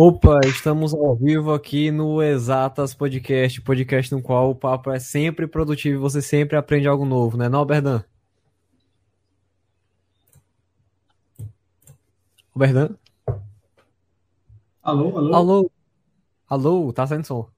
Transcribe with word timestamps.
Opa, 0.00 0.38
estamos 0.46 0.94
ao 0.94 1.16
vivo 1.16 1.52
aqui 1.52 1.90
no 1.90 2.22
Exatas 2.22 2.94
Podcast, 2.94 3.60
podcast 3.60 4.14
no 4.14 4.22
qual 4.22 4.50
o 4.50 4.54
papo 4.54 4.92
é 4.92 5.00
sempre 5.00 5.48
produtivo 5.48 5.96
e 5.96 5.98
você 5.98 6.22
sempre 6.22 6.56
aprende 6.56 6.86
algo 6.86 7.04
novo, 7.04 7.36
né, 7.36 7.48
não, 7.48 7.66
Berdan? 7.66 8.04
Berdan? 12.54 12.90
Alô, 14.84 15.18
alô? 15.18 15.34
Alô? 15.34 15.70
Alô, 16.48 16.92
tá 16.92 17.04
saindo 17.04 17.26
som. 17.26 17.50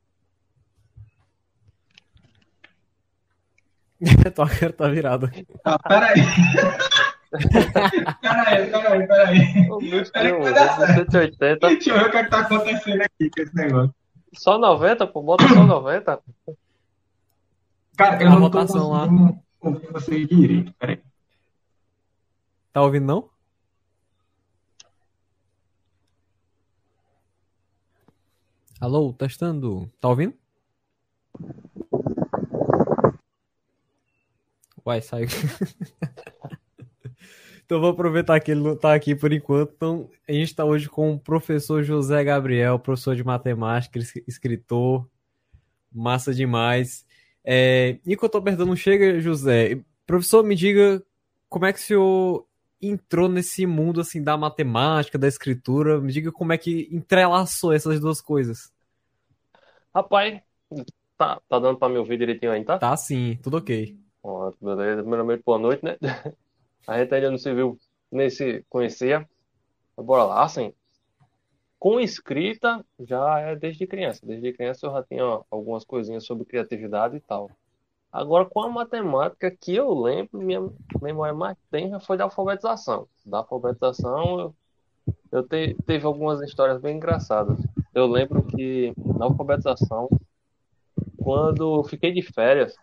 Tua 4.34 4.48
cara 4.48 4.72
tá 4.72 4.88
virada. 4.88 5.30
Ah, 5.62 5.78
peraí. 5.78 6.22
peraí, 7.30 8.70
peraí, 8.70 9.06
peraí. 9.06 9.70
Ô, 9.70 9.80
meu 9.80 10.10
Peraí 10.12 10.32
vai 10.40 10.52
dar 10.54 10.76
certo. 10.76 11.12
180. 11.12 11.66
Deixa 11.68 11.90
eu 11.90 11.98
ver 11.98 12.06
o 12.06 12.10
que 12.10 12.16
é 12.16 12.24
que 12.24 12.30
tá 12.30 12.40
acontecendo 12.40 13.02
aqui 13.02 13.30
com 13.30 13.42
esse 13.42 13.54
negócio. 13.54 13.94
Só 14.34 14.58
90, 14.58 15.06
pô, 15.08 15.22
bota 15.22 15.46
só 15.48 15.64
90. 15.64 16.20
Cara, 17.96 18.16
Tem 18.16 18.26
eu 18.26 18.32
uma 18.32 18.40
não 18.40 18.50
tô 18.50 18.58
votação 18.60 18.90
lá. 18.90 19.06
conseguindo 19.08 19.42
ouvir 19.60 19.92
vocês 19.92 20.28
direito. 20.28 20.72
Peraí. 20.78 21.00
Tá 22.72 22.82
ouvindo 22.82 23.06
não? 23.06 23.30
Alô, 28.80 29.12
testando. 29.12 29.90
Tá 30.00 30.08
ouvindo? 30.08 30.34
Uai, 34.84 35.02
saiu. 35.02 35.28
então 37.70 37.80
vou 37.80 37.90
aproveitar 37.90 38.40
que 38.40 38.50
ele 38.50 38.60
não 38.60 38.76
tá 38.76 38.92
aqui 38.92 39.14
por 39.14 39.32
enquanto. 39.32 39.72
Então, 39.76 40.10
a 40.28 40.32
gente 40.32 40.52
tá 40.52 40.64
hoje 40.64 40.88
com 40.88 41.12
o 41.12 41.20
professor 41.20 41.84
José 41.84 42.24
Gabriel, 42.24 42.80
professor 42.80 43.14
de 43.14 43.22
matemática, 43.22 43.96
es- 43.96 44.16
escritor. 44.26 45.08
Massa 45.92 46.34
demais. 46.34 47.06
É, 47.44 47.98
enquanto 48.04 48.34
o 48.34 48.40
Bertão 48.40 48.66
não 48.66 48.74
chega, 48.74 49.20
José, 49.20 49.80
professor, 50.04 50.42
me 50.42 50.56
diga 50.56 51.00
como 51.48 51.66
é 51.66 51.72
que 51.72 51.78
o 51.78 51.82
senhor 51.82 52.46
entrou 52.82 53.28
nesse 53.28 53.64
mundo 53.66 54.00
assim 54.00 54.20
da 54.20 54.36
matemática, 54.36 55.16
da 55.16 55.28
escritura? 55.28 56.00
Me 56.00 56.12
diga 56.12 56.32
como 56.32 56.52
é 56.52 56.58
que 56.58 56.88
entrelaçou 56.90 57.72
essas 57.72 58.00
duas 58.00 58.20
coisas. 58.20 58.72
Rapaz, 59.94 60.40
tá, 61.16 61.40
tá 61.48 61.58
dando 61.60 61.78
pra 61.78 61.88
me 61.88 61.98
ouvir 61.98 62.18
direitinho 62.18 62.50
aí, 62.50 62.64
tá? 62.64 62.80
Tá 62.80 62.96
sim, 62.96 63.38
tudo 63.42 63.58
ok. 63.58 63.96
Ó, 64.22 64.52
beleza. 64.60 65.02
Primeiramente, 65.02 65.42
boa 65.44 65.58
noite, 65.58 65.84
né? 65.84 65.96
A 66.90 66.98
gente 67.00 67.14
ainda 67.14 67.30
não 67.30 67.38
se 67.38 67.54
viu 67.54 67.78
nem 68.12 68.28
se 68.30 68.64
conhecia. 68.68 69.26
Mas 69.96 70.06
Bora 70.06 70.24
lá, 70.24 70.44
assim. 70.44 70.74
Com 71.78 71.98
escrita, 71.98 72.84
já 72.98 73.40
é 73.40 73.56
desde 73.56 73.86
criança. 73.86 74.24
Desde 74.24 74.52
criança 74.52 74.86
eu 74.86 74.92
já 74.92 75.02
tinha 75.02 75.22
algumas 75.50 75.84
coisinhas 75.84 76.24
sobre 76.26 76.44
criatividade 76.44 77.16
e 77.16 77.20
tal. 77.20 77.50
Agora, 78.12 78.46
com 78.46 78.60
a 78.62 78.70
matemática, 78.70 79.50
que 79.50 79.74
eu 79.76 79.92
lembro, 79.94 80.40
minha 80.40 80.60
memória 81.02 81.34
mais 81.34 81.56
tenra 81.70 82.00
foi 82.00 82.16
da 82.18 82.24
alfabetização. 82.24 83.08
Da 83.26 83.38
alfabetização, 83.38 84.40
eu, 84.40 84.56
eu 85.32 85.48
te- 85.48 85.76
teve 85.86 86.06
algumas 86.06 86.42
histórias 86.42 86.80
bem 86.80 86.96
engraçadas. 86.96 87.58
Eu 87.94 88.06
lembro 88.06 88.44
que 88.44 88.92
na 89.18 89.26
alfabetização, 89.26 90.08
quando 91.22 91.78
eu 91.80 91.84
fiquei 91.84 92.12
de 92.12 92.22
férias, 92.22 92.74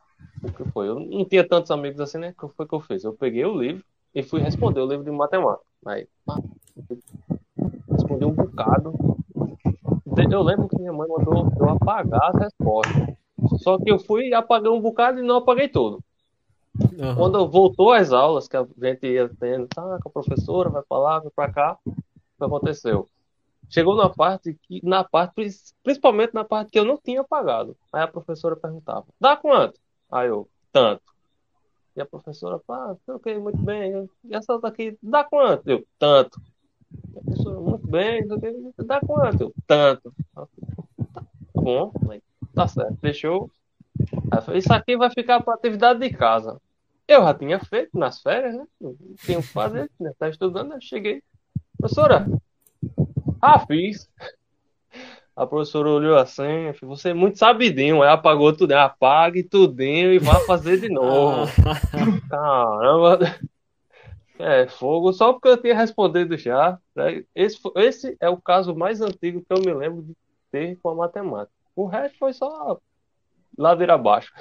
o 0.43 0.51
que 0.51 0.63
foi? 0.71 0.87
Eu 0.87 0.99
não 0.99 1.25
tinha 1.25 1.47
tantos 1.47 1.71
amigos 1.71 1.99
assim, 1.99 2.17
né? 2.17 2.33
O 2.37 2.47
que 2.49 2.55
foi 2.55 2.67
que 2.67 2.75
eu 2.75 2.81
fiz? 2.81 3.03
Eu 3.03 3.13
peguei 3.13 3.45
o 3.45 3.57
livro 3.59 3.83
e 4.17 4.23
fui 4.23 4.41
responder 4.41 4.79
o 4.79 4.87
livro 4.87 5.05
de 5.05 5.11
matemática. 5.11 5.63
Aí, 5.85 6.07
respondi 7.87 8.25
um 8.25 8.31
bocado. 8.31 8.91
Eu 10.31 10.41
lembro 10.41 10.67
que 10.67 10.75
minha 10.79 10.91
mãe 10.91 11.07
mandou 11.07 11.53
eu 11.59 11.69
apagar 11.69 12.31
as 12.31 12.41
respostas. 12.41 13.15
Só 13.59 13.77
que 13.77 13.91
eu 13.91 13.99
fui 13.99 14.33
apaguei 14.33 14.71
um 14.71 14.81
bocado 14.81 15.19
e 15.19 15.21
não 15.21 15.37
apaguei 15.37 15.69
tudo. 15.69 16.03
Aham. 16.99 17.15
Quando 17.15 17.47
voltou 17.47 17.91
às 17.91 18.11
aulas, 18.11 18.47
que 18.47 18.57
a 18.57 18.65
gente 18.81 19.05
ia 19.05 19.29
tendo, 19.39 19.67
tá, 19.67 19.99
com 20.01 20.09
a 20.09 20.11
professora, 20.11 20.71
vai 20.71 20.81
pra 20.81 20.97
lá, 20.97 21.19
vai 21.19 21.29
pra 21.29 21.53
cá, 21.53 21.77
o 21.85 21.91
que 21.91 22.43
aconteceu? 22.43 23.07
Chegou 23.69 23.95
na 23.95 24.09
parte 24.09 24.57
que, 24.63 24.81
na 24.83 25.03
parte, 25.03 25.47
principalmente 25.83 26.33
na 26.33 26.43
parte 26.43 26.71
que 26.71 26.79
eu 26.79 26.85
não 26.85 26.97
tinha 26.97 27.21
apagado. 27.21 27.77
Aí 27.93 28.01
a 28.01 28.07
professora 28.07 28.55
perguntava, 28.55 29.05
dá 29.19 29.37
quanto? 29.37 29.79
Aí 30.11 30.27
eu, 30.27 30.49
tanto. 30.71 31.03
E 31.97 32.01
a 32.01 32.05
professora, 32.05 32.59
pá, 32.59 32.95
ok, 33.07 33.39
muito 33.39 33.57
bem. 33.57 34.07
E 34.23 34.35
essa 34.35 34.53
outra 34.53 34.69
aqui, 34.69 34.95
dá 35.01 35.23
quanto? 35.23 35.67
Eu, 35.67 35.83
tanto. 35.97 36.39
E 37.11 37.17
a 37.17 37.21
professora, 37.23 37.59
muito 37.59 37.87
bem, 37.87 38.23
dá 38.85 39.01
quanto? 39.01 39.41
Eu, 39.45 39.53
tanto. 39.65 40.13
Tá 40.35 40.47
bom, 41.55 41.91
tá 42.53 42.67
certo, 42.67 42.95
fechou. 42.97 43.49
Isso 44.53 44.71
aqui 44.71 44.95
vai 44.95 45.09
ficar 45.09 45.41
para 45.41 45.55
atividade 45.55 45.99
de 45.99 46.11
casa. 46.11 46.61
Eu 47.07 47.23
já 47.23 47.33
tinha 47.33 47.59
feito 47.59 47.97
nas 47.97 48.21
férias, 48.21 48.55
né? 48.55 48.67
Não 48.79 48.95
tinha 49.17 49.39
o 49.39 49.41
que 49.41 49.47
fazer, 49.47 49.89
né? 49.99 50.13
Tava 50.19 50.29
estudando, 50.29 50.73
eu 50.73 50.81
cheguei. 50.81 51.23
Professora, 51.79 52.27
ah, 53.41 53.65
fiz. 53.65 54.07
A 55.37 55.45
professora 55.45 55.87
olhou 55.87 56.17
assim, 56.17 56.71
você 56.81 57.09
é 57.09 57.13
muito 57.13 57.37
sabidinho, 57.37 58.01
aí 58.01 58.09
apagou 58.09 58.57
tudo, 58.57 58.71
apague 58.71 59.43
tudinho 59.43 60.11
e 60.11 60.17
vá 60.17 60.39
fazer 60.39 60.81
de 60.81 60.89
novo. 60.89 61.45
Caramba. 62.27 63.19
É, 64.39 64.67
fogo, 64.67 65.13
só 65.13 65.33
porque 65.33 65.47
eu 65.47 65.61
tinha 65.61 65.75
respondido 65.75 66.35
já. 66.35 66.79
né? 66.95 67.23
Esse, 67.35 67.59
esse 67.75 68.17
é 68.19 68.27
o 68.27 68.41
caso 68.41 68.75
mais 68.75 68.99
antigo 68.99 69.45
que 69.47 69.53
eu 69.53 69.59
me 69.59 69.71
lembro 69.71 70.01
de 70.01 70.15
ter 70.51 70.75
com 70.81 70.89
a 70.89 70.95
matemática. 70.95 71.53
O 71.75 71.85
resto 71.85 72.17
foi 72.17 72.33
só 72.33 72.79
ladeira 73.55 73.93
abaixo. 73.93 74.33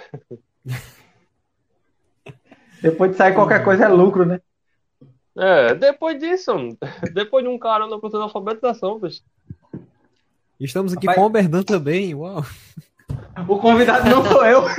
Depois 2.80 3.10
de 3.10 3.18
sair 3.18 3.34
qualquer 3.34 3.62
coisa 3.62 3.84
é 3.84 3.88
lucro, 3.88 4.24
né? 4.24 4.40
É, 5.36 5.74
depois 5.74 6.18
disso, 6.18 6.52
depois 7.12 7.44
de 7.44 7.50
um 7.50 7.58
cara 7.58 7.86
no 7.86 8.00
curso 8.00 8.16
de 8.16 8.22
alfabetização, 8.22 8.98
bicho. 8.98 9.20
Estamos 10.60 10.92
aqui 10.92 11.06
Rapaz- 11.06 11.20
com 11.22 11.26
o 11.26 11.30
Berdan 11.30 11.62
também. 11.62 12.14
Uau. 12.14 12.42
O 13.48 13.58
convidado 13.58 14.08
não 14.08 14.24
sou 14.24 14.44
eu. 14.46 14.62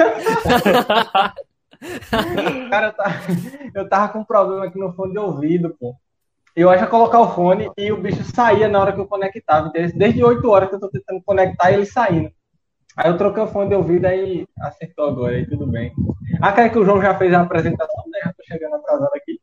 Cara, 2.70 2.88
eu 2.88 2.94
tava, 2.94 3.14
eu 3.76 3.90
tava 3.90 4.14
com 4.14 4.20
um 4.20 4.24
problema 4.24 4.66
aqui 4.66 4.80
no 4.80 4.94
fone 4.94 5.12
de 5.14 5.20
ouvido, 5.20 5.76
pô. 5.80 5.96
Eu 6.56 6.70
acho 6.72 6.84
que 6.86 6.90
colocar 6.90 7.20
o 7.20 7.30
fone 7.36 7.70
e 7.78 7.92
o 7.92 8.02
bicho 8.02 8.24
saía 8.24 8.68
na 8.68 8.80
hora 8.80 8.92
que 8.92 9.00
eu 9.00 9.06
conectava. 9.08 9.68
entendeu? 9.68 9.96
Desde 9.96 10.24
8 10.24 10.50
horas 10.50 10.70
que 10.70 10.76
eu 10.76 10.80
tô 10.80 10.90
tentando 10.90 11.22
conectar 11.24 11.70
e 11.70 11.76
ele 11.76 11.86
saindo. 11.86 12.32
Aí 12.96 13.12
eu 13.12 13.18
troquei 13.18 13.44
o 13.44 13.48
fone 13.48 13.70
de 13.70 13.76
ouvido 13.76 14.06
aí 14.06 14.48
acertou 14.60 15.08
agora, 15.08 15.36
aí 15.36 15.48
tudo 15.48 15.68
bem. 15.68 15.94
Ah, 16.42 16.52
cara, 16.52 16.70
que 16.70 16.80
o 16.80 16.84
João 16.84 17.00
já 17.00 17.16
fez 17.16 17.32
a 17.32 17.42
apresentação, 17.42 18.04
né? 18.08 18.20
Já 18.24 18.34
tô 18.34 18.44
chegando 18.44 18.76
atrasado 18.76 19.12
aqui. 19.16 19.40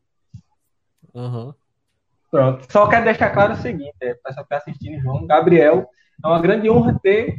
Aham. 1.15 1.55
Pronto. 2.33 2.67
Só 2.73 2.89
quero 2.89 3.05
deixar 3.05 3.31
claro 3.31 3.53
o 3.53 3.57
seguinte, 3.57 3.95
é, 4.01 4.15
pessoal 4.15 4.43
que 4.45 4.49
tá 4.51 4.57
assistindo, 4.57 5.01
João, 5.01 5.25
Gabriel, 5.25 5.87
é 6.25 6.29
uma 6.29 6.41
grande 6.41 6.71
honra 6.71 6.99
ter 7.03 7.37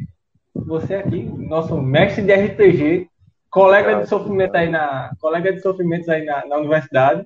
você 0.54 0.96
aqui, 0.96 1.24
nosso 1.24 1.82
mestre 1.82 2.24
de 2.24 2.34
RPG, 2.34 3.10
colega 3.50 4.02
de 4.02 4.08
sofrimento 4.08 4.56
aí 4.56 4.70
na, 4.70 5.12
colega 5.20 5.52
de 5.52 5.60
sofrimentos 5.60 6.08
aí 6.08 6.24
na, 6.24 6.46
na 6.46 6.58
universidade. 6.58 7.26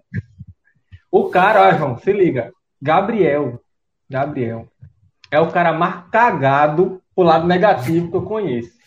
O 1.12 1.30
cara, 1.30 1.68
ó, 1.68 1.78
João, 1.78 1.98
se 1.98 2.14
liga, 2.14 2.52
Gabriel, 2.82 3.62
Gabriel, 4.10 4.68
é 5.32 5.40
o 5.40 5.52
cara 5.52 5.74
mais 5.74 6.06
cagado 6.12 7.02
pro 7.16 7.24
lado 7.24 7.46
negativo 7.46 8.10
que 8.10 8.18
eu 8.18 8.24
conheço. 8.24 8.80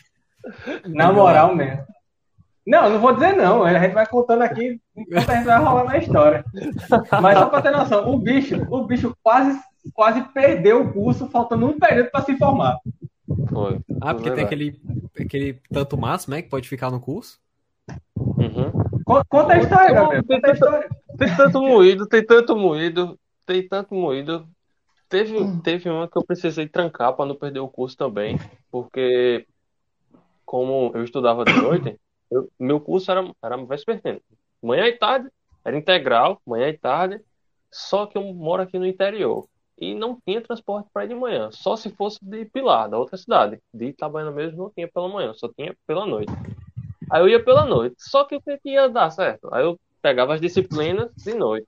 Na 0.86 1.12
moral 1.12 1.54
mesmo. 1.54 1.84
Não, 2.66 2.88
não 2.88 3.00
vou 3.00 3.12
dizer 3.12 3.34
não. 3.34 3.64
A 3.64 3.78
gente 3.78 3.92
vai 3.92 4.06
contando 4.06 4.42
aqui 4.42 4.80
enquanto 4.96 5.30
a 5.30 5.34
gente 5.34 5.44
vai 5.44 5.58
rolando 5.58 5.90
a 5.90 5.98
história. 5.98 6.44
Mas 7.20 7.38
só 7.38 7.46
pra 7.46 7.62
ter 7.62 7.70
noção, 7.70 8.08
o 8.08 8.18
bicho, 8.18 8.66
o 8.70 8.84
bicho 8.84 9.16
quase, 9.22 9.58
quase 9.92 10.22
perdeu 10.32 10.82
o 10.82 10.92
curso, 10.92 11.28
faltando 11.28 11.66
um 11.66 11.78
período 11.78 12.10
pra 12.10 12.22
se 12.22 12.36
formar. 12.36 12.78
Foi. 13.48 13.80
Ah, 14.00 14.14
porque 14.14 14.30
tem 14.30 14.44
aquele, 14.44 14.80
aquele 15.18 15.54
tanto 15.72 15.96
máximo, 15.96 16.34
né? 16.34 16.42
Que 16.42 16.48
pode 16.48 16.68
ficar 16.68 16.90
no 16.90 17.00
curso. 17.00 17.40
Uhum. 18.16 18.70
Con- 19.04 19.22
Conta 19.28 19.54
a 19.54 19.58
história, 19.58 19.92
Gabriel. 19.94 20.22
tem 20.24 20.36
Conta 20.40 20.50
a 20.50 20.54
tanta- 20.54 20.66
história. 20.66 20.88
Tem 21.18 21.36
tanto 21.36 21.60
moído, 21.62 22.06
tem 22.06 22.24
tanto 22.24 22.56
moído, 22.56 23.18
tem 23.46 23.68
tanto 23.68 23.94
moído. 23.94 24.46
Teve, 25.08 25.36
teve 25.62 25.90
uma 25.90 26.08
que 26.08 26.16
eu 26.16 26.24
precisei 26.24 26.66
trancar 26.66 27.12
para 27.14 27.26
não 27.26 27.34
perder 27.34 27.60
o 27.60 27.68
curso 27.68 27.96
também, 27.96 28.38
porque 28.70 29.46
como 30.44 30.90
eu 30.94 31.04
estudava 31.04 31.44
de 31.44 31.52
noite, 31.52 31.98
eu- 32.30 32.48
meu 32.58 32.80
curso 32.80 33.10
era, 33.10 33.30
era 33.42 33.56
vespertino. 33.58 34.20
Manhã 34.62 34.86
e 34.86 34.92
tarde, 34.92 35.28
era 35.64 35.76
integral, 35.76 36.40
manhã 36.46 36.68
e 36.68 36.78
tarde, 36.78 37.20
só 37.70 38.06
que 38.06 38.16
eu 38.16 38.22
moro 38.32 38.62
aqui 38.62 38.78
no 38.78 38.86
interior. 38.86 39.46
E 39.82 39.96
não 39.96 40.16
tinha 40.24 40.40
transporte 40.40 40.88
para 40.94 41.04
ir 41.04 41.08
de 41.08 41.14
manhã, 41.16 41.50
só 41.50 41.74
se 41.74 41.90
fosse 41.90 42.16
de 42.24 42.44
Pilar, 42.44 42.88
da 42.88 42.96
outra 42.96 43.16
cidade. 43.16 43.58
De 43.74 43.86
Itabaiana 43.86 44.30
mesmo 44.30 44.56
não 44.56 44.70
tinha 44.70 44.86
pela 44.86 45.08
manhã, 45.08 45.34
só 45.34 45.48
tinha 45.48 45.74
pela 45.84 46.06
noite. 46.06 46.32
Aí 47.10 47.20
eu 47.20 47.28
ia 47.28 47.44
pela 47.44 47.64
noite, 47.64 47.96
só 47.98 48.24
que 48.24 48.36
o 48.36 48.40
que 48.40 48.60
ia 48.64 48.88
dar 48.88 49.10
certo? 49.10 49.52
Aí 49.52 49.64
eu 49.64 49.76
pegava 50.00 50.34
as 50.34 50.40
disciplinas 50.40 51.10
de 51.16 51.34
noite. 51.34 51.66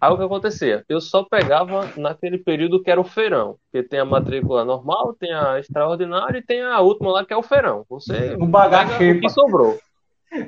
Aí 0.00 0.10
o 0.10 0.16
que 0.16 0.22
acontecia? 0.22 0.82
Eu 0.88 0.98
só 0.98 1.22
pegava 1.22 1.92
naquele 1.94 2.38
período 2.38 2.82
que 2.82 2.90
era 2.90 3.00
o 3.00 3.04
feirão. 3.04 3.58
Porque 3.70 3.86
tem 3.86 4.00
a 4.00 4.04
matrícula 4.06 4.64
normal, 4.64 5.12
tem 5.12 5.30
a 5.30 5.58
extraordinária 5.58 6.38
e 6.38 6.42
tem 6.42 6.62
a 6.62 6.80
última 6.80 7.12
lá 7.12 7.24
que 7.26 7.34
é 7.34 7.36
o 7.36 7.42
feirão. 7.42 7.84
Você 7.90 8.34
O 8.40 8.46
bagaço 8.46 8.96
pega 8.96 9.18
o 9.18 9.20
que 9.20 9.28
sobrou. 9.28 9.78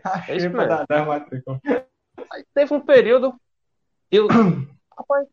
A 0.03 0.25
É 0.33 0.37
isso 0.37 0.49
mesmo. 0.49 0.69
da, 0.69 0.87
da 0.89 1.05
matrícula. 1.05 1.61
Aí 2.33 2.45
teve 2.55 2.73
um 2.73 2.81
período, 2.81 3.35
eu 4.11 4.27
rapaz, 4.97 5.29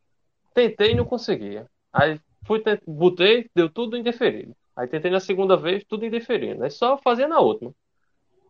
tentei 0.54 0.92
e 0.92 0.96
não 0.96 1.06
conseguia. 1.06 1.66
Aí 1.92 2.20
fui, 2.46 2.62
botei, 2.88 3.50
deu 3.56 3.70
tudo 3.70 3.98
indeferido. 3.98 4.56
Aí 4.76 4.88
tentei 4.88 5.12
na 5.12 5.20
segunda 5.20 5.56
vez, 5.56 5.84
tudo 5.84 6.06
indeferido. 6.06 6.64
Aí 6.64 6.72
só 6.72 6.98
fazia 6.98 7.28
na 7.28 7.40
última. 7.40 7.72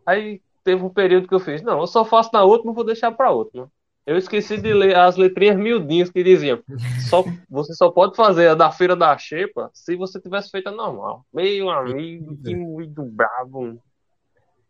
Aí 0.05 0.41
teve 0.63 0.83
um 0.83 0.89
período 0.89 1.27
que 1.27 1.33
eu 1.33 1.39
fiz, 1.39 1.61
não, 1.61 1.79
eu 1.79 1.88
só 1.88 2.05
faço 2.05 2.29
na 2.33 2.44
última, 2.44 2.73
vou 2.73 2.83
deixar 2.83 3.11
pra 3.11 3.31
última. 3.31 3.69
Eu 4.05 4.17
esqueci 4.17 4.57
de 4.57 4.73
ler 4.73 4.97
as 4.97 5.15
letrinhas 5.15 5.55
miudinhas 5.55 6.09
que 6.09 6.23
diziam, 6.23 6.61
só, 7.09 7.23
você 7.50 7.73
só 7.73 7.89
pode 7.89 8.17
fazer 8.17 8.49
a 8.49 8.56
da 8.56 8.69
feira 8.69 8.97
da 8.97 9.17
xepa 9.17 9.69
se 9.73 9.95
você 9.95 10.19
tivesse 10.19 10.49
feito 10.49 10.67
a 10.67 10.71
normal. 10.71 11.25
Meu 11.33 11.69
amigo, 11.69 12.38
que 12.44 12.53
muito 12.53 13.01
bravo. 13.03 13.81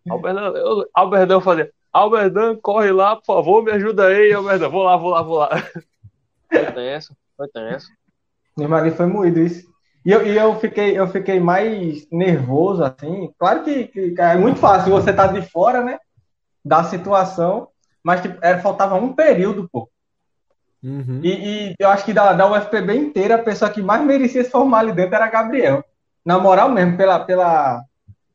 Alberdão, 0.07 0.55
eu, 0.55 0.87
Alberdão 0.93 1.41
fazia, 1.41 1.71
Alberdão, 1.91 2.55
corre 2.55 2.91
lá, 2.91 3.15
por 3.15 3.25
favor, 3.25 3.63
me 3.63 3.71
ajuda 3.71 4.07
aí, 4.07 4.31
Alberdão. 4.33 4.69
Vou 4.69 4.83
lá, 4.83 4.97
vou 4.97 5.09
lá, 5.09 5.21
vou 5.23 5.37
lá. 5.39 5.49
Foi 6.47 6.71
tenso, 6.71 7.15
foi 7.37 7.47
tenso. 7.49 7.87
Meu 8.57 8.69
marido 8.69 8.95
foi 8.95 9.07
moído 9.07 9.39
isso. 9.39 9.71
E 10.05 10.11
eu, 10.11 10.27
e 10.27 10.37
eu, 10.37 10.59
fiquei, 10.59 10.99
eu 10.99 11.07
fiquei 11.07 11.39
mais 11.39 12.07
nervoso, 12.11 12.83
assim. 12.83 13.33
Claro 13.39 13.63
que, 13.63 13.87
que 13.87 14.15
é 14.17 14.35
muito 14.35 14.59
fácil 14.59 14.91
você 14.91 15.11
estar 15.11 15.27
de 15.27 15.41
fora, 15.41 15.83
né? 15.83 15.97
Da 16.63 16.83
situação. 16.83 17.69
Mas 18.03 18.21
tipo, 18.21 18.37
era, 18.41 18.59
faltava 18.59 18.95
um 18.95 19.13
período, 19.13 19.69
pô. 19.71 19.89
Uhum. 20.83 21.21
E, 21.23 21.69
e 21.69 21.75
eu 21.79 21.89
acho 21.89 22.03
que 22.03 22.13
da, 22.13 22.33
da 22.33 22.51
UFPB 22.51 22.93
inteira, 22.93 23.35
a 23.35 23.43
pessoa 23.43 23.71
que 23.71 23.81
mais 23.81 24.03
merecia 24.03 24.43
se 24.43 24.49
formar 24.49 24.79
ali 24.79 24.91
dentro 24.91 25.15
era 25.15 25.29
Gabriel. 25.29 25.83
Na 26.25 26.37
moral 26.37 26.69
mesmo, 26.69 26.97
pela. 26.97 27.19
pela... 27.19 27.81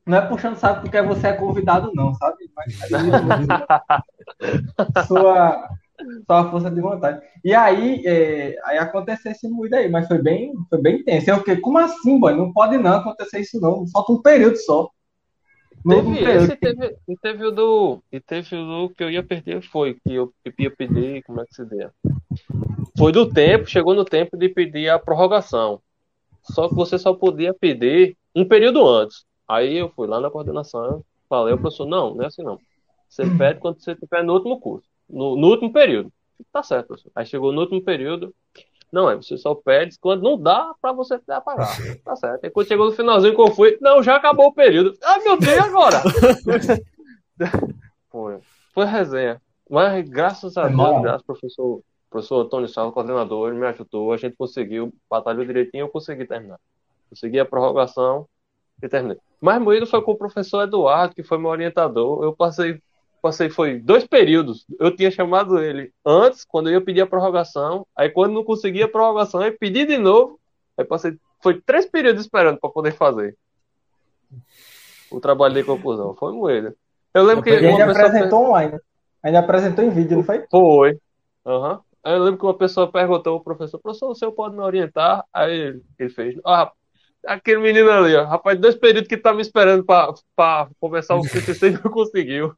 Não 0.06 0.16
é 0.16 0.22
puxando 0.22 0.56
sabe 0.56 0.80
porque 0.80 1.02
você 1.02 1.28
é 1.28 1.32
convidado, 1.34 1.92
não, 1.94 2.14
sabe? 2.14 2.50
Mas 2.56 2.78
sua, 5.06 5.68
sua 6.26 6.50
força 6.50 6.70
de 6.70 6.80
vontade. 6.80 7.20
E 7.44 7.54
aí, 7.54 8.02
é, 8.06 8.56
aí 8.64 8.78
aconteceu 8.78 9.32
esse 9.32 9.48
moído 9.48 9.76
aí, 9.76 9.88
mas 9.88 10.06
foi 10.06 10.20
bem, 10.20 10.52
foi 10.68 10.80
bem 10.80 11.02
tenso. 11.04 11.30
Eu 11.30 11.38
fiquei, 11.38 11.56
como 11.56 11.78
assim, 11.78 12.18
boy? 12.18 12.34
Não 12.34 12.52
pode 12.52 12.76
não 12.78 12.94
acontecer 12.94 13.40
isso, 13.40 13.60
não. 13.60 13.86
Falta 13.88 14.12
um 14.12 14.22
período 14.22 14.56
só. 14.56 14.88
Teve 15.86 16.14
período. 16.14 16.44
esse, 16.44 16.56
teve, 16.56 16.96
e 17.08 17.16
teve 17.16 17.46
o 17.46 17.50
do. 17.50 18.02
E 18.10 18.20
teve 18.20 18.56
o 18.56 18.66
do 18.66 18.94
que 18.94 19.04
eu 19.04 19.10
ia 19.10 19.22
perder, 19.22 19.62
foi, 19.62 19.94
que 19.94 20.12
eu 20.12 20.32
ia 20.58 20.70
pedir, 20.70 21.22
como 21.22 21.40
é 21.40 21.44
que 21.46 21.54
se 21.54 21.64
deu? 21.64 21.90
Foi 22.96 23.12
do 23.12 23.28
tempo, 23.28 23.66
chegou 23.66 23.94
no 23.94 24.04
tempo 24.04 24.36
de 24.36 24.48
pedir 24.48 24.88
a 24.88 24.98
prorrogação. 24.98 25.80
Só 26.42 26.68
que 26.68 26.74
você 26.74 26.98
só 26.98 27.14
podia 27.14 27.54
pedir 27.54 28.16
um 28.34 28.44
período 28.44 28.86
antes. 28.86 29.24
Aí 29.46 29.76
eu 29.76 29.90
fui 29.90 30.06
lá 30.06 30.20
na 30.20 30.30
coordenação, 30.30 31.02
falei 31.28 31.52
ao 31.52 31.58
professor, 31.58 31.86
não, 31.86 32.14
não 32.14 32.24
é 32.24 32.26
assim 32.26 32.42
não. 32.42 32.58
Você 33.08 33.24
pede 33.38 33.60
quando 33.60 33.80
você 33.80 33.92
estiver 33.92 34.22
no 34.22 34.34
último 34.34 34.60
curso, 34.60 34.86
no, 35.08 35.36
no 35.36 35.48
último 35.48 35.72
período. 35.72 36.12
Tá 36.52 36.62
certo, 36.62 36.88
professor. 36.88 37.10
Aí 37.14 37.26
chegou 37.26 37.52
no 37.52 37.60
último 37.60 37.82
período, 37.82 38.34
não 38.92 39.10
é, 39.10 39.16
você 39.16 39.36
só 39.36 39.54
pede 39.54 39.98
quando 39.98 40.22
não 40.22 40.40
dá 40.40 40.74
pra 40.80 40.92
você 40.92 41.20
apagar. 41.28 41.68
Tá 42.04 42.16
certo. 42.16 42.44
Aí 42.44 42.50
quando 42.50 42.68
chegou 42.68 42.86
no 42.86 42.92
finalzinho 42.92 43.34
que 43.34 43.40
eu 43.40 43.50
fui, 43.50 43.76
não, 43.80 44.02
já 44.02 44.16
acabou 44.16 44.46
o 44.46 44.54
período. 44.54 44.96
Ah, 45.02 45.18
meu 45.18 45.38
Deus, 45.38 45.56
e 45.56 45.58
agora? 45.58 46.02
foi, 48.10 48.38
foi 48.72 48.86
resenha. 48.86 49.42
Mas 49.68 50.08
graças 50.08 50.56
a 50.56 50.62
Foi 50.62 50.70
Deus, 50.70 51.02
graças 51.02 51.20
ao 51.20 51.26
professor, 51.26 51.82
professor 52.08 52.40
Antônio 52.40 52.68
Salvo, 52.68 52.92
coordenador, 52.92 53.50
ele 53.50 53.58
me 53.58 53.66
ajudou, 53.66 54.12
a 54.12 54.16
gente 54.16 54.36
conseguiu, 54.36 54.94
batalhou 55.10 55.44
direitinho, 55.44 55.82
eu 55.82 55.88
consegui 55.88 56.24
terminar. 56.24 56.58
Consegui 57.10 57.38
a 57.38 57.44
prorrogação 57.44 58.26
e 58.82 58.88
terminei. 58.88 59.18
Mais 59.40 59.60
moído 59.60 59.86
foi 59.86 60.02
com 60.02 60.12
o 60.12 60.18
professor 60.18 60.62
Eduardo, 60.62 61.14
que 61.14 61.22
foi 61.22 61.38
meu 61.38 61.50
orientador. 61.50 62.24
Eu 62.24 62.34
passei, 62.34 62.82
passei, 63.20 63.50
foi 63.50 63.78
dois 63.78 64.06
períodos. 64.06 64.66
Eu 64.78 64.94
tinha 64.94 65.10
chamado 65.10 65.58
ele 65.58 65.92
antes, 66.04 66.44
quando 66.44 66.68
eu 66.68 66.74
ia 66.74 66.80
pedir 66.80 67.00
a 67.00 67.06
prorrogação. 67.06 67.86
Aí 67.96 68.10
quando 68.10 68.34
não 68.34 68.44
conseguia 68.44 68.86
a 68.86 68.88
prorrogação, 68.88 69.42
eu 69.42 69.56
pedi 69.58 69.84
de 69.84 69.98
novo. 69.98 70.38
Aí 70.76 70.84
passei, 70.84 71.16
foi 71.42 71.60
três 71.60 71.86
períodos 71.86 72.22
esperando 72.22 72.58
para 72.58 72.70
poder 72.70 72.92
fazer 72.92 73.36
o 75.10 75.20
trabalho 75.20 75.54
de 75.54 75.64
conclusão. 75.64 76.14
Foi 76.14 76.32
moído. 76.32 76.74
Eu 77.14 77.24
lembro 77.24 77.42
que 77.42 77.50
E 77.50 77.60
pessoa 77.60 77.84
apresentou 77.84 78.46
online. 78.46 78.78
Ainda 79.22 79.38
apresentou 79.40 79.84
em 79.84 79.90
vídeo, 79.90 80.18
não 80.18 80.24
foi? 80.24 80.44
foi. 80.50 80.98
Aham. 81.44 81.80
Aí 82.04 82.14
eu 82.14 82.22
lembro 82.22 82.38
que 82.38 82.46
uma 82.46 82.56
pessoa 82.56 82.90
perguntou 82.90 83.34
ao 83.34 83.40
professor, 83.40 83.78
professor, 83.78 84.10
o 84.10 84.14
senhor 84.14 84.32
pode 84.32 84.54
me 84.54 84.62
orientar? 84.62 85.24
Aí 85.32 85.52
ele, 85.52 85.82
ele 85.98 86.08
fez, 86.08 86.36
ah, 86.46 86.70
aquele 87.26 87.60
menino 87.60 87.90
ali, 87.90 88.14
ó, 88.14 88.24
rapaz, 88.24 88.58
dois 88.58 88.76
períodos 88.76 89.08
que 89.08 89.16
tá 89.16 89.32
me 89.34 89.42
esperando 89.42 89.84
pra 89.84 90.68
começar 90.80 91.16
o 91.16 91.22
TCC 91.22 91.68
e 91.68 91.72
não 91.72 91.90
conseguiu. 91.90 92.54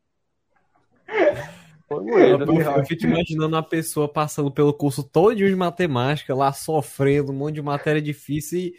Foi 1.88 2.04
Eu, 2.08 2.38
eu, 2.38 2.60
eu 2.60 2.84
fico 2.84 3.04
imaginando 3.04 3.56
a 3.56 3.62
pessoa 3.62 4.08
passando 4.08 4.50
pelo 4.50 4.72
curso 4.72 5.02
todo 5.02 5.34
de 5.34 5.56
matemática, 5.56 6.34
lá 6.34 6.52
sofrendo, 6.52 7.32
um 7.32 7.34
monte 7.34 7.56
de 7.56 7.62
matéria 7.62 8.00
difícil 8.00 8.58
e 8.58 8.74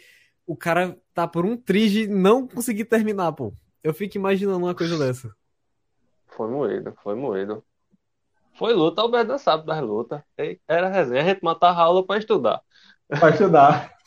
o 0.46 0.56
cara 0.56 0.98
tá 1.12 1.28
por 1.28 1.44
um 1.44 1.56
triz 1.56 1.92
de 1.92 2.06
não 2.06 2.46
conseguir 2.48 2.86
terminar, 2.86 3.32
pô. 3.32 3.52
Eu 3.82 3.92
fico 3.92 4.16
imaginando 4.16 4.64
uma 4.64 4.74
coisa 4.74 4.98
dessa. 4.98 5.30
Foi 6.28 6.48
moído, 6.48 6.94
foi 7.02 7.14
moído. 7.14 7.62
Foi 8.54 8.72
luta, 8.72 9.00
o 9.02 9.04
Alberto 9.04 9.38
sabe 9.38 9.66
das 9.66 9.80
lutas. 9.82 10.22
Era 10.66 10.88
resenha, 10.88 11.22
a 11.22 11.24
gente 11.24 11.42
matava 11.42 11.80
a 11.80 11.84
aula 11.84 12.06
pra 12.06 12.18
estudar. 12.18 12.60
Pra 13.08 13.30
estudar. 13.30 13.92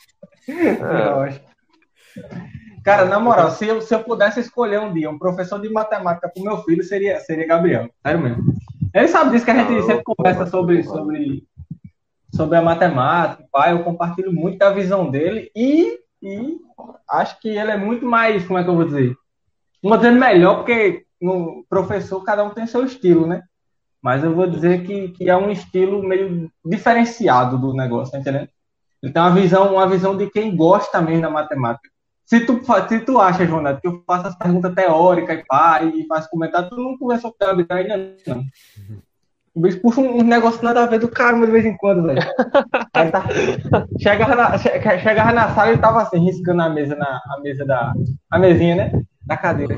É. 0.48 1.42
Cara, 2.86 3.04
na 3.04 3.18
moral, 3.18 3.50
se 3.50 3.66
eu, 3.66 3.80
se 3.80 3.92
eu 3.92 4.04
pudesse 4.04 4.38
escolher 4.38 4.78
um 4.78 4.94
dia 4.94 5.10
um 5.10 5.18
professor 5.18 5.60
de 5.60 5.68
matemática 5.68 6.30
pro 6.32 6.44
meu 6.44 6.58
filho, 6.58 6.84
seria, 6.84 7.18
seria 7.18 7.44
Gabriel. 7.44 7.90
Sério 8.00 8.20
mesmo. 8.20 8.54
Ele 8.94 9.08
sabe 9.08 9.32
disso 9.32 9.44
que 9.44 9.50
a 9.50 9.56
gente 9.56 9.72
Não, 9.72 9.82
sempre 9.82 10.04
conversa 10.04 10.46
sobre, 10.46 10.84
sobre, 10.84 11.42
sobre 12.32 12.56
a 12.56 12.62
matemática, 12.62 13.44
pai. 13.50 13.72
Eu 13.72 13.82
compartilho 13.82 14.32
muito 14.32 14.58
da 14.58 14.70
visão 14.70 15.10
dele 15.10 15.50
e, 15.52 15.98
e 16.22 16.58
acho 17.10 17.40
que 17.40 17.48
ele 17.48 17.72
é 17.72 17.76
muito 17.76 18.06
mais, 18.06 18.46
como 18.46 18.56
é 18.56 18.62
que 18.62 18.70
eu 18.70 18.76
vou 18.76 18.84
dizer? 18.84 19.16
Não 19.82 19.90
vou 19.90 19.98
dizer 19.98 20.12
melhor, 20.12 20.58
porque 20.58 21.06
no 21.20 21.66
professor 21.68 22.22
cada 22.22 22.44
um 22.44 22.50
tem 22.50 22.68
seu 22.68 22.84
estilo, 22.84 23.26
né? 23.26 23.42
Mas 24.00 24.22
eu 24.22 24.32
vou 24.32 24.48
dizer 24.48 24.84
que, 24.86 25.08
que 25.08 25.28
é 25.28 25.36
um 25.36 25.50
estilo 25.50 26.04
meio 26.04 26.48
diferenciado 26.64 27.58
do 27.58 27.74
negócio, 27.74 28.12
tá 28.12 28.20
entendendo? 28.20 28.48
Ele 29.02 29.12
tem 29.12 29.20
uma 29.20 29.34
visão, 29.34 29.74
uma 29.74 29.88
visão 29.88 30.16
de 30.16 30.30
quem 30.30 30.54
gosta 30.54 31.00
mesmo 31.00 31.22
da 31.22 31.30
matemática. 31.30 31.95
Se 32.26 32.40
tu, 32.40 32.60
se 32.88 33.00
tu 33.00 33.20
acha, 33.20 33.44
Neto, 33.62 33.80
que 33.80 33.86
eu 33.86 34.02
faço 34.06 34.26
as 34.26 34.36
perguntas 34.36 34.74
teóricas 34.74 35.38
e 35.38 35.44
pá, 35.46 35.80
e 35.84 36.06
faço 36.08 36.28
comentário, 36.28 36.68
tu 36.68 36.76
não 36.76 36.98
conversou 36.98 37.30
com 37.32 37.44
o 37.44 37.46
Gabriel 37.46 37.68
ainda, 37.70 38.16
não. 38.26 38.42
O 39.54 39.60
bicho 39.60 39.80
puxa 39.80 40.00
um, 40.00 40.18
um 40.18 40.22
negócio 40.22 40.62
nada 40.62 40.82
a 40.82 40.86
ver 40.86 40.98
do 40.98 41.08
caramba 41.08 41.46
de 41.46 41.52
vez 41.52 41.64
em 41.64 41.76
quando, 41.76 42.02
velho. 42.02 42.20
Aí 42.92 43.10
tá. 43.10 43.24
Chegava 43.98 44.34
na, 44.34 44.58
che- 44.58 44.80
chegava 44.98 45.32
na 45.32 45.54
sala 45.54 45.72
e 45.72 45.78
tava 45.78 46.02
assim, 46.02 46.18
riscando 46.18 46.60
a 46.62 46.68
mesa, 46.68 46.94
na, 46.94 47.06
a 47.06 47.40
mesa 47.40 47.64
da. 47.64 47.94
A 48.30 48.38
mesinha, 48.38 48.74
né? 48.74 49.02
Da 49.24 49.36
cadeira. 49.36 49.76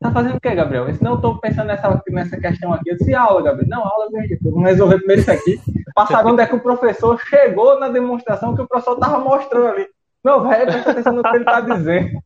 Tá 0.00 0.10
fazendo 0.10 0.36
o 0.36 0.40
quê, 0.40 0.54
Gabriel? 0.54 0.84
Eu 0.86 0.90
disse, 0.92 1.04
não, 1.04 1.12
eu 1.12 1.20
tô 1.20 1.38
pensando 1.38 1.66
nessa, 1.66 2.02
nessa 2.08 2.40
questão 2.40 2.72
aqui. 2.72 2.90
Eu 2.90 2.96
disse, 2.96 3.14
aula, 3.14 3.42
Gabriel. 3.42 3.68
Não, 3.68 3.84
aula, 3.84 4.08
veja, 4.10 4.36
vamos 4.42 4.64
resolver 4.64 4.96
primeiro 4.98 5.20
isso 5.20 5.30
aqui. 5.30 5.60
Passar 5.94 6.26
onde 6.26 6.42
é 6.42 6.46
que 6.46 6.56
o 6.56 6.60
professor 6.60 7.20
chegou 7.20 7.78
na 7.78 7.88
demonstração 7.88 8.56
que 8.56 8.62
o 8.62 8.66
professor 8.66 8.96
tava 8.98 9.18
mostrando 9.18 9.66
ali. 9.68 9.86
Meu 10.24 10.42
velho, 10.42 10.66
presta 10.66 10.90
atenção 10.90 11.12
no 11.14 11.22
que 11.22 11.36
ele 11.36 11.44
tá 11.44 11.60
dizendo. 11.60 12.22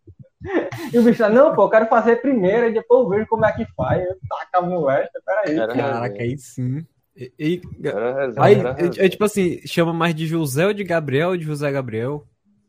E 0.93 0.99
o 0.99 1.03
bicho 1.03 1.19
tá, 1.19 1.29
não, 1.29 1.55
pô, 1.55 1.63
eu 1.65 1.71
quero 1.71 1.87
fazer 1.87 2.17
primeiro 2.17 2.69
e 2.69 2.75
depois 2.75 3.03
eu 3.03 3.09
vejo 3.09 3.27
como 3.29 3.45
é 3.45 3.53
que 3.53 3.65
faz. 3.75 4.05
Eu 4.05 4.17
taca 4.29 4.59
a 4.59 4.63
moleque, 4.63 5.11
peraí. 5.25 5.59
Era 5.59 5.75
Caraca, 5.75 6.23
aí 6.23 6.37
sim. 6.37 6.85
E, 7.17 7.33
e- 7.39 7.63
resenha, 7.83 8.43
aí, 8.43 8.57
é, 9.01 9.07
é 9.07 9.09
tipo 9.09 9.25
assim, 9.25 9.61
chama 9.67 9.93
mais 9.93 10.15
de 10.15 10.27
José 10.27 10.67
ou 10.67 10.75
de 10.75 10.83
Gabriel 10.83 11.31
ou 11.31 11.37
de 11.37 11.45
José 11.45 11.71
Gabriel? 11.71 12.27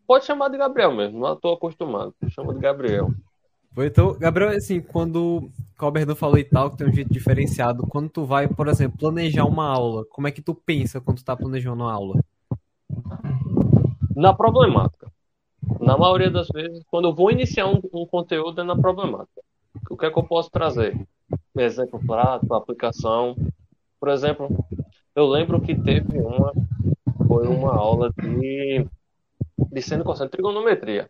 Pode 0.08 0.26
chamar 0.26 0.50
de 0.50 0.58
Gabriel 0.58 0.94
mesmo, 0.94 1.20
não 1.20 1.36
tô 1.36 1.54
acostumado. 1.54 2.14
Chama 2.30 2.54
de 2.54 2.60
Gabriel. 2.60 3.12
Então, 3.78 4.14
Gabriel, 4.14 4.52
assim, 4.52 4.80
quando 4.80 5.52
o 5.80 5.86
Alberto 5.86 6.16
falou 6.16 6.38
e 6.38 6.44
tal, 6.44 6.72
que 6.72 6.78
tem 6.78 6.88
um 6.88 6.94
jeito 6.94 7.12
diferenciado, 7.12 7.86
quando 7.88 8.08
tu 8.08 8.24
vai, 8.24 8.48
por 8.48 8.68
exemplo, 8.70 8.98
planejar 8.98 9.46
uma 9.46 9.68
aula, 9.68 10.06
como 10.10 10.28
é 10.28 10.32
que 10.32 10.42
tu 10.42 10.56
pensa 10.56 11.02
quando 11.02 11.18
tu 11.18 11.26
tá 11.26 11.36
planejando 11.36 11.84
uma 11.84 11.92
aula? 11.92 12.24
Na 14.16 14.34
problemática. 14.34 15.12
Na 15.80 15.98
maioria 15.98 16.30
das 16.30 16.48
vezes, 16.48 16.84
quando 16.90 17.08
eu 17.08 17.14
vou 17.14 17.32
iniciar 17.32 17.68
um, 17.68 17.80
um 17.94 18.06
conteúdo, 18.06 18.62
é 18.62 18.64
na 18.64 18.76
problemática. 18.76 19.42
O 19.90 19.98
que 19.98 20.06
é 20.06 20.12
que 20.12 20.18
eu 20.18 20.24
posso 20.24 20.50
trazer? 20.50 21.00
Exemplo 21.58 22.00
prático, 22.06 22.54
aplicação. 22.54 23.36
Por 24.00 24.10
exemplo, 24.10 24.50
eu 25.16 25.28
lembro 25.28 25.62
que 25.62 25.76
teve 25.76 26.20
uma, 26.20 26.54
foi 27.28 27.48
uma 27.48 27.76
aula 27.76 28.12
de, 28.22 28.86
de 29.72 29.82
seno 29.82 30.04
cosseno, 30.04 30.30
trigonometria. 30.30 31.10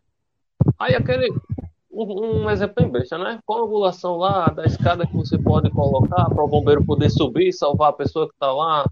Aí 0.80 0.96
aquele, 0.96 1.32
um, 1.92 2.44
um 2.44 2.50
exemplo 2.50 2.84
bem 2.84 2.92
besta, 2.92 3.18
né? 3.18 3.40
Com 3.46 3.54
a 3.54 3.62
angulação 3.62 4.18
lá 4.18 4.48
da 4.48 4.66
escada 4.66 5.08
que 5.08 5.16
você 5.16 5.38
pode 5.38 5.70
colocar 5.70 6.26
para 6.30 6.44
o 6.44 6.48
bombeiro 6.48 6.86
poder 6.86 7.10
subir 7.10 7.50
e 7.50 7.54
salvar 7.54 7.90
a 7.90 7.94
pessoa 7.94 8.28
que 8.28 8.34
está 8.34 8.52
lá 8.52 8.86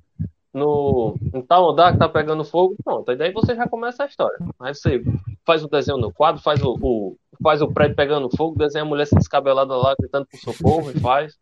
no, 0.54 1.16
em 1.34 1.42
tal 1.42 1.72
andar 1.72 1.94
que 1.94 2.00
tá 2.00 2.08
pegando 2.08 2.44
fogo, 2.44 2.76
pronto. 2.84 3.12
E 3.12 3.16
daí 3.16 3.32
você 3.32 3.56
já 3.56 3.68
começa 3.68 4.04
a 4.04 4.06
história. 4.06 4.38
Aí 4.60 4.74
você 4.74 5.04
faz 5.46 5.64
o 5.64 5.68
desenho 5.68 5.98
no 5.98 6.14
quadro, 6.14 6.42
faz 6.42 6.62
o, 6.62 6.78
o 6.82 7.18
faz 7.42 7.62
o 7.62 7.68
prédio 7.68 7.96
pegando 7.96 8.30
fogo, 8.36 8.58
desenha 8.58 8.84
a 8.84 8.88
mulher 8.88 9.08
se 9.08 9.16
descabelada 9.16 9.76
lá, 9.76 9.96
gritando 10.00 10.28
por 10.28 10.38
socorro 10.38 10.92
e 10.92 11.00
faz. 11.00 11.38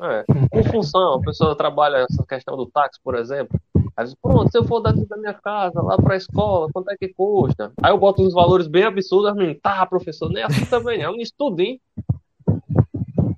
É. 0.00 0.24
Com 0.50 0.64
função, 0.64 1.14
a 1.14 1.20
pessoa 1.20 1.54
trabalha 1.54 1.98
essa 1.98 2.24
questão 2.26 2.56
do 2.56 2.66
táxi, 2.66 2.98
por 3.04 3.14
exemplo. 3.14 3.60
Aí 3.96 4.04
diz, 4.04 4.14
pronto, 4.20 4.50
se 4.50 4.58
eu 4.58 4.64
for 4.64 4.80
daqui 4.80 5.06
da 5.06 5.16
minha 5.16 5.34
casa, 5.34 5.80
lá 5.80 5.96
pra 5.96 6.16
escola, 6.16 6.68
quanto 6.72 6.90
é 6.90 6.96
que 6.96 7.14
custa? 7.14 7.70
Aí 7.80 7.92
eu 7.92 7.98
boto 7.98 8.22
uns 8.22 8.32
valores 8.32 8.66
bem 8.66 8.82
absurdos, 8.82 9.30
as 9.30 9.36
meninas, 9.36 9.60
tá, 9.62 9.86
professor, 9.86 10.28
nem 10.30 10.42
assim 10.42 10.64
também, 10.66 11.00
é 11.02 11.08
um 11.08 11.16
estudinho. 11.16 11.78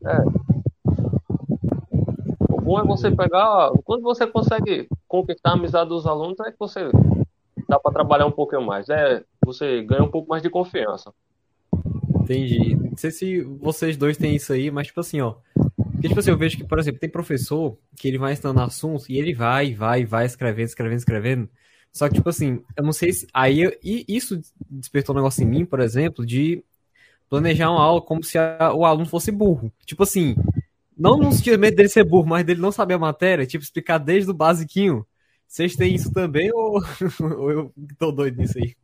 É 0.06 0.46
bom 2.66 2.80
é 2.80 2.84
você 2.84 3.12
pegar. 3.12 3.70
Quando 3.84 4.02
você 4.02 4.26
consegue 4.26 4.88
conquistar 5.08 5.50
a 5.50 5.54
amizade 5.54 5.88
dos 5.88 6.06
alunos, 6.06 6.38
é 6.40 6.50
que 6.50 6.58
você 6.58 6.90
dá 7.68 7.78
para 7.78 7.92
trabalhar 7.92 8.26
um 8.26 8.32
pouquinho 8.32 8.62
mais. 8.62 8.88
É, 8.88 9.22
você 9.44 9.82
ganha 9.82 10.02
um 10.02 10.10
pouco 10.10 10.28
mais 10.28 10.42
de 10.42 10.50
confiança. 10.50 11.12
Entendi. 12.22 12.74
Não 12.74 12.96
sei 12.96 13.10
se 13.10 13.40
vocês 13.42 13.96
dois 13.96 14.16
têm 14.16 14.34
isso 14.34 14.52
aí, 14.52 14.70
mas 14.70 14.88
tipo 14.88 15.00
assim, 15.00 15.20
ó. 15.20 15.36
Porque, 15.92 16.08
tipo 16.08 16.20
assim, 16.20 16.30
eu 16.30 16.36
vejo 16.36 16.56
que, 16.56 16.64
por 16.64 16.78
exemplo, 16.78 17.00
tem 17.00 17.08
professor 17.08 17.78
que 17.96 18.06
ele 18.06 18.18
vai 18.18 18.32
ensinando 18.32 18.60
assuntos 18.60 19.08
e 19.08 19.16
ele 19.16 19.32
vai, 19.32 19.74
vai, 19.74 20.04
vai 20.04 20.26
escrevendo, 20.26 20.66
escrevendo, 20.66 20.98
escrevendo. 20.98 21.48
Só 21.92 22.08
que, 22.08 22.16
tipo 22.16 22.28
assim, 22.28 22.62
eu 22.76 22.84
não 22.84 22.92
sei 22.92 23.12
se. 23.12 23.26
Aí, 23.32 23.60
eu... 23.62 23.72
e 23.82 24.04
isso 24.06 24.40
despertou 24.68 25.14
um 25.14 25.18
negócio 25.18 25.42
em 25.42 25.46
mim, 25.46 25.64
por 25.64 25.80
exemplo, 25.80 26.26
de 26.26 26.62
planejar 27.28 27.70
uma 27.70 27.82
aula 27.82 28.02
como 28.02 28.22
se 28.22 28.36
a... 28.38 28.72
o 28.74 28.84
aluno 28.84 29.06
fosse 29.06 29.32
burro. 29.32 29.72
Tipo 29.86 30.02
assim, 30.02 30.36
não 30.96 31.18
no 31.18 31.30
medo 31.58 31.76
dele 31.76 31.88
ser 31.88 32.04
burro, 32.04 32.26
mas 32.26 32.44
dele 32.44 32.60
não 32.60 32.72
saber 32.72 32.94
a 32.94 32.98
matéria, 32.98 33.46
tipo, 33.46 33.62
explicar 33.62 33.98
desde 33.98 34.30
o 34.30 34.34
basiquinho. 34.34 35.06
Vocês 35.46 35.76
têm 35.76 35.94
isso 35.94 36.12
também 36.12 36.50
ou, 36.52 36.80
ou 37.38 37.50
eu 37.50 37.72
tô 37.98 38.10
doido 38.10 38.38
nisso 38.38 38.58
aí? 38.58 38.74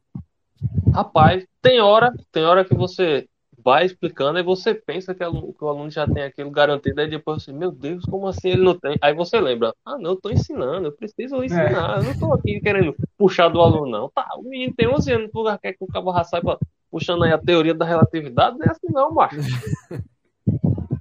Rapaz, 0.92 1.44
tem 1.60 1.80
hora, 1.80 2.12
tem 2.30 2.44
hora 2.44 2.64
que 2.64 2.74
você 2.74 3.26
vai 3.64 3.86
explicando 3.86 4.38
e 4.38 4.42
você 4.42 4.74
pensa 4.74 5.14
que, 5.14 5.22
aluno, 5.22 5.52
que 5.52 5.64
o 5.64 5.68
aluno 5.68 5.90
já 5.90 6.06
tem 6.06 6.24
aquilo 6.24 6.50
garantido, 6.50 7.00
aí 7.00 7.08
depois 7.08 7.42
você, 7.42 7.52
meu 7.52 7.70
Deus, 7.70 8.04
como 8.04 8.26
assim 8.26 8.50
ele 8.50 8.62
não 8.62 8.78
tem? 8.78 8.96
Aí 9.00 9.14
você 9.14 9.40
lembra, 9.40 9.72
ah, 9.84 9.96
não, 9.96 10.10
eu 10.10 10.16
tô 10.16 10.30
ensinando, 10.30 10.88
eu 10.88 10.92
preciso 10.92 11.42
ensinar, 11.42 11.96
é. 11.96 11.98
eu 11.98 12.02
não 12.02 12.18
tô 12.18 12.32
aqui 12.34 12.60
querendo 12.60 12.94
puxar 13.16 13.48
do 13.48 13.60
aluno, 13.60 13.90
não. 13.90 14.10
Tá, 14.10 14.28
o 14.36 14.42
menino 14.42 14.74
tem 14.76 14.88
11 14.88 15.12
anos, 15.12 15.30
lugar 15.32 15.58
quer 15.58 15.72
que 15.72 15.84
o 15.84 15.86
cabo 15.86 16.12
saiba 16.24 16.58
puxando 16.90 17.24
aí 17.24 17.32
a 17.32 17.38
teoria 17.38 17.74
da 17.74 17.84
relatividade, 17.84 18.58
não 18.58 18.66
é 18.66 18.70
assim 18.70 18.88
não, 18.90 19.12
macho. 19.12 19.36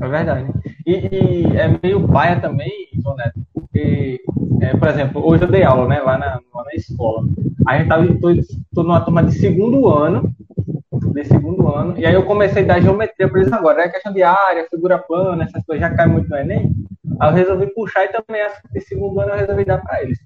É 0.00 0.08
verdade. 0.08 0.52
E, 0.86 0.92
e 0.92 1.56
é 1.56 1.78
meio 1.82 2.06
paia 2.06 2.38
também, 2.40 2.70
João 2.94 3.16
Neto, 3.16 3.40
porque, 3.54 4.20
é, 4.60 4.76
por 4.76 4.88
exemplo, 4.88 5.26
hoje 5.26 5.44
eu 5.44 5.50
dei 5.50 5.62
aula, 5.62 5.88
né, 5.88 6.00
lá 6.00 6.18
na, 6.18 6.40
lá 6.54 6.64
na 6.64 6.74
escola. 6.74 7.26
A 7.66 7.78
gente 7.78 7.88
tava, 7.88 8.06
tô, 8.06 8.28
tô 8.74 8.82
numa 8.82 9.00
turma 9.00 9.22
de 9.24 9.32
segundo 9.32 9.88
ano, 9.88 10.30
de 11.12 11.24
segundo 11.24 11.68
ano, 11.74 11.98
e 11.98 12.04
aí 12.04 12.14
eu 12.14 12.24
comecei 12.24 12.62
a 12.62 12.66
dar 12.66 12.80
geometria 12.80 13.28
para 13.28 13.40
eles 13.40 13.52
agora, 13.52 13.78
né, 13.78 13.88
questão 13.88 14.12
de 14.12 14.22
área, 14.22 14.66
figura 14.68 14.98
plana, 14.98 15.44
essas 15.44 15.64
coisas 15.64 15.88
já 15.88 15.94
cai 15.94 16.06
muito 16.06 16.28
no 16.28 16.36
Enem. 16.36 16.70
Aí 17.18 17.30
eu 17.30 17.34
resolvi 17.34 17.66
puxar 17.72 18.04
e 18.04 18.08
também 18.08 18.46
de 18.72 18.80
segundo 18.82 19.18
ano 19.20 19.30
eu 19.30 19.38
resolvi 19.38 19.64
dar 19.64 19.78
para 19.78 20.02
eles. 20.02 20.18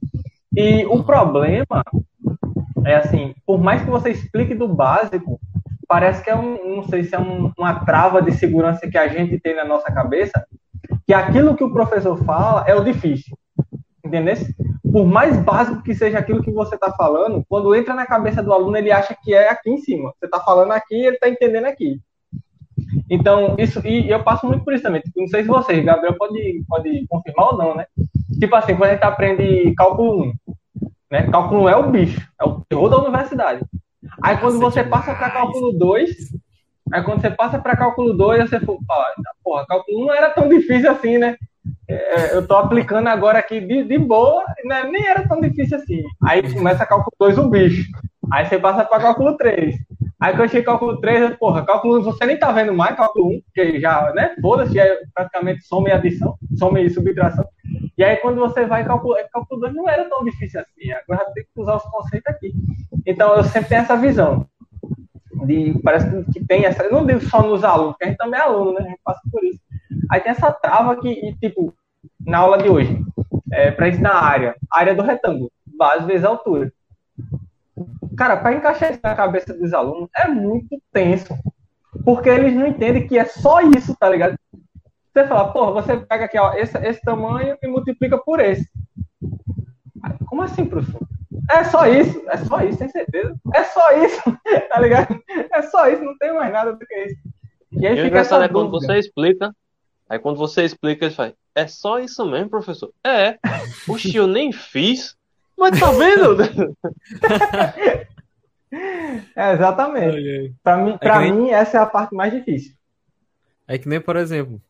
E 0.57 0.85
o 0.87 1.05
problema 1.05 1.85
é 2.85 2.97
assim, 2.97 3.35
por 3.47 3.61
mais 3.61 3.83
que 3.83 3.91
você 3.91 4.11
explique 4.11 4.55
do 4.55 4.67
básico, 4.67 5.39
parece 5.91 6.23
que 6.23 6.31
é 6.31 6.37
um, 6.37 6.77
não 6.77 6.85
sei 6.85 7.03
se 7.03 7.17
é 7.17 7.19
um, 7.19 7.51
uma 7.59 7.85
trava 7.85 8.23
de 8.23 8.31
segurança 8.31 8.89
que 8.89 8.97
a 8.97 9.09
gente 9.09 9.41
tem 9.41 9.57
na 9.57 9.65
nossa 9.65 9.93
cabeça, 9.93 10.47
que 11.05 11.13
aquilo 11.13 11.57
que 11.57 11.65
o 11.65 11.73
professor 11.73 12.17
fala 12.25 12.65
é 12.65 12.77
o 12.77 12.85
difícil. 12.85 13.37
Entendeu? 14.05 14.37
Por 14.93 15.05
mais 15.05 15.37
básico 15.39 15.83
que 15.83 15.93
seja 15.93 16.21
aquilo 16.21 16.45
que 16.45 16.53
você 16.53 16.77
está 16.77 16.93
falando, 16.93 17.45
quando 17.49 17.75
entra 17.75 17.93
na 17.93 18.07
cabeça 18.07 18.41
do 18.41 18.53
aluno, 18.53 18.77
ele 18.77 18.93
acha 18.93 19.17
que 19.21 19.35
é 19.35 19.51
aqui 19.51 19.69
em 19.69 19.79
cima. 19.79 20.13
Você 20.17 20.27
está 20.27 20.39
falando 20.39 20.71
aqui 20.71 20.95
ele 20.95 21.17
está 21.17 21.29
entendendo 21.29 21.65
aqui. 21.65 22.01
Então, 23.11 23.57
isso, 23.59 23.85
e 23.85 24.09
eu 24.09 24.23
passo 24.23 24.47
muito 24.47 24.63
por 24.63 24.73
isso 24.73 24.85
também. 24.85 25.01
Tipo, 25.01 25.21
não 25.21 25.27
sei 25.27 25.43
se 25.43 25.49
vocês, 25.49 25.85
Gabriel 25.85 26.17
pode, 26.17 26.65
pode 26.69 27.05
confirmar 27.09 27.47
ou 27.49 27.59
não, 27.59 27.75
né? 27.75 27.87
Tipo 28.39 28.55
assim, 28.55 28.77
quando 28.77 28.91
a 28.91 28.93
gente 28.93 29.03
aprende 29.03 29.75
cálculo 29.75 30.23
1, 30.23 30.33
né? 31.11 31.29
Cálculo 31.31 31.65
1 31.65 31.69
é 31.69 31.77
o 31.77 31.91
bicho, 31.91 32.21
é 32.41 32.45
o 32.45 32.61
terror 32.69 32.89
da 32.89 32.99
universidade. 32.99 33.61
Aí 34.23 34.37
quando 34.37 34.59
você 34.59 34.85
passa 34.85 35.15
para 35.15 35.31
cálculo 35.31 35.73
2, 35.73 36.11
aí 36.93 37.03
quando 37.03 37.21
você 37.21 37.31
passa 37.31 37.59
para 37.59 37.77
cálculo 37.77 38.13
2, 38.15 38.49
você 38.49 38.61
fala, 38.61 38.79
porra, 39.43 39.67
cálculo 39.67 40.03
1 40.03 40.07
não 40.07 40.15
era 40.15 40.31
tão 40.31 40.49
difícil 40.49 40.91
assim, 40.91 41.19
né? 41.19 41.37
É, 41.89 42.37
eu 42.37 42.47
tô 42.47 42.57
aplicando 42.57 43.09
agora 43.09 43.39
aqui 43.39 43.61
de, 43.61 43.83
de 43.85 43.99
boa, 43.99 44.45
né? 44.65 44.85
nem 44.85 45.07
era 45.07 45.27
tão 45.27 45.41
difícil 45.41 45.77
assim. 45.77 46.03
Aí 46.23 46.43
começa 46.53 46.87
cálculo 46.87 47.13
2 47.19 47.39
o 47.39 47.49
bicho. 47.49 47.91
Aí 48.33 48.47
você 48.47 48.59
passa 48.59 48.85
para 48.85 49.01
cálculo 49.03 49.37
3. 49.37 49.77
Aí 50.21 50.37
quando 50.37 50.51
chega 50.51 50.67
cálculo 50.67 51.01
3, 51.01 51.37
porra, 51.37 51.65
cálculo 51.65 51.99
1 52.01 52.03
você 52.03 52.27
nem 52.27 52.39
tá 52.39 52.53
vendo 52.53 52.75
mais, 52.75 52.97
cálculo 52.97 53.31
1, 53.31 53.41
porque 53.41 53.81
já, 53.81 54.13
né? 54.13 54.35
Foda-se, 54.41 54.79
é 54.79 55.01
praticamente 55.15 55.63
soma 55.63 55.89
e 55.89 55.93
adição, 55.93 56.37
soma 56.57 56.81
e 56.81 56.91
subtração. 56.91 57.47
E 57.97 58.05
aí, 58.05 58.17
quando 58.17 58.39
você 58.39 58.65
vai 58.67 58.85
calcular, 58.85 59.23
cálculo 59.33 59.61
2 59.61 59.75
não 59.75 59.89
era 59.89 60.09
tão 60.09 60.25
difícil 60.25 60.61
assim. 60.61 60.91
Agora 60.91 61.31
tem 61.33 61.45
que 61.45 61.61
usar 61.61 61.77
os 61.77 61.83
conceitos 61.85 62.33
aqui. 62.33 62.53
Então, 63.11 63.35
eu 63.35 63.45
sempre 63.45 63.69
tenho 63.69 63.83
essa 63.83 63.97
visão. 63.97 64.47
De, 65.45 65.79
parece 65.83 66.07
que 66.33 66.45
tem 66.45 66.65
essa. 66.65 66.83
Eu 66.83 66.93
não 66.93 67.07
digo 67.07 67.21
só 67.21 67.43
nos 67.43 67.65
alunos, 67.65 67.93
porque 67.93 68.05
a 68.05 68.09
gente 68.09 68.19
também 68.19 68.39
é 68.39 68.43
aluno, 68.43 68.73
né? 68.75 68.81
A 68.81 68.89
gente 68.89 69.01
passa 69.03 69.21
por 69.31 69.43
isso. 69.45 69.61
Aí 70.11 70.21
tem 70.21 70.33
essa 70.33 70.53
trava 70.53 71.01
que, 71.01 71.09
e, 71.09 71.35
tipo, 71.37 71.75
na 72.25 72.39
aula 72.39 72.59
de 72.59 72.69
hoje, 72.69 73.03
é, 73.51 73.71
para 73.71 73.89
ensinar 73.89 74.11
a 74.11 74.25
área, 74.25 74.57
a 74.71 74.79
área 74.79 74.95
do 74.95 75.03
retângulo, 75.03 75.51
base 75.79 76.07
vezes 76.07 76.25
altura. 76.25 76.73
Cara, 78.17 78.37
para 78.37 78.55
encaixar 78.55 78.91
isso 78.91 79.01
na 79.03 79.15
cabeça 79.15 79.55
dos 79.55 79.73
alunos 79.73 80.09
é 80.17 80.29
muito 80.29 80.81
tenso. 80.93 81.35
Porque 82.05 82.29
eles 82.29 82.55
não 82.55 82.67
entendem 82.67 83.07
que 83.07 83.19
é 83.19 83.25
só 83.25 83.61
isso, 83.61 83.97
tá 83.99 84.09
ligado? 84.09 84.37
Você 85.13 85.27
fala, 85.27 85.53
porra, 85.53 85.73
você 85.73 85.97
pega 85.97 86.27
aqui 86.27 86.39
ó, 86.39 86.55
esse, 86.55 86.79
esse 86.79 87.01
tamanho 87.01 87.57
e 87.61 87.67
multiplica 87.67 88.17
por 88.19 88.39
esse. 88.39 88.69
Como 90.27 90.43
assim, 90.43 90.65
professor? 90.65 91.01
É 91.51 91.65
só 91.65 91.87
isso, 91.87 92.23
é 92.29 92.37
só 92.39 92.63
isso, 92.63 92.79
tem 92.79 92.89
certeza. 92.89 93.35
É 93.55 93.65
só 93.65 94.05
isso, 94.05 94.23
tá 94.71 94.81
ligado? 94.81 95.21
É 95.53 95.63
só 95.63 95.89
isso, 95.89 96.03
não 96.05 96.17
tem 96.17 96.33
mais 96.33 96.53
nada 96.53 96.73
do 96.73 96.79
que 96.79 96.95
isso. 97.07 97.21
E 97.73 97.87
aí 97.87 97.99
e 97.99 98.05
fica 98.05 98.19
essa 98.19 98.43
é 98.43 98.49
quando 98.49 98.71
você 98.71 98.99
explica, 98.99 99.55
aí 100.09 100.19
quando 100.19 100.37
você 100.37 100.65
explica, 100.65 101.07
ele 101.07 101.15
fala, 101.15 101.35
é 101.55 101.67
só 101.67 101.99
isso 101.99 102.25
mesmo, 102.25 102.51
professor? 102.51 102.93
É. 103.05 103.39
Oxi, 103.89 104.17
eu 104.17 104.27
nem 104.27 104.53
fiz. 104.53 105.17
Mas 105.59 105.79
tá 105.79 105.91
vendo? 105.91 106.37
é, 109.37 109.53
exatamente. 109.53 110.55
Para 110.63 110.77
mim, 110.79 110.99
pra 110.99 111.27
é 111.27 111.31
mim, 111.31 111.51
essa 111.51 111.79
é 111.79 111.81
a 111.81 111.87
parte 111.87 112.15
mais 112.15 112.33
difícil. 112.33 112.75
É 113.67 113.77
que 113.77 113.89
nem, 113.89 114.01
por 114.01 114.17
exemplo, 114.17 114.61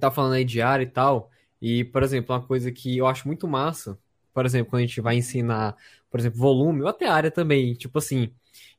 tá 0.00 0.10
falando 0.10 0.34
aí 0.34 0.44
de 0.44 0.62
área 0.62 0.84
e 0.84 0.88
tal, 0.88 1.30
e, 1.60 1.84
por 1.84 2.02
exemplo, 2.02 2.34
uma 2.34 2.42
coisa 2.42 2.70
que 2.70 2.96
eu 2.96 3.06
acho 3.06 3.26
muito 3.26 3.46
massa, 3.46 3.98
por 4.38 4.46
exemplo, 4.46 4.70
quando 4.70 4.84
a 4.84 4.86
gente 4.86 5.00
vai 5.00 5.16
ensinar, 5.16 5.74
por 6.08 6.20
exemplo, 6.20 6.38
volume, 6.38 6.82
ou 6.82 6.86
até 6.86 7.08
área 7.08 7.28
também, 7.28 7.74
tipo 7.74 7.98
assim, 7.98 8.30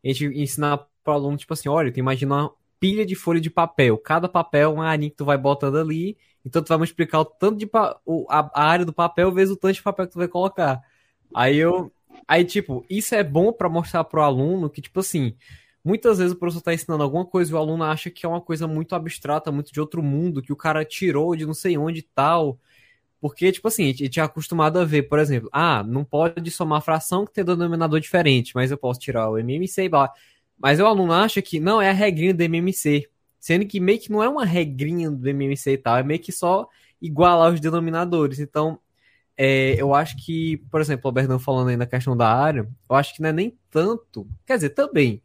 a 0.01 0.08
gente 0.08 0.24
ensinar 0.28 0.78
para 1.04 1.12
o 1.12 1.16
aluno, 1.18 1.36
tipo 1.36 1.51
assim, 1.51 1.68
olha, 1.68 1.92
tu 1.92 2.00
imagina 2.00 2.34
uma 2.34 2.54
pilha 2.80 3.06
de 3.06 3.13
folha 3.13 3.42
de 3.42 3.50
papel, 3.50 3.98
cada 3.98 4.30
papel 4.30 4.75
uma 4.75 4.88
arinha 4.88 5.10
que 5.10 5.18
tu 5.18 5.25
vai 5.25 5.38
botando 5.38 5.78
ali, 5.78 6.18
então 6.46 6.63
tu 6.63 6.70
vai 6.70 6.78
multiplicar 6.78 7.20
o 7.20 7.25
tanto 7.25 7.58
de 7.58 7.70
o, 8.06 8.25
a, 8.30 8.50
a, 8.54 8.63
área 8.63 8.86
do 8.86 8.94
papel 8.94 9.34
vezes 9.34 9.54
o 9.54 9.58
tanto 9.58 9.74
de 9.74 9.84
papel 9.84 10.08
que 10.08 10.13
tu 10.13 10.20
vai 10.20 10.30
colocar. 10.30 10.82
Aí 11.36 11.58
eu, 11.58 11.92
aí 12.25 12.46
tipo, 12.46 12.86
isso 12.89 13.13
é 13.13 13.22
bom 13.22 13.51
para 13.51 13.68
mostrar 13.68 14.06
pro 14.06 14.22
aluno 14.22 14.70
que 14.70 14.82
tipo 14.82 15.01
assim, 15.01 15.36
Muitas 15.84 16.20
vezes 16.20 16.34
o 16.34 16.38
professor 16.38 16.60
está 16.60 16.74
ensinando 16.74 17.04
alguma 17.04 17.25
coisa 17.25 17.51
e 17.51 17.54
o 17.54 17.58
aluno 17.58 17.84
acha 17.84 18.10
que 18.10 18.25
é 18.25 18.30
uma 18.30 18.42
coisa 18.42 18.68
muito 18.68 18.96
abstrata, 18.96 19.51
muito 19.51 19.74
de 19.74 19.80
outro 19.80 20.04
mundo, 20.04 20.42
que 20.42 20.51
o 20.51 20.56
cara 20.56 20.84
tirou 20.86 21.36
de 21.36 21.46
não 21.46 21.54
sei 21.54 21.78
onde 21.78 22.00
e 22.00 22.04
tal. 22.04 22.60
Porque, 23.21 23.51
tipo 23.51 23.67
assim, 23.67 23.83
a 23.83 23.88
gente 23.88 24.09
tinha 24.09 24.25
acostumado 24.25 24.79
a 24.79 24.85
ver, 24.85 25.03
por 25.03 25.19
exemplo, 25.19 25.49
ah, 25.51 25.83
não 25.83 26.05
pode 26.05 26.49
somar 26.51 26.81
fração 26.81 27.25
que 27.25 27.33
tem 27.33 27.43
denominador 27.43 27.99
diferente, 27.99 28.53
mas 28.55 28.71
eu 28.71 28.77
posso 28.77 28.99
tirar 28.99 29.29
o 29.29 29.38
MMC 29.38 29.83
e 29.83 29.89
blá. 29.89 30.11
Mas 30.57 30.79
o 30.79 30.85
aluno 30.85 31.11
acha 31.13 31.41
que 31.41 31.59
não 31.59 31.81
é 31.81 31.89
a 31.89 31.93
regrinha 31.93 32.33
do 32.33 32.41
MMC. 32.41 33.09
Sendo 33.39 33.65
que 33.65 33.79
meio 33.79 33.99
que 33.99 34.11
não 34.11 34.23
é 34.23 34.29
uma 34.29 34.45
regrinha 34.45 35.09
do 35.11 35.27
MMC 35.27 35.71
e 35.71 35.77
tal, 35.77 35.97
é 35.97 36.03
meio 36.03 36.19
que 36.19 36.31
só 36.31 36.67
igualar 37.01 37.53
os 37.53 37.59
denominadores. 37.59 38.39
Então, 38.39 38.79
é, 39.38 39.75
eu 39.81 39.93
acho 39.93 40.17
que, 40.17 40.57
por 40.69 40.81
exemplo, 40.81 41.09
o 41.09 41.13
Bernão 41.13 41.39
falando 41.39 41.69
aí 41.69 41.77
na 41.77 41.85
questão 41.85 42.15
da 42.15 42.33
área, 42.33 42.69
eu 42.89 42.95
acho 42.95 43.13
que 43.15 43.21
não 43.21 43.29
é 43.29 43.33
nem 43.33 43.57
tanto. 43.69 44.27
Quer 44.45 44.55
dizer, 44.55 44.69
também. 44.71 45.21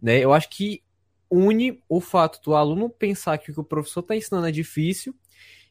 Né? 0.00 0.18
Eu 0.20 0.32
acho 0.32 0.48
que 0.50 0.82
une 1.30 1.82
o 1.88 2.00
fato 2.00 2.40
do 2.42 2.54
aluno 2.54 2.88
pensar 2.88 3.38
que 3.38 3.50
o 3.50 3.54
que 3.54 3.60
o 3.60 3.64
professor 3.64 4.00
está 4.00 4.16
ensinando 4.16 4.46
é 4.46 4.52
difícil 4.52 5.14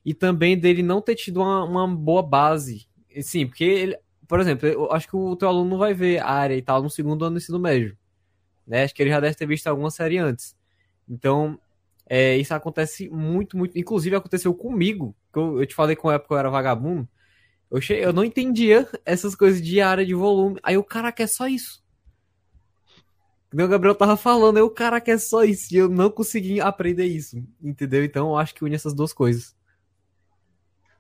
e 0.06 0.14
também 0.14 0.58
dele 0.58 0.84
não 0.84 1.02
ter 1.02 1.16
tido 1.16 1.42
uma, 1.42 1.64
uma 1.64 1.88
boa 1.88 2.22
base. 2.22 2.88
Sim, 3.22 3.48
porque 3.48 3.64
ele, 3.64 3.98
por 4.28 4.40
exemplo, 4.40 4.68
eu 4.68 4.92
acho 4.92 5.08
que 5.08 5.16
o 5.16 5.36
teu 5.36 5.48
aluno 5.48 5.72
não 5.72 5.78
vai 5.80 5.94
ver 5.94 6.20
a 6.20 6.30
área 6.30 6.56
e 6.56 6.62
tal 6.62 6.84
no 6.84 6.90
segundo 6.90 7.26
ano 7.26 7.36
do 7.36 7.40
ensino 7.40 7.60
médio. 7.60 7.98
Né? 8.68 8.84
Acho 8.84 8.94
que 8.94 9.02
ele 9.02 9.10
já 9.10 9.20
deve 9.20 9.36
ter 9.36 9.48
visto 9.48 9.66
alguma 9.68 9.90
série 9.90 10.20
antes. 10.20 10.56
Então, 11.10 11.60
é, 12.08 12.38
isso 12.38 12.54
acontece 12.54 13.10
muito, 13.10 13.58
muito. 13.58 13.78
Inclusive, 13.78 14.16
aconteceu 14.16 14.54
comigo. 14.54 15.16
Que 15.34 15.40
eu, 15.40 15.60
eu 15.60 15.66
te 15.66 15.74
falei 15.74 15.96
com 15.96 16.10
a 16.10 16.16
época 16.16 16.36
eu 16.36 16.40
era 16.40 16.50
vagabundo. 16.50 17.08
Eu, 17.72 17.82
che... 17.82 17.94
eu 17.94 18.14
não 18.14 18.24
entendia 18.24 18.88
essas 19.04 19.36
coisas 19.36 19.62
de 19.62 19.82
área 19.82 20.06
de 20.06 20.14
volume. 20.14 20.60
Aí 20.62 20.78
o 20.78 20.84
cara 20.84 21.12
quer 21.12 21.28
só 21.28 21.48
isso. 21.48 21.84
O 23.52 23.68
Gabriel 23.68 23.96
tava 23.96 24.18
falando, 24.18 24.58
o 24.58 24.70
cara 24.70 25.00
quer 25.02 25.20
só 25.20 25.44
isso. 25.44 25.74
E 25.74 25.78
eu 25.78 25.90
não 25.90 26.12
consegui 26.12 26.62
aprender 26.62 27.06
isso. 27.06 27.44
Entendeu? 27.62 28.04
Então 28.04 28.30
eu 28.30 28.38
acho 28.38 28.54
que 28.54 28.64
une 28.64 28.76
essas 28.76 28.94
duas 28.94 29.14
coisas. 29.14 29.56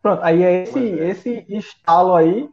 Pronto, 0.05 0.21
aí 0.21 0.43
é 0.43 0.61
esse, 0.61 0.79
esse 0.79 1.45
estalo 1.49 2.13
aí 2.13 2.47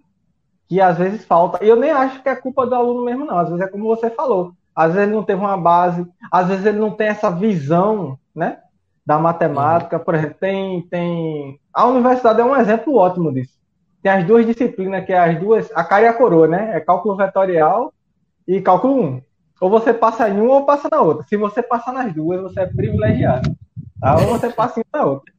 que 0.67 0.81
às 0.81 0.97
vezes 0.97 1.23
falta. 1.23 1.63
E 1.63 1.69
eu 1.69 1.77
nem 1.77 1.91
acho 1.91 2.23
que 2.23 2.29
é 2.31 2.35
culpa 2.35 2.67
do 2.67 2.75
aluno 2.75 3.05
mesmo, 3.05 3.27
não. 3.27 3.37
Às 3.37 3.51
vezes 3.51 3.63
é 3.63 3.69
como 3.69 3.95
você 3.95 4.09
falou. 4.09 4.55
Às 4.75 4.95
vezes 4.95 5.09
ele 5.09 5.15
não 5.15 5.23
teve 5.23 5.39
uma 5.43 5.59
base, 5.59 6.07
às 6.31 6.49
vezes 6.49 6.65
ele 6.65 6.79
não 6.79 6.93
tem 6.93 7.09
essa 7.09 7.31
visão, 7.31 8.19
né? 8.35 8.57
Da 9.05 9.19
matemática. 9.19 9.99
Por 9.99 10.15
exemplo, 10.15 10.37
tem, 10.41 10.81
tem. 10.89 11.61
A 11.75 11.85
universidade 11.85 12.41
é 12.41 12.45
um 12.45 12.57
exemplo 12.57 12.95
ótimo 12.95 13.31
disso. 13.31 13.53
Tem 14.03 14.13
as 14.13 14.25
duas 14.25 14.47
disciplinas, 14.47 15.05
que 15.05 15.13
é 15.13 15.19
as 15.19 15.39
duas. 15.39 15.71
A 15.75 15.85
cara 15.85 16.05
e 16.05 16.09
a 16.09 16.15
coroa, 16.15 16.49
né? 16.49 16.75
É 16.75 16.81
cálculo 16.81 17.17
vetorial 17.17 17.93
e 18.49 18.63
cálculo 18.63 18.99
1. 18.99 19.23
Ou 19.61 19.69
você 19.69 19.93
passa 19.93 20.27
em 20.27 20.41
uma 20.41 20.55
ou 20.55 20.65
passa 20.65 20.89
na 20.91 21.03
outra. 21.03 21.27
Se 21.29 21.37
você 21.37 21.63
passar 21.63 21.93
nas 21.93 22.15
duas, 22.15 22.41
você 22.41 22.61
é 22.61 22.67
privilegiado. 22.67 23.55
Tá? 24.01 24.15
Ou 24.15 24.29
você 24.29 24.49
passa 24.49 24.81
em 24.81 24.85
uma 24.91 25.05
na 25.05 25.11
outra. 25.11 25.31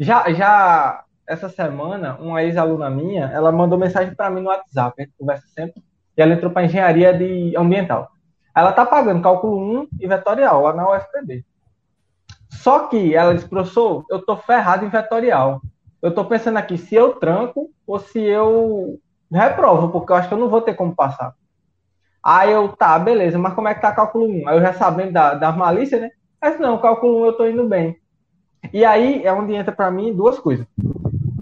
Já, 0.00 0.32
já 0.32 1.04
essa 1.28 1.48
semana, 1.48 2.16
uma 2.18 2.42
ex-aluna 2.42 2.88
minha, 2.88 3.26
ela 3.26 3.52
mandou 3.52 3.78
mensagem 3.78 4.14
para 4.14 4.30
mim 4.30 4.40
no 4.40 4.48
WhatsApp, 4.48 4.94
a 4.98 5.04
gente 5.04 5.14
conversa 5.16 5.46
sempre, 5.48 5.82
e 6.16 6.22
ela 6.22 6.32
entrou 6.32 6.50
para 6.50 6.64
engenharia 6.64 7.12
de 7.12 7.54
ambiental. 7.56 8.10
Ela 8.56 8.72
tá 8.72 8.84
pagando 8.84 9.22
cálculo 9.22 9.82
1 9.82 9.88
e 10.00 10.08
vetorial 10.08 10.62
lá 10.62 10.72
na 10.72 10.90
UFPB. 10.90 11.44
Só 12.50 12.88
que 12.88 13.14
ela 13.14 13.34
disse, 13.34 13.46
professor, 13.46 14.04
eu 14.10 14.24
tô 14.24 14.36
ferrado 14.36 14.84
em 14.84 14.88
vetorial. 14.88 15.60
Eu 16.00 16.12
tô 16.14 16.24
pensando 16.24 16.56
aqui 16.56 16.78
se 16.78 16.94
eu 16.94 17.14
tranco 17.14 17.70
ou 17.86 17.98
se 17.98 18.18
eu 18.18 18.98
reprovo, 19.30 19.90
porque 19.90 20.10
eu 20.10 20.16
acho 20.16 20.28
que 20.28 20.34
eu 20.34 20.38
não 20.38 20.48
vou 20.48 20.62
ter 20.62 20.74
como 20.74 20.96
passar. 20.96 21.34
Aí 22.22 22.50
eu, 22.50 22.68
tá, 22.68 22.98
beleza, 22.98 23.38
mas 23.38 23.54
como 23.54 23.68
é 23.68 23.74
que 23.74 23.82
tá 23.82 23.92
cálculo 23.92 24.26
1? 24.26 24.48
Aí 24.48 24.56
eu 24.56 24.62
já 24.62 24.72
sabendo 24.72 25.12
da, 25.12 25.34
da 25.34 25.52
malícia, 25.52 26.00
né? 26.00 26.10
Mas 26.40 26.58
não, 26.58 26.78
cálculo 26.78 27.22
1 27.22 27.26
eu 27.26 27.32
tô 27.34 27.46
indo 27.46 27.68
bem. 27.68 27.96
E 28.72 28.84
aí 28.84 29.22
é 29.24 29.32
onde 29.32 29.54
entra 29.54 29.72
para 29.72 29.90
mim 29.90 30.14
duas 30.14 30.38
coisas. 30.38 30.66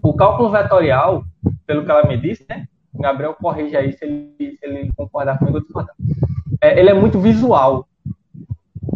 O 0.06 0.14
cálculo 0.14 0.50
vetorial, 0.50 1.25
pelo 1.66 1.84
que 1.84 1.90
ela 1.90 2.06
me 2.06 2.16
disse, 2.16 2.46
né? 2.48 2.68
Gabriel 2.94 3.34
corrige 3.34 3.76
aí 3.76 3.92
se 3.92 4.04
ele, 4.04 4.56
se 4.56 4.64
ele 4.64 4.92
concordar 4.96 5.36
comigo 5.36 5.56
ou 5.56 5.62
discordar 5.64 5.94
é, 6.60 6.78
ele 6.78 6.90
é 6.90 6.94
muito 6.94 7.18
visual. 7.18 7.88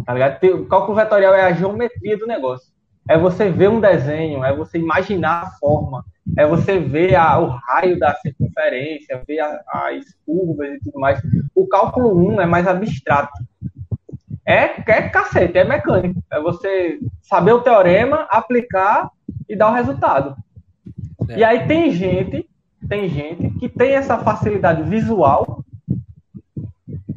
Tá 0.05 0.13
ligado? 0.13 0.41
O 0.41 0.65
cálculo 0.67 0.95
vetorial 0.95 1.33
é 1.33 1.43
a 1.43 1.51
geometria 1.51 2.17
do 2.17 2.25
negócio. 2.25 2.71
É 3.09 3.17
você 3.17 3.49
ver 3.49 3.69
um 3.69 3.81
desenho, 3.81 4.41
é 4.41 4.55
você 4.55 4.77
imaginar 4.77 5.43
a 5.43 5.51
forma, 5.59 6.05
é 6.37 6.47
você 6.47 6.79
ver 6.79 7.15
a, 7.15 7.37
o 7.39 7.47
raio 7.47 7.99
da 7.99 8.15
circunferência, 8.15 9.21
ver 9.27 9.41
a, 9.41 9.61
as 9.67 10.05
curvas 10.25 10.75
e 10.75 10.79
tudo 10.79 10.97
mais. 10.97 11.21
O 11.53 11.67
cálculo 11.67 12.17
1 12.35 12.39
é 12.39 12.45
mais 12.45 12.65
abstrato. 12.65 13.37
É, 14.45 14.63
é 14.89 15.09
cacete, 15.09 15.57
é 15.57 15.65
mecânico. 15.65 16.23
É 16.31 16.39
você 16.39 16.99
saber 17.21 17.51
o 17.51 17.61
teorema, 17.61 18.27
aplicar 18.29 19.11
e 19.49 19.57
dar 19.57 19.71
o 19.71 19.73
resultado. 19.73 20.37
É. 21.31 21.39
E 21.39 21.43
aí 21.43 21.67
tem 21.67 21.91
gente, 21.91 22.47
tem 22.87 23.07
gente 23.07 23.49
que 23.51 23.69
tem 23.69 23.93
essa 23.93 24.17
facilidade 24.17 24.83
visual 24.83 25.63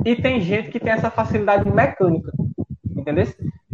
e 0.05 0.15
tem 0.15 0.41
gente 0.41 0.71
que 0.71 0.79
tem 0.79 0.93
essa 0.93 1.11
facilidade 1.11 1.69
mecânica. 1.71 2.33
Entendeu? 2.97 3.27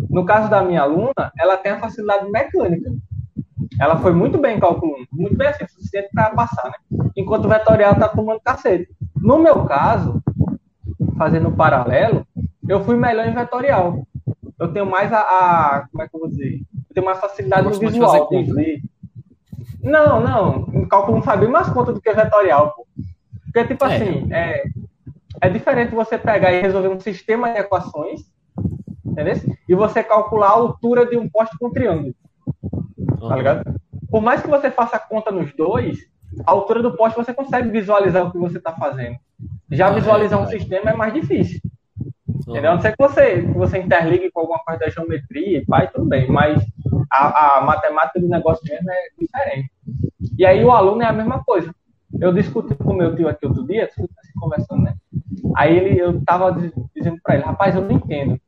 No 0.09 0.25
caso 0.25 0.49
da 0.49 0.63
minha 0.63 0.83
aluna, 0.83 1.33
ela 1.39 1.57
tem 1.57 1.73
a 1.73 1.81
facilidade 1.81 2.31
mecânica. 2.31 2.91
Ela 3.81 3.97
foi 3.99 4.13
muito 4.13 4.39
bem 4.39 4.57
1, 4.57 5.07
muito 5.13 5.37
bem 5.37 5.49
assim, 5.49 5.67
suficiente 5.67 6.09
para 6.13 6.31
passar, 6.31 6.65
né? 6.65 7.09
Enquanto 7.17 7.45
o 7.45 7.49
vetorial 7.49 7.93
está 7.93 8.09
tomando 8.09 8.41
cacete. 8.41 8.89
No 9.17 9.39
meu 9.39 9.65
caso, 9.65 10.23
fazendo 11.17 11.49
um 11.49 11.55
paralelo, 11.55 12.27
eu 12.69 12.83
fui 12.85 12.97
melhor 12.97 13.27
em 13.27 13.35
vetorial. 13.35 14.07
Eu 14.59 14.73
tenho 14.73 14.87
mais 14.87 15.13
a, 15.13 15.21
a 15.21 15.89
como 15.91 16.03
é 16.03 16.09
que 16.09 16.17
eu 16.17 16.21
vou 16.21 16.29
dizer? 16.29 16.61
Eu 16.89 16.95
tenho 16.95 17.07
mais 17.07 17.19
facilidade 17.19 17.69
no 17.69 17.79
visual. 17.79 18.29
De 18.29 18.83
não, 19.83 20.21
não. 20.21 20.69
Em 20.75 20.87
cálculo 20.87 21.19
1 21.19 21.23
faz 21.23 21.41
bem 21.41 21.49
mais 21.49 21.69
conta 21.69 21.93
do 21.93 22.01
que 22.01 22.13
vetorial, 22.13 22.75
pô. 22.75 22.87
Porque, 23.45 23.65
tipo 23.65 23.85
é. 23.85 23.97
assim, 23.97 24.33
é, 24.33 24.65
é 25.41 25.49
diferente 25.49 25.95
você 25.95 26.17
pegar 26.19 26.53
e 26.53 26.61
resolver 26.61 26.89
um 26.89 27.01
sistema 27.01 27.53
de 27.53 27.59
equações, 27.59 28.21
entendeu? 29.05 29.35
E 29.69 29.75
você 29.75 30.05
calcular 30.05 30.49
a 30.49 30.53
altura 30.53 31.07
de 31.07 31.17
um 31.17 31.29
poste 31.29 31.57
com 31.59 31.69
um 31.69 31.73
triângulo. 31.73 32.15
Uhum. 32.73 33.29
Tá 33.29 33.37
ligado? 33.37 33.81
Por 34.11 34.21
mais 34.21 34.43
que 34.43 34.49
você 34.49 34.71
faça 34.71 34.97
a 34.97 35.01
conta 35.01 35.31
nos 35.31 35.53
dois, 35.55 35.99
a 36.47 36.51
altura 36.51 36.83
do 36.83 36.97
poste 36.97 37.17
você 37.17 37.33
consegue 37.33 37.71
visualizar 37.71 38.27
o 38.27 38.31
que 38.31 38.39
você 38.39 38.59
está 38.59 38.73
fazendo. 38.73 39.17
Já 39.71 39.89
ah, 39.89 39.93
visualizar 39.93 40.39
é 40.39 40.43
um 40.43 40.49
sistema 40.49 40.91
é 40.91 40.97
mais 40.97 41.13
difícil. 41.13 41.61
Uhum. 42.29 42.43
Entendeu? 42.49 42.71
A 42.71 42.75
não 42.75 42.81
ser 42.81 42.97
que 42.97 43.09
você, 43.09 43.43
que 43.43 43.59
você 43.59 43.79
interligue 43.79 44.31
com 44.31 44.41
alguma 44.41 44.59
coisa 44.61 44.81
da 44.81 44.91
geometria, 44.91 45.65
pai, 45.67 45.91
tudo 45.93 46.07
bem, 46.07 46.29
mas 46.31 46.63
a, 47.11 47.59
a 47.59 47.61
matemática 47.63 48.21
do 48.21 48.29
negócio 48.29 48.63
mesmo 48.69 48.91
é 48.91 48.97
diferente. 49.19 49.71
E 50.39 50.45
aí 50.45 50.65
o 50.65 50.71
aluno 50.71 51.03
é 51.03 51.07
a 51.07 51.13
mesma 51.13 51.43
coisa. 51.45 51.75
Eu 52.19 52.33
discuti 52.33 52.75
com 52.75 52.95
meu 52.95 53.15
tio 53.15 53.29
aqui 53.29 53.47
outro 53.47 53.67
dia, 53.67 53.85
assim, 53.85 54.07
conversando, 54.39 54.83
né? 54.83 54.95
Aí 55.57 55.77
ele, 55.77 56.01
eu 56.01 56.23
tava 56.25 56.53
dizendo 56.95 57.19
para 57.23 57.37
ele, 57.37 57.45
rapaz, 57.45 57.75
eu 57.75 57.83
não 57.83 57.93
entendo. 57.93 58.41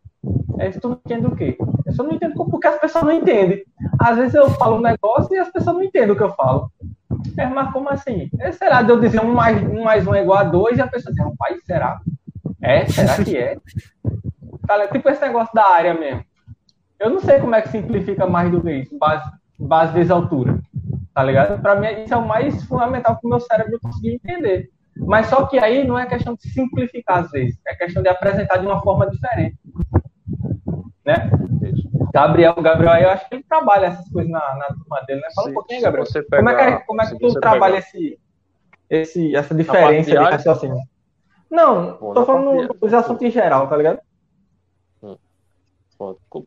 Aí 0.59 0.71
tu 0.73 0.89
não 0.89 1.01
entende 1.05 1.27
o 1.27 1.37
quê? 1.37 1.57
Eu 1.87 1.93
só 1.93 2.03
não 2.03 2.13
entendo 2.13 2.35
porque 2.35 2.67
as 2.67 2.79
pessoas 2.81 3.05
não 3.05 3.13
entendem. 3.13 3.65
Às 4.01 4.17
vezes 4.17 4.35
eu 4.35 4.49
falo 4.51 4.77
um 4.77 4.81
negócio 4.81 5.35
e 5.35 5.39
as 5.39 5.51
pessoas 5.51 5.77
não 5.77 5.83
entendem 5.83 6.11
o 6.11 6.17
que 6.17 6.23
eu 6.23 6.33
falo. 6.33 6.71
É, 7.37 7.47
mas 7.47 7.73
como 7.73 7.89
assim? 7.89 8.31
É, 8.39 8.53
será 8.53 8.83
de 8.83 8.91
eu 8.91 9.01
dizer 9.01 9.21
um 9.21 9.33
mais 9.33 9.63
um, 9.63 9.85
mais 9.85 10.07
um 10.07 10.15
é 10.15 10.23
igual 10.23 10.39
a 10.39 10.45
dois 10.45 10.79
e 10.79 10.81
a 10.81 10.87
pessoa 10.87 11.13
diz, 11.13 11.25
rapaz, 11.25 11.59
será? 11.65 12.01
É? 12.61 12.87
Será 12.87 13.25
que 13.25 13.37
é? 13.37 13.57
Tá, 14.67 14.87
tipo 14.89 15.09
esse 15.09 15.21
negócio 15.21 15.53
da 15.55 15.65
área 15.65 15.95
mesmo. 15.95 16.25
Eu 17.03 17.11
não 17.11 17.19
sei 17.19 17.41
como 17.41 17.55
é 17.55 17.61
que 17.61 17.69
simplifica 17.69 18.27
mais 18.27 18.49
do 18.49 18.61
que 18.61 18.71
isso, 18.71 18.97
base, 18.97 19.29
base 19.59 19.93
vezes 19.93 20.11
altura. 20.11 20.61
Tá 21.13 21.25
ligado? 21.25 21.61
Pra 21.61 21.75
mim, 21.75 21.89
isso 22.05 22.15
é 22.15 22.17
o 22.17 22.27
mais 22.27 22.63
fundamental 22.65 23.17
para 23.17 23.27
o 23.27 23.31
meu 23.31 23.41
cérebro 23.41 23.81
conseguir 23.81 24.15
entender. 24.15 24.71
Mas 24.97 25.27
só 25.27 25.47
que 25.47 25.59
aí 25.59 25.85
não 25.85 25.99
é 25.99 26.07
questão 26.07 26.35
de 26.35 26.49
simplificar 26.49 27.25
às 27.25 27.31
vezes, 27.31 27.59
é 27.67 27.75
questão 27.75 28.03
de 28.03 28.09
apresentar 28.09 28.59
de 28.59 28.67
uma 28.67 28.81
forma 28.81 29.11
diferente. 29.11 29.59
Né? 31.05 31.29
Gabriel, 32.15 32.55
Gabriel, 32.55 32.95
eu 32.95 33.11
acho 33.11 33.29
que 33.29 33.35
ele 33.35 33.45
trabalha 33.49 33.87
essas 33.87 34.09
coisas 34.09 34.31
na, 34.31 34.39
na 34.57 34.67
turma 34.67 35.03
dele, 35.07 35.21
né? 35.23 35.29
Fala 35.35 35.47
se, 35.47 35.51
um 35.51 35.55
pouquinho, 35.55 35.83
Gabriel. 35.83 36.07
Pegar, 36.07 36.37
como 36.37 36.51
é 36.51 36.77
que, 36.79 36.87
como 36.87 37.03
é 37.03 37.07
que 37.07 37.19
tu 37.19 37.41
trabalha 37.41 37.79
esse, 37.79 38.19
esse, 38.89 39.35
essa 39.35 39.55
diferença 39.55 40.11
de 40.11 40.17
raciocínio? 40.17 40.77
Não, 41.51 41.97
Bom, 41.99 42.13
tô 42.15 42.25
falando 42.25 42.75
dos 42.75 42.95
assuntos 42.95 43.23
em 43.23 43.31
geral, 43.31 43.67
tá 43.67 43.77
ligado? 43.77 43.99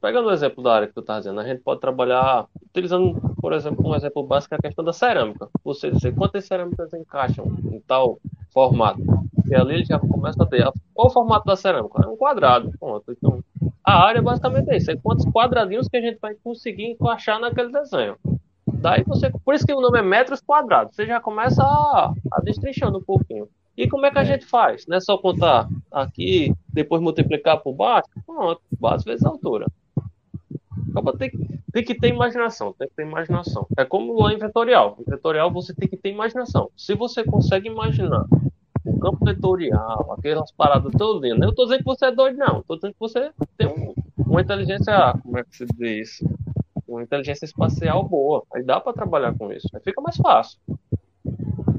Pegando 0.01 0.27
o 0.27 0.31
exemplo 0.31 0.63
da 0.63 0.75
área 0.75 0.87
que 0.87 0.93
tu 0.93 1.01
tá 1.01 1.19
dizendo, 1.19 1.39
a 1.39 1.43
gente 1.43 1.61
pode 1.61 1.79
trabalhar 1.79 2.45
utilizando, 2.69 3.19
por 3.41 3.53
exemplo, 3.53 3.87
um 3.87 3.95
exemplo 3.95 4.23
básico, 4.23 4.55
a 4.55 4.57
questão 4.57 4.83
da 4.83 4.93
cerâmica. 4.93 5.47
Você 5.63 5.91
dizer 5.91 6.13
quantas 6.15 6.45
cerâmicas 6.45 6.93
encaixam 6.93 7.45
em 7.71 7.79
tal 7.81 8.19
formato. 8.51 9.01
E 9.47 9.55
ali 9.55 9.75
ele 9.75 9.85
já 9.85 9.99
começa 9.99 10.41
a 10.43 10.45
ter. 10.45 10.67
Qual 10.93 11.07
o 11.07 11.11
formato 11.11 11.45
da 11.45 11.55
cerâmica? 11.55 12.03
É 12.03 12.07
um 12.07 12.17
quadrado. 12.17 12.71
Pronto. 12.79 13.11
Então, 13.11 13.43
a 13.83 14.05
área 14.05 14.21
basicamente 14.21 14.69
é 14.71 14.77
isso. 14.77 14.91
É 14.91 14.95
quantos 14.95 15.25
quadradinhos 15.25 15.87
que 15.87 15.97
a 15.97 16.01
gente 16.01 16.19
vai 16.19 16.35
conseguir 16.35 16.85
encaixar 16.85 17.39
naquele 17.39 17.71
desenho. 17.71 18.17
Daí 18.65 19.03
você. 19.03 19.31
Por 19.43 19.53
isso 19.53 19.65
que 19.65 19.73
o 19.73 19.81
nome 19.81 19.99
é 19.99 20.01
metros 20.01 20.41
quadrados. 20.41 20.95
Você 20.95 21.05
já 21.05 21.19
começa 21.19 21.63
a, 21.63 22.13
a 22.31 22.41
destrinchando 22.41 22.97
um 22.97 23.03
pouquinho. 23.03 23.47
E 23.77 23.87
como 23.89 24.05
é 24.05 24.11
que 24.11 24.17
a 24.17 24.21
é. 24.21 24.25
gente 24.25 24.45
faz? 24.45 24.85
Não 24.87 24.97
é 24.97 24.99
só 24.99 25.17
contar 25.17 25.67
aqui, 25.95 26.53
depois 26.67 27.01
multiplicar 27.01 27.61
por 27.61 27.73
baixo? 27.73 28.09
Pronto, 28.25 28.61
base 28.79 29.05
vezes 29.05 29.25
altura. 29.25 29.67
Acaba 30.91 31.17
tem, 31.17 31.31
tem 31.71 31.83
que 31.83 31.95
ter 31.95 32.09
imaginação, 32.09 32.73
tem 32.73 32.87
que 32.87 32.95
ter 32.95 33.03
imaginação. 33.03 33.65
É 33.77 33.85
como 33.85 34.21
lá 34.21 34.33
em 34.33 34.37
vetorial. 34.37 34.97
Em 34.99 35.09
vetorial 35.09 35.51
você 35.51 35.73
tem 35.73 35.87
que 35.87 35.97
ter 35.97 36.09
imaginação. 36.09 36.69
Se 36.75 36.93
você 36.95 37.23
consegue 37.23 37.69
imaginar 37.69 38.25
o 38.85 38.99
campo 38.99 39.25
vetorial, 39.25 40.13
aquelas 40.17 40.51
paradas 40.51 40.91
todas, 40.97 41.29
eu 41.29 41.49
estou 41.49 41.65
dizendo 41.65 41.79
que 41.79 41.85
você 41.85 42.05
é 42.05 42.11
doido, 42.11 42.37
não. 42.37 42.59
Estou 42.59 42.75
dizendo 42.75 42.93
que 42.93 42.99
você 42.99 43.31
tem 43.57 43.67
um, 43.67 43.93
uma 44.17 44.41
inteligência, 44.41 45.13
como 45.23 45.37
é 45.37 45.43
que 45.43 45.55
se 45.55 45.65
diz 45.65 46.09
isso? 46.09 46.29
Uma 46.87 47.03
inteligência 47.03 47.45
espacial 47.45 48.03
boa. 48.07 48.43
Aí 48.53 48.63
dá 48.63 48.79
para 48.79 48.93
trabalhar 48.93 49.35
com 49.37 49.51
isso. 49.51 49.67
Aí 49.73 49.81
fica 49.81 50.01
mais 50.01 50.17
fácil. 50.17 50.59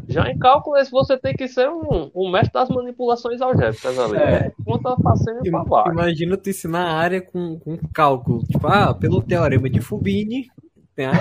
Já 0.08 0.30
em 0.30 0.38
cálculo, 0.38 0.76
você 0.90 1.18
tem 1.18 1.34
que 1.34 1.48
ser 1.48 1.68
um, 1.68 2.10
um 2.14 2.30
mestre 2.30 2.52
das 2.52 2.68
manipulações 2.68 3.40
algébricas 3.40 3.98
ali. 3.98 4.16
É. 4.16 4.52
Conta 4.64 4.96
facinho 5.02 5.42
pra 5.42 5.64
baixo. 5.64 5.90
Imagina 5.90 6.36
tu 6.36 6.48
ensinar 6.48 6.84
a 6.86 6.94
área 6.94 7.20
com, 7.20 7.58
com 7.58 7.76
cálculo. 7.92 8.44
Tipo, 8.44 8.66
ah, 8.68 8.94
pelo 8.94 9.20
teorema 9.20 9.68
de 9.68 9.80
Fubini, 9.80 10.48
tem 10.94 11.06
a 11.06 11.12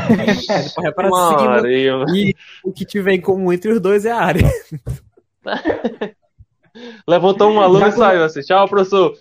para 0.93 1.09
cima, 1.09 1.69
e 1.69 2.33
o 2.63 2.71
que 2.71 2.85
tiver 2.85 3.13
em 3.13 3.21
comum 3.21 3.51
entre 3.51 3.71
os 3.71 3.81
dois 3.81 4.05
é 4.05 4.11
a 4.11 4.17
área. 4.17 4.49
Levantou 7.07 7.51
um 7.51 7.61
aluno 7.61 7.79
Já 7.79 7.87
e 7.87 7.91
saiu 7.91 8.23
assim, 8.23 8.41
tchau, 8.41 8.67
professor. 8.67 9.13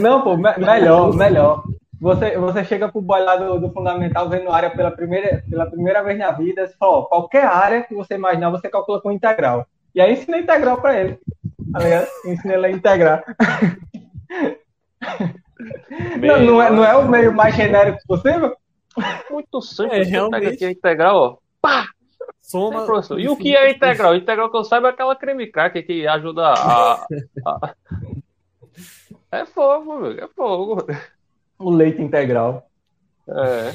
Não, 0.00 0.22
pô, 0.22 0.36
me 0.36 0.56
melhor, 0.58 1.14
melhor. 1.14 1.64
Você, 2.00 2.38
você 2.38 2.64
chega 2.64 2.88
pro 2.88 3.02
boy 3.02 3.20
lá 3.20 3.36
do, 3.36 3.60
do 3.60 3.70
fundamental 3.70 4.28
vendo 4.28 4.50
área 4.50 4.70
pela 4.70 4.90
primeira, 4.90 5.44
pela 5.48 5.66
primeira 5.66 6.02
vez 6.02 6.18
na 6.18 6.32
vida, 6.32 6.66
você 6.66 6.74
fala, 6.78 6.92
ó, 6.92 7.02
qualquer 7.02 7.44
área 7.44 7.82
que 7.82 7.94
você 7.94 8.14
imaginar, 8.14 8.48
você 8.48 8.70
calcula 8.70 9.02
com 9.02 9.12
integral. 9.12 9.66
E 9.94 10.00
aí 10.00 10.14
ensina 10.14 10.38
integral 10.38 10.80
para 10.80 10.98
ele. 10.98 11.18
Tá 11.72 11.80
ensina 12.24 12.54
ele 12.54 12.66
a 12.66 12.70
integrar. 12.70 13.22
não, 16.18 16.40
não, 16.42 16.62
é, 16.62 16.70
não 16.70 16.84
é 16.84 16.96
o 16.96 17.06
meio 17.06 17.34
mais 17.34 17.54
genérico 17.54 17.98
possível? 18.06 18.56
Muito 19.30 19.60
simples. 19.60 20.08
É, 20.08 20.10
realmente. 20.10 20.40
Pega 20.40 20.54
aqui 20.54 20.64
a 20.64 20.70
integral, 20.70 21.16
ó. 21.16 21.36
Pá! 21.60 21.86
Soma. 22.40 22.84
E 23.18 23.28
o 23.28 23.36
que 23.36 23.54
é 23.54 23.70
integral? 23.70 24.16
Integral 24.16 24.50
que 24.50 24.56
eu 24.56 24.64
saiba 24.64 24.88
é 24.88 24.90
aquela 24.90 25.14
creme 25.14 25.46
crack 25.46 25.82
que 25.82 26.06
ajuda 26.06 26.48
a. 26.48 27.06
a... 27.46 27.74
É 29.32 29.46
fogo, 29.46 29.92
amigo. 29.92 30.20
É 30.20 30.26
fogo. 30.34 30.84
O 31.60 31.70
leite 31.70 32.00
integral. 32.00 32.66
É. 33.28 33.72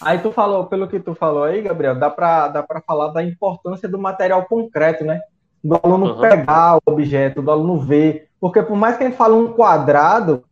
Aí 0.00 0.18
tu 0.18 0.32
falou, 0.32 0.66
pelo 0.66 0.88
que 0.88 0.98
tu 0.98 1.14
falou 1.14 1.44
aí, 1.44 1.62
Gabriel, 1.62 1.98
dá 1.98 2.10
pra, 2.10 2.48
dá 2.48 2.62
pra 2.62 2.80
falar 2.80 3.08
da 3.08 3.22
importância 3.22 3.88
do 3.88 3.98
material 3.98 4.44
concreto, 4.46 5.04
né? 5.04 5.20
Do 5.62 5.78
aluno 5.82 6.14
uhum. 6.14 6.20
pegar 6.20 6.76
o 6.76 6.80
objeto, 6.86 7.42
do 7.42 7.50
aluno 7.50 7.78
ver. 7.78 8.28
Porque 8.40 8.62
por 8.62 8.76
mais 8.76 8.96
que 8.96 9.04
a 9.04 9.06
gente 9.06 9.16
fale 9.16 9.34
um 9.34 9.52
quadrado, 9.52 10.44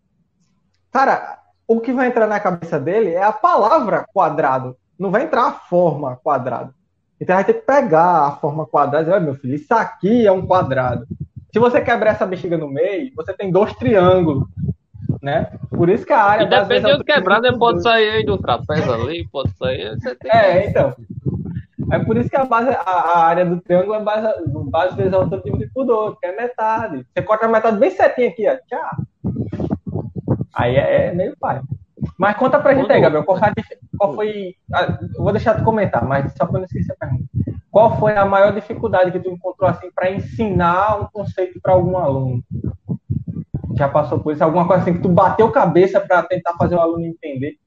cara, 0.92 1.38
o 1.66 1.80
que 1.80 1.92
vai 1.92 2.08
entrar 2.08 2.26
na 2.26 2.38
cabeça 2.38 2.78
dele 2.78 3.10
é 3.10 3.22
a 3.22 3.32
palavra 3.32 4.06
quadrado. 4.12 4.76
Não 4.98 5.10
vai 5.10 5.24
entrar 5.24 5.46
a 5.46 5.52
forma 5.52 6.16
quadrado. 6.22 6.74
Então 7.20 7.34
vai 7.34 7.44
ter 7.44 7.54
que 7.54 7.66
pegar 7.66 8.26
a 8.26 8.32
forma 8.32 8.66
quadrada 8.66 9.02
e 9.02 9.06
dizer, 9.06 9.20
meu 9.24 9.34
filho, 9.34 9.54
isso 9.54 9.72
aqui 9.74 10.26
é 10.26 10.32
um 10.32 10.46
quadrado. 10.46 11.06
Se 11.52 11.58
você 11.58 11.80
quebrar 11.80 12.10
essa 12.10 12.26
bexiga 12.26 12.58
no 12.58 12.68
meio, 12.68 13.12
você 13.16 13.32
tem 13.32 13.50
dois 13.50 13.72
triângulos 13.74 14.46
né? 15.26 15.50
Por 15.68 15.90
isso 15.90 16.06
que 16.06 16.12
a 16.12 16.22
área. 16.22 16.44
E 16.44 16.48
dependendo 16.48 16.98
do 16.98 17.04
quebrado, 17.04 17.46
ele 17.48 17.58
pode 17.58 17.82
sair 17.82 18.08
aí 18.10 18.24
do 18.24 18.38
trapézio 18.38 18.94
ali, 18.94 19.28
pode 19.28 19.50
sair. 19.56 19.98
É, 20.24 20.68
então. 20.68 20.94
É 21.90 21.98
por 21.98 22.16
isso 22.16 22.30
que 22.30 22.36
a, 22.36 22.44
base, 22.44 22.70
a, 22.70 22.90
a 22.90 23.24
área 23.26 23.44
do 23.44 23.60
triângulo 23.60 23.94
é 23.94 24.02
base, 24.02 24.28
base 24.46 24.96
vezes 24.96 25.12
a 25.12 25.16
altura 25.16 25.42
dividido 25.42 25.70
por 25.74 25.84
dois, 25.84 26.18
que 26.18 26.26
é 26.26 26.36
metade. 26.36 27.04
Você 27.12 27.22
corta 27.22 27.46
a 27.46 27.48
metade 27.48 27.78
bem 27.78 27.90
certinho 27.90 28.28
aqui, 28.28 28.48
ó. 28.48 28.56
Tchau. 28.66 29.66
Aí 30.54 30.76
é, 30.76 31.06
é 31.06 31.12
meio 31.12 31.36
pai. 31.38 31.60
Mas 32.16 32.36
conta 32.36 32.58
pra 32.58 32.74
gente 32.74 32.90
aí, 32.90 33.00
Gabriel, 33.00 33.24
qual 33.24 33.38
foi, 33.38 33.52
qual 33.98 34.14
foi 34.14 34.54
a, 34.72 34.98
vou 35.16 35.32
deixar 35.32 35.54
tu 35.54 35.64
comentar, 35.64 36.04
mas 36.04 36.32
só 36.34 36.46
pra 36.46 36.58
não 36.58 36.66
esquecer 36.66 36.92
a 36.92 36.96
pergunta. 36.96 37.24
Qual 37.70 37.98
foi 37.98 38.16
a 38.16 38.24
maior 38.24 38.52
dificuldade 38.52 39.10
que 39.10 39.20
tu 39.20 39.28
encontrou 39.28 39.68
assim 39.68 39.90
para 39.94 40.10
ensinar 40.10 41.00
um 41.00 41.06
conceito 41.12 41.60
para 41.60 41.72
algum 41.72 41.96
aluno? 41.98 42.42
Já 43.76 43.88
passou 43.88 44.20
por 44.20 44.32
isso? 44.32 44.42
Alguma 44.42 44.66
coisa 44.66 44.82
assim 44.82 44.94
que 44.94 45.02
tu 45.02 45.08
bateu 45.08 45.50
cabeça 45.50 46.00
para 46.00 46.22
tentar 46.22 46.54
fazer 46.54 46.76
o 46.76 46.80
aluno 46.80 47.04
entender? 47.04 47.58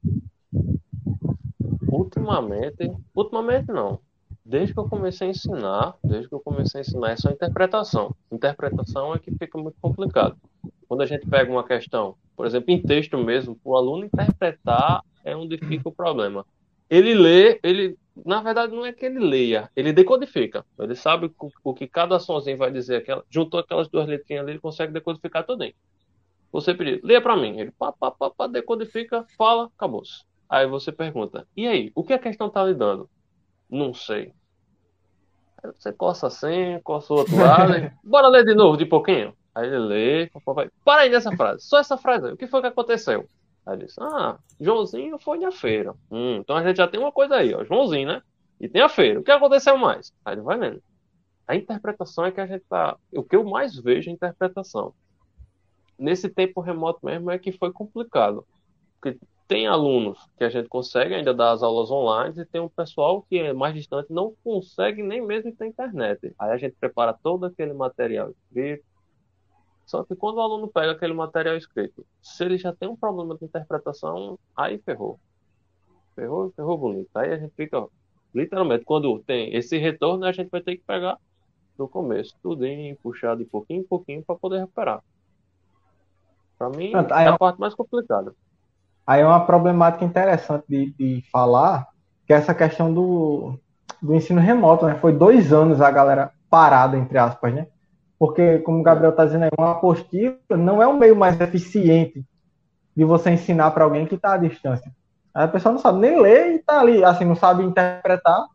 Ultimamente, 1.88 2.92
ultimamente 3.16 3.68
não. 3.68 4.00
Desde 4.44 4.74
que 4.74 4.80
eu 4.80 4.90
comecei 4.90 5.28
a 5.28 5.30
ensinar, 5.30 5.94
desde 6.04 6.28
que 6.28 6.34
eu 6.34 6.40
comecei 6.40 6.80
a 6.80 6.82
ensinar, 6.82 7.12
é 7.12 7.16
só 7.16 7.30
interpretação. 7.30 8.16
Interpretação 8.32 9.14
é 9.14 9.20
que 9.20 9.30
fica 9.32 9.58
muito 9.60 9.78
complicado. 9.80 10.36
Quando 10.88 11.02
a 11.02 11.06
gente 11.06 11.28
pega 11.28 11.52
uma 11.52 11.64
questão, 11.64 12.16
por 12.36 12.48
exemplo, 12.48 12.72
em 12.72 12.82
texto 12.82 13.16
mesmo, 13.18 13.60
o 13.64 13.78
aluno 13.78 14.06
interpretar 14.06 15.04
é 15.24 15.36
onde 15.36 15.60
fica 15.60 15.88
o 15.88 15.92
problema. 15.92 16.44
Ele 16.90 17.14
lê, 17.14 17.60
ele, 17.62 17.96
na 18.26 18.42
verdade, 18.42 18.74
não 18.74 18.84
é 18.84 18.92
que 18.92 19.06
ele 19.06 19.20
leia, 19.20 19.70
ele 19.76 19.94
decodifica. 19.94 20.66
Ele 20.80 20.96
sabe 20.96 21.32
o 21.64 21.74
que 21.76 21.88
cada 21.88 22.18
sonzinho 22.20 22.58
vai 22.58 22.72
dizer. 22.72 22.96
Aquela, 22.96 23.24
juntou 23.30 23.60
aquelas 23.60 23.88
duas 23.88 24.08
letrinhas 24.08 24.42
ali, 24.42 24.54
ele 24.54 24.60
consegue 24.60 24.92
decodificar 24.92 25.46
tudo. 25.46 25.64
Você 26.52 26.74
pedir, 26.74 27.00
leia 27.04 27.22
para 27.22 27.36
mim. 27.36 27.60
Ele 27.60 27.72
pá, 27.72 27.92
pá, 27.92 28.12
pá, 28.12 28.30
pá, 28.30 28.48
decodifica, 28.48 29.26
fala, 29.38 29.70
acabou. 29.76 30.04
-se. 30.04 30.24
Aí 30.50 30.66
você 30.66 30.92
pergunta, 30.92 31.48
e 31.56 31.68
aí, 31.68 31.92
o 31.94 32.04
que 32.04 32.12
a 32.12 32.20
questão 32.20 32.50
tá 32.50 32.66
lhe 32.66 32.74
dando? 32.74 33.08
Não 33.70 33.94
sei. 33.94 34.34
Aí 35.64 35.72
você 35.78 35.94
coça 35.94 36.26
assim, 36.26 36.80
coça 36.84 37.14
o 37.14 37.18
outro 37.18 37.36
lado. 37.38 37.92
Bora 38.04 38.28
ler 38.28 38.44
de 38.44 38.56
novo, 38.56 38.76
de 38.76 38.86
pouquinho. 38.86 39.36
Aí 39.54 39.68
ele 39.68 39.78
lê, 39.78 40.32
papai, 40.44 40.70
para 40.84 41.02
aí 41.02 41.10
nessa 41.10 41.36
frase, 41.36 41.68
só 41.68 41.78
essa 41.78 41.98
frase 41.98 42.28
aí. 42.28 42.34
O 42.34 42.38
que 42.38 42.48
foi 42.48 42.62
que 42.62 42.68
aconteceu? 42.68 43.28
Aí 43.66 43.76
ele 43.76 43.86
disse, 43.86 44.02
ah, 44.02 44.40
Joãozinho 44.60 45.20
foi 45.20 45.38
na 45.38 45.52
feira. 45.52 45.94
Hum, 46.10 46.38
então 46.38 46.56
a 46.56 46.64
gente 46.64 46.78
já 46.78 46.88
tem 46.88 47.00
uma 47.00 47.12
coisa 47.12 47.36
aí, 47.36 47.54
ó, 47.54 47.64
Joãozinho, 47.64 48.08
né? 48.08 48.22
E 48.60 48.68
tem 48.68 48.82
a 48.82 48.90
feira. 48.90 49.20
O 49.20 49.24
que 49.24 49.32
aconteceu 49.32 49.78
mais? 49.78 50.12
Aí 50.26 50.34
ele 50.34 50.42
vai 50.42 50.58
lendo. 50.58 50.82
A 51.48 51.56
interpretação 51.56 52.26
é 52.26 52.32
que 52.32 52.42
a 52.42 52.48
gente 52.48 52.64
tá. 52.68 52.98
O 53.14 53.24
que 53.24 53.36
eu 53.36 53.44
mais 53.44 53.76
vejo 53.76 54.10
é 54.10 54.12
a 54.12 54.16
interpretação 54.16 54.94
nesse 56.00 56.30
tempo 56.30 56.62
remoto 56.62 57.06
mesmo 57.06 57.30
é 57.30 57.38
que 57.38 57.52
foi 57.52 57.72
complicado. 57.72 58.46
Porque 59.00 59.20
tem 59.48 59.68
alunos 59.68 60.20
que 60.38 60.44
a 60.44 60.50
gente 60.50 60.70
consegue 60.70 61.16
ainda 61.16 61.34
dar 61.34 61.52
as 61.52 61.64
aulas 61.64 61.90
online 61.90 62.40
e 62.40 62.46
tem 62.46 62.62
um 62.62 62.70
pessoal 62.70 63.24
que 63.24 63.38
é 63.40 63.52
mais 63.52 63.74
distante 63.74 64.14
não 64.14 64.36
consegue 64.44 65.02
nem 65.02 65.26
mesmo 65.26 65.52
ter 65.56 65.66
internet. 65.66 66.34
Aí 66.38 66.52
a 66.52 66.58
gente 66.58 66.76
prepara 66.80 67.14
todo 67.14 67.46
aquele 67.46 67.74
material 67.74 68.30
escrito. 68.30 68.86
Só 69.88 70.04
que 70.04 70.16
quando 70.16 70.38
o 70.38 70.42
aluno 70.42 70.68
pega 70.68 70.92
aquele 70.92 71.14
material 71.14 71.58
escrito, 71.58 72.06
se 72.22 72.44
ele 72.44 72.60
já 72.60 72.72
tem 72.72 72.88
um 72.88 72.96
problema 72.96 73.36
de 73.36 73.44
interpretação, 73.44 74.38
aí 74.56 74.78
ferrou. 74.78 75.20
Ferrou, 76.16 76.52
ferrou 76.56 76.78
bonito. 76.78 77.10
Aí 77.16 77.34
a 77.34 77.40
gente 77.40 77.56
fica, 77.56 77.88
literalmente, 78.32 78.86
quando 78.86 79.18
tem 79.24 79.56
esse 79.56 79.80
retorno, 79.80 80.26
a 80.26 80.32
gente 80.32 80.50
vai 80.50 80.62
ter 80.62 80.78
que 80.78 80.84
pegar 80.84 81.18
do 81.76 81.88
começo, 81.88 82.36
tudo 82.44 82.66
em 82.68 82.94
puxar 82.98 83.36
de 83.36 83.46
pouquinho 83.46 83.82
em 83.82 83.88
pouquinho 83.88 84.24
para 84.24 84.36
poder 84.36 84.60
recuperar. 84.60 85.02
Para 86.60 86.70
mim, 86.70 86.92
Pronto, 86.92 87.14
é 87.14 87.28
a 87.28 87.38
parte 87.38 87.58
mais 87.58 87.74
complicada. 87.74 88.34
Aí 89.08 89.22
é 89.22 89.26
uma 89.26 89.46
problemática 89.46 90.04
interessante 90.04 90.66
de, 90.68 90.94
de 91.00 91.24
falar, 91.32 91.88
que 92.28 92.34
é 92.34 92.36
essa 92.36 92.54
questão 92.54 92.94
do, 92.94 93.58
do 94.02 94.14
ensino 94.14 94.42
remoto, 94.42 94.86
né? 94.86 94.96
Foi 94.96 95.14
dois 95.14 95.54
anos 95.54 95.80
a 95.80 95.90
galera 95.90 96.32
parada, 96.50 96.98
entre 96.98 97.18
aspas, 97.18 97.54
né? 97.54 97.68
Porque, 98.20 98.60
como 98.60 98.82
o 98.82 98.84
Gabriel 98.84 99.12
está 99.12 99.24
dizendo 99.26 99.46
aí, 99.46 99.50
uma 99.58 99.72
apostila 99.72 100.36
não 100.52 100.84
é 100.84 100.88
o 100.88 100.98
meio 100.98 101.16
mais 101.16 101.40
eficiente 101.40 102.24
de 102.96 103.06
você 103.06 103.32
ensinar 103.32 103.72
para 103.72 103.86
alguém 103.86 104.06
que 104.06 104.16
está 104.16 104.34
à 104.34 104.38
distância. 104.38 104.92
Aí 105.34 105.46
a 105.46 105.48
pessoa 105.48 105.72
não 105.72 105.80
sabe 105.80 106.00
nem 106.00 106.22
ler 106.22 106.52
e 106.52 106.56
está 106.58 106.82
ali, 106.82 107.02
assim, 107.02 107.24
não 107.24 107.36
sabe 107.36 107.64
interpretar. 107.64 108.46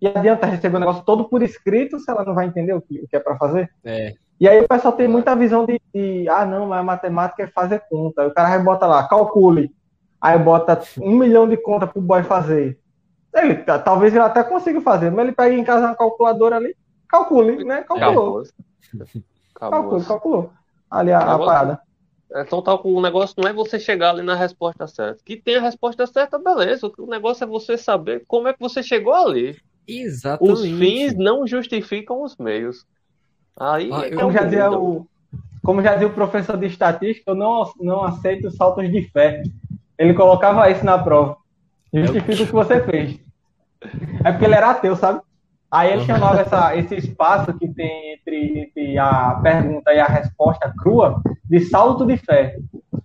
E 0.00 0.06
adianta 0.06 0.46
receber 0.46 0.76
o 0.76 0.80
negócio 0.80 1.04
todo 1.04 1.28
por 1.28 1.42
escrito 1.42 1.98
se 1.98 2.10
ela 2.10 2.24
não 2.24 2.34
vai 2.34 2.46
entender 2.46 2.72
o 2.72 2.80
que, 2.80 3.00
o 3.00 3.08
que 3.08 3.16
é 3.16 3.20
para 3.20 3.36
fazer? 3.36 3.68
É. 3.84 4.14
E 4.40 4.48
aí 4.48 4.58
o 4.58 4.66
pessoal 4.66 4.94
tem 4.94 5.06
muita 5.06 5.36
visão 5.36 5.66
de, 5.66 5.78
de 5.94 6.26
ah, 6.28 6.46
não, 6.46 6.66
mas 6.66 6.82
matemática 6.82 7.42
é 7.42 7.46
fazer 7.46 7.80
conta. 7.90 8.22
Aí 8.22 8.28
o 8.28 8.32
cara 8.32 8.48
vai 8.48 8.62
botar 8.62 8.86
lá, 8.86 9.06
calcule. 9.06 9.70
Aí 10.18 10.38
bota 10.38 10.80
um 10.98 11.14
milhão 11.14 11.46
de 11.46 11.58
conta 11.58 11.86
pro 11.86 12.00
boy 12.00 12.22
fazer. 12.22 12.78
Ele, 13.34 13.54
talvez 13.56 14.14
ele 14.14 14.22
até 14.22 14.42
consiga 14.42 14.80
fazer, 14.80 15.10
mas 15.10 15.26
ele 15.26 15.34
pega 15.34 15.54
em 15.54 15.62
casa 15.62 15.86
uma 15.86 15.94
calculadora 15.94 16.56
ali, 16.56 16.74
calcule, 17.06 17.64
né? 17.64 17.82
Calculou. 17.82 18.42
Calculou, 19.54 20.04
calculou. 20.04 20.52
Ali 20.90 21.12
a, 21.12 21.18
a 21.18 21.38
parada. 21.38 21.80
Então 22.34 22.62
tá, 22.62 22.74
o 22.74 23.00
negócio 23.00 23.34
não 23.38 23.48
é 23.48 23.52
você 23.52 23.78
chegar 23.78 24.10
ali 24.10 24.22
na 24.22 24.34
resposta 24.34 24.86
certa. 24.86 25.20
Que 25.24 25.36
tem 25.36 25.56
a 25.56 25.60
resposta 25.60 26.06
certa, 26.06 26.38
beleza. 26.38 26.90
O 26.98 27.06
negócio 27.06 27.44
é 27.44 27.46
você 27.46 27.76
saber 27.76 28.24
como 28.26 28.48
é 28.48 28.52
que 28.52 28.60
você 28.60 28.82
chegou 28.82 29.12
ali. 29.12 29.56
Exatamente. 29.86 30.52
Os 30.52 30.62
fins 30.62 31.14
não 31.14 31.46
justificam 31.46 32.22
os 32.22 32.36
meios. 32.36 32.86
Aí, 33.60 33.90
ah, 33.92 34.16
como, 34.16 34.32
já 34.32 34.42
dizia 34.44 34.70
o, 34.70 35.06
como 35.62 35.82
já 35.82 35.92
dizia 35.92 36.06
o 36.06 36.14
professor 36.14 36.56
de 36.56 36.64
estatística, 36.66 37.30
eu 37.30 37.34
não, 37.34 37.70
não 37.78 38.02
aceito 38.02 38.50
saltos 38.50 38.90
de 38.90 39.02
fé. 39.10 39.42
Ele 39.98 40.14
colocava 40.14 40.70
isso 40.70 40.82
na 40.84 40.96
prova. 40.96 41.36
Justifica 41.92 42.42
o 42.42 42.46
que 42.46 42.52
você 42.52 42.80
fez. 42.82 43.20
É 44.24 44.32
porque 44.32 44.46
ele 44.46 44.54
era 44.54 44.70
ateu, 44.70 44.96
sabe? 44.96 45.20
Aí 45.70 45.92
ele 45.92 46.04
chamava 46.04 46.40
essa, 46.40 46.74
esse 46.74 46.96
espaço 46.96 47.52
que 47.58 47.68
tem 47.68 48.14
entre, 48.14 48.60
entre, 48.60 48.98
a 48.98 49.38
pergunta 49.42 49.92
e 49.92 50.00
a 50.00 50.06
resposta 50.06 50.72
crua 50.78 51.22
de 51.44 51.60
salto 51.60 52.06
de 52.06 52.16
fé. 52.16 52.56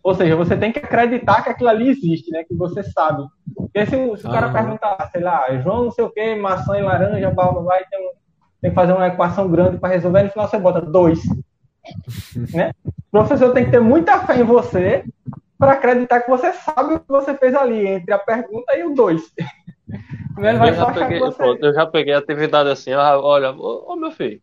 Ou 0.02 0.15
seja, 0.15 0.36
você 0.36 0.56
tem 0.56 0.72
que 0.72 0.80
acreditar 0.80 1.44
que 1.44 1.50
aquilo 1.50 1.70
ali 1.70 1.89
existe, 1.89 2.32
né? 2.32 2.44
Que 2.44 2.56
você 2.56 2.82
sabe. 2.82 3.24
Porque 3.54 3.86
se, 3.86 3.91
se 3.91 4.28
o 4.28 4.32
cara 4.32 4.50
perguntar, 4.52 5.10
sei 5.12 5.22
lá, 5.22 5.46
João 5.60 5.86
não 5.86 5.91
sei 5.91 6.06
o 6.06 6.10
que, 6.10 6.36
maçã 6.36 6.78
e 6.78 6.82
laranja, 6.82 7.30
blá, 7.30 7.52
blá, 7.52 7.62
blá, 7.62 7.82
e 7.82 7.86
tem 7.89 8.00
um, 8.00 8.24
tem 8.65 8.71
que 8.71 8.75
fazer 8.75 8.93
uma 8.93 9.08
equação 9.08 9.47
grande 9.47 9.78
para 9.78 9.93
resolver, 9.93 10.23
no 10.23 10.30
final 10.32 10.47
você 10.47 10.58
bota 10.58 10.82
dois. 10.82 11.21
né? 12.51 12.71
O 12.88 13.12
professor 13.12 13.54
tem 13.54 13.65
que 13.65 13.71
ter 13.71 13.80
muita 13.80 14.19
fé 14.25 14.39
em 14.39 14.43
você 14.43 15.06
para 15.58 15.73
acreditar 15.73 16.21
que 16.21 16.30
você 16.30 16.51
sabe 16.51 16.95
o 16.95 16.99
que 16.99 17.08
você 17.08 17.38
fez 17.38 17.54
ali, 17.54 17.86
entre 17.86 18.12
a 18.12 18.17
pergunta 18.17 18.75
e 18.75 18.84
o 18.84 18.95
dois. 18.95 19.21
Eu 20.38 20.73
já, 20.73 20.91
peguei, 20.91 21.19
você... 21.19 21.43
eu 21.62 21.73
já 21.73 21.86
peguei 21.86 22.13
a 22.13 22.17
atividade 22.17 22.69
assim, 22.69 22.91
olha, 22.91 23.51
ô, 23.51 23.93
ô 23.93 23.95
meu 23.95 24.12
filho, 24.12 24.41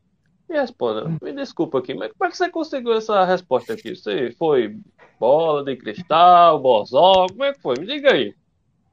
me 0.48 0.56
responda, 0.56 1.12
me 1.20 1.32
desculpa 1.32 1.80
aqui, 1.80 1.92
mas 1.92 2.12
como 2.12 2.28
é 2.28 2.30
que 2.30 2.36
você 2.36 2.48
conseguiu 2.48 2.94
essa 2.94 3.24
resposta 3.26 3.74
aqui? 3.74 3.94
Você 3.94 4.30
foi 4.38 4.78
bola 5.20 5.62
de 5.62 5.76
cristal, 5.76 6.60
bozó, 6.60 7.26
como 7.28 7.44
é 7.44 7.52
que 7.52 7.60
foi? 7.60 7.74
Me 7.78 7.86
diga 7.86 8.14
aí. 8.14 8.34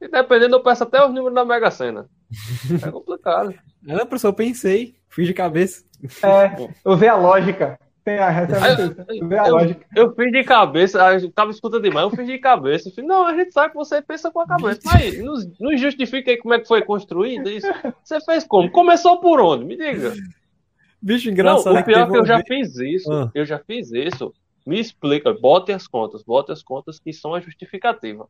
E 0.01 0.09
dependendo, 0.09 0.55
eu 0.55 0.63
peço 0.63 0.83
até 0.83 1.01
os 1.05 1.13
números 1.13 1.35
da 1.35 1.45
Mega 1.45 1.71
Sena. 1.71 2.09
É 2.85 2.91
complicado. 2.91 3.53
Não, 3.81 3.97
professor, 4.05 4.27
eu 4.29 4.33
pensei. 4.33 4.95
Fiz 5.09 5.25
de 5.27 5.33
cabeça. 5.33 5.83
É, 6.23 6.69
usei 6.89 7.07
a 7.09 7.15
lógica. 7.15 7.79
tem 8.05 8.19
a 8.19 8.29
referência. 8.29 9.05
eu, 9.09 9.27
Vê 9.27 9.37
a 9.39 9.47
eu- 9.47 9.53
lógica. 9.53 9.85
eu 9.95 10.15
fiz 10.15 10.31
de 10.31 10.43
cabeça, 10.43 11.13
eu 11.19 11.31
tava 11.31 11.51
escutando 11.51 11.81
demais, 11.83 12.09
eu 12.09 12.15
fiz 12.15 12.27
de 12.27 12.37
cabeça. 12.37 12.91
Falei, 12.91 13.07
não, 13.07 13.25
a 13.27 13.35
gente 13.35 13.51
sabe 13.51 13.69
que 13.71 13.75
você 13.77 14.01
pensa 14.01 14.29
com 14.31 14.39
a 14.41 14.47
cabeça. 14.47 14.81
Mas 14.85 15.17
nos, 15.23 15.59
nos 15.59 15.81
justifica 15.81 16.29
aí 16.31 16.37
como 16.37 16.53
é 16.53 16.59
que 16.59 16.67
foi 16.67 16.81
construído 16.83 17.49
isso. 17.49 17.67
Você 18.03 18.21
fez 18.21 18.43
como? 18.45 18.69
Começou 18.71 19.19
por 19.19 19.39
onde? 19.41 19.65
Me 19.65 19.75
diga. 19.75 20.13
Bicho, 21.01 21.25
Não, 21.27 21.33
engraçado 21.33 21.73
o 21.73 21.77
é 21.77 21.83
pior 21.83 22.07
é 22.07 22.11
que 22.11 22.17
eu 22.17 22.25
já 22.25 22.41
fiz 22.43 22.75
isso. 22.77 23.11
Ah. 23.11 23.31
Eu 23.33 23.45
já 23.45 23.57
fiz 23.59 23.91
isso. 23.91 24.33
Me 24.67 24.79
explica, 24.79 25.33
bote 25.33 25.71
as 25.71 25.87
contas, 25.87 26.21
bote 26.23 26.51
as 26.51 26.61
contas 26.61 26.99
que 26.99 27.11
são 27.13 27.33
a 27.33 27.39
justificativa. 27.39 28.27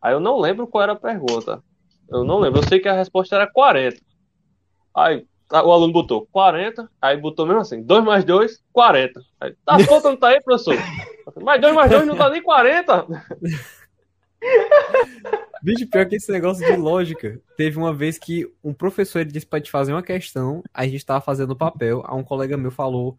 Aí 0.00 0.12
eu 0.14 0.20
não 0.20 0.38
lembro 0.38 0.66
qual 0.66 0.82
era 0.82 0.92
a 0.92 0.96
pergunta. 0.96 1.62
Eu 2.10 2.24
não 2.24 2.38
lembro. 2.40 2.60
Eu 2.60 2.68
sei 2.68 2.80
que 2.80 2.88
a 2.88 2.94
resposta 2.94 3.34
era 3.36 3.46
40. 3.46 3.98
Aí 4.94 5.26
a- 5.50 5.64
o 5.64 5.72
aluno 5.72 5.92
botou 5.92 6.26
40, 6.32 6.90
aí 7.00 7.16
botou 7.16 7.46
mesmo 7.46 7.60
assim, 7.60 7.82
2 7.82 8.04
mais 8.04 8.24
2, 8.24 8.62
40. 8.72 9.20
Aí, 9.40 9.54
tá, 9.64 9.76
as 9.76 9.86
contas 9.86 10.04
não 10.04 10.16
tá 10.16 10.28
aí, 10.28 10.40
professor? 10.42 10.74
Mas 11.42 11.60
2 11.60 11.74
mais 11.74 11.90
2 11.90 12.06
não 12.06 12.16
dá 12.16 12.28
nem 12.30 12.42
40. 12.42 13.06
Bicho, 15.62 15.88
pior 15.88 16.06
que 16.06 16.16
esse 16.16 16.30
negócio 16.30 16.64
de 16.64 16.76
lógica. 16.76 17.40
Teve 17.56 17.76
uma 17.78 17.92
vez 17.92 18.18
que 18.18 18.50
um 18.62 18.72
professor 18.72 19.20
ele 19.20 19.32
disse 19.32 19.46
pra 19.46 19.58
gente 19.58 19.70
fazer 19.70 19.92
uma 19.92 20.02
questão, 20.02 20.62
a 20.72 20.86
gente 20.86 21.04
tava 21.04 21.20
fazendo 21.20 21.56
papel, 21.56 22.02
aí 22.06 22.16
um 22.16 22.22
colega 22.22 22.56
meu 22.56 22.70
falou 22.70 23.18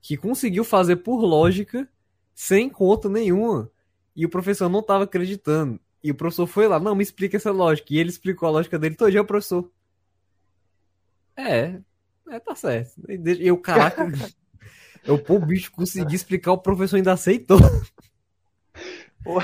que 0.00 0.16
conseguiu 0.16 0.64
fazer 0.64 0.96
por 0.96 1.20
lógica, 1.20 1.88
sem 2.34 2.68
conta 2.68 3.08
nenhuma. 3.08 3.70
E 4.16 4.24
o 4.24 4.30
professor 4.30 4.68
não 4.68 4.82
tava 4.82 5.04
acreditando. 5.04 5.78
E 6.04 6.10
o 6.10 6.14
professor 6.14 6.46
foi 6.46 6.68
lá, 6.68 6.78
não, 6.78 6.94
me 6.94 7.02
explica 7.02 7.38
essa 7.38 7.50
lógica. 7.50 7.94
E 7.94 7.98
ele 7.98 8.10
explicou 8.10 8.46
a 8.46 8.52
lógica 8.52 8.78
dele 8.78 8.94
todo 8.94 9.10
dia 9.10 9.20
ao 9.20 9.26
professor. 9.26 9.70
É, 11.34 11.80
é, 12.28 12.38
tá 12.38 12.54
certo. 12.54 12.92
E 13.08 13.48
eu, 13.48 13.56
caraca, 13.56 14.06
eu, 15.02 15.18
pô, 15.18 15.36
o 15.36 15.40
bicho 15.46 15.72
consegui 15.72 16.14
explicar, 16.14 16.52
o 16.52 16.58
professor 16.58 16.96
ainda 16.96 17.12
aceitou. 17.14 17.58
Ou- 19.24 19.38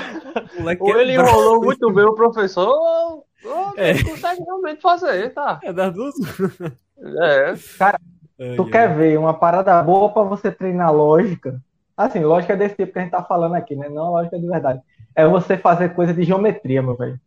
O 0.63 0.69
é 0.69 1.01
ele 1.01 1.13
enrolou 1.13 1.59
muito 1.63 1.91
bem 1.91 2.05
o 2.05 2.13
professor, 2.13 2.67
ou, 2.67 3.25
ou 3.43 3.73
É. 3.75 3.89
ele 3.89 4.03
consegue 4.03 4.43
realmente 4.43 4.79
fazer, 4.79 5.33
tá? 5.33 5.59
É 5.63 5.73
das 5.73 5.91
duas. 5.91 6.13
É. 7.19 7.55
Tu 8.55 8.65
quer 8.69 8.95
ver 8.95 9.17
uma 9.17 9.33
parada 9.33 9.81
boa 9.81 10.13
pra 10.13 10.21
você 10.21 10.51
treinar 10.51 10.93
lógica? 10.93 11.59
Assim, 11.97 12.19
lógica 12.19 12.55
desse 12.55 12.75
tipo 12.75 12.93
que 12.93 12.99
a 12.99 13.01
gente 13.01 13.11
tá 13.11 13.23
falando 13.23 13.55
aqui, 13.55 13.75
né? 13.75 13.89
Não 13.89 14.11
lógica 14.11 14.39
de 14.39 14.45
verdade. 14.47 14.81
É 15.15 15.27
você 15.27 15.57
fazer 15.57 15.89
coisa 15.89 16.13
de 16.13 16.23
geometria, 16.23 16.81
meu 16.81 16.95
velho. 16.95 17.19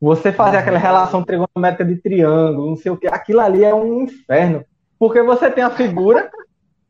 Você 0.00 0.30
fazer 0.30 0.58
aquela 0.58 0.78
relação 0.78 1.24
trigonométrica 1.24 1.84
de 1.84 1.96
triângulo, 1.96 2.68
não 2.68 2.76
sei 2.76 2.92
o 2.92 2.96
que. 2.96 3.06
Aquilo 3.06 3.40
ali 3.40 3.64
é 3.64 3.74
um 3.74 4.02
inferno. 4.02 4.64
Porque 4.98 5.22
você 5.22 5.50
tem 5.50 5.64
a 5.64 5.70
figura. 5.70 6.30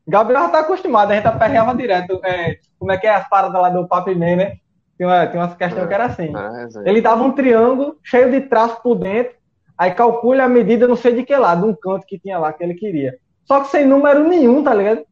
Gabriel 0.07 0.43
já 0.43 0.49
tá 0.49 0.59
acostumado, 0.59 1.11
a 1.11 1.15
gente 1.15 1.27
aperreava 1.27 1.75
direto. 1.75 2.19
É, 2.23 2.57
como 2.79 2.91
é 2.91 2.97
que 2.97 3.07
é 3.07 3.15
as 3.15 3.27
paradas 3.27 3.61
lá 3.61 3.69
do 3.69 3.87
Papi 3.87 4.15
Man, 4.15 4.37
né? 4.37 4.57
Tem, 4.97 5.05
uma, 5.05 5.27
tem 5.27 5.39
umas 5.39 5.53
questões 5.55 5.87
que 5.87 5.93
era 5.93 6.05
assim. 6.05 6.33
É, 6.35 6.69
Zé. 6.69 6.83
Ele 6.85 7.01
dava 7.01 7.23
um 7.23 7.31
triângulo 7.31 7.97
cheio 8.03 8.31
de 8.31 8.41
traço 8.41 8.81
por 8.81 8.95
dentro, 8.95 9.35
aí 9.77 9.93
calcula 9.93 10.43
a 10.43 10.49
medida 10.49 10.87
não 10.87 10.95
sei 10.95 11.13
de 11.13 11.23
que 11.23 11.35
lado, 11.35 11.67
um 11.67 11.73
canto 11.73 12.05
que 12.05 12.17
tinha 12.17 12.39
lá 12.39 12.51
que 12.51 12.63
ele 12.63 12.73
queria. 12.73 13.17
Só 13.45 13.61
que 13.61 13.67
sem 13.67 13.85
número 13.85 14.27
nenhum, 14.27 14.63
tá 14.63 14.73
ligado? 14.73 15.05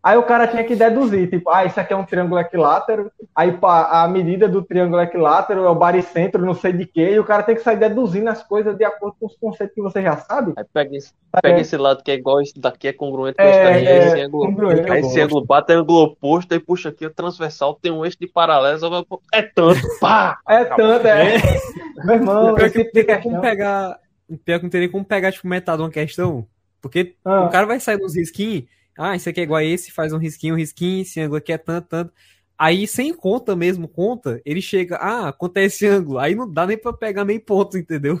Aí 0.00 0.16
o 0.16 0.22
cara 0.22 0.46
tinha 0.46 0.62
que 0.62 0.76
deduzir, 0.76 1.28
tipo, 1.28 1.50
ah, 1.50 1.64
isso 1.64 1.78
aqui 1.78 1.92
é 1.92 1.96
um 1.96 2.04
triângulo 2.04 2.40
equilátero, 2.40 3.10
aí 3.34 3.52
pá, 3.52 4.04
a 4.04 4.08
medida 4.08 4.48
do 4.48 4.62
triângulo 4.62 5.02
equilátero 5.02 5.64
é 5.64 5.68
o 5.68 5.74
baricentro, 5.74 6.46
não 6.46 6.54
sei 6.54 6.72
de 6.72 6.86
quê, 6.86 7.10
e 7.14 7.18
o 7.18 7.24
cara 7.24 7.42
tem 7.42 7.56
que 7.56 7.62
sair 7.62 7.76
deduzindo 7.78 8.30
as 8.30 8.42
coisas 8.42 8.76
de 8.76 8.84
acordo 8.84 9.16
com 9.18 9.26
os 9.26 9.36
conceitos 9.36 9.74
que 9.74 9.82
você 9.82 10.00
já 10.00 10.16
sabe. 10.16 10.52
Aí 10.56 10.64
pega 10.72 10.96
esse, 10.96 11.12
pega 11.42 11.58
É. 11.58 11.60
esse 11.60 11.76
lado 11.76 12.02
que 12.04 12.12
é 12.12 12.14
igual 12.14 12.40
esse 12.40 12.58
daqui, 12.58 12.86
é 12.88 12.92
congruente 12.92 13.36
com 13.36 13.42
É, 13.42 13.50
esse 13.50 13.62
daí, 13.64 13.86
é, 13.86 14.06
esse 14.06 14.20
ângulo, 14.20 14.46
congruente, 14.46 14.90
aí 14.90 15.00
eu 15.00 15.06
esse 15.08 15.20
ângulo 15.20 15.44
bate, 15.44 15.72
é 15.72 15.74
ângulo 15.74 16.02
oposto, 16.04 16.52
aí 16.54 16.60
puxa 16.60 16.90
aqui, 16.90 17.04
o 17.04 17.10
transversal 17.10 17.74
tem 17.74 17.90
um 17.90 18.04
eixo 18.04 18.16
de 18.20 18.28
paralelo, 18.28 18.78
só 18.78 18.88
vai- 18.88 19.04
é 19.34 19.42
tanto, 19.42 19.80
pá! 20.00 20.38
É 20.48 20.64
tanto, 20.64 21.06
é. 21.08 21.34
Meu 22.04 22.14
irmão, 22.14 22.54
Pior 22.54 22.66
esse 22.66 22.72
que 22.72 22.78
não 22.78 22.84
tipo 22.92 23.12
de 23.12 23.22
como 23.22 23.40
pegar. 23.40 23.98
Pior 24.44 24.58
que 24.58 24.62
não 24.62 24.70
teria 24.70 24.88
como 24.88 25.04
pegar, 25.04 25.32
tipo, 25.32 25.48
metade 25.48 25.78
de 25.78 25.82
uma 25.82 25.90
questão. 25.90 26.46
Porque 26.80 27.16
Ah. 27.24 27.46
o 27.46 27.48
cara 27.50 27.66
vai 27.66 27.80
sair 27.80 27.98
nos 27.98 28.14
risquinhos. 28.14 28.64
Ah, 28.98 29.14
isso 29.16 29.28
aqui 29.28 29.40
é 29.40 29.44
igual 29.44 29.58
a 29.58 29.64
esse, 29.64 29.92
faz 29.92 30.12
um 30.12 30.18
risquinho, 30.18 30.54
um 30.54 30.58
risquinho, 30.58 31.02
esse 31.02 31.20
ângulo 31.20 31.38
aqui 31.38 31.52
é 31.52 31.58
tanto, 31.58 31.86
tanto. 31.88 32.12
Aí, 32.58 32.86
sem 32.88 33.14
conta 33.14 33.54
mesmo, 33.54 33.86
conta, 33.86 34.42
ele 34.44 34.60
chega, 34.60 34.96
ah, 34.96 35.32
quanto 35.32 35.58
é 35.58 35.64
esse 35.64 35.86
ângulo? 35.86 36.18
Aí 36.18 36.34
não 36.34 36.52
dá 36.52 36.66
nem 36.66 36.76
pra 36.76 36.92
pegar 36.92 37.24
meio 37.24 37.40
ponto, 37.40 37.78
entendeu? 37.78 38.18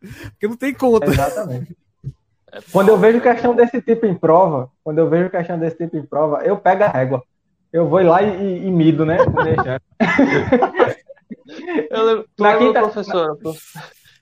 Porque 0.30 0.46
não 0.46 0.56
tem 0.56 0.74
conta. 0.74 1.06
Exatamente. 1.06 1.74
Quando 2.70 2.88
eu 2.90 2.98
vejo 2.98 3.20
questão 3.20 3.54
desse 3.54 3.80
tipo 3.80 4.04
em 4.06 4.14
prova, 4.14 4.70
quando 4.84 4.98
eu 4.98 5.08
vejo 5.08 5.30
questão 5.30 5.58
desse 5.58 5.76
tipo 5.76 5.96
em 5.96 6.04
prova, 6.04 6.42
eu 6.44 6.56
pego 6.58 6.84
a 6.84 6.88
régua. 6.88 7.22
Eu 7.72 7.88
vou 7.88 8.02
lá 8.02 8.22
e, 8.22 8.66
e, 8.66 8.70
mido, 8.70 9.04
né? 9.04 9.16
Eu 11.90 12.04
lembro, 12.04 12.28
Na 12.38 12.56
quinta- 12.58 12.80
professora, 12.80 13.34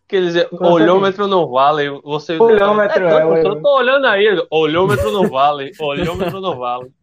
pô, 0.07 0.09
que 0.09 0.17
ele 0.17 0.27
dizia, 0.27 0.49
Qual 0.49 0.73
olhômetro 0.73 1.27
não 1.27 1.49
vale, 1.49 1.89
você... 2.03 2.39
Olhômetro, 2.39 3.05
é, 3.05 3.07
é, 3.07 3.11
tanto, 3.11 3.27
olhômetro. 3.27 3.53
eu 3.53 3.63
tô 3.63 3.77
olhando 3.77 4.07
aí, 4.07 4.47
olhômetro 4.51 5.13
não 5.13 5.29
vale, 5.29 5.73
olhômetro 5.81 6.41
não 6.41 6.57
vale. 6.57 6.91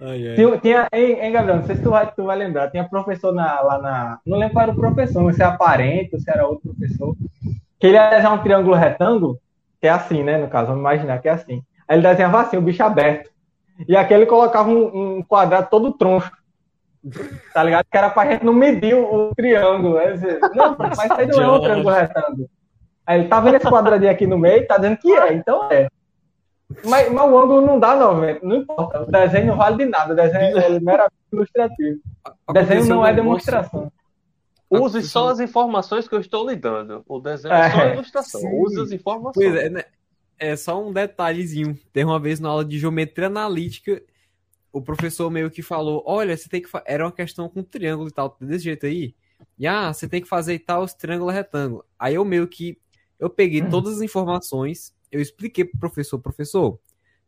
Ai, 0.00 0.28
ai. 0.28 0.34
Tinha, 0.34 0.58
tinha 0.58 0.88
hein, 0.92 1.18
hein, 1.20 1.32
Gabriel? 1.32 1.56
Não 1.56 1.64
sei 1.64 1.76
se 1.76 1.82
tu 1.82 1.88
vai, 1.88 2.12
tu 2.12 2.24
vai 2.24 2.36
lembrar. 2.36 2.70
Tinha 2.70 2.86
professor 2.86 3.32
na, 3.32 3.60
lá 3.62 3.78
na. 3.78 4.18
Não 4.26 4.36
lembro 4.36 4.52
qual 4.52 4.64
era 4.64 4.72
o 4.72 4.76
professor, 4.76 5.22
mas 5.22 5.36
se 5.36 5.42
era 5.42 5.56
parente 5.56 6.14
ou 6.14 6.20
se 6.20 6.30
era 6.30 6.46
outro 6.46 6.74
professor. 6.74 7.16
Que 7.80 7.86
ele 7.86 7.96
ia 7.96 8.10
desenhar 8.10 8.34
um 8.34 8.42
triângulo 8.42 8.76
retângulo, 8.76 9.38
que 9.80 9.86
é 9.86 9.90
assim, 9.90 10.22
né? 10.22 10.36
No 10.36 10.48
caso, 10.48 10.66
vamos 10.66 10.80
imaginar 10.80 11.18
que 11.18 11.28
é 11.28 11.32
assim. 11.32 11.62
Aí 11.88 11.96
ele 11.96 12.06
desenhava 12.06 12.42
assim, 12.42 12.58
o 12.58 12.60
bicho 12.60 12.82
aberto. 12.82 13.30
E 13.88 13.96
aqui 13.96 14.12
ele 14.12 14.26
colocava 14.26 14.68
um, 14.68 15.16
um 15.16 15.22
quadrado 15.22 15.68
todo 15.70 15.92
troncho. 15.92 16.30
Tá 17.52 17.62
ligado? 17.62 17.86
Que 17.90 17.96
era 17.98 18.10
pra 18.10 18.30
gente 18.30 18.44
não 18.44 18.52
medir 18.52 18.94
o, 18.94 19.28
o 19.30 19.34
triângulo. 19.34 19.98
Dizia, 20.12 20.38
não, 20.54 20.76
mas 20.78 20.98
isso 20.98 21.12
aí 21.12 21.26
não 21.26 21.42
é 21.42 21.52
um 21.52 21.60
triângulo 21.60 21.94
retângulo. 21.94 22.50
Aí 23.06 23.20
ele 23.20 23.28
tá 23.28 23.40
vendo 23.40 23.56
esse 23.56 23.66
quadradinho 23.66 24.10
aqui 24.10 24.26
no 24.26 24.38
meio, 24.38 24.66
tá 24.66 24.76
dizendo 24.76 24.96
que 24.96 25.12
é, 25.12 25.34
então 25.34 25.70
é. 25.70 25.88
Mas, 26.84 27.12
mas 27.12 27.30
o 27.30 27.38
ângulo 27.38 27.60
não 27.60 27.78
dá 27.78 27.94
90, 27.94 28.40
não 28.42 28.56
importa. 28.56 29.02
O 29.02 29.06
desenho 29.06 29.48
não 29.48 29.56
vale 29.56 29.76
de 29.76 29.84
nada, 29.84 30.12
o 30.12 30.16
desenho 30.16 30.58
é 30.58 30.80
meramente 30.80 31.12
ilustrativo. 31.30 32.00
O 32.48 32.52
desenho 32.52 32.86
não 32.86 33.06
é 33.06 33.12
demonstração. 33.12 33.92
Use 34.70 35.02
só 35.02 35.28
as 35.28 35.40
informações 35.40 36.08
que 36.08 36.14
eu 36.14 36.20
estou 36.20 36.48
lhe 36.48 36.56
dando. 36.56 37.04
O 37.06 37.20
desenho 37.20 37.52
é, 37.54 37.66
É, 37.66 37.70
só 37.70 37.80
a 37.80 37.86
ilustração. 37.88 38.40
sim. 38.40 38.60
Use 38.60 38.80
as 38.80 38.92
informações. 38.92 39.34
Pois 39.34 39.54
é, 39.64 39.68
né? 39.68 39.84
É 40.38 40.56
só 40.56 40.82
um 40.82 40.92
detalhezinho. 40.92 41.78
Teve 41.92 42.06
uma 42.06 42.18
vez 42.18 42.40
na 42.40 42.48
aula 42.48 42.64
de 42.64 42.78
geometria 42.78 43.28
analítica, 43.28 44.02
o 44.74 44.82
professor 44.82 45.30
meio 45.30 45.50
que 45.50 45.62
falou: 45.62 46.02
Olha, 46.04 46.36
você 46.36 46.48
tem 46.48 46.60
que. 46.60 46.68
fa-" 46.68 46.82
Era 46.84 47.04
uma 47.04 47.12
questão 47.12 47.48
com 47.48 47.62
triângulo 47.62 48.08
e 48.08 48.12
tal, 48.12 48.36
desse 48.40 48.64
jeito 48.64 48.84
aí. 48.84 49.14
E 49.56 49.66
ah, 49.66 49.92
você 49.92 50.08
tem 50.08 50.20
que 50.20 50.28
fazer 50.28 50.58
tal, 50.58 50.86
triângulo 50.88 51.30
é 51.30 51.34
retângulo. 51.34 51.84
Aí 51.98 52.16
eu 52.16 52.24
meio 52.24 52.46
que. 52.48 52.76
Eu 53.18 53.30
peguei 53.30 53.62
todas 53.62 53.96
as 53.96 54.02
informações, 54.02 54.92
eu 55.10 55.20
expliquei 55.20 55.64
pro 55.64 55.78
professor: 55.78 56.18
Professor, 56.18 56.78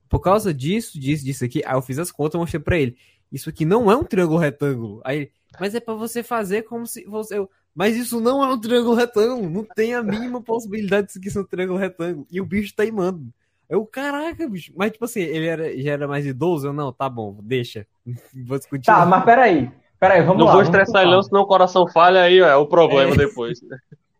por 0.08 0.18
causa 0.18 0.52
disso, 0.52 0.98
disso, 0.98 1.24
disso 1.24 1.44
aqui. 1.44 1.62
Aí 1.64 1.74
eu 1.74 1.82
fiz 1.82 1.98
as 2.00 2.10
contas 2.10 2.34
e 2.34 2.38
mostrei 2.38 2.60
pra 2.60 2.76
ele: 2.76 2.96
Isso 3.30 3.48
aqui 3.48 3.64
não 3.64 3.90
é 3.90 3.96
um 3.96 4.04
triângulo 4.04 4.40
retângulo. 4.40 5.00
Aí 5.04 5.18
ele, 5.18 5.32
mas 5.60 5.74
é 5.74 5.80
pra 5.80 5.94
você 5.94 6.24
fazer 6.24 6.62
como 6.62 6.84
se 6.84 7.04
você. 7.04 7.38
eu, 7.38 7.48
mas 7.72 7.96
isso 7.96 8.20
não 8.20 8.42
é 8.42 8.52
um 8.52 8.60
triângulo 8.60 8.96
retângulo. 8.96 9.48
Não 9.48 9.64
tem 9.64 9.94
a 9.94 10.02
mínima 10.02 10.42
possibilidade 10.42 11.06
disso 11.06 11.18
aqui 11.18 11.30
ser 11.30 11.38
um 11.38 11.44
triângulo 11.44 11.78
retângulo. 11.78 12.26
E 12.28 12.40
o 12.40 12.46
bicho 12.46 12.74
tá 12.74 12.82
teimando. 12.82 13.32
Eu, 13.68 13.84
caraca, 13.86 14.48
bicho. 14.48 14.72
Mas, 14.76 14.92
tipo 14.92 15.04
assim, 15.04 15.20
ele 15.20 15.46
era, 15.46 15.76
já 15.80 15.92
era 15.92 16.06
mais 16.08 16.24
idoso? 16.26 16.68
Eu, 16.68 16.72
não, 16.72 16.92
tá 16.92 17.08
bom, 17.08 17.36
deixa. 17.42 17.86
Vou 18.46 18.58
discutir. 18.58 18.86
Tá, 18.86 19.04
mas 19.04 19.24
peraí. 19.24 19.70
Peraí, 19.98 20.20
vamos 20.22 20.38
não 20.38 20.46
lá. 20.46 20.52
vou 20.52 20.62
vamos 20.62 20.68
estressar 20.68 21.02
ele 21.02 21.10
não, 21.12 21.22
senão 21.22 21.40
o 21.42 21.46
coração 21.46 21.88
falha 21.88 22.20
aí, 22.22 22.40
ó, 22.42 22.46
é 22.46 22.56
o 22.56 22.66
problema 22.66 23.14
É. 23.14 23.16
depois. 23.16 23.58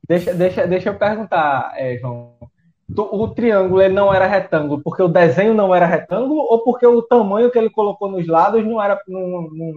Deixa, 0.09 0.33
deixa, 0.33 0.67
deixa 0.69 0.89
eu 0.91 0.95
perguntar, 0.97 1.73
é, 1.77 1.99
João. 1.99 2.33
Tu- 2.95 3.03
O 3.13 3.27
triângulo 3.35 3.83
ele 3.83 3.93
não 3.93 4.15
era 4.15 4.25
retângulo 4.25 4.81
porque 4.81 5.03
o 5.03 5.09
desenho 5.09 5.53
não 5.53 5.75
era 5.75 5.85
retângulo 5.85 6.39
ou 6.43 6.63
porque 6.63 6.87
o 6.87 7.03
tamanho 7.03 7.51
que 7.51 7.59
ele 7.59 7.69
colocou 7.69 8.09
nos 8.09 8.25
lados 8.29 8.65
não 8.65 8.81
era 8.81 8.97
não, 9.09 9.51
não, 9.51 9.75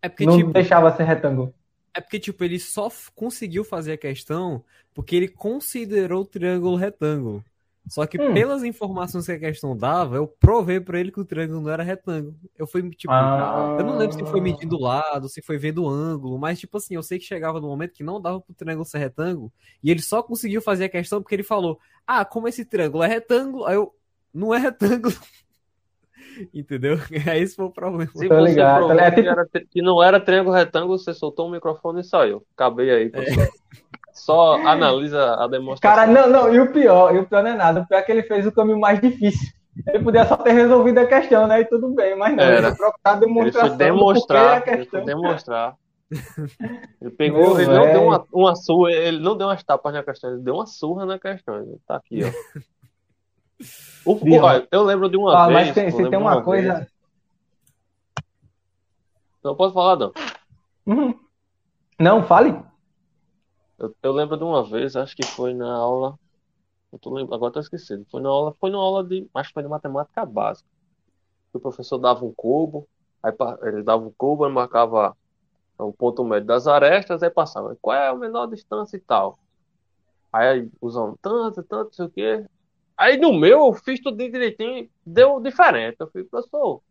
É 0.00 0.08
porque, 0.08 0.24
não 0.24 0.36
tipo, 0.38 0.52
deixava 0.52 0.94
ser 0.96 1.02
retângulo? 1.02 1.52
é 1.92 2.00
porque, 2.00 2.20
tipo, 2.20 2.44
ele 2.44 2.60
só 2.60 2.88
conseguiu 3.14 3.64
fazer 3.64 3.92
a 3.94 3.98
questão 3.98 4.62
porque 4.94 5.16
ele 5.16 5.26
considerou 5.26 6.22
o 6.22 6.24
triângulo 6.26 6.76
retângulo. 6.76 7.44
Só 7.88 8.06
que 8.06 8.20
Hum. 8.20 8.34
pelas 8.34 8.62
informações 8.64 9.24
que 9.26 9.32
a 9.32 9.38
questão 9.38 9.76
dava, 9.76 10.16
eu 10.16 10.26
provei 10.26 10.78
pra 10.80 10.98
ele 11.00 11.10
que 11.10 11.20
o 11.20 11.24
triângulo 11.24 11.60
não 11.60 11.70
era 11.70 11.82
retângulo. 11.82 12.34
Eu 12.56 12.66
fui, 12.66 12.88
tipo, 12.90 13.12
Ah. 13.12 13.76
Eu 13.78 13.84
não 13.84 13.96
lembro 13.96 14.14
se 14.16 14.24
foi 14.26 14.40
medindo 14.40 14.76
o 14.76 14.80
lado, 14.80 15.28
se 15.28 15.40
foi 15.42 15.56
vendo 15.58 15.82
o 15.84 15.88
ângulo, 15.88 16.38
mas 16.38 16.58
tipo 16.60 16.76
assim, 16.76 16.94
eu 16.94 17.02
sei 17.02 17.18
que 17.18 17.24
chegava 17.24 17.60
no 17.60 17.68
momento 17.68 17.92
que 17.94 18.04
não 18.04 18.20
dava 18.20 18.40
pro 18.40 18.54
triângulo 18.54 18.84
ser 18.84 18.98
retângulo, 18.98 19.52
e 19.82 19.90
ele 19.90 20.02
só 20.02 20.22
conseguiu 20.22 20.60
fazer 20.60 20.84
a 20.84 20.88
questão 20.88 21.20
porque 21.22 21.34
ele 21.34 21.42
falou: 21.42 21.78
"Ah, 22.06 22.24
como 22.24 22.46
esse 22.48 22.64
triângulo 22.64 23.02
é 23.04 23.08
retângulo?" 23.08 23.64
Aí 23.66 23.74
eu: 23.76 23.94
"Não 24.34 24.54
é 24.54 24.58
retângulo." 24.58 25.14
Entendeu? 26.54 26.98
Aí 27.26 27.42
esse 27.42 27.56
foi 27.56 27.64
o 27.64 27.70
problema. 27.70 28.10
Se 28.14 28.28
Tô 28.28 28.34
você 28.34 28.48
ligado, 28.50 28.76
provou 28.86 28.96
tá 28.96 29.08
ligado? 29.10 29.22
que, 29.22 29.28
era 29.28 29.66
que 29.70 29.82
não 29.82 30.02
era 30.02 30.20
triângulo 30.20 30.54
retângulo, 30.54 30.98
você 30.98 31.12
soltou 31.14 31.48
o 31.48 31.50
microfone 31.50 32.00
e 32.00 32.04
saiu. 32.04 32.44
Acabei 32.54 32.90
aí. 32.90 33.08
professor. 33.10 33.48
Só 34.18 34.54
analisa 34.66 35.34
a 35.34 35.46
demonstração. 35.46 35.96
Cara, 35.96 36.10
não, 36.10 36.28
não, 36.28 36.54
e 36.54 36.60
o 36.60 36.72
pior, 36.72 37.14
e 37.14 37.18
o 37.18 37.26
pior 37.26 37.42
não 37.42 37.50
é 37.50 37.54
nada, 37.54 37.80
o 37.80 37.86
pior 37.86 37.98
é 37.98 38.02
que 38.02 38.12
ele 38.12 38.22
fez 38.22 38.46
o 38.46 38.52
caminho 38.52 38.78
mais 38.80 39.00
difícil. 39.00 39.48
Ele 39.86 40.02
podia 40.02 40.24
só 40.26 40.36
ter 40.36 40.52
resolvido 40.52 40.98
a 40.98 41.06
questão, 41.06 41.46
né? 41.46 41.60
E 41.60 41.64
tudo 41.64 41.88
bem, 41.94 42.16
mas 42.16 42.34
não, 42.36 42.42
Era. 42.42 42.68
ele 42.68 42.76
procurar 42.76 42.98
a 43.04 43.12
Ele 43.12 43.20
demonstração 43.20 43.68
foi 43.68 43.76
demonstrar. 43.78 44.46
a 44.50 44.56
Ele 44.56 44.76
questão. 44.78 45.04
demonstrar. 45.04 45.74
Ele 47.00 47.10
pegou, 47.10 47.50
Meu 47.54 47.60
ele 47.60 47.66
não 47.66 47.82
velho. 47.82 47.92
deu 47.92 48.02
uma, 48.08 48.24
uma 48.32 48.56
surra, 48.56 48.90
ele 48.92 49.18
não 49.20 49.36
deu 49.36 49.46
umas 49.46 49.62
tapas 49.62 49.92
na 49.92 50.02
questão, 50.02 50.30
ele 50.32 50.40
deu 50.40 50.54
uma 50.54 50.66
surra 50.66 51.04
na 51.06 51.18
questão. 51.18 51.56
Ele 51.58 51.76
tá 51.86 51.96
aqui, 51.96 52.22
ó. 52.24 52.28
O, 54.10 54.18
eu 54.72 54.82
lembro 54.84 55.08
de 55.10 55.16
uma 55.18 55.36
Ah, 55.36 55.46
vez. 55.48 55.66
mas 55.66 55.74
tem, 55.74 55.90
se 55.90 56.08
tem 56.08 56.18
uma 56.18 56.32
vez- 56.34 56.44
coisa. 56.44 56.88
Não 59.44 59.54
posso 59.54 59.74
falar, 59.74 59.96
não. 59.96 60.12
Uhum. 60.86 61.14
Não, 61.98 62.22
fale. 62.24 62.56
Eu, 63.78 63.94
eu 64.02 64.12
lembro 64.12 64.36
de 64.36 64.44
uma 64.44 64.64
vez, 64.68 64.96
acho 64.96 65.14
que 65.16 65.24
foi 65.26 65.54
na 65.54 65.72
aula. 65.72 66.18
Eu 66.92 66.98
tô 66.98 67.12
lembra- 67.14 67.36
agora 67.36 67.52
tô 67.52 67.60
esquecido. 67.60 68.06
Foi 68.10 68.20
na 68.22 68.28
aula, 68.30 68.54
foi 68.60 68.70
na 68.70 68.78
aula 68.78 69.04
de. 69.04 69.28
Acho 69.34 69.50
que 69.50 69.54
foi 69.54 69.62
de 69.62 69.68
matemática 69.68 70.24
básica. 70.26 70.68
O 71.52 71.60
professor 71.60 71.98
dava 71.98 72.24
um 72.24 72.32
cubo, 72.34 72.88
aí 73.22 73.32
ele 73.64 73.82
dava 73.82 74.04
um 74.04 74.12
cubo, 74.16 74.48
marcava 74.50 75.16
o 75.78 75.92
ponto 75.92 76.24
médio 76.24 76.46
das 76.46 76.66
arestas, 76.66 77.22
aí 77.22 77.30
passava. 77.30 77.76
Qual 77.82 77.96
é 77.96 78.08
a 78.08 78.14
menor 78.14 78.46
distância 78.48 78.96
e 78.96 79.00
tal? 79.00 79.38
Aí 80.32 80.68
usando 80.80 81.18
tanto, 81.22 81.62
tanto, 81.64 81.94
sei 81.96 82.06
o 82.06 82.10
quê. 82.10 82.46
Aí 82.96 83.16
no 83.18 83.32
meu 83.34 83.66
eu 83.66 83.72
fiz 83.74 84.00
tudo 84.00 84.16
direitinho, 84.18 84.90
deu 85.06 85.40
diferente. 85.40 85.96
Eu 86.00 86.10
falei, 86.10 86.26
professor, 86.28 86.82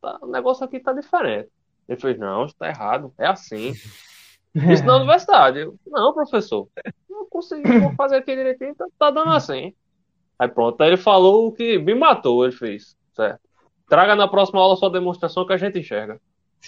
tá- 0.00 0.18
o 0.22 0.26
negócio 0.26 0.64
aqui 0.64 0.80
tá 0.80 0.92
diferente. 0.92 1.50
Ele 1.88 2.00
fez, 2.00 2.18
não, 2.18 2.44
isso 2.46 2.54
tá 2.58 2.68
errado, 2.68 3.12
é 3.18 3.26
assim. 3.26 3.72
Isso 4.54 4.84
na 4.84 4.96
universidade. 4.96 5.60
Eu, 5.60 5.76
não, 5.86 6.12
professor, 6.12 6.68
não 7.08 7.26
consegui 7.28 7.78
vou 7.78 7.94
fazer 7.94 8.16
aqui 8.16 8.34
direitinho, 8.34 8.74
tá, 8.74 8.86
tá 8.98 9.10
dando 9.10 9.30
assim. 9.30 9.74
Aí 10.38 10.48
pronto, 10.48 10.80
aí 10.80 10.90
ele 10.90 10.96
falou 10.96 11.48
o 11.48 11.52
que 11.52 11.78
me 11.78 11.94
matou, 11.94 12.44
ele 12.44 12.52
fez, 12.52 12.96
certo. 13.14 13.40
Traga 13.88 14.14
na 14.14 14.28
próxima 14.28 14.60
aula 14.60 14.76
sua 14.76 14.90
demonstração 14.90 15.46
que 15.46 15.52
a 15.52 15.56
gente 15.56 15.78
enxerga. 15.78 16.20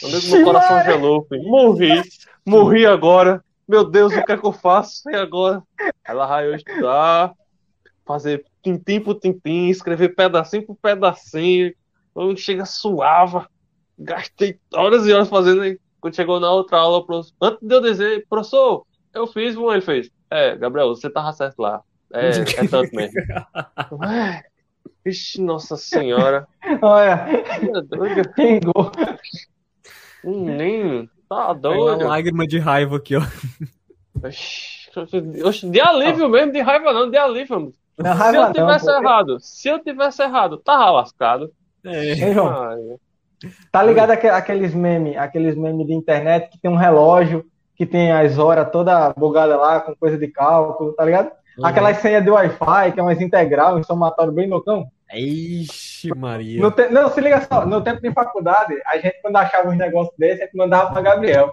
Meu 0.03 0.11
Deus, 0.11 0.31
meu 0.31 0.45
coração 0.45 0.83
gelou, 0.85 1.27
filho. 1.27 1.43
Morri, 1.45 2.03
morri 2.47 2.87
agora. 2.87 3.45
Meu 3.69 3.85
Deus, 3.85 4.13
o 4.13 4.25
que 4.25 4.33
é 4.33 4.37
que 4.37 4.47
eu 4.47 4.53
faço? 4.53 5.09
E 5.11 5.15
agora? 5.15 5.63
Ela 6.05 6.27
vai 6.27 6.47
eu 6.47 6.55
estudar, 6.55 7.33
fazer 8.05 8.45
tintim 8.63 9.01
por 9.01 9.15
tintim, 9.15 9.69
escrever 9.69 10.15
pedacinho 10.15 10.67
por 10.67 10.77
pedacinho. 10.77 11.73
Eu 12.17 12.37
chega 12.37 12.65
suava. 12.65 13.49
Gastei 13.99 14.59
horas 14.75 15.07
e 15.07 15.13
horas 15.13 15.29
fazendo. 15.29 15.79
Quando 16.01 16.17
chegou 16.17 16.41
na 16.41 16.51
outra 16.51 16.79
aula, 16.79 17.05
professor- 17.05 17.35
antes 17.41 17.67
de 17.67 17.75
eu 17.75 17.81
dizer, 17.81 18.27
professor, 18.29 18.85
eu 19.15 19.27
fiz, 19.27 19.57
um, 19.57 19.71
ele 19.73 19.81
fez. 19.83 20.11
É, 20.31 20.57
Gabriel, 20.57 20.89
você 20.89 21.11
tava 21.11 21.33
certo 21.33 21.59
lá. 21.61 21.83
É, 22.13 22.29
é 22.31 22.67
tanto 22.69 22.95
mesmo. 22.95 23.15
Ué, 24.01 24.43
Ixi, 25.05 25.41
nossa 25.41 25.77
senhora. 25.77 26.47
Olha, 26.83 27.27
doido. 27.89 28.29
pingou. 28.35 28.91
Menino, 30.25 31.09
tá 31.29 31.55
Pega 31.55 31.69
uma 31.71 31.95
doido. 31.97 32.07
lágrima 32.09 32.47
de 32.47 32.59
raiva 32.59 32.97
aqui, 32.97 33.17
ó. 33.17 33.21
De 35.71 35.81
alívio 35.81 36.29
mesmo, 36.29 36.53
de 36.53 36.61
raiva 36.61 36.93
não, 36.93 37.11
de 37.11 37.17
alívio. 37.17 37.55
mano. 37.61 37.73
Não, 37.99 38.17
Se 38.17 38.37
eu 38.37 38.43
não, 38.43 38.53
tivesse 38.53 38.85
pô. 38.87 38.91
errado, 38.93 39.39
se 39.41 39.69
eu 39.69 39.79
tivesse 39.79 40.23
errado, 40.23 40.59
tava 40.59 40.91
lascado. 40.91 41.51
É. 41.85 42.15
João? 42.35 42.99
Tá 43.73 43.83
ligado 43.83 44.11
aque- 44.11 44.29
aqueles 44.29 44.75
memes, 44.75 45.17
aqueles 45.17 45.57
memes 45.57 45.87
de 45.87 45.95
internet 45.95 46.49
que 46.51 46.59
tem 46.61 46.71
um 46.71 46.77
relógio, 46.77 47.45
que 47.77 47.87
tem 47.87 48.13
as 48.13 48.39
horas 48.39 48.71
toda 48.71 49.13
bugada 49.17 49.57
lá, 49.57 49.81
com 49.81 49.95
coisa 49.95 50.19
de 50.19 50.29
cálculo, 50.29 50.93
tá 50.93 51.05
ligado? 51.05 51.31
Aquelas 51.65 51.97
senhas 51.99 52.23
de 52.23 52.31
Wi-Fi, 52.31 52.93
que 52.93 53.01
é 53.01 53.03
umas 53.03 53.21
integral, 53.21 53.77
um 53.77 53.83
somatório 53.83 54.33
bem 54.33 54.49
loucão. 54.49 54.87
Ixi, 55.13 56.11
Maria. 56.17 56.61
No 56.61 56.71
te- 56.71 56.89
Não, 56.89 57.09
se 57.11 57.21
liga 57.21 57.41
só, 57.41 57.67
no 57.67 57.81
tempo 57.81 58.01
de 58.01 58.13
faculdade, 58.13 58.75
a 58.87 58.97
gente, 58.99 59.21
quando 59.23 59.37
achava 59.37 59.69
uns 59.69 59.77
negócios 59.77 60.15
desses, 60.19 60.41
a 60.43 60.45
gente 60.45 60.57
mandava 60.57 60.93
pra 60.93 61.03
Gabriel. 61.03 61.51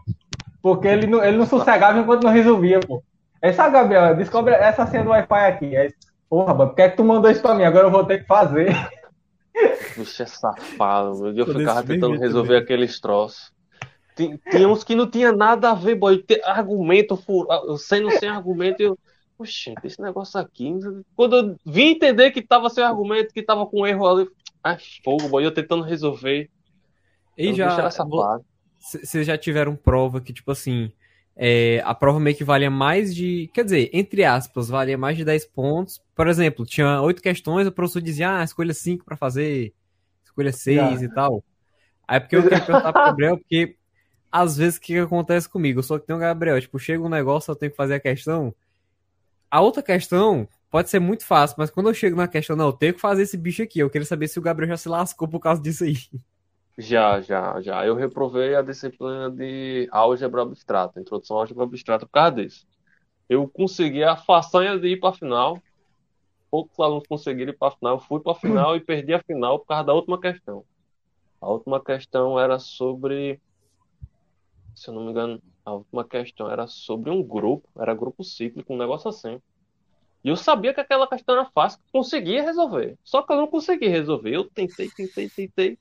Porque 0.62 0.88
ele 0.88 1.08
não, 1.08 1.24
ele 1.24 1.38
não 1.38 1.46
sossegava 1.46 1.98
enquanto 2.00 2.24
não 2.24 2.32
resolvia, 2.32 2.80
pô. 2.80 3.02
Aí, 3.42 3.54
sabe, 3.54 3.74
Gabriel, 3.74 4.16
descobre 4.16 4.54
essa 4.54 4.86
senha 4.88 5.04
do 5.04 5.10
Wi-Fi 5.12 5.46
aqui. 5.46 5.78
Aí, 5.78 5.94
porra, 6.30 6.54
mano, 6.54 6.70
por 6.70 6.76
que 6.76 6.82
é 6.82 6.90
que 6.90 6.98
tu 6.98 7.04
mandou 7.04 7.32
isso 7.32 7.42
pra 7.42 7.54
mim? 7.56 7.64
Agora 7.64 7.88
eu 7.88 7.92
vou 7.92 8.04
ter 8.04 8.20
que 8.20 8.26
fazer. 8.28 8.76
Bicho 9.98 10.24
é 10.24 10.26
safado, 10.26 11.28
Eu 11.38 11.46
Tô 11.46 11.54
ficava 11.54 11.84
tentando 11.84 12.18
resolver 12.18 12.48
também. 12.50 12.64
aqueles 12.64 13.00
troços. 13.00 13.52
Tinha 14.16 14.68
uns 14.68 14.84
que 14.84 14.96
não 14.96 15.10
tinha 15.10 15.32
nada 15.32 15.72
a 15.72 15.74
ver, 15.76 15.96
boy. 15.96 16.24
Argumento, 16.44 17.16
furo- 17.16 17.78
sendo 17.78 18.10
sem 18.12 18.30
argumento, 18.30 18.82
eu. 18.82 18.98
Oxe, 19.40 19.76
esse 19.84 20.02
negócio 20.02 20.40
aqui. 20.40 20.74
Quando 21.16 21.36
eu 21.36 21.56
vim 21.64 21.90
entender 21.90 22.32
que 22.32 22.42
tava 22.42 22.70
sem 22.72 22.84
argumento, 22.84 23.32
que 23.34 23.44
tava 23.44 23.68
com 23.68 23.86
erro 23.86 24.08
ali. 24.08 24.28
Ai, 24.64 24.78
fogo, 25.04 25.30
boy. 25.30 25.46
Eu 25.46 25.54
tentando 25.54 25.84
resolver. 25.84 26.50
E 27.38 27.52
o 27.52 27.54
já, 27.54 27.88
vocês 28.80 29.28
já 29.28 29.38
tiveram 29.38 29.76
prova 29.76 30.20
que, 30.20 30.34
tipo 30.34 30.50
assim, 30.52 30.92
é, 31.40 31.82
a 31.86 31.94
prova 31.94 32.20
meio 32.20 32.36
que 32.36 32.44
valia 32.44 32.70
mais 32.70 33.16
de. 33.16 33.50
Quer 33.54 33.64
dizer, 33.64 33.90
entre 33.94 34.24
aspas, 34.24 34.70
valia 34.70 34.98
mais 34.98 35.16
de 35.16 35.24
10 35.24 35.46
pontos. 35.46 36.02
Por 36.16 36.28
exemplo, 36.28 36.66
tinha 36.66 37.00
oito 37.02 37.22
questões, 37.22 37.68
o 37.68 37.72
professor 37.72 38.02
dizia, 38.02 38.40
ah, 38.40 38.44
escolha 38.44 38.74
cinco 38.74 39.06
pra 39.06 39.16
fazer, 39.16 39.72
escolha 40.24 40.52
seis 40.52 41.04
e 41.04 41.14
tal. 41.14 41.44
Aí 42.08 42.20
porque 42.20 42.38
eu 42.38 42.44
queria 42.44 42.60
perguntar 42.60 42.92
pro 42.92 43.06
Gabriel, 43.06 43.38
porque 43.38 43.76
às 44.32 44.58
vezes 44.58 44.78
o 44.78 44.82
que, 44.82 44.94
que 44.94 45.00
acontece 45.00 45.48
comigo? 45.48 45.80
Eu 45.80 45.84
só 45.84 46.00
que 46.00 46.08
tenho 46.08 46.18
o 46.18 46.22
Gabriel, 46.22 46.60
tipo, 46.60 46.80
chega 46.80 47.04
um 47.04 47.10
negócio, 47.10 47.52
eu 47.52 47.56
tenho 47.56 47.72
que 47.72 47.78
fazer 47.78 47.96
a 47.96 48.00
questão. 48.00 48.54
A 49.52 49.62
outra 49.62 49.84
questão 49.84 50.48
pode 50.72 50.90
ser 50.90 51.00
muito 51.00 51.24
fácil, 51.24 51.56
mas 51.60 51.70
quando 51.70 51.90
eu 51.90 51.94
chego 51.94 52.18
na 52.18 52.28
questão, 52.28 52.56
não, 52.56 52.68
eu 52.68 52.74
tenho 52.74 52.96
que 52.96 53.00
fazer 53.00 53.24
esse 53.24 53.38
bicho 53.38 53.62
aqui. 53.62 53.80
Eu 53.80 53.90
queria 53.92 54.08
saber 54.08 54.28
se 54.28 54.40
o 54.40 54.42
Gabriel 54.42 54.70
já 54.70 54.78
se 54.78 54.90
lascou 54.90 55.28
por 55.28 55.40
causa 55.40 55.62
disso 55.62 55.84
aí. 55.84 55.98
Já, 56.78 57.20
já, 57.22 57.60
já. 57.60 57.86
Eu 57.86 57.96
reprovei 57.96 58.56
a 58.56 58.62
disciplina 58.62 59.32
de 59.32 59.88
álgebra 59.92 60.44
abstrata, 60.44 61.00
introdução 61.00 61.38
à 61.38 61.40
álgebra 61.42 61.64
abstrata 61.64 62.06
por 62.06 62.12
causa 62.12 62.36
disso. 62.36 62.68
Eu 63.28 63.50
consegui 63.50 64.04
a 64.04 64.16
façanha 64.16 64.78
de 64.78 64.90
ir 64.90 65.00
para 65.00 65.10
a 65.10 65.14
final. 65.14 65.60
Poucos 66.52 66.80
alunos 66.80 67.08
conseguiram 67.08 67.52
ir 67.52 67.58
para 67.58 67.70
a 67.70 67.72
final. 67.72 67.96
Eu 67.96 68.00
fui 68.00 68.20
para 68.20 68.34
a 68.34 68.36
final 68.36 68.76
e 68.76 68.80
perdi 68.80 69.14
a 69.14 69.24
final 69.24 69.60
por 69.60 69.66
causa 69.66 69.86
da 69.86 69.94
última 69.94 70.22
questão. 70.22 70.64
A 71.42 71.50
última 71.50 71.84
questão 71.84 72.40
era 72.40 72.60
sobre, 72.60 73.42
se 74.76 74.90
eu 74.90 74.94
não 74.94 75.06
me 75.06 75.12
engano, 75.12 75.42
a 75.66 75.74
última 75.74 76.06
questão 76.06 76.50
era 76.50 76.68
sobre 76.68 77.10
um 77.10 77.24
grupo, 77.24 77.68
era 77.80 77.94
grupo 77.94 78.24
cíclico, 78.24 78.74
um 78.74 78.78
negócio 78.78 79.10
assim. 79.10 79.42
E 80.24 80.30
eu 80.30 80.36
sabia 80.36 80.74
que 80.74 80.80
aquela 80.80 81.08
questão 81.08 81.36
era 81.36 81.46
fácil, 81.46 81.80
que 81.80 81.92
conseguia 81.92 82.44
resolver. 82.44 82.98
Só 83.04 83.24
que 83.24 83.34
eu 83.34 83.38
não 83.38 83.48
consegui 83.48 83.88
resolver. 83.88 84.32
Eu 84.34 84.46
tentei, 84.46 84.90
tentei, 84.90 85.30
tentei 85.30 85.80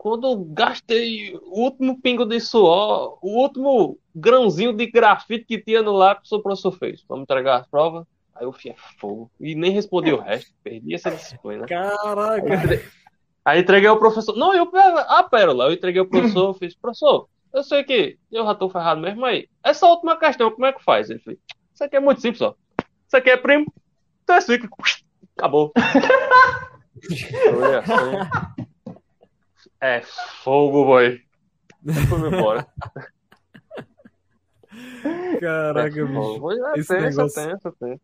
quando 0.00 0.26
eu 0.26 0.34
gastei 0.34 1.36
o 1.42 1.60
último 1.60 2.00
pingo 2.00 2.24
de 2.24 2.40
suor, 2.40 3.18
o 3.20 3.42
último 3.42 3.98
grãozinho 4.14 4.72
de 4.72 4.86
grafite 4.86 5.44
que 5.44 5.58
tinha 5.58 5.82
no 5.82 5.92
lápis, 5.92 6.32
o 6.32 6.40
professor 6.40 6.72
fez. 6.72 7.04
Vamos 7.06 7.24
entregar 7.24 7.60
as 7.60 7.66
provas. 7.66 8.06
Aí 8.34 8.46
eu 8.46 8.50
fui 8.50 8.70
a 8.70 8.74
fogo. 8.98 9.30
E 9.38 9.54
nem 9.54 9.70
respondi 9.70 10.10
o 10.10 10.18
resto. 10.18 10.54
Perdi 10.64 10.94
essa 10.94 11.10
disciplina. 11.10 11.66
Caraca! 11.66 12.82
Aí 13.44 13.60
entreguei 13.60 13.90
ao 13.90 13.98
professor. 13.98 14.34
Não, 14.38 14.54
eu 14.54 14.70
a 15.06 15.22
pérola. 15.22 15.66
Eu 15.66 15.74
entreguei 15.74 16.00
ao 16.00 16.06
professor, 16.06 16.54
fiz, 16.54 16.74
professor, 16.74 17.28
eu 17.52 17.62
sei 17.62 17.84
que 17.84 18.16
eu 18.32 18.46
já 18.46 18.54
tô 18.54 18.70
ferrado 18.70 19.02
mesmo 19.02 19.22
aí. 19.26 19.50
Essa 19.62 19.86
última 19.86 20.16
questão, 20.16 20.50
como 20.50 20.64
é 20.64 20.72
que 20.72 20.82
faz? 20.82 21.10
Ele 21.10 21.18
fez, 21.18 21.36
isso 21.74 21.84
aqui 21.84 21.96
é 21.96 22.00
muito 22.00 22.22
simples, 22.22 22.40
ó. 22.40 22.54
Isso 23.06 23.16
aqui 23.18 23.28
é 23.28 23.36
primo, 23.36 23.70
então 24.24 24.34
é 24.34 24.40
cíclico. 24.40 24.78
Acabou. 25.36 25.74
Eu 27.44 27.58
olhei 27.58 27.76
assim. 27.76 28.66
É 29.80 30.00
fogo, 30.42 30.84
boy. 30.84 31.20
Fui 32.08 32.28
embora. 32.28 32.66
Caraca, 35.40 35.88
É 36.00 36.04
bicho. 36.04 36.12
fogo. 36.14 36.52
É 36.52 36.78
Esse 36.78 36.88
tenso, 36.88 36.94
é 36.94 37.00
negócio- 37.10 37.48
tenso, 37.48 37.68
é 37.68 37.72
tenso. 37.72 38.00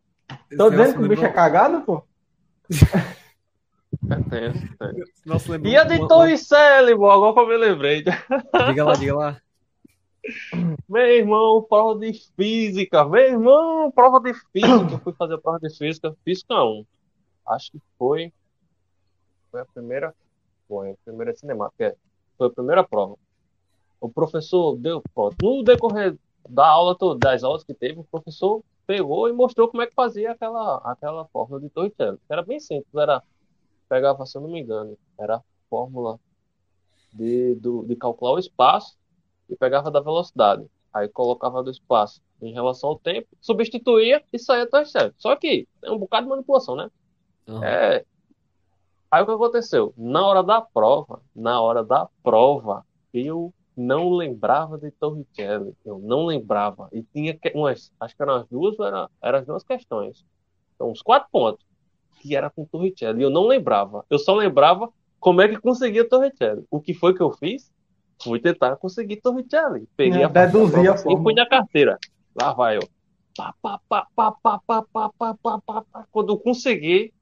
Tô 0.56 0.70
dizendo 0.70 0.94
que 0.98 1.04
o 1.04 1.08
bicho 1.08 1.24
é 1.24 1.28
cagado, 1.32 1.82
pô. 1.82 2.02
É 4.10 4.16
tenso, 4.30 4.64
é 4.80 4.92
tenso. 4.92 5.12
Nossa, 5.24 5.52
lembrou 5.52 5.72
E 5.72 5.76
a 5.76 5.84
de 5.84 5.94
uma- 5.98 6.08
Torricelli, 6.08 6.94
bo, 6.94 7.10
agora 7.10 7.34
que 7.34 7.40
eu 7.40 7.46
me 7.48 7.56
lembrei. 7.56 8.04
uma- 8.52 8.66
Diga 8.66 8.84
lá, 8.84 8.92
diga 8.94 9.14
lá. 9.16 9.40
Meu 10.88 11.06
irmão, 11.06 11.62
prova 11.68 12.00
de 12.00 12.12
física. 12.36 13.04
Meu 13.04 13.22
irmão, 13.22 13.90
prova 13.92 14.18
de 14.20 14.34
física. 14.52 14.92
Eu 14.94 14.98
fui 14.98 15.12
fazer 15.12 15.34
a 15.34 15.38
prova 15.38 15.58
de 15.60 15.70
física, 15.76 16.12
física 16.24 16.54
1. 16.64 16.84
Acho 17.46 17.70
que 17.72 17.78
foi. 17.96 18.32
Foi 19.52 19.60
a 19.60 19.64
primeira. 19.66 20.12
Foi 20.68 20.90
a 20.90 20.96
primeira 21.04 21.34
cinemática. 21.34 21.84
é. 21.86 21.96
Foi 22.36 22.48
a 22.48 22.50
primeira 22.50 22.84
prova. 22.84 23.16
O 24.00 24.08
professor 24.08 24.76
deu. 24.76 25.02
Pronto. 25.14 25.36
No 25.42 25.62
decorrer 25.62 26.16
da 26.48 26.66
aula, 26.66 26.96
das 27.18 27.42
aulas 27.42 27.64
que 27.64 27.74
teve, 27.74 28.00
o 28.00 28.04
professor 28.04 28.62
pegou 28.86 29.28
e 29.28 29.32
mostrou 29.32 29.68
como 29.68 29.82
é 29.82 29.86
que 29.86 29.94
fazia 29.94 30.32
aquela, 30.32 30.76
aquela 30.78 31.24
fórmula 31.26 31.60
de 31.60 31.68
Torricelli. 31.68 32.18
Era 32.28 32.42
bem 32.42 32.60
simples. 32.60 32.94
Era. 32.94 33.22
Pegava, 33.88 34.26
se 34.26 34.36
eu 34.36 34.42
não 34.42 34.50
me 34.50 34.60
engano, 34.60 34.98
era 35.16 35.36
a 35.36 35.42
fórmula 35.70 36.18
de, 37.12 37.54
do, 37.54 37.84
de 37.84 37.94
calcular 37.94 38.32
o 38.32 38.38
espaço 38.38 38.96
e 39.48 39.56
pegava 39.56 39.90
da 39.90 40.00
velocidade. 40.00 40.66
Aí 40.92 41.08
colocava 41.08 41.62
do 41.62 41.70
espaço 41.70 42.20
em 42.42 42.52
relação 42.52 42.90
ao 42.90 42.98
tempo, 42.98 43.28
substituía 43.40 44.22
e 44.32 44.38
saía 44.38 44.66
Torricelli. 44.68 45.12
Só 45.16 45.34
que 45.36 45.68
tem 45.80 45.90
um 45.90 45.98
bocado 45.98 46.24
de 46.24 46.30
manipulação, 46.30 46.74
né? 46.76 46.90
Aham. 47.48 47.64
É, 47.64 48.04
Aí 49.10 49.22
o 49.22 49.26
que 49.26 49.32
aconteceu? 49.32 49.94
Na 49.96 50.26
hora 50.26 50.42
da 50.42 50.60
prova, 50.60 51.20
na 51.34 51.60
hora 51.60 51.84
da 51.84 52.08
prova, 52.22 52.84
eu 53.12 53.52
não 53.76 54.10
lembrava 54.14 54.78
de 54.78 54.90
Torricelli. 54.90 55.74
Eu 55.84 55.98
não 55.98 56.26
lembrava. 56.26 56.88
E 56.92 57.02
tinha 57.02 57.38
umas, 57.54 57.92
acho 58.00 58.16
que 58.16 58.22
eram 58.22 58.36
as 58.36 58.46
duas, 58.48 58.78
eram, 58.80 59.08
eram 59.22 59.38
as 59.38 59.46
duas 59.46 59.62
questões. 59.62 60.24
Então, 60.74 60.90
uns 60.90 61.02
quatro 61.02 61.28
pontos. 61.30 61.64
Que 62.20 62.34
era 62.34 62.50
com 62.50 62.64
Torricelli. 62.64 63.22
Eu 63.22 63.30
não 63.30 63.46
lembrava. 63.46 64.04
Eu 64.08 64.18
só 64.18 64.34
lembrava 64.34 64.90
como 65.20 65.40
é 65.40 65.48
que 65.48 65.58
conseguia 65.58 66.08
Torricelli. 66.08 66.64
O 66.70 66.80
que 66.80 66.94
foi 66.94 67.14
que 67.14 67.22
eu 67.22 67.30
fiz? 67.30 67.70
Fui 68.22 68.40
tentar 68.40 68.76
conseguir 68.76 69.16
Torricelli. 69.16 69.86
Peguei 69.96 70.22
É, 70.22 70.24
a 70.24 70.30
prova 70.30 70.80
a 70.80 70.94
e 71.12 71.22
fui 71.22 71.34
na 71.34 71.46
carteira. 71.46 71.98
Lá 72.40 72.52
vai 72.54 72.78
eu. 72.78 72.88
Pá, 73.36 73.54
pá, 73.60 73.78
pá, 73.86 74.06
pá, 74.16 74.32
pá, 74.42 74.60
pá, 74.66 74.82
pá, 74.92 75.10
pá, 75.18 75.34
pá, 75.42 75.60
pá, 75.60 75.84
pá. 75.92 76.06
Quando 76.10 76.32
eu 76.32 76.38
consegui, 76.38 77.12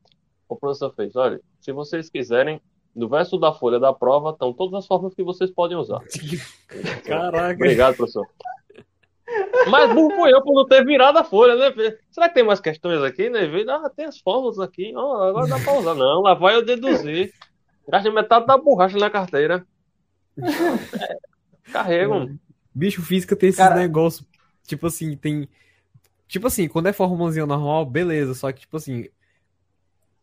o 0.49 0.57
professor 0.57 0.93
fez: 0.95 1.15
olha, 1.17 1.41
se 1.61 1.73
vocês 1.73 2.09
quiserem, 2.11 2.61
no 2.95 3.09
verso 3.09 3.39
da 3.39 3.53
folha 3.53 3.79
da 3.81 3.93
prova 3.93 4.31
estão 4.31 4.53
todas 4.53 4.75
as 4.75 4.87
formas 4.87 5.15
que 5.15 5.23
vocês 5.23 5.51
podem 5.51 5.77
usar. 5.77 6.01
Caraca. 7.07 7.55
Obrigado, 7.55 7.97
professor. 7.97 8.27
Mas 9.71 9.93
burro 9.95 10.15
fui 10.15 10.33
eu 10.33 10.43
por 10.43 10.55
não 10.55 10.67
ter 10.67 10.85
virado 10.85 11.19
a 11.19 11.25
folha, 11.25 11.57
né? 11.57 11.97
Será 12.11 12.29
que 12.29 12.35
tem 12.35 12.45
mais 12.45 12.61
questões 12.61 13.03
aqui, 13.03 13.31
né? 13.31 13.41
Ah, 13.69 13.91
tem 13.91 14.05
as 14.05 14.19
fórmulas 14.19 14.61
aqui. 14.61 14.93
Ó, 14.95 15.23
agora 15.29 15.49
dá 15.49 15.59
pra 15.59 15.79
usar. 15.79 15.95
Não, 15.95 16.21
lá 16.21 16.35
vai 16.35 16.55
eu 16.55 16.65
deduzir. 16.65 17.33
Gastei 17.89 18.13
metade 18.13 18.47
da 18.47 18.57
borracha 18.59 18.99
na 18.99 19.11
carteira. 19.11 19.67
É, 20.39 21.73
carrego. 21.73 22.39
Bicho, 22.75 23.03
física 23.03 23.35
tem 23.35 23.49
esses 23.49 23.59
Cara- 23.59 23.77
negócios. 23.77 24.27
Tipo 24.67 24.87
assim, 24.87 25.17
tem. 25.17 25.49
Tipo 26.29 26.47
assim, 26.47 26.69
quando 26.69 26.87
é 26.89 26.93
formulazinha 26.93 27.47
normal, 27.47 27.85
beleza. 27.87 28.35
Só 28.35 28.51
que, 28.53 28.61
tipo 28.61 28.77
assim. 28.77 29.09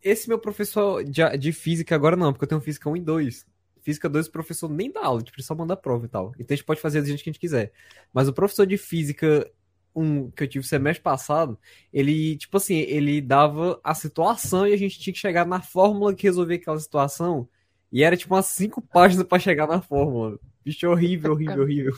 Esse 0.03 0.27
meu 0.27 0.39
professor 0.39 1.03
de, 1.03 1.21
de 1.37 1.51
física 1.51 1.93
agora 1.95 2.15
não, 2.15 2.31
porque 2.33 2.45
eu 2.45 2.49
tenho 2.49 2.61
física 2.61 2.89
1 2.89 2.97
e 2.97 3.01
2. 3.01 3.45
Física 3.81 4.07
2, 4.09 4.27
o 4.27 4.31
professor 4.31 4.69
nem 4.69 4.91
dá 4.91 5.05
aula, 5.05 5.21
tipo, 5.21 5.37
ele 5.37 5.45
só 5.45 5.55
manda 5.55 5.75
prova 5.75 6.05
e 6.05 6.09
tal. 6.09 6.31
Então 6.39 6.53
a 6.53 6.55
gente 6.55 6.65
pode 6.65 6.79
fazer 6.81 7.01
do 7.01 7.07
jeito 7.07 7.23
que 7.23 7.29
a 7.29 7.33
gente 7.33 7.39
quiser. 7.39 7.71
Mas 8.13 8.27
o 8.27 8.33
professor 8.33 8.65
de 8.65 8.77
física 8.77 9.49
1 9.95 10.31
que 10.31 10.43
eu 10.43 10.47
tive 10.47 10.65
semestre 10.65 11.03
passado, 11.03 11.57
ele, 11.91 12.37
tipo 12.37 12.57
assim, 12.57 12.75
ele 12.77 13.19
dava 13.21 13.79
a 13.83 13.93
situação 13.95 14.67
e 14.67 14.73
a 14.73 14.77
gente 14.77 14.99
tinha 14.99 15.13
que 15.13 15.19
chegar 15.19 15.45
na 15.45 15.61
fórmula 15.61 16.13
que 16.13 16.23
resolvia 16.27 16.57
aquela 16.57 16.79
situação. 16.79 17.47
E 17.91 18.03
era 18.03 18.15
tipo 18.15 18.33
umas 18.35 18.45
cinco 18.45 18.81
páginas 18.81 19.25
pra 19.27 19.37
chegar 19.39 19.67
na 19.67 19.81
fórmula. 19.81 20.39
Bicho, 20.63 20.87
horrível, 20.87 21.31
horrível, 21.33 21.61
horrível. 21.63 21.95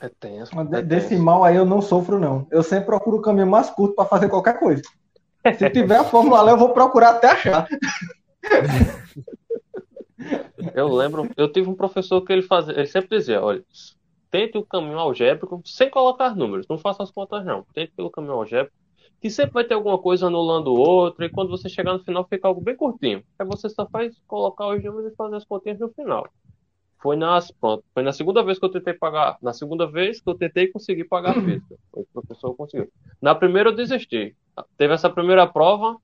É 0.00 0.08
tenso. 0.08 0.54
Mas 0.54 0.72
É 0.72 0.82
de- 0.82 0.88
Desse 0.88 1.08
tenso. 1.10 1.22
mal 1.22 1.42
aí 1.44 1.56
eu 1.56 1.64
não 1.66 1.80
sofro, 1.82 2.18
não. 2.18 2.46
Eu 2.50 2.62
sempre 2.62 2.86
procuro 2.86 3.16
o 3.18 3.22
caminho 3.22 3.46
mais 3.46 3.70
curto 3.70 3.94
pra 3.94 4.04
fazer 4.04 4.28
qualquer 4.28 4.58
coisa. 4.58 4.82
Se 5.54 5.70
tiver 5.70 5.96
a 5.96 6.04
fórmula 6.04 6.42
lá, 6.42 6.52
eu 6.52 6.58
vou 6.58 6.70
procurar 6.70 7.10
até 7.10 7.28
achar. 7.28 7.68
Eu 10.74 10.88
lembro, 10.88 11.28
eu 11.36 11.50
tive 11.50 11.68
um 11.68 11.74
professor 11.74 12.20
que 12.22 12.32
ele 12.32 12.42
fazia, 12.42 12.74
ele 12.74 12.86
sempre 12.86 13.16
dizia, 13.16 13.42
olha, 13.42 13.64
tente 14.30 14.58
o 14.58 14.64
caminho 14.64 14.98
algébrico 14.98 15.62
sem 15.64 15.88
colocar 15.88 16.34
números, 16.34 16.66
não 16.68 16.78
faça 16.78 17.02
as 17.02 17.10
contas 17.10 17.44
não, 17.44 17.64
tente 17.72 17.92
pelo 17.96 18.10
caminho 18.10 18.34
algébrico, 18.34 18.76
que 19.20 19.30
sempre 19.30 19.54
vai 19.54 19.64
ter 19.64 19.74
alguma 19.74 19.98
coisa 19.98 20.26
anulando 20.26 20.74
outra, 20.74 21.24
e 21.24 21.30
quando 21.30 21.50
você 21.50 21.68
chegar 21.68 21.92
no 21.92 22.04
final 22.04 22.26
fica 22.28 22.48
algo 22.48 22.60
bem 22.60 22.76
curtinho. 22.76 23.22
Aí 23.38 23.46
você 23.46 23.68
só 23.68 23.86
faz 23.86 24.14
colocar 24.26 24.68
os 24.68 24.82
números 24.82 25.12
e 25.12 25.16
fazer 25.16 25.36
as 25.36 25.44
continhas 25.44 25.78
no 25.78 25.88
final. 25.88 26.28
Foi 26.98 27.16
nas, 27.16 27.50
pronto, 27.50 27.84
foi 27.94 28.02
na 28.02 28.12
segunda 28.12 28.42
vez 28.42 28.58
que 28.58 28.64
eu 28.64 28.70
tentei 28.70 28.94
pagar, 28.94 29.38
na 29.40 29.52
segunda 29.52 29.86
vez 29.86 30.20
que 30.20 30.28
eu 30.28 30.34
tentei 30.34 30.68
conseguir 30.68 31.04
pagar 31.04 31.38
a 31.38 31.42
física. 31.42 31.76
O 31.92 32.04
professor 32.12 32.54
conseguiu. 32.54 32.90
Na 33.20 33.34
primeira 33.34 33.70
eu 33.70 33.74
desisti. 33.74 34.34
Teve 34.76 34.94
essa 34.94 35.10
primeira 35.10 35.46
prova, 35.46 35.96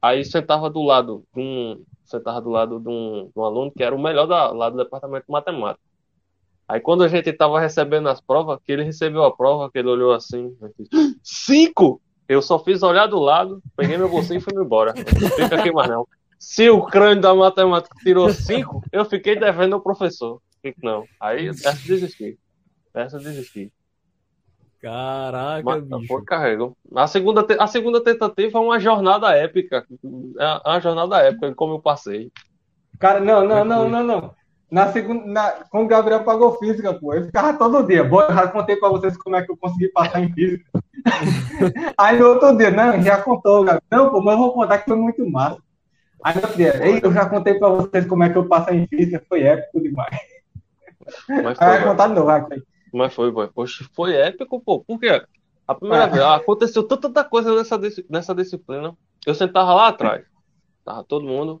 aí 0.00 0.24
sentava 0.24 0.70
do 0.70 0.82
lado 0.82 1.24
de 1.34 1.40
um, 1.40 1.84
sentava 2.04 2.40
do 2.40 2.50
lado 2.50 2.78
de 2.78 2.88
um, 2.88 3.30
de 3.32 3.38
um 3.38 3.44
aluno 3.44 3.72
que 3.72 3.82
era 3.82 3.94
o 3.94 4.02
melhor 4.02 4.26
da, 4.26 4.50
lá 4.50 4.70
do 4.70 4.76
departamento 4.76 5.26
de 5.26 5.32
matemática. 5.32 5.84
Aí 6.68 6.80
quando 6.80 7.04
a 7.04 7.08
gente 7.08 7.28
estava 7.28 7.60
recebendo 7.60 8.08
as 8.08 8.20
provas, 8.20 8.58
que 8.64 8.72
ele 8.72 8.82
recebeu 8.82 9.24
a 9.24 9.34
prova, 9.34 9.70
que 9.70 9.78
ele 9.78 9.88
olhou 9.88 10.12
assim, 10.12 10.56
eu 10.60 10.72
fiz, 10.76 10.88
cinco! 11.22 12.00
Eu 12.28 12.42
só 12.42 12.58
fiz 12.58 12.82
olhar 12.82 13.06
do 13.06 13.20
lado, 13.20 13.62
peguei 13.76 13.96
meu 13.96 14.08
bolsinho 14.08 14.38
e 14.38 14.40
fui 14.40 14.52
embora. 14.54 14.92
Não 14.94 15.30
fica 15.30 15.54
aqui 15.54 15.70
mais 15.70 15.88
não. 15.88 16.06
Se 16.38 16.68
o 16.68 16.82
crânio 16.82 17.22
da 17.22 17.34
matemática 17.34 17.96
tirou 18.02 18.32
cinco, 18.32 18.82
eu 18.90 19.04
fiquei 19.04 19.38
devendo 19.38 19.74
ao 19.74 19.80
professor. 19.80 20.40
Não. 20.82 21.04
Aí 21.20 21.48
essa 21.48 21.70
eu 21.70 21.74
desisti. 21.86 22.38
Essa 22.92 23.16
eu 23.16 23.20
desisti. 23.20 23.72
Caraca, 24.86 25.62
Mas, 25.64 25.82
bicho. 25.82 26.06
pô, 26.06 26.22
carrego. 26.22 26.76
A 26.94 27.08
segunda, 27.08 27.42
te- 27.42 27.56
a 27.58 27.66
segunda 27.66 28.00
tentativa 28.00 28.56
é 28.56 28.62
uma 28.62 28.78
jornada 28.78 29.32
épica. 29.36 29.84
É 30.38 30.68
uma 30.68 30.80
jornada 30.80 31.18
épica 31.22 31.52
como 31.56 31.74
eu 31.74 31.80
passei. 31.80 32.30
Cara, 33.00 33.18
não, 33.18 33.44
não, 33.44 33.64
não, 33.64 33.88
não, 33.88 34.02
não. 34.04 34.34
Na 34.70 34.92
segunda, 34.92 35.26
na, 35.26 35.50
quando 35.70 35.86
o 35.86 35.88
Gabriel 35.88 36.22
pagou 36.22 36.56
física, 36.58 36.94
pô, 36.94 37.14
eu 37.14 37.24
ficava 37.24 37.52
todo 37.58 37.84
dia. 37.84 38.04
Bom, 38.04 38.20
eu 38.22 38.32
já 38.32 38.46
contei 38.46 38.76
pra 38.76 38.88
vocês 38.88 39.16
como 39.16 39.34
é 39.34 39.42
que 39.44 39.50
eu 39.50 39.56
consegui 39.56 39.88
passar 39.88 40.20
em 40.22 40.32
física. 40.32 40.64
Aí 41.98 42.18
no 42.18 42.28
outro 42.28 42.56
dia, 42.56 42.70
não, 42.70 43.02
já 43.02 43.20
contou, 43.20 43.64
Gabriel. 43.64 43.82
Não, 43.90 44.10
pô, 44.10 44.20
mas 44.22 44.34
eu 44.34 44.38
vou 44.38 44.52
contar 44.52 44.78
que 44.78 44.84
foi 44.86 44.96
muito 44.96 45.28
massa. 45.28 45.58
Aí 46.22 46.34
no 46.36 46.42
outro 46.42 46.56
dia, 46.56 46.84
ei, 46.86 47.00
eu 47.02 47.12
já 47.12 47.28
contei 47.28 47.54
pra 47.54 47.68
vocês 47.70 48.06
como 48.06 48.22
é 48.22 48.30
que 48.30 48.38
eu 48.38 48.46
passei 48.46 48.76
em 48.76 48.86
física, 48.86 49.22
foi 49.28 49.42
épico 49.42 49.80
demais. 49.80 50.16
Mas 51.28 51.46
Aí 51.46 51.54
foi, 51.56 51.66
vai 51.66 51.78
velho. 51.78 51.90
contar 51.90 52.08
de 52.08 52.14
novo, 52.14 52.26
vai, 52.26 52.40
vai. 52.42 52.58
Mas 52.96 53.12
foi, 53.12 53.30
boy. 53.30 53.48
Poxa, 53.48 53.84
foi 53.92 54.14
épico, 54.14 54.58
pô. 54.60 54.80
Por 54.80 54.98
quê? 54.98 55.22
A 55.68 55.74
primeira 55.74 56.04
Ah. 56.04 56.08
vez, 56.08 56.22
aconteceu 56.22 56.82
tanta 56.82 57.22
coisa 57.22 57.54
nessa, 57.54 57.78
nessa 58.08 58.34
disciplina. 58.34 58.96
Eu 59.26 59.34
sentava 59.34 59.74
lá 59.74 59.88
atrás. 59.88 60.24
Tava 60.84 61.04
todo 61.04 61.26
mundo. 61.26 61.60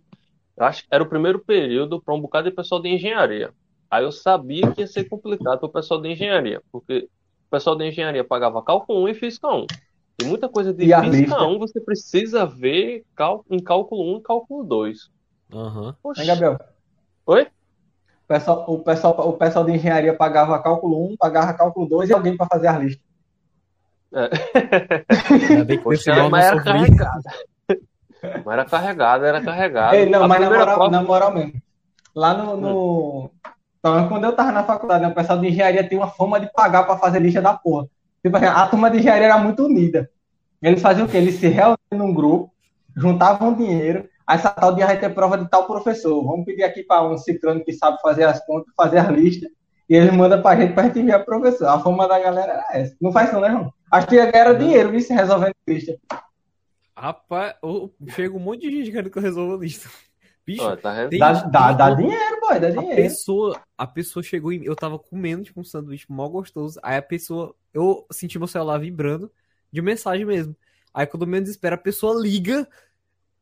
Eu 0.56 0.64
acho 0.64 0.82
que 0.82 0.88
era 0.90 1.02
o 1.02 1.08
primeiro 1.08 1.38
período 1.38 2.00
para 2.00 2.14
um 2.14 2.20
bocado 2.20 2.48
de 2.48 2.56
pessoal 2.56 2.80
de 2.80 2.88
engenharia. 2.88 3.52
Aí 3.90 4.04
eu 4.04 4.10
sabia 4.12 4.70
que 4.72 4.80
ia 4.80 4.86
ser 4.86 5.04
complicado 5.04 5.58
para 5.58 5.66
o 5.68 5.72
pessoal 5.72 6.00
de 6.00 6.08
engenharia, 6.08 6.62
porque 6.72 7.08
o 7.46 7.50
pessoal 7.50 7.76
de 7.76 7.86
engenharia 7.86 8.24
pagava 8.24 8.62
cálculo 8.62 9.02
1 9.02 9.08
e 9.08 9.14
física 9.14 9.48
1. 9.48 9.66
E 10.22 10.24
muita 10.24 10.48
coisa 10.48 10.72
de 10.72 10.84
E 10.84 11.00
física 11.00 11.06
lista? 11.06 11.42
1 11.44 11.58
você 11.58 11.80
precisa 11.80 12.46
ver 12.46 13.04
em 13.50 13.62
cálculo 13.62 14.14
1 14.14 14.18
e 14.18 14.22
cálculo 14.22 14.64
2. 14.64 15.10
Aham. 15.52 15.94
Poxa. 16.02 16.22
Hein, 16.22 16.26
Gabriel? 16.28 16.58
Oi? 17.26 17.46
O 18.26 18.28
pessoal, 18.28 18.64
o, 18.66 18.78
pessoal, 18.80 19.28
o 19.28 19.32
pessoal 19.34 19.64
de 19.64 19.72
engenharia 19.72 20.12
pagava 20.12 20.58
cálculo 20.60 21.06
1, 21.12 21.16
pagava 21.16 21.54
cálculo 21.54 21.86
2 21.88 22.10
e 22.10 22.12
alguém 22.12 22.36
para 22.36 22.46
fazer 22.46 22.66
as 22.66 22.78
listas. 22.80 23.06
Ainda 24.12 25.64
bem 25.64 25.78
que 25.78 25.84
Poxa, 25.84 26.28
mas 26.28 26.46
era 26.46 26.62
carregada. 26.62 27.22
Mas 28.44 28.46
era 28.54 28.64
carregada, 28.64 29.26
era 29.26 29.40
carregada. 29.42 29.96
Ei, 29.96 30.06
não, 30.08 30.24
A 30.24 30.28
mas 30.28 30.40
na 30.40 30.50
moral, 30.50 30.74
prova- 30.76 30.90
na 30.90 31.02
moral 31.02 31.34
mesmo. 31.34 31.62
Lá 32.14 32.34
no. 32.34 32.56
no... 32.56 33.30
Então, 33.78 34.08
quando 34.08 34.24
eu 34.24 34.32
tava 34.34 34.50
na 34.50 34.64
faculdade, 34.64 35.02
né, 35.04 35.08
o 35.08 35.14
pessoal 35.14 35.38
de 35.38 35.46
engenharia 35.48 35.88
tem 35.88 35.96
uma 35.96 36.08
forma 36.08 36.40
de 36.40 36.50
pagar 36.52 36.84
pra 36.84 36.96
fazer 36.96 37.20
lista 37.20 37.40
da 37.40 37.52
porra. 37.54 37.86
Tipo 38.24 38.36
assim, 38.36 38.46
a 38.46 38.66
turma 38.66 38.90
de 38.90 38.98
engenharia 38.98 39.26
era 39.26 39.38
muito 39.38 39.64
unida. 39.64 40.10
Eles 40.60 40.82
faziam 40.82 41.06
o 41.06 41.08
quê? 41.08 41.18
Eles 41.18 41.36
se 41.36 41.46
reuniam 41.46 41.76
num 41.92 42.12
grupo, 42.12 42.50
juntavam 42.96 43.54
dinheiro, 43.54 44.08
essa 44.28 44.50
tal 44.50 44.74
dia 44.74 44.86
vai 44.86 44.98
ter 44.98 45.14
prova 45.14 45.38
de 45.38 45.48
tal 45.48 45.66
professor. 45.66 46.22
Vamos 46.24 46.44
pedir 46.44 46.62
aqui 46.64 46.82
para 46.82 47.08
um 47.08 47.16
ciclano 47.16 47.64
que 47.64 47.72
sabe 47.72 48.00
fazer 48.00 48.24
as 48.24 48.44
contas, 48.44 48.72
fazer 48.76 48.98
as 48.98 49.08
listas, 49.08 49.50
e 49.88 49.94
eles 49.94 50.12
mandam 50.12 50.42
pra 50.42 50.56
gente 50.56 50.72
pra 50.74 50.84
gente 50.84 50.98
enviar 50.98 51.24
pro 51.24 51.38
professor. 51.40 51.66
A 51.68 51.78
forma 51.80 52.08
da 52.08 52.18
galera 52.18 52.52
era 52.52 52.66
essa. 52.72 52.96
Não 53.00 53.12
faz 53.12 53.28
isso, 53.30 53.40
né, 53.40 53.50
João? 53.50 53.72
Acho 53.90 54.06
que 54.08 54.16
ia 54.16 54.30
ganhar 54.30 54.52
dinheiro, 54.54 54.90
viu, 54.90 55.00
se 55.00 55.12
resolvendo 55.12 55.54
lista. 55.68 55.96
Rapaz, 56.96 57.54
ô, 57.62 57.90
chega 58.08 58.34
um 58.34 58.38
monte 58.40 58.62
de 58.62 58.70
gente 58.78 58.90
querendo 58.90 59.10
que 59.10 59.18
eu 59.18 59.22
resolva 59.22 59.54
a 59.54 59.58
lista. 59.58 59.88
Bicho, 60.46 60.62
Ó, 60.62 60.76
tá 60.76 61.08
tem- 61.08 61.18
Dá, 61.18 61.32
dá, 61.32 61.72
dá 61.72 61.90
dinheiro, 61.90 62.40
boy, 62.40 62.58
dá 62.60 62.68
A 62.68 62.70
dinheiro. 62.70 62.96
pessoa, 63.02 63.60
a 63.76 63.86
pessoa 63.86 64.22
chegou 64.22 64.52
em. 64.52 64.64
Eu 64.64 64.76
tava 64.76 64.96
comendo, 64.98 65.42
tipo, 65.44 65.60
um 65.60 65.64
sanduíche 65.64 66.06
mó 66.08 66.28
gostoso. 66.28 66.78
Aí 66.82 66.96
a 66.96 67.02
pessoa. 67.02 67.54
Eu 67.74 68.06
senti 68.12 68.38
meu 68.38 68.46
celular 68.48 68.78
vibrando 68.78 69.30
de 69.72 69.82
mensagem 69.82 70.24
mesmo. 70.24 70.56
Aí 70.94 71.04
quando 71.06 71.26
menos 71.26 71.48
espera, 71.50 71.74
a 71.74 71.78
pessoa 71.78 72.18
liga. 72.20 72.66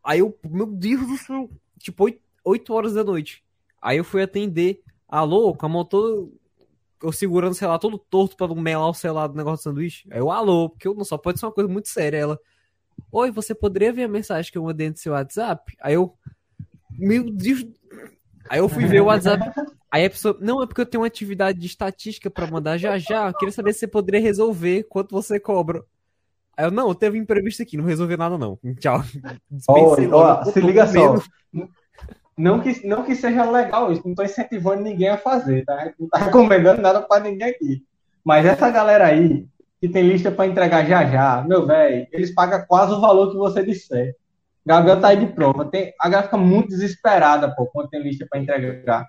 Aí 0.05 0.19
eu, 0.19 0.39
meu 0.45 0.67
Deus 0.67 1.07
do 1.07 1.17
céu. 1.17 1.51
Tipo, 1.79 2.07
8, 2.45 2.73
horas 2.73 2.93
da 2.93 3.03
noite. 3.03 3.43
Aí 3.81 3.97
eu 3.97 4.05
fui 4.05 4.23
atender. 4.23 4.83
Alô, 5.09 5.55
com 5.55 5.67
a 5.67 5.69
mão. 5.69 5.89
Eu 7.03 7.13
segurando 7.13 7.53
o 7.53 7.55
celular 7.55 7.79
todo 7.79 7.99
torto 7.99 8.37
pra 8.37 8.49
não 8.49 8.57
melar 8.57 8.89
o 8.89 8.95
celular 8.95 9.27
do 9.27 9.37
negócio 9.37 9.59
do 9.59 9.63
sanduíche. 9.63 10.07
Aí 10.11 10.19
eu, 10.19 10.31
alô, 10.31 10.71
porque 10.71 10.87
eu 10.87 10.95
não 10.95 11.05
só 11.05 11.17
pode 11.17 11.41
ser 11.41 11.47
uma 11.47 11.53
coisa 11.53 11.71
muito 11.71 11.89
séria. 11.89 12.19
Ela. 12.19 12.41
Oi, 13.11 13.31
você 13.31 13.55
poderia 13.55 13.93
ver 13.93 14.05
a 14.05 14.09
mensagem 14.09 14.53
que 14.53 14.59
eu 14.59 14.63
mandei 14.65 14.91
no 14.91 14.97
seu 14.97 15.13
WhatsApp? 15.13 15.75
Aí 15.81 15.95
eu. 15.95 16.15
Meu 16.91 17.31
Deus. 17.31 17.67
Aí 18.49 18.59
eu 18.59 18.69
fui 18.69 18.85
ver 18.87 19.01
o 19.01 19.07
WhatsApp. 19.07 19.43
Aí 19.91 20.05
a 20.05 20.11
pessoa, 20.11 20.37
não, 20.41 20.63
é 20.63 20.67
porque 20.67 20.81
eu 20.81 20.87
tenho 20.87 21.03
uma 21.03 21.07
atividade 21.07 21.59
de 21.59 21.67
estatística 21.67 22.29
pra 22.29 22.47
mandar 22.47 22.77
já 22.79 22.99
já. 22.99 23.29
Eu 23.29 23.35
queria 23.35 23.53
saber 23.53 23.73
se 23.73 23.81
você 23.81 23.87
poderia 23.87 24.21
resolver 24.21 24.85
quanto 24.85 25.13
você 25.13 25.41
cobra. 25.41 25.85
Aí 26.57 26.65
eu, 26.65 26.71
não, 26.71 26.95
teve 26.95 27.19
imprevisto 27.19 27.63
aqui, 27.63 27.77
não 27.77 27.85
resolveu 27.85 28.17
nada 28.17 28.39
não. 28.39 28.59
Tchau. 28.79 29.03
Dispensei 29.51 30.09
Ó, 30.13 30.45
se 30.45 30.61
liga 30.61 30.87
só. 30.87 31.19
Não 32.37 32.61
que, 32.61 32.87
não 32.87 33.05
que 33.05 33.15
seja 33.15 33.49
legal 33.49 33.93
isso, 33.93 34.03
não 34.05 34.15
tô 34.15 34.23
incentivando 34.23 34.83
ninguém 34.83 35.09
a 35.09 35.17
fazer, 35.17 35.65
tá? 35.65 35.93
Não 35.99 36.09
tá 36.09 36.19
recomendando 36.19 36.83
nada 36.83 37.01
pra 37.01 37.21
ninguém 37.21 37.49
aqui. 37.49 37.83
Mas 38.25 38.45
essa 38.45 38.71
galera 38.71 39.07
aí, 39.07 39.47
que 39.81 39.89
tem 39.89 40.03
lista 40.03 40.33
pra 40.33 40.47
entregar 40.47 40.85
já 40.85 41.05
já, 41.07 41.45
meu 41.47 41.65
velho, 41.65 42.07
eles 42.11 42.35
pagam 42.35 42.65
quase 42.67 42.93
o 42.93 43.01
valor 43.01 43.31
que 43.31 43.37
você 43.37 43.65
disser. 43.65 44.17
Gabriel 44.67 45.01
tá 45.01 45.09
aí 45.09 45.17
de 45.19 45.27
prova. 45.27 45.67
Tem, 45.67 45.93
a 46.01 46.09
galera 46.09 46.27
fica 46.27 46.39
muito 46.39 46.69
desesperada, 46.71 47.55
pô, 47.55 47.67
quando 47.67 47.91
tem 47.91 48.03
lista 48.03 48.27
pra 48.29 48.41
entregar. 48.41 49.07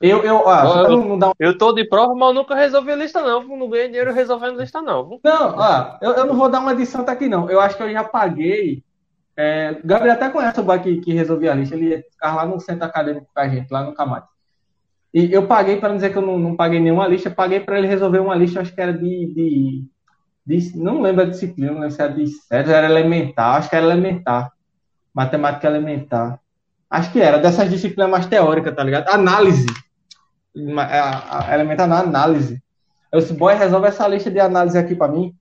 Eu, 0.00 0.22
eu, 0.24 0.36
ó, 0.44 0.82
Eu- 0.88 1.04
não 1.04 1.18
dar 1.18 1.28
um 1.28 1.32
Eu 1.38 1.56
tô 1.56 1.72
de 1.72 1.84
prova, 1.88 2.14
mas 2.14 2.28
eu 2.28 2.34
nunca 2.34 2.54
resolvi 2.54 2.94
lista, 2.94 3.20
não. 3.22 3.42
Não 3.44 3.68
ganhei 3.68 3.86
dinheiro 3.88 4.12
resolvendo 4.12 4.58
lista, 4.60 4.82
não. 4.82 5.20
Não, 5.22 5.56
ó, 5.56 5.98
eu, 6.02 6.12
eu 6.12 6.26
não 6.26 6.36
vou 6.36 6.48
dar 6.48 6.60
uma 6.60 6.74
de 6.74 6.84
santa 6.84 7.12
aqui, 7.12 7.28
não. 7.28 7.48
Eu 7.48 7.60
acho 7.60 7.76
que 7.76 7.82
eu 7.82 7.92
já 7.92 8.02
paguei. 8.02 8.82
É, 9.36 9.78
o 9.82 9.86
Gabriel 9.86 10.14
até 10.14 10.28
conhece 10.28 10.60
o 10.60 10.64
boy 10.64 10.78
que, 10.80 11.00
que 11.00 11.12
resolvia 11.12 11.52
a 11.52 11.54
lista. 11.54 11.76
Ele 11.76 12.02
ficava 12.02 12.36
lá 12.36 12.46
no 12.46 12.60
centro 12.60 12.84
acadêmico 12.84 13.28
com 13.32 13.40
a 13.40 13.48
gente, 13.48 13.70
lá 13.70 13.82
no 13.84 13.94
Camate. 13.94 14.28
E 15.14 15.32
eu 15.32 15.46
paguei, 15.46 15.76
para 15.78 15.90
não 15.90 15.96
dizer 15.96 16.10
que 16.10 16.18
eu 16.18 16.22
não, 16.22 16.38
não 16.38 16.56
paguei 16.56 16.80
nenhuma 16.80 17.06
lista, 17.06 17.30
paguei 17.30 17.60
para 17.60 17.78
ele 17.78 17.86
resolver 17.86 18.18
uma 18.18 18.34
lista, 18.34 18.60
acho 18.60 18.74
que 18.74 18.80
era 18.80 18.92
de. 18.92 19.26
de, 19.34 19.84
de- 20.44 20.76
não 20.78 21.00
lembro 21.00 21.22
a 21.22 21.26
disciplina, 21.26 21.70
não 21.72 21.80
lembro 21.80 21.94
se 21.94 22.02
era 22.02 22.12
de 22.12 22.72
era 22.72 22.86
elementar, 22.88 23.56
acho 23.56 23.70
que 23.70 23.76
era 23.76 23.86
elementar. 23.86 24.50
Matemática 25.14 25.68
elementar. 25.68 26.40
Acho 26.92 27.10
que 27.10 27.20
era, 27.22 27.38
dessas 27.38 27.70
disciplinas 27.70 28.10
mais 28.10 28.26
teóricas, 28.26 28.74
tá 28.74 28.84
ligado? 28.84 29.08
Análise. 29.08 29.64
Ma- 30.54 30.84
a- 30.84 31.48
a- 31.48 31.54
Elementar 31.54 31.88
na 31.88 32.00
análise. 32.00 32.62
Eu 33.10 33.20
disse, 33.20 33.32
boy, 33.32 33.54
resolve 33.54 33.88
essa 33.88 34.06
lista 34.06 34.30
de 34.30 34.38
análise 34.38 34.76
aqui 34.76 34.94
para 34.94 35.10
mim. 35.10 35.34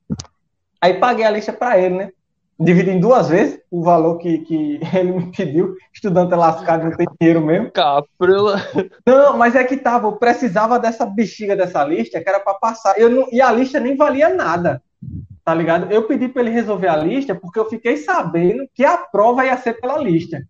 Aí 0.80 0.94
paguei 0.96 1.26
a 1.26 1.30
lista 1.32 1.52
para 1.52 1.78
ele, 1.78 1.96
né? 1.96 2.10
Dividi 2.58 2.92
em 2.92 3.00
duas 3.00 3.28
vezes 3.28 3.60
o 3.70 3.82
valor 3.84 4.18
que, 4.20 4.38
que 4.40 4.80
ele 4.96 5.12
me 5.12 5.32
pediu. 5.36 5.76
Estudante 5.94 6.32
é 6.34 6.38
lascado, 6.38 6.86
não 6.86 6.96
tem 6.96 7.08
dinheiro 7.20 7.42
mesmo. 7.46 7.70
Caprila. 7.72 8.62
Não, 9.06 9.38
mas 9.38 9.54
é 9.56 9.64
que 9.66 9.76
tava, 9.76 10.08
eu 10.08 10.14
precisava 10.14 10.80
dessa 10.80 11.06
bexiga 11.06 11.56
dessa 11.56 11.84
lista, 11.84 12.22
que 12.22 12.30
era 12.30 12.40
para 12.40 12.54
passar. 12.54 12.98
Eu 12.98 13.10
não, 13.10 13.28
e 13.32 13.42
a 13.42 13.52
lista 13.52 13.78
nem 13.80 13.98
valia 13.98 14.30
nada, 14.30 14.82
tá 15.44 15.54
ligado? 15.54 15.92
Eu 15.92 16.04
pedi 16.04 16.30
para 16.30 16.44
ele 16.44 16.52
resolver 16.52 16.88
a 16.88 16.96
lista 16.96 17.36
porque 17.36 17.60
eu 17.60 17.66
fiquei 17.70 17.98
sabendo 17.98 18.66
que 18.74 18.86
a 18.86 18.96
prova 18.98 19.46
ia 19.46 19.58
ser 19.58 19.74
pela 19.82 19.98
lista. 19.98 20.42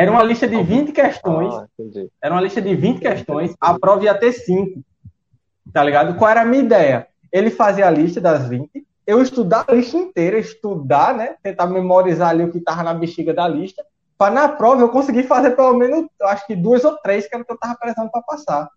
Era 0.00 0.10
uma 0.10 0.22
lista 0.22 0.48
de 0.48 0.62
20 0.62 0.92
questões. 0.92 1.52
Ah. 1.52 1.66
Era 2.22 2.34
uma 2.34 2.40
lista 2.40 2.62
de 2.62 2.74
20 2.74 3.00
questões, 3.00 3.54
a 3.60 3.78
prova 3.78 4.02
ia 4.02 4.14
ter 4.14 4.32
5. 4.32 4.80
Tá 5.70 5.84
ligado? 5.84 6.16
Qual 6.16 6.30
era 6.30 6.40
a 6.40 6.44
minha 6.44 6.62
ideia? 6.62 7.06
Ele 7.30 7.50
fazia 7.50 7.86
a 7.86 7.90
lista 7.90 8.18
das 8.18 8.48
20, 8.48 8.70
eu 9.06 9.20
estudar 9.20 9.66
a 9.68 9.74
lista 9.74 9.98
inteira, 9.98 10.38
estudar, 10.38 11.14
né? 11.14 11.34
Tentar 11.42 11.66
memorizar 11.66 12.30
ali 12.30 12.44
o 12.44 12.50
que 12.50 12.56
estava 12.56 12.82
na 12.82 12.94
bexiga 12.94 13.34
da 13.34 13.46
lista, 13.46 13.84
para 14.16 14.32
na 14.32 14.48
prova 14.48 14.80
eu 14.80 14.88
conseguir 14.88 15.24
fazer 15.24 15.50
pelo 15.50 15.74
menos, 15.74 16.06
eu 16.18 16.28
acho 16.28 16.46
que 16.46 16.56
duas 16.56 16.82
ou 16.82 16.96
três, 16.96 17.28
que 17.28 17.34
era 17.34 17.42
o 17.42 17.46
que 17.46 17.52
eu 17.52 17.58
tava 17.58 17.76
precisando 17.78 18.10
para 18.10 18.22
passar. 18.22 18.70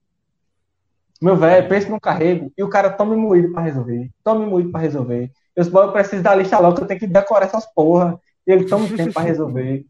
Meu 1.21 1.37
velho, 1.37 1.69
pense 1.69 1.89
no 1.89 2.01
carrego 2.01 2.51
e 2.57 2.63
o 2.63 2.69
cara 2.69 2.89
tome 2.89 3.15
moído 3.15 3.53
para 3.53 3.61
resolver. 3.61 4.09
Tome 4.25 4.45
moído 4.45 4.71
para 4.71 4.81
resolver. 4.81 5.31
Eu, 5.55 5.63
disse, 5.63 5.71
"Bom, 5.73 5.83
eu 5.83 5.91
preciso 5.93 6.21
da 6.21 6.35
lista 6.35 6.59
logo, 6.59 6.75
que 6.75 6.83
eu 6.83 6.87
tenho 6.87 6.99
que 6.99 7.07
decorar 7.07 7.45
essas 7.45 7.65
porra. 7.65 8.19
E 8.45 8.51
ele 8.51 8.65
tome 8.65 8.89
tempo 8.89 9.13
para 9.13 9.23
resolver. 9.23 9.85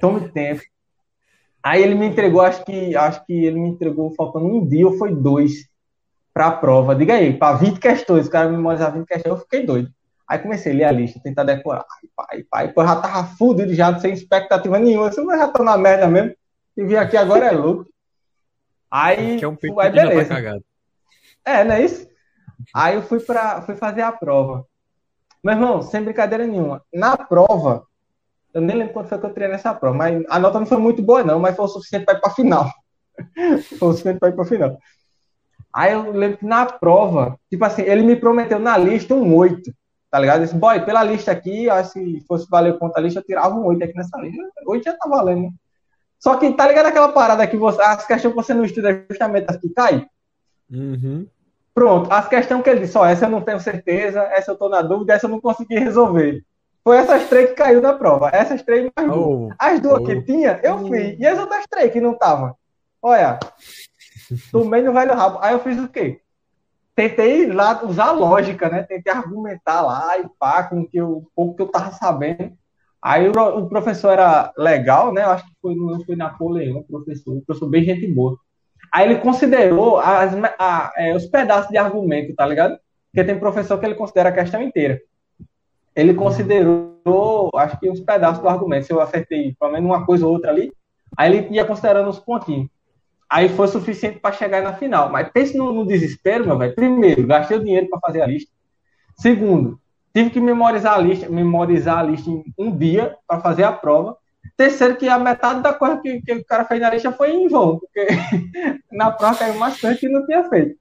Tome 0.00 0.28
tempo. 0.30 0.62
Aí 1.62 1.82
ele 1.82 1.94
me 1.94 2.06
entregou, 2.06 2.40
acho 2.40 2.64
que, 2.64 2.96
acho 2.96 3.24
que 3.26 3.44
ele 3.44 3.58
me 3.60 3.68
entregou 3.68 4.10
faltando 4.14 4.46
um 4.46 4.66
dia 4.66 4.86
ou 4.86 4.96
foi 4.96 5.14
dois 5.14 5.68
para 6.32 6.46
a 6.46 6.52
prova. 6.52 6.94
Diga 6.94 7.14
aí, 7.14 7.36
para 7.36 7.56
20 7.56 7.78
questões, 7.78 8.26
o 8.26 8.30
cara 8.30 8.48
me 8.48 8.56
memorizar 8.56 8.92
20 8.92 9.06
questões, 9.06 9.30
eu 9.30 9.40
fiquei 9.40 9.64
doido. 9.64 9.90
Aí 10.26 10.38
comecei 10.38 10.72
a 10.72 10.74
ler 10.76 10.84
a 10.84 10.92
lista, 10.92 11.20
tentar 11.22 11.42
decorar. 11.44 11.84
Ai, 11.90 12.08
pai, 12.16 12.44
pai, 12.48 12.72
pô, 12.72 12.86
já 12.86 12.96
tava 12.96 13.24
fudido 13.36 13.74
já, 13.74 13.98
sem 13.98 14.12
expectativa 14.12 14.78
nenhuma. 14.78 15.08
Assim, 15.08 15.24
mas 15.24 15.38
já 15.38 15.48
tô 15.48 15.62
na 15.64 15.76
merda 15.76 16.06
mesmo. 16.06 16.34
E 16.76 16.84
vim 16.84 16.94
aqui 16.94 17.16
agora 17.16 17.46
é 17.46 17.50
louco. 17.50 17.86
Aí, 18.90 19.38
Que 19.38 19.44
é 19.44 19.48
um 19.48 19.56
aí 19.60 19.74
tá 19.74 19.90
beleza. 19.90 20.28
cagado. 20.28 20.64
É, 21.44 21.64
não 21.64 21.74
é 21.74 21.82
isso? 21.82 22.08
Aí 22.74 22.94
eu 22.94 23.02
fui 23.02 23.20
para 23.20 23.62
fui 23.62 23.74
fazer 23.74 24.02
a 24.02 24.12
prova. 24.12 24.64
Meu 25.42 25.54
irmão, 25.54 25.82
sem 25.82 26.02
brincadeira 26.02 26.46
nenhuma. 26.46 26.82
Na 26.92 27.16
prova, 27.16 27.86
eu 28.52 28.60
nem 28.60 28.76
lembro 28.76 28.92
quanto 28.92 29.08
foi 29.08 29.18
que 29.18 29.26
eu 29.26 29.32
tirei 29.32 29.48
nessa 29.48 29.74
prova, 29.74 29.96
mas 29.96 30.24
a 30.28 30.38
nota 30.38 30.58
não 30.58 30.66
foi 30.66 30.78
muito 30.78 31.02
boa, 31.02 31.22
não, 31.22 31.38
mas 31.38 31.56
foi 31.56 31.64
o 31.64 31.68
suficiente 31.68 32.04
para 32.04 32.18
ir 32.18 32.20
para 32.20 32.30
final. 32.30 32.70
foi 33.78 33.88
o 33.88 33.92
suficiente 33.92 34.18
para 34.18 34.28
ir 34.28 34.32
para 34.32 34.44
final. 34.44 34.78
Aí 35.72 35.92
eu 35.92 36.10
lembro 36.10 36.38
que 36.38 36.46
na 36.46 36.66
prova, 36.66 37.38
tipo 37.48 37.64
assim, 37.64 37.82
ele 37.82 38.02
me 38.02 38.16
prometeu 38.16 38.58
na 38.58 38.76
lista 38.76 39.14
um 39.14 39.36
8, 39.36 39.72
tá 40.10 40.18
ligado? 40.18 40.40
Eu 40.40 40.44
disse, 40.46 40.56
boy, 40.56 40.84
pela 40.84 41.04
lista 41.04 41.30
aqui, 41.30 41.68
se 41.84 42.24
fosse 42.26 42.48
valer 42.50 42.78
conta 42.78 42.98
a 42.98 43.02
lista, 43.02 43.20
eu 43.20 43.24
tirava 43.24 43.54
um 43.54 43.64
8 43.66 43.84
aqui 43.84 43.94
nessa 43.94 44.18
lista. 44.18 44.42
8 44.66 44.84
já 44.84 44.96
tá 44.96 45.08
valendo, 45.08 45.42
né? 45.42 45.50
Só 46.18 46.36
que 46.36 46.52
tá 46.52 46.66
ligado 46.66 46.86
aquela 46.86 47.12
parada 47.12 47.46
que 47.46 47.56
você, 47.56 47.80
as 47.80 48.04
questões 48.04 48.34
que 48.34 48.42
você 48.42 48.52
não 48.52 48.64
estuda 48.64 48.90
é 48.90 49.06
justamente 49.08 49.46
as 49.48 49.56
que 49.56 49.70
caem? 49.70 50.06
Uhum. 50.70 51.26
Pronto, 51.72 52.12
as 52.12 52.28
questões 52.28 52.62
que 52.62 52.68
ele 52.68 52.80
disse, 52.80 52.98
ó, 52.98 53.06
essa 53.06 53.24
eu 53.24 53.30
não 53.30 53.40
tenho 53.40 53.58
certeza, 53.60 54.20
essa 54.24 54.50
eu 54.50 54.56
tô 54.56 54.68
na 54.68 54.82
dúvida, 54.82 55.14
essa 55.14 55.26
eu 55.26 55.30
não 55.30 55.40
consegui 55.40 55.78
resolver. 55.78 56.44
Foi 56.82 56.96
essas 56.96 57.28
três 57.28 57.50
que 57.50 57.56
caiu 57.56 57.80
da 57.80 57.92
prova. 57.92 58.30
Essas 58.32 58.62
três 58.62 58.90
mais 58.96 59.10
duas. 59.10 59.50
Oh, 59.50 59.54
As 59.58 59.80
duas 59.80 60.00
oh. 60.00 60.04
que 60.04 60.22
tinha, 60.22 60.58
eu 60.62 60.78
fiz. 60.88 61.18
E 61.18 61.26
as 61.26 61.38
outras 61.38 61.64
três 61.68 61.92
que 61.92 62.00
não 62.00 62.12
estavam? 62.12 62.54
Olha, 63.02 63.38
tomei 64.50 64.82
no 64.82 64.92
velho 64.92 65.14
rabo. 65.14 65.38
Aí 65.42 65.52
eu 65.52 65.60
fiz 65.60 65.78
o 65.78 65.88
quê? 65.88 66.20
Tentei 66.94 67.46
lá 67.46 67.82
usar 67.84 68.12
lógica, 68.12 68.68
né? 68.68 68.82
Tentei 68.82 69.12
argumentar 69.12 69.80
lá 69.82 70.18
e 70.18 70.26
pá, 70.38 70.64
com 70.64 70.80
o 70.80 70.88
que 70.88 70.98
eu, 70.98 71.18
um 71.18 71.26
pouco 71.34 71.56
que 71.56 71.62
eu 71.62 71.68
tava 71.68 71.92
sabendo. 71.92 72.52
Aí 73.02 73.28
o, 73.28 73.32
o 73.32 73.68
professor 73.68 74.10
era 74.12 74.52
legal, 74.56 75.12
né? 75.12 75.22
Eu 75.24 75.30
acho 75.30 75.44
que 75.44 75.52
foi, 75.62 75.74
não 75.74 76.04
foi 76.04 76.16
Napoleão, 76.16 76.78
o 76.78 76.84
professor, 76.84 77.36
o 77.36 77.42
professor 77.42 77.68
bem 77.70 77.84
gente 77.84 78.06
boa. 78.06 78.36
Aí 78.92 79.06
ele 79.08 79.20
considerou 79.20 79.98
as, 79.98 80.32
a- 80.58 80.92
é, 80.96 81.14
os 81.14 81.26
pedaços 81.26 81.70
de 81.70 81.78
argumento, 81.78 82.34
tá 82.34 82.44
ligado? 82.44 82.78
Porque 83.10 83.24
tem 83.24 83.38
professor 83.38 83.78
que 83.78 83.86
ele 83.86 83.94
considera 83.94 84.28
a 84.28 84.32
questão 84.32 84.60
inteira. 84.60 85.00
Ele 85.94 86.14
considerou, 86.14 87.50
acho 87.54 87.78
que 87.78 87.90
uns 87.90 88.00
pedaços 88.00 88.42
do 88.42 88.48
argumento. 88.48 88.86
Se 88.86 88.92
eu 88.92 89.00
acertei 89.00 89.54
pelo 89.58 89.72
menos 89.72 89.88
uma 89.88 90.06
coisa 90.06 90.26
ou 90.26 90.32
outra 90.32 90.50
ali, 90.50 90.72
aí 91.16 91.34
ele 91.34 91.54
ia 91.54 91.64
considerando 91.64 92.08
os 92.08 92.18
pontinhos. 92.18 92.68
Aí 93.28 93.48
foi 93.48 93.68
suficiente 93.68 94.18
para 94.18 94.34
chegar 94.34 94.62
na 94.62 94.72
final. 94.72 95.10
Mas 95.10 95.30
pense 95.30 95.56
no, 95.56 95.72
no 95.72 95.86
desespero, 95.86 96.46
meu 96.46 96.58
velho. 96.58 96.74
Primeiro, 96.74 97.26
gastei 97.26 97.56
o 97.56 97.64
dinheiro 97.64 97.88
para 97.88 98.00
fazer 98.00 98.22
a 98.22 98.26
lista. 98.26 98.50
Segundo, 99.16 99.78
tive 100.14 100.30
que 100.30 100.40
memorizar 100.40 100.94
a 100.94 100.98
lista, 100.98 101.28
memorizar 101.28 101.98
a 101.98 102.02
lista 102.02 102.28
em 102.28 102.42
um 102.58 102.76
dia 102.76 103.16
para 103.26 103.40
fazer 103.40 103.64
a 103.64 103.72
prova. 103.72 104.16
Terceiro, 104.56 104.96
que 104.96 105.08
a 105.08 105.18
metade 105.18 105.62
da 105.62 105.72
coisa 105.72 106.00
que, 106.00 106.20
que 106.22 106.32
o 106.32 106.44
cara 106.44 106.64
fez 106.64 106.80
na 106.80 106.90
lista 106.90 107.12
foi 107.12 107.30
em 107.30 107.48
vão, 107.48 107.78
porque 107.78 108.06
na 108.90 109.10
prova 109.10 109.36
caiu 109.36 109.54
coisa 109.58 109.94
que 109.94 110.08
não 110.08 110.26
tinha 110.26 110.48
feito. 110.48 110.74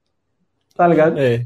Tá 0.75 0.87
ligado? 0.87 1.19
É. 1.19 1.45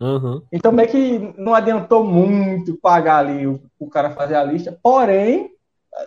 Uhum. 0.00 0.42
Então, 0.50 0.72
meio 0.72 0.88
que 0.88 1.34
não 1.36 1.54
adiantou 1.54 2.02
muito 2.02 2.74
pagar 2.78 3.18
ali 3.18 3.46
o, 3.46 3.60
o 3.78 3.88
cara 3.88 4.10
fazer 4.10 4.34
a 4.34 4.42
lista, 4.44 4.78
porém, 4.82 5.50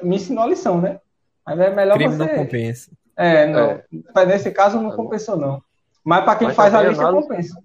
me 0.02 0.16
ensinou 0.16 0.44
a 0.44 0.48
lição, 0.48 0.82
né? 0.82 1.00
Mas 1.46 1.60
é 1.60 1.70
melhor 1.76 1.96
Crime 1.98 2.16
você. 2.16 2.26
não 2.26 2.36
compensa. 2.44 2.92
É, 3.16 3.46
não. 3.46 3.60
É. 3.72 3.84
Mas 4.16 4.28
nesse 4.28 4.52
caso 4.52 4.80
não 4.82 4.92
compensou, 4.92 5.38
não. 5.38 5.62
Mas 6.04 6.24
para 6.26 6.36
quem 6.38 6.48
Mas 6.48 6.56
faz 6.56 6.74
a 6.74 6.78
também 6.78 6.90
lista, 6.92 7.04
análise- 7.08 7.28
compensa. 7.28 7.62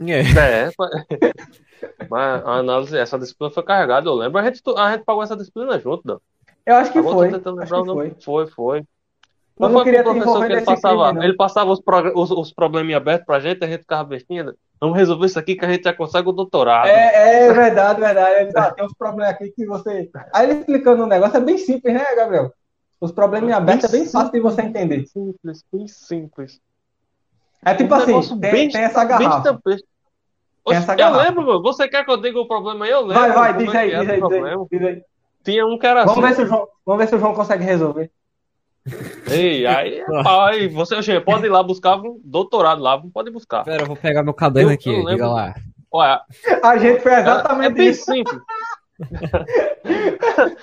É. 0.00 0.20
É, 0.20 0.70
mas- 0.78 0.90
mas 2.10 2.44
a 2.44 2.50
análise, 2.58 2.96
essa 2.96 3.18
disciplina 3.18 3.52
foi 3.52 3.62
carregada, 3.62 4.08
eu 4.08 4.14
lembro. 4.14 4.38
A 4.38 4.44
gente, 4.44 4.62
a 4.76 4.92
gente 4.92 5.04
pagou 5.04 5.22
essa 5.22 5.36
disciplina 5.36 5.78
junto, 5.80 6.02
Dan. 6.06 6.18
Eu 6.64 6.76
acho 6.76 6.92
que 6.92 6.98
Agora 6.98 7.14
foi. 7.16 7.30
tô 7.30 7.36
tentando 7.38 7.62
Acho 7.62 7.72
que 7.74 7.86
nome. 7.86 8.10
foi. 8.10 8.16
Foi, 8.22 8.46
foi. 8.46 8.84
Não 9.58 9.68
não 9.68 9.74
foi 9.76 9.84
queria 9.84 10.02
pro 10.02 10.14
professor 10.14 10.46
que 10.46 10.52
ele 10.52 10.60
passava, 10.62 11.08
crime, 11.10 11.24
ele 11.24 11.36
passava 11.36 11.70
os, 11.70 11.80
os, 12.14 12.30
os 12.30 12.52
probleminhas 12.52 13.00
abertos 13.00 13.24
pra 13.26 13.40
gente, 13.40 13.64
a 13.64 13.66
gente 13.66 13.80
ficava 13.80 14.04
bestinha. 14.04 14.54
Vamos 14.78 14.98
resolver 14.98 15.24
isso 15.26 15.38
aqui 15.38 15.56
que 15.56 15.64
a 15.64 15.70
gente 15.70 15.84
já 15.84 15.94
consegue 15.94 16.28
o 16.28 16.32
doutorado. 16.32 16.88
É, 16.88 17.46
é 17.46 17.52
verdade, 17.52 17.98
verdade. 17.98 18.40
Ele 18.40 18.52
ah, 18.54 18.70
tem 18.70 18.84
uns 18.84 18.92
problemas 18.92 19.32
aqui 19.32 19.50
que 19.50 19.64
você. 19.64 20.10
Aí 20.34 20.50
ele 20.50 20.60
explicando 20.60 21.04
um 21.04 21.06
negócio, 21.06 21.38
é 21.38 21.40
bem 21.40 21.56
simples, 21.56 21.94
né, 21.94 22.04
Gabriel? 22.14 22.52
Os 23.00 23.12
problemas 23.12 23.48
em 23.48 23.52
aberto 23.52 23.86
é 23.86 23.88
bem 23.88 24.06
fácil 24.06 24.32
de 24.32 24.40
você 24.40 24.62
entender. 24.62 25.06
Simples, 25.06 25.64
bem 25.72 25.88
simples. 25.88 26.60
É 27.64 27.74
tipo 27.74 27.94
Um 27.94 28.18
assim, 28.18 28.40
tem, 28.40 28.52
bem- 28.52 28.68
tem 28.68 28.82
essa 28.82 29.00
Bem 29.00 29.08
garrafa. 29.08 29.38
estampeiro. 29.38 29.82
Tem 30.66 30.76
eu 30.98 31.16
lembro, 31.16 31.44
meu. 31.44 31.62
Você 31.62 31.88
quer 31.88 32.04
que 32.04 32.10
eu 32.10 32.16
diga 32.16 32.40
o 32.40 32.48
problema 32.48 32.84
aí? 32.84 32.90
Eu 32.90 33.02
lembro. 33.02 33.14
Vai, 33.14 33.32
vai, 33.32 33.54
como 33.54 33.66
diz 33.66 33.74
é 33.74 33.78
aí, 33.78 33.90
diz 33.90 33.98
aí, 33.98 34.20
diz 34.20 34.32
aí, 34.32 34.56
diz 34.70 34.82
aí. 34.82 35.02
Tinha 35.44 35.64
um 35.64 35.78
era 35.80 36.04
Vamos 36.04 36.24
assim. 36.24 36.28
ver, 36.28 36.34
se 36.34 36.42
o 36.42 36.46
João, 36.46 36.68
vamos 36.84 37.00
ver 37.00 37.08
se 37.08 37.14
o 37.14 37.18
João 37.20 37.34
consegue 37.34 37.64
resolver. 37.64 38.10
Ei, 39.30 39.66
aí, 39.66 40.04
pai, 40.22 40.68
você 40.68 41.20
pode 41.20 41.46
ir 41.46 41.50
lá 41.50 41.62
buscar 41.62 41.96
um 41.96 42.20
doutorado 42.24 42.80
lá, 42.82 43.00
pode 43.12 43.30
buscar. 43.30 43.64
Pera, 43.64 43.82
eu 43.82 43.86
vou 43.86 43.96
pegar 43.96 44.22
meu 44.22 44.34
caderno 44.34 44.70
Eu- 44.70 44.74
aqui, 44.74 44.90
eu 44.94 45.04
diga 45.06 45.28
lá. 45.28 45.54
Olha, 45.90 46.20
A 46.62 46.76
gente 46.76 47.00
fez 47.00 47.16
é 47.16 47.20
exatamente 47.20 47.74
bem 47.74 47.88
isso. 47.88 48.04
simples. 48.04 48.40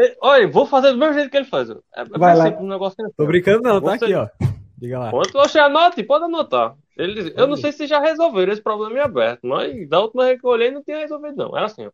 É, 0.00 0.16
Olha, 0.22 0.46
vou 0.48 0.64
fazer 0.64 0.92
do 0.92 0.96
mesmo 0.98 1.14
jeito 1.14 1.28
que 1.28 1.36
ele 1.36 1.44
faz. 1.44 1.68
É, 1.70 1.74
é 1.96 2.04
bem 2.04 2.18
Vai 2.20 2.36
lá. 2.36 2.44
simples 2.44 2.62
o 2.62 2.68
negócio. 2.68 2.96
Tô 3.16 3.26
brincando 3.26 3.62
não, 3.62 3.80
tá 3.80 3.98
Você- 3.98 4.04
aqui, 4.04 4.14
ó. 4.14 4.28
Diga 4.76 4.96
lá. 5.00 5.10
Quanto 5.10 5.32
você 5.32 5.58
anote, 5.58 6.04
pode 6.04 6.24
anotar. 6.24 6.76
Ele, 6.96 7.32
eu 7.36 7.48
não 7.48 7.56
sei 7.56 7.72
se 7.72 7.84
já 7.84 7.98
resolveram 7.98 8.52
esse 8.52 8.62
problema 8.62 8.94
em 8.96 9.00
aberto, 9.02 9.40
mas 9.44 9.88
da 9.88 9.98
última 10.00 10.24
vez 10.26 10.40
que 10.40 10.46
eu 10.46 10.50
olhei 10.50 10.70
não 10.70 10.84
tinha 10.84 10.98
resolvido, 10.98 11.34
não. 11.36 11.56
Era 11.56 11.66
assim, 11.66 11.84
ó. 11.86 11.90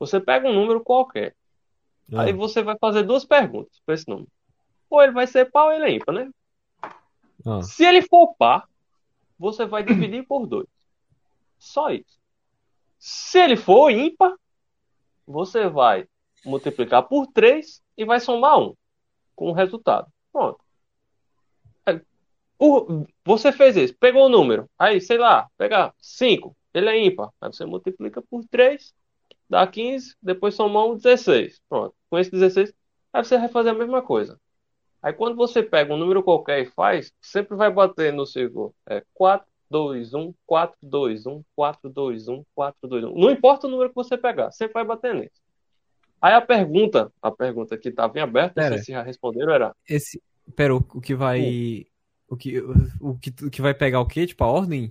Você 0.00 0.18
pega 0.18 0.48
um 0.48 0.52
número 0.54 0.80
qualquer, 0.80 1.34
Ah. 2.12 2.22
aí 2.22 2.32
você 2.32 2.64
vai 2.64 2.76
fazer 2.80 3.04
duas 3.04 3.24
perguntas 3.24 3.80
para 3.86 3.94
esse 3.94 4.08
número. 4.08 4.26
Ou 4.94 5.02
ele 5.02 5.12
vai 5.12 5.26
ser 5.26 5.50
par 5.50 5.66
ou 5.66 5.72
ele 5.72 5.84
é 5.84 5.90
ímpar, 5.90 6.14
né? 6.14 6.30
Ah. 7.44 7.60
Se 7.62 7.84
ele 7.84 8.00
for 8.02 8.34
par, 8.36 8.68
você 9.38 9.66
vai 9.66 9.82
dividir 9.82 10.24
por 10.26 10.46
dois. 10.46 10.68
Só 11.58 11.90
isso. 11.90 12.18
Se 12.98 13.38
ele 13.38 13.56
for 13.56 13.90
ímpar, 13.90 14.34
você 15.26 15.68
vai 15.68 16.06
multiplicar 16.44 17.02
por 17.02 17.26
3 17.26 17.82
e 17.96 18.04
vai 18.04 18.20
somar 18.20 18.58
1 18.58 18.74
com 19.34 19.50
o 19.50 19.52
resultado. 19.52 20.06
Pronto. 20.32 20.60
É, 21.86 22.00
você 23.24 23.50
fez 23.50 23.76
isso, 23.76 23.94
pegou 23.98 24.26
o 24.26 24.28
número, 24.28 24.70
aí, 24.78 25.00
sei 25.00 25.18
lá, 25.18 25.48
pegar 25.56 25.92
5, 25.98 26.56
ele 26.72 26.88
é 26.88 27.04
ímpar. 27.04 27.30
Aí 27.40 27.52
você 27.52 27.64
multiplica 27.64 28.22
por 28.22 28.44
3, 28.46 28.94
dá 29.48 29.66
15, 29.66 30.16
depois 30.22 30.54
soma 30.54 30.84
1, 30.84 30.96
16. 30.96 31.60
Pronto. 31.68 31.94
Com 32.08 32.18
esse 32.18 32.30
16, 32.30 32.72
aí 33.12 33.24
você 33.24 33.38
vai 33.38 33.48
fazer 33.48 33.70
a 33.70 33.74
mesma 33.74 34.02
coisa. 34.02 34.40
Aí 35.04 35.12
quando 35.12 35.36
você 35.36 35.62
pega 35.62 35.92
um 35.92 35.98
número 35.98 36.22
qualquer 36.22 36.62
e 36.62 36.64
faz, 36.64 37.12
sempre 37.20 37.54
vai 37.54 37.70
bater 37.70 38.10
no 38.10 38.24
círculo 38.24 38.74
é, 38.88 39.02
4, 39.12 39.46
2, 39.70 40.14
1, 40.14 40.34
4, 40.46 40.78
2, 40.82 41.26
1, 41.26 41.42
4, 41.54 41.90
2, 41.90 42.28
1, 42.28 42.44
4, 42.54 42.88
2, 42.88 43.04
1. 43.04 43.14
Não 43.14 43.30
importa 43.30 43.66
o 43.66 43.70
número 43.70 43.90
que 43.90 43.94
você 43.94 44.16
pegar, 44.16 44.50
sempre 44.50 44.72
vai 44.72 44.84
bater 44.84 45.14
nisso. 45.14 45.42
Aí 46.22 46.32
a 46.32 46.40
pergunta, 46.40 47.12
a 47.20 47.30
pergunta 47.30 47.76
que 47.76 47.90
estava 47.90 48.18
em 48.18 48.22
aberto, 48.22 48.56
não 48.56 48.68
sei 48.68 48.78
se 48.78 48.92
já 48.92 49.02
responderam, 49.02 49.52
era. 49.52 49.76
Esse. 49.86 50.22
Pera, 50.56 50.74
o, 50.74 50.78
o 50.78 51.00
que 51.02 51.14
vai. 51.14 51.86
O 52.26 52.34
que, 52.34 52.58
o, 52.98 53.18
que, 53.20 53.34
o 53.44 53.50
que 53.50 53.60
vai 53.60 53.74
pegar 53.74 54.00
o 54.00 54.06
quê? 54.06 54.26
Tipo, 54.26 54.44
a 54.44 54.50
ordem? 54.50 54.90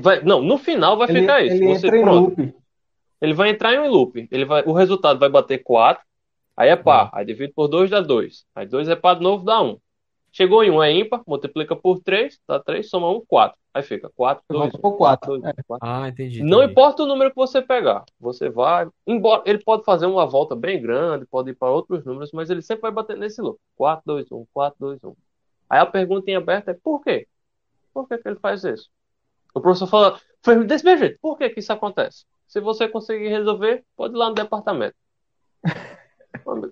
Vai, 0.00 0.22
não, 0.22 0.40
no 0.40 0.56
final 0.56 0.96
vai 0.96 1.10
Ele, 1.10 1.20
ficar 1.20 1.44
isso. 1.44 1.56
ele 1.56 1.66
Você, 1.66 1.86
entra 1.86 1.98
em 1.98 2.02
pronto, 2.02 2.40
loop. 2.40 2.54
ele 3.20 3.34
vai 3.34 3.50
entrar 3.50 3.74
em 3.74 3.78
um 3.78 3.88
loop. 3.90 4.26
Ele 4.30 4.46
vai, 4.46 4.62
o 4.64 4.72
resultado 4.72 5.18
vai 5.18 5.28
bater 5.28 5.58
4, 5.58 6.02
aí 6.62 6.68
é 6.70 6.76
par. 6.76 7.10
Aí 7.12 7.24
divide 7.24 7.52
por 7.52 7.68
2 7.68 7.90
dá 7.90 8.00
2. 8.00 8.44
Aí 8.54 8.66
2 8.66 8.88
é 8.88 8.96
par 8.96 9.16
de 9.16 9.22
novo, 9.22 9.44
dá 9.44 9.60
1. 9.62 9.78
Chegou 10.32 10.62
em 10.62 10.70
1 10.70 10.82
é 10.82 10.92
ímpar, 10.92 11.22
multiplica 11.26 11.74
por 11.74 12.00
3, 12.00 12.38
dá 12.46 12.60
3, 12.60 12.88
soma 12.88 13.10
1, 13.10 13.24
4. 13.26 13.58
Aí 13.74 13.82
fica 13.82 14.10
4, 14.14 14.44
2, 14.48 14.60
Volta 14.60 14.78
pro 14.78 14.92
4. 14.96 15.38
2, 15.38 15.44
É. 15.44 15.62
4. 15.66 15.88
Ah, 15.88 16.08
entendi. 16.08 16.42
Não 16.42 16.58
entendi. 16.58 16.72
importa 16.72 17.02
o 17.02 17.06
número 17.06 17.30
que 17.30 17.36
você 17.36 17.60
pegar, 17.62 18.04
você 18.18 18.48
vai. 18.48 18.88
Embora 19.06 19.42
ele 19.46 19.58
pode 19.58 19.84
fazer 19.84 20.06
uma 20.06 20.26
volta 20.26 20.54
bem 20.54 20.80
grande, 20.80 21.26
pode 21.26 21.50
ir 21.50 21.54
para 21.54 21.70
outros 21.70 22.04
números, 22.04 22.30
mas 22.32 22.48
ele 22.50 22.62
sempre 22.62 22.82
vai 22.82 22.90
bater 22.92 23.16
nesse 23.16 23.40
loop. 23.40 23.58
4, 23.76 24.02
2, 24.06 24.30
1, 24.30 24.46
4, 24.52 24.76
2, 24.78 25.02
1. 25.04 25.16
Aí 25.68 25.78
a 25.80 25.86
pergunta 25.86 26.30
em 26.30 26.36
aberto 26.36 26.68
é 26.68 26.74
por 26.74 27.00
quê? 27.02 27.26
Por 27.92 28.06
que, 28.06 28.18
que 28.18 28.28
ele 28.28 28.38
faz 28.38 28.62
isso? 28.64 28.88
O 29.54 29.60
professor 29.60 29.86
fala, 29.88 30.20
foi 30.44 30.64
desse 30.64 30.84
mesmo 30.84 31.00
jeito, 31.00 31.18
por 31.20 31.36
que, 31.36 31.50
que 31.50 31.58
isso 31.60 31.72
acontece? 31.72 32.24
Se 32.46 32.60
você 32.60 32.88
conseguir 32.88 33.28
resolver, 33.28 33.84
pode 33.96 34.14
ir 34.14 34.16
lá 34.18 34.28
no 34.28 34.34
departamento. 34.34 34.94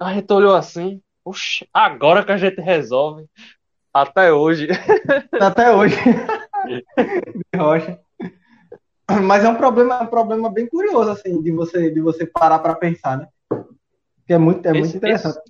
A 0.01 0.15
gente 0.15 0.33
olhou 0.33 0.55
assim, 0.55 1.01
oxe, 1.25 1.67
agora 1.73 2.25
que 2.25 2.33
a 2.33 2.37
gente 2.37 2.61
resolve. 2.61 3.27
Até 3.93 4.33
hoje. 4.33 4.69
Até 5.41 5.75
hoje. 5.75 5.97
de 7.53 7.59
rocha. 7.59 7.99
Mas 9.23 9.45
é 9.45 9.49
um 9.49 9.57
problema, 9.57 9.95
é 9.97 10.03
um 10.03 10.07
problema 10.07 10.51
bem 10.51 10.67
curioso, 10.69 11.11
assim, 11.11 11.43
de 11.43 11.51
você, 11.51 11.91
de 11.91 12.01
você 12.01 12.27
parar 12.27 12.59
para 12.59 12.75
pensar, 12.75 13.19
né? 13.19 13.29
Que 14.27 14.35
é 14.35 14.39
muito, 14.39 14.65
é 14.67 14.73
muito 14.73 14.87
Esse- 14.87 14.97
interessante. 14.99 15.41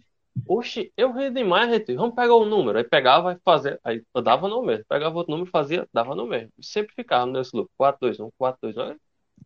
Oxe, 0.46 0.92
eu 0.96 1.12
ri 1.12 1.30
demais, 1.30 1.68
gente. 1.68 1.94
Vamos 1.96 2.14
pegar 2.14 2.34
o 2.36 2.44
número. 2.44 2.78
Aí 2.78 2.84
pegava 2.84 3.32
e 3.32 3.38
fazia. 3.44 3.78
Aí 3.82 4.02
eu 4.14 4.22
dava 4.22 4.46
no 4.48 4.62
mesmo. 4.62 4.84
Pegava 4.88 5.16
outro 5.16 5.32
número, 5.32 5.50
fazia, 5.50 5.86
dava 5.92 6.14
no 6.14 6.26
mesmo. 6.26 6.52
Sempre 6.62 6.94
ficava 6.94 7.26
nesse 7.26 7.56
loop. 7.56 7.68
4, 7.76 7.98
2, 8.00 8.20
1, 8.20 8.30
4, 8.38 8.58
2, 8.62 8.76
1. 8.76 8.96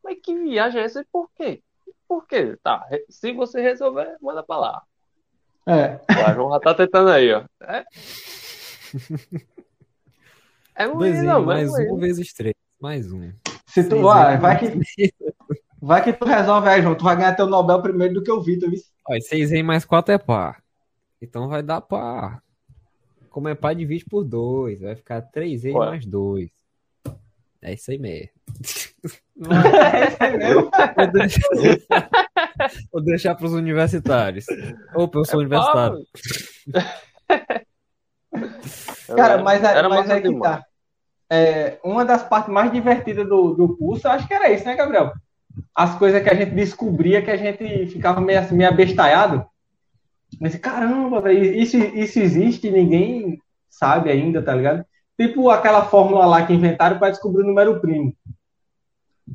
Mas 0.05 0.19
que 0.23 0.35
viagem 0.35 0.83
é 0.83 0.85
essa? 0.85 1.01
E 1.01 1.07
por 1.11 1.31
quê? 1.35 1.63
Por 2.09 2.27
quê? 2.27 2.57
Tá, 2.63 2.87
se 3.09 3.33
você 3.33 3.61
resolver, 3.61 4.17
manda 4.21 4.43
pra 4.43 4.59
lá. 4.59 4.83
É. 5.67 6.01
O 6.31 6.35
João 6.35 6.53
já 6.53 6.61
tá 6.61 6.75
tentando 6.75 7.11
aí, 7.11 7.33
ó. 7.33 7.45
É, 7.63 7.85
é 10.75 10.89
um 10.89 10.99
Dois 10.99 11.23
não, 11.23 11.45
mais 11.45 11.71
mas 11.71 11.91
um 11.91 11.97
vezes 11.97 12.33
três. 12.33 12.55
Mais 12.81 13.13
um. 13.13 13.33
Se 13.67 13.85
tu 13.85 13.97
Seis 13.97 14.03
vai, 14.03 14.59
que, 14.59 15.13
vai 15.81 16.05
que 16.05 16.13
tu 16.13 16.25
resolve 16.25 16.69
aí, 16.69 16.83
João. 16.83 16.95
Tu 16.95 17.05
vai 17.05 17.17
ganhar 17.17 17.35
teu 17.35 17.47
Nobel 17.47 17.81
primeiro 17.81 18.15
do 18.15 18.23
que 18.23 18.31
o 18.31 18.43
Vitor? 18.43 18.69
Ó, 19.09 19.21
6 19.21 19.53
em 19.53 19.63
mais 19.63 19.85
4 19.85 20.13
é 20.13 20.19
par. 20.19 20.63
Então 21.21 21.49
vai 21.49 21.63
dar 21.63 21.81
par. 21.81 22.43
Como 23.31 23.49
é 23.49 23.55
par, 23.55 23.75
divide 23.75 24.05
por 24.05 24.25
2. 24.25 24.81
Vai 24.81 24.97
ficar 24.97 25.23
3 25.23 25.65
em 25.65 25.73
mais 25.73 26.05
2. 26.05 26.51
É 27.63 27.75
isso 27.75 27.91
aí 27.93 27.99
mesmo. 27.99 28.29
É 29.95 30.09
isso 30.09 30.17
aí 30.21 30.37
mesmo. 30.37 30.71
Vou 30.97 31.07
deixar, 31.13 31.49
deixar 33.05 33.35
pros 33.37 33.53
universitários. 33.53 34.45
Opa, 34.95 35.19
eu 35.21 35.25
sou 35.25 35.41
universitário. 35.41 35.99
Cara, 39.15 39.43
mas, 39.43 39.63
é- 39.63 39.77
Era 39.77 39.89
mas 39.89 40.11
é 40.11 40.21
que 40.21 40.41
tá. 40.41 40.65
É, 41.31 41.79
uma 41.83 42.05
das 42.05 42.23
partes 42.23 42.53
mais 42.53 42.71
divertidas 42.73 43.27
do, 43.27 43.55
do 43.55 43.77
curso, 43.77 44.09
acho 44.09 44.27
que 44.27 44.35
era 44.35 44.51
isso, 44.51 44.65
né, 44.67 44.77
Gabriel? 44.77 45.13
As 45.75 45.97
coisas 45.99 46.23
que 46.23 46.29
a 46.29 46.35
gente 46.35 46.51
descobria 46.55 47.23
que 47.23 47.31
a 47.31 47.37
gente 47.37 47.87
ficava 47.87 48.21
meio, 48.21 48.41
assim, 48.41 48.55
meio 48.55 48.69
abestalhado. 48.71 49.47
Mas, 50.41 50.57
caramba, 50.57 51.33
isso, 51.33 51.77
isso 51.77 52.19
existe 52.19 52.67
e 52.67 52.71
ninguém 52.71 53.39
sabe 53.71 54.11
ainda, 54.11 54.43
tá 54.43 54.55
ligado? 54.55 54.85
Tipo 55.23 55.51
aquela 55.51 55.85
fórmula 55.85 56.27
lá 56.27 56.45
que 56.45 56.53
inventaram 56.53 56.99
para 56.99 57.11
descobrir 57.11 57.45
o 57.45 57.47
número 57.47 57.81
primo. 57.81 58.13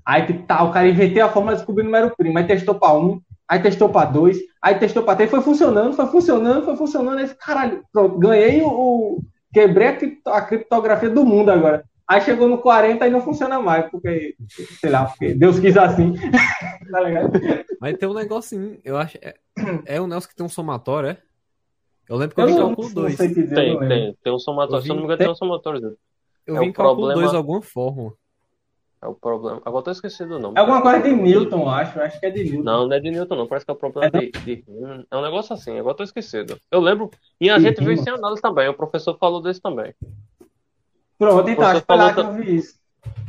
Aí, 0.06 0.26
tipo, 0.26 0.44
tá, 0.44 0.64
o 0.64 0.72
cara 0.72 0.88
inventou 0.88 1.24
a 1.24 1.30
fórmula 1.30 1.54
de 1.54 1.62
descobrir 1.62 1.84
o 1.84 1.86
número 1.86 2.14
primo, 2.16 2.38
aí 2.38 2.46
testou 2.46 2.76
para 2.76 2.94
um, 2.94 3.22
aí 3.48 3.60
testou 3.60 3.88
para 3.90 4.10
dois, 4.10 4.38
aí 4.62 4.76
testou 4.76 5.02
para 5.04 5.16
três, 5.16 5.32
foi 5.32 5.42
funcionando, 5.42 5.96
foi 5.96 6.08
funcionando, 6.08 6.66
foi 6.66 6.76
funcionando. 6.76 7.20
Aí, 7.20 7.30
caralho, 7.36 7.84
pronto, 7.92 8.20
ganhei 8.20 8.62
o, 8.62 9.22
Quebrei 9.54 9.88
a, 10.26 10.38
a 10.38 10.42
criptografia 10.42 11.10
do 11.10 11.26
mundo 11.26 11.50
agora. 11.50 11.86
Aí 12.06 12.22
chegou 12.22 12.48
no 12.48 12.58
40 12.58 13.08
e 13.08 13.10
não 13.10 13.22
funciona 13.22 13.60
mais, 13.60 13.90
porque, 13.90 14.36
sei 14.80 14.90
lá, 14.90 15.06
porque 15.06 15.34
Deus 15.34 15.58
quis 15.58 15.76
assim. 15.78 16.14
tá 16.92 17.00
ligado? 17.00 17.32
Mas 17.80 17.98
tem 17.98 18.08
um 18.08 18.14
negocinho, 18.14 18.78
eu 18.84 18.98
acho. 18.98 19.18
É, 19.22 19.36
é 19.86 20.02
o 20.02 20.08
Nelson 20.08 20.28
que 20.28 20.36
tem 20.36 20.46
um 20.46 20.50
somatório, 20.50 21.10
é? 21.10 21.18
Eu 22.10 22.16
lembro 22.18 22.36
que 22.36 22.42
eu, 22.42 22.46
Eu 22.46 22.48
vi 22.54 22.60
não, 22.60 22.68
cálculo 22.68 22.88
não 22.88 22.96
2. 22.96 23.16
sei 23.18 23.28
dizer, 23.30 23.68
eu 23.68 23.80
Tem, 23.80 23.88
tem. 23.90 24.18
Tem 24.24 24.34
um 24.34 24.40
somatório. 24.40 24.84
Se 24.84 24.90
eu 24.90 24.96
não 24.96 25.02
me 25.02 25.06
engano, 25.06 25.18
tem 25.20 25.30
um 25.30 25.36
somatório. 25.36 25.98
Eu 26.46 26.56
É 26.56 26.60
vi 26.60 26.66
o 26.66 26.70
em 26.70 26.72
cálculo 26.72 26.98
problema- 27.08 27.22
2 27.22 27.34
alguma 27.36 27.62
fórmula. 27.62 28.14
É 29.02 29.08
o 29.08 29.14
problema. 29.14 29.58
Agora 29.64 29.82
eu 29.82 29.84
tô 29.84 29.92
esquecido 29.92 30.38
o 30.38 30.40
nome. 30.40 30.58
É 30.58 30.60
alguma 30.62 30.82
coisa 30.82 31.00
de 31.02 31.12
Newton, 31.12 31.70
acho. 31.70 32.00
Acho 32.00 32.20
que 32.20 32.26
é 32.26 32.32
de 32.32 32.44
Newton. 32.46 32.64
Não, 32.64 32.88
não 32.88 32.96
é 32.96 33.00
de 33.00 33.12
Newton, 33.12 33.36
não. 33.36 33.48
Parece 33.48 33.66
que 33.66 33.72
é 33.72 33.74
o 33.74 33.78
problema 33.78 34.08
É 34.08 34.20
de, 34.20 34.32
de- 34.32 34.64
É 35.12 35.18
um 35.18 35.22
negócio 35.22 35.54
assim, 35.54 35.78
agora 35.78 35.92
eu 35.94 35.98
tô 35.98 36.04
esquecido. 36.04 36.58
Eu 36.72 36.80
lembro. 36.80 37.12
E 37.40 37.50
a 37.50 37.60
gente 37.60 37.80
viu 37.84 37.92
isso 37.92 38.10
em 38.10 38.14
análise 38.14 38.42
também. 38.42 38.68
O 38.70 38.74
professor 38.74 39.16
falou 39.20 39.40
desse 39.42 39.62
também. 39.62 39.94
Pronto, 41.18 41.50
então, 41.50 41.64
Você 41.64 41.72
acho 41.72 41.82
que 41.82 41.86
falou 41.88 42.10
eu 42.10 42.34
vi 42.44 42.56
isso. 42.56 42.76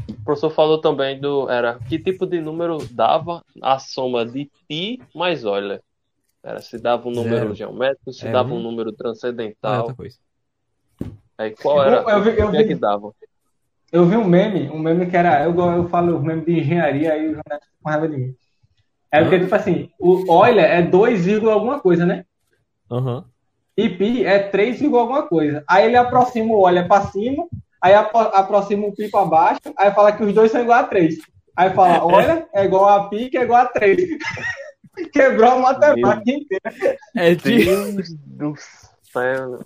O 0.09 0.25
professor 0.25 0.51
falou 0.51 0.79
também 0.81 1.21
do. 1.21 1.49
Era 1.51 1.79
que 1.89 1.99
tipo 1.99 2.27
de 2.27 2.41
número 2.41 2.79
dava 2.91 3.43
a 3.63 3.79
soma 3.79 4.25
de 4.25 4.51
pi 4.69 5.03
mais 5.15 5.45
Euler? 5.45 5.83
Era 6.43 6.61
se 6.61 6.79
dava 6.79 7.09
um 7.09 7.13
número 7.13 7.37
Zero. 7.37 7.55
geométrico, 7.55 8.13
se 8.13 8.27
É 8.27 8.31
dava 8.33 8.53
um. 8.55 8.59
um 8.59 8.63
número 8.63 8.91
Ah, 8.91 8.93
é 8.93 8.97
transcendental. 8.97 9.79
outra 9.81 9.95
coisa. 9.97 10.17
Aí 11.37 11.51
qual 11.55 11.83
era? 11.83 11.97
Eu- 12.03 12.09
eu 12.09 12.23
vi- 12.23 12.39
eu 12.41 12.49
o 12.49 12.51
que 12.51 12.57
é 12.57 12.63
vi- 12.63 12.69
que 12.69 12.75
dava? 12.75 13.13
Eu 13.93 14.05
vi 14.07 14.17
um 14.17 14.25
meme, 14.25 14.69
um 14.71 14.79
meme 14.79 15.07
que 15.09 15.17
era. 15.17 15.45
Eu, 15.45 15.55
eu 15.59 15.89
falo 15.89 16.21
meme 16.21 16.45
de 16.45 16.61
engenharia, 16.61 17.13
aí 17.13 17.33
o 17.33 17.37
fica 17.37 17.61
com 17.83 17.89
raiva 17.91 18.09
de 18.09 18.17
mim. 18.17 18.35
É 19.11 19.23
porque, 19.23 19.41
tipo 19.41 19.55
assim, 19.55 19.91
o 19.99 20.25
Euler 20.45 20.65
é 20.65 20.83
2, 20.83 21.25
vírgula 21.25 21.55
alguma 21.55 21.81
coisa, 21.81 22.05
né? 22.05 22.25
Aham. 22.91 23.25
E 23.77 23.89
pi 23.89 24.25
é 24.25 24.39
3, 24.41 24.79
vírgula 24.79 25.03
alguma 25.03 25.23
coisa. 25.27 25.65
Aí 25.67 25.87
ele 25.87 25.97
aproxima 25.97 26.53
o 26.55 26.69
Euler 26.69 26.87
pra 26.87 27.03
cima, 27.07 27.47
aí 27.81 27.95
apro- 27.95 28.19
aproxima 28.35 28.87
o 28.87 28.95
pi 28.95 29.11
pra 29.11 29.25
baixo, 29.25 29.61
aí 29.79 29.91
fala 29.93 30.13
que 30.13 30.23
os 30.23 30.35
dois 30.35 30.51
são 30.53 30.61
igual 30.61 30.81
a 30.81 30.85
3. 30.85 31.17
Aí 31.57 31.71
fala, 31.71 31.97
Euler 32.37 32.47
é 32.53 32.65
igual 32.65 32.87
a 32.89 33.09
pi, 33.09 33.31
que 33.31 33.39
é 33.39 33.43
igual 33.43 33.63
a 33.63 33.67
3. 33.67 33.97
Quebrou 35.13 35.51
a 35.51 35.59
matemática 35.59 36.31
inteira. 36.31 36.99
É, 37.17 37.35
de... 37.35 37.65
Deus 37.65 38.15
do 38.15 38.55
céu. 39.13 39.61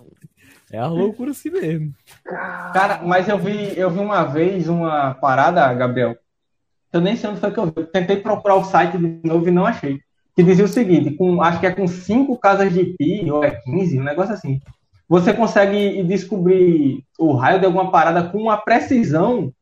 é 0.71 0.77
a 0.77 0.87
loucura 0.87 1.31
assim 1.31 1.49
mesmo. 1.49 1.93
Cara, 2.23 3.01
mas 3.03 3.27
eu 3.27 3.37
vi, 3.37 3.77
eu 3.77 3.89
vi 3.89 3.99
uma 3.99 4.23
vez 4.23 4.67
uma 4.67 5.13
parada, 5.15 5.73
Gabriel. 5.73 6.17
Eu 6.91 7.01
nem 7.01 7.15
sei 7.15 7.29
onde 7.29 7.39
foi 7.39 7.51
que 7.51 7.59
eu 7.59 7.65
vi. 7.65 7.73
Eu 7.75 7.87
tentei 7.87 8.17
procurar 8.17 8.55
o 8.55 8.63
site 8.63 8.97
de 8.97 9.27
novo 9.27 9.47
e 9.47 9.51
não 9.51 9.65
achei. 9.65 9.99
Que 10.35 10.43
dizia 10.43 10.65
o 10.65 10.67
seguinte: 10.67 11.11
com, 11.11 11.41
acho 11.41 11.59
que 11.59 11.67
é 11.67 11.71
com 11.71 11.87
cinco 11.87 12.37
casas 12.37 12.73
de 12.73 12.85
pi, 12.85 13.29
ou 13.29 13.43
é 13.43 13.51
15, 13.51 13.99
um 13.99 14.03
negócio 14.03 14.33
assim. 14.33 14.61
Você 15.07 15.33
consegue 15.33 16.03
descobrir 16.03 17.03
o 17.19 17.33
raio 17.33 17.59
de 17.59 17.65
alguma 17.65 17.91
parada 17.91 18.29
com 18.29 18.39
uma 18.39 18.57
precisão 18.57 19.53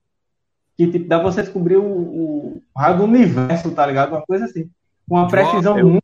que 0.78 0.88
tipo, 0.88 1.07
dá 1.07 1.19
pra 1.19 1.32
você 1.32 1.41
descobrir 1.41 1.78
o, 1.78 1.84
o 1.86 2.61
raio 2.76 2.97
do 2.97 3.03
universo, 3.03 3.72
tá 3.72 3.86
ligado? 3.86 4.11
Uma 4.11 4.22
coisa 4.22 4.45
assim. 4.45 4.69
Com 5.12 5.18
uma 5.18 5.28
precisão 5.28 5.78
eu- 5.78 5.88
muito, 5.89 6.03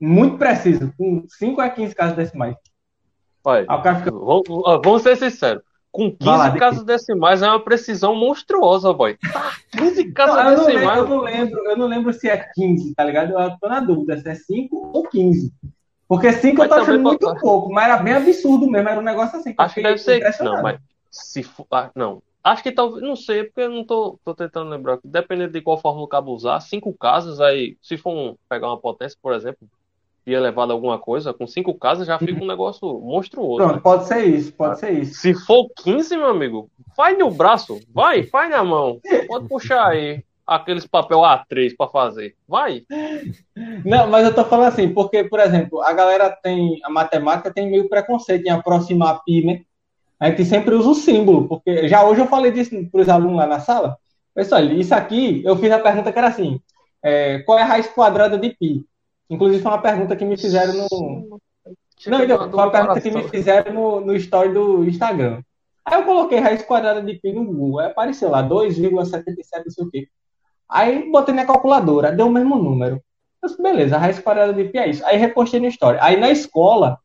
muito 0.00 0.38
precisa. 0.38 0.94
Com 0.96 1.24
5 1.28 1.60
a 1.60 1.68
15 1.68 1.92
casas 1.96 2.14
decimais. 2.16 2.54
Olha, 3.44 3.66
fica. 3.96 4.12
vamos, 4.12 5.02
ser 5.02 5.16
sinceros. 5.16 5.64
Com 5.90 6.12
15 6.12 6.24
Vai 6.24 6.38
lá, 6.38 6.56
casas 6.56 6.84
decimais 6.84 7.42
é 7.42 7.48
uma 7.48 7.58
precisão 7.58 8.14
monstruosa, 8.14 8.92
boy. 8.92 9.16
Tá, 9.32 9.50
15 9.72 10.12
casas 10.12 10.36
Não, 10.36 10.50
eu, 10.52 10.56
não 10.58 10.64
lembro, 10.66 10.74
decimais. 10.74 10.98
eu, 11.00 11.08
não 11.08 11.20
lembro, 11.22 11.64
eu 11.70 11.76
não 11.76 11.86
lembro 11.88 12.12
se 12.12 12.28
é 12.28 12.36
15, 12.54 12.94
tá 12.94 13.02
ligado? 13.02 13.32
Eu 13.36 13.50
tô 13.60 13.68
na 13.68 13.80
dúvida 13.80 14.16
se 14.16 14.28
é 14.28 14.34
5 14.36 14.90
ou 14.94 15.02
15. 15.08 15.52
Porque 16.06 16.32
5 16.32 16.62
eu 16.62 16.68
tô 16.68 16.74
achando 16.76 17.02
muito 17.02 17.26
pode- 17.26 17.40
pouco, 17.40 17.72
mas 17.72 17.86
era 17.86 17.96
bem 17.96 18.12
absurdo 18.14 18.70
mesmo, 18.70 18.88
era 18.88 19.00
um 19.00 19.02
negócio 19.02 19.40
assim. 19.40 19.50
eu 19.50 19.54
Acho 19.58 19.74
que 19.74 19.82
deve 19.82 19.98
ser. 19.98 20.22
Não, 20.40 20.62
mas 20.62 20.78
se 21.10 21.42
for. 21.42 21.66
ah, 21.72 21.90
não. 21.96 22.22
Acho 22.42 22.62
que 22.62 22.72
talvez, 22.72 23.02
não 23.02 23.16
sei, 23.16 23.44
porque 23.44 23.60
eu 23.60 23.70
não 23.70 23.84
tô, 23.84 24.18
tô 24.24 24.34
tentando 24.34 24.70
lembrar. 24.70 24.98
Dependendo 25.04 25.52
de 25.52 25.60
qual 25.60 25.78
forma 25.78 26.00
o 26.02 26.08
cabo 26.08 26.32
usar, 26.32 26.60
cinco 26.60 26.92
casas, 26.92 27.40
aí, 27.40 27.76
se 27.82 27.96
for 27.96 28.12
um, 28.12 28.36
pegar 28.48 28.68
uma 28.68 28.78
potência, 28.78 29.18
por 29.20 29.34
exemplo, 29.34 29.68
e 30.26 30.32
elevado 30.32 30.72
alguma 30.72 30.98
coisa, 30.98 31.32
com 31.32 31.46
cinco 31.46 31.74
casas 31.74 32.06
já 32.06 32.18
fica 32.18 32.42
um 32.42 32.46
negócio 32.46 33.00
monstruoso. 33.00 33.56
Pronto, 33.56 33.74
né? 33.74 33.80
pode 33.82 34.06
ser 34.06 34.24
isso, 34.24 34.52
pode 34.52 34.78
ser 34.78 34.90
isso. 34.92 35.14
Se 35.20 35.34
for 35.34 35.68
15, 35.82 36.16
meu 36.16 36.28
amigo, 36.28 36.70
faz 36.96 37.18
no 37.18 37.30
braço, 37.30 37.80
vai, 37.92 38.22
faz 38.24 38.50
na 38.50 38.62
mão. 38.62 39.00
Pode 39.26 39.48
puxar 39.48 39.88
aí 39.88 40.22
aqueles 40.46 40.86
papel 40.86 41.20
A3 41.20 41.76
para 41.76 41.90
fazer. 41.90 42.34
Vai. 42.46 42.82
Não, 43.84 44.08
mas 44.08 44.24
eu 44.24 44.34
tô 44.34 44.44
falando 44.44 44.68
assim, 44.68 44.92
porque, 44.92 45.24
por 45.24 45.38
exemplo, 45.40 45.80
a 45.80 45.92
galera 45.92 46.30
tem, 46.30 46.80
a 46.84 46.90
matemática 46.90 47.52
tem 47.52 47.70
meio 47.70 47.88
preconceito 47.88 48.46
em 48.46 48.50
aproximar 48.50 49.22
pi, 49.24 49.44
né? 49.44 49.62
A 50.20 50.28
gente 50.28 50.44
sempre 50.44 50.74
usa 50.74 50.90
o 50.90 50.94
símbolo, 50.94 51.48
porque 51.48 51.88
já 51.88 52.04
hoje 52.04 52.20
eu 52.20 52.26
falei 52.26 52.52
disso 52.52 52.70
para 52.92 53.00
os 53.00 53.08
alunos 53.08 53.38
lá 53.38 53.46
na 53.46 53.58
sala. 53.58 53.96
Pessoal, 54.34 54.62
isso 54.64 54.94
aqui, 54.94 55.42
eu 55.44 55.56
fiz 55.56 55.72
a 55.72 55.78
pergunta 55.78 56.12
que 56.12 56.18
era 56.18 56.28
assim, 56.28 56.60
é, 57.02 57.38
qual 57.40 57.58
é 57.58 57.62
a 57.62 57.64
raiz 57.64 57.88
quadrada 57.88 58.38
de 58.38 58.50
pi? 58.50 58.84
Inclusive 59.30 59.62
foi 59.62 59.72
uma 59.72 59.80
pergunta 59.80 60.14
que 60.14 60.24
me 60.24 60.36
fizeram 60.36 60.74
no... 60.74 61.40
Não, 62.06 62.22
então, 62.22 62.38
foi 62.38 62.48
uma 62.48 62.70
pergunta 62.70 63.00
que 63.00 63.10
me 63.10 63.28
fizeram 63.28 63.72
no, 63.72 64.00
no 64.00 64.14
story 64.16 64.52
do 64.52 64.84
Instagram. 64.84 65.42
Aí 65.84 65.98
eu 65.98 66.04
coloquei 66.04 66.38
raiz 66.38 66.62
quadrada 66.62 67.00
de 67.00 67.14
pi 67.14 67.32
no 67.32 67.44
Google, 67.44 67.80
aí 67.80 67.86
apareceu 67.86 68.30
lá 68.30 68.42
2,77, 68.42 69.64
não 69.64 69.70
sei 69.70 69.84
o 69.84 69.90
quê. 69.90 70.08
Aí 70.68 71.10
botei 71.10 71.34
na 71.34 71.46
calculadora, 71.46 72.12
deu 72.12 72.26
o 72.26 72.30
mesmo 72.30 72.56
número. 72.56 73.02
Eu 73.42 73.48
disse, 73.48 73.62
beleza, 73.62 73.96
a 73.96 73.98
raiz 73.98 74.18
quadrada 74.18 74.52
de 74.52 74.64
pi 74.64 74.78
é 74.78 74.88
isso. 74.90 75.04
Aí 75.06 75.16
repostei 75.16 75.60
na 75.60 75.68
história. 75.68 75.98
Aí 76.02 76.16
na 76.16 76.30
escola, 76.30 76.98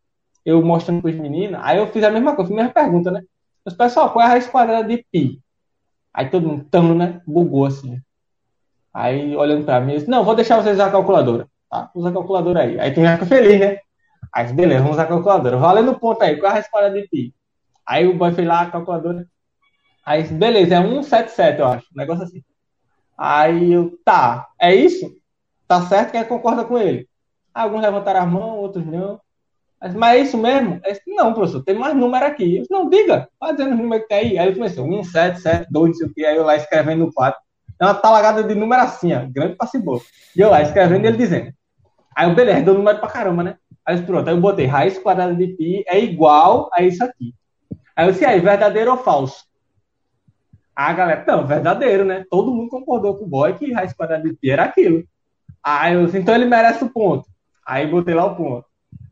eu 0.46 0.64
mostrando 0.64 1.02
para 1.02 1.12
os 1.12 1.18
meninos, 1.18 1.60
aí 1.64 1.78
eu 1.78 1.88
fiz 1.88 2.04
a 2.04 2.12
mesma 2.12 2.36
coisa, 2.36 2.54
a 2.54 2.56
mesma 2.56 2.72
pergunta, 2.72 3.12
né? 3.12 3.24
Mas, 3.66 3.74
pessoal, 3.74 4.12
qual 4.12 4.24
é 4.24 4.26
a 4.26 4.30
raiz 4.30 4.48
quadrada 4.48 4.88
de 4.88 5.04
pi? 5.12 5.41
Aí 6.14 6.30
todo 6.30 6.48
mundo, 6.48 6.66
tamo, 6.70 6.93
né? 6.93 7.22
Bugou 7.26 7.66
assim. 7.66 8.00
Aí 8.93 9.36
olhando 9.36 9.66
para 9.66 9.82
mim, 9.82 9.93
eu 9.93 9.98
disse, 9.98 10.10
não, 10.10 10.24
vou 10.24 10.36
deixar 10.36 10.62
vocês 10.62 10.76
usar 10.76 10.86
a 10.86 10.91
calculadora. 10.91 11.50
Tá? 11.70 11.89
Usa 11.96 12.10
a 12.10 12.14
calculadora 12.14 12.62
aí. 12.62 12.80
Aí 12.80 12.93
tu 12.93 13.02
já 13.02 13.14
fica 13.14 13.26
feliz, 13.26 13.60
né? 13.60 13.80
Aí, 14.32 14.54
beleza, 14.54 14.82
vamos 14.82 14.93
usar 14.96 15.04
a 15.04 15.08
calculadora. 15.08 15.58
Valendo 15.58 16.00
ponto 16.00 16.22
aí, 16.22 16.38
qual 16.38 16.48
é 16.48 16.52
a 16.52 16.54
raiz 16.54 16.70
quadrada 16.70 17.02
de 17.02 17.08
pi? 17.08 17.34
Aí 17.86 18.08
o 18.08 18.16
boy 18.16 18.32
fez 18.32 18.48
lá 18.48 18.62
a 18.62 18.72
calculadora. 18.72 19.28
Aí, 20.06 20.24
beleza, 20.24 20.76
é 20.76 20.82
177, 20.82 21.60
eu 21.60 21.68
acho. 21.68 21.88
Um 21.93 21.98
negócio 21.98 22.24
assim. 22.24 22.43
Aí 23.18 23.74
eu, 23.74 23.98
tá, 24.06 24.48
é 24.60 24.74
isso? 24.76 25.12
Tá 25.68 25.82
certo? 25.82 26.12
Quem 26.12 26.24
concorda 26.26 26.64
com 26.64 26.78
ele? 26.78 27.10
Alguns 27.54 27.82
levantaram 27.82 28.22
a 28.22 28.26
mão, 28.26 28.58
outros 28.58 28.86
não. 28.86 29.20
Mas 29.82 30.18
é 30.18 30.18
isso 30.20 30.38
mesmo? 30.38 30.80
Disse, 30.82 31.02
não, 31.08 31.34
professor, 31.34 31.64
tem 31.64 31.76
mais 31.76 31.96
número 31.96 32.26
aqui. 32.26 32.60
Disse, 32.60 32.72
não, 32.72 32.90
diga, 32.90 33.28
vai 33.40 33.52
dizendo 33.54 33.74
os 33.74 33.80
números 33.80 34.04
que 34.04 34.10
tem 34.10 34.18
aí. 34.18 34.38
Aí 34.40 34.48
ele 34.48 34.56
começou, 34.56 34.86
1, 34.86 35.04
7, 35.04 35.42
7, 35.42 35.68
2, 35.72 35.88
não 35.88 35.94
sei 35.94 36.08
o 36.08 36.14
que. 36.14 36.26
Aí 36.26 36.36
eu 36.36 36.44
lá 36.44 36.56
escrevendo 36.56 37.06
no 37.06 37.14
quadro. 37.14 37.40
É 37.80 37.86
uma 37.86 37.94
talagada 37.94 38.44
de 38.44 38.56
número 38.56 38.82
assim, 38.82 39.14
ó, 39.14 39.26
grande 39.30 39.56
pra 39.56 39.68
cibor. 39.68 40.02
E 40.36 40.40
eu 40.40 40.50
lá 40.50 40.62
escrevendo 40.62 41.06
ele 41.06 41.18
dizendo. 41.18 41.52
Aí 42.16 42.30
eu, 42.30 42.34
beleza, 42.34 42.62
deu 42.62 42.74
número 42.74 43.00
pra 43.00 43.10
caramba, 43.10 43.44
né? 43.44 43.58
Aí 43.86 44.02
pronto, 44.02 44.28
aí 44.28 44.36
eu 44.36 44.42
botei 44.42 44.66
raiz 44.66 44.98
quadrada 44.98 45.36
de 45.36 45.48
pi 45.48 45.84
é 45.88 46.00
igual 46.00 46.70
a 46.74 46.82
isso 46.82 47.04
aqui. 47.04 47.34
Aí 47.96 48.08
eu 48.08 48.12
disse, 48.12 48.26
aí, 48.26 48.40
verdadeiro 48.40 48.92
ou 48.92 48.98
falso? 48.98 49.44
A 50.76 50.92
galera, 50.92 51.24
não, 51.28 51.46
verdadeiro, 51.46 52.04
né? 52.04 52.26
Todo 52.30 52.54
mundo 52.54 52.70
concordou 52.70 53.18
com 53.18 53.26
o 53.26 53.28
boy 53.28 53.54
que 53.54 53.72
raiz 53.72 53.94
quadrada 53.94 54.24
de 54.28 54.36
pi 54.36 54.50
era 54.50 54.64
aquilo. 54.64 55.04
Aí 55.64 55.94
eu 55.94 56.06
disse, 56.06 56.18
então 56.18 56.34
ele 56.34 56.46
merece 56.46 56.84
o 56.84 56.90
ponto. 56.90 57.28
Aí 57.66 57.86
botei 57.88 58.14
lá 58.14 58.26
o 58.26 58.36
ponto. 58.36 58.66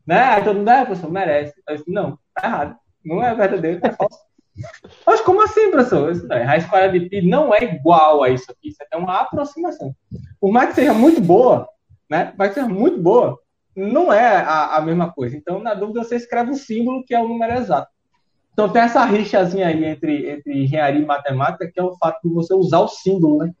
Né? 0.06 0.18
Aí 0.18 0.44
todo 0.44 0.58
mundo, 0.58 0.68
ah, 0.68 0.84
professor, 0.84 1.10
merece. 1.10 1.54
Eu 1.68 1.76
disse, 1.76 1.90
não, 1.90 2.18
tá 2.34 2.46
errado. 2.46 2.76
Não 3.04 3.22
é 3.22 3.34
verdadeiro, 3.34 3.80
é 3.82 3.92
falso. 3.92 4.18
Mas 5.06 5.20
como 5.20 5.42
assim, 5.42 5.70
professor? 5.70 6.12
Disse, 6.12 6.26
não, 6.26 6.44
raiz 6.44 6.66
quadrada 6.66 6.98
de 6.98 7.08
pi 7.08 7.22
não 7.22 7.54
é 7.54 7.64
igual 7.64 8.22
a 8.22 8.30
isso 8.30 8.50
aqui. 8.50 8.68
Isso 8.68 8.78
é 8.90 8.96
uma 8.96 9.20
aproximação. 9.20 9.94
Por 10.40 10.52
mais 10.52 10.70
que 10.70 10.76
seja 10.76 10.94
muito 10.94 11.20
boa, 11.20 11.68
né? 12.08 12.32
Mas 12.36 12.54
seja 12.54 12.68
muito 12.68 13.00
boa, 13.00 13.38
não 13.74 14.12
é 14.12 14.36
a, 14.36 14.76
a 14.76 14.80
mesma 14.80 15.12
coisa. 15.12 15.36
Então, 15.36 15.58
na 15.58 15.74
dúvida, 15.74 16.04
você 16.04 16.16
escreve 16.16 16.50
o 16.50 16.56
símbolo 16.56 17.04
que 17.04 17.14
é 17.14 17.20
o 17.20 17.28
número 17.28 17.54
exato. 17.54 17.88
Então 18.54 18.68
tem 18.68 18.82
essa 18.82 19.04
rixazinha 19.04 19.66
aí 19.66 19.84
entre, 19.84 20.30
entre 20.30 20.62
engenharia 20.62 21.00
e 21.00 21.04
matemática, 21.04 21.68
que 21.68 21.78
é 21.78 21.82
o 21.82 21.96
fato 21.96 22.20
de 22.22 22.32
você 22.32 22.54
usar 22.54 22.78
o 22.78 22.88
símbolo, 22.88 23.38
né? 23.38 23.52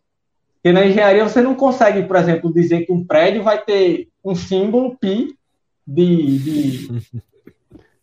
Porque 0.54 0.72
na 0.72 0.86
engenharia 0.86 1.28
você 1.28 1.42
não 1.42 1.54
consegue, 1.54 2.04
por 2.04 2.16
exemplo, 2.16 2.54
dizer 2.54 2.86
que 2.86 2.92
um 2.92 3.04
prédio 3.04 3.42
vai 3.42 3.62
ter 3.62 4.08
um 4.24 4.36
símbolo 4.36 4.96
pi 4.96 5.36
de, 5.86 6.38
de, 6.38 6.88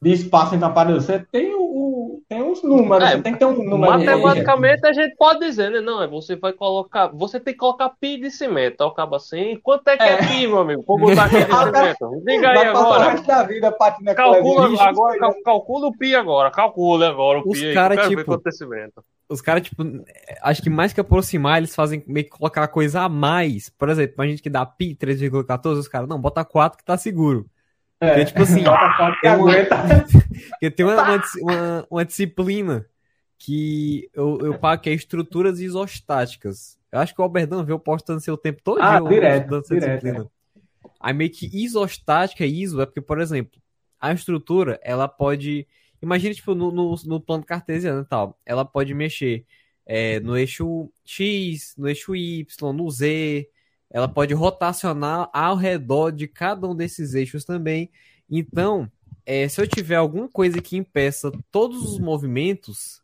de 0.02 0.12
espaço 0.12 0.56
entre 0.56 0.66
a 0.66 0.70
parede. 0.70 1.04
Você 1.04 1.20
tem 1.32 1.54
o, 1.56 2.22
tem 2.28 2.42
uns 2.42 2.64
números, 2.64 3.04
é, 3.04 3.12
você 3.12 3.22
tem 3.22 3.34
que 3.34 3.40
ter 3.40 3.46
um 3.46 3.52
número. 3.52 3.92
Matematicamente 3.92 4.88
a 4.88 4.94
gente 4.94 5.16
pode 5.18 5.40
dizer, 5.40 5.70
né? 5.70 5.82
Não, 5.82 6.02
é 6.02 6.08
você 6.08 6.36
vai 6.36 6.54
colocar. 6.54 7.08
Você 7.08 7.40
tem 7.40 7.54
que 7.54 7.60
colocar 7.60 7.90
pi 7.90 8.18
de 8.18 8.32
cimento. 8.32 8.84
Acaba 8.84 9.18
assim. 9.18 9.60
Quanto 9.62 9.88
é 9.90 9.98
que 9.98 10.04
é, 10.04 10.14
é 10.14 10.18
pi, 10.18 10.48
meu 10.48 10.60
amigo? 10.60 10.84
Vou 10.88 10.98
botar 10.98 11.26
aqui 11.26 11.44
de 11.44 11.44
cimento. 11.52 12.24
Diga 12.26 12.50
aí 12.50 12.68
agora. 12.68 13.22
Da 13.22 13.44
vida, 13.44 13.76
calcula 14.16 14.82
agora, 14.82 15.20
cal, 15.20 15.36
calcula 15.44 15.88
o 15.88 15.98
pi 15.98 16.16
agora. 16.16 16.52
Calcula 16.52 17.10
agora 17.10 17.40
o 17.40 17.50
os 17.50 17.60
pi. 17.60 17.74
Cara, 17.74 18.08
tipo, 18.08 18.42
os 19.30 19.42
caras, 19.42 19.64
tipo, 19.64 19.84
acho 20.42 20.62
que 20.62 20.70
mais 20.70 20.94
que 20.94 21.00
aproximar, 21.00 21.58
eles 21.58 21.74
fazem 21.74 22.04
meio 22.08 22.26
que 22.26 22.32
colocar 22.32 22.68
coisa 22.68 23.02
a 23.02 23.10
mais. 23.10 23.70
Por 23.70 23.90
exemplo, 23.90 24.16
a 24.22 24.28
gente 24.28 24.42
que 24.42 24.50
dá 24.50 24.66
pi 24.66 24.96
3,14, 24.96 25.80
os 25.80 25.88
caras, 25.88 26.08
não, 26.08 26.20
bota 26.20 26.44
4 26.44 26.78
que 26.78 26.84
tá 26.84 26.98
seguro. 26.98 27.46
É. 28.02 28.08
Porque, 28.08 28.26
tipo 28.26 28.42
assim, 28.42 28.64
tem 29.22 29.32
uma, 29.32 29.54
porque 30.50 30.72
tem 30.72 30.86
uma, 30.86 31.22
uma, 31.42 31.88
uma, 31.90 32.06
disciplina 32.06 32.86
que 33.38 34.10
eu, 34.14 34.40
eu 34.42 34.58
pago 34.58 34.82
que 34.82 34.90
é 34.90 34.94
estruturas 34.94 35.60
isostáticas. 35.60 36.80
Eu 36.92 37.00
acho 37.00 37.14
que 37.14 37.22
o 37.22 37.24
Alberdão 37.24 37.64
veio 37.64 37.80
postando 37.80 38.20
seu 38.20 38.36
tempo 38.36 38.60
todo 38.64 38.82
ah, 38.82 39.00
dia 39.00 39.10
direto, 39.10 39.62
direto, 39.62 39.80
disciplina. 39.80 40.24
É. 40.24 40.42
Aí 41.00 41.14
meio 41.14 41.30
que 41.30 41.50
isostática, 41.54 42.46
ISO, 42.46 42.82
é 42.82 42.86
porque, 42.86 43.02
por 43.02 43.22
exemplo, 43.22 43.62
a 44.00 44.12
estrutura, 44.12 44.80
ela 44.84 45.08
pode. 45.08 45.68
Imagina, 46.02 46.34
tipo, 46.34 46.56
no, 46.56 46.72
no, 46.72 46.96
no 47.06 47.22
plano 47.22 47.46
cartesiano 47.46 48.02
e 48.02 48.06
tal. 48.06 48.40
Ela 48.46 48.66
pode 48.66 48.94
mexer 48.94 49.46
é, 49.86 50.20
no 50.20 50.36
eixo 50.36 50.92
X, 51.06 51.76
no 51.78 51.88
eixo 51.88 52.16
Y, 52.16 52.74
no 52.74 52.90
Z, 52.90 53.48
ela 53.92 54.08
pode 54.08 54.34
rotacionar 54.34 55.30
ao 55.34 55.56
redor 55.56 56.12
de 56.12 56.28
cada 56.28 56.68
um 56.68 56.76
desses 56.76 57.14
eixos 57.14 57.44
também. 57.44 57.92
Então, 58.30 58.90
é, 59.26 59.48
se 59.48 59.62
eu 59.62 59.68
tiver 59.68 59.96
alguma 59.96 60.30
coisa 60.30 60.62
que 60.62 60.78
impeça 60.78 61.32
todos 61.52 61.84
os 61.84 62.00
movimentos 62.00 63.02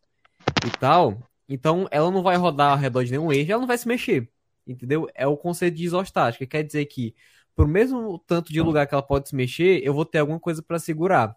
e 0.66 0.70
tal, 0.80 1.22
então 1.48 1.88
ela 1.92 2.10
não 2.10 2.24
vai 2.24 2.38
rodar 2.38 2.72
ao 2.72 2.78
redor 2.78 3.04
de 3.04 3.12
nenhum 3.12 3.32
eixo, 3.32 3.52
ela 3.52 3.60
não 3.60 3.68
vai 3.68 3.78
se 3.78 3.88
mexer. 3.88 4.30
Entendeu? 4.66 5.08
É 5.14 5.28
o 5.28 5.38
conceito 5.38 5.76
de 5.76 5.86
isostática. 5.86 6.46
Quer 6.46 6.64
dizer 6.64 6.86
que, 6.86 7.14
por 7.56 7.68
mesmo 7.68 8.20
tanto 8.26 8.52
de 8.52 8.62
lugar 8.62 8.88
que 8.88 8.94
ela 8.94 9.04
pode 9.04 9.30
se 9.30 9.36
mexer, 9.36 9.82
eu 9.84 9.94
vou 9.94 10.06
ter 10.06 10.20
alguma 10.20 10.40
coisa 10.40 10.62
para 10.62 10.80
segurar. 10.80 11.36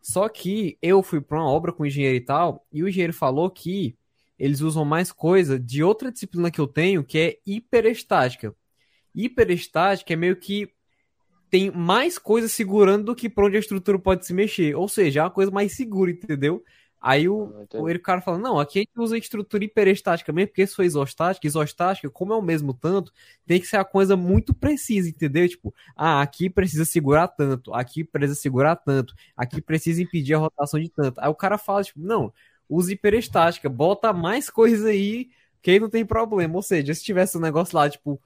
Só 0.00 0.28
que 0.28 0.78
eu 0.80 1.02
fui 1.02 1.20
para 1.20 1.38
uma 1.38 1.50
obra 1.50 1.72
com 1.72 1.84
engenheiro 1.84 2.16
e 2.16 2.20
tal, 2.20 2.64
e 2.72 2.82
o 2.82 2.88
engenheiro 2.88 3.12
falou 3.12 3.50
que 3.50 3.96
eles 4.38 4.60
usam 4.60 4.84
mais 4.84 5.10
coisa 5.10 5.58
de 5.58 5.82
outra 5.82 6.12
disciplina 6.12 6.50
que 6.50 6.60
eu 6.60 6.66
tenho, 6.66 7.04
que 7.04 7.18
é 7.18 7.38
hiperestática. 7.44 8.54
Hiperestática 9.24 10.12
é 10.12 10.16
meio 10.16 10.36
que 10.36 10.70
tem 11.50 11.70
mais 11.70 12.18
coisa 12.18 12.48
segurando 12.48 13.06
do 13.06 13.14
que 13.14 13.28
pra 13.28 13.46
onde 13.46 13.56
a 13.56 13.60
estrutura 13.60 13.98
pode 13.98 14.26
se 14.26 14.32
mexer. 14.32 14.74
Ou 14.76 14.88
seja, 14.88 15.20
é 15.20 15.22
uma 15.24 15.30
coisa 15.30 15.50
mais 15.50 15.74
segura, 15.74 16.10
entendeu? 16.10 16.62
Aí 17.00 17.28
o, 17.28 17.52
o 17.74 18.00
cara 18.00 18.20
fala, 18.20 18.38
não, 18.38 18.58
aqui 18.58 18.80
a 18.80 18.82
gente 18.82 18.98
usa 18.98 19.16
estrutura 19.16 19.64
hiperestática 19.64 20.32
mesmo, 20.32 20.48
porque 20.48 20.66
se 20.66 20.74
for 20.74 20.82
isostática, 20.82 21.46
isostática, 21.46 22.10
como 22.10 22.32
é 22.32 22.36
o 22.36 22.42
mesmo 22.42 22.74
tanto, 22.74 23.12
tem 23.46 23.60
que 23.60 23.68
ser 23.68 23.76
a 23.76 23.84
coisa 23.84 24.16
muito 24.16 24.52
precisa, 24.52 25.08
entendeu? 25.08 25.48
Tipo, 25.48 25.72
ah, 25.96 26.20
aqui 26.20 26.50
precisa 26.50 26.84
segurar 26.84 27.28
tanto, 27.28 27.72
aqui 27.72 28.02
precisa 28.02 28.38
segurar 28.38 28.74
tanto, 28.74 29.14
aqui 29.36 29.60
precisa 29.62 30.02
impedir 30.02 30.34
a 30.34 30.38
rotação 30.38 30.80
de 30.80 30.88
tanto. 30.88 31.20
Aí 31.20 31.28
o 31.28 31.34
cara 31.36 31.56
fala, 31.56 31.84
tipo, 31.84 32.00
não, 32.00 32.32
usa 32.68 32.92
hiperestática, 32.92 33.68
bota 33.68 34.12
mais 34.12 34.50
coisas 34.50 34.84
aí, 34.84 35.30
que 35.62 35.70
aí 35.70 35.78
não 35.78 35.88
tem 35.88 36.04
problema. 36.04 36.56
Ou 36.56 36.62
seja, 36.62 36.92
se 36.94 37.04
tivesse 37.04 37.38
um 37.38 37.40
negócio 37.40 37.76
lá, 37.76 37.88
tipo, 37.88 38.20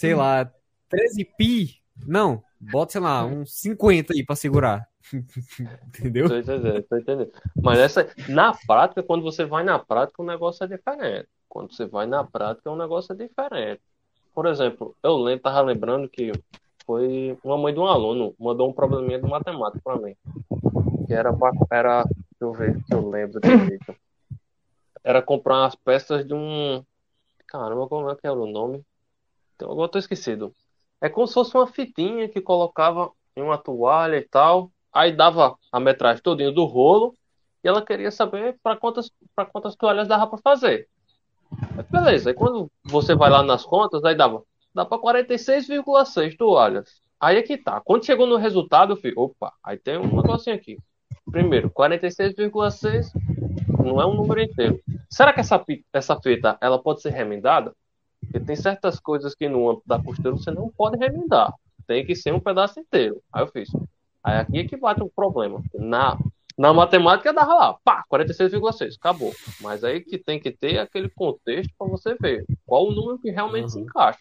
sei 0.00 0.14
lá, 0.14 0.50
13 0.88 1.24
pi, 1.36 1.82
não, 2.06 2.42
bota, 2.58 2.92
sei 2.92 3.00
lá, 3.02 3.22
uns 3.26 3.52
50 3.60 4.14
aí 4.14 4.24
pra 4.24 4.34
segurar. 4.34 4.88
Entendeu? 5.88 6.26
Tô 6.26 6.36
entendendo, 6.36 6.82
tô 6.84 6.96
entendendo. 6.96 7.32
Mas 7.54 7.78
essa, 7.78 8.08
na 8.26 8.54
prática, 8.66 9.02
quando 9.02 9.22
você 9.22 9.44
vai 9.44 9.62
na 9.62 9.78
prática, 9.78 10.22
o 10.22 10.24
negócio 10.24 10.64
é 10.64 10.66
diferente. 10.66 11.28
Quando 11.46 11.74
você 11.74 11.84
vai 11.84 12.06
na 12.06 12.24
prática, 12.24 12.70
o 12.70 12.76
negócio 12.76 13.12
é 13.12 13.16
diferente. 13.16 13.82
Por 14.34 14.46
exemplo, 14.46 14.96
eu 15.02 15.18
lembro, 15.18 15.42
tava 15.42 15.60
lembrando 15.60 16.08
que 16.08 16.32
foi 16.86 17.36
uma 17.44 17.58
mãe 17.58 17.74
de 17.74 17.80
um 17.80 17.86
aluno 17.86 18.34
mandou 18.38 18.70
um 18.70 18.72
probleminha 18.72 19.20
de 19.20 19.28
matemática 19.28 19.82
para 19.84 20.00
mim. 20.00 20.16
Que 21.06 21.12
era, 21.12 21.30
pra, 21.30 21.50
era, 21.70 22.04
deixa 22.04 22.16
eu 22.40 22.52
ver 22.54 22.82
que 22.84 22.94
eu 22.94 23.06
lembro 23.06 23.38
direito. 23.38 23.94
Era 25.04 25.20
comprar 25.20 25.56
umas 25.56 25.74
peças 25.74 26.26
de 26.26 26.32
um. 26.32 26.82
Caramba, 27.46 27.86
como 27.86 28.08
é 28.08 28.16
que 28.16 28.26
era 28.26 28.38
o 28.38 28.46
nome? 28.46 28.82
Então, 29.60 29.70
agora 29.70 29.90
tô 29.90 29.98
esquecido. 29.98 30.54
É 31.02 31.08
como 31.10 31.26
se 31.26 31.34
fosse 31.34 31.54
uma 31.54 31.66
fitinha 31.66 32.26
que 32.30 32.40
colocava 32.40 33.12
em 33.36 33.42
uma 33.42 33.58
toalha 33.58 34.16
e 34.16 34.26
tal. 34.26 34.72
Aí 34.90 35.12
dava 35.12 35.54
a 35.70 35.78
metragem 35.78 36.22
todinha 36.22 36.50
do 36.50 36.64
rolo. 36.64 37.14
e 37.62 37.68
ela 37.68 37.84
queria 37.84 38.10
saber 38.10 38.58
para 38.62 38.74
quantas, 38.74 39.10
quantas 39.52 39.76
toalhas 39.76 40.08
dava 40.08 40.26
para 40.26 40.38
fazer. 40.38 40.88
Mas 41.76 41.86
beleza, 41.90 42.30
aí 42.30 42.34
quando 42.34 42.70
você 42.84 43.14
vai 43.14 43.28
lá 43.28 43.42
nas 43.42 43.66
contas, 43.66 44.02
aí 44.02 44.14
dava, 44.14 44.42
dá 44.74 44.86
para 44.86 44.96
46,6 44.98 46.38
toalhas. 46.38 47.02
Aí 47.20 47.36
é 47.36 47.42
que 47.42 47.58
tá. 47.58 47.82
Quando 47.82 48.06
chegou 48.06 48.26
no 48.26 48.36
resultado, 48.36 48.94
eu 48.94 48.96
falei, 48.96 49.12
opa, 49.14 49.52
aí 49.62 49.76
tem 49.76 49.98
um 49.98 50.16
negocinho 50.16 50.56
aqui. 50.56 50.78
Primeiro, 51.30 51.70
46,6 51.70 53.12
não 53.84 54.00
é 54.00 54.06
um 54.06 54.14
número 54.14 54.40
inteiro. 54.40 54.80
Será 55.10 55.34
que 55.34 55.40
essa, 55.40 55.62
essa 55.92 56.18
fita 56.18 56.56
ela 56.62 56.82
pode 56.82 57.02
ser 57.02 57.10
remendada? 57.10 57.74
Porque 58.30 58.46
tem 58.46 58.54
certas 58.54 59.00
coisas 59.00 59.34
que 59.34 59.48
no 59.48 59.68
âmbito 59.68 59.88
da 59.88 60.00
costura 60.00 60.30
você 60.30 60.52
não 60.52 60.70
pode 60.70 60.96
remendar. 60.96 61.52
Tem 61.84 62.06
que 62.06 62.14
ser 62.14 62.32
um 62.32 62.38
pedaço 62.38 62.78
inteiro. 62.78 63.20
Aí 63.32 63.42
eu 63.42 63.48
fiz. 63.48 63.68
Aí 64.22 64.38
aqui 64.38 64.58
é 64.60 64.64
que 64.64 64.76
bate 64.76 65.02
o 65.02 65.06
um 65.06 65.08
problema. 65.08 65.60
Na, 65.74 66.16
na 66.56 66.72
matemática 66.72 67.32
dava 67.32 67.54
lá, 67.54 67.76
pá, 67.82 68.04
46,6, 68.08 68.94
acabou. 68.96 69.34
Mas 69.60 69.82
aí 69.82 70.00
que 70.00 70.16
tem 70.16 70.38
que 70.38 70.52
ter 70.52 70.78
aquele 70.78 71.08
contexto 71.08 71.72
para 71.76 71.88
você 71.88 72.14
ver 72.20 72.44
qual 72.64 72.86
o 72.86 72.92
número 72.92 73.18
que 73.18 73.30
realmente 73.30 73.64
uhum. 73.64 73.68
se 73.70 73.80
encaixa. 73.80 74.20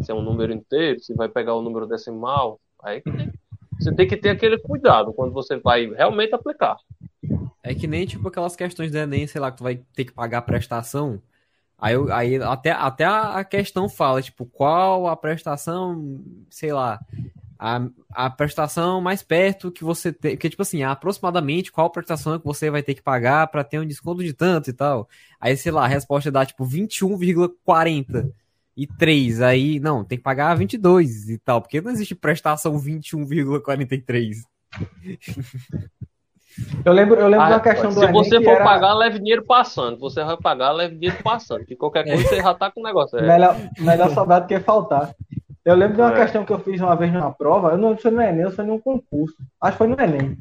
Se 0.00 0.10
é 0.10 0.14
um 0.14 0.22
número 0.22 0.54
inteiro, 0.54 1.00
se 1.00 1.12
vai 1.12 1.28
pegar 1.28 1.54
o 1.54 1.60
número 1.60 1.86
decimal. 1.86 2.58
Aí 2.82 3.02
que 3.02 3.12
tem, 3.12 3.32
você 3.78 3.94
tem 3.94 4.08
que 4.08 4.16
ter 4.16 4.30
aquele 4.30 4.56
cuidado 4.56 5.12
quando 5.12 5.34
você 5.34 5.58
vai 5.58 5.92
realmente 5.92 6.34
aplicar. 6.34 6.78
É 7.62 7.74
que 7.74 7.86
nem 7.86 8.06
tipo 8.06 8.28
aquelas 8.28 8.56
questões 8.56 8.90
do 8.90 8.96
Enem, 8.96 9.26
sei 9.26 9.42
lá, 9.42 9.50
que 9.50 9.58
tu 9.58 9.64
vai 9.64 9.76
ter 9.94 10.06
que 10.06 10.12
pagar 10.12 10.38
a 10.38 10.42
prestação. 10.42 11.20
Aí, 11.78 11.94
aí 12.10 12.36
até, 12.36 12.70
até 12.70 13.04
a 13.04 13.44
questão 13.44 13.88
fala, 13.88 14.22
tipo, 14.22 14.46
qual 14.46 15.08
a 15.08 15.16
prestação, 15.16 16.22
sei 16.48 16.72
lá, 16.72 17.00
a, 17.58 17.88
a 18.10 18.28
prestação 18.30 19.00
mais 19.00 19.22
perto 19.22 19.70
que 19.70 19.84
você 19.84 20.12
tem. 20.12 20.32
Porque, 20.32 20.50
tipo 20.50 20.62
assim, 20.62 20.82
aproximadamente 20.82 21.70
qual 21.70 21.90
prestação 21.90 22.38
que 22.38 22.44
você 22.44 22.70
vai 22.70 22.82
ter 22.82 22.94
que 22.94 23.02
pagar 23.02 23.46
para 23.46 23.62
ter 23.62 23.78
um 23.78 23.86
desconto 23.86 24.24
de 24.24 24.32
tanto 24.32 24.70
e 24.70 24.72
tal. 24.72 25.08
Aí, 25.40 25.56
sei 25.56 25.70
lá, 25.70 25.84
a 25.84 25.88
resposta 25.88 26.30
dá 26.30 26.44
tipo 26.44 26.64
21,40 26.66 28.32
e 28.76 28.86
3. 28.86 29.40
Aí, 29.42 29.78
não, 29.78 30.04
tem 30.04 30.18
que 30.18 30.24
pagar 30.24 30.56
22 30.56 31.30
e 31.30 31.38
tal. 31.38 31.60
Porque 31.62 31.80
não 31.80 31.92
existe 31.92 32.14
prestação 32.16 32.76
21,43. 32.76 34.42
Eu 36.84 36.92
lembro, 36.92 37.18
eu 37.18 37.28
lembro 37.28 37.46
ah, 37.46 37.50
da 37.50 37.60
questão 37.60 37.90
do 37.90 37.98
Se 37.98 38.04
Enem 38.04 38.12
você 38.12 38.42
for 38.42 38.54
era... 38.54 38.64
pagar, 38.64 38.94
leve 38.94 39.18
dinheiro 39.18 39.44
passando. 39.44 39.98
Você 39.98 40.22
vai 40.22 40.36
pagar, 40.36 40.72
leve 40.72 40.96
dinheiro 40.96 41.22
passando. 41.22 41.64
Que 41.64 41.76
qualquer 41.76 42.04
coisa 42.04 42.22
você 42.28 42.42
já 42.42 42.54
tá 42.54 42.70
com 42.70 42.80
o 42.80 42.84
negócio. 42.84 43.18
É. 43.18 43.22
Melhor, 43.22 43.56
melhor 43.78 44.10
sobrar 44.10 44.40
do 44.42 44.46
que 44.46 44.60
faltar. 44.60 45.14
Eu 45.64 45.76
lembro 45.76 45.96
de 45.96 46.02
uma 46.02 46.12
é. 46.12 46.16
questão 46.16 46.44
que 46.44 46.52
eu 46.52 46.58
fiz 46.58 46.80
uma 46.80 46.96
vez 46.96 47.12
numa 47.12 47.32
prova. 47.32 47.70
Eu 47.70 47.78
não 47.78 47.88
lembro 47.88 47.96
se 47.96 48.02
foi 48.02 48.10
no 48.10 48.22
Enem 48.22 48.44
ou 48.44 48.50
se 48.50 48.56
foi 48.56 48.64
num 48.66 48.80
concurso. 48.80 49.36
Acho 49.60 49.72
que 49.72 49.78
foi 49.78 49.86
no 49.86 50.00
Enem. 50.00 50.36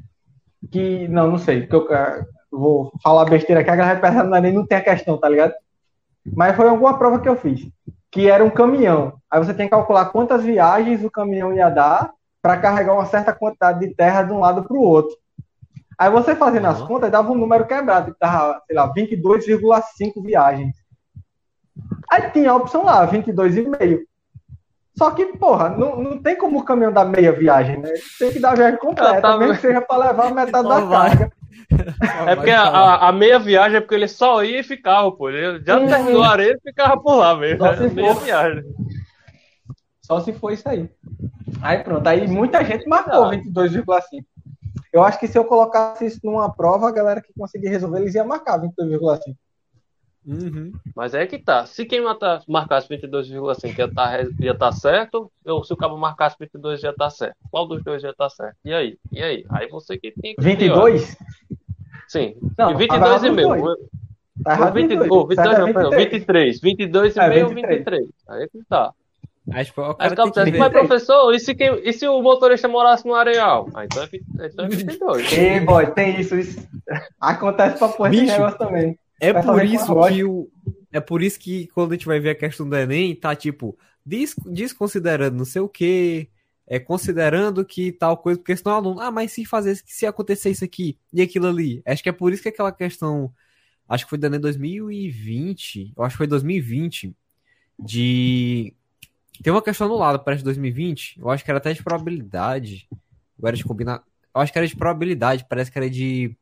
Que, 0.71 1.07
não, 1.07 1.29
não 1.31 1.37
sei. 1.37 1.67
Que 1.67 1.75
eu, 1.75 1.87
eu 1.89 2.25
vou 2.51 2.91
falar 3.03 3.25
besteira 3.25 3.61
aqui. 3.61 3.69
A 3.69 3.75
galera 3.75 3.99
vai 3.99 4.09
pensar 4.09 4.23
no 4.23 4.35
Enem 4.35 4.53
não 4.53 4.65
tem 4.65 4.77
a 4.77 4.83
questão, 4.83 5.17
tá 5.17 5.29
ligado? 5.29 5.53
Mas 6.35 6.55
foi 6.55 6.67
alguma 6.67 6.97
prova 6.97 7.19
que 7.19 7.29
eu 7.29 7.35
fiz. 7.35 7.67
Que 8.11 8.29
era 8.29 8.43
um 8.43 8.49
caminhão. 8.49 9.13
Aí 9.29 9.39
você 9.39 9.53
tem 9.53 9.67
que 9.67 9.71
calcular 9.71 10.05
quantas 10.05 10.43
viagens 10.43 11.03
o 11.03 11.11
caminhão 11.11 11.53
ia 11.53 11.69
dar 11.69 12.11
para 12.41 12.57
carregar 12.57 12.93
uma 12.93 13.05
certa 13.05 13.31
quantidade 13.31 13.79
de 13.79 13.93
terra 13.93 14.23
de 14.23 14.33
um 14.33 14.39
lado 14.39 14.63
para 14.63 14.75
o 14.75 14.81
outro. 14.81 15.15
Aí 16.01 16.09
você 16.09 16.35
fazendo 16.35 16.63
uhum. 16.63 16.71
as 16.71 16.81
contas, 16.81 17.11
dava 17.11 17.31
um 17.31 17.37
número 17.37 17.67
quebrado, 17.67 18.13
que 18.13 18.19
dava, 18.19 18.59
sei 18.65 18.75
lá, 18.75 18.91
22,5 18.91 20.23
viagens. 20.23 20.75
Aí 22.09 22.27
tinha 22.31 22.49
a 22.49 22.55
opção 22.55 22.83
lá, 22.83 23.07
22,5. 23.07 23.99
Só 24.97 25.11
que, 25.11 25.27
porra, 25.37 25.69
não, 25.69 26.01
não 26.01 26.17
tem 26.17 26.35
como 26.35 26.57
o 26.57 26.63
caminhão 26.63 26.91
dar 26.91 27.05
meia 27.05 27.31
viagem, 27.31 27.77
né? 27.77 27.93
Tem 28.17 28.31
que 28.31 28.39
dar 28.39 28.53
a 28.53 28.55
viagem 28.55 28.79
completa, 28.79 29.21
tá... 29.21 29.37
mesmo 29.37 29.53
que 29.53 29.61
seja 29.61 29.79
para 29.79 30.07
levar 30.07 30.33
metade 30.33 30.67
da 30.67 30.87
carga. 30.87 31.31
É 32.27 32.35
porque 32.35 32.49
a, 32.49 33.07
a, 33.07 33.11
meia 33.11 33.37
viagem 33.37 33.77
é 33.77 33.79
porque 33.79 33.93
ele 33.93 34.07
só 34.07 34.43
ia 34.43 34.61
e 34.61 34.63
ficava, 34.63 35.11
pô. 35.11 35.29
Ele 35.29 35.63
já 35.63 35.79
terminou 35.79 36.23
a 36.23 36.31
areia 36.31 36.57
e 36.57 36.69
ficava 36.69 36.99
por 36.99 37.13
lá 37.13 37.35
mesmo. 37.35 37.63
Só 37.63 37.75
se 37.75 37.89
meia 37.93 38.15
for. 38.15 38.23
viagem. 38.23 38.63
Só 40.01 40.19
se 40.19 40.33
for 40.33 40.51
isso 40.51 40.67
aí. 40.67 40.89
Aí 41.61 41.77
pronto, 41.83 42.07
aí 42.07 42.27
muita 42.27 42.65
gente 42.65 42.89
marcou 42.89 43.29
22,5. 43.29 44.01
Eu 44.91 45.03
acho 45.03 45.19
que 45.19 45.27
se 45.27 45.37
eu 45.37 45.45
colocasse 45.45 46.05
isso 46.05 46.19
numa 46.23 46.51
prova, 46.51 46.89
a 46.89 46.91
galera 46.91 47.21
que 47.21 47.33
conseguir 47.33 47.69
resolver, 47.69 47.99
eles 47.99 48.15
iam 48.15 48.27
marcar 48.27 48.59
22,5. 48.59 49.35
Uhum. 50.25 50.71
Mas 50.95 51.13
é 51.13 51.25
que 51.25 51.39
tá. 51.39 51.65
Se 51.65 51.83
quem 51.85 52.01
marcasse 52.47 52.87
22,5 52.87 53.65
ia 53.65 53.85
estar 53.85 53.87
tá, 53.89 54.23
ia 54.39 54.55
tá 54.55 54.71
certo, 54.71 55.31
ou 55.45 55.63
se 55.63 55.73
o 55.73 55.77
cabo 55.77 55.97
marcasse 55.97 56.35
22 56.39 56.83
ia 56.83 56.91
estar 56.91 57.05
tá 57.05 57.09
certo. 57.09 57.35
Qual 57.49 57.67
dos 57.67 57.83
dois 57.83 58.03
ia 58.03 58.11
estar 58.11 58.25
tá 58.25 58.29
certo? 58.29 58.57
E 58.63 58.73
aí? 58.73 58.97
E 59.11 59.23
aí? 59.23 59.45
Aí 59.49 59.67
você 59.69 59.97
que 59.97 60.11
tem 60.11 60.35
que. 60.35 60.41
22? 60.41 61.17
Sim. 62.07 62.35
Não, 62.57 62.71
e 62.71 62.75
22 62.75 63.23
e 63.23 63.29
meio. 63.31 63.77
Tá 64.43 64.53
errado 64.53 64.73
22, 64.73 65.11
oh, 65.11 65.27
22, 65.27 65.57
não, 65.57 65.65
23. 65.65 66.11
23. 66.11 66.61
22 66.61 67.15
e 67.15 67.19
é, 67.19 67.29
meio 67.29 67.47
23. 67.49 67.77
23. 67.77 68.09
Aí 68.27 68.43
é 68.43 68.47
que 68.47 68.63
tá. 68.67 68.93
Aí, 69.49 69.65
tipo, 69.65 69.81
o 69.81 69.95
cara 69.95 70.13
aí, 70.23 70.31
tem 70.31 70.53
que... 70.53 70.59
Mas, 70.59 70.71
professor, 70.71 71.33
e 71.33 71.39
se, 71.39 71.55
quem, 71.55 71.81
e 71.83 71.91
se 71.93 72.07
o 72.07 72.21
motorista 72.21 72.67
morasse 72.67 73.05
no 73.05 73.15
areal? 73.15 73.67
Ah, 73.73 73.85
então 73.85 74.03
é, 74.03 74.09
então 74.45 74.65
é 74.65 74.69
22. 74.69 75.33
Ei, 75.33 75.59
boy, 75.59 75.87
tem 75.91 76.19
isso, 76.19 76.37
isso. 76.37 76.67
Acontece 77.19 77.77
pra 77.79 77.89
pôr 77.89 78.13
esse 78.13 78.25
negócio 78.25 78.57
também. 78.57 78.97
É 79.19 79.33
por 79.33 79.63
isso 79.63 80.07
que 80.07 80.23
o. 80.23 80.49
É 80.93 80.99
por 80.99 81.21
isso 81.21 81.39
que 81.39 81.67
quando 81.67 81.91
a 81.91 81.95
gente 81.95 82.05
vai 82.05 82.19
ver 82.19 82.31
a 82.31 82.35
questão 82.35 82.67
do 82.67 82.75
Enem, 82.75 83.15
tá 83.15 83.33
tipo, 83.33 83.77
des, 84.05 84.35
desconsiderando 84.45 85.37
não 85.37 85.45
sei 85.45 85.61
o 85.61 85.69
que, 85.69 86.27
é 86.67 86.79
considerando 86.79 87.63
que 87.63 87.93
tal 87.93 88.17
coisa, 88.17 88.37
porque 88.37 88.57
senão 88.57 88.73
o 88.73 88.75
aluno, 88.75 88.99
ah, 88.99 89.09
mas 89.09 89.31
se 89.31 89.45
fazer, 89.45 89.79
se 89.85 90.05
acontecer 90.05 90.49
isso 90.49 90.65
aqui 90.65 90.97
e 91.13 91.21
aquilo 91.21 91.47
ali. 91.47 91.81
Acho 91.85 92.03
que 92.03 92.09
é 92.09 92.11
por 92.11 92.33
isso 92.33 92.43
que 92.43 92.49
aquela 92.49 92.73
questão, 92.73 93.31
acho 93.87 94.03
que 94.05 94.09
foi 94.09 94.19
do 94.19 94.25
Enem 94.25 94.39
2020, 94.39 95.93
eu 95.95 96.03
acho 96.03 96.13
que 96.13 96.17
foi 96.17 96.27
2020, 96.27 97.15
de 97.79 98.73
tem 99.41 99.51
uma 99.51 99.61
questão 99.61 99.87
anulada 99.87 100.19
para 100.19 100.35
2020. 100.35 101.19
Eu 101.19 101.29
acho 101.29 101.43
que 101.43 101.49
era 101.49 101.57
até 101.57 101.73
de 101.73 101.83
probabilidade. 101.83 102.87
Ou 103.39 103.47
era 103.47 103.57
de 103.57 103.63
combinar. 103.63 104.03
Eu 104.33 104.41
acho 104.41 104.51
que 104.51 104.57
era 104.57 104.67
de 104.67 104.75
probabilidade. 104.75 105.45
Parece 105.49 105.71
que 105.71 105.77
era 105.77 105.89
de. 105.89 106.35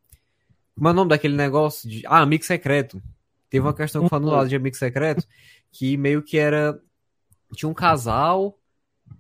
Como 0.76 0.88
é 0.88 0.91
o 0.91 0.93
nome 0.93 1.10
daquele 1.10 1.36
negócio? 1.36 1.89
De... 1.89 2.06
Ah, 2.06 2.20
amigo 2.20 2.43
secreto. 2.43 3.02
Teve 3.50 3.66
uma 3.66 3.74
questão 3.74 4.04
que 4.04 4.10
foi 4.10 4.18
anulada 4.18 4.50
de 4.50 4.56
amigo 4.56 4.76
secreto. 4.76 5.26
Que 5.72 5.97
meio 5.97 6.22
que 6.22 6.38
era. 6.38 6.80
Tinha 7.56 7.70
um 7.70 7.74
casal. 7.74 8.60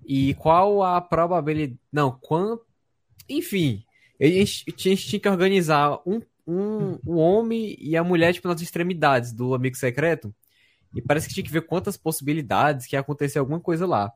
E 0.05 0.33
qual 0.35 0.83
a 0.83 0.99
probabilidade. 0.99 1.79
Não, 1.91 2.11
quanto. 2.11 2.65
Enfim. 3.27 3.83
A 4.19 4.25
gente, 4.25 4.65
a 4.67 4.89
gente 4.89 5.07
tinha 5.07 5.19
que 5.19 5.29
organizar 5.29 6.01
um, 6.05 6.21
um, 6.45 6.99
um 7.07 7.15
homem 7.15 7.77
e 7.79 7.95
a 7.95 8.03
mulher, 8.03 8.33
tipo, 8.33 8.49
nas 8.49 8.61
extremidades 8.61 9.31
do 9.31 9.53
amigo 9.53 9.77
secreto. 9.77 10.33
E 10.93 11.01
parece 11.01 11.27
que 11.27 11.33
tinha 11.33 11.43
que 11.43 11.51
ver 11.51 11.61
quantas 11.61 11.97
possibilidades 11.97 12.85
que 12.85 12.95
ia 12.95 12.99
acontecer 12.99 13.39
alguma 13.39 13.59
coisa 13.59 13.85
lá. 13.85 14.11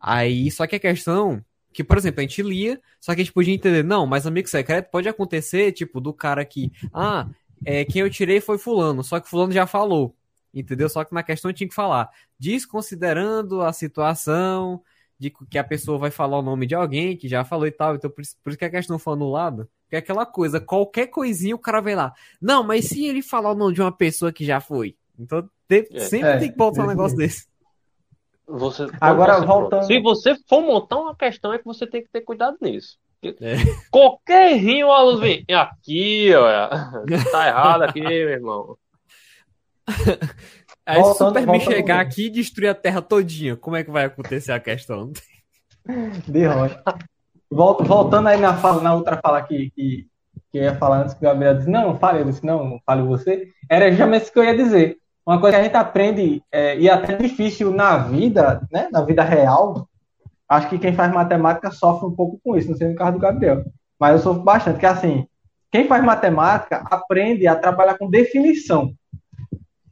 Aí, 0.00 0.50
só 0.50 0.66
que 0.66 0.76
a 0.76 0.80
questão 0.80 1.44
que, 1.76 1.84
por 1.84 1.98
exemplo, 1.98 2.20
a 2.20 2.22
gente 2.22 2.42
lia, 2.42 2.80
só 2.98 3.14
que 3.14 3.20
a 3.20 3.24
gente 3.24 3.34
podia 3.34 3.52
entender, 3.52 3.84
não, 3.84 4.06
mas 4.06 4.26
amigo 4.26 4.48
secreto 4.48 4.90
pode 4.90 5.10
acontecer, 5.10 5.72
tipo, 5.72 6.00
do 6.00 6.10
cara 6.10 6.42
que, 6.42 6.72
ah, 6.90 7.28
é, 7.66 7.84
quem 7.84 8.00
eu 8.00 8.08
tirei 8.08 8.40
foi 8.40 8.56
fulano, 8.56 9.04
só 9.04 9.20
que 9.20 9.28
fulano 9.28 9.52
já 9.52 9.66
falou, 9.66 10.16
entendeu? 10.54 10.88
Só 10.88 11.04
que 11.04 11.12
na 11.12 11.22
questão 11.22 11.52
tinha 11.52 11.68
que 11.68 11.74
falar, 11.74 12.08
desconsiderando 12.38 13.60
a 13.60 13.74
situação 13.74 14.82
de 15.18 15.30
que 15.30 15.58
a 15.58 15.64
pessoa 15.64 15.98
vai 15.98 16.10
falar 16.10 16.38
o 16.38 16.42
nome 16.42 16.66
de 16.66 16.74
alguém 16.74 17.14
que 17.14 17.28
já 17.28 17.44
falou 17.44 17.66
e 17.66 17.70
tal, 17.70 17.94
então 17.94 18.10
por 18.10 18.22
isso, 18.22 18.36
por 18.42 18.50
isso 18.50 18.58
que 18.58 18.64
a 18.64 18.70
questão 18.70 18.98
foi 18.98 19.12
anulada, 19.12 19.68
porque 19.82 19.96
é 19.96 19.98
aquela 19.98 20.24
coisa, 20.24 20.58
qualquer 20.58 21.08
coisinha 21.08 21.54
o 21.54 21.58
cara 21.58 21.82
vai 21.82 21.94
lá, 21.94 22.14
não, 22.40 22.64
mas 22.64 22.86
se 22.86 23.04
ele 23.04 23.20
falar 23.20 23.50
o 23.52 23.54
nome 23.54 23.74
de 23.74 23.82
uma 23.82 23.92
pessoa 23.92 24.32
que 24.32 24.46
já 24.46 24.60
foi, 24.60 24.96
então 25.18 25.48
tem, 25.68 25.86
é. 25.92 26.00
sempre 26.00 26.28
é. 26.28 26.38
tem 26.38 26.50
que 26.50 26.56
botar 26.56 26.84
um 26.84 26.88
negócio 26.88 27.16
desse. 27.16 27.46
Você, 28.46 28.86
Agora, 29.00 29.38
você, 29.38 29.46
voltando. 29.46 29.86
Se 29.86 30.00
você 30.00 30.36
for 30.48 30.62
montar 30.62 30.98
uma 30.98 31.16
questão, 31.16 31.52
é 31.52 31.58
que 31.58 31.64
você 31.64 31.86
tem 31.86 32.02
que 32.02 32.08
ter 32.08 32.20
cuidado 32.20 32.56
nisso. 32.60 32.96
É. 33.24 33.56
Qualquer 33.90 34.56
rinho, 34.56 34.92
a 34.92 35.02
luz 35.02 35.18
vem 35.18 35.44
aqui, 35.50 36.32
olha. 36.32 36.70
Tá 37.32 37.48
errado 37.48 37.82
aqui, 37.82 38.00
meu 38.00 38.30
irmão. 38.30 38.76
Aí 40.86 41.00
voltando, 41.00 41.16
se 41.16 41.24
o 41.24 41.26
Superman 41.40 41.60
chegar 41.60 42.00
aqui 42.00 42.26
e 42.26 42.30
destruir 42.30 42.68
a 42.68 42.74
Terra 42.74 43.02
todinha, 43.02 43.56
como 43.56 43.74
é 43.74 43.82
que 43.82 43.90
vai 43.90 44.04
acontecer 44.04 44.52
a 44.52 44.60
questão? 44.60 45.12
De 46.28 46.46
rocha. 46.46 46.80
Voltando 47.50 48.28
aí 48.28 48.38
na, 48.38 48.56
fala, 48.56 48.82
na 48.82 48.94
outra 48.94 49.20
fala 49.22 49.40
que, 49.42 49.70
que, 49.70 50.06
que 50.50 50.58
eu 50.58 50.62
ia 50.64 50.74
falar 50.76 51.02
antes 51.02 51.14
que 51.14 51.20
o 51.20 51.28
Gabriel 51.28 51.54
disse, 51.54 51.70
não, 51.70 51.96
fale, 51.96 52.20
eu 52.20 52.24
disse, 52.24 52.44
não, 52.44 52.80
fale 52.84 53.02
você. 53.02 53.48
Era 53.68 53.88
justamente 53.90 54.22
isso 54.22 54.32
que 54.32 54.38
eu 54.38 54.44
ia 54.44 54.56
dizer 54.56 54.98
uma 55.26 55.40
coisa 55.40 55.56
que 55.56 55.60
a 55.60 55.64
gente 55.64 55.76
aprende 55.76 56.42
é, 56.52 56.78
e 56.78 56.88
é 56.88 56.92
até 56.92 57.16
difícil 57.16 57.72
na 57.72 57.98
vida, 57.98 58.62
né, 58.70 58.88
na 58.92 59.02
vida 59.02 59.24
real, 59.24 59.88
acho 60.48 60.68
que 60.68 60.78
quem 60.78 60.94
faz 60.94 61.12
matemática 61.12 61.70
sofre 61.72 62.06
um 62.06 62.14
pouco 62.14 62.38
com 62.42 62.56
isso, 62.56 62.70
não 62.70 62.76
sei 62.76 62.88
no 62.88 62.94
caso 62.94 63.14
do 63.14 63.18
Gabriel, 63.18 63.64
mas 63.98 64.12
eu 64.12 64.18
sofro 64.20 64.42
bastante, 64.44 64.78
que 64.78 64.86
assim, 64.86 65.26
quem 65.72 65.88
faz 65.88 66.04
matemática 66.04 66.84
aprende 66.88 67.46
a 67.48 67.56
trabalhar 67.56 67.98
com 67.98 68.08
definição, 68.08 68.92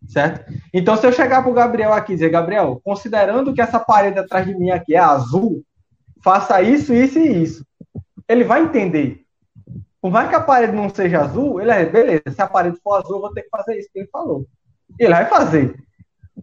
certo? 0.07 0.53
Então, 0.73 0.97
se 0.97 1.05
eu 1.05 1.13
chegar 1.13 1.43
para 1.43 1.51
o 1.51 1.55
Gabriel 1.55 1.93
aqui 1.93 2.13
e 2.13 2.15
dizer, 2.15 2.31
Gabriel, 2.31 2.81
considerando 2.85 3.53
que 3.53 3.61
essa 3.61 3.81
parede 3.81 4.21
atrás 4.21 4.47
de 4.47 4.55
mim 4.57 4.71
aqui 4.71 4.95
é 4.95 5.01
azul, 5.01 5.65
faça 6.23 6.63
isso, 6.63 6.95
isso 6.95 7.19
e 7.19 7.43
isso. 7.43 7.67
Ele 8.29 8.45
vai 8.45 8.63
entender. 8.63 9.25
Por 10.01 10.13
mais 10.13 10.29
que 10.29 10.35
a 10.35 10.41
parede 10.41 10.73
não 10.73 10.89
seja 10.89 11.23
azul, 11.23 11.61
ele 11.61 11.71
é, 11.71 11.85
beleza, 11.85 12.23
se 12.31 12.41
a 12.41 12.47
parede 12.47 12.79
for 12.83 12.95
azul, 13.01 13.17
eu 13.17 13.21
vou 13.21 13.33
ter 13.33 13.43
que 13.43 13.49
fazer 13.49 13.79
isso 13.79 13.89
que 13.93 13.99
ele 13.99 14.09
falou. 14.09 14.47
Ele 14.99 15.13
vai 15.13 15.27
fazer. 15.27 15.75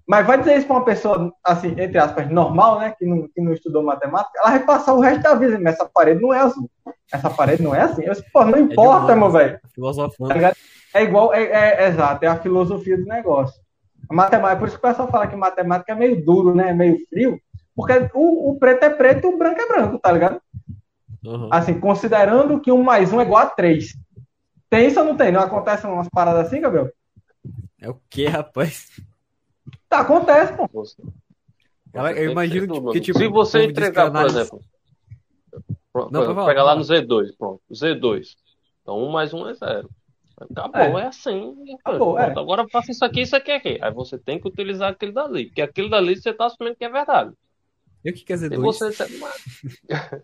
Mas 0.07 0.25
vai 0.25 0.37
dizer 0.37 0.57
isso 0.57 0.67
para 0.67 0.77
uma 0.77 0.85
pessoa, 0.85 1.33
assim, 1.43 1.69
entre 1.77 1.97
aspas, 1.97 2.29
normal, 2.29 2.79
né? 2.79 2.93
Que 2.97 3.05
não, 3.05 3.27
que 3.27 3.41
não 3.41 3.53
estudou 3.53 3.83
matemática, 3.83 4.39
ela 4.39 4.51
vai 4.51 4.59
passar 4.65 4.93
o 4.93 4.99
resto 4.99 5.21
da 5.21 5.35
vida, 5.35 5.59
mas 5.59 5.73
essa 5.73 5.85
parede 5.85 6.21
não 6.21 6.33
é 6.33 6.39
azul. 6.39 6.69
Essa 7.11 7.29
parede 7.29 7.61
não 7.61 7.75
é 7.75 7.81
assim. 7.81 8.03
Eu 8.03 8.13
disse, 8.13 8.31
pô, 8.31 8.45
não 8.45 8.59
importa, 8.59 9.11
é 9.11 9.15
meu 9.15 9.29
velho. 9.29 9.59
Filosofando. 9.73 10.33
Tá 10.33 10.53
é 10.93 11.03
igual, 11.03 11.33
é, 11.33 11.43
é, 11.43 11.83
é, 11.83 11.87
exato, 11.87 12.23
é 12.25 12.27
a 12.27 12.37
filosofia 12.37 12.97
do 12.97 13.05
negócio. 13.05 13.61
A 14.09 14.13
matemática, 14.13 14.59
por 14.59 14.67
isso 14.67 14.79
que 14.79 14.85
o 14.85 14.89
pessoal 14.89 15.07
fala 15.09 15.27
que 15.27 15.35
matemática 15.35 15.91
é 15.91 15.95
meio 15.95 16.23
duro, 16.23 16.55
né? 16.55 16.69
É 16.69 16.73
meio 16.73 16.97
frio, 17.07 17.39
porque 17.75 17.93
o, 18.13 18.51
o 18.51 18.59
preto 18.59 18.83
é 18.83 18.89
preto 18.89 19.27
e 19.27 19.33
o 19.33 19.37
branco 19.37 19.61
é 19.61 19.67
branco, 19.67 19.99
tá 19.99 20.11
ligado? 20.11 20.41
Uhum. 21.25 21.49
Assim, 21.51 21.79
considerando 21.79 22.59
que 22.59 22.71
um 22.71 22.83
mais 22.83 23.13
um 23.13 23.21
é 23.21 23.23
igual 23.23 23.43
a 23.43 23.45
três. 23.45 23.93
Tem 24.69 24.87
isso 24.87 24.99
ou 24.99 25.05
não 25.05 25.15
tem? 25.15 25.31
Não 25.31 25.41
acontece 25.41 25.85
umas 25.85 26.09
paradas 26.09 26.47
assim, 26.47 26.61
Gabriel? 26.61 26.89
É 27.81 27.89
o 27.89 27.99
que, 28.09 28.27
rapaz? 28.27 29.01
Tá, 29.89 30.01
acontece, 30.01 30.53
pô. 30.55 30.69
Eu, 31.93 32.07
eu 32.07 32.31
imagino 32.31 32.91
que, 32.91 32.99
que, 32.99 33.01
tipo. 33.01 33.19
Se 33.19 33.27
você 33.27 33.63
entregar, 33.63 34.11
por 34.11 34.25
exemplo. 34.25 34.61
Pronto, 35.91 36.13
não, 36.13 36.23
exemplo, 36.23 36.45
pega 36.45 36.63
lá 36.63 36.75
no 36.75 36.83
Z2, 36.83 37.35
pronto. 37.37 37.61
Z2. 37.71 38.27
Então, 38.81 38.97
um 38.97 39.11
mais 39.11 39.33
um 39.33 39.47
é 39.49 39.53
zero. 39.53 39.89
Acabou, 40.39 40.99
é, 40.99 41.03
é 41.03 41.07
assim. 41.07 41.55
Acabou, 41.83 42.17
é. 42.17 42.31
Agora 42.31 42.67
faça 42.69 42.91
isso 42.91 43.03
aqui, 43.03 43.21
isso 43.21 43.35
aqui, 43.35 43.51
aqui. 43.51 43.77
Aí 43.81 43.91
você 43.91 44.17
tem 44.17 44.39
que 44.39 44.47
utilizar 44.47 44.91
aquele 44.91 45.11
dali. 45.11 45.47
Porque 45.47 45.61
aquele 45.61 45.89
dali 45.89 46.15
você 46.15 46.33
tá 46.33 46.45
assumindo 46.45 46.75
que 46.75 46.85
é 46.85 46.89
verdade. 46.89 47.33
E 48.03 48.09
o 48.09 48.13
que 48.13 48.23
quer 48.23 48.35
dizer 48.35 48.51
Z2? 48.51 48.61
Você... 48.61 48.89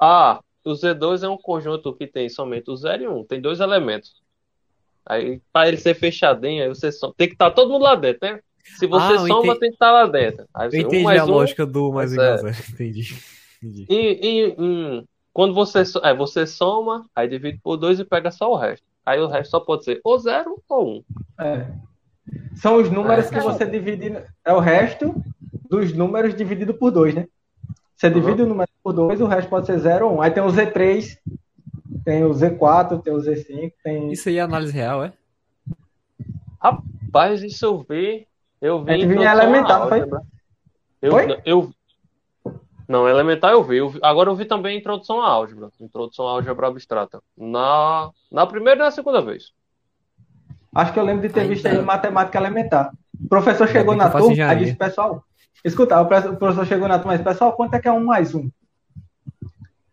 ah, 0.00 0.40
o 0.64 0.70
Z2 0.72 1.22
é 1.22 1.28
um 1.28 1.36
conjunto 1.36 1.94
que 1.94 2.06
tem 2.06 2.28
somente 2.28 2.70
o 2.70 2.76
0 2.76 3.02
e 3.02 3.08
1. 3.08 3.16
Um. 3.18 3.24
Tem 3.24 3.40
dois 3.40 3.60
elementos. 3.60 4.22
Aí, 5.08 5.40
para 5.50 5.68
ele 5.68 5.78
ser 5.78 5.94
fechadinho, 5.94 6.62
aí 6.62 6.68
você 6.68 6.92
só... 6.92 7.12
tem 7.16 7.28
que 7.28 7.34
estar 7.34 7.48
tá 7.48 7.56
todo 7.56 7.72
mundo 7.72 7.82
lá 7.82 7.94
dentro, 7.94 8.18
né? 8.22 8.40
Se 8.76 8.86
você 8.86 9.14
ah, 9.14 9.18
soma, 9.20 9.38
entendi... 9.38 9.60
tem 9.60 9.70
que 9.70 9.76
estar 9.76 9.90
lá 9.90 10.06
dentro. 10.06 10.44
Aí, 10.52 10.68
eu 10.70 10.80
entendi 10.80 11.04
um 11.04 11.08
a 11.08 11.24
um, 11.24 11.30
lógica 11.30 11.64
do 11.64 11.90
mais 11.90 12.12
igual 12.12 12.46
é. 12.46 12.50
Entendi. 12.70 13.16
entendi. 13.62 13.86
E, 13.88 13.96
e, 13.96 14.56
e, 14.58 15.04
quando 15.32 15.54
você, 15.54 15.82
é, 16.02 16.14
você 16.14 16.46
soma, 16.46 17.06
aí 17.16 17.26
divide 17.26 17.58
por 17.62 17.78
dois 17.78 17.98
e 17.98 18.04
pega 18.04 18.30
só 18.30 18.52
o 18.52 18.56
resto. 18.56 18.84
Aí 19.06 19.18
o 19.18 19.26
resto 19.26 19.52
só 19.52 19.60
pode 19.60 19.84
ser 19.84 19.98
ou 20.04 20.18
zero 20.18 20.62
ou 20.68 20.96
um. 20.96 21.04
É. 21.40 21.66
São 22.56 22.76
os 22.76 22.90
números 22.90 23.26
é, 23.26 23.28
que 23.30 23.40
você 23.40 23.64
divide. 23.64 24.22
É 24.44 24.52
o 24.52 24.60
resto 24.60 25.14
dos 25.70 25.94
números 25.94 26.34
dividido 26.34 26.74
por 26.74 26.90
dois, 26.90 27.14
né? 27.14 27.26
Você 27.96 28.10
divide 28.10 28.42
uhum. 28.42 28.46
o 28.46 28.50
número 28.50 28.70
por 28.82 28.92
dois, 28.92 29.20
o 29.20 29.26
resto 29.26 29.48
pode 29.48 29.64
ser 29.64 29.78
zero 29.78 30.06
ou 30.06 30.16
um. 30.16 30.22
Aí 30.22 30.30
tem 30.30 30.42
o 30.42 30.48
Z3, 30.48 31.16
tem 32.04 32.24
o 32.24 32.30
Z4, 32.30 33.02
tem 33.02 33.12
o 33.12 33.18
Z5, 33.18 33.72
tem. 33.82 34.12
Isso 34.12 34.28
aí 34.28 34.38
é 34.38 34.40
análise 34.40 34.72
real, 34.72 35.04
é? 35.04 35.12
Rapaz, 36.60 37.42
isso 37.42 37.64
eu 37.64 37.84
vi. 37.88 38.26
Eu 38.60 38.82
vi. 38.82 38.92
É 38.92 38.96
em 38.96 39.22
elementar, 39.22 39.80
não 39.80 39.88
foi? 39.88 40.00
Eu, 41.00 41.12
foi? 41.12 41.42
eu, 41.44 41.72
não, 42.88 43.08
elementar 43.08 43.52
eu 43.52 43.62
vi. 43.62 43.76
eu 43.76 43.88
vi. 43.90 44.00
Agora 44.02 44.30
eu 44.30 44.34
vi 44.34 44.44
também 44.44 44.78
introdução 44.78 45.20
à 45.20 45.28
álgebra. 45.28 45.70
Introdução 45.80 46.26
à 46.26 46.32
álgebra 46.32 46.66
abstrata. 46.66 47.22
Na, 47.36 48.10
na 48.30 48.46
primeira 48.46 48.80
e 48.80 48.84
na 48.84 48.90
segunda 48.90 49.22
vez. 49.22 49.52
Acho 50.74 50.92
que 50.92 50.98
eu 50.98 51.04
lembro 51.04 51.26
de 51.26 51.32
ter 51.32 51.46
visto 51.46 51.66
aí 51.66 51.80
matemática 51.80 52.38
elementar. 52.38 52.92
O 53.20 53.28
professor 53.28 53.68
chegou 53.68 53.96
na 53.96 54.10
turma, 54.10 54.46
aí 54.46 54.58
disse, 54.58 54.76
pessoal, 54.76 55.24
escuta, 55.64 56.00
o 56.00 56.06
professor 56.06 56.66
chegou 56.66 56.86
na 56.86 56.98
turma 56.98 57.14
e 57.14 57.18
disse, 57.18 57.28
pessoal, 57.28 57.52
quanto 57.52 57.74
é 57.74 57.80
que 57.80 57.88
é 57.88 57.92
um 57.92 58.04
mais 58.04 58.34
um? 58.34 58.48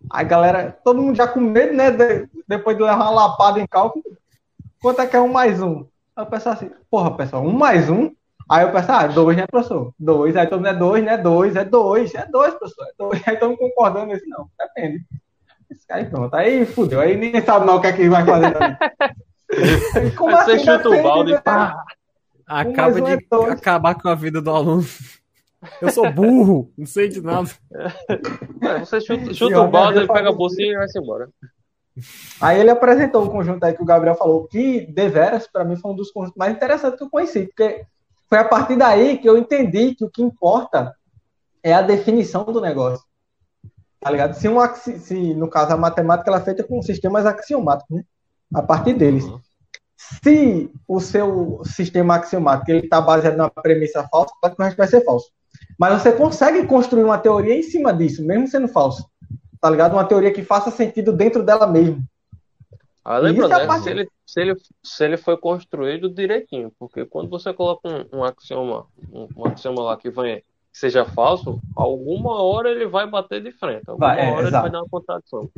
Aí 0.10 0.26
galera, 0.26 0.78
todo 0.84 1.02
mundo 1.02 1.16
já 1.16 1.28
com 1.28 1.40
medo, 1.40 1.74
né? 1.74 1.92
De, 1.92 2.30
depois 2.48 2.78
de 2.78 2.84
levar 2.84 2.96
uma 2.96 3.10
lapada 3.10 3.60
em 3.60 3.68
cálculo. 3.68 4.04
Quanto 4.82 5.02
é 5.02 5.08
que 5.08 5.16
é 5.16 5.22
um 5.22 5.32
mais 5.32 5.62
um? 5.62 5.86
Aí 6.16 6.24
o 6.24 6.28
pessoal 6.28 6.56
assim, 6.56 6.72
porra, 6.90 7.16
pessoal, 7.16 7.44
um 7.44 7.52
mais 7.52 7.90
um? 7.90 8.12
Aí 8.50 8.64
eu 8.64 8.72
penso, 8.72 8.92
ah, 8.92 9.08
dois, 9.08 9.36
né, 9.36 9.48
professor? 9.48 9.92
Dois. 9.98 10.36
Aí 10.36 10.46
todo 10.46 10.60
mundo 10.60 10.68
é 10.68 10.74
dois, 10.74 11.04
né? 11.04 11.18
Dois, 11.18 11.56
é 11.56 11.66
dois, 11.66 12.14
é 12.14 12.26
dois, 12.28 12.54
professor. 12.54 12.86
É 12.86 12.92
dois. 12.98 13.22
Aí 13.28 13.40
mundo 13.42 13.58
concordando 13.58 14.08
nisso, 14.08 14.24
não, 14.28 14.48
depende. 14.58 15.04
Aí 15.90 16.06
pronto, 16.06 16.34
aí 16.36 16.66
fudeu. 16.66 17.00
Aí 17.00 17.18
ninguém 17.18 17.42
sabe 17.42 17.66
não 17.66 17.78
o 17.78 17.82
que 17.82 17.88
é 17.88 17.94
que 17.94 18.08
vai 18.08 18.26
fazer 18.26 18.54
também. 18.54 18.78
Como 20.16 20.32
Você 20.32 20.52
assim, 20.52 20.66
chuta 20.66 20.90
o 20.90 21.04
balde 21.04 21.34
e 21.34 21.42
pá. 21.42 21.84
Acaba 22.48 23.02
de 23.02 23.14
é 23.14 23.52
acabar 23.52 23.96
com 23.96 24.08
a 24.08 24.16
vida 24.16 24.42
do 24.42 24.52
aluno. 24.52 24.86
Eu 25.82 25.92
sou 25.92 26.12
burro, 26.12 26.72
não 26.78 26.86
sei 26.86 27.10
de 27.10 27.22
nada. 27.22 27.50
É, 28.62 28.80
você 28.80 29.02
chuta, 29.02 29.34
chuta 29.34 29.62
o 29.62 29.68
balde, 29.68 30.00
ele 30.00 30.08
pega 30.08 30.30
a 30.30 30.34
bolsinha 30.34 30.74
e 30.74 30.78
vai-se 30.78 31.00
embora. 31.00 31.30
Aí 32.42 32.60
ele 32.60 32.70
apresentou 32.70 33.24
o 33.24 33.30
conjunto 33.30 33.64
aí 33.64 33.74
que 33.74 33.82
o 33.82 33.86
Gabriel 33.86 34.16
falou, 34.16 34.48
que 34.48 34.82
deveras, 34.88 35.48
para 35.48 35.64
mim, 35.64 35.76
foi 35.76 35.92
um 35.92 35.96
dos 35.96 36.12
conjuntos 36.12 36.38
mais 36.38 36.54
interessantes 36.54 36.98
que 36.98 37.04
eu 37.04 37.10
conheci, 37.10 37.46
porque 37.46 37.86
foi 38.28 38.38
a 38.38 38.44
partir 38.44 38.76
daí 38.76 39.18
que 39.18 39.30
eu 39.30 39.38
entendi 39.38 39.96
que 39.96 40.04
o 40.04 40.10
que 40.10 40.22
importa 40.22 40.94
é 41.64 41.74
a 41.74 41.82
definição 41.82 42.44
do 42.44 42.60
negócio. 42.60 43.06
Tá 44.00 44.12
ligado? 44.12 44.34
Se, 44.36 44.48
um, 44.48 44.58
se 44.76 45.34
no 45.34 45.50
caso 45.50 45.74
a 45.74 45.78
matemática 45.78 46.30
ela 46.30 46.40
é 46.40 46.44
feita 46.44 46.64
com 46.64 46.82
sistemas 46.82 47.26
axiomáticos, 47.26 47.98
né? 47.98 48.04
A 48.54 48.62
partir 48.62 48.94
deles. 48.94 49.24
Uhum. 49.24 49.40
Se 49.96 50.72
o 50.88 51.00
seu 51.00 51.62
sistema 51.66 52.16
axiomático 52.16 52.70
ele 52.70 52.82
está 52.82 53.02
baseado 53.02 53.38
numa 53.38 53.50
premissa 53.50 54.08
falsa, 54.08 54.34
o 54.44 54.62
resto 54.62 54.78
vai 54.78 54.88
ser 54.88 55.04
falso. 55.04 55.32
Mas 55.78 56.02
você 56.02 56.12
consegue 56.12 56.66
construir 56.66 57.04
uma 57.04 57.18
teoria 57.18 57.56
em 57.56 57.64
cima 57.64 57.94
disso, 57.94 58.26
mesmo 58.26 58.48
sendo 58.48 58.68
falso. 58.68 59.06
Tá 59.60 59.70
ligado? 59.70 59.94
Uma 59.94 60.06
teoria 60.06 60.32
que 60.32 60.44
faça 60.44 60.72
sentido 60.72 61.12
dentro 61.12 61.44
dela 61.44 61.68
mesmo. 61.68 62.04
Ah, 63.04 63.20
lembra, 63.20 63.46
é 63.46 63.50
né? 63.50 63.66
Parte... 63.68 63.84
Se, 63.84 63.90
ele, 63.92 64.10
se, 64.26 64.42
ele, 64.42 64.56
se 64.84 65.06
ele 65.06 65.18
foi 65.18 65.38
construído 65.38 66.10
direitinho, 66.10 66.72
porque 66.80 67.06
quando 67.06 67.30
você 67.30 67.54
coloca 67.54 67.88
um, 67.88 68.20
um 68.20 68.24
axioma, 68.24 68.88
um, 69.14 69.28
um, 69.38 69.46
axioma 69.46 69.84
lá 69.84 69.98
que, 69.98 70.10
vem, 70.10 70.38
que 70.38 70.44
seja 70.80 71.06
falso, 71.06 71.60
alguma 71.76 72.42
hora 72.42 72.72
ele 72.72 72.88
vai 72.88 73.08
bater 73.08 73.44
de 73.44 73.52
frente. 73.52 73.84
Alguma 73.88 74.08
vai, 74.08 74.20
é, 74.20 74.32
hora 74.32 74.48
exato. 74.48 74.48
ele 74.48 74.62
vai 74.62 74.72
dar 74.72 74.80
uma 74.80 74.90
contradição. 74.90 75.50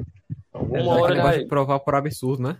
Alguma 0.51 0.97
é, 0.97 1.01
hora 1.01 1.13
ele 1.13 1.21
vai 1.21 1.45
provar 1.45 1.79
por 1.79 1.95
absurdo, 1.95 2.43
né? 2.43 2.57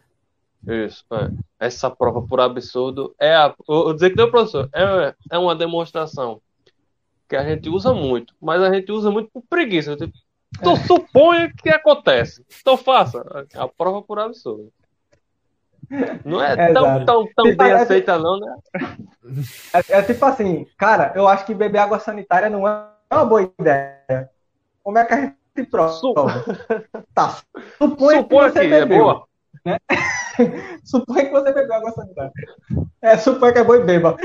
Isso, 0.66 1.04
é. 1.12 1.32
Essa 1.60 1.90
prova 1.90 2.22
por 2.22 2.40
absurdo 2.40 3.14
é 3.20 3.36
a. 3.36 3.54
Eu 3.68 3.94
dizer 3.94 4.10
que 4.10 4.16
deu, 4.16 4.32
professor, 4.32 4.70
é, 4.74 5.14
é 5.32 5.38
uma 5.38 5.56
demonstração 5.56 6.42
que 7.28 7.36
a 7.36 7.44
gente 7.44 7.70
usa 7.70 7.94
muito, 7.94 8.34
mas 8.42 8.62
a 8.62 8.74
gente 8.74 8.92
usa 8.92 9.12
muito 9.12 9.30
por 9.32 9.44
preguiça. 9.50 9.96
Tipo, 9.96 10.14
então 10.56 10.74
é. 10.74 10.78
suponha 10.78 11.54
que 11.56 11.70
acontece. 11.70 12.46
Então 12.62 12.78
faça. 12.78 13.46
A 13.56 13.68
prova 13.68 14.02
por 14.02 14.20
absurdo. 14.20 14.72
Não 16.26 16.44
é, 16.44 16.54
é 16.70 16.74
tão, 16.74 17.06
tão, 17.06 17.28
tão 17.36 17.46
tipo, 17.46 17.58
bem 17.58 17.72
é, 17.72 17.74
aceita, 17.74 18.18
não, 18.18 18.40
né? 18.40 18.56
É, 19.74 20.00
é, 20.00 20.02
tipo 20.02 20.24
assim, 20.26 20.66
cara, 20.78 21.14
eu 21.16 21.28
acho 21.28 21.46
que 21.46 21.54
beber 21.54 21.80
água 21.80 22.00
sanitária 22.00 22.50
não 22.50 22.68
é 22.68 22.88
uma 23.12 23.26
boa 23.26 23.52
ideia. 23.60 24.30
Como 24.84 24.98
é 24.98 25.06
que 25.06 25.14
a 25.14 25.22
gente 25.22 25.70
prova? 25.70 25.94
Tá. 27.14 27.38
Suponha, 27.78 28.22
Suponha 28.22 28.52
que, 28.52 28.54
você 28.54 28.68
que 28.68 28.74
é 28.74 28.80
bebeu, 28.82 28.98
é 28.98 29.00
boa. 29.00 29.28
Né? 29.66 29.78
suponha 30.84 31.26
que 31.26 31.32
você 31.32 31.52
bebeu 31.52 31.74
água 31.74 31.92
sanitária. 31.92 32.32
É, 33.02 33.18
suponha 33.18 33.54
que 33.54 33.60
é 33.60 33.64
boa 33.64 33.78
e 33.78 33.84
beba. 33.84 34.16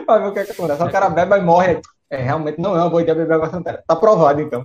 Pra 0.00 0.18
ver 0.18 0.28
o 0.28 0.32
que, 0.32 0.38
é 0.40 0.44
que 0.44 0.52
acontece. 0.52 0.82
O 0.82 0.90
cara 0.90 1.10
bebe 1.10 1.36
e 1.36 1.40
morre. 1.40 1.80
É, 2.10 2.16
realmente 2.22 2.60
não 2.60 2.76
é 2.76 2.80
uma 2.80 2.90
boa 2.90 3.02
ideia 3.02 3.16
beber 3.16 3.34
água 3.34 3.50
sanitária. 3.50 3.82
Tá 3.86 3.96
provado, 3.96 4.40
então. 4.40 4.64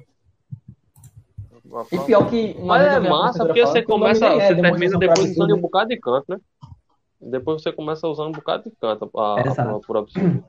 E 1.92 2.00
pior 2.00 2.30
que. 2.30 2.58
Mas 2.62 2.82
é 2.82 3.00
massa 3.00 3.46
porque 3.46 3.66
você 3.66 3.84
começa, 3.84 4.26
é, 4.26 4.48
você 4.48 4.62
termina 4.62 4.98
depois 4.98 5.32
usando 5.32 5.56
um 5.56 5.62
bocado 5.62 5.90
de 5.90 5.98
canto, 5.98 6.26
né? 6.30 6.38
Depois 7.20 7.62
você 7.62 7.72
começa 7.72 8.08
usando 8.08 8.30
um 8.30 8.32
bocado 8.32 8.64
de 8.64 8.72
canto 8.80 9.10
a, 9.18 9.42
a 9.42 9.80
por 9.80 9.98
absurdo. 9.98 10.44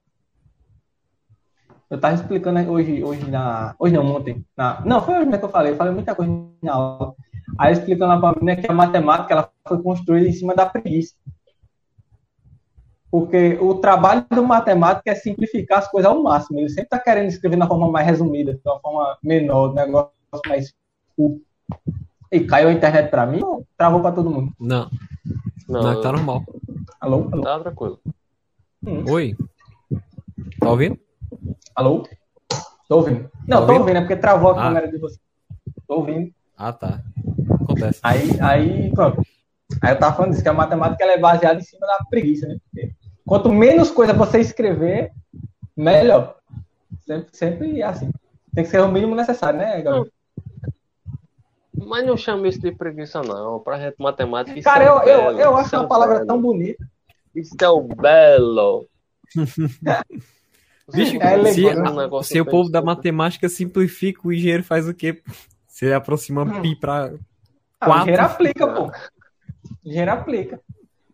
Eu 1.91 1.99
tava 1.99 2.15
explicando 2.15 2.71
hoje, 2.71 3.03
hoje 3.03 3.31
na. 3.31 3.75
Hoje 3.79 3.95
não, 3.95 4.15
ontem. 4.15 4.45
Na, 4.57 4.83
não, 4.85 5.01
foi 5.01 5.19
hoje 5.19 5.39
que 5.39 5.45
eu 5.45 5.49
falei. 5.49 5.73
Eu 5.73 5.77
falei 5.77 5.93
muita 5.93 6.15
coisa 6.15 6.31
na 6.63 6.75
aula. 6.75 7.15
Aí 7.59 7.73
explicando 7.73 8.13
lá 8.13 8.33
pra 8.33 8.41
mim 8.43 8.57
que 8.61 8.71
a 8.71 8.75
matemática 8.75 9.33
ela 9.33 9.51
foi 9.67 9.83
construída 9.83 10.29
em 10.29 10.33
cima 10.33 10.55
da 10.55 10.67
preguiça. 10.67 11.15
Porque 13.11 13.59
o 13.61 13.77
trabalho 13.77 14.27
do 14.31 14.45
matemático 14.45 15.09
é 15.09 15.15
simplificar 15.15 15.79
as 15.79 15.91
coisas 15.91 16.11
ao 16.11 16.23
máximo. 16.23 16.59
Ele 16.59 16.69
sempre 16.69 16.85
está 16.85 16.99
querendo 16.99 17.29
escrever 17.29 17.57
na 17.57 17.67
forma 17.67 17.91
mais 17.91 18.07
resumida, 18.07 18.55
de 18.55 18.61
uma 18.65 18.81
forma 18.81 19.19
menor, 19.23 19.75
negócio 19.75 20.13
mais 20.47 20.75
e 22.31 22.41
caiu 22.41 22.69
a 22.69 22.73
internet 22.73 23.11
pra 23.11 23.27
mim 23.27 23.43
ou 23.43 23.67
travou 23.77 24.01
pra 24.01 24.13
todo 24.13 24.31
mundo? 24.31 24.53
Não. 24.61 24.91
Não, 25.69 25.83
Não 25.83 26.01
tá 26.01 26.13
normal. 26.13 26.45
Alô? 27.01 27.29
Alô? 27.33 27.43
Tá 27.43 27.61
tranquilo. 27.61 28.01
Hum. 28.87 29.05
Oi. 29.09 29.37
Tá 30.61 30.71
ouvindo? 30.71 30.99
Alô? 31.75 32.07
Tô 32.89 32.97
ouvindo. 32.97 33.31
Não, 33.47 33.61
tá 33.61 33.67
tô 33.67 33.73
ouvindo, 33.81 33.97
é 33.97 34.01
porque 34.01 34.17
travou 34.17 34.51
a 34.51 34.53
ah. 34.53 34.63
câmera 34.63 34.89
de 34.89 34.99
você. 34.99 35.19
Tô 35.87 35.97
ouvindo. 35.97 36.33
Ah, 36.57 36.73
tá. 36.73 37.03
Acontece. 37.63 38.01
Aí, 38.03 38.41
aí, 38.41 38.91
pronto. 38.93 39.23
Aí 39.83 39.93
eu 39.93 39.99
tava 39.99 40.17
falando 40.17 40.31
disso, 40.31 40.43
que 40.43 40.49
a 40.49 40.55
matemática 40.55 41.05
ela 41.05 41.13
é 41.13 41.19
baseada 41.19 41.61
em 41.61 41.63
cima 41.63 41.87
da 41.87 42.05
preguiça, 42.09 42.47
né? 42.49 42.59
Porque 42.65 42.93
quanto 43.29 43.53
menos 43.53 43.91
coisa 43.91 44.13
você 44.13 44.41
escrever, 44.41 45.13
melhor. 45.77 46.37
Sempre, 47.07 47.29
sempre 47.37 47.83
assim. 47.83 48.11
Tem 48.55 48.65
que 48.65 48.71
ser 48.71 48.81
o 48.81 48.91
mínimo 48.91 49.15
necessário, 49.15 49.59
né, 49.59 49.83
Gabriel? 49.83 50.09
Mas 51.77 52.05
não 52.07 52.17
chama 52.17 52.49
isso 52.49 52.61
de 52.61 52.73
preguiça, 52.73 53.23
não. 53.23 53.61
Pra 53.61 53.79
gente, 53.79 53.95
matemática. 53.99 54.61
Cara, 54.63 54.85
é 54.85 54.89
eu, 54.89 54.95
eu, 54.95 55.05
belo, 55.05 55.41
eu 55.41 55.57
acho 55.57 55.77
é 55.77 55.79
uma 55.79 55.87
palavra 55.89 56.17
belo. 56.17 56.27
tão 56.27 56.41
bonita. 56.43 56.85
Isso 57.35 57.55
é 57.61 57.69
o 57.69 57.83
belo. 57.83 58.87
Bicho, 60.93 61.19
É 61.21 61.53
se, 61.53 61.67
um 61.67 61.95
negócio 61.97 62.33
se 62.35 62.41
o 62.41 62.47
povo 62.47 62.71
da 62.71 62.81
matemática 62.81 63.47
simplifica, 63.49 64.27
o 64.27 64.33
engenheiro 64.33 64.65
faz 64.65 64.89
o 64.89 64.95
quê? 64.95 65.23
Você 65.67 65.93
aproxima 65.93 66.43
Hum. 66.45 66.63
pi 66.63 66.75
pra. 66.75 67.13
Ah, 67.79 67.91
o 67.91 67.97
engenheiro 67.99 68.23
aplica, 68.23 68.67
pô. 68.67 68.87
O 68.87 68.91
engenheiro 69.85 70.11
aplica. 70.11 70.61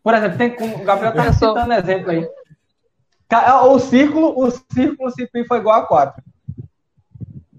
Por 0.04 0.14
exemplo, 0.14 0.38
tem 0.38 0.54
como. 0.54 0.76
O 0.76 0.84
Gabriel 0.84 1.14
tá 1.14 1.24
É 1.24 1.32
só- 1.32 1.48
citando 1.48 1.72
exemplo 1.72 2.10
aí. 2.12 2.28
Ca- 3.28 3.64
O 3.64 3.78
círculo, 3.80 4.38
o 4.38 4.48
círculo 4.50 5.10
se 5.10 5.26
pi 5.26 5.44
for 5.46 5.56
igual 5.56 5.80
a 5.80 5.86
4. 5.86 6.22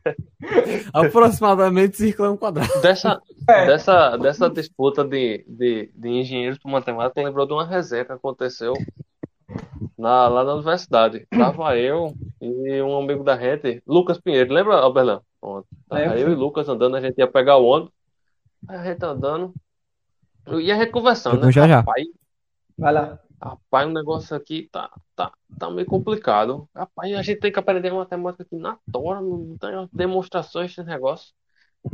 Aproximadamente 0.92 1.96
círculo 1.96 2.28
é 2.28 2.30
um 2.30 2.36
quadrado. 2.36 2.80
Dessa, 2.80 3.20
É. 3.48 3.66
dessa, 3.66 4.16
dessa 4.16 4.48
disputa 4.50 5.04
de, 5.04 5.44
de, 5.48 5.90
de 5.94 6.08
engenheiros 6.08 6.58
por 6.58 6.70
matemática, 6.70 7.22
lembrou 7.22 7.46
de 7.46 7.52
uma 7.52 7.66
resenha 7.66 8.04
que 8.04 8.12
aconteceu 8.12 8.74
na, 9.98 10.28
lá 10.28 10.44
na 10.44 10.54
universidade. 10.54 11.26
Tava 11.30 11.76
eu 11.76 12.14
e 12.40 12.80
um 12.82 12.98
amigo 12.98 13.24
da 13.24 13.36
gente, 13.36 13.82
Lucas 13.86 14.18
Pinheiro, 14.20 14.52
lembra, 14.54 14.76
Alberlan? 14.76 15.20
Tava 15.40 15.64
Lembro. 15.92 16.18
eu 16.18 16.32
e 16.32 16.34
Lucas 16.34 16.68
andando, 16.68 16.96
a 16.96 17.00
gente 17.00 17.18
ia 17.18 17.26
pegar 17.26 17.56
o 17.56 17.64
ônibus, 17.64 17.92
aí 18.68 18.76
a 18.76 18.84
gente 18.84 19.04
andando, 19.04 19.54
e 20.60 20.70
a 20.72 20.76
gente 20.76 20.90
conversando, 20.90 21.36
Eu 21.40 21.46
né? 21.46 21.52
já 21.52 21.68
já. 21.68 21.76
Rapaz, 21.76 22.06
Vai 22.76 22.92
lá. 22.92 23.18
Rapaz, 23.42 23.86
o 23.88 23.92
negócio 23.92 24.36
aqui 24.36 24.68
tá, 24.70 24.90
tá, 25.14 25.32
tá 25.58 25.70
meio 25.70 25.86
complicado. 25.86 26.68
Rapaz, 26.74 27.14
a 27.14 27.22
gente 27.22 27.40
tem 27.40 27.52
que 27.52 27.58
aprender 27.58 27.90
matemática 27.90 28.42
aqui 28.42 28.56
na 28.56 28.78
tora, 28.92 29.20
não 29.20 29.56
tem 29.58 29.70
demonstrações 29.92 30.74
desse 30.74 30.86
negócio. 30.88 31.32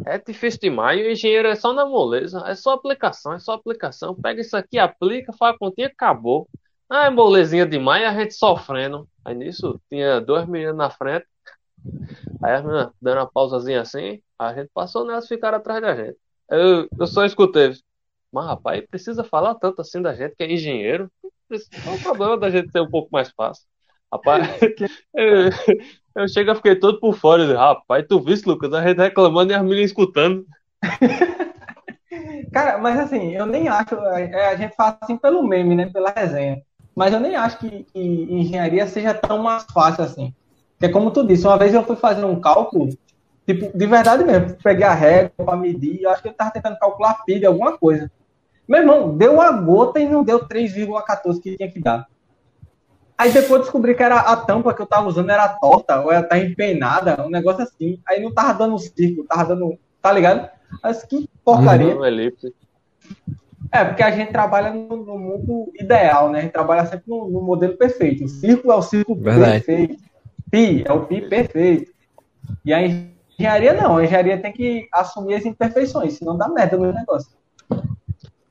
É 0.05 0.19
difícil 0.19 0.61
demais. 0.61 1.01
E 1.01 1.05
o 1.05 1.11
engenheiro 1.11 1.49
é 1.49 1.55
só 1.55 1.73
na 1.73 1.87
moleza, 1.87 2.43
é 2.47 2.55
só 2.55 2.73
aplicação, 2.73 3.33
é 3.33 3.39
só 3.39 3.53
aplicação. 3.53 4.15
Pega 4.15 4.41
isso 4.41 4.57
aqui, 4.57 4.79
aplica, 4.79 5.33
faz 5.33 5.55
a 5.55 5.59
continha, 5.59 5.89
acabou. 5.89 6.49
Ah, 6.89 7.07
é 7.07 7.11
molezinha 7.11 7.67
demais, 7.67 8.03
e 8.03 8.07
a 8.07 8.15
gente 8.15 8.35
sofrendo. 8.35 9.09
Aí 9.25 9.35
nisso 9.35 9.81
tinha 9.89 10.21
duas 10.21 10.47
meninas 10.47 10.77
na 10.77 10.91
frente. 10.91 11.27
Aí 12.43 12.55
as 12.55 12.63
meninas 12.65 12.91
dando 13.01 13.19
uma 13.19 13.31
pausazinha 13.31 13.81
assim, 13.81 14.21
a 14.39 14.53
gente 14.55 14.71
passou 14.73 15.05
nelas 15.05 15.25
e 15.25 15.29
ficaram 15.29 15.59
atrás 15.59 15.81
da 15.81 15.95
gente. 15.95 16.19
Eu, 16.51 16.89
eu 16.99 17.07
só 17.07 17.25
escutei. 17.25 17.73
Mas, 18.33 18.47
rapaz, 18.47 18.85
precisa 18.89 19.25
falar 19.25 19.55
tanto 19.57 19.81
assim 19.81 20.01
da 20.03 20.15
gente 20.15 20.35
que 20.37 20.45
é 20.45 20.53
engenheiro? 20.53 21.11
Qual 21.85 21.97
o 21.97 22.03
problema 22.03 22.39
da 22.39 22.51
gente 22.51 22.71
ser 22.71 22.81
um 22.81 22.91
pouco 22.91 23.09
mais 23.13 23.31
fácil? 23.31 23.65
Rapaz, 24.13 24.47
eu, 25.15 25.51
eu 26.17 26.29
chego 26.29 26.51
e 26.53 26.55
fiquei 26.57 26.77
todo 26.77 27.01
por 27.01 27.17
fora. 27.17 27.45
Eu, 27.45 27.57
rapaz, 27.57 28.05
tu 28.09 28.21
viste, 28.21 28.47
Lucas? 28.47 28.73
A 28.73 28.87
gente 28.87 28.99
reclamando 28.99 29.53
e 29.53 29.55
as 29.55 29.63
meninas 29.63 29.87
escutando. 29.91 30.45
Cara, 32.53 32.79
mas 32.79 32.99
assim, 32.99 33.35
eu 33.35 33.47
nem 33.47 33.69
acho. 33.69 33.95
é, 33.95 34.49
A 34.49 34.57
gente 34.57 34.75
fala 34.75 34.99
assim 35.01 35.17
pelo 35.17 35.43
meme, 35.47 35.75
né? 35.75 35.87
Pela 35.93 36.11
resenha. 36.11 36.63
Mas 36.95 37.13
eu 37.13 37.21
nem 37.21 37.37
acho 37.37 37.59
que, 37.59 37.85
que 37.85 37.99
engenharia 38.01 38.87
seja 38.87 39.13
tão 39.13 39.43
mais 39.43 39.65
fácil 39.73 40.05
assim. 40.05 40.35
Porque, 40.79 40.93
como 40.93 41.11
tu 41.11 41.27
disse, 41.27 41.47
uma 41.47 41.59
vez 41.59 41.75
eu 41.75 41.85
fui 41.85 41.97
fazer 41.97 42.25
um 42.25 42.41
cálculo, 42.41 42.89
tipo, 43.47 43.77
de 43.77 43.87
verdade 43.87 44.25
mesmo. 44.25 44.57
Peguei 44.63 44.85
a 44.85 44.95
régua 44.95 45.31
para 45.45 45.57
medir, 45.57 46.07
acho 46.07 46.23
que 46.23 46.29
eu 46.29 46.35
tava 46.35 46.51
tentando 46.51 46.79
calcular 46.79 47.23
pi 47.25 47.39
de 47.39 47.47
alguma 47.47 47.79
coisa. 47.79 48.11
Meu 48.69 48.81
irmão, 48.81 49.17
deu 49.17 49.41
a 49.41 49.53
gota 49.53 50.01
e 50.01 50.09
não 50.09 50.25
deu 50.25 50.47
3,14 50.47 51.41
que 51.41 51.57
tinha 51.57 51.71
que 51.71 51.81
dar. 51.81 52.07
Aí 53.17 53.33
depois 53.33 53.63
descobri 53.63 53.95
que 53.95 54.03
era 54.03 54.17
a 54.17 54.37
tampa 54.37 54.75
que 54.75 54.83
eu 54.83 54.87
tava 54.87 55.09
usando 55.09 55.31
era 55.31 55.49
torta, 55.49 56.01
ou 56.03 56.13
ela 56.13 56.23
tá 56.23 56.39
empenada, 56.39 57.25
um 57.25 57.31
negócio 57.31 57.63
assim. 57.63 57.99
Aí 58.07 58.21
não 58.23 58.35
tava 58.35 58.53
dando 58.53 58.79
círculo, 58.79 59.27
tava 59.27 59.55
dando. 59.55 59.79
Tá 60.03 60.13
ligado? 60.13 60.51
Mas 60.83 61.03
que 61.05 61.29
porcaria. 61.45 61.95
Não, 61.95 62.05
elipse. 62.05 62.53
É, 63.73 63.85
porque 63.85 64.03
a 64.03 64.11
gente 64.11 64.31
trabalha 64.31 64.71
no, 64.71 64.97
no 64.97 65.19
mundo 65.19 65.73
ideal, 65.75 66.31
né? 66.31 66.41
A 66.41 66.43
gente 66.43 66.53
trabalha 66.53 66.85
sempre 66.87 67.05
no, 67.09 67.29
no 67.29 67.41
modelo 67.41 67.77
perfeito. 67.77 68.25
O 68.25 68.29
círculo 68.29 68.73
é 68.73 68.77
o 68.77 68.83
círculo 68.83 69.21
Verdade. 69.21 69.65
perfeito. 69.65 70.03
Pi 70.51 70.85
é 70.87 70.93
o 70.93 71.07
pi 71.07 71.23
perfeito. 71.23 71.93
E 72.65 72.73
a 72.73 72.87
engenharia 73.39 73.73
não. 73.75 73.97
A 73.97 74.05
engenharia 74.05 74.41
tem 74.41 74.53
que 74.53 74.89
assumir 74.93 75.35
as 75.35 75.45
imperfeições, 75.47 76.15
senão 76.15 76.37
dá 76.37 76.49
merda 76.49 76.77
no 76.77 76.93
negócio. 76.93 77.31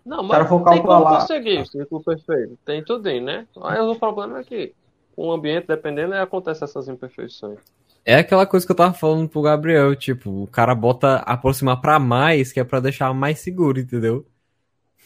Não, 0.05 0.27
cara 0.27 0.43
mas 0.43 0.49
for 0.49 0.63
tem 0.69 0.81
como 0.81 1.03
lá- 1.03 1.19
conseguir 1.21 1.61
o 1.61 1.65
círculo 1.65 2.03
perfeito. 2.03 2.57
Tem 2.63 2.83
tudo 2.83 3.07
aí, 3.09 3.19
né? 3.19 3.47
Aí 3.63 3.79
o 3.79 3.95
problema 3.95 4.39
é 4.39 4.43
que 4.43 4.73
o 5.17 5.31
ambiente, 5.31 5.65
dependendo, 5.67 6.13
aí 6.13 6.19
acontece 6.21 6.63
essas 6.63 6.87
imperfeições. 6.87 7.57
É 8.05 8.15
aquela 8.17 8.45
coisa 8.45 8.63
que 8.63 8.71
eu 8.71 8.75
tava 8.75 8.93
falando 8.93 9.27
pro 9.27 9.41
Gabriel, 9.41 9.95
tipo, 9.95 10.43
o 10.43 10.47
cara 10.47 10.75
bota 10.75 11.15
aproximar 11.25 11.81
pra 11.81 11.97
mais, 11.97 12.51
que 12.51 12.59
é 12.59 12.63
pra 12.63 12.79
deixar 12.79 13.11
mais 13.15 13.39
seguro, 13.39 13.79
entendeu? 13.79 14.23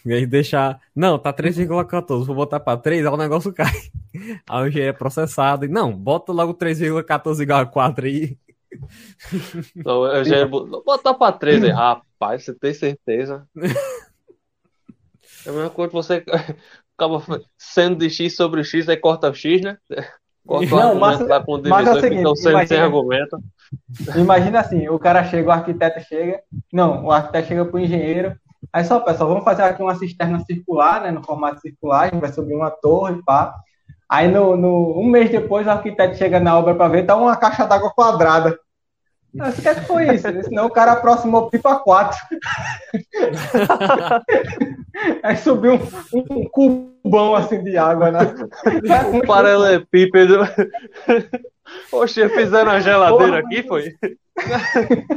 E 0.05 0.11
aí 0.11 0.25
deixar. 0.25 0.79
Não, 0.93 1.17
tá 1.17 1.31
3,14, 1.31 2.25
vou 2.25 2.35
botar 2.35 2.59
pra 2.59 2.75
3, 2.75 3.05
aí 3.05 3.11
o 3.13 3.15
negócio 3.17 3.51
cai. 3.55 3.71
Aí 4.49 4.63
o 4.63 4.67
engenheiro 4.67 4.93
é 4.95 4.97
processado. 4.97 5.63
E 5.63 5.69
não, 5.69 5.93
bota 5.95 6.33
logo 6.33 6.53
3,14 6.53 7.41
igual 7.41 7.59
a 7.61 7.65
4 7.65 8.05
aí. 8.05 8.37
Então, 9.75 10.05
eu 10.05 10.23
já 10.23 10.37
ia 10.37 10.47
bo- 10.47 10.83
botar 10.83 11.13
pra 11.13 11.31
13 11.31 11.65
aí. 11.67 11.71
Rapaz, 11.71 12.43
você 12.45 12.53
tem 12.53 12.73
certeza? 12.73 13.47
É 15.45 15.49
a 15.49 15.53
mesma 15.53 15.69
coisa 15.69 15.89
que 15.89 15.95
você 15.95 16.23
acaba 16.97 17.23
sendo 17.57 17.95
de 17.97 18.09
X 18.09 18.35
sobre 18.35 18.63
X, 18.63 18.89
aí 18.89 18.97
corta 18.97 19.29
o 19.29 19.33
X, 19.33 19.61
né? 19.61 19.77
Corta 20.45 20.75
Não, 20.75 20.95
mas- 20.95 21.19
lá 21.21 21.41
com 21.43 21.55
o 21.55 21.61
mas 21.69 21.87
é 21.87 21.91
o 21.91 21.99
seguinte, 22.01 22.17
fica 22.17 22.29
o 22.29 22.35
sendo 22.35 22.43
sem 22.43 22.51
imagina- 22.51 22.83
argumento. 22.83 23.39
Imagina 24.17 24.59
assim, 24.59 24.89
o 24.89 24.99
cara 24.99 25.23
chega, 25.23 25.47
o 25.47 25.51
arquiteto 25.51 25.99
chega. 26.01 26.41
Não, 26.73 27.05
o 27.05 27.11
arquiteto 27.11 27.47
chega 27.47 27.65
pro 27.65 27.79
engenheiro. 27.79 28.35
Aí 28.73 28.83
só, 28.83 28.99
pessoal, 28.99 29.29
vamos 29.29 29.45
fazer 29.45 29.61
aqui 29.63 29.81
uma 29.81 29.95
cisterna 29.95 30.39
circular, 30.43 31.01
né? 31.03 31.11
No 31.11 31.23
formato 31.23 31.61
circular, 31.61 32.01
a 32.01 32.07
gente 32.09 32.19
vai 32.19 32.33
subir 32.33 32.53
uma 32.55 32.69
torre, 32.69 33.21
pá. 33.23 33.55
Aí 34.09 34.27
no, 34.27 34.57
no- 34.57 34.99
um 34.99 35.05
mês 35.07 35.29
depois 35.29 35.67
o 35.67 35.69
arquiteto 35.69 36.17
chega 36.17 36.39
na 36.39 36.57
obra 36.57 36.73
para 36.73 36.87
ver, 36.87 37.05
tá 37.05 37.15
uma 37.15 37.35
caixa 37.37 37.65
d'água 37.65 37.91
quadrada. 37.93 38.57
Mas 39.31 39.59
o 39.59 39.61
que, 39.61 39.67
é 39.69 39.75
que 39.75 39.81
foi 39.81 40.15
isso? 40.15 40.25
Senão 40.43 40.65
o 40.65 40.71
cara 40.71 40.93
aproximou 40.93 41.51
pipa 41.51 41.75
4. 41.75 42.17
Aí 45.23 45.37
subiu 45.37 45.75
um, 46.11 46.25
um 46.37 46.49
cubão 46.49 47.35
assim 47.35 47.63
de 47.63 47.77
água, 47.77 48.11
né? 48.11 48.19
Um 49.13 49.21
paralelepípedo. 49.25 50.39
Oxe, 51.91 52.27
fizeram 52.29 52.71
a 52.71 52.79
geladeira 52.79 53.39
aqui, 53.39 53.63
foi? 53.63 53.95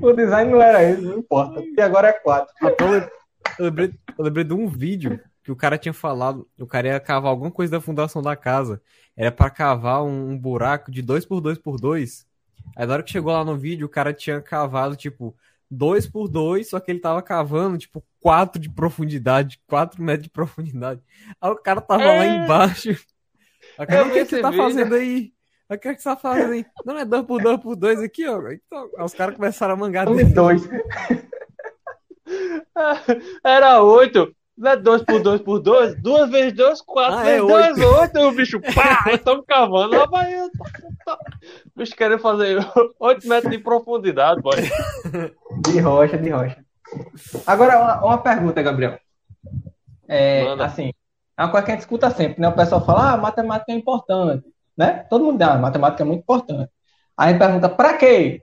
O 0.00 0.12
design 0.12 0.50
não 0.52 0.62
era 0.62 0.82
esse, 0.82 1.02
não 1.02 1.18
importa. 1.18 1.60
E 1.76 1.80
agora 1.82 2.08
é 2.08 2.12
4. 2.12 2.54
Até 2.62 2.84
eu, 2.84 2.90
lem- 2.90 3.08
eu 3.58 3.64
lembrei, 3.64 3.90
eu 4.18 4.24
lembrei 4.24 4.44
de 4.44 4.54
um 4.54 4.68
vídeo 4.68 5.20
que 5.50 5.52
o 5.52 5.56
cara 5.56 5.76
tinha 5.76 5.92
falado, 5.92 6.48
o 6.58 6.66
cara 6.66 6.86
ia 6.86 7.00
cavar 7.00 7.28
alguma 7.30 7.50
coisa 7.50 7.72
da 7.72 7.80
fundação 7.80 8.22
da 8.22 8.36
casa. 8.36 8.80
Era 9.16 9.32
pra 9.32 9.50
cavar 9.50 10.04
um, 10.04 10.30
um 10.30 10.38
buraco 10.38 10.92
de 10.92 11.02
2 11.02 11.26
por 11.26 11.40
2 11.40 11.58
por 11.58 11.76
2 11.76 12.24
Aí 12.76 12.86
na 12.86 12.94
hora 12.94 13.02
que 13.02 13.10
chegou 13.10 13.32
lá 13.32 13.44
no 13.44 13.56
vídeo, 13.56 13.84
o 13.86 13.90
cara 13.90 14.12
tinha 14.12 14.40
cavado, 14.40 14.94
tipo, 14.94 15.34
2 15.68 16.06
por 16.06 16.28
2 16.28 16.68
só 16.68 16.78
que 16.78 16.88
ele 16.90 17.00
tava 17.00 17.20
cavando, 17.20 17.76
tipo, 17.78 18.04
4 18.20 18.60
de 18.60 18.70
profundidade, 18.70 19.60
4 19.66 20.00
metros 20.00 20.24
de 20.24 20.30
profundidade. 20.30 21.00
Aí 21.40 21.50
o 21.50 21.56
cara 21.56 21.80
tava 21.80 22.04
lá 22.04 22.24
É. 22.24 22.44
embaixo. 22.44 22.90
Aí 23.76 23.84
o 23.84 23.86
cara, 23.88 24.06
o 24.06 24.12
que, 24.12 24.18
é 24.20 24.24
você 24.24 24.40
tá 24.40 24.50
vídeo. 24.50 24.64
fazendo 24.64 24.94
aí? 24.94 25.32
O 25.68 25.78
que 25.78 25.88
é 25.88 25.96
você 25.96 26.04
tá 26.04 26.16
fazendo 26.16 26.52
aí? 26.52 26.64
Não 26.84 26.96
é 26.96 27.04
2 27.04 27.26
por 27.26 27.42
2 27.42 27.60
por 27.60 27.74
2 27.74 28.00
aqui, 28.00 28.24
ó. 28.28 28.38
Então, 28.52 28.88
aí 28.96 29.04
os 29.04 29.14
caras 29.14 29.34
começaram 29.34 29.74
a 29.74 29.76
mangar 29.76 30.08
Um 30.08 30.20
e 30.20 30.24
dois. 30.24 30.62
Era 33.44 33.82
8. 33.82 34.32
Não 34.60 34.70
é 34.72 34.76
2 34.76 35.02
por 35.04 35.22
2 35.22 35.40
por 35.40 35.58
2? 35.58 36.02
2 36.02 36.30
vezes 36.30 36.52
2, 36.52 36.82
4 36.82 37.14
Ah, 37.18 37.22
é 37.28 37.40
vezes 37.40 37.48
2, 37.48 37.78
8. 37.78 38.20
O 38.20 38.32
bicho, 38.32 38.60
pá, 38.60 39.10
estamos 39.10 39.44
cavando. 39.46 39.96
Rapaz, 39.96 40.30
eu 40.32 40.50
tô- 40.50 40.64
tô- 41.06 41.12
O 41.14 41.78
bicho 41.78 41.96
querendo 41.96 42.18
fazer 42.20 42.58
8 43.00 43.26
metros 43.26 43.50
de 43.50 43.58
profundidade, 43.58 44.42
boy. 44.42 44.56
De 45.62 45.80
rocha, 45.80 46.18
de 46.18 46.28
rocha. 46.28 46.62
Agora, 47.46 47.78
uma, 47.80 48.04
uma 48.04 48.18
pergunta, 48.18 48.60
Gabriel. 48.62 48.98
É, 50.06 50.44
Manda. 50.44 50.66
assim, 50.66 50.92
é 51.38 51.42
uma 51.42 51.50
coisa 51.50 51.64
que 51.64 51.70
a 51.72 51.74
gente 51.74 51.82
escuta 51.82 52.10
sempre, 52.10 52.40
né? 52.40 52.48
O 52.48 52.54
pessoal 52.54 52.84
fala, 52.84 53.12
ah, 53.12 53.16
matemática 53.16 53.72
é 53.72 53.74
importante, 53.76 54.44
né? 54.76 55.06
Todo 55.08 55.24
mundo 55.24 55.38
diz, 55.38 55.48
ah, 55.48 55.56
matemática 55.56 56.02
é 56.02 56.06
muito 56.06 56.20
importante. 56.20 56.70
Aí 57.16 57.28
a 57.28 57.30
gente 57.30 57.38
pergunta, 57.38 57.68
pra 57.68 57.96
quê? 57.96 58.42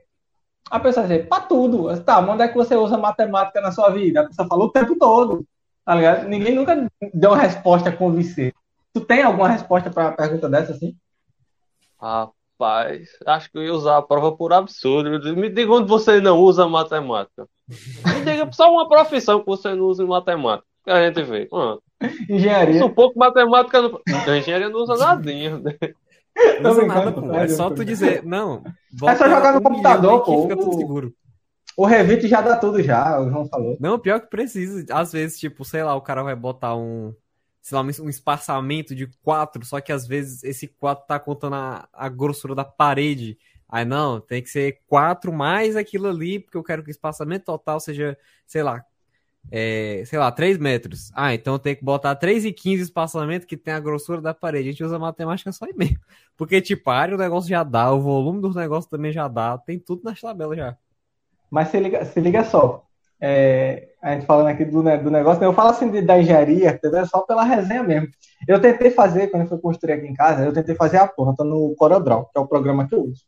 A 0.70 0.80
pessoa 0.80 1.06
diz, 1.06 1.26
pra 1.26 1.40
tudo. 1.40 1.90
Eu 1.90 2.02
Tá, 2.02 2.20
mas 2.20 2.30
onde 2.34 2.42
é 2.42 2.48
que 2.48 2.56
você 2.56 2.74
usa 2.74 2.96
matemática 2.98 3.60
na 3.60 3.70
sua 3.70 3.90
vida? 3.90 4.20
A 4.22 4.26
pessoa 4.26 4.48
fala 4.48 4.64
o 4.64 4.70
tempo 4.72 4.96
todo, 4.98 5.44
tá 5.88 5.94
ligado? 5.94 6.28
Ninguém 6.28 6.54
nunca 6.54 6.86
deu 7.14 7.30
uma 7.30 7.38
resposta 7.38 7.90
convincente. 7.90 8.54
Tu 8.92 9.00
tem 9.00 9.22
alguma 9.22 9.48
resposta 9.48 9.88
pra 9.88 10.08
uma 10.08 10.12
pergunta 10.12 10.46
dessa, 10.46 10.72
assim? 10.72 10.94
Rapaz, 11.98 13.08
acho 13.24 13.50
que 13.50 13.56
eu 13.56 13.62
ia 13.62 13.72
usar 13.72 13.96
a 13.96 14.02
prova 14.02 14.36
por 14.36 14.52
absurdo. 14.52 15.34
Me 15.34 15.48
diga 15.48 15.72
onde 15.72 15.88
você 15.88 16.20
não 16.20 16.40
usa 16.40 16.68
matemática. 16.68 17.48
Me 17.66 18.22
diga 18.22 18.46
só 18.52 18.70
uma 18.70 18.86
profissão 18.86 19.40
que 19.40 19.46
você 19.46 19.74
não 19.74 19.86
usa 19.86 20.02
em 20.04 20.06
matemática. 20.06 20.68
Que 20.84 20.90
a 20.90 21.06
gente 21.06 21.22
vê. 21.22 21.46
Pronto. 21.46 21.82
Engenharia. 22.28 22.80
Supor 22.80 23.14
que 23.14 23.18
matemática 23.18 23.80
não. 23.80 23.98
A 24.06 24.36
engenharia 24.36 24.68
não 24.68 24.80
usa 24.80 24.94
nadinha. 24.94 25.58
Não 26.60 26.70
usa 26.70 26.84
nada, 26.84 27.12
pô. 27.12 27.32
É 27.32 27.48
só 27.48 27.70
tu 27.70 27.82
dizer, 27.82 28.22
não. 28.26 28.62
É 29.06 29.16
só 29.16 29.26
jogar 29.26 29.54
no 29.54 29.60
um 29.60 29.62
computador, 29.62 30.22
pô. 30.22 30.42
Fica 30.42 30.56
tudo 30.56 30.76
seguro. 30.76 31.14
O 31.78 31.86
Revit 31.86 32.26
já 32.26 32.40
dá 32.40 32.56
tudo 32.56 32.82
já, 32.82 33.20
o 33.20 33.30
João 33.30 33.46
falou. 33.46 33.76
Não, 33.78 34.00
pior 34.00 34.20
que 34.20 34.26
precisa. 34.26 34.84
Às 34.90 35.12
vezes, 35.12 35.38
tipo, 35.38 35.64
sei 35.64 35.84
lá, 35.84 35.94
o 35.94 36.00
cara 36.00 36.24
vai 36.24 36.34
botar 36.34 36.74
um, 36.74 37.14
sei 37.62 37.76
lá, 37.76 37.84
um 37.84 38.08
espaçamento 38.08 38.96
de 38.96 39.06
quatro, 39.22 39.64
só 39.64 39.80
que 39.80 39.92
às 39.92 40.04
vezes 40.04 40.42
esse 40.42 40.66
quatro 40.66 41.06
tá 41.06 41.20
contando 41.20 41.54
a, 41.54 41.88
a 41.92 42.08
grossura 42.08 42.52
da 42.52 42.64
parede. 42.64 43.38
Aí 43.68 43.84
não, 43.84 44.20
tem 44.20 44.42
que 44.42 44.50
ser 44.50 44.80
quatro 44.88 45.32
mais 45.32 45.76
aquilo 45.76 46.08
ali, 46.08 46.40
porque 46.40 46.56
eu 46.56 46.64
quero 46.64 46.82
que 46.82 46.88
o 46.88 46.90
espaçamento 46.90 47.44
total 47.44 47.78
seja, 47.78 48.18
sei 48.44 48.64
lá, 48.64 48.84
é, 49.48 50.02
sei 50.04 50.18
lá, 50.18 50.32
3 50.32 50.58
metros. 50.58 51.12
Ah, 51.14 51.32
então 51.32 51.60
tenho 51.60 51.76
que 51.76 51.84
botar 51.84 52.16
3,15 52.16 52.80
espaçamento 52.80 53.46
que 53.46 53.56
tem 53.56 53.72
a 53.72 53.78
grossura 53.78 54.20
da 54.20 54.34
parede. 54.34 54.68
A 54.68 54.72
gente 54.72 54.82
usa 54.82 54.98
matemática 54.98 55.52
só 55.52 55.64
aí 55.64 55.74
mesmo. 55.76 56.00
Porque, 56.36 56.60
tipo, 56.60 56.90
a 56.90 56.96
área 56.96 57.16
do 57.16 57.22
negócio 57.22 57.48
já 57.48 57.62
dá, 57.62 57.92
o 57.92 58.00
volume 58.00 58.40
do 58.40 58.52
negócio 58.52 58.90
também 58.90 59.12
já 59.12 59.28
dá, 59.28 59.56
tem 59.56 59.78
tudo 59.78 60.02
nas 60.02 60.20
tabelas 60.20 60.58
já. 60.58 60.76
Mas 61.50 61.68
se 61.68 61.78
liga, 61.80 62.04
se 62.04 62.20
liga 62.20 62.44
só. 62.44 62.84
É, 63.20 63.88
a 64.02 64.12
gente 64.14 64.26
falando 64.26 64.46
aqui 64.48 64.64
do, 64.64 64.82
ne- 64.82 64.98
do 64.98 65.10
negócio, 65.10 65.40
né, 65.40 65.46
eu 65.46 65.52
falo 65.52 65.70
assim 65.70 65.90
de- 65.90 66.02
da 66.02 66.18
engenharia, 66.20 66.70
entendeu? 66.70 67.04
Só 67.06 67.22
pela 67.22 67.42
resenha 67.42 67.82
mesmo. 67.82 68.08
Eu 68.46 68.60
tentei 68.60 68.90
fazer, 68.90 69.28
quando 69.28 69.42
eu 69.42 69.48
fui 69.48 69.58
construir 69.58 69.94
aqui 69.94 70.06
em 70.06 70.14
casa, 70.14 70.44
eu 70.44 70.52
tentei 70.52 70.74
fazer 70.74 70.98
a 70.98 71.06
planta 71.08 71.42
no 71.42 71.74
CorelDRAW, 71.76 72.26
que 72.32 72.38
é 72.38 72.40
o 72.40 72.46
programa 72.46 72.86
que 72.86 72.94
eu 72.94 73.02
uso. 73.02 73.22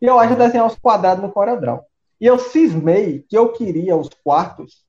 E 0.00 0.06
eu 0.06 0.18
acho 0.18 0.36
desenhar 0.36 0.66
os 0.66 0.76
quadrados 0.76 1.22
no 1.22 1.32
CorelDRAW. 1.32 1.82
E 2.20 2.26
eu 2.26 2.38
cismei 2.38 3.24
que 3.28 3.36
eu 3.36 3.52
queria 3.52 3.96
os 3.96 4.08
quartos 4.22 4.84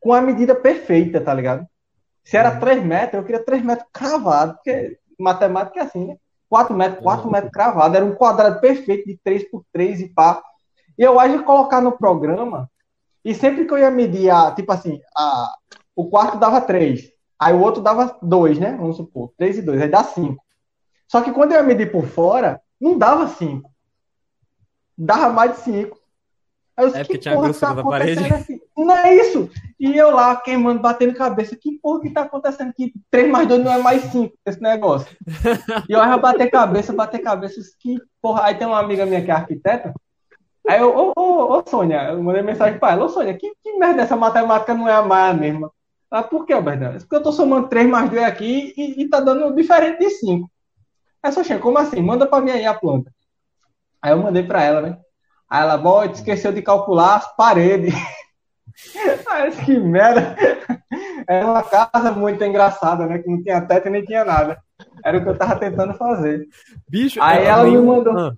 com 0.00 0.12
a 0.12 0.20
medida 0.22 0.54
perfeita, 0.54 1.20
tá 1.20 1.34
ligado? 1.34 1.66
Se 2.24 2.36
era 2.36 2.56
3 2.58 2.82
metros, 2.82 3.14
eu 3.20 3.24
queria 3.24 3.44
3 3.44 3.62
metros 3.62 3.88
cravado, 3.92 4.54
porque 4.54 4.98
matemática 5.18 5.80
é 5.80 5.82
assim, 5.82 6.06
né? 6.06 6.16
4 6.48 6.74
metros, 6.76 7.02
4 7.02 7.30
metros 7.30 7.52
cravado. 7.52 7.96
Era 7.96 8.04
um 8.04 8.14
quadrado 8.14 8.60
perfeito 8.60 9.04
de 9.06 9.18
3 9.22 9.48
por 9.50 9.64
3 9.72 10.00
e 10.00 10.08
pá. 10.08 10.42
E 10.98 11.02
eu 11.02 11.18
acho 11.20 11.38
que 11.38 11.44
colocar 11.44 11.80
no 11.80 11.92
programa, 11.92 12.70
e 13.24 13.34
sempre 13.34 13.64
que 13.64 13.72
eu 13.72 13.78
ia 13.78 13.90
medir, 13.90 14.30
a, 14.30 14.52
tipo 14.52 14.72
assim, 14.72 15.00
a, 15.16 15.52
o 15.94 16.08
quarto 16.08 16.38
dava 16.38 16.60
3, 16.60 17.10
aí 17.38 17.54
o 17.54 17.60
outro 17.60 17.82
dava 17.82 18.16
2, 18.22 18.58
né? 18.58 18.76
Vamos 18.78 18.96
supor, 18.96 19.32
3 19.36 19.58
e 19.58 19.62
2, 19.62 19.82
aí 19.82 19.88
dá 19.88 20.04
5. 20.04 20.42
Só 21.08 21.20
que 21.20 21.32
quando 21.32 21.52
eu 21.52 21.58
ia 21.58 21.62
medir 21.62 21.90
por 21.90 22.06
fora, 22.06 22.60
não 22.80 22.98
dava 22.98 23.28
5. 23.28 23.70
Dava 24.96 25.30
mais 25.32 25.52
de 25.52 25.58
5. 25.58 25.98
Aí 26.76 26.84
eu 26.84 26.88
disse, 26.88 27.00
É 27.00 27.04
porque 27.04 27.14
que 27.14 27.22
tinha 27.22 27.34
porra 27.34 27.52
tá 27.52 27.82
parede. 27.82 28.32
aqui? 28.32 28.60
Não 28.76 28.94
é 28.94 29.14
isso. 29.14 29.50
E 29.80 29.96
eu 29.96 30.10
lá 30.10 30.36
queimando, 30.36 30.80
batendo 30.80 31.14
cabeça. 31.14 31.56
Que 31.56 31.78
porra 31.78 32.02
que 32.02 32.10
tá 32.10 32.22
acontecendo 32.22 32.68
aqui? 32.68 32.92
3 33.10 33.30
mais 33.30 33.48
2 33.48 33.64
não 33.64 33.72
é 33.72 33.78
mais 33.78 34.02
5 34.04 34.36
esse 34.44 34.60
negócio. 34.60 35.16
E 35.88 35.92
eu 35.92 35.98
ia 35.98 36.18
bater 36.18 36.50
cabeça, 36.50 36.92
bater 36.92 37.20
cabeça. 37.20 37.60
Que 37.80 37.96
porra. 38.20 38.44
Aí 38.44 38.54
tem 38.54 38.66
uma 38.66 38.78
amiga 38.78 39.06
minha 39.06 39.24
que 39.24 39.30
é 39.30 39.34
arquiteta. 39.34 39.94
Aí 40.68 40.80
eu, 40.80 40.94
ô, 40.96 41.12
ô, 41.16 41.58
ô, 41.58 41.62
Sônia, 41.66 42.10
eu 42.10 42.22
mandei 42.22 42.42
mensagem 42.42 42.78
pra 42.78 42.92
ela, 42.92 43.04
ô 43.04 43.08
Sônia, 43.08 43.36
que, 43.36 43.52
que 43.62 43.78
merda 43.78 44.02
essa 44.02 44.16
matemática 44.16 44.74
não 44.74 44.88
é 44.88 44.92
a 44.92 45.02
Maia 45.02 45.32
mesma? 45.32 45.70
Ela, 46.10 46.22
por 46.22 46.44
que, 46.44 46.52
Alberto? 46.52 47.00
Porque 47.00 47.16
eu 47.16 47.22
tô 47.22 47.32
somando 47.32 47.68
3 47.68 47.88
mais 47.88 48.10
2 48.10 48.22
aqui 48.22 48.74
e, 48.76 49.02
e 49.02 49.08
tá 49.08 49.20
dando 49.20 49.54
diferente 49.54 49.98
de 49.98 50.10
5. 50.10 50.50
Aí, 51.22 51.32
Soxinha, 51.32 51.58
como 51.58 51.78
assim? 51.78 52.00
Manda 52.00 52.26
pra 52.26 52.40
mim 52.40 52.50
aí 52.50 52.64
a 52.66 52.74
planta. 52.74 53.12
Aí 54.00 54.12
eu 54.12 54.18
mandei 54.18 54.42
pra 54.42 54.62
ela, 54.62 54.80
né? 54.80 54.98
Aí 55.48 55.62
ela, 55.62 55.76
boy, 55.76 56.10
esqueceu 56.10 56.52
de 56.52 56.62
calcular 56.62 57.16
as 57.16 57.36
paredes. 57.36 57.94
Aí 59.30 59.50
disse, 59.50 59.64
que 59.64 59.78
merda. 59.78 60.36
Era 61.28 61.46
uma 61.46 61.62
casa 61.62 62.12
muito 62.12 62.42
engraçada, 62.44 63.06
né? 63.06 63.18
Que 63.18 63.28
não 63.28 63.42
tinha 63.42 63.60
teto 63.60 63.88
e 63.88 63.90
nem 63.90 64.04
tinha 64.04 64.24
nada. 64.24 64.62
Era 65.04 65.18
o 65.18 65.22
que 65.22 65.28
eu 65.28 65.38
tava 65.38 65.56
tentando 65.56 65.94
fazer. 65.94 66.46
Bicho, 66.88 67.20
Aí 67.22 67.44
eu 67.44 67.50
ela 67.50 67.64
me 67.64 67.78
mandou. 67.78 68.36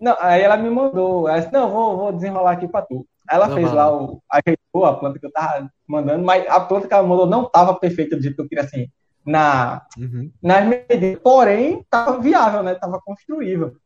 Não, 0.00 0.16
aí 0.20 0.42
ela 0.42 0.56
me 0.56 0.70
mandou. 0.70 1.28
Ela 1.28 1.38
disse, 1.40 1.52
não, 1.52 1.70
vou, 1.70 1.96
vou 1.96 2.12
desenrolar 2.12 2.52
aqui 2.52 2.68
pra 2.68 2.82
tu. 2.82 3.06
Aí 3.28 3.36
Ela 3.36 3.48
Não, 3.48 3.56
fez 3.56 3.72
lá. 3.72 3.94
o. 3.94 4.22
Ajeitou 4.30 4.84
a 4.84 4.94
planta 4.94 5.18
que 5.18 5.26
eu 5.26 5.32
tava 5.32 5.70
mandando, 5.86 6.24
mas 6.24 6.46
a 6.48 6.60
planta 6.60 6.86
que 6.86 6.94
ela 6.94 7.06
mandou 7.06 7.26
não 7.26 7.48
tava 7.48 7.74
perfeita 7.74 8.16
do 8.16 8.22
jeito 8.22 8.36
que 8.36 8.42
eu 8.42 8.48
queria, 8.48 8.64
assim, 8.64 8.88
na, 9.24 9.82
uhum. 9.98 10.30
nas 10.42 10.66
medidas. 10.66 11.20
Porém, 11.22 11.84
tava 11.88 12.20
viável, 12.20 12.62
né? 12.62 12.74
Tava 12.74 13.00
construível. 13.04 13.76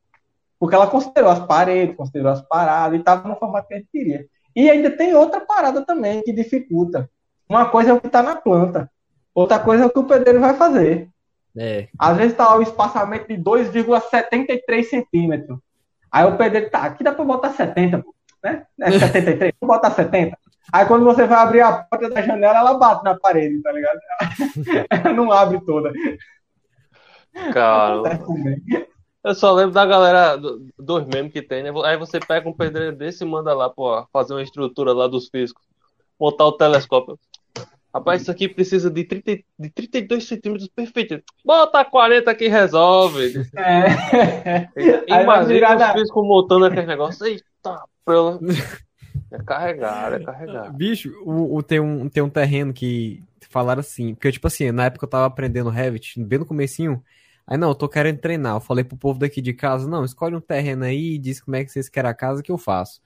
Porque 0.58 0.74
ela 0.74 0.88
considerou 0.88 1.30
as 1.30 1.40
paredes, 1.40 1.96
considerou 1.96 2.32
as 2.32 2.42
paradas 2.42 2.98
e 2.98 3.02
tava 3.02 3.28
no 3.28 3.36
formato 3.36 3.68
que 3.68 3.74
a 3.74 3.76
gente 3.78 3.88
queria. 3.92 4.26
E 4.56 4.68
ainda 4.68 4.90
tem 4.90 5.14
outra 5.14 5.40
parada 5.40 5.82
também 5.86 6.20
que 6.22 6.32
dificulta. 6.32 7.08
Uma 7.48 7.66
coisa 7.66 7.90
é 7.90 7.92
o 7.92 8.00
que 8.00 8.08
tá 8.08 8.22
na 8.22 8.34
planta. 8.34 8.90
Outra 9.32 9.58
coisa 9.60 9.84
é 9.84 9.86
o 9.86 9.90
que 9.90 10.00
o 10.00 10.04
pedreiro 10.04 10.40
vai 10.40 10.54
fazer. 10.54 11.08
É. 11.56 11.88
Às 11.96 12.16
vezes 12.16 12.36
tá 12.36 12.48
lá 12.48 12.56
o 12.56 12.62
espaçamento 12.62 13.28
de 13.28 13.36
2,73 13.36 14.82
centímetros. 14.82 15.58
Aí 16.10 16.24
o 16.26 16.36
pedreiro 16.36 16.70
tá, 16.70 16.82
aqui 16.84 17.04
dá 17.04 17.12
pra 17.12 17.24
botar 17.24 17.50
70, 17.52 17.98
pô, 18.02 18.14
né? 18.42 18.66
É 18.80 18.90
73, 18.92 19.52
vamos 19.60 19.76
botar 19.76 19.90
70. 19.90 20.38
Aí 20.72 20.86
quando 20.86 21.04
você 21.04 21.26
vai 21.26 21.38
abrir 21.38 21.60
a 21.62 21.72
porta 21.72 22.10
da 22.10 22.22
janela, 22.22 22.58
ela 22.58 22.74
bate 22.74 23.04
na 23.04 23.18
parede, 23.18 23.62
tá 23.62 23.72
ligado? 23.72 23.98
Ela 24.90 25.12
não 25.14 25.32
abre 25.32 25.60
toda. 25.64 25.92
Cara, 27.52 28.02
eu 29.24 29.34
só 29.34 29.52
lembro 29.52 29.72
da 29.74 29.84
galera 29.86 30.36
do- 30.36 30.66
dos 30.78 31.04
memes 31.06 31.32
que 31.32 31.42
tem, 31.42 31.62
né? 31.62 31.70
Aí 31.84 31.96
você 31.96 32.20
pega 32.20 32.48
um 32.48 32.52
pedreiro 32.56 32.96
desse 32.96 33.24
e 33.24 33.26
manda 33.26 33.54
lá, 33.54 33.68
pô, 33.68 34.06
fazer 34.12 34.34
uma 34.34 34.42
estrutura 34.42 34.92
lá 34.92 35.06
dos 35.08 35.28
físicos, 35.28 35.62
montar 36.20 36.46
o 36.46 36.52
telescópio. 36.56 37.18
Rapaz, 37.98 38.22
isso 38.22 38.30
aqui 38.30 38.48
precisa 38.48 38.90
de, 38.90 39.04
30, 39.04 39.42
de 39.58 39.70
32 39.70 40.26
centímetros 40.26 40.68
perfeito. 40.68 41.22
Bota 41.44 41.84
40 41.84 42.34
que 42.34 42.48
resolve. 42.48 43.34
É. 43.56 44.68
Imagina 45.22 45.76
os 45.76 45.92
físicos 45.92 46.26
montando 46.26 46.64
aquele 46.64 46.86
negócio. 46.86 47.26
Eita, 47.26 47.82
pela... 48.04 48.38
É 49.30 49.38
carregar, 49.42 50.12
é 50.14 50.20
carregar. 50.20 50.72
Bicho, 50.72 51.12
o, 51.24 51.56
o- 51.56 51.62
tem, 51.62 51.80
um, 51.80 52.08
tem 52.08 52.22
um 52.22 52.30
terreno 52.30 52.72
que 52.72 53.22
falaram 53.50 53.80
assim, 53.80 54.14
porque 54.14 54.32
tipo 54.32 54.46
assim, 54.46 54.70
na 54.70 54.86
época 54.86 55.04
eu 55.04 55.10
tava 55.10 55.26
aprendendo 55.26 55.70
Revit, 55.70 56.22
bem 56.22 56.38
no 56.38 56.46
comecinho, 56.46 57.02
aí 57.46 57.56
não, 57.56 57.68
eu 57.68 57.74
tô 57.74 57.88
querendo 57.88 58.18
treinar, 58.18 58.56
eu 58.56 58.60
falei 58.60 58.84
pro 58.84 58.96
povo 58.96 59.18
daqui 59.18 59.40
de 59.40 59.52
casa, 59.52 59.88
não, 59.88 60.04
escolhe 60.04 60.34
um 60.34 60.40
terreno 60.40 60.84
aí 60.84 61.14
e 61.14 61.18
diz 61.18 61.40
como 61.40 61.56
é 61.56 61.64
que 61.64 61.70
vocês 61.70 61.88
querem 61.88 62.10
a 62.10 62.14
casa 62.14 62.42
que 62.42 62.50
eu 62.52 62.58
faço. 62.58 63.00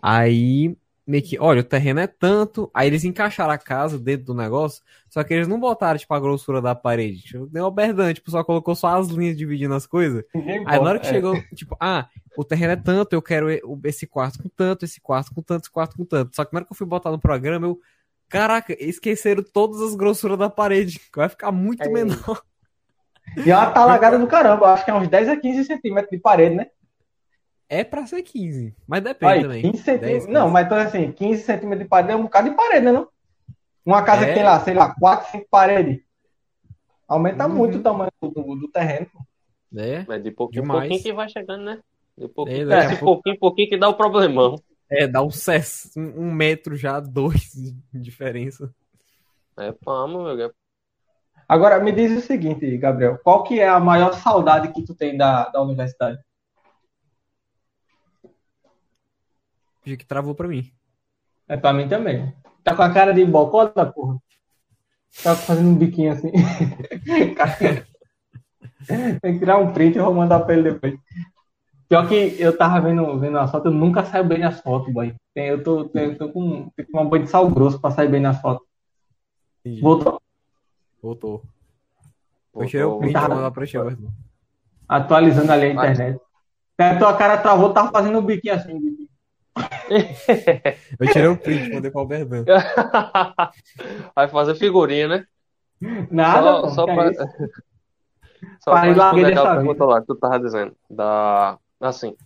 Aí, 0.00 0.76
meio 1.08 1.22
que, 1.24 1.38
olha, 1.38 1.60
o 1.62 1.64
terreno 1.64 2.00
é 2.00 2.06
tanto, 2.06 2.70
aí 2.74 2.86
eles 2.86 3.02
encaixaram 3.02 3.50
a 3.52 3.56
casa 3.58 3.98
dentro 3.98 4.26
do 4.26 4.34
negócio, 4.34 4.82
só 5.08 5.24
que 5.24 5.32
eles 5.32 5.48
não 5.48 5.58
botaram, 5.58 5.98
tipo, 5.98 6.12
a 6.12 6.20
grossura 6.20 6.60
da 6.60 6.74
parede, 6.74 7.22
tipo, 7.22 7.46
deu 7.46 7.64
uma 7.64 7.70
berdan, 7.70 8.12
tipo, 8.12 8.30
só 8.30 8.44
colocou 8.44 8.74
só 8.74 8.88
as 8.98 9.08
linhas 9.08 9.36
dividindo 9.36 9.72
as 9.74 9.86
coisas, 9.86 10.22
Ninguém 10.34 10.58
Aí 10.66 10.76
na 10.76 10.80
hora 10.82 10.82
bota, 10.82 11.00
que 11.00 11.06
é. 11.06 11.10
chegou, 11.10 11.42
tipo, 11.54 11.74
ah, 11.80 12.06
o 12.36 12.44
terreno 12.44 12.74
é 12.74 12.76
tanto, 12.76 13.14
eu 13.14 13.22
quero 13.22 13.46
o- 13.64 13.80
esse 13.84 14.06
quarto 14.06 14.42
com 14.42 14.48
tanto, 14.50 14.84
esse 14.84 15.00
quarto 15.00 15.34
com 15.34 15.40
tanto, 15.42 15.62
esse 15.62 15.70
quarto 15.72 15.96
com 15.96 16.04
tanto. 16.04 16.36
Só 16.36 16.44
que 16.44 16.52
na 16.52 16.58
hora 16.58 16.66
que 16.66 16.72
eu 16.72 16.76
fui 16.76 16.86
botar 16.86 17.10
no 17.10 17.18
programa, 17.18 17.66
eu. 17.66 17.80
Caraca, 18.28 18.76
esqueceram 18.78 19.42
todas 19.42 19.80
as 19.80 19.94
grossuras 19.96 20.38
da 20.38 20.50
parede. 20.50 20.98
que 21.10 21.16
Vai 21.18 21.28
ficar 21.30 21.50
muito 21.50 21.82
É. 21.82 21.88
menor. 21.88 22.42
E 23.44 23.50
é 23.50 23.56
uma 23.56 23.70
talagada 23.70 24.18
do 24.18 24.26
caramba, 24.26 24.72
acho 24.74 24.84
que 24.84 24.90
é 24.90 24.94
uns 24.94 25.08
10 25.08 25.28
a 25.28 25.36
15 25.36 25.64
centímetros 25.64 26.10
de 26.10 26.18
parede, 26.18 26.54
né? 26.54 26.66
É 27.68 27.84
pra 27.84 28.06
ser 28.06 28.22
15. 28.22 28.74
Mas 28.86 29.02
depende 29.02 29.32
Aí, 29.32 29.42
também. 29.42 29.62
15 29.62 29.78
centímetros. 29.82 30.10
10, 30.24 30.26
Não, 30.28 30.40
15. 30.42 30.52
mas 30.52 30.66
então 30.66 30.78
assim, 30.78 31.12
15 31.12 31.42
centímetros 31.42 31.82
de 31.84 31.88
parede 31.88 32.12
é 32.12 32.16
um 32.16 32.22
bocado 32.22 32.48
de 32.50 32.56
parede, 32.56 32.86
né? 32.86 32.92
Não? 32.92 33.08
Uma 33.84 34.02
casa 34.02 34.24
É. 34.24 34.28
que 34.28 34.34
tem 34.34 34.42
lá, 34.42 34.60
sei 34.60 34.74
lá, 34.74 34.94
4, 34.98 35.30
5 35.30 35.46
paredes. 35.50 36.00
Aumenta 37.06 37.46
Uhum. 37.46 37.54
muito 37.54 37.78
o 37.78 37.82
tamanho 37.82 38.10
do, 38.20 38.28
do- 38.30 38.56
do 38.56 38.68
terreno. 38.68 39.06
É, 39.76 40.04
Mas 40.08 40.22
de 40.22 40.30
pouquinho 40.30 40.64
em 40.64 40.68
pouquinho 40.68 41.02
que 41.02 41.12
vai 41.12 41.28
chegando, 41.28 41.62
né? 41.64 41.80
De 42.16 42.26
pouquinho, 42.28 42.72
É, 42.72 42.78
esse 42.86 42.96
pouco- 42.96 43.04
pouquinho 43.04 43.34
em 43.34 43.38
pouquinho 43.38 43.68
que 43.68 43.76
dá 43.76 43.88
o 43.88 43.94
problemão. 43.94 44.56
é 44.90 45.06
dá 45.06 45.22
um, 45.22 45.30
cess, 45.30 45.92
um, 45.96 46.22
um 46.22 46.32
metro 46.32 46.74
já, 46.74 46.98
dois 47.44 47.52
de 47.52 48.00
diferença. 48.00 48.74
É 49.58 49.72
pamo, 49.72 50.22
meu. 50.24 50.40
é 50.46 50.50
Agora, 51.46 51.80
me 51.80 51.92
diz 51.92 52.12
o 52.16 52.20
seguinte, 52.26 52.76
Gabriel, 52.78 53.18
qual 53.22 53.42
que 53.42 53.58
é 53.60 53.68
a 53.68 53.80
maior 53.80 54.12
saudade 54.14 54.72
que 54.72 54.82
tu 54.84 54.94
tem 54.94 55.16
da, 55.16 55.48
da 55.48 55.62
universidade? 55.62 56.18
Acho 59.88 59.96
que 59.96 60.04
travou 60.04 60.34
pra 60.34 60.46
mim. 60.46 60.70
É 61.48 61.56
pra 61.56 61.72
mim 61.72 61.88
também. 61.88 62.34
Tá 62.62 62.74
com 62.74 62.82
a 62.82 62.92
cara 62.92 63.14
de 63.14 63.24
bocota, 63.24 63.86
porra? 63.86 64.18
Tá 65.22 65.34
fazendo 65.34 65.70
um 65.70 65.74
biquinho 65.74 66.12
assim. 66.12 66.30
Tem 69.20 69.32
que 69.34 69.38
tirar 69.38 69.56
um 69.58 69.72
print 69.72 69.96
e 69.96 69.98
eu 69.98 70.04
vou 70.04 70.14
mandar 70.14 70.40
pra 70.40 70.54
ele 70.54 70.72
depois. 70.72 70.94
Pior 71.88 72.06
que 72.06 72.36
eu 72.38 72.56
tava 72.56 72.80
vendo, 72.80 73.18
vendo 73.18 73.38
as 73.38 73.50
fotos, 73.50 73.72
eu 73.72 73.78
nunca 73.78 74.04
saio 74.04 74.24
bem 74.24 74.38
nas 74.38 74.60
fotos, 74.60 74.92
boy. 74.92 75.14
Eu 75.34 75.62
tô, 75.62 75.90
eu 75.94 76.18
tô 76.18 76.28
com, 76.28 76.68
tenho 76.76 76.86
que 76.86 76.92
tomar 76.92 77.04
um 77.04 77.08
banho 77.08 77.24
de 77.24 77.30
sal 77.30 77.48
grosso 77.48 77.80
pra 77.80 77.90
sair 77.90 78.08
bem 78.08 78.20
nas 78.20 78.38
fotos. 78.42 78.66
Entendi. 79.60 79.80
Voltou. 79.80 80.20
Voltou. 81.02 81.42
Pô, 82.52 82.64
Eu 82.64 82.98
print 82.98 83.14
vou 83.14 83.28
mandar 83.28 83.50
pra. 83.50 83.64
Atualizando 84.86 85.52
ali 85.52 85.66
a 85.66 85.72
internet. 85.72 86.20
A 86.78 86.96
tua 86.96 87.16
cara 87.16 87.38
travou, 87.38 87.72
tava 87.72 87.90
fazendo 87.90 88.18
um 88.18 88.22
biquinho 88.22 88.54
assim. 88.54 88.97
Um. 89.58 91.04
Eu 91.04 91.12
tirei 91.12 91.26
o 91.28 91.36
print, 91.36 91.74
mandei 91.74 91.90
pra 91.90 92.00
Alberdan. 92.00 92.44
Vai 94.14 94.28
fazer 94.28 94.54
figurinha, 94.54 95.08
né? 95.08 95.26
Nada, 96.10 96.42
Só, 96.42 96.60
pô, 96.60 96.68
só 96.70 96.88
é 96.88 96.94
pra... 96.94 97.12
Só 98.60 98.70
para 98.70 98.82
responder 98.82 99.26
aquela 99.26 99.56
pergunta 99.56 99.84
lá 99.84 100.00
que 100.00 100.06
tu 100.06 100.16
tava 100.16 100.38
dizendo. 100.38 100.76
Da, 100.88 101.58
assim, 101.80 102.16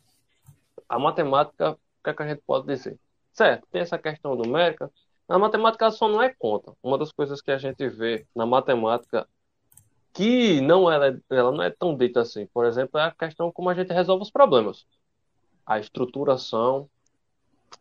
a 0.89 0.99
matemática, 0.99 1.71
o 1.71 1.79
que, 2.05 2.11
é 2.11 2.15
que 2.15 2.23
a 2.23 2.29
gente 2.29 2.43
pode 2.47 2.67
dizer? 2.67 2.99
Certo, 3.33 3.67
tem 3.71 3.81
essa 3.81 3.99
questão 3.99 4.35
numérica. 4.35 4.91
A 5.29 5.39
matemática 5.39 5.91
só 5.91 6.09
não 6.09 6.21
é 6.21 6.29
conta. 6.29 6.73
Uma 6.83 6.99
das 6.99 7.13
coisas 7.13 7.41
que 7.41 7.51
a 7.51 7.57
gente 7.57 7.89
vê 7.89 8.27
na 8.37 8.45
matemática 8.45 9.27
que 10.13 10.61
não 10.61 10.91
ela, 10.91 11.19
ela 11.31 11.51
não 11.51 11.63
é 11.63 11.71
tão 11.71 11.97
dita 11.97 12.21
assim. 12.21 12.47
Por 12.53 12.67
exemplo, 12.67 13.01
é 13.01 13.05
a 13.05 13.11
questão 13.11 13.51
como 13.51 13.71
a 13.71 13.75
gente 13.75 13.93
resolve 13.93 14.23
os 14.23 14.31
problemas. 14.31 14.85
A 15.65 15.79
estruturação, 15.79 16.89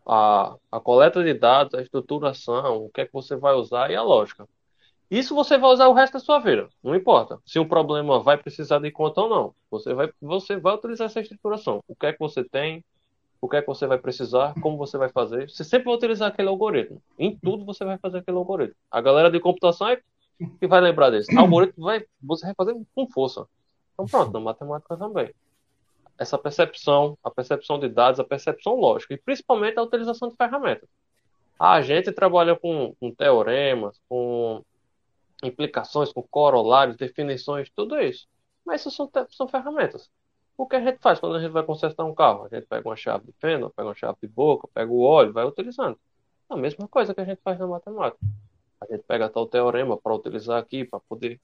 a, 0.05 0.55
a 0.71 0.79
coleta 0.79 1.23
de 1.23 1.33
dados, 1.33 1.73
a 1.73 1.81
estruturação, 1.81 2.85
o 2.85 2.89
que 2.89 3.01
é 3.01 3.05
que 3.05 3.13
você 3.13 3.35
vai 3.35 3.53
usar 3.53 3.91
e 3.91 3.95
a 3.95 4.01
lógica. 4.01 4.47
Isso 5.09 5.35
você 5.35 5.57
vai 5.57 5.69
usar 5.71 5.89
o 5.89 5.93
resto 5.93 6.13
da 6.13 6.19
sua 6.19 6.39
vida. 6.39 6.69
Não 6.81 6.95
importa 6.95 7.37
se 7.45 7.59
um 7.59 7.67
problema 7.67 8.19
vai 8.21 8.37
precisar 8.37 8.79
de 8.79 8.89
conta 8.91 9.21
ou 9.21 9.29
não. 9.29 9.55
Você 9.69 9.93
vai, 9.93 10.09
você 10.21 10.55
vai 10.55 10.73
utilizar 10.73 11.07
essa 11.07 11.19
estruturação. 11.19 11.83
O 11.85 11.93
que 11.93 12.05
é 12.05 12.13
que 12.13 12.19
você 12.19 12.45
tem, 12.45 12.81
o 13.41 13.49
que 13.49 13.57
é 13.57 13.61
que 13.61 13.67
você 13.67 13.85
vai 13.85 13.97
precisar, 13.97 14.53
como 14.61 14.77
você 14.77 14.97
vai 14.97 15.09
fazer. 15.09 15.49
Você 15.49 15.65
sempre 15.65 15.85
vai 15.85 15.95
utilizar 15.95 16.29
aquele 16.29 16.47
algoritmo. 16.47 17.01
Em 17.19 17.35
tudo 17.35 17.65
você 17.65 17.83
vai 17.83 17.97
fazer 17.97 18.19
aquele 18.19 18.37
algoritmo. 18.37 18.75
A 18.89 19.01
galera 19.01 19.29
de 19.29 19.39
computação 19.39 19.89
é 19.89 19.99
que 20.59 20.67
vai 20.67 20.79
lembrar 20.79 21.09
desse. 21.09 21.35
Algoritmo 21.37 21.83
vai, 21.83 22.05
você 22.21 22.45
vai 22.45 22.55
fazer 22.55 22.73
com 22.95 23.07
força. 23.07 23.45
Então 23.93 24.05
pronto, 24.05 24.31
na 24.31 24.39
matemática 24.39 24.95
também. 24.95 25.29
Essa 26.21 26.37
percepção, 26.37 27.17
a 27.23 27.31
percepção 27.31 27.79
de 27.79 27.89
dados, 27.89 28.19
a 28.19 28.23
percepção 28.23 28.75
lógica, 28.75 29.15
e 29.15 29.17
principalmente 29.17 29.79
a 29.79 29.81
utilização 29.81 30.29
de 30.29 30.35
ferramentas. 30.35 30.87
A 31.59 31.81
gente 31.81 32.11
trabalha 32.11 32.55
com, 32.55 32.95
com 32.99 33.11
teoremas, 33.11 33.99
com 34.07 34.63
implicações, 35.41 36.13
com 36.13 36.21
corolários, 36.21 36.95
definições, 36.95 37.71
tudo 37.75 37.99
isso. 37.99 38.27
Mas 38.63 38.81
isso 38.81 38.91
são, 38.91 39.09
são 39.29 39.47
ferramentas. 39.47 40.11
O 40.55 40.67
que 40.67 40.75
a 40.75 40.79
gente 40.79 40.99
faz 40.99 41.19
quando 41.19 41.37
a 41.37 41.39
gente 41.39 41.51
vai 41.51 41.63
consertar 41.63 42.05
um 42.05 42.13
carro? 42.13 42.45
A 42.45 42.49
gente 42.49 42.67
pega 42.67 42.87
uma 42.87 42.95
chave 42.95 43.25
de 43.25 43.33
fenda, 43.39 43.67
pega 43.71 43.87
uma 43.87 43.95
chave 43.95 44.17
de 44.21 44.27
boca, 44.27 44.67
pega 44.71 44.91
o 44.91 45.01
óleo, 45.01 45.33
vai 45.33 45.43
utilizando. 45.43 45.99
É 46.51 46.53
a 46.53 46.57
mesma 46.57 46.87
coisa 46.87 47.15
que 47.15 47.21
a 47.21 47.25
gente 47.25 47.41
faz 47.41 47.57
na 47.57 47.65
matemática. 47.65 48.23
A 48.79 48.85
gente 48.85 49.03
pega 49.07 49.27
tal 49.27 49.47
teorema 49.47 49.97
para 49.97 50.13
utilizar 50.13 50.59
aqui, 50.59 50.85
para 50.85 50.99
poder. 50.99 51.41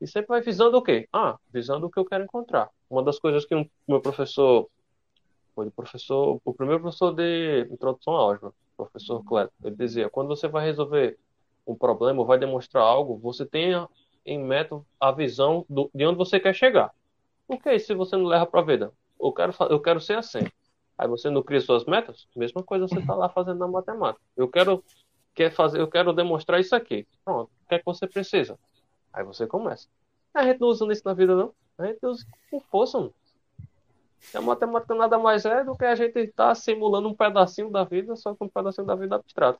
E 0.00 0.06
sempre 0.06 0.28
vai 0.28 0.40
visando 0.40 0.76
o 0.76 0.82
quê? 0.82 1.08
Ah, 1.12 1.36
visando 1.52 1.86
o 1.86 1.90
que 1.90 1.98
eu 1.98 2.04
quero 2.04 2.24
encontrar. 2.24 2.70
Uma 2.88 3.02
das 3.02 3.18
coisas 3.18 3.44
que 3.44 3.54
o 3.54 3.60
um, 3.60 3.70
meu 3.86 4.00
professor. 4.00 4.68
Foi 5.54 5.66
o 5.66 5.70
professor. 5.70 6.40
O 6.44 6.54
primeiro 6.54 6.80
professor 6.80 7.14
de 7.14 7.68
introdução 7.70 8.16
à 8.16 8.20
álgebra, 8.20 8.48
o 8.48 8.84
professor 8.84 9.22
Cleto, 9.24 9.52
ele 9.62 9.76
dizia: 9.76 10.08
quando 10.08 10.28
você 10.28 10.48
vai 10.48 10.64
resolver 10.64 11.18
um 11.66 11.74
problema, 11.74 12.24
vai 12.24 12.38
demonstrar 12.38 12.82
algo, 12.82 13.18
você 13.18 13.44
tenha 13.44 13.88
em 14.24 14.38
método 14.38 14.86
a 14.98 15.12
visão 15.12 15.64
do, 15.68 15.90
de 15.94 16.06
onde 16.06 16.16
você 16.16 16.40
quer 16.40 16.54
chegar. 16.54 16.90
Porque 17.46 17.78
se 17.78 17.94
você 17.94 18.16
não 18.16 18.24
leva 18.24 18.46
para 18.46 18.60
a 18.60 18.64
vida, 18.64 18.92
eu 19.20 19.32
quero, 19.32 19.52
eu 19.68 19.80
quero 19.80 20.00
ser 20.00 20.16
assim. 20.16 20.46
Aí 20.96 21.08
você 21.08 21.30
não 21.30 21.42
cria 21.42 21.60
suas 21.60 21.84
metas, 21.84 22.26
mesma 22.36 22.62
coisa 22.62 22.86
você 22.86 22.98
está 22.98 23.14
lá 23.14 23.28
fazendo 23.28 23.58
na 23.58 23.66
matemática. 23.66 24.22
Eu 24.36 24.48
quero 24.48 24.84
quer 25.34 25.50
fazer, 25.50 25.80
eu 25.80 25.88
quero 25.88 26.12
demonstrar 26.12 26.60
isso 26.60 26.74
aqui. 26.74 27.06
Pronto, 27.24 27.50
o 27.64 27.68
que 27.68 27.74
é 27.74 27.78
que 27.78 27.84
você 27.84 28.06
precisa? 28.06 28.58
Aí 29.12 29.24
você 29.24 29.46
começa. 29.46 29.88
A 30.34 30.44
gente 30.44 30.60
não 30.60 30.68
usa 30.68 30.90
isso 30.92 31.02
na 31.04 31.14
vida, 31.14 31.34
não. 31.34 31.52
A 31.78 31.86
gente 31.86 32.04
usa 32.04 32.24
com 32.50 32.60
força, 32.60 32.98
mano. 32.98 33.14
A 34.34 34.40
matemática 34.40 34.94
nada 34.94 35.18
mais 35.18 35.44
é 35.44 35.64
do 35.64 35.76
que 35.76 35.84
a 35.84 35.94
gente 35.94 36.18
estar 36.18 36.48
tá 36.48 36.54
simulando 36.54 37.08
um 37.08 37.14
pedacinho 37.14 37.70
da 37.70 37.84
vida, 37.84 38.14
só 38.16 38.34
que 38.34 38.44
um 38.44 38.48
pedacinho 38.48 38.86
da 38.86 38.94
vida 38.94 39.16
abstrato. 39.16 39.58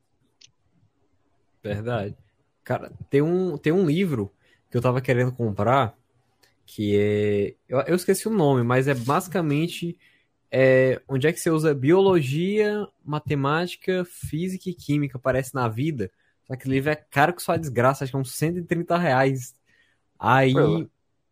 Verdade. 1.63 2.17
Cara, 2.63 2.93
tem 3.09 3.23
um, 3.23 3.57
tem 3.57 3.73
um 3.73 3.87
livro 3.87 4.31
que 4.71 4.77
eu 4.77 4.83
tava 4.83 5.01
querendo 5.01 5.33
comprar, 5.33 5.97
que 6.65 6.97
é. 6.97 7.55
Eu, 7.69 7.81
eu 7.81 7.97
esqueci 7.97 8.29
o 8.29 8.33
nome, 8.33 8.63
mas 8.63 8.87
é 8.87 8.95
basicamente 8.95 9.99
é, 10.51 11.01
onde 11.09 11.27
é 11.27 11.33
que 11.33 11.39
você 11.39 11.51
usa 11.51 11.75
biologia, 11.75 12.87
matemática, 13.05 14.05
física 14.05 14.69
e 14.69 14.75
química, 14.75 15.19
parece 15.19 15.55
na 15.55 15.69
vida. 15.69 16.11
Só 16.51 16.57
que 16.57 16.69
livro 16.69 16.91
é 16.91 16.97
caro 16.97 17.33
que 17.33 17.41
só 17.41 17.57
desgraça, 17.57 18.03
acho 18.03 18.11
que 18.11 18.17
é 18.17 18.21
uns 18.21 18.35
130 18.35 18.99
reais. 18.99 19.55
Aí, 20.19 20.53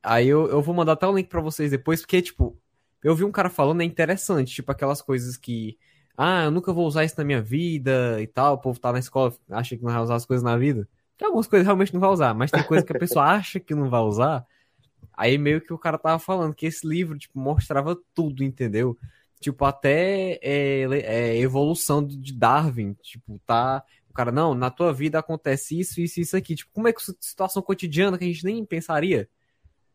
aí 0.00 0.28
eu, 0.28 0.48
eu 0.48 0.62
vou 0.62 0.72
mandar 0.72 0.92
até 0.92 1.08
o 1.08 1.16
link 1.16 1.26
para 1.26 1.40
vocês 1.40 1.72
depois, 1.72 2.02
porque, 2.02 2.22
tipo, 2.22 2.56
eu 3.02 3.16
vi 3.16 3.24
um 3.24 3.32
cara 3.32 3.50
falando, 3.50 3.80
é 3.80 3.84
interessante, 3.84 4.54
tipo 4.54 4.70
aquelas 4.70 5.02
coisas 5.02 5.36
que. 5.36 5.76
Ah, 6.16 6.44
eu 6.44 6.52
nunca 6.52 6.72
vou 6.72 6.86
usar 6.86 7.04
isso 7.04 7.16
na 7.18 7.24
minha 7.24 7.42
vida 7.42 8.22
e 8.22 8.28
tal. 8.28 8.54
O 8.54 8.58
povo 8.58 8.78
tá 8.78 8.92
na 8.92 9.00
escola, 9.00 9.34
acha 9.50 9.76
que 9.76 9.82
não 9.82 9.92
vai 9.92 10.02
usar 10.02 10.14
as 10.14 10.24
coisas 10.24 10.44
na 10.44 10.56
vida. 10.56 10.88
Tem 11.16 11.26
algumas 11.26 11.48
coisas 11.48 11.66
realmente 11.66 11.92
não 11.92 12.00
vai 12.00 12.10
usar, 12.10 12.32
mas 12.32 12.52
tem 12.52 12.62
coisa 12.62 12.84
que 12.84 12.96
a 12.96 12.98
pessoa 12.98 13.24
acha 13.34 13.58
que 13.58 13.74
não 13.74 13.90
vai 13.90 14.00
usar. 14.00 14.46
Aí 15.16 15.36
meio 15.36 15.60
que 15.60 15.72
o 15.72 15.78
cara 15.78 15.98
tava 15.98 16.20
falando 16.20 16.54
que 16.54 16.66
esse 16.66 16.86
livro, 16.86 17.18
tipo, 17.18 17.36
mostrava 17.40 17.98
tudo, 18.14 18.44
entendeu? 18.44 18.96
Tipo, 19.40 19.64
até 19.64 20.38
é, 20.42 20.82
é, 20.82 21.38
evolução 21.38 22.04
de 22.06 22.32
Darwin. 22.32 22.94
Tipo, 23.02 23.40
tá. 23.44 23.82
Cara, 24.18 24.32
não, 24.32 24.52
na 24.52 24.68
tua 24.68 24.92
vida 24.92 25.16
acontece 25.16 25.78
isso, 25.78 26.00
isso, 26.00 26.20
isso 26.20 26.36
aqui. 26.36 26.56
Tipo, 26.56 26.72
como 26.72 26.88
é 26.88 26.92
que 26.92 27.00
situação 27.20 27.62
cotidiana 27.62 28.18
que 28.18 28.24
a 28.24 28.26
gente 28.26 28.44
nem 28.44 28.64
pensaria? 28.64 29.28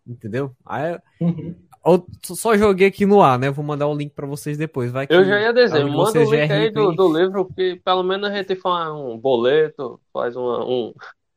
Entendeu? 0.07 0.55
Aí, 0.65 0.97
uhum. 1.19 1.53
eu 1.85 2.07
só 2.23 2.55
joguei 2.55 2.87
aqui 2.87 3.05
no 3.05 3.21
ar, 3.21 3.37
né? 3.37 3.51
Vou 3.51 3.65
mandar 3.65 3.85
o 3.87 3.93
link 3.93 4.13
para 4.13 4.25
vocês 4.25 4.57
depois. 4.57 4.93
Vai 4.93 5.07
que, 5.07 5.13
eu 5.13 5.25
já 5.25 5.41
ia 5.41 5.51
dizer, 5.51 5.83
manda 5.83 6.21
o 6.21 6.33
link 6.33 6.49
aí 6.49 6.71
do, 6.71 6.93
do, 6.93 7.19
livro, 7.19 7.49
que 7.53 7.81
pelo 7.83 8.01
menos 8.01 8.29
a 8.29 8.33
gente 8.33 8.55
faz 8.55 8.93
um 8.93 9.17
boleto, 9.17 9.99
faz 10.13 10.37
uma, 10.37 10.63
um, 10.65 10.93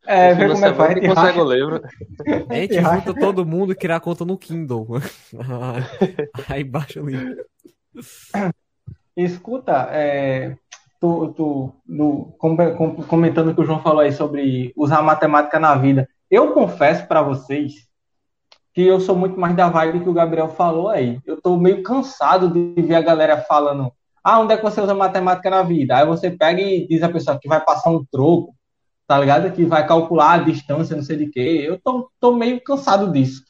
é, 0.07 0.33
vê 0.33 0.49
como 0.49 0.65
é 0.65 0.71
que 0.71 0.79
vai. 0.79 0.93
A 0.93 1.09
consegue 1.09 1.41
o 1.41 1.53
livro. 1.53 1.83
A 2.49 2.55
gente 2.55 2.81
junta 2.81 3.13
todo 3.13 3.45
mundo 3.45 3.73
e 3.73 3.75
cria 3.75 3.97
a 3.97 4.01
conta 4.01 4.25
no 4.25 4.39
Kindle. 4.39 4.87
Aí 6.49 6.63
baixa 6.63 7.03
o 7.03 7.07
livro. 7.09 7.45
Escuta, 9.17 9.89
é, 9.91 10.57
tu, 11.01 11.33
tu 11.37 11.73
no, 11.87 12.35
comentando 13.09 13.51
o 13.51 13.55
que 13.55 13.61
o 13.61 13.65
João 13.65 13.83
falou 13.83 14.01
aí 14.01 14.13
sobre 14.13 14.73
usar 14.77 15.03
matemática 15.03 15.59
na 15.59 15.75
vida. 15.75 16.09
Eu 16.31 16.53
confesso 16.53 17.07
para 17.07 17.23
vocês 17.23 17.87
que 18.75 18.83
eu 18.83 19.01
sou 19.01 19.17
muito 19.17 19.41
mais 19.41 19.57
da 19.57 19.69
vibe 19.69 20.01
que 20.01 20.09
o 20.09 20.13
Gabriel 20.13 20.49
falou 20.49 20.89
aí. 20.89 21.19
Eu 21.25 21.41
tô 21.41 21.57
meio 21.57 21.83
cansado 21.83 22.49
de 22.49 22.83
ver 22.83 22.97
a 22.97 23.01
galera 23.01 23.39
falando: 23.39 23.91
ah, 24.23 24.41
onde 24.41 24.53
é 24.53 24.57
que 24.57 24.63
você 24.63 24.81
usa 24.81 24.95
matemática 24.95 25.49
na 25.49 25.63
vida? 25.63 25.97
Aí 25.97 26.07
você 26.07 26.31
pega 26.31 26.61
e 26.61 26.87
diz 26.87 27.03
a 27.03 27.09
pessoa 27.09 27.39
que 27.41 27.49
vai 27.49 27.65
passar 27.65 27.91
um 27.91 28.05
troco, 28.05 28.55
tá 29.07 29.19
ligado? 29.19 29.51
Que 29.53 29.65
vai 29.65 29.87
calcular 29.87 30.33
a 30.33 30.43
distância, 30.43 30.97
não 30.97 31.03
sei 31.03 31.17
de 31.17 31.29
quê. 31.29 31.65
Eu 31.67 31.81
tô, 31.81 32.11
tô 32.21 32.35
meio 32.35 32.63
cansado 32.63 33.11
disso. 33.13 33.43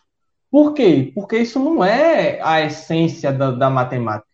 Por 0.51 0.75
quê? 0.75 1.13
Porque 1.15 1.39
isso 1.39 1.59
não 1.59 1.85
é 1.85 2.41
a 2.43 2.61
essência 2.61 3.33
da, 3.33 3.51
da 3.51 3.69
matemática. 3.69 4.29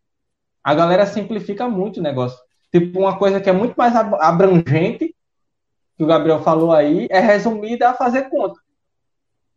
A 0.62 0.74
galera 0.74 1.06
simplifica 1.06 1.68
muito 1.68 2.01
o 2.01 2.02
negócio. 2.02 2.39
Tipo, 2.72 3.00
uma 3.00 3.18
coisa 3.18 3.40
que 3.40 3.50
é 3.50 3.52
muito 3.52 3.74
mais 3.76 3.94
abrangente, 3.94 5.14
que 5.96 6.02
o 6.02 6.06
Gabriel 6.06 6.42
falou 6.42 6.72
aí, 6.72 7.06
é 7.10 7.20
resumida 7.20 7.90
a 7.90 7.94
fazer 7.94 8.30
conta. 8.30 8.58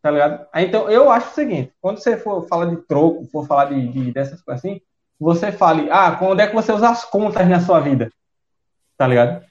Tá 0.01 0.11
ligado? 0.11 0.45
Então, 0.55 0.89
eu 0.89 1.09
acho 1.09 1.29
o 1.29 1.33
seguinte: 1.33 1.73
quando 1.81 1.97
você 1.97 2.17
for 2.17 2.45
falar 2.47 2.65
de 2.65 2.77
troco, 2.83 3.25
for 3.31 3.47
falar 3.47 3.65
de, 3.65 3.87
de 3.87 4.11
dessas 4.11 4.41
coisas 4.41 4.63
assim, 4.63 4.81
você 5.19 5.51
fale, 5.51 5.89
ah, 5.89 6.15
quando 6.17 6.41
é 6.41 6.47
que 6.47 6.53
você 6.53 6.71
usa 6.73 6.89
as 6.89 7.05
contas 7.05 7.47
na 7.47 7.61
sua 7.61 7.79
vida? 7.79 8.11
Tá 8.97 9.07
ligado? 9.07 9.43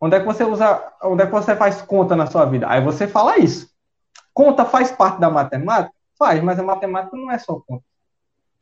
Onde 0.00 0.16
é 0.16 0.20
que 0.20 0.26
você 0.26 0.42
usa, 0.42 0.92
onde 1.04 1.22
é 1.22 1.26
que 1.26 1.32
você 1.32 1.54
faz 1.54 1.80
conta 1.80 2.16
na 2.16 2.26
sua 2.26 2.44
vida? 2.44 2.66
Aí 2.68 2.82
você 2.82 3.06
fala 3.06 3.38
isso. 3.38 3.70
Conta 4.34 4.64
faz 4.64 4.90
parte 4.90 5.20
da 5.20 5.30
matemática? 5.30 5.94
Faz, 6.18 6.42
mas 6.42 6.58
a 6.58 6.62
matemática 6.62 7.16
não 7.16 7.30
é 7.30 7.38
só 7.38 7.60
conta. 7.60 7.84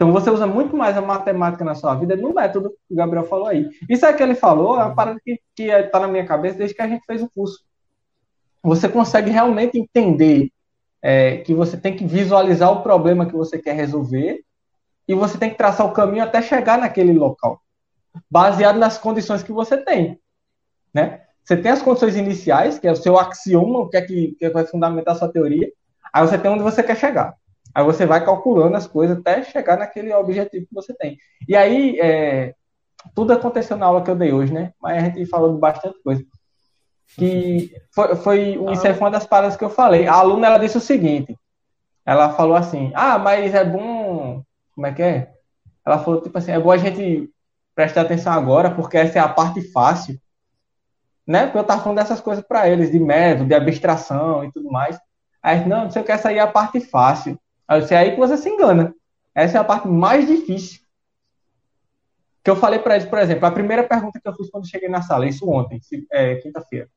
Então 0.01 0.13
você 0.13 0.31
usa 0.31 0.47
muito 0.47 0.75
mais 0.75 0.97
a 0.97 1.03
matemática 1.03 1.63
na 1.63 1.75
sua 1.75 1.95
vida 1.95 2.17
no 2.17 2.33
método 2.33 2.71
que 2.71 2.95
o 2.95 2.97
Gabriel 2.97 3.27
falou 3.27 3.49
aí. 3.49 3.69
Isso 3.87 4.07
é 4.07 4.13
que 4.15 4.23
ele 4.23 4.35
falou, 4.35 4.81
é 4.81 4.85
uma 4.85 4.95
parada 4.95 5.21
que 5.23 5.39
está 5.59 6.01
na 6.01 6.09
minha 6.09 6.25
cabeça 6.25 6.57
desde 6.57 6.75
que 6.75 6.81
a 6.81 6.89
gente 6.89 7.05
fez 7.05 7.23
o 7.23 7.29
curso. 7.29 7.63
Você 8.63 8.89
consegue 8.89 9.31
realmente 9.31 9.79
entender 9.79 10.51
é, 11.03 11.37
que 11.43 11.53
você 11.53 11.77
tem 11.77 11.95
que 11.95 12.07
visualizar 12.07 12.73
o 12.73 12.83
problema 12.83 13.27
que 13.27 13.35
você 13.35 13.59
quer 13.59 13.75
resolver 13.75 14.43
e 15.07 15.15
você 15.15 15.37
tem 15.37 15.51
que 15.51 15.59
traçar 15.59 15.87
o 15.87 15.93
caminho 15.93 16.25
até 16.25 16.41
chegar 16.41 16.79
naquele 16.79 17.13
local, 17.13 17.61
baseado 18.31 18.79
nas 18.79 18.97
condições 18.97 19.43
que 19.43 19.53
você 19.53 19.77
tem, 19.77 20.19
né? 20.95 21.25
Você 21.45 21.59
tem 21.59 21.73
as 21.73 21.83
condições 21.83 22.17
iniciais, 22.17 22.79
que 22.79 22.89
é 22.89 22.93
o 22.93 22.97
seu 22.97 23.19
axioma, 23.19 23.81
o 23.81 23.89
que 23.91 23.99
é 23.99 24.01
que, 24.01 24.35
que 24.39 24.49
vai 24.49 24.65
fundamentar 24.65 25.15
a 25.15 25.19
sua 25.19 25.31
teoria. 25.31 25.71
Aí 26.11 26.27
você 26.27 26.39
tem 26.39 26.51
onde 26.51 26.63
você 26.63 26.83
quer 26.83 26.97
chegar. 26.97 27.35
Aí 27.75 27.85
você 27.85 28.07
vai 28.07 28.25
calculando 28.25 28.77
as 28.77 28.87
coisas 28.87 29.19
até 29.19 29.43
chegar 29.43 29.79
naquele 29.79 30.13
objetivo 30.13 30.67
que 30.67 30.75
você 30.75 30.95
tem. 30.95 31.19
E 31.49 31.57
aí, 31.57 31.99
é, 32.01 32.55
tudo 33.15 33.33
aconteceu 33.33 33.77
na 33.77 33.87
aula 33.87 34.03
que 34.03 34.11
eu 34.11 34.17
dei 34.17 34.33
hoje, 34.33 34.53
né? 34.53 34.73
Mas 34.81 35.03
a 35.03 35.07
gente 35.07 35.27
falou 35.27 35.55
de 35.55 35.61
bastante 35.61 36.03
coisa. 36.03 36.25
Que 37.17 37.73
foi, 37.95 38.17
foi 38.17 38.59
isso 38.73 38.87
é 38.87 38.93
uma 38.93 39.11
das 39.11 39.27
paradas 39.27 39.57
que 39.57 39.65
eu 39.65 39.71
falei. 39.71 40.07
A 40.07 40.15
aluna 40.15 40.47
ela 40.47 40.59
disse 40.59 40.77
o 40.77 40.81
seguinte: 40.81 41.37
ela 42.05 42.31
falou 42.31 42.57
assim, 42.57 42.93
ah, 42.95 43.19
mas 43.19 43.55
é 43.55 43.65
bom. 43.65 44.43
Como 44.75 44.87
é 44.87 44.93
que 44.93 45.03
é? 45.03 45.33
Ela 45.85 45.99
falou 45.99 46.21
tipo 46.21 46.37
assim: 46.37 46.53
é 46.53 46.59
bom 46.59 46.71
a 46.71 46.77
gente 46.77 47.31
prestar 47.75 48.03
atenção 48.03 48.33
agora, 48.33 48.71
porque 48.71 48.97
essa 48.97 49.19
é 49.19 49.23
a 49.23 49.29
parte 49.29 49.63
fácil 49.73 50.21
né? 51.31 51.45
Porque 51.45 51.59
eu 51.59 51.65
tava 51.65 51.81
falando 51.81 51.99
dessas 51.99 52.21
coisas 52.21 52.45
para 52.45 52.69
eles, 52.69 52.91
de 52.91 52.99
método, 52.99 53.47
de 53.47 53.55
abstração 53.55 54.45
e 54.45 54.51
tudo 54.51 54.69
mais. 54.69 54.99
Aí, 55.41 55.65
não, 55.65 55.89
você 55.89 56.03
quer 56.03 56.19
sair 56.19 56.41
a 56.41 56.47
parte 56.49 56.81
fácil. 56.81 57.39
É 57.71 57.97
aí 57.97 58.13
que 58.13 58.19
você 58.19 58.37
se 58.37 58.49
engana. 58.49 58.93
Essa 59.33 59.59
é 59.59 59.61
a 59.61 59.65
parte 59.65 59.87
mais 59.87 60.27
difícil. 60.27 60.81
Que 62.43 62.51
eu 62.51 62.57
falei 62.57 62.81
para 62.81 62.97
eles, 62.97 63.09
por 63.09 63.19
exemplo, 63.19 63.47
a 63.47 63.53
primeira 63.53 63.87
pergunta 63.87 64.19
que 64.19 64.29
eu 64.29 64.35
fiz 64.35 64.51
quando 64.51 64.69
cheguei 64.69 64.89
na 64.89 65.03
sala, 65.03 65.27
isso 65.27 65.49
ontem, 65.49 65.81
é, 66.11 66.37
quinta-feira. 66.37 66.89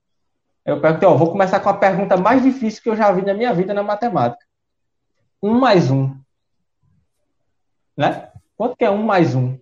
Eu 0.65 0.81
perguntei, 0.81 1.07
ó, 1.07 1.15
vou 1.15 1.29
começar 1.29 1.59
com 1.59 1.69
a 1.69 1.77
pergunta 1.77 2.17
mais 2.17 2.41
difícil 2.41 2.81
que 2.81 2.89
eu 2.89 2.95
já 2.95 3.11
vi 3.11 3.21
na 3.21 3.33
minha 3.33 3.53
vida 3.53 3.73
na 3.73 3.83
matemática. 3.83 4.43
Um 5.41 5.59
mais 5.59 5.91
um. 5.91 6.15
Né? 7.95 8.31
Quanto 8.55 8.77
que 8.77 8.85
é 8.85 8.89
um 8.89 9.03
mais 9.03 9.35
um? 9.35 9.59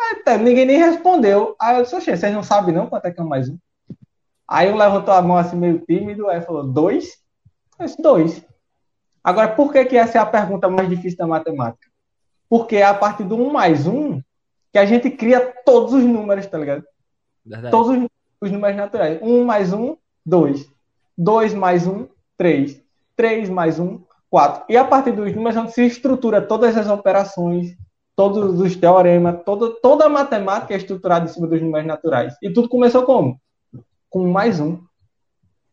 Aí, 0.00 0.22
tá, 0.24 0.38
ninguém 0.38 0.64
nem 0.64 0.78
respondeu. 0.78 1.56
Aí 1.60 1.76
eu 1.76 1.82
disse, 1.82 1.96
oxe, 1.96 2.16
vocês 2.16 2.32
não 2.32 2.42
sabem 2.42 2.74
não 2.74 2.86
quanto 2.86 3.06
é 3.06 3.10
que 3.10 3.20
é 3.20 3.22
um 3.22 3.28
mais 3.28 3.48
um? 3.48 3.58
Aí 4.48 4.70
um 4.70 4.76
levantou 4.76 5.12
a 5.12 5.20
mão 5.20 5.36
assim 5.36 5.56
meio 5.56 5.80
tímido, 5.80 6.28
aí 6.28 6.40
falou, 6.40 6.62
dois? 6.62 7.18
Eu 7.78 7.86
disse, 7.86 8.00
dois. 8.00 8.51
Agora, 9.22 9.48
por 9.48 9.72
que, 9.72 9.84
que 9.84 9.96
essa 9.96 10.18
é 10.18 10.20
a 10.20 10.26
pergunta 10.26 10.68
mais 10.68 10.88
difícil 10.88 11.18
da 11.18 11.26
matemática? 11.26 11.88
Porque 12.48 12.76
é 12.76 12.84
a 12.84 12.94
partir 12.94 13.24
do 13.24 13.36
1 13.36 13.52
mais 13.52 13.86
1 13.86 14.20
que 14.72 14.78
a 14.78 14.84
gente 14.84 15.10
cria 15.10 15.40
todos 15.64 15.92
os 15.92 16.02
números, 16.02 16.46
tá 16.46 16.58
ligado? 16.58 16.84
Verdade. 17.44 17.70
Todos 17.70 17.96
os, 17.96 18.08
os, 18.40 18.50
números 18.50 18.76
naturais. 18.76 19.20
1 19.22 19.44
mais 19.44 19.72
1, 19.72 19.96
2. 20.24 20.68
2 21.16 21.54
mais 21.54 21.86
1, 21.86 22.08
3. 22.36 22.82
3 23.16 23.48
mais 23.48 23.78
1, 23.78 24.00
4. 24.30 24.64
E 24.68 24.76
a 24.76 24.84
partir 24.84 25.12
dos 25.12 25.34
números, 25.34 25.56
a 25.56 25.60
gente 25.60 25.72
se 25.72 25.86
estrutura 25.86 26.40
todas 26.40 26.76
as 26.76 26.88
operações, 26.88 27.76
todos 28.16 28.58
os 28.60 28.74
teoremas, 28.76 29.42
toda, 29.44 29.70
toda 29.80 30.06
a 30.06 30.08
matemática 30.08 30.74
é 30.74 30.76
estruturada 30.76 31.26
em 31.26 31.28
cima 31.28 31.46
dos 31.46 31.60
números 31.60 31.86
naturais. 31.86 32.34
E 32.42 32.50
tudo 32.50 32.68
começou 32.68 33.04
como? 33.04 33.40
Com 34.08 34.24
1 34.24 34.32
mais 34.32 34.58
1. 34.58 34.82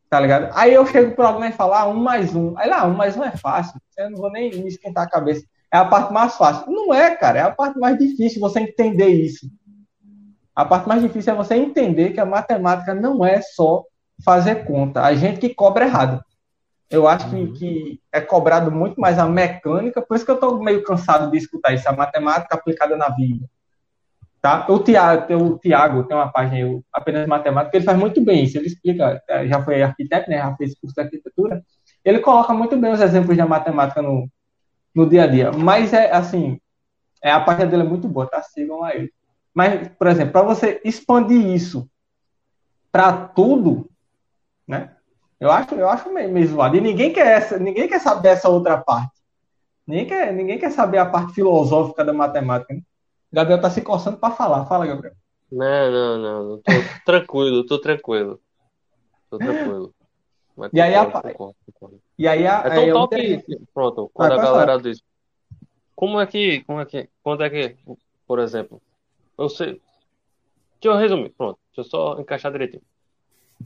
Tá 0.10 0.20
ligado? 0.20 0.52
Aí 0.56 0.74
eu 0.74 0.86
chego 0.88 1.16
para 1.16 1.28
alguém 1.28 1.50
e 1.50 1.54
falo, 1.54 1.74
ah, 1.74 1.88
um 1.88 1.96
mais 1.96 2.36
um. 2.36 2.58
Aí 2.58 2.68
lá, 2.68 2.86
um 2.88 2.96
mais 2.96 3.16
um 3.16 3.24
é 3.24 3.32
fácil. 3.32 3.80
Eu 3.96 4.10
não 4.10 4.18
vou 4.18 4.32
nem 4.32 4.50
me 4.50 4.68
esquentar 4.68 5.04
a 5.04 5.10
cabeça. 5.10 5.46
É 5.72 5.78
a 5.78 5.86
parte 5.86 6.12
mais 6.12 6.36
fácil. 6.36 6.72
Não 6.72 6.92
é, 6.92 7.16
cara. 7.16 7.40
É 7.40 7.42
a 7.44 7.52
parte 7.52 7.78
mais 7.78 7.98
difícil 7.98 8.42
você 8.42 8.60
entender 8.62 9.10
isso. 9.10 9.48
A 10.56 10.66
parte 10.66 10.88
mais 10.88 11.02
difícil 11.02 11.32
é 11.32 11.36
você 11.36 11.56
entender 11.56 12.10
que 12.12 12.20
a 12.20 12.26
matemática 12.26 12.94
não 12.94 13.24
é 13.24 13.40
só 13.42 13.84
fazer 14.26 14.66
conta. 14.66 15.04
A 15.04 15.14
gente 15.14 15.40
que 15.40 15.54
cobra 15.54 15.86
errado. 15.86 16.24
Eu 16.90 17.08
acho 17.08 17.30
que, 17.30 17.36
uhum. 17.36 17.54
que 17.54 18.02
é 18.12 18.20
cobrado 18.20 18.72
muito 18.72 19.00
mais 19.00 19.20
a 19.20 19.28
mecânica, 19.28 20.02
por 20.02 20.16
isso 20.16 20.26
que 20.26 20.32
eu 20.32 20.36
estou 20.36 20.62
meio 20.62 20.84
cansado 20.84 21.30
de 21.30 21.38
escutar 21.38 21.72
isso, 21.72 21.88
a 21.88 21.94
matemática 21.94 22.56
aplicada 22.56 22.98
na 22.98 23.10
vida. 23.10 23.46
Tá? 24.42 24.66
O 24.70 24.80
Tiago, 24.80 25.34
o 25.36 25.60
Tiago 25.60 26.04
tem 26.06 26.16
uma 26.16 26.32
página 26.32 26.66
aí, 26.66 26.82
apenas 26.94 27.28
matemática, 27.28 27.76
ele 27.76 27.86
faz 27.86 27.98
muito 27.98 28.22
bem 28.22 28.46
isso. 28.46 28.58
Ele 28.58 28.68
explica, 28.68 29.22
é, 29.28 29.48
já 29.48 29.62
foi 29.62 29.82
arquiteto, 29.82 30.30
né? 30.30 30.38
Já 30.38 30.56
fez 30.56 30.80
curso 30.80 30.96
de 30.96 31.02
arquitetura. 31.02 31.62
Ele 32.06 32.20
coloca 32.20 32.54
muito 32.54 32.78
bem 32.78 32.92
os 32.92 33.02
exemplos 33.02 33.36
da 33.36 33.46
matemática 33.46 34.02
no, 34.02 34.30
no 34.96 35.10
dia 35.10 35.24
a 35.24 35.28
dia. 35.28 35.52
Mas 35.52 35.92
é 35.94 36.12
assim, 36.14 36.58
é, 37.22 37.32
a 37.32 37.40
página 37.42 37.66
dele 37.68 37.84
é 37.84 37.86
muito 37.86 38.08
boa, 38.08 38.28
tá? 38.28 38.42
Sigam 38.42 38.80
lá 38.80 38.96
ele. 38.96 39.12
Mas, 39.54 39.90
por 39.90 40.08
exemplo, 40.08 40.32
para 40.32 40.42
você 40.44 40.80
expandir 40.86 41.46
isso 41.46 41.90
para 42.92 43.12
tudo, 43.12 43.90
né? 44.66 44.96
Eu 45.40 45.52
acho, 45.52 45.76
eu 45.76 45.90
acho 45.90 46.14
meio, 46.14 46.32
meio 46.32 46.48
zoado. 46.48 46.78
E 46.78 46.82
ninguém 46.82 47.12
quer 47.12 47.28
essa, 47.28 47.58
ninguém 47.58 47.88
quer 47.88 48.00
saber 48.00 48.30
essa 48.30 48.50
outra 48.50 48.78
parte. 48.78 49.20
Ninguém 49.86 50.06
quer, 50.06 50.34
ninguém 50.34 50.60
quer 50.60 50.72
saber 50.72 50.98
a 50.98 51.06
parte 51.06 51.34
filosófica 51.34 52.06
da 52.06 52.14
matemática. 52.14 52.74
Né? 52.74 52.82
Gabriel 53.32 53.62
tá 53.62 53.70
se 53.70 53.82
coçando 53.82 54.18
para 54.18 54.34
falar. 54.34 54.66
Fala, 54.66 54.86
Gabriel. 54.86 55.14
Não, 55.52 55.92
não, 55.92 56.18
não. 56.18 56.58
Tô 56.58 56.64
tranquilo, 57.06 57.66
tô 57.66 57.80
tranquilo. 57.80 58.40
Tô 59.30 59.38
tranquilo. 59.38 59.94
Mas 60.56 60.72
e 60.74 60.82
aí 60.82 60.96
a 60.96 61.08
E 62.18 62.28
aí 62.28 62.48
a 62.48 62.64
é 62.66 62.70
tão 62.70 62.94
tal 62.94 63.08
que 63.08 63.42
pronto, 63.74 64.12
quando 64.14 64.30
Vai, 64.30 64.40
a 64.40 64.42
galera 64.42 64.72
falar. 64.72 64.82
diz 64.82 65.02
como 65.96 66.20
é 66.20 66.26
que, 66.26 66.64
como 66.64 66.80
é 66.80 66.86
que, 66.86 67.10
quando 67.22 67.44
é 67.44 67.50
que, 67.50 67.78
por 68.26 68.40
exemplo, 68.40 68.82
eu 69.38 69.50
sei, 69.50 69.82
deixa 70.82 70.96
eu 70.96 70.96
resumir, 70.96 71.30
pronto, 71.32 71.60
deixa 71.76 71.82
eu 71.82 71.84
só 71.92 72.20
encaixar 72.20 72.52
direitinho. 72.52 72.82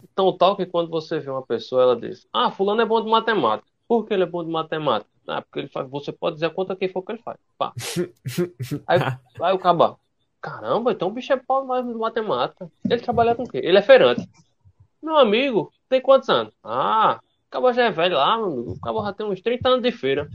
Então, 0.04 0.36
tal 0.36 0.56
que 0.56 0.66
quando 0.66 0.90
você 0.90 1.20
vê 1.20 1.30
uma 1.30 1.46
pessoa, 1.46 1.84
ela 1.84 1.96
diz, 1.96 2.28
ah, 2.34 2.50
fulano 2.50 2.82
é 2.82 2.86
bom 2.86 3.02
de 3.02 3.10
matemática. 3.10 3.70
Por 3.88 4.06
que 4.06 4.14
ele 4.14 4.24
é 4.24 4.26
bom 4.26 4.44
de 4.44 4.52
matemática? 4.52 5.10
Ah, 5.28 5.42
porque 5.42 5.60
ele 5.60 5.68
faz. 5.70 5.90
Você 5.90 6.12
pode 6.12 6.36
dizer 6.36 6.48
a 6.48 6.50
conta 6.50 6.76
que 6.76 6.88
for 6.90 7.02
que 7.02 7.14
ele 7.14 7.22
faz. 7.22 7.38
Pá. 7.58 7.74
Aí, 8.88 9.00
aí 9.42 9.54
o 9.54 9.60
caba. 9.60 9.98
Caramba, 10.42 10.92
então 10.92 11.08
o 11.08 11.12
bicho 11.12 11.32
é 11.32 11.38
pau 11.38 11.66
mais 11.66 11.86
de 11.86 11.94
matemática. 11.94 12.70
Ele 12.84 13.02
trabalha 13.02 13.34
com 13.34 13.44
o 13.44 13.50
quê? 13.50 13.62
Ele 13.64 13.78
é 13.78 13.82
feirante. 13.82 14.28
Meu 15.02 15.18
amigo, 15.18 15.72
tem 15.88 16.02
quantos 16.02 16.28
anos? 16.28 16.54
Ah, 16.62 17.22
o 17.48 17.50
caba 17.50 17.72
já 17.74 17.86
é 17.86 17.92
velho 17.92 18.18
lá, 18.18 18.38
meu 18.38 18.48
amigo. 18.48 18.72
O 18.72 18.80
caba 18.80 19.04
já 19.04 19.14
tem 19.14 19.26
uns 19.26 19.42
30 19.42 19.70
anos 19.70 19.82
de 19.82 19.92
feira. 19.92 20.30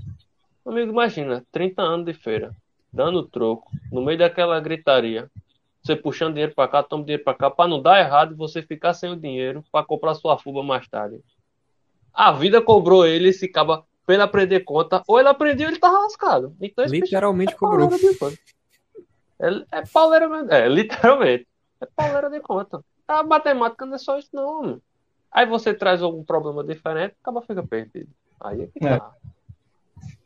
Meu 0.64 0.74
amigo, 0.74 0.92
imagina, 0.92 1.44
30 1.52 1.82
anos 1.82 2.06
de 2.06 2.14
feira, 2.14 2.54
dando 2.90 3.22
troco, 3.22 3.70
no 3.92 4.02
meio 4.02 4.18
daquela 4.18 4.58
gritaria. 4.60 5.30
Você 5.82 5.94
puxando 5.94 6.34
dinheiro 6.34 6.54
para 6.54 6.68
cá, 6.68 6.82
toma 6.82 7.04
dinheiro 7.04 7.24
para 7.24 7.34
cá, 7.34 7.50
para 7.50 7.68
não 7.68 7.80
dar 7.80 8.00
errado 8.00 8.32
e 8.32 8.36
você 8.36 8.62
ficar 8.62 8.94
sem 8.94 9.10
o 9.10 9.16
dinheiro 9.16 9.62
para 9.70 9.84
comprar 9.84 10.14
sua 10.14 10.38
fuba 10.38 10.62
mais 10.62 10.88
tarde. 10.88 11.20
A 12.12 12.32
vida 12.32 12.60
cobrou 12.60 13.06
ele 13.06 13.28
esse 13.28 13.48
caba 13.48 13.84
pra 14.04 14.14
ele 14.14 14.22
aprender 14.22 14.60
conta, 14.60 15.02
ou 15.06 15.18
ele 15.18 15.28
aprendeu 15.28 15.68
ele 15.68 15.78
tava 15.78 15.98
lascado. 15.98 16.56
Então, 16.60 16.84
literalmente 16.86 17.52
é 17.52 17.56
cobrou. 17.56 17.90
É, 19.40 19.78
é 19.78 19.86
pauleira 19.86 20.28
mesmo. 20.28 20.52
É, 20.52 20.68
literalmente. 20.68 21.46
É 21.80 21.86
pauleira 21.94 22.30
de 22.30 22.40
conta. 22.40 22.82
A 23.06 23.22
matemática 23.22 23.86
não 23.86 23.94
é 23.94 23.98
só 23.98 24.18
isso, 24.18 24.30
não. 24.32 24.62
Mano. 24.62 24.82
Aí 25.30 25.46
você 25.46 25.74
traz 25.74 26.02
algum 26.02 26.24
problema 26.24 26.64
diferente, 26.64 27.14
acaba 27.20 27.42
fica 27.42 27.62
perdido. 27.62 28.08
Aí 28.40 28.62
é 28.62 28.66
que 28.66 28.86
é. 28.86 28.98
tá. 28.98 29.12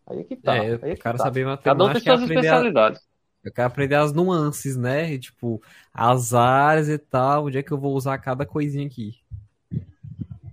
Aí 0.06 0.20
é 0.20 0.24
que 0.24 0.36
tá. 0.36 0.56
É, 0.56 0.60
aí 0.60 0.90
é 0.92 0.94
que 0.94 1.02
cara 1.02 1.18
tá. 1.18 1.24
saber 1.24 1.44
matemática. 1.44 1.70
Cada 1.70 1.84
um 1.84 1.92
tem 1.92 2.02
suas 2.02 2.22
especialidades. 2.22 3.00
A... 3.00 3.12
Eu 3.44 3.52
quero 3.52 3.66
aprender 3.66 3.96
as 3.96 4.12
nuances, 4.12 4.76
né? 4.76 5.18
tipo, 5.18 5.60
as 5.92 6.32
áreas 6.32 6.88
e 6.88 6.98
tal, 6.98 7.46
onde 7.46 7.58
é 7.58 7.62
que 7.62 7.72
eu 7.72 7.78
vou 7.78 7.94
usar 7.94 8.16
cada 8.18 8.46
coisinha 8.46 8.86
aqui. 8.86 9.16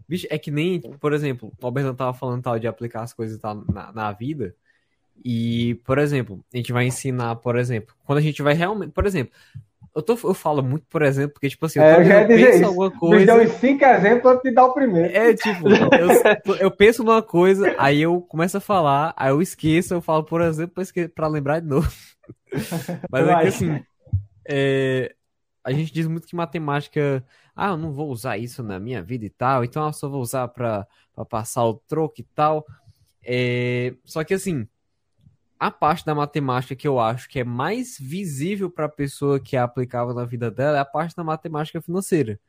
Bicho, 0.10 0.26
é 0.32 0.40
que 0.40 0.50
nem, 0.50 0.82
por 0.82 1.14
exemplo, 1.14 1.54
o 1.62 1.66
Alberto 1.66 1.94
tava 1.94 2.16
falando 2.16 2.42
tal 2.42 2.58
de 2.58 2.68
aplicar 2.68 3.04
as 3.04 3.14
coisas 3.14 3.40
tal 3.40 3.64
na, 3.72 3.92
na 3.94 4.12
vida. 4.12 4.56
E, 5.24 5.76
por 5.86 6.00
exemplo, 6.00 6.44
a 6.52 6.58
gente 6.58 6.74
vai 6.74 6.88
ensinar, 6.88 7.36
por 7.36 7.56
exemplo, 7.56 7.94
quando 8.04 8.18
a 8.18 8.22
gente 8.22 8.42
vai 8.42 8.56
realmente, 8.56 8.92
por 8.92 9.06
exemplo, 9.06 9.32
eu, 9.96 10.02
tô, 10.02 10.14
eu 10.24 10.34
falo 10.34 10.64
muito, 10.64 10.88
por 10.90 11.04
exemplo, 11.04 11.34
porque, 11.34 11.48
tipo 11.48 11.64
assim, 11.64 11.78
eu, 11.80 11.96
tô, 11.96 12.02
é, 12.02 12.24
eu 12.24 12.28
penso 12.28 12.58
isso. 12.58 12.66
alguma 12.66 12.90
coisa. 12.90 13.20
Me 13.20 13.26
deu 13.26 13.36
uns 13.36 13.60
cinco 13.60 13.86
exemplos 13.86 14.22
pra 14.24 14.38
te 14.38 14.52
dar 14.52 14.66
o 14.66 14.74
primeiro. 14.74 15.16
É, 15.16 15.34
tipo, 15.36 15.70
eu, 15.70 16.56
eu, 16.56 16.72
penso 16.72 17.04
numa 17.04 17.22
coisa, 17.22 17.76
aí 17.78 18.02
eu 18.02 18.20
começo 18.22 18.58
a 18.58 18.62
falar, 18.62 19.14
aí 19.16 19.30
eu 19.30 19.44
esqueço, 19.44 19.94
eu 19.94 20.02
falo, 20.02 20.24
por 20.24 20.42
exemplo, 20.42 20.74
pra, 20.74 21.10
pra 21.14 21.28
lembrar 21.28 21.60
de 21.60 21.68
novo. 21.68 21.92
Mas 23.12 23.28
é 23.28 23.42
que 23.42 23.48
assim, 23.48 23.84
é, 24.48 25.14
a 25.64 25.72
gente 25.72 25.94
diz 25.94 26.08
muito 26.08 26.28
que 26.28 26.36
matemática 26.36 27.24
ah, 27.60 27.72
eu 27.72 27.78
não 27.78 27.92
vou 27.92 28.10
usar 28.10 28.38
isso 28.38 28.64
na 28.64 28.80
minha 28.80 29.04
vida 29.04 29.26
e 29.26 29.30
tal, 29.30 29.64
então 29.66 29.86
eu 29.86 29.94
só 29.94 30.08
vou 30.08 30.22
usar 30.22 30.48
para 30.48 30.88
passar 31.30 31.66
o 31.66 31.74
troco 31.74 32.22
e 32.22 32.24
tal. 32.24 32.66
É... 33.22 33.94
Só 34.06 34.24
que 34.24 34.34
assim, 34.34 34.68
a 35.60 35.70
parte 35.70 36.06
da 36.06 36.16
matemática 36.16 36.74
que 36.76 36.88
eu 36.88 37.00
acho 37.00 37.28
que 37.28 37.40
é 37.40 37.44
mais 37.44 37.98
visível 38.00 38.70
para 38.70 38.86
a 38.86 38.90
pessoa 38.90 39.40
que 39.40 39.58
é 39.58 39.60
aplicável 39.60 40.14
na 40.14 40.24
vida 40.24 40.50
dela 40.50 40.78
é 40.78 40.80
a 40.80 40.86
parte 40.86 41.16
da 41.16 41.24
matemática 41.24 41.82
financeira. 41.82 42.40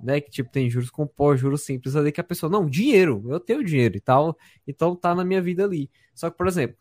Né, 0.00 0.20
que 0.20 0.30
tipo 0.30 0.50
tem 0.50 0.70
juros 0.70 0.90
compostos, 0.90 1.40
juros 1.40 1.62
simples 1.62 1.96
ali 1.96 2.12
que 2.12 2.20
a 2.20 2.24
pessoa, 2.24 2.50
não, 2.50 2.66
dinheiro, 2.66 3.24
eu 3.28 3.40
tenho 3.40 3.64
dinheiro 3.64 3.96
e 3.96 4.00
tal, 4.00 4.36
então 4.66 4.94
tá 4.94 5.12
na 5.12 5.24
minha 5.24 5.42
vida 5.42 5.64
ali. 5.64 5.90
Só 6.14 6.30
que, 6.30 6.36
por 6.36 6.46
exemplo, 6.46 6.76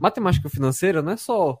matemática 0.00 0.48
financeira 0.48 1.02
não 1.02 1.12
é 1.12 1.16
só 1.16 1.60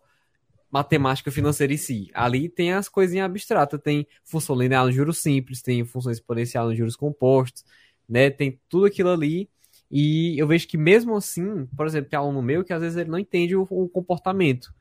matemática 0.74 1.30
financeira 1.30 1.72
em 1.72 1.76
si. 1.76 2.10
Ali 2.12 2.48
tem 2.48 2.72
as 2.72 2.88
coisinhas 2.88 3.26
abstratas, 3.26 3.80
tem 3.80 4.08
função 4.24 4.56
linear 4.56 4.84
no 4.84 4.90
juros 4.90 5.18
simples, 5.18 5.62
tem 5.62 5.84
função 5.84 6.10
exponencial 6.10 6.66
nos 6.66 6.76
juros 6.76 6.96
compostos, 6.96 7.64
né? 8.08 8.28
Tem 8.28 8.58
tudo 8.68 8.86
aquilo 8.86 9.10
ali. 9.10 9.48
E 9.88 10.36
eu 10.36 10.48
vejo 10.48 10.66
que 10.66 10.76
mesmo 10.76 11.14
assim, 11.14 11.64
por 11.76 11.86
exemplo, 11.86 12.10
tem 12.10 12.18
aluno 12.18 12.42
meu 12.42 12.64
que 12.64 12.72
às 12.72 12.82
vezes 12.82 12.98
ele 12.98 13.08
não 13.08 13.20
entende 13.20 13.54
o, 13.54 13.62
o 13.70 13.88
comportamento, 13.88 14.74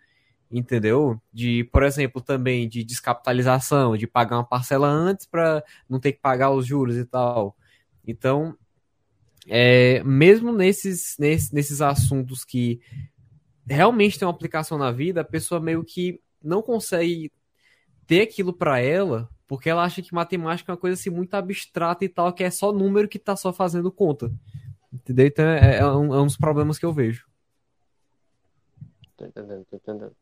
entendeu? 0.51 1.21
De, 1.31 1.63
por 1.65 1.83
exemplo, 1.83 2.19
também 2.19 2.67
de 2.67 2.83
descapitalização, 2.83 3.95
de 3.95 4.07
pagar 4.07 4.37
uma 4.37 4.43
parcela 4.43 4.87
antes 4.87 5.27
para 5.27 5.63
não 5.87 5.99
ter 5.99 6.13
que 6.13 6.21
pagar 6.21 6.49
os 6.49 6.65
juros 6.65 6.97
e 6.97 7.05
tal. 7.05 7.55
Então, 8.07 8.57
é, 9.47 10.03
mesmo 10.03 10.51
nesses, 10.51 11.17
nesses, 11.19 11.51
nesses 11.51 11.81
assuntos 11.81 12.43
que 12.43 12.81
realmente 13.67 14.17
tem 14.17 14.27
uma 14.27 14.33
aplicação 14.33 14.77
na 14.77 14.91
vida, 14.91 15.21
a 15.21 15.25
pessoa 15.25 15.59
meio 15.59 15.83
que 15.83 16.21
não 16.43 16.61
consegue 16.61 17.31
ter 18.05 18.21
aquilo 18.21 18.53
para 18.53 18.79
ela, 18.79 19.29
porque 19.47 19.69
ela 19.69 19.83
acha 19.83 20.01
que 20.01 20.13
matemática 20.13 20.71
é 20.71 20.73
uma 20.73 20.79
coisa 20.79 20.99
assim 20.99 21.09
muito 21.09 21.33
abstrata 21.33 22.03
e 22.03 22.09
tal, 22.09 22.33
que 22.33 22.43
é 22.43 22.51
só 22.51 22.71
número 22.71 23.07
que 23.07 23.19
tá 23.19 23.35
só 23.35 23.53
fazendo 23.53 23.91
conta. 23.91 24.31
Entendeu? 24.91 25.25
Então 25.25 25.45
é, 25.45 25.77
é, 25.77 25.85
um, 25.85 26.13
é 26.13 26.21
um 26.21 26.25
dos 26.25 26.37
problemas 26.37 26.77
que 26.77 26.85
eu 26.85 26.93
vejo. 26.93 27.25
Tô 29.17 29.25
entendendo, 29.25 29.65
tô 29.65 29.75
entendendo. 29.75 30.15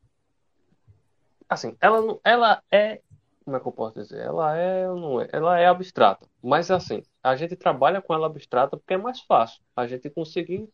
Assim, 1.50 1.76
ela, 1.82 2.20
ela 2.24 2.64
é. 2.72 3.02
Como 3.44 3.58
é 3.58 3.60
que 3.60 3.68
eu 3.68 3.72
posso 3.72 3.96
dizer? 3.96 4.20
Ela 4.20 4.56
é 4.56 4.88
não 4.88 5.20
é? 5.20 5.28
Ela 5.34 5.60
é 5.60 5.66
abstrata. 5.66 6.28
Mas 6.42 6.72
assim, 6.72 7.04
a 7.22 7.36
gente 7.36 7.56
trabalha 7.56 8.02
com 8.02 8.14
ela 8.14 8.28
abstrata 8.28 8.78
porque 8.78 8.94
é 8.94 8.98
mais 8.98 9.20
fácil. 9.22 9.62
A 9.76 9.88
gente 9.88 10.10
conseguir 10.10 10.70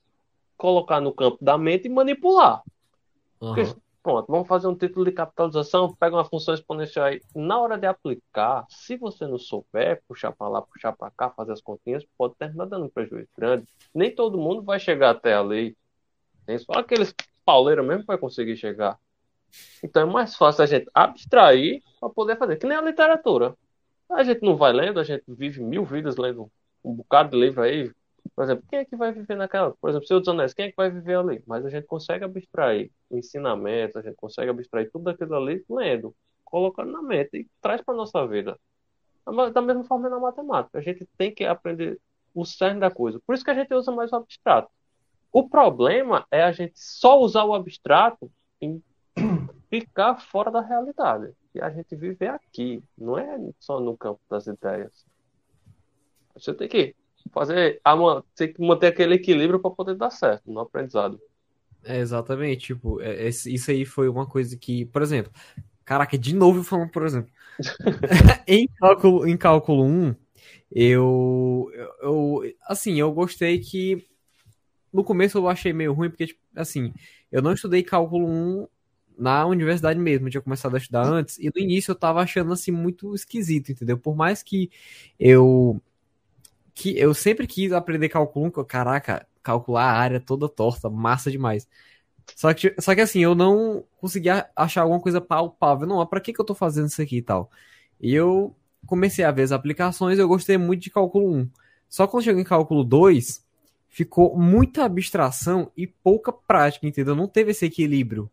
colocar 0.58 1.00
no 1.00 1.14
campo 1.14 1.38
da 1.42 1.58
mente 1.58 1.88
e 1.88 1.90
manipular. 1.90 2.62
Aham. 3.42 3.56
Porque, 3.56 3.76
pronto, 4.02 4.26
vamos 4.30 4.48
fazer 4.48 4.68
um 4.68 4.76
título 4.76 5.06
de 5.06 5.12
capitalização, 5.12 5.94
pega 5.96 6.16
uma 6.16 6.26
função 6.26 6.54
exponencial 6.54 7.06
aí. 7.06 7.22
Na 7.36 7.60
hora 7.60 7.78
de 7.78 7.86
aplicar, 7.86 8.66
se 8.70 8.98
você 8.98 9.28
não 9.28 9.38
souber 9.38 10.02
puxar 10.08 10.32
para 10.32 10.48
lá, 10.48 10.62
puxar 10.62 10.94
para 10.94 11.12
cá, 11.12 11.30
fazer 11.30 11.54
as 11.54 11.62
continhas, 11.62 12.06
pode 12.18 12.36
terminar 12.36 12.66
dando 12.66 12.86
um 12.86 12.90
prejuízo 12.90 13.30
grande. 13.38 13.68
Nem 13.94 14.14
todo 14.14 14.38
mundo 14.38 14.62
vai 14.62 14.80
chegar 14.80 15.12
até 15.12 15.36
ali. 15.36 15.78
Tem 16.46 16.58
só 16.58 16.74
aqueles 16.74 17.14
pauleiros 17.46 17.86
mesmo 17.86 18.06
vai 18.06 18.18
conseguir 18.18 18.58
chegar. 18.58 18.98
Então 19.84 20.02
é 20.02 20.06
mais 20.06 20.36
fácil 20.36 20.64
a 20.64 20.68
gente 20.68 20.90
abstrair 20.94 21.82
para 22.00 22.10
poder 22.10 22.38
fazer, 22.38 22.58
que 22.58 22.66
nem 22.66 22.78
a 22.78 22.82
literatura. 22.82 23.56
A 24.10 24.24
gente 24.24 24.42
não 24.42 24.56
vai 24.56 24.72
lendo, 24.72 25.00
a 25.00 25.04
gente 25.04 25.24
vive 25.28 25.62
mil 25.62 25.84
vidas 25.84 26.16
lendo 26.16 26.50
um 26.84 26.94
bocado 26.94 27.32
de 27.32 27.38
livro 27.38 27.62
aí. 27.62 27.92
Por 28.36 28.44
exemplo, 28.44 28.64
quem 28.70 28.80
é 28.80 28.86
que 28.86 28.96
vai 28.96 29.12
viver 29.12 29.36
naquela? 29.36 29.72
Por 29.80 29.90
exemplo, 29.90 30.08
Senhor 30.08 30.20
dos 30.20 30.30
Anéis, 30.30 30.54
quem 30.54 30.66
é 30.66 30.70
que 30.70 30.78
vai 30.78 30.90
viver 30.90 31.18
ali? 31.18 31.44
Mas 31.46 31.66
a 31.66 31.70
gente 31.70 31.86
consegue 31.86 32.24
abstrair 32.24 32.92
ensinamentos, 33.12 33.96
a 33.96 34.02
gente 34.02 34.16
consegue 34.16 34.50
abstrair 34.50 34.90
tudo 34.92 35.10
aquilo 35.10 35.36
ali 35.36 35.64
lendo, 35.70 36.16
colocando 36.44 36.92
na 36.92 37.02
mente 37.02 37.38
e 37.38 37.48
traz 37.62 37.82
para 37.82 37.96
nossa 37.96 38.26
vida. 38.28 38.60
Da 39.54 39.62
mesma 39.62 39.84
forma 39.84 40.10
na 40.10 40.20
matemática, 40.20 40.80
a 40.80 40.82
gente 40.82 41.06
tem 41.18 41.34
que 41.34 41.44
aprender 41.46 42.00
o 42.34 42.46
cerne 42.46 42.80
da 42.80 42.90
coisa. 42.90 43.20
Por 43.26 43.36
isso 43.36 43.44
que 43.44 43.52
a 43.52 43.56
gente 43.56 43.74
usa 43.74 43.92
mais 43.92 44.12
o 44.12 44.16
abstrato. 44.16 44.70
O 45.32 45.50
problema 45.50 46.26
é 46.32 46.44
a 46.44 46.52
gente 46.52 46.80
só 46.80 47.20
usar 47.20 47.44
o 47.44 47.54
abstrato 47.54 48.32
em 48.62 48.82
ficar 49.70 50.16
fora 50.16 50.50
da 50.50 50.62
realidade. 50.62 51.34
E 51.54 51.62
a 51.62 51.70
gente 51.70 51.96
vive 51.96 52.28
aqui, 52.28 52.82
não 52.98 53.18
é 53.18 53.38
só 53.60 53.80
no 53.80 53.98
campo 53.98 54.22
das 54.30 54.48
ideias. 54.48 55.06
Você 56.34 56.54
tem 56.54 56.70
que 56.70 56.96
fazer, 57.30 57.82
tem 58.36 58.54
que 58.54 58.62
manter 58.62 58.88
aquele 58.88 59.16
equilíbrio 59.16 59.60
para 59.60 59.72
poder 59.72 59.96
dar 59.96 60.10
certo 60.10 60.52
no 60.52 60.60
aprendizado. 60.60 61.20
É, 61.84 62.00
exatamente, 62.00 62.68
tipo, 62.68 63.00
é, 63.02 63.28
isso 63.28 63.72
aí 63.72 63.86
foi 63.86 64.10
uma 64.10 64.26
coisa 64.26 64.58
que, 64.58 64.86
por 64.86 65.02
exemplo, 65.02 65.32
caraca, 65.86 66.18
de 66.18 66.36
novo 66.36 66.64
falando, 66.64 66.92
por 66.92 67.06
exemplo, 67.06 67.32
em 68.48 68.68
cálculo, 68.68 69.28
em 69.28 69.38
cálculo 69.38 69.84
1, 69.86 70.16
eu, 70.72 71.72
eu, 72.02 72.42
assim, 72.68 73.00
eu 73.00 73.12
gostei 73.14 73.60
que 73.60 74.06
no 74.92 75.04
começo 75.04 75.38
eu 75.38 75.48
achei 75.48 75.72
meio 75.74 75.94
ruim, 75.94 76.10
porque, 76.10 76.28
tipo, 76.28 76.42
assim, 76.56 76.94
eu 77.32 77.42
não 77.42 77.54
estudei 77.54 77.84
cálculo 77.84 78.28
1 78.28 78.68
na 79.18 79.46
universidade 79.46 80.00
mesmo, 80.00 80.28
eu 80.28 80.32
tinha 80.32 80.42
começado 80.42 80.76
a 80.76 80.78
estudar 80.78 81.06
antes, 81.06 81.40
e 81.40 81.46
no 81.54 81.62
início 81.62 81.92
eu 81.92 81.96
tava 81.96 82.22
achando, 82.22 82.54
assim, 82.54 82.72
muito 82.72 83.16
esquisito, 83.16 83.72
entendeu? 83.72 83.98
Por 83.98 84.16
mais 84.16 84.44
que 84.44 84.70
eu 85.20 85.82
que 86.78 86.96
eu 86.96 87.12
sempre 87.12 87.48
quis 87.48 87.72
aprender 87.74 88.08
cálculo 88.08 88.46
1, 88.46 88.64
caraca, 88.64 89.28
calcular 89.42 89.86
a 89.86 89.98
área 89.98 90.20
toda 90.20 90.48
torta, 90.48 90.88
massa 90.92 91.32
demais. 91.32 91.68
Só 92.36 92.54
que, 92.54 92.76
só 92.80 92.94
que 92.94 93.02
assim, 93.02 93.20
eu 93.20 93.34
não 93.34 93.84
conseguia 94.00 94.48
achar 94.56 94.84
alguma 94.84 95.00
coisa 95.02 95.20
palpável. 95.20 95.88
Não, 95.88 96.06
pra 96.06 96.20
que, 96.22 96.32
que 96.32 96.40
eu 96.40 96.46
tô 96.46 96.54
fazendo 96.54 96.88
isso 96.88 97.02
aqui 97.02 97.18
e 97.18 97.22
tal? 97.24 97.50
E 98.00 98.14
eu 98.14 98.56
comecei 98.86 99.26
a 99.26 99.32
ver 99.32 99.42
as 99.42 99.52
aplicações 99.52 100.20
eu 100.20 100.28
gostei 100.28 100.56
muito 100.56 100.84
de 100.84 100.92
cálculo 100.92 101.34
1. 101.34 101.50
Só 101.90 102.06
quando 102.06 102.24
chegou 102.26 102.40
em 102.40 102.46
cálculo 102.46 102.84
2, 102.84 103.44
ficou 103.88 104.38
muita 104.38 104.86
abstração 104.86 105.72
e 105.76 105.88
pouca 105.88 106.32
prática, 106.32 106.86
entendeu? 106.86 107.16
Não 107.16 107.28
teve 107.28 107.52
esse 107.52 107.66
equilíbrio 107.66 108.30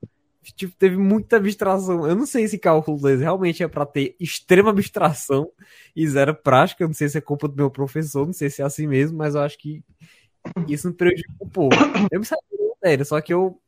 tipo, 0.52 0.74
teve 0.76 0.96
muita 0.96 1.36
abstração. 1.36 2.06
Eu 2.06 2.14
não 2.14 2.26
sei 2.26 2.46
se 2.48 2.58
cálculo 2.58 2.98
2 2.98 3.20
realmente 3.20 3.62
é 3.62 3.68
para 3.68 3.86
ter 3.86 4.16
extrema 4.20 4.70
abstração 4.70 5.50
e 5.94 6.06
zero 6.06 6.34
prática. 6.34 6.84
Eu 6.84 6.88
não 6.88 6.94
sei 6.94 7.08
se 7.08 7.18
é 7.18 7.20
culpa 7.20 7.48
do 7.48 7.56
meu 7.56 7.70
professor, 7.70 8.26
não 8.26 8.32
sei 8.32 8.50
se 8.50 8.62
é 8.62 8.64
assim 8.64 8.86
mesmo, 8.86 9.16
mas 9.18 9.34
eu 9.34 9.40
acho 9.40 9.58
que 9.58 9.82
isso 10.68 10.88
me 10.88 10.94
prejudicou 10.94 11.46
um 11.46 11.50
pouco. 11.50 11.76
Eu 12.10 12.20
me 12.20 12.26
sabia 12.26 12.44
sério, 12.84 13.04
só 13.04 13.20
que 13.20 13.32
eu 13.32 13.60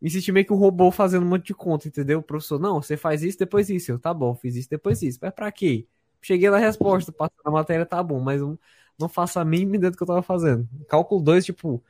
me 0.00 0.10
senti 0.10 0.30
meio 0.30 0.46
que 0.46 0.52
um 0.52 0.56
robô 0.56 0.90
fazendo 0.90 1.24
um 1.24 1.28
monte 1.28 1.46
de 1.46 1.54
conta, 1.54 1.88
entendeu? 1.88 2.20
O 2.20 2.22
professor, 2.22 2.60
não, 2.60 2.80
você 2.80 2.96
faz 2.96 3.22
isso, 3.22 3.38
depois 3.38 3.68
isso. 3.68 3.92
Eu, 3.92 3.98
tá 3.98 4.12
bom, 4.14 4.34
fiz 4.34 4.54
isso, 4.56 4.70
depois 4.70 5.02
isso. 5.02 5.18
Mas 5.20 5.32
pra 5.32 5.50
quê? 5.50 5.86
Cheguei 6.20 6.50
na 6.50 6.58
resposta, 6.58 7.12
passando 7.12 7.40
a 7.44 7.50
matéria, 7.50 7.86
tá 7.86 8.02
bom, 8.02 8.20
mas 8.20 8.40
eu 8.40 8.58
não 8.98 9.08
faço 9.08 9.38
a 9.38 9.44
mínima 9.44 9.76
ideia 9.76 9.90
do 9.90 9.96
que 9.96 10.02
eu 10.02 10.06
tava 10.06 10.22
fazendo. 10.22 10.68
Cálculo 10.88 11.22
2, 11.22 11.44
tipo, 11.44 11.82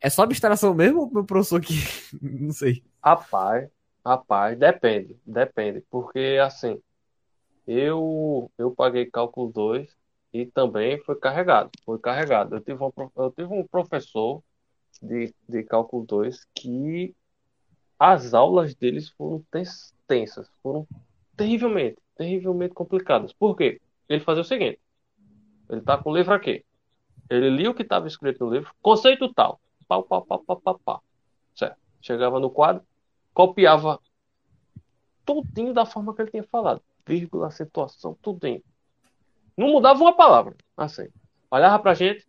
é 0.00 0.10
só 0.10 0.22
abstração 0.22 0.74
mesmo 0.74 1.00
ou 1.00 1.10
meu 1.10 1.24
professor 1.24 1.60
que. 1.60 1.74
não 2.20 2.52
sei. 2.52 2.82
Rapaz, 3.02 3.68
rapaz, 4.04 4.58
depende, 4.58 5.16
depende. 5.26 5.80
Porque 5.90 6.38
assim, 6.42 6.80
eu 7.66 8.50
eu 8.58 8.70
paguei 8.74 9.06
cálculo 9.06 9.50
2 9.52 9.96
e 10.32 10.46
também 10.46 10.98
foi 11.00 11.16
carregado. 11.16 11.70
Foi 11.84 11.98
carregado. 11.98 12.56
Eu 12.56 12.60
tive 12.60 12.82
um, 12.82 12.90
eu 13.16 13.30
tive 13.30 13.52
um 13.52 13.66
professor 13.66 14.42
de, 15.00 15.34
de 15.48 15.62
cálculo 15.62 16.04
2 16.04 16.46
que 16.54 17.14
as 17.98 18.34
aulas 18.34 18.74
deles 18.74 19.08
foram 19.10 19.44
tensas, 20.06 20.50
foram 20.62 20.86
terrivelmente, 21.36 21.98
terrivelmente 22.16 22.74
complicadas. 22.74 23.32
Por 23.32 23.56
quê? 23.56 23.80
Ele 24.08 24.20
fazia 24.20 24.42
o 24.42 24.44
seguinte: 24.44 24.80
ele 25.70 25.80
tá 25.80 25.96
com 25.96 26.10
o 26.10 26.16
livro 26.16 26.34
aqui. 26.34 26.64
Ele 27.30 27.48
lia 27.48 27.70
o 27.70 27.74
que 27.74 27.82
estava 27.82 28.06
escrito 28.06 28.44
no 28.44 28.52
livro, 28.52 28.74
conceito 28.82 29.32
tal, 29.32 29.58
pau, 29.88 30.02
pau, 30.02 30.22
pau, 30.22 30.44
pau, 30.44 30.60
pau, 30.60 30.80
pau. 30.84 31.02
Certo. 31.54 31.78
Chegava 32.02 32.38
no 32.38 32.50
quadro, 32.50 32.84
copiava 33.34 34.00
tudinho 35.24 35.74
da 35.74 35.84
forma 35.84 36.14
que 36.14 36.22
ele 36.22 36.30
tinha 36.30 36.44
falado. 36.44 36.80
Vírgula, 37.06 37.48
acentuação, 37.48 38.16
tudinho. 38.22 38.62
Não 39.56 39.68
mudava 39.68 40.00
uma 40.00 40.16
palavra. 40.16 40.56
Assim. 40.76 41.08
Olhava 41.50 41.78
pra 41.82 41.94
gente 41.94 42.26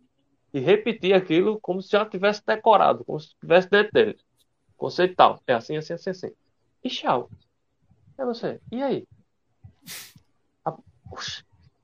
e 0.52 0.60
repetia 0.60 1.16
aquilo 1.16 1.58
como 1.60 1.80
se 1.80 1.90
já 1.90 2.04
tivesse 2.04 2.44
decorado, 2.44 3.04
como 3.04 3.18
se 3.18 3.28
estivesse 3.28 3.70
dentro 3.70 3.92
dele. 3.92 4.18
Conceito 4.76 5.14
tal. 5.14 5.40
É 5.46 5.54
assim, 5.54 5.76
assim, 5.76 5.94
assim, 5.94 6.10
assim. 6.10 6.32
E 6.84 6.90
tchau. 6.90 7.30
É 8.18 8.24
você. 8.24 8.60
E 8.70 8.82
aí? 8.82 9.06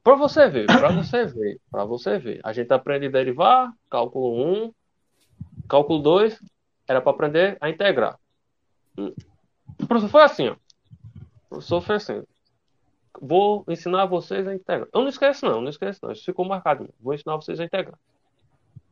Para 0.02 0.16
você 0.16 0.48
ver, 0.48 0.66
para 0.66 0.90
você 0.90 1.24
ver, 1.24 1.60
para 1.70 1.84
você 1.84 2.18
ver. 2.18 2.40
A 2.42 2.52
gente 2.52 2.72
aprende 2.72 3.06
a 3.06 3.10
derivar, 3.10 3.72
cálculo 3.88 4.66
1, 4.66 4.72
Cálculo 5.68 6.00
2 6.00 6.38
era 6.86 7.00
para 7.00 7.12
aprender 7.12 7.56
a 7.60 7.70
integrar. 7.70 8.18
O 8.96 9.86
professor 9.86 10.08
foi 10.08 10.22
assim, 10.22 10.48
ó. 10.48 10.52
O 10.52 11.48
professor 11.48 11.80
foi 11.80 11.96
assim. 11.96 12.22
Vou 13.20 13.64
ensinar 13.68 14.06
vocês 14.06 14.46
a 14.46 14.54
integrar. 14.54 14.88
Eu 14.92 15.00
não 15.02 15.08
esqueço, 15.08 15.44
não, 15.44 15.60
não 15.60 15.68
esqueço, 15.68 16.00
não. 16.02 16.12
Isso 16.12 16.24
ficou 16.24 16.44
marcado. 16.44 16.88
Vou 17.00 17.14
ensinar 17.14 17.36
vocês 17.36 17.60
a 17.60 17.64
integrar. 17.64 17.98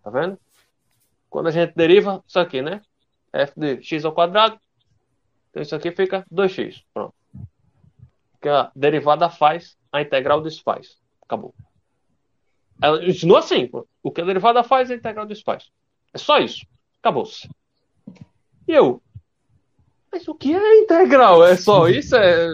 Tá 0.03 0.11
vendo? 0.11 0.39
Quando 1.29 1.49
a 1.49 1.51
gente 1.51 1.75
deriva 1.75 2.23
isso 2.27 2.39
aqui, 2.39 2.61
né? 2.63 2.83
f 3.33 3.53
de 3.57 3.83
x 3.83 4.05
ao 4.05 4.13
quadrado. 4.13 4.59
Então 5.51 5.63
isso 5.63 5.75
aqui 5.75 5.91
fica 5.91 6.25
2x. 6.33 6.83
Pronto. 6.93 7.15
Que 8.41 8.49
a 8.49 8.71
derivada 8.75 9.29
faz, 9.29 9.77
a 9.93 10.01
integral 10.01 10.41
desfaz. 10.41 10.99
Acabou. 11.23 11.55
Ela 12.83 13.05
ensinou 13.05 13.37
assim. 13.37 13.69
O 14.03 14.11
que 14.11 14.21
a 14.21 14.25
derivada 14.25 14.63
faz, 14.63 14.91
a 14.91 14.95
integral 14.95 15.27
desfaz. 15.27 15.71
É 16.13 16.19
só 16.19 16.39
isso. 16.39 16.67
Acabou-se. 17.01 17.49
E 18.67 18.73
eu. 18.73 19.03
Mas 20.13 20.27
o 20.27 20.35
que 20.35 20.55
é 20.55 20.79
integral? 20.83 21.45
É 21.45 21.57
só 21.57 21.87
isso? 21.89 22.17
É, 22.17 22.49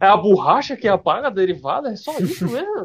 é 0.00 0.06
a 0.06 0.16
borracha 0.16 0.76
que 0.76 0.88
apaga 0.88 1.28
a 1.28 1.30
derivada? 1.30 1.90
É 1.90 1.96
só 1.96 2.18
isso 2.18 2.50
mesmo? 2.50 2.84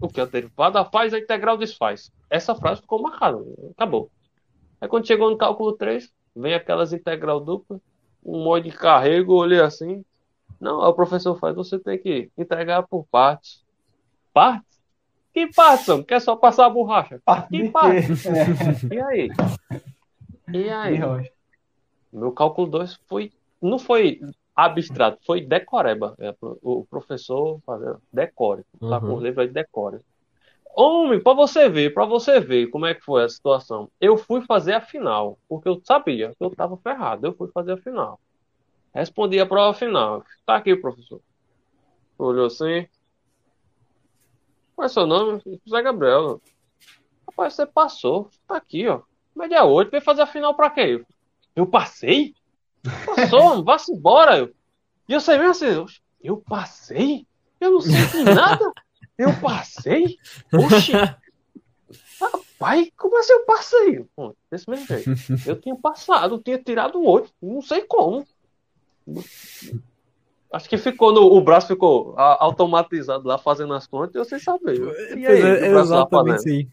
O 0.00 0.08
que 0.08 0.20
a 0.20 0.24
derivada 0.26 0.84
faz, 0.84 1.14
a 1.14 1.18
integral 1.18 1.56
desfaz. 1.56 2.10
Essa 2.28 2.54
frase 2.54 2.82
ficou 2.82 3.00
marcada. 3.00 3.38
Acabou. 3.72 4.10
Aí 4.80 4.88
quando 4.88 5.06
chegou 5.06 5.30
no 5.30 5.38
cálculo 5.38 5.72
3, 5.72 6.12
vem 6.34 6.54
aquelas 6.54 6.92
integral 6.92 7.40
dupla, 7.40 7.80
um 8.24 8.44
monte 8.44 8.64
de 8.64 8.76
carrego, 8.76 9.34
olhei 9.34 9.60
assim. 9.60 10.04
Não, 10.60 10.80
o 10.80 10.94
professor 10.94 11.38
faz, 11.38 11.54
você 11.54 11.78
tem 11.78 11.98
que 11.98 12.30
entregar 12.36 12.82
por 12.82 13.06
partes. 13.10 13.64
Partes? 14.32 14.76
Que 15.32 15.46
parte, 15.52 16.02
Quer 16.04 16.20
só 16.20 16.34
passar 16.34 16.64
a 16.64 16.70
borracha? 16.70 17.20
Parte 17.24 17.50
que 17.50 17.68
parte? 17.68 18.06
É. 18.90 18.94
E 18.94 19.00
aí? 19.00 19.28
E 20.50 20.70
aí? 20.70 21.30
Meu 22.10 22.32
cálculo 22.32 22.66
2 22.66 22.98
foi. 23.06 23.32
Não 23.60 23.78
foi 23.78 24.20
abstrato, 24.54 25.18
foi 25.24 25.40
decoreba. 25.40 26.14
É, 26.18 26.34
o 26.40 26.84
professor 26.88 27.60
fazendo 27.64 28.00
decore. 28.12 28.64
Tá 28.80 29.00
com 29.00 29.14
o 29.14 29.20
livro 29.20 29.40
aí 29.40 29.48
de 29.48 29.54
decore. 29.54 30.00
Homem, 30.74 31.22
para 31.22 31.32
você 31.32 31.68
ver, 31.70 31.94
para 31.94 32.04
você 32.04 32.38
ver 32.38 32.66
como 32.68 32.84
é 32.84 32.94
que 32.94 33.00
foi 33.00 33.24
a 33.24 33.28
situação. 33.28 33.90
Eu 33.98 34.18
fui 34.18 34.42
fazer 34.42 34.74
a 34.74 34.80
final, 34.80 35.38
porque 35.48 35.68
eu 35.68 35.80
sabia 35.82 36.34
que 36.36 36.44
eu 36.44 36.50
tava 36.50 36.76
ferrado. 36.76 37.26
Eu 37.26 37.34
fui 37.34 37.48
fazer 37.48 37.72
a 37.72 37.76
final. 37.78 38.20
Respondi 38.94 39.38
a 39.40 39.46
prova 39.46 39.76
final. 39.76 40.22
Tá 40.44 40.56
aqui, 40.56 40.76
professor. 40.76 41.20
Olhou 42.18 42.46
assim. 42.46 42.86
Qual 44.74 44.84
é 44.84 44.88
seu 44.88 45.06
nome? 45.06 45.42
José 45.64 45.82
Gabriel. 45.82 46.40
Rapaz, 47.26 47.54
você 47.54 47.66
passou. 47.66 48.30
Tá 48.46 48.56
aqui, 48.56 48.86
ó. 48.86 49.00
Média 49.34 49.64
8. 49.64 49.90
Veio 49.90 50.02
fazer 50.02 50.22
a 50.22 50.26
final 50.26 50.54
pra 50.54 50.70
quê? 50.70 51.04
Eu 51.54 51.66
passei? 51.66 52.34
Passou, 53.04 53.62
vá-se 53.64 53.92
embora. 53.92 54.38
Eu. 54.38 54.54
E 55.08 55.12
eu 55.12 55.20
sei 55.20 55.38
mesmo 55.38 55.50
assim, 55.50 55.86
eu 56.22 56.36
passei? 56.38 57.26
Eu 57.60 57.72
não 57.72 57.80
sei 57.80 58.06
de 58.06 58.24
nada. 58.24 58.72
Eu 59.16 59.32
passei? 59.40 60.18
Oxi. 60.52 60.92
Rapaz, 62.20 62.90
como 62.96 63.18
assim 63.18 63.32
eu 63.32 63.44
passei? 63.44 64.04
Pô, 64.14 64.34
desse 64.50 64.68
mesmo 64.68 64.86
jeito. 64.86 65.10
Eu 65.46 65.60
tinha 65.60 65.76
passado, 65.76 66.34
eu 66.34 66.42
tinha 66.42 66.58
tirado 66.58 66.98
um 66.98 67.06
8, 67.06 67.30
não 67.40 67.62
sei 67.62 67.82
como. 67.82 68.26
Acho 70.52 70.68
que 70.68 70.78
ficou 70.78 71.12
no. 71.12 71.22
O 71.22 71.40
braço 71.40 71.68
ficou 71.68 72.14
automatizado 72.16 73.26
lá 73.26 73.38
fazendo 73.38 73.74
as 73.74 73.86
contas 73.86 74.14
eu 74.14 74.24
sem 74.24 74.38
saber. 74.38 74.80
E 75.16 75.26
aí, 75.26 75.40
é, 75.42 75.74
o 75.74 75.78
exatamente 75.78 76.38
isso 76.38 76.48
aí. 76.48 76.68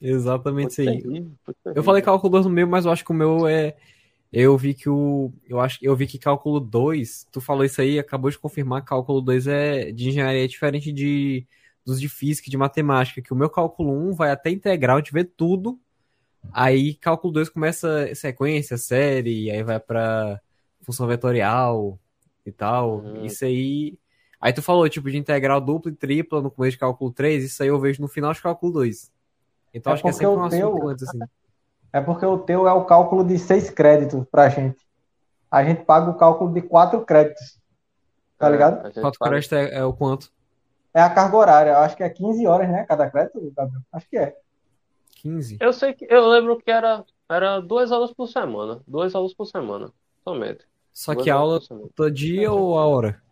Exatamente 0.00 0.70
isso 0.70 0.90
aí. 0.90 1.26
foi 1.44 1.54
Eu 1.74 1.82
falei 1.82 2.02
cálculo 2.02 2.30
2 2.30 2.46
no 2.46 2.52
meu, 2.52 2.66
mas 2.66 2.84
eu 2.84 2.92
acho 2.92 3.04
que 3.04 3.10
o 3.10 3.14
meu 3.14 3.46
é. 3.46 3.76
Eu 4.36 4.56
vi 4.58 4.74
que 4.74 4.88
o. 4.88 5.32
Eu 5.48 5.60
acho 5.60 5.78
eu 5.82 5.94
vi 5.94 6.06
que 6.06 6.18
cálculo 6.18 6.58
2, 6.60 7.26
tu 7.30 7.40
falou 7.40 7.64
isso 7.64 7.80
aí, 7.80 7.98
acabou 7.98 8.30
de 8.30 8.38
confirmar 8.38 8.82
que 8.82 8.88
cálculo 8.88 9.20
2 9.20 9.46
é 9.46 9.92
de 9.92 10.08
engenharia 10.08 10.44
é 10.44 10.48
diferente 10.48 10.92
de 10.92 11.46
dos 11.84 12.00
de 12.00 12.08
física 12.08 12.48
e 12.48 12.50
de 12.50 12.56
matemática, 12.56 13.20
que 13.20 13.32
o 13.32 13.36
meu 13.36 13.50
cálculo 13.50 13.92
1 13.92 14.12
vai 14.14 14.30
até 14.30 14.50
integral, 14.50 14.96
a 14.96 15.00
gente 15.00 15.12
vê 15.12 15.22
tudo. 15.22 15.78
Aí 16.52 16.94
cálculo 16.94 17.32
2 17.32 17.48
começa 17.48 18.14
sequência, 18.14 18.76
série, 18.76 19.50
aí 19.50 19.62
vai 19.62 19.78
pra 19.80 20.40
função 20.82 21.06
vetorial 21.06 21.98
e 22.44 22.52
tal. 22.52 22.98
Uhum. 23.00 23.24
Isso 23.24 23.44
aí. 23.44 23.98
Aí 24.40 24.52
tu 24.52 24.60
falou, 24.62 24.88
tipo, 24.88 25.10
de 25.10 25.16
integral 25.16 25.60
dupla 25.60 25.90
e 25.90 25.94
tripla 25.94 26.42
no 26.42 26.50
começo 26.50 26.72
de 26.72 26.78
cálculo 26.78 27.10
3, 27.12 27.44
isso 27.44 27.62
aí 27.62 27.68
eu 27.68 27.80
vejo 27.80 28.02
no 28.02 28.08
final 28.08 28.32
de 28.32 28.42
cálculo 28.42 28.72
2. 28.72 29.10
Então 29.72 29.92
É 29.92 29.94
acho 29.94 30.02
que 30.02 30.08
é 30.08 30.12
sempre 30.12 30.26
o 30.26 30.38
um 30.38 30.44
assunto 30.44 30.76
teu- 30.76 30.88
antes, 30.88 31.08
assim. 31.08 31.18
É 31.94 32.00
porque 32.00 32.26
o 32.26 32.38
teu 32.38 32.66
é 32.66 32.72
o 32.72 32.84
cálculo 32.84 33.24
de 33.24 33.38
seis 33.38 33.70
créditos 33.70 34.26
pra 34.28 34.48
gente. 34.48 34.84
A 35.50 35.62
gente 35.64 35.84
paga 35.84 36.10
o 36.10 36.16
cálculo 36.18 36.52
de 36.52 36.60
quatro 36.60 37.04
créditos. 37.06 37.60
Tá 38.36 38.48
É, 38.48 38.50
ligado? 38.50 38.82
Quatro 39.00 39.18
paga- 39.18 39.30
créditos 39.30 39.52
é, 39.58 39.76
é 39.76 39.84
o 39.84 39.92
quanto? 39.92 40.32
É 40.92 41.00
a 41.00 41.08
carga 41.10 41.36
horária. 41.36 41.70
Eu 41.70 41.78
acho 41.78 41.96
que 41.96 42.02
é 42.02 42.10
15 42.10 42.46
horas, 42.46 42.68
né? 42.68 42.84
Cada 42.84 43.08
crédito, 43.08 43.40
Gabriel? 43.56 43.80
Acho 43.92 44.08
que 44.08 44.18
é. 44.18 44.36
15? 45.22 45.56
Eu 45.60 45.72
sei 45.72 45.94
que 45.94 46.04
eu 46.10 46.26
lembro 46.28 46.58
que 46.58 46.70
era, 46.70 47.04
era 47.30 47.60
duas 47.60 47.92
aulas 47.92 48.12
por 48.12 48.26
semana. 48.26 48.80
Duas 48.86 49.14
aulas 49.14 49.32
por 49.32 49.46
semana, 49.46 49.90
somente. 50.24 50.66
Só 50.92 51.12
Duas 51.14 51.24
que 51.24 51.30
a 51.30 51.34
aula 51.36 51.60
todo 51.94 52.10
dia 52.10 52.50
ou 52.52 52.76
a 52.78 52.86
hora? 52.86 53.22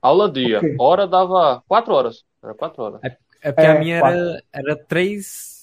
Aula 0.00 0.30
dia. 0.30 0.58
Ok. 0.58 0.76
Hora 0.78 1.06
dava 1.06 1.62
quatro 1.66 1.92
horas. 1.94 2.24
Era 2.42 2.54
quatro 2.54 2.82
horas. 2.82 3.00
É 3.42 3.50
porque 3.52 3.66
a 3.66 3.74
É, 3.74 3.78
minha 3.80 4.00
quatro. 4.00 4.18
era, 4.20 4.42
era 4.52 4.76
três. 4.76 5.55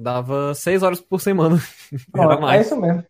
Dava 0.00 0.54
seis 0.54 0.82
horas 0.82 1.00
por 1.00 1.20
semana. 1.20 1.56
Era 1.92 2.02
Pronto, 2.10 2.32
é 2.32 2.40
mais. 2.40 2.66
isso 2.66 2.80
mesmo. 2.80 3.04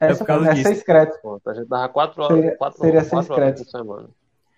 É 0.00 0.06
É 0.06 0.06
por 0.08 0.12
isso 0.14 0.24
mesmo. 0.24 0.46
É 0.46 0.54
disso. 0.54 0.68
seis 0.68 0.82
créditos. 0.82 1.20
Pronto, 1.20 1.50
a 1.50 1.54
gente 1.54 1.68
dava 1.68 1.88
quatro 1.88 2.22
horas, 2.22 2.36
Seria- 2.38 2.56
quatro, 2.56 2.78
seria 2.80 3.00
seis 3.00 3.10
quatro 3.10 3.34
horas 3.34 3.62
por 3.62 3.70
semana. 3.70 4.08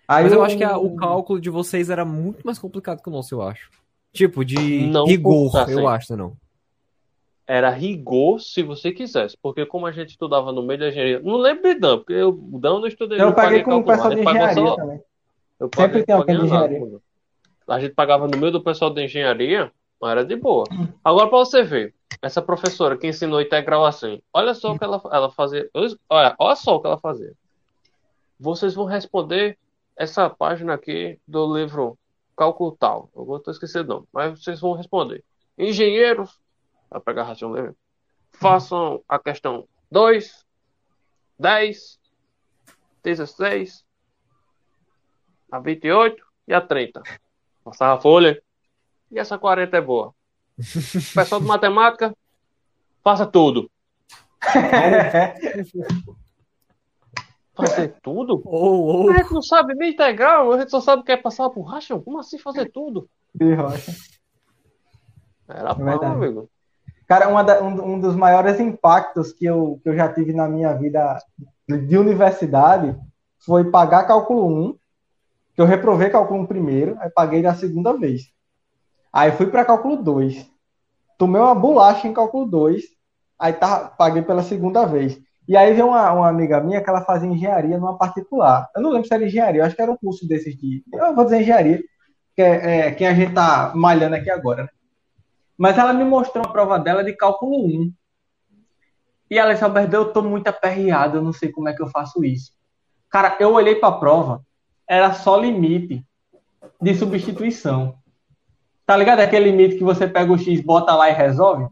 Aí 0.07 0.23
Mas 0.23 0.33
eu 0.33 0.39
o- 0.39 0.43
acho 0.43 0.57
que 0.57 0.63
a- 0.63 0.77
o 0.77 0.95
cálculo 0.95 1.39
de 1.41 1.49
vocês 1.49 1.89
era 1.89 2.05
muito 2.05 2.43
mais 2.45 2.57
complicado 2.57 3.01
que 3.01 3.09
o 3.09 3.11
nosso, 3.11 3.35
eu 3.35 3.41
acho. 3.41 3.69
Tipo, 4.13 4.45
de 4.45 4.87
Não 4.87 5.05
rigor, 5.05 5.51
por- 5.51 5.69
eu 5.69 5.87
acho, 5.87 6.15
não. 6.15 6.35
Era 7.45 7.69
rigor 7.69 8.39
se 8.39 8.63
você 8.63 8.91
quisesse, 8.91 9.35
porque 9.41 9.65
como 9.65 9.85
a 9.85 9.91
gente 9.91 10.11
estudava 10.11 10.51
no 10.53 10.63
meio 10.63 10.79
da 10.79 10.87
engenharia, 10.87 11.19
não 11.19 11.35
lembro 11.35 11.63
de 11.63 11.75
Dan, 11.75 11.97
porque 11.97 12.13
eu 12.13 12.31
Dan 12.31 12.79
não 12.79 12.87
estudei, 12.87 13.19
Eu 13.19 13.25
não 13.27 13.33
paguei 13.33 13.59
paguei 13.59 13.63
com 13.63 13.79
o 13.79 13.83
pessoal 13.83 14.09
de 14.15 14.21
engenharia 14.21 14.53
só, 14.67 14.75
também. 14.77 15.01
eu 15.59 15.65
Sempre 15.67 15.77
paguei, 15.77 16.03
tem 16.03 16.15
alguém 16.15 16.37
de 16.39 16.45
engenharia. 16.45 16.79
nada. 16.79 16.97
A 17.67 17.79
gente 17.79 17.93
pagava 17.93 18.27
no 18.27 18.37
meio 18.37 18.51
do 18.51 18.63
pessoal 18.63 18.93
de 18.93 19.03
engenharia, 19.03 19.71
mas 20.03 20.11
era 20.11 20.25
de 20.25 20.35
boa. 20.35 20.65
Agora 21.01 21.29
pra 21.29 21.39
você 21.39 21.63
ver, 21.63 21.95
essa 22.21 22.41
professora 22.41 22.97
que 22.97 23.07
ensinou 23.07 23.39
integral 23.39 23.85
assim, 23.85 24.21
olha 24.33 24.53
só 24.53 24.73
o 24.73 24.77
que 24.77 24.83
ela, 24.83 25.01
ela 25.09 25.31
fazia, 25.31 25.69
olha, 26.09 26.35
olha 26.37 26.55
só 26.57 26.75
o 26.75 26.81
que 26.81 26.87
ela 26.87 26.99
fazia. 26.99 27.33
Vocês 28.37 28.73
vão 28.73 28.83
responder 28.83 29.57
essa 29.95 30.29
página 30.29 30.73
aqui 30.73 31.17
do 31.25 31.55
livro 31.57 31.97
Cálculo 32.35 32.75
Tal. 32.77 33.09
Eu 33.15 33.23
vou 33.23 33.41
esquecer 33.47 33.85
o 33.85 33.87
nome, 33.87 34.05
mas 34.11 34.43
vocês 34.43 34.59
vão 34.59 34.73
responder. 34.73 35.23
Engenheiros, 35.57 36.37
vai 36.89 36.99
pegar 36.99 37.29
a 37.29 37.33
livre, 37.33 37.73
façam 38.33 39.01
a 39.07 39.17
questão 39.17 39.65
2, 39.89 40.45
10, 41.39 41.97
16, 43.01 43.85
a 45.49 45.59
28 45.59 46.25
e 46.49 46.53
a 46.53 46.59
30. 46.59 47.01
Passava 47.63 47.97
a 47.97 48.01
folha. 48.01 48.43
E 49.13 49.19
essa 49.19 49.37
40 49.37 49.77
é 49.77 49.81
boa. 49.81 50.13
Pessoal 51.13 51.39
de 51.39 51.47
matemática, 51.47 52.13
faça 53.03 53.25
tudo. 53.25 53.69
Fazer 57.55 57.95
tudo? 58.01 58.41
Ou, 58.45 58.83
ou. 58.87 59.11
A 59.11 59.17
gente 59.17 59.31
não 59.31 59.41
sabe 59.43 59.75
nem 59.75 59.91
integral, 59.91 60.51
a 60.51 60.59
gente 60.59 60.71
só 60.71 60.81
sabe 60.81 61.03
que 61.03 61.11
é 61.11 61.17
passar 61.17 61.49
por 61.51 61.61
racha. 61.61 61.97
Como 61.99 62.19
assim 62.19 62.39
fazer 62.39 62.71
tudo? 62.71 63.07
De 63.33 63.53
rocha. 63.53 63.91
Era 65.47 65.75
pau, 65.75 66.03
amigo. 66.03 66.49
Cara, 67.07 67.27
uma 67.29 67.43
da- 67.43 67.61
um, 67.61 67.93
um 67.93 67.99
dos 67.99 68.15
maiores 68.15 68.59
impactos 68.59 69.31
que 69.31 69.45
eu, 69.45 69.79
que 69.83 69.89
eu 69.89 69.95
já 69.95 70.11
tive 70.11 70.33
na 70.33 70.47
minha 70.47 70.73
vida 70.73 71.19
de 71.67 71.97
universidade 71.97 72.97
foi 73.37 73.69
pagar 73.69 74.07
cálculo 74.07 74.47
1, 74.69 74.77
que 75.53 75.61
eu 75.61 75.65
reprovei 75.65 76.09
cálculo 76.09 76.41
1 76.41 76.45
primeiro, 76.47 76.97
aí 76.99 77.09
paguei 77.11 77.41
da 77.43 77.53
segunda 77.53 77.93
vez. 77.93 78.31
Aí 79.13 79.31
fui 79.31 79.45
para 79.45 79.63
cálculo 79.63 79.97
2. 79.97 80.51
Tomei 81.19 81.39
uma 81.39 81.53
bolacha 81.53 82.07
em 82.07 82.13
cálculo 82.13 82.47
2, 82.47 82.83
aí 83.37 83.53
tá, 83.53 83.87
paguei 83.87 84.23
pela 84.23 84.41
segunda 84.41 84.85
vez. 84.85 85.21
E 85.47 85.55
aí 85.55 85.73
veio 85.73 85.87
uma, 85.87 86.11
uma 86.11 86.27
amiga 86.27 86.59
minha 86.59 86.81
que 86.81 86.89
ela 86.89 87.05
fazia 87.05 87.29
engenharia 87.29 87.77
numa 87.77 87.97
particular. 87.97 88.67
Eu 88.75 88.81
não 88.81 88.89
lembro 88.89 89.07
se 89.07 89.13
era 89.13 89.25
engenharia, 89.25 89.61
eu 89.61 89.65
acho 89.65 89.75
que 89.75 89.81
era 89.81 89.91
um 89.91 89.97
curso 89.97 90.27
desses 90.27 90.57
de. 90.57 90.83
Eu 90.91 91.13
vou 91.13 91.25
dizer 91.25 91.41
engenharia, 91.41 91.83
que 92.35 92.41
é, 92.41 92.87
é 92.87 92.91
quem 92.91 93.07
a 93.07 93.13
gente 93.13 93.33
tá 93.33 93.71
malhando 93.75 94.15
aqui 94.15 94.31
agora, 94.31 94.63
né? 94.63 94.69
Mas 95.55 95.77
ela 95.77 95.93
me 95.93 96.03
mostrou 96.03 96.43
a 96.43 96.51
prova 96.51 96.79
dela 96.79 97.03
de 97.03 97.13
cálculo 97.13 97.65
1. 97.67 97.93
E 99.29 99.37
ela 99.37 99.53
disse, 99.53 99.63
Alberto, 99.63 99.95
eu 99.95 100.11
tô 100.11 100.21
muito 100.23 100.47
aperreado, 100.47 101.17
eu 101.17 101.21
não 101.21 101.31
sei 101.31 101.51
como 101.51 101.69
é 101.69 101.73
que 101.73 101.81
eu 101.81 101.87
faço 101.87 102.23
isso. 102.23 102.51
Cara, 103.09 103.37
eu 103.39 103.53
olhei 103.53 103.75
para 103.75 103.89
a 103.89 103.97
prova, 103.99 104.43
era 104.87 105.13
só 105.13 105.37
limite 105.37 106.03
de 106.81 106.95
substituição. 106.95 107.95
Tá 108.85 108.97
ligado? 108.97 109.19
Aquele 109.19 109.51
limite 109.51 109.77
que 109.77 109.83
você 109.83 110.07
pega 110.07 110.31
o 110.31 110.37
X, 110.37 110.61
bota 110.61 110.93
lá 110.93 111.09
e 111.09 111.13
resolve? 111.13 111.67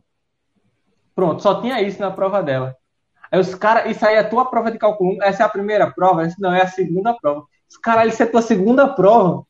Pronto, 1.13 1.41
só 1.41 1.61
tinha 1.61 1.81
isso 1.81 1.99
na 1.99 2.11
prova 2.11 2.41
dela. 2.41 2.75
Aí 3.31 3.39
os 3.39 3.53
caras, 3.55 3.89
isso 3.89 4.05
aí 4.05 4.15
é 4.15 4.19
a 4.19 4.29
tua 4.29 4.45
prova 4.45 4.71
de 4.71 4.77
cálculo 4.77 5.13
1, 5.17 5.23
essa 5.23 5.43
é 5.43 5.45
a 5.45 5.49
primeira 5.49 5.89
prova? 5.89 6.25
Disse, 6.25 6.41
não, 6.41 6.53
é 6.53 6.61
a 6.61 6.67
segunda 6.67 7.13
prova. 7.13 7.45
Os 7.69 7.77
caralho, 7.77 8.09
isso 8.09 8.21
é 8.23 8.25
tua 8.25 8.41
segunda 8.41 8.87
prova. 8.87 9.45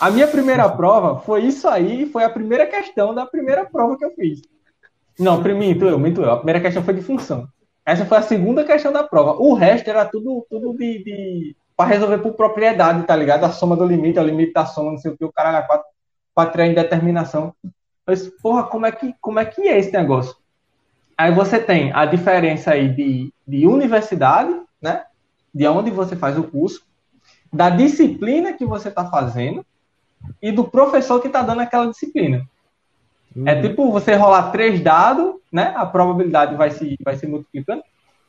A 0.00 0.10
minha 0.10 0.26
primeira 0.26 0.68
prova 0.68 1.20
foi 1.20 1.42
isso 1.42 1.68
aí, 1.68 2.06
foi 2.06 2.24
a 2.24 2.30
primeira 2.30 2.66
questão 2.66 3.14
da 3.14 3.26
primeira 3.26 3.64
prova 3.64 3.96
que 3.96 4.04
eu 4.04 4.12
fiz. 4.14 4.40
Não, 5.18 5.40
minto 5.40 5.84
eu, 5.84 5.98
minto 5.98 6.22
eu. 6.22 6.30
A 6.30 6.36
primeira 6.36 6.60
questão 6.60 6.82
foi 6.82 6.94
de 6.94 7.02
função. 7.02 7.46
Essa 7.84 8.06
foi 8.06 8.18
a 8.18 8.22
segunda 8.22 8.64
questão 8.64 8.92
da 8.92 9.02
prova. 9.02 9.32
O 9.32 9.54
resto 9.54 9.90
era 9.90 10.04
tudo, 10.04 10.46
tudo 10.48 10.72
de, 10.76 11.04
de 11.04 11.56
para 11.76 11.90
resolver 11.90 12.18
por 12.18 12.34
propriedade, 12.34 13.04
tá 13.04 13.14
ligado? 13.14 13.44
A 13.44 13.50
soma 13.50 13.76
do 13.76 13.84
limite, 13.84 14.18
o 14.18 14.22
limite 14.22 14.52
da 14.52 14.64
soma, 14.64 14.92
não 14.92 14.98
sei 14.98 15.10
o 15.10 15.16
que, 15.16 15.24
o 15.24 15.32
cara 15.32 15.50
era 15.50 15.66
quatro, 15.66 15.86
para 16.34 16.50
tirar 16.50 16.66
indeterminação. 16.66 17.54
Eu 18.06 18.14
disse, 18.14 18.30
porra, 18.42 18.64
como 18.64 18.86
é, 18.86 18.92
que, 18.92 19.14
como 19.20 19.38
é 19.38 19.44
que 19.44 19.62
é 19.62 19.78
esse 19.78 19.92
negócio? 19.92 20.36
Aí 21.16 21.32
você 21.32 21.58
tem 21.58 21.92
a 21.92 22.04
diferença 22.04 22.72
aí 22.72 22.88
de, 22.88 23.32
de 23.46 23.66
universidade, 23.66 24.54
né? 24.80 25.04
De 25.54 25.66
onde 25.66 25.90
você 25.90 26.16
faz 26.16 26.38
o 26.38 26.44
curso, 26.44 26.84
da 27.52 27.68
disciplina 27.68 28.54
que 28.54 28.64
você 28.64 28.88
está 28.88 29.08
fazendo 29.08 29.64
e 30.40 30.50
do 30.50 30.64
professor 30.64 31.20
que 31.20 31.26
está 31.26 31.42
dando 31.42 31.60
aquela 31.60 31.86
disciplina. 31.86 32.46
É 33.46 33.60
tipo 33.60 33.90
você 33.90 34.14
rolar 34.14 34.50
três 34.50 34.80
dados, 34.80 35.34
né? 35.50 35.72
A 35.76 35.86
probabilidade 35.86 36.54
vai 36.54 36.70
se, 36.70 36.98
vai 37.02 37.16
se 37.16 37.26
multiplicando. 37.26 37.82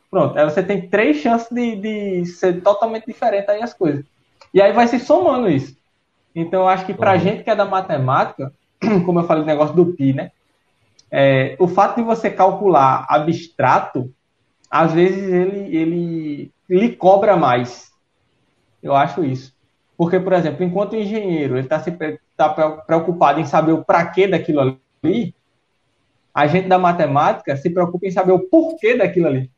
Pronto, 0.09 0.37
aí 0.37 0.45
você 0.45 0.61
tem 0.61 0.87
três 0.87 1.17
chances 1.17 1.49
de, 1.49 1.75
de 1.75 2.25
ser 2.25 2.61
totalmente 2.61 3.05
diferente 3.05 3.49
aí 3.49 3.61
as 3.61 3.73
coisas. 3.73 4.05
E 4.53 4.61
aí 4.61 4.71
vai 4.71 4.87
se 4.87 4.99
somando 4.99 5.49
isso. 5.49 5.75
Então, 6.35 6.61
eu 6.61 6.67
acho 6.67 6.85
que 6.85 6.93
pra 6.93 7.13
Uhum. 7.13 7.19
gente 7.19 7.43
que 7.43 7.49
é 7.49 7.55
da 7.55 7.65
matemática, 7.65 8.51
como 9.05 9.19
eu 9.19 9.23
falei, 9.25 9.43
o 9.43 9.45
negócio 9.45 9.75
do 9.75 9.85
pi, 9.93 10.13
né? 10.13 10.31
É, 11.11 11.55
o 11.59 11.67
fato 11.67 11.97
de 11.97 12.01
você 12.01 12.29
calcular 12.29 13.05
abstrato, 13.07 14.11
às 14.69 14.91
vezes 14.93 15.31
ele, 15.31 15.75
ele 15.75 16.51
lhe 16.67 16.95
cobra 16.95 17.35
mais. 17.37 17.91
Eu 18.81 18.95
acho 18.95 19.23
isso. 19.23 19.53
Porque, 19.95 20.19
por 20.19 20.33
exemplo, 20.33 20.63
enquanto 20.63 20.93
o 20.93 20.97
engenheiro 20.97 21.57
está 21.59 21.79
se 21.79 21.91
pre- 21.91 22.19
tá 22.35 22.49
preocupado 22.87 23.39
em 23.39 23.45
saber 23.45 23.73
o 23.73 23.85
para 23.85 24.07
quê 24.07 24.27
daquilo 24.27 24.79
ali, 25.03 25.35
a 26.33 26.47
gente 26.47 26.67
da 26.67 26.79
matemática 26.79 27.55
se 27.55 27.69
preocupa 27.69 28.07
em 28.07 28.11
saber 28.11 28.31
o 28.31 28.39
porquê 28.49 28.97
daquilo 28.97 29.27
ali, 29.27 29.51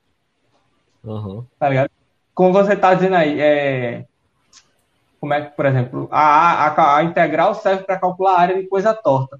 Aham. 1.05 1.45
tá 1.57 1.69
ligado? 1.69 1.89
Como 2.33 2.51
você 2.51 2.73
está 2.73 2.93
dizendo 2.93 3.15
aí, 3.15 3.39
é... 3.39 4.05
como 5.25 5.33
é 5.33 5.41
que, 5.41 5.55
por 5.55 5.65
exemplo, 5.65 6.07
a, 6.11 6.67
a, 6.67 6.97
a 6.97 7.03
integral 7.03 7.55
serve 7.55 7.83
para 7.83 7.97
calcular 7.97 8.35
a 8.35 8.39
área 8.41 8.61
de 8.61 8.67
coisa 8.67 8.93
torta. 8.93 9.39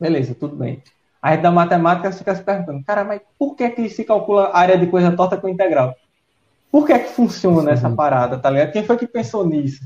Beleza, 0.00 0.32
tudo 0.32 0.54
bem. 0.54 0.80
A 1.20 1.32
gente 1.32 1.42
da 1.42 1.50
matemática 1.50 2.12
fica 2.12 2.32
se 2.36 2.42
perguntando, 2.44 2.84
cara, 2.84 3.02
mas 3.02 3.20
por 3.36 3.56
que 3.56 3.68
que 3.70 3.88
se 3.88 4.04
calcula 4.04 4.44
a 4.44 4.58
área 4.60 4.78
de 4.78 4.86
coisa 4.86 5.10
torta 5.10 5.36
com 5.36 5.48
integral? 5.48 5.92
Por 6.70 6.86
que 6.86 6.96
que 7.00 7.08
funciona 7.08 7.72
essa 7.72 7.88
Uhum. 7.88 7.96
parada, 7.96 8.38
tá 8.38 8.48
ligado? 8.48 8.70
Quem 8.70 8.84
foi 8.84 8.96
que 8.96 9.08
pensou 9.08 9.44
nisso? 9.44 9.80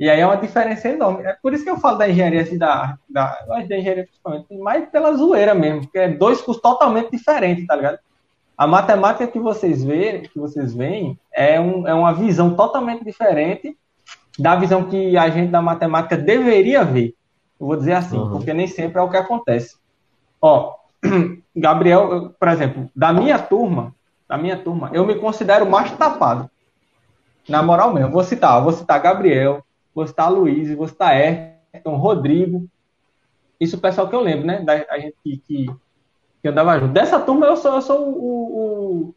E 0.00 0.08
aí 0.08 0.20
é 0.20 0.26
uma 0.26 0.36
diferença 0.38 0.88
enorme. 0.88 1.24
É 1.24 1.36
por 1.42 1.52
isso 1.52 1.62
que 1.62 1.70
eu 1.70 1.76
falo 1.78 1.98
da 1.98 2.08
engenharia 2.08 2.40
assim, 2.40 2.56
da, 2.56 2.96
da, 3.06 3.38
da 3.46 3.60
engenharia 3.60 4.04
principalmente, 4.04 4.46
mais 4.56 4.88
pela 4.88 5.12
zoeira 5.14 5.54
mesmo, 5.54 5.82
porque 5.82 5.98
é 5.98 6.08
dois 6.08 6.40
cursos 6.40 6.62
totalmente 6.62 7.10
diferentes, 7.10 7.66
tá 7.66 7.76
ligado? 7.76 7.98
A 8.56 8.66
matemática 8.66 9.26
que 9.26 9.38
vocês 9.38 9.84
veem, 9.84 10.22
que 10.22 10.38
vocês 10.38 10.74
veem 10.74 11.18
é, 11.34 11.60
um, 11.60 11.86
é 11.86 11.92
uma 11.92 12.14
visão 12.14 12.56
totalmente 12.56 13.04
diferente 13.04 13.76
da 14.38 14.54
visão 14.56 14.88
que 14.88 15.16
a 15.16 15.28
gente 15.28 15.50
da 15.50 15.62
matemática 15.62 16.16
deveria 16.16 16.84
ver. 16.84 17.14
Eu 17.58 17.66
vou 17.66 17.76
dizer 17.76 17.94
assim, 17.94 18.18
uhum. 18.18 18.30
porque 18.30 18.52
nem 18.52 18.66
sempre 18.66 18.98
é 18.98 19.02
o 19.02 19.10
que 19.10 19.16
acontece. 19.16 19.76
Ó, 20.40 20.74
Gabriel, 21.56 22.34
por 22.38 22.48
exemplo, 22.48 22.90
da 22.94 23.12
minha 23.12 23.38
turma, 23.38 23.94
da 24.28 24.36
minha 24.36 24.56
turma, 24.56 24.90
eu 24.92 25.06
me 25.06 25.14
considero 25.14 25.68
mais 25.68 25.90
tapado. 25.92 26.50
Na 27.48 27.62
moral 27.62 27.94
mesmo, 27.94 28.10
vou 28.10 28.24
citar, 28.24 28.62
vou 28.62 28.72
citar 28.72 29.00
Gabriel, 29.00 29.64
vou 29.94 30.06
citar 30.06 30.30
Luiz, 30.30 30.74
vou 30.74 30.88
citar 30.88 31.12
Ayrton, 31.12 31.96
Rodrigo. 31.96 32.66
Isso 33.58 33.76
o 33.76 33.80
pessoal 33.80 34.08
que 34.08 34.14
eu 34.14 34.20
lembro, 34.20 34.46
né? 34.46 34.60
Da 34.60 34.84
a 34.90 34.98
gente 34.98 35.16
que, 35.22 35.38
que, 35.38 35.66
que 36.42 36.48
andava 36.48 36.78
junto. 36.78 36.92
Dessa 36.92 37.20
turma 37.20 37.46
eu 37.46 37.56
sou, 37.56 37.74
eu 37.74 37.82
sou 37.82 38.08
o, 38.08 39.08
o, 39.08 39.14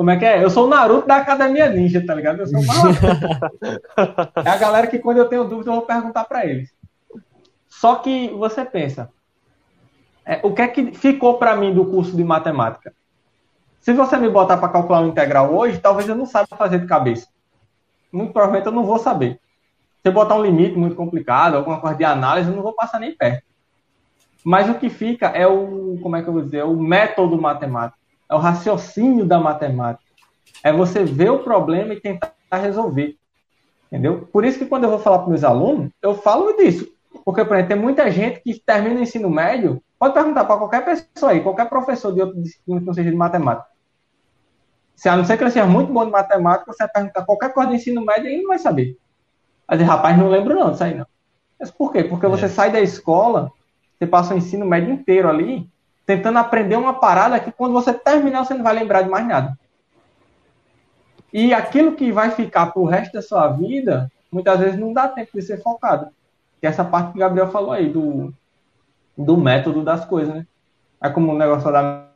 Como 0.00 0.10
é 0.10 0.16
que 0.16 0.24
é? 0.24 0.42
Eu 0.42 0.48
sou 0.48 0.64
o 0.64 0.66
Naruto 0.66 1.06
da 1.06 1.18
Academia 1.18 1.68
Ninja, 1.68 2.02
tá 2.02 2.14
ligado? 2.14 2.40
Eu 2.40 2.46
sou 2.46 2.58
É 4.42 4.48
a 4.48 4.56
galera 4.56 4.86
que 4.86 4.98
quando 4.98 5.18
eu 5.18 5.28
tenho 5.28 5.44
dúvida 5.44 5.68
eu 5.68 5.74
vou 5.74 5.82
perguntar 5.82 6.24
para 6.24 6.46
eles. 6.46 6.72
Só 7.68 7.96
que 7.96 8.28
você 8.30 8.64
pensa, 8.64 9.10
é, 10.24 10.40
o 10.42 10.54
que 10.54 10.62
é 10.62 10.68
que 10.68 10.92
ficou 10.92 11.36
para 11.36 11.54
mim 11.54 11.74
do 11.74 11.84
curso 11.84 12.16
de 12.16 12.24
matemática? 12.24 12.94
Se 13.78 13.92
você 13.92 14.16
me 14.16 14.30
botar 14.30 14.56
para 14.56 14.70
calcular 14.70 15.02
um 15.02 15.08
integral 15.08 15.54
hoje, 15.54 15.78
talvez 15.78 16.08
eu 16.08 16.16
não 16.16 16.24
saiba 16.24 16.56
fazer 16.56 16.78
de 16.78 16.86
cabeça. 16.86 17.28
Muito 18.10 18.32
provavelmente 18.32 18.68
eu 18.68 18.72
não 18.72 18.86
vou 18.86 18.98
saber. 18.98 19.38
Se 20.02 20.08
eu 20.08 20.12
botar 20.12 20.36
um 20.36 20.42
limite 20.42 20.78
muito 20.78 20.96
complicado, 20.96 21.56
alguma 21.56 21.78
coisa 21.78 21.98
de 21.98 22.04
análise, 22.04 22.48
eu 22.48 22.56
não 22.56 22.62
vou 22.62 22.72
passar 22.72 23.00
nem 23.00 23.14
perto. 23.14 23.44
Mas 24.42 24.66
o 24.66 24.76
que 24.76 24.88
fica 24.88 25.26
é 25.26 25.46
o, 25.46 25.98
como 26.02 26.16
é 26.16 26.22
que 26.22 26.28
eu 26.30 26.32
vou 26.32 26.40
dizer, 26.40 26.64
o 26.64 26.74
método 26.74 27.38
matemático, 27.38 27.99
é 28.30 28.34
o 28.34 28.38
raciocínio 28.38 29.26
da 29.26 29.40
matemática. 29.40 30.10
É 30.62 30.72
você 30.72 31.04
ver 31.04 31.30
o 31.30 31.40
problema 31.40 31.92
e 31.94 32.00
tentar 32.00 32.32
resolver. 32.52 33.16
Entendeu? 33.86 34.28
Por 34.32 34.44
isso 34.44 34.58
que 34.58 34.66
quando 34.66 34.84
eu 34.84 34.90
vou 34.90 35.00
falar 35.00 35.18
para 35.18 35.28
meus 35.28 35.42
alunos, 35.42 35.90
eu 36.00 36.14
falo 36.14 36.52
disso. 36.56 36.86
Porque, 37.24 37.44
por 37.44 37.56
exemplo, 37.56 37.74
tem 37.74 37.82
muita 37.82 38.08
gente 38.10 38.40
que 38.40 38.54
termina 38.60 39.00
o 39.00 39.02
ensino 39.02 39.28
médio, 39.28 39.82
pode 39.98 40.14
perguntar 40.14 40.44
para 40.44 40.56
qualquer 40.56 40.84
pessoa 40.84 41.32
aí, 41.32 41.40
qualquer 41.40 41.68
professor 41.68 42.12
de 42.12 42.20
outra 42.20 42.40
disciplina 42.40 42.80
que 42.80 42.86
não 42.86 42.94
seja 42.94 43.10
de 43.10 43.16
matemática. 43.16 43.68
Se 44.94 45.08
a 45.08 45.16
não 45.16 45.24
ser 45.24 45.36
que 45.36 45.42
ele 45.42 45.50
seja 45.50 45.66
muito 45.66 45.92
bom 45.92 46.04
de 46.04 46.12
matemática, 46.12 46.72
você 46.72 46.84
vai 46.84 46.92
perguntar 46.92 47.24
qualquer 47.24 47.52
coisa 47.52 47.70
do 47.70 47.74
ensino 47.74 48.04
médio, 48.04 48.26
ele 48.26 48.42
não 48.42 48.48
vai 48.48 48.58
saber. 48.58 48.96
Mas, 49.66 49.80
rapaz, 49.82 50.16
não 50.16 50.28
lembro 50.28 50.54
não 50.54 50.70
disso 50.70 50.84
aí 50.84 50.94
não. 50.94 51.06
Mas 51.58 51.70
por 51.70 51.92
quê? 51.92 52.04
Porque 52.04 52.26
você 52.26 52.44
é. 52.44 52.48
sai 52.48 52.70
da 52.70 52.80
escola, 52.80 53.50
você 53.98 54.06
passa 54.06 54.34
o 54.34 54.38
ensino 54.38 54.64
médio 54.66 54.92
inteiro 54.92 55.28
ali, 55.28 55.68
tentando 56.10 56.40
aprender 56.40 56.74
uma 56.74 56.98
parada 56.98 57.38
que 57.38 57.52
quando 57.52 57.72
você 57.72 57.94
terminar, 57.94 58.44
você 58.44 58.52
não 58.52 58.64
vai 58.64 58.74
lembrar 58.74 59.02
de 59.02 59.08
mais 59.08 59.24
nada. 59.24 59.56
E 61.32 61.54
aquilo 61.54 61.94
que 61.94 62.10
vai 62.10 62.32
ficar 62.32 62.72
pro 62.72 62.84
resto 62.84 63.12
da 63.12 63.22
sua 63.22 63.46
vida, 63.52 64.10
muitas 64.32 64.58
vezes 64.58 64.76
não 64.76 64.92
dá 64.92 65.06
tempo 65.06 65.30
de 65.32 65.40
ser 65.40 65.62
focado. 65.62 66.08
Que 66.60 66.66
é 66.66 66.70
essa 66.70 66.84
parte 66.84 67.12
que 67.12 67.18
o 67.18 67.20
Gabriel 67.20 67.48
falou 67.52 67.70
aí, 67.70 67.88
do, 67.88 68.34
do 69.16 69.36
método 69.36 69.84
das 69.84 70.04
coisas, 70.04 70.34
né? 70.34 70.44
É 71.00 71.08
como 71.08 71.32
o 71.32 71.38
negócio 71.38 71.70
da. 71.70 72.08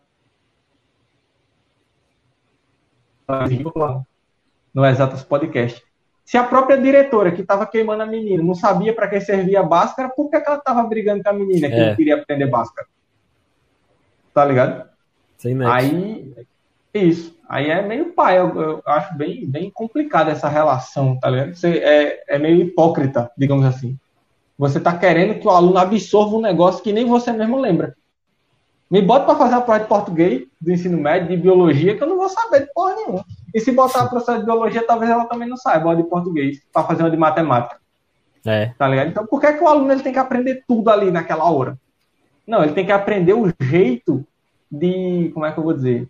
No 4.74 4.84
Exatos 4.84 5.22
Podcast. 5.22 5.80
Se 6.24 6.36
a 6.36 6.42
própria 6.42 6.76
diretora 6.76 7.30
que 7.30 7.42
estava 7.42 7.64
queimando 7.64 8.02
a 8.02 8.06
menina 8.06 8.42
não 8.42 8.56
sabia 8.56 8.92
para 8.92 9.06
que 9.06 9.20
servia 9.20 9.60
a 9.60 9.62
Bhaskara, 9.62 10.08
por 10.08 10.28
que, 10.28 10.36
ela 10.36 10.56
estava 10.56 10.82
brigando 10.82 11.22
com 11.22 11.30
a 11.30 11.32
menina 11.32 11.68
que 11.68 11.74
é. 11.74 11.88
não 11.90 11.96
queria 11.96 12.16
aprender 12.16 12.50
Bhaskara? 12.50 12.88
Tá 14.34 14.44
ligado? 14.44 14.88
Sim, 15.38 15.64
Aí, 15.64 16.34
isso. 16.92 17.34
Aí 17.48 17.70
é 17.70 17.80
meio 17.80 18.12
pai. 18.12 18.38
Eu, 18.38 18.60
eu, 18.60 18.82
acho 18.84 19.16
bem, 19.16 19.48
bem 19.48 19.70
complicada 19.70 20.32
essa 20.32 20.48
relação, 20.48 21.18
tá 21.18 21.30
ligado? 21.30 21.54
Você 21.54 21.68
é, 21.78 22.24
é 22.34 22.38
meio 22.38 22.60
hipócrita, 22.60 23.30
digamos 23.38 23.64
assim. 23.64 23.96
Você 24.58 24.78
está 24.78 24.96
querendo 24.96 25.38
que 25.38 25.46
o 25.46 25.50
aluno 25.50 25.78
absorva 25.78 26.36
um 26.36 26.40
negócio 26.40 26.82
que 26.82 26.92
nem 26.92 27.06
você 27.06 27.32
mesmo 27.32 27.58
lembra. 27.58 27.94
Me 28.90 29.00
bota 29.00 29.24
para 29.24 29.36
fazer 29.36 29.54
a 29.54 29.60
prova 29.60 29.80
de 29.80 29.86
português, 29.86 30.42
do 30.60 30.70
ensino 30.70 30.98
médio, 30.98 31.28
de 31.28 31.36
biologia, 31.36 31.96
que 31.96 32.02
eu 32.02 32.06
não 32.06 32.16
vou 32.16 32.28
saber 32.28 32.60
de 32.60 32.72
porra 32.72 32.94
nenhuma. 32.94 33.24
E 33.52 33.60
se 33.60 33.72
botar 33.72 34.02
a 34.02 34.08
professora 34.08 34.38
de 34.38 34.44
biologia, 34.44 34.86
talvez 34.86 35.10
ela 35.10 35.24
também 35.24 35.48
não 35.48 35.56
saiba, 35.56 35.96
de 35.96 36.04
português, 36.04 36.60
para 36.72 36.84
fazer 36.84 37.02
uma 37.02 37.10
de 37.10 37.16
matemática. 37.16 37.80
É. 38.46 38.72
Tá 38.78 38.86
ligado? 38.86 39.08
Então, 39.08 39.26
por 39.26 39.40
que, 39.40 39.46
é 39.46 39.52
que 39.52 39.64
o 39.64 39.68
aluno 39.68 39.90
ele 39.90 40.02
tem 40.02 40.12
que 40.12 40.18
aprender 40.18 40.62
tudo 40.68 40.90
ali 40.90 41.10
naquela 41.10 41.50
hora? 41.50 41.78
Não, 42.46 42.62
ele 42.62 42.72
tem 42.72 42.84
que 42.84 42.92
aprender 42.92 43.34
o 43.34 43.52
jeito 43.60 44.26
de. 44.70 45.30
Como 45.32 45.46
é 45.46 45.52
que 45.52 45.58
eu 45.58 45.64
vou 45.64 45.72
dizer? 45.72 46.08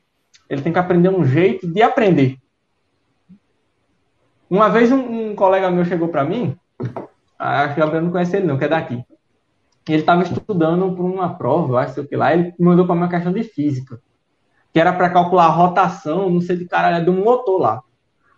Ele 0.48 0.62
tem 0.62 0.73
que 0.73 0.78
aprender 0.78 1.09
um 1.09 1.24
jeito 1.24 1.66
de 1.66 1.82
aprender. 1.82 2.39
Uma 4.51 4.69
vez 4.69 4.93
um, 4.93 5.31
um 5.31 5.35
colega 5.35 5.70
meu 5.70 5.85
chegou 5.85 6.09
para 6.09 6.24
mim, 6.24 6.56
Acho 7.39 7.74
que 7.74 7.81
o 7.81 7.85
Gabriel 7.85 8.05
não 8.05 8.11
conhece 8.11 8.36
ele, 8.36 8.47
não, 8.47 8.56
que 8.56 8.65
é 8.65 8.69
daqui. 8.69 9.05
Ele 9.86 9.98
estava 9.98 10.23
estudando 10.23 10.94
para 10.94 11.05
uma 11.05 11.35
prova, 11.35 11.81
acho 11.81 12.05
que 12.05 12.16
lá, 12.16 12.32
ele 12.32 12.55
mandou 12.59 12.86
para 12.86 12.94
uma 12.94 13.09
questão 13.09 13.32
de 13.32 13.44
física, 13.44 14.01
que 14.73 14.81
era 14.81 14.93
para 14.93 15.11
calcular 15.11 15.44
a 15.44 15.51
rotação, 15.51 16.31
não 16.31 16.40
sei 16.40 16.56
de 16.56 16.65
caralho, 16.65 17.05
de 17.05 17.11
um 17.11 17.23
motor 17.23 17.61
lá. 17.61 17.82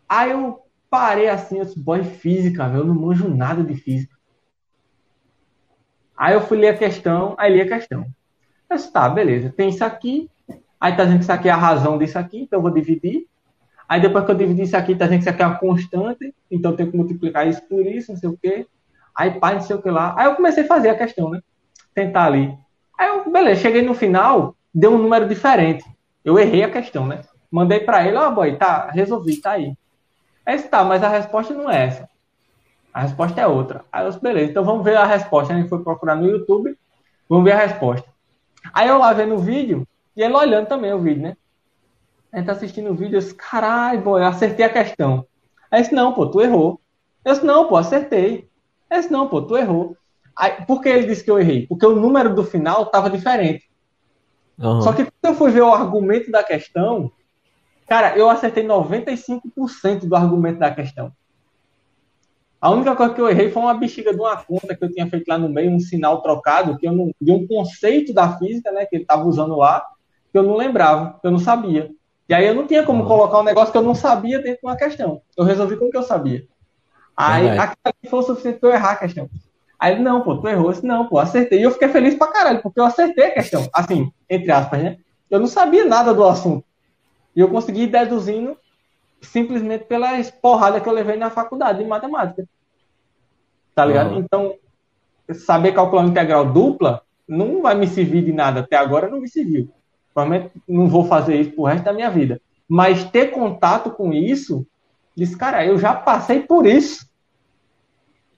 Aí 0.09 0.33
eu 0.33 0.61
parei 0.91 1.29
assim, 1.29 1.59
eu 1.59 1.65
disse, 1.65 1.79
boy, 1.79 2.03
física, 2.03 2.69
velho, 2.69 2.81
eu 2.81 2.87
não 2.87 2.95
manjo 2.95 3.29
nada 3.29 3.63
de 3.63 3.75
física. 3.75 4.16
Aí 6.17 6.35
eu 6.35 6.41
fui 6.41 6.59
ler 6.59 6.69
a 6.69 6.77
questão, 6.77 7.35
aí 7.39 7.53
li 7.53 7.61
a 7.61 7.69
questão. 7.69 8.07
Eu 8.71 8.77
disse, 8.77 8.93
tá, 8.93 9.09
beleza, 9.09 9.53
tem 9.55 9.69
isso 9.69 9.85
aqui, 9.85 10.31
aí 10.81 10.97
tá 10.97 11.05
dizendo 11.05 11.19
que 11.19 11.25
isso 11.25 11.33
aqui 11.33 11.49
é 11.49 11.53
a 11.53 11.57
razão 11.57 11.99
disso 11.99 12.19
aqui, 12.19 12.43
então 12.43 12.59
eu 12.59 12.63
vou 12.63 12.71
dividir. 12.71 13.27
Aí 13.89 14.01
depois 14.01 14.25
que 14.25 14.31
eu 14.31 14.35
dividi 14.35 14.63
isso 14.63 14.77
aqui, 14.77 14.97
tá 14.97 15.05
dizendo 15.05 15.19
que 15.19 15.23
isso 15.25 15.31
aqui 15.31 15.43
é 15.43 15.47
uma 15.47 15.59
constante, 15.59 16.35
então 16.51 16.73
eu 16.73 16.77
tenho 16.77 16.91
que 16.91 16.97
multiplicar 16.97 17.47
isso 17.47 17.63
por 17.69 17.87
isso, 17.87 18.13
não 18.13 18.19
sei 18.19 18.29
o 18.29 18.39
quê. 18.41 18.67
Aí 19.15 19.39
pai, 19.39 19.55
não 19.55 19.61
sei 19.61 19.77
o 19.77 19.83
que 19.83 19.91
lá. 19.91 20.15
Aí 20.19 20.27
eu 20.27 20.35
comecei 20.35 20.65
a 20.65 20.67
fazer 20.67 20.89
a 20.89 20.99
questão, 20.99 21.31
né? 21.31 21.41
Tentar 21.95 22.25
ali. 22.25 22.57
Aí 22.99 23.09
eu, 23.09 23.31
beleza, 23.31 23.61
cheguei 23.61 23.83
no 23.83 23.95
final, 23.95 24.57
deu 24.75 24.93
um 24.93 24.99
número 24.99 25.29
diferente. 25.29 25.85
Eu 26.25 26.39
errei 26.39 26.65
a 26.65 26.71
questão, 26.71 27.07
né? 27.07 27.23
Mandei 27.51 27.81
para 27.81 28.07
ele, 28.07 28.17
ó, 28.17 28.29
oh, 28.29 28.33
boy, 28.33 28.57
tá, 28.57 28.91
resolvi, 28.91 29.37
tá 29.37 29.53
aí. 29.53 29.75
Aí 30.45 30.61
tá, 30.63 30.83
mas 30.85 31.03
a 31.03 31.09
resposta 31.09 31.55
não 31.55 31.71
é 31.71 31.87
essa. 31.87 32.09
A 32.97 33.01
resposta 33.01 33.39
é 33.39 33.47
outra. 33.47 33.85
Aí 33.93 34.07
eu 34.07 34.09
disse, 34.09 34.23
beleza, 34.23 34.51
então 34.51 34.65
vamos 34.65 34.83
ver 34.83 34.97
a 34.97 35.05
resposta. 35.05 35.53
A 35.53 35.57
gente 35.57 35.69
foi 35.69 35.85
procurar 35.85 36.17
no 36.17 36.27
YouTube, 36.27 36.75
vamos 37.29 37.45
ver 37.45 37.53
a 37.53 37.59
resposta. 37.59 38.09
Aí 38.73 38.89
eu 38.89 38.97
lá 38.97 39.13
vendo 39.13 39.35
o 39.35 39.39
vídeo, 39.39 39.87
e 40.17 40.23
ele 40.23 40.33
olhando 40.33 40.67
também 40.67 40.95
o 40.95 40.99
vídeo, 40.99 41.25
né? 41.25 41.37
A 42.33 42.39
gente 42.39 42.47
tá 42.47 42.53
assistindo 42.53 42.91
o 42.91 42.95
vídeo, 42.95 43.17
eu 43.17 43.21
disse, 43.21 43.35
caralho, 43.35 44.01
boy, 44.01 44.23
eu 44.23 44.27
acertei 44.27 44.65
a 44.65 44.73
questão. 44.73 45.27
Aí 45.71 45.83
disse, 45.83 45.95
não, 45.95 46.15
pô, 46.15 46.27
tu 46.27 46.41
errou. 46.41 46.81
Eu 47.23 47.35
disse, 47.35 47.45
não, 47.45 47.69
pô, 47.69 47.77
acertei. 47.77 48.49
Esse 48.91 49.13
não, 49.13 49.29
pô, 49.29 49.43
tu 49.43 49.59
errou. 49.59 49.95
Aí, 50.35 50.65
por 50.65 50.81
que 50.81 50.89
ele 50.89 51.07
disse 51.07 51.23
que 51.23 51.31
eu 51.31 51.39
errei? 51.39 51.67
Porque 51.67 51.85
o 51.85 51.95
número 51.95 52.35
do 52.35 52.45
final 52.45 52.85
estava 52.85 53.11
diferente. 53.11 53.69
Uhum. 54.59 54.81
Só 54.81 54.95
que 54.95 55.05
quando 55.05 55.35
eu 55.35 55.35
fui 55.35 55.51
ver 55.51 55.61
o 55.61 55.75
argumento 55.75 56.31
da 56.31 56.43
questão, 56.43 57.13
cara, 57.87 58.17
eu 58.17 58.31
acertei 58.31 58.67
95% 58.67 60.07
do 60.07 60.17
argumento 60.17 60.61
da 60.61 60.71
questão. 60.71 61.13
A 62.61 62.71
única 62.71 62.97
coisa 62.97 63.15
que 63.15 63.21
eu 63.21 63.29
errei 63.29 63.51
foi 63.51 63.63
uma 63.63 63.75
bexiga 63.75 64.13
de 64.13 64.21
uma 64.21 64.37
conta 64.37 64.75
que 64.75 64.83
eu 64.83 64.91
tinha 64.91 65.09
feito 65.09 65.29
lá 65.29 65.39
no 65.39 65.49
meio, 65.49 65.71
um 65.71 65.79
sinal 65.79 66.23
trocado, 66.23 66.79
que 66.79 66.87
eu 66.87 66.93
não, 66.93 67.13
de 67.21 67.31
um 67.31 67.47
conceito 67.47 68.15
da 68.15 68.37
física, 68.39 68.73
né, 68.73 68.87
que 68.87 68.97
ele 68.97 69.03
estava 69.05 69.25
usando 69.25 69.57
lá, 69.57 69.85
que 70.33 70.39
eu 70.39 70.43
não 70.43 70.57
lembrava, 70.57 71.19
que 71.21 71.27
eu 71.27 71.31
não 71.31 71.39
sabia. 71.39 71.91
E 72.29 72.35
aí 72.35 72.47
eu 72.47 72.55
não 72.55 72.67
tinha 72.67 72.83
como 72.83 73.03
uhum. 73.03 73.09
colocar 73.09 73.39
um 73.39 73.45
negócio 73.45 73.71
que 73.71 73.79
eu 73.79 73.83
não 73.83 73.95
sabia 73.95 74.39
dentro 74.39 74.61
de 74.61 74.67
uma 74.67 74.77
questão. 74.77 75.21
Eu 75.37 75.45
resolvi 75.45 75.77
com 75.77 75.87
o 75.87 75.91
que 75.91 75.97
eu 75.97 76.03
sabia. 76.03 76.45
Aí 77.17 77.49
aquilo 77.49 77.79
ali 77.85 78.11
foi 78.11 78.19
o 78.19 78.23
suficiente 78.23 78.59
pra 78.59 78.71
eu 78.71 78.75
errar 78.75 78.93
a 78.93 78.97
questão. 78.97 79.31
Aí 79.79 79.93
ele, 79.93 80.03
não, 80.03 80.23
pô, 80.23 80.37
tu 80.37 80.49
errou. 80.49 80.73
Eu 80.73 80.83
não, 80.83 81.07
pô, 81.07 81.19
acertei. 81.19 81.61
E 81.61 81.63
eu 81.63 81.71
fiquei 81.71 81.89
feliz 81.89 82.15
pra 82.15 82.27
caralho, 82.29 82.61
porque 82.63 82.81
eu 82.81 82.85
acertei 82.85 83.27
a 83.27 83.35
questão. 83.35 83.69
Assim, 83.73 84.11
entre 84.29 84.51
aspas, 84.51 84.83
né? 84.83 84.99
Eu 85.31 85.39
não 85.39 85.47
sabia 85.47 85.85
nada 85.85 86.13
do 86.13 86.25
assunto. 86.25 86.65
E 87.35 87.41
eu 87.41 87.49
consegui 87.49 87.83
ir 87.83 87.89
deduzindo 87.89 88.57
simplesmente 89.27 89.85
pela 89.85 90.23
porrada 90.41 90.81
que 90.81 90.89
eu 90.89 90.93
levei 90.93 91.17
na 91.17 91.31
faculdade 91.31 91.79
de 91.79 91.85
matemática. 91.85 92.45
Tá 93.75 93.85
ligado? 93.85 94.13
Uhum. 94.13 94.19
Então, 94.19 94.55
saber 95.35 95.73
calcular 95.73 96.03
uma 96.03 96.11
integral 96.11 96.45
dupla 96.47 97.03
não 97.29 97.63
vai 97.63 97.75
me 97.75 97.87
servir 97.87 98.25
de 98.25 98.33
nada. 98.33 98.61
Até 98.61 98.77
agora 98.77 99.09
não 99.09 99.21
me 99.21 99.29
serviu. 99.29 99.69
Provavelmente 100.15 100.53
não 100.67 100.89
vou 100.89 101.05
fazer 101.05 101.41
isso 101.41 101.53
pro 101.53 101.65
resto 101.65 101.85
da 101.85 101.93
minha 101.93 102.11
vida. 102.11 102.41
Mas 102.69 103.05
ter 103.05 103.33
contato 103.33 103.91
com 103.91 104.13
isso 104.13 104.67
Diz, 105.17 105.35
cara, 105.35 105.65
eu 105.65 105.79
já 105.79 105.95
passei 105.95 106.41
por 106.41 106.67
isso. 106.67 107.09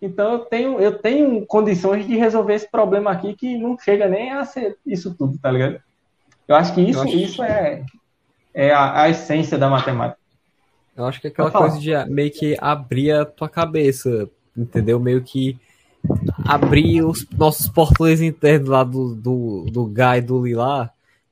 Então 0.00 0.34
eu 0.34 0.38
tenho, 0.38 0.78
eu 0.78 0.96
tenho 0.96 1.44
condições 1.44 2.06
de 2.06 2.16
resolver 2.16 2.54
esse 2.54 2.70
problema 2.70 3.10
aqui 3.10 3.34
que 3.34 3.58
não 3.58 3.76
chega 3.76 4.06
nem 4.06 4.30
a 4.30 4.44
ser 4.44 4.78
isso 4.86 5.12
tudo, 5.16 5.36
tá 5.38 5.50
ligado? 5.50 5.82
Eu 6.46 6.54
acho 6.54 6.72
que 6.72 6.80
isso, 6.80 7.00
acho... 7.00 7.16
isso 7.16 7.42
é, 7.42 7.84
é 8.54 8.70
a, 8.70 9.02
a, 9.02 9.08
essência 9.08 9.58
da 9.58 9.68
matemática. 9.68 10.17
Eu 10.98 11.06
acho 11.06 11.20
que 11.20 11.28
é 11.28 11.30
aquela 11.30 11.50
coisa 11.50 11.78
de 11.78 11.92
meio 12.10 12.30
que 12.32 12.56
abrir 12.60 13.12
a 13.12 13.24
tua 13.24 13.48
cabeça. 13.48 14.28
entendeu? 14.56 14.98
Meio 14.98 15.22
que 15.22 15.56
abrir 16.44 17.02
os 17.02 17.24
nossos 17.30 17.68
portões 17.68 18.20
internos 18.20 18.68
lá 18.68 18.82
do, 18.82 19.14
do, 19.14 19.66
do 19.70 19.86
Guy 19.86 20.20
do 20.26 20.44
Lila, 20.44 20.90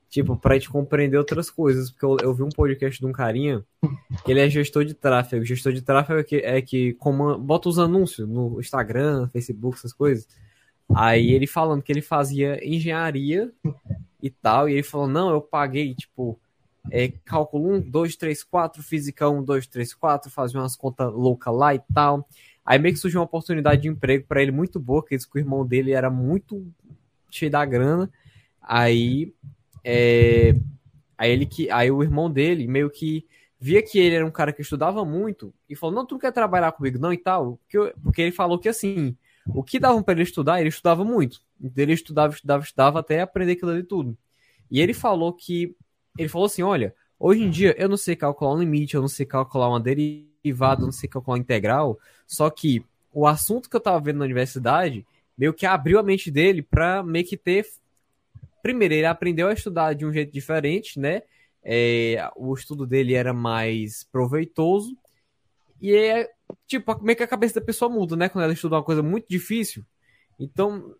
tipo, 0.09 0.37
pra 0.37 0.53
gente 0.55 0.69
compreender 0.69 1.17
outras 1.17 1.49
coisas. 1.49 1.91
Porque 1.91 2.05
eu, 2.05 2.17
eu, 2.21 2.33
vi 2.33 2.43
um 2.43 2.49
podcast 2.49 2.97
de 2.97 3.05
um 3.05 3.11
carinha 3.11 3.61
que 4.23 4.31
ele 4.31 4.39
é 4.39 4.49
gestor 4.49 4.85
de 4.85 4.93
tráfego. 4.93 5.43
Gestor 5.43 5.73
de 5.73 5.81
tráfego 5.81 6.19
é 6.19 6.23
que, 6.23 6.35
é 6.37 6.61
que 6.61 6.93
comanda, 6.93 7.37
bota 7.37 7.67
os 7.67 7.77
anúncios 7.77 8.27
no 8.27 8.61
Instagram, 8.61 9.27
Facebook, 9.33 9.77
essas 9.77 9.91
coisas. 9.91 10.27
Aí 10.95 11.31
ele 11.31 11.45
falando 11.45 11.81
que 11.81 11.91
ele 11.91 12.01
fazia 12.01 12.65
engenharia 12.65 13.51
e 14.23 14.29
tal, 14.29 14.69
e 14.69 14.73
ele 14.73 14.83
falou, 14.83 15.07
não, 15.07 15.29
eu 15.29 15.41
paguei, 15.41 15.93
tipo, 15.93 16.39
é, 16.91 17.09
cálculo 17.25 17.73
1, 17.75 17.89
2, 17.89 18.15
3, 18.15 18.43
4, 18.43 18.83
física 18.83 19.29
1, 19.29 19.43
2, 19.43 19.67
3, 19.67 19.93
4, 19.93 20.31
fazia 20.31 20.59
umas 20.59 20.75
contas 20.75 21.11
loucas 21.11 21.55
lá 21.55 21.75
e 21.75 21.81
tal. 21.93 22.27
Aí 22.65 22.77
meio 22.79 22.93
que 22.93 22.99
surgiu 22.99 23.19
uma 23.19 23.25
oportunidade 23.25 23.81
de 23.81 23.87
emprego 23.87 24.25
para 24.27 24.41
ele 24.41 24.51
muito 24.51 24.79
boa, 24.79 25.03
que 25.03 25.15
o 25.15 25.37
irmão 25.37 25.65
dele 25.65 25.93
era 25.93 26.09
muito 26.09 26.65
cheio 27.31 27.51
da 27.51 27.63
grana. 27.65 28.11
Aí, 28.61 29.33
é, 29.83 30.53
aí 31.17 31.31
ele 31.31 31.45
que, 31.45 31.69
aí 31.71 31.89
o 31.89 32.03
irmão 32.03 32.29
dele 32.29 32.67
meio 32.67 32.89
que 32.89 33.25
via 33.59 33.81
que 33.81 33.97
ele 33.97 34.15
era 34.15 34.25
um 34.25 34.31
cara 34.31 34.51
que 34.51 34.61
estudava 34.61 35.05
muito 35.05 35.53
e 35.69 35.75
falou: 35.75 35.95
"Não, 35.95 36.05
tu 36.05 36.15
não 36.15 36.19
quer 36.19 36.31
trabalhar 36.31 36.71
comigo 36.73 36.99
não 36.99 37.13
e 37.13 37.17
tal?" 37.17 37.57
Porque, 37.57 37.93
porque 38.03 38.21
ele 38.21 38.31
falou 38.31 38.59
que 38.59 38.67
assim, 38.69 39.15
o 39.47 39.63
que 39.63 39.79
davam 39.79 40.03
para 40.03 40.13
ele 40.13 40.23
estudar, 40.23 40.59
ele 40.59 40.69
estudava 40.69 41.03
muito. 41.03 41.41
Ele 41.75 41.93
estudava, 41.93 42.33
estudava, 42.33 42.63
estudava 42.63 42.99
até 42.99 43.21
aprender 43.21 43.53
aquilo 43.53 43.71
ali 43.71 43.83
tudo. 43.83 44.17
E 44.69 44.81
ele 44.81 44.93
falou 44.93 45.33
que 45.33 45.75
ele 46.17 46.29
falou 46.29 46.45
assim: 46.45 46.63
"Olha, 46.63 46.93
hoje 47.19 47.43
em 47.43 47.49
dia 47.49 47.75
eu 47.77 47.89
não 47.89 47.97
sei 47.97 48.15
calcular 48.15 48.53
um 48.53 48.59
limite, 48.59 48.95
eu 48.95 49.01
não 49.01 49.07
sei 49.07 49.25
calcular 49.25 49.69
uma 49.69 49.79
derivada 49.79 50.27
derivado, 50.47 50.85
não 50.85 50.91
sei 50.91 51.09
calcular 51.09 51.37
integral. 51.37 51.99
Só 52.25 52.49
que 52.49 52.83
o 53.13 53.27
assunto 53.27 53.69
que 53.69 53.75
eu 53.75 53.81
tava 53.81 53.99
vendo 53.99 54.17
na 54.17 54.25
universidade 54.25 55.05
meio 55.37 55.53
que 55.53 55.65
abriu 55.65 55.99
a 55.99 56.03
mente 56.03 56.31
dele 56.31 56.61
para 56.61 57.03
meio 57.03 57.25
que 57.25 57.37
ter. 57.37 57.65
Primeiro, 58.61 58.93
ele 58.93 59.05
aprendeu 59.05 59.47
a 59.47 59.53
estudar 59.53 59.93
de 59.93 60.05
um 60.05 60.11
jeito 60.11 60.31
diferente, 60.31 60.99
né? 60.99 61.21
É, 61.63 62.29
o 62.35 62.53
estudo 62.53 62.85
dele 62.85 63.13
era 63.13 63.33
mais 63.33 64.03
proveitoso. 64.03 64.97
E 65.79 65.93
é 65.93 66.29
tipo, 66.65 66.99
meio 67.03 67.15
que 67.15 67.23
a 67.23 67.27
cabeça 67.27 67.59
da 67.59 67.65
pessoa 67.65 67.89
muda, 67.89 68.15
né? 68.15 68.29
Quando 68.29 68.43
ela 68.43 68.53
estuda 68.53 68.75
uma 68.75 68.83
coisa 68.83 69.03
muito 69.03 69.27
difícil. 69.29 69.85
Então, 70.39 70.95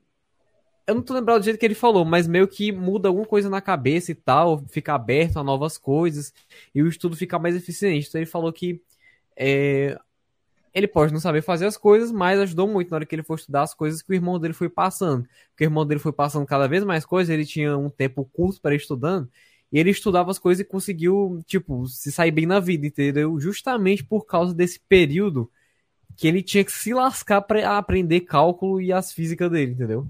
eu 0.88 0.95
não 0.95 1.01
tô 1.01 1.14
lembrado 1.14 1.39
do 1.41 1.45
jeito 1.45 1.59
que 1.59 1.65
ele 1.65 1.76
falou, 1.76 2.05
mas 2.05 2.27
meio 2.27 2.47
que 2.47 2.72
muda 2.72 3.09
alguma 3.09 3.26
coisa 3.26 3.49
na 3.49 3.61
cabeça 3.61 4.11
e 4.11 4.15
tal, 4.15 4.64
fica 4.69 4.95
aberto 4.95 5.38
a 5.38 5.43
novas 5.43 5.77
coisas 5.77 6.34
e 6.73 6.81
o 6.81 6.88
estudo 6.88 7.15
fica 7.15 7.38
mais 7.38 7.55
eficiente. 7.55 8.07
Então 8.07 8.19
ele 8.19 8.26
falou 8.26 8.53
que 8.53 8.81
é, 9.35 9.99
ele 10.73 10.88
pode 10.88 11.11
não 11.11 11.19
saber 11.19 11.41
fazer 11.41 11.65
as 11.65 11.76
coisas, 11.76 12.11
mas 12.11 12.39
ajudou 12.39 12.68
muito 12.68 12.89
na 12.89 12.97
hora 12.97 13.05
que 13.05 13.15
ele 13.15 13.23
foi 13.23 13.35
estudar 13.35 13.64
as 13.64 13.73
coisas 13.73 14.01
que 14.01 14.11
o 14.11 14.14
irmão 14.14 14.39
dele 14.39 14.53
foi 14.53 14.69
passando. 14.69 15.27
Porque 15.49 15.65
o 15.65 15.68
irmão 15.68 15.85
dele 15.85 15.99
foi 15.99 16.14
passando 16.14 16.45
cada 16.45 16.68
vez 16.68 16.84
mais 16.84 17.05
coisas, 17.05 17.34
ele 17.34 17.45
tinha 17.45 17.77
um 17.77 17.89
tempo 17.89 18.23
curto 18.31 18.61
para 18.61 18.73
ir 18.73 18.77
estudando, 18.77 19.30
e 19.72 19.80
ele 19.80 19.89
estudava 19.89 20.31
as 20.31 20.39
coisas 20.39 20.61
e 20.61 20.69
conseguiu, 20.69 21.41
tipo, 21.45 21.85
se 21.88 22.11
sair 22.11 22.31
bem 22.31 22.45
na 22.45 22.59
vida, 22.59 22.88
entendeu? 22.88 23.39
Justamente 23.39 24.03
por 24.03 24.26
causa 24.26 24.53
desse 24.53 24.80
período 24.80 25.51
que 26.15 26.27
ele 26.27 26.41
tinha 26.41 26.64
que 26.64 26.72
se 26.72 26.93
lascar 26.93 27.41
para 27.41 27.77
aprender 27.77 28.22
cálculo 28.22 28.80
e 28.81 28.93
as 28.93 29.11
físicas 29.11 29.51
dele, 29.51 29.73
entendeu? 29.73 30.07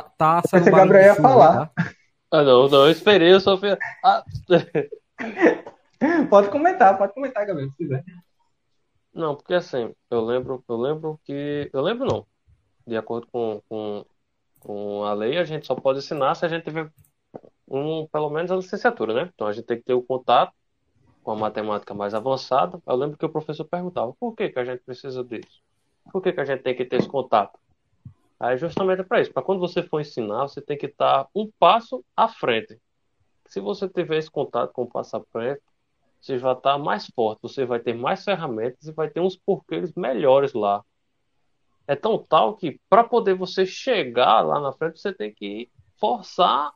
Tá, 0.00 0.42
tá 0.42 0.42
Esse 0.58 0.70
Gabriel 0.70 1.04
ia 1.04 1.14
falar. 1.14 1.66
Tá? 1.66 1.84
Ah, 2.30 2.42
não, 2.42 2.66
não, 2.66 2.86
eu 2.86 2.90
esperei, 2.90 3.30
eu 3.32 3.40
só 3.40 3.58
fiz. 3.58 3.76
Ah. 4.02 4.24
pode 6.30 6.48
comentar, 6.48 6.96
pode 6.96 7.12
comentar, 7.12 7.44
Gabriel, 7.44 7.70
se 7.70 7.76
quiser. 7.76 8.02
Não, 9.12 9.36
porque 9.36 9.52
assim, 9.52 9.94
eu 10.10 10.24
lembro, 10.24 10.64
eu 10.66 10.76
lembro 10.76 11.20
que. 11.24 11.68
Eu 11.72 11.82
lembro 11.82 12.06
não. 12.06 12.26
De 12.86 12.96
acordo 12.96 13.26
com, 13.30 13.60
com, 13.68 14.06
com 14.60 15.04
a 15.04 15.12
lei, 15.12 15.36
a 15.36 15.44
gente 15.44 15.66
só 15.66 15.74
pode 15.74 15.98
ensinar 15.98 16.34
se 16.34 16.46
a 16.46 16.48
gente 16.48 16.64
tiver 16.64 16.90
um, 17.68 18.06
pelo 18.06 18.30
menos 18.30 18.50
a 18.50 18.56
licenciatura, 18.56 19.12
né? 19.12 19.30
Então 19.34 19.46
a 19.46 19.52
gente 19.52 19.66
tem 19.66 19.76
que 19.76 19.84
ter 19.84 19.94
o 19.94 20.02
contato 20.02 20.54
com 21.22 21.32
a 21.32 21.36
matemática 21.36 21.92
mais 21.92 22.14
avançada. 22.14 22.80
Eu 22.86 22.96
lembro 22.96 23.18
que 23.18 23.26
o 23.26 23.30
professor 23.30 23.64
perguntava 23.66 24.14
por 24.18 24.34
que, 24.34 24.48
que 24.48 24.58
a 24.58 24.64
gente 24.64 24.82
precisa 24.84 25.22
disso? 25.22 25.62
Por 26.10 26.22
que, 26.22 26.32
que 26.32 26.40
a 26.40 26.44
gente 26.44 26.62
tem 26.62 26.74
que 26.74 26.86
ter 26.86 26.96
esse 26.96 27.08
contato? 27.08 27.58
Aí 28.42 28.58
justamente 28.58 29.02
é 29.02 29.04
para 29.04 29.20
isso. 29.20 29.32
Para 29.32 29.44
quando 29.44 29.60
você 29.60 29.84
for 29.84 30.00
ensinar, 30.00 30.48
você 30.48 30.60
tem 30.60 30.76
que 30.76 30.86
estar 30.86 31.28
um 31.32 31.48
passo 31.60 32.04
à 32.16 32.26
frente. 32.26 32.76
Se 33.46 33.60
você 33.60 33.88
tiver 33.88 34.18
esse 34.18 34.28
contato 34.28 34.72
com 34.72 34.82
o 34.82 34.90
passo 34.90 35.16
à 35.16 35.22
frente, 35.30 35.62
você 36.20 36.36
vai 36.38 36.52
estar 36.54 36.76
mais 36.76 37.06
forte, 37.14 37.38
você 37.40 37.64
vai 37.64 37.78
ter 37.78 37.94
mais 37.94 38.24
ferramentas 38.24 38.84
e 38.88 38.92
vai 38.92 39.08
ter 39.08 39.20
uns 39.20 39.36
porquês 39.36 39.94
melhores 39.94 40.54
lá. 40.54 40.82
É 41.86 41.94
tão 41.94 42.18
tal 42.18 42.56
que 42.56 42.80
para 42.90 43.04
poder 43.04 43.34
você 43.34 43.64
chegar 43.64 44.40
lá 44.40 44.58
na 44.58 44.72
frente, 44.72 44.98
você 44.98 45.12
tem 45.12 45.32
que 45.32 45.70
forçar 46.00 46.72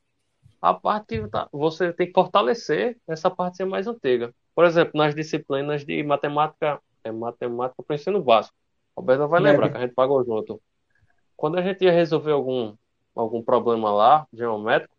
a 0.62 0.72
parte, 0.72 1.20
você 1.50 1.92
tem 1.92 2.06
que 2.06 2.12
fortalecer 2.12 2.96
essa 3.08 3.28
parte 3.28 3.64
mais 3.64 3.88
antiga. 3.88 4.32
Por 4.54 4.64
exemplo, 4.64 4.92
nas 4.94 5.16
disciplinas 5.16 5.84
de 5.84 6.00
matemática, 6.04 6.80
é 7.02 7.10
matemática 7.10 7.82
para 7.82 7.96
ensino 7.96 8.22
básico. 8.22 8.54
O 8.94 9.00
Roberto 9.00 9.26
vai 9.26 9.40
lembrar 9.40 9.68
que 9.70 9.78
a 9.78 9.80
gente 9.80 9.94
pagou 9.94 10.24
junto 10.24 10.62
quando 11.36 11.58
a 11.58 11.62
gente 11.62 11.84
ia 11.84 11.92
resolver 11.92 12.32
algum, 12.32 12.74
algum 13.14 13.42
problema 13.42 13.92
lá, 13.92 14.26
geométrico, 14.32 14.94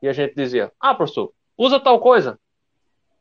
e 0.00 0.08
a 0.08 0.12
gente 0.12 0.34
dizia, 0.34 0.72
ah, 0.80 0.94
professor, 0.94 1.32
usa 1.56 1.80
tal 1.80 1.98
coisa. 2.00 2.38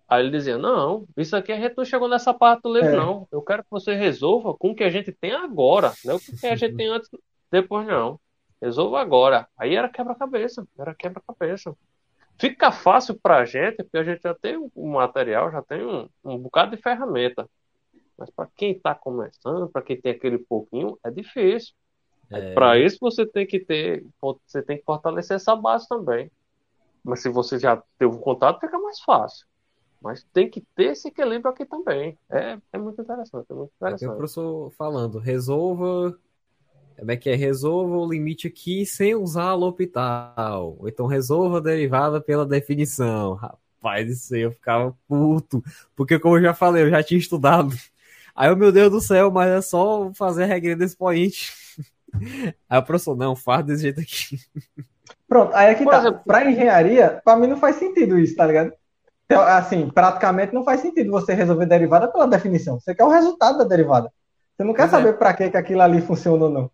Aí 0.07 0.22
ele 0.22 0.31
dizia, 0.31 0.57
não, 0.57 1.07
isso 1.18 1.35
aqui 1.35 1.52
a 1.52 1.60
gente 1.60 1.76
não 1.77 1.85
chegou 1.85 2.07
nessa 2.07 2.34
parte 2.34 2.64
do 2.64 2.73
livro, 2.73 2.90
é. 2.90 2.95
não. 2.95 3.27
Eu 3.31 3.41
quero 3.41 3.64
que 3.64 3.72
você 3.72 3.95
resolva 3.95 4.53
com 4.53 4.72
o 4.72 4.76
que 4.76 4.84
a 4.84 4.90
gente 4.90 5.11
tem 5.11 5.31
agora, 5.31 5.94
não 6.03 6.14
é 6.14 6.18
o 6.18 6.19
que 6.19 6.45
a 6.45 6.56
gente 6.56 6.76
tem 6.76 6.88
antes, 6.88 7.10
depois 7.52 7.88
não. 7.88 8.19
Resolva 8.61 9.02
agora. 9.02 9.48
Aí 9.57 9.76
era 9.76 9.90
quebra-cabeça, 9.90 10.68
era 10.77 10.94
quebra-cabeça. 10.94 11.76
Fica 12.40 12.72
fácil 12.72 13.19
para 13.19 13.38
a 13.38 13.45
gente, 13.45 13.77
porque 13.77 13.98
a 13.98 14.03
gente 14.03 14.22
já 14.22 14.34
tem 14.34 14.57
um 14.76 14.91
material, 14.91 15.52
já 15.52 15.61
tem 15.61 15.85
um, 15.85 16.10
um 16.23 16.38
bocado 16.38 16.76
de 16.76 16.81
ferramenta. 16.81 17.49
Mas 18.18 18.30
para 18.30 18.48
quem 18.56 18.72
está 18.72 18.94
começando, 18.94 19.69
para 19.69 19.81
quem 19.81 19.99
tem 19.99 20.11
aquele 20.11 20.38
pouquinho, 20.38 20.98
é 21.03 21.11
difícil. 21.11 21.73
É... 22.34 22.53
Para 22.53 22.77
isso 22.80 22.97
você 22.99 23.26
tem 23.26 23.45
que 23.45 23.60
ter, 23.60 24.05
você 24.22 24.61
tem 24.61 24.77
que 24.77 24.84
fortalecer 24.84 25.35
essa 25.35 25.55
base 25.55 25.88
também. 25.88 26.31
Mas 27.03 27.22
se 27.22 27.30
você 27.30 27.60
já 27.60 27.81
teve 27.97 28.11
um 28.14 28.19
contato, 28.19 28.60
fica 28.60 28.80
mais 28.80 28.99
fácil. 29.01 29.45
Mas 30.01 30.26
tem 30.34 30.49
que 30.49 30.61
ter 30.76 30.91
esse 30.91 31.07
equilíbrio 31.07 31.49
aqui 31.49 31.65
também. 31.65 32.18
É, 32.30 32.57
é 32.73 32.77
muito 32.77 33.01
interessante. 33.01 33.45
É 33.49 33.53
muito 33.53 33.72
interessante. 33.76 34.10
o 34.10 34.18
professor 34.18 34.72
falando, 34.72 35.18
resolva. 35.18 36.18
Como 36.97 37.11
é 37.11 37.18
que 37.18 37.30
é? 37.30 37.35
Resolva 37.35 37.95
o 37.97 38.10
limite 38.10 38.47
aqui 38.47 38.85
sem 38.85 39.15
usar 39.15 39.49
a 39.49 39.55
L'Hopital. 39.55 40.76
Ou 40.80 40.89
então 40.89 41.07
resolva 41.07 41.57
a 41.57 41.61
derivada 41.61 42.19
pela 42.19 42.45
definição. 42.45 43.35
Rapaz, 43.35 44.10
isso 44.10 44.35
aí 44.35 44.41
eu 44.41 44.51
ficava 44.51 44.95
puto. 45.07 45.64
Porque, 45.95 46.19
como 46.19 46.38
eu 46.38 46.41
já 46.41 46.53
falei, 46.53 46.84
eu 46.84 46.89
já 46.89 47.01
tinha 47.01 47.18
estudado. 47.18 47.73
Aí, 48.35 48.49
eu, 48.49 48.57
meu 48.57 48.72
Deus 48.72 48.91
do 48.91 48.99
céu, 48.99 49.31
mas 49.31 49.49
é 49.49 49.61
só 49.61 50.11
fazer 50.14 50.43
a 50.43 50.47
regra 50.47 50.76
desse 50.76 50.97
point. 50.97 51.62
Aí 52.69 52.80
o 52.80 52.84
professor, 52.84 53.15
não, 53.15 53.35
faz 53.35 53.65
desse 53.65 53.84
jeito 53.84 53.99
aqui. 53.99 54.40
Pronto, 55.27 55.53
aí 55.56 55.72
é 55.72 55.76
que 55.76 55.85
tá. 55.85 55.99
Exemplo, 55.99 56.22
pra 56.26 56.49
engenharia, 56.49 57.22
pra 57.23 57.35
mim 57.35 57.48
não 57.48 57.57
faz 57.57 57.77
sentido 57.77 58.18
isso, 58.19 58.35
tá 58.35 58.45
ligado? 58.45 58.72
Então, 59.26 59.41
assim, 59.41 59.90
praticamente 59.90 60.53
não 60.53 60.64
faz 60.64 60.81
sentido 60.81 61.11
você 61.11 61.34
resolver 61.34 61.65
derivada 61.65 62.07
pela 62.07 62.27
definição. 62.27 62.80
Você 62.80 62.94
quer 62.94 63.03
o 63.03 63.10
resultado 63.10 63.57
da 63.57 63.64
derivada. 63.64 64.11
Você 64.56 64.64
não 64.64 64.73
quer 64.73 64.84
pois 64.84 64.94
é. 64.94 64.98
saber 64.98 65.10
é. 65.10 65.14
pra 65.14 65.34
que, 65.34 65.49
que 65.49 65.57
aquilo 65.57 65.81
ali 65.81 66.02
funciona 66.02 66.45
ou 66.45 66.52
não. 66.52 66.72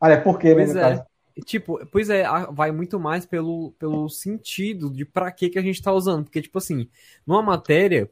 Olha, 0.00 0.20
por 0.20 0.38
quê, 0.38 0.54
pois 0.54 0.76
é. 0.76 0.80
Caso. 0.80 1.04
Tipo, 1.44 1.84
pois 1.86 2.10
é, 2.10 2.24
vai 2.52 2.70
muito 2.70 3.00
mais 3.00 3.26
pelo, 3.26 3.72
pelo 3.72 4.08
sentido 4.08 4.88
de 4.88 5.04
pra 5.04 5.32
que, 5.32 5.48
que 5.48 5.58
a 5.58 5.62
gente 5.62 5.82
tá 5.82 5.92
usando. 5.92 6.24
Porque, 6.24 6.42
tipo 6.42 6.58
assim, 6.58 6.88
numa 7.26 7.42
matéria, 7.42 8.08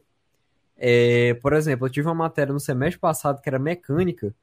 é, 0.75 1.33
por 1.35 1.53
exemplo, 1.53 1.87
eu 1.87 1.91
tive 1.91 2.07
uma 2.07 2.15
matéria 2.15 2.51
no 2.51 2.59
semestre 2.59 2.99
passado 2.99 3.41
que 3.41 3.47
era 3.47 3.59
mecânica, 3.59 4.33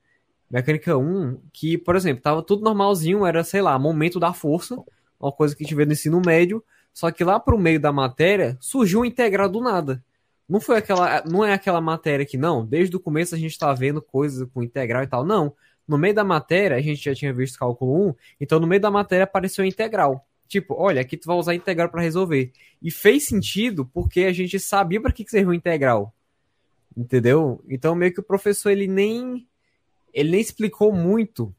Mecânica 0.50 0.96
1, 0.96 1.40
que, 1.52 1.78
por 1.78 1.94
exemplo, 1.94 2.22
tava 2.22 2.42
tudo 2.42 2.64
normalzinho, 2.64 3.24
era, 3.24 3.44
sei 3.44 3.62
lá, 3.62 3.78
momento 3.78 4.18
da 4.18 4.32
força, 4.32 4.76
uma 5.18 5.30
coisa 5.30 5.54
que 5.54 5.62
a 5.62 5.66
gente 5.66 5.76
vê 5.76 5.84
no 5.84 5.92
ensino 5.92 6.20
médio, 6.24 6.62
só 6.92 7.10
que 7.10 7.22
lá 7.22 7.38
pro 7.38 7.58
meio 7.58 7.78
da 7.78 7.92
matéria 7.92 8.58
surgiu 8.60 9.00
um 9.00 9.04
integral 9.04 9.48
do 9.48 9.60
nada. 9.60 10.02
Não 10.48 10.60
foi 10.60 10.78
aquela, 10.78 11.22
não 11.24 11.44
é 11.44 11.52
aquela 11.52 11.80
matéria 11.80 12.26
que 12.26 12.36
não, 12.36 12.66
desde 12.66 12.96
o 12.96 13.00
começo 13.00 13.34
a 13.34 13.38
gente 13.38 13.56
tá 13.56 13.72
vendo 13.72 14.02
coisas 14.02 14.48
com 14.52 14.62
integral 14.62 15.04
e 15.04 15.06
tal, 15.06 15.24
não. 15.24 15.54
No 15.86 15.96
meio 15.96 16.14
da 16.14 16.24
matéria, 16.24 16.76
a 16.76 16.80
gente 16.80 17.04
já 17.04 17.14
tinha 17.14 17.32
visto 17.32 17.58
cálculo 17.58 18.08
1, 18.08 18.14
então 18.40 18.58
no 18.58 18.66
meio 18.66 18.80
da 18.80 18.90
matéria 18.90 19.24
apareceu 19.24 19.64
integral. 19.64 20.26
Tipo, 20.48 20.74
olha, 20.74 21.00
aqui 21.00 21.16
tu 21.16 21.26
vai 21.26 21.36
usar 21.36 21.54
integral 21.54 21.88
para 21.88 22.02
resolver. 22.02 22.50
E 22.82 22.90
fez 22.90 23.24
sentido 23.24 23.86
porque 23.86 24.22
a 24.22 24.32
gente 24.32 24.58
sabia 24.58 25.00
para 25.00 25.12
que, 25.12 25.24
que 25.24 25.30
serviu 25.30 25.54
integral. 25.54 26.12
Entendeu? 26.96 27.62
Então 27.68 27.94
meio 27.94 28.12
que 28.12 28.18
o 28.18 28.24
professor 28.24 28.70
ele 28.70 28.88
nem 28.88 29.46
ele 30.12 30.30
nem 30.30 30.40
explicou 30.40 30.92
muito 30.92 31.54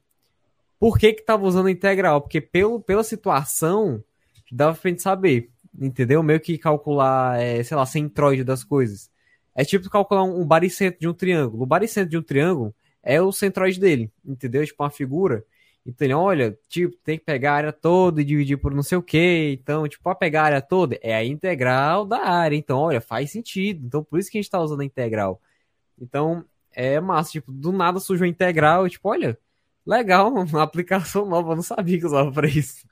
por 0.80 0.98
que 0.98 1.14
que 1.14 1.24
tava 1.24 1.46
usando 1.46 1.70
integral, 1.70 2.22
porque 2.22 2.42
pelo, 2.42 2.80
pela 2.80 3.04
situação 3.04 4.04
dava 4.52 4.78
pra 4.78 4.90
gente 4.90 5.02
saber. 5.02 5.50
entendeu? 5.80 6.22
Meio 6.24 6.40
que 6.40 6.58
calcular, 6.58 7.40
é, 7.40 7.64
sei 7.64 7.78
lá, 7.78 7.86
centroide 7.86 8.44
das 8.44 8.64
coisas. 8.64 9.10
É 9.56 9.64
tipo 9.64 9.90
calcular 9.90 10.24
um, 10.24 10.42
um 10.42 10.46
baricentro 10.46 11.00
de 11.00 11.08
um 11.08 11.14
triângulo. 11.14 11.64
O 11.64 11.66
baricentro 11.66 12.10
de 12.10 12.18
um 12.18 12.24
triângulo 12.24 12.74
é 13.04 13.22
o 13.22 13.32
centroide 13.32 13.80
dele, 13.80 14.12
entendeu? 14.26 14.66
Tipo 14.66 14.84
uma 14.84 14.90
figura. 14.90 15.46
Então 15.86 16.06
ele, 16.06 16.14
olha, 16.14 16.60
tipo, 16.70 16.96
tem 17.04 17.18
que 17.18 17.26
pegar 17.26 17.54
a 17.54 17.56
área 17.56 17.74
toda 17.74 18.22
e 18.22 18.26
dividir 18.26 18.58
por 18.58 18.74
não 18.74 18.84
sei 18.84 18.98
o 18.98 19.04
que. 19.04 19.58
Então, 19.60 19.88
tipo, 19.88 20.04
para 20.04 20.16
pegar 20.16 20.44
a 20.44 20.46
área 20.46 20.62
toda 20.62 20.98
é 21.02 21.14
a 21.16 21.24
integral 21.26 22.06
da 22.06 22.20
área. 22.20 22.56
Então, 22.56 22.78
olha, 22.80 23.02
faz 23.02 23.32
sentido. 23.32 23.86
Então, 23.86 24.04
por 24.04 24.20
isso 24.20 24.30
que 24.32 24.38
a 24.38 24.40
gente 24.40 24.48
está 24.48 24.60
usando 24.60 24.82
a 24.82 24.86
integral. 24.86 25.42
Então, 26.00 26.46
é 26.74 27.00
massa. 27.00 27.32
Tipo, 27.32 27.52
do 27.52 27.72
nada 27.72 28.00
surge 28.00 28.28
integral. 28.28 28.88
Tipo, 28.90 29.10
olha, 29.10 29.38
legal, 29.86 30.28
uma 30.34 30.64
aplicação 30.64 31.26
nova. 31.26 31.52
Eu 31.52 31.56
não 31.58 31.64
sabia 31.64 32.00
que 32.00 32.06
usava 32.06 32.32
para 32.32 32.48
isso. 32.48 32.88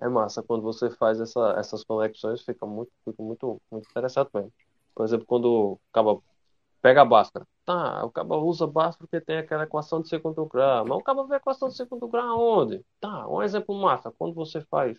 É 0.00 0.08
massa. 0.08 0.42
Quando 0.42 0.62
você 0.62 0.90
faz 0.90 1.20
essa, 1.20 1.54
essas 1.58 1.82
conexões, 1.84 2.42
fica 2.42 2.64
muito, 2.64 2.90
fica 3.04 3.22
muito, 3.22 3.60
muito 3.70 3.88
interessante 3.90 4.30
mesmo. 4.32 4.52
Por 4.94 5.04
exemplo, 5.04 5.26
quando 5.26 5.78
acaba 5.92 6.20
pega 6.80 7.02
a 7.02 7.04
Bhaskara. 7.04 7.46
Tá, 7.64 8.04
o 8.04 8.10
cabo 8.10 8.36
usa 8.44 8.66
Bhaskara 8.66 8.98
porque 8.98 9.20
tem 9.20 9.38
aquela 9.38 9.64
equação 9.64 10.00
de 10.00 10.08
segundo 10.08 10.44
grau. 10.46 10.86
Mas 10.86 10.98
o 10.98 11.02
cabo 11.02 11.26
vê 11.26 11.34
a 11.34 11.38
equação 11.38 11.68
de 11.68 11.76
segundo 11.76 12.08
grau 12.08 12.40
onde? 12.40 12.84
Tá, 13.00 13.28
um 13.28 13.42
exemplo 13.42 13.74
massa. 13.74 14.12
Quando 14.16 14.34
você 14.34 14.60
faz 14.62 14.98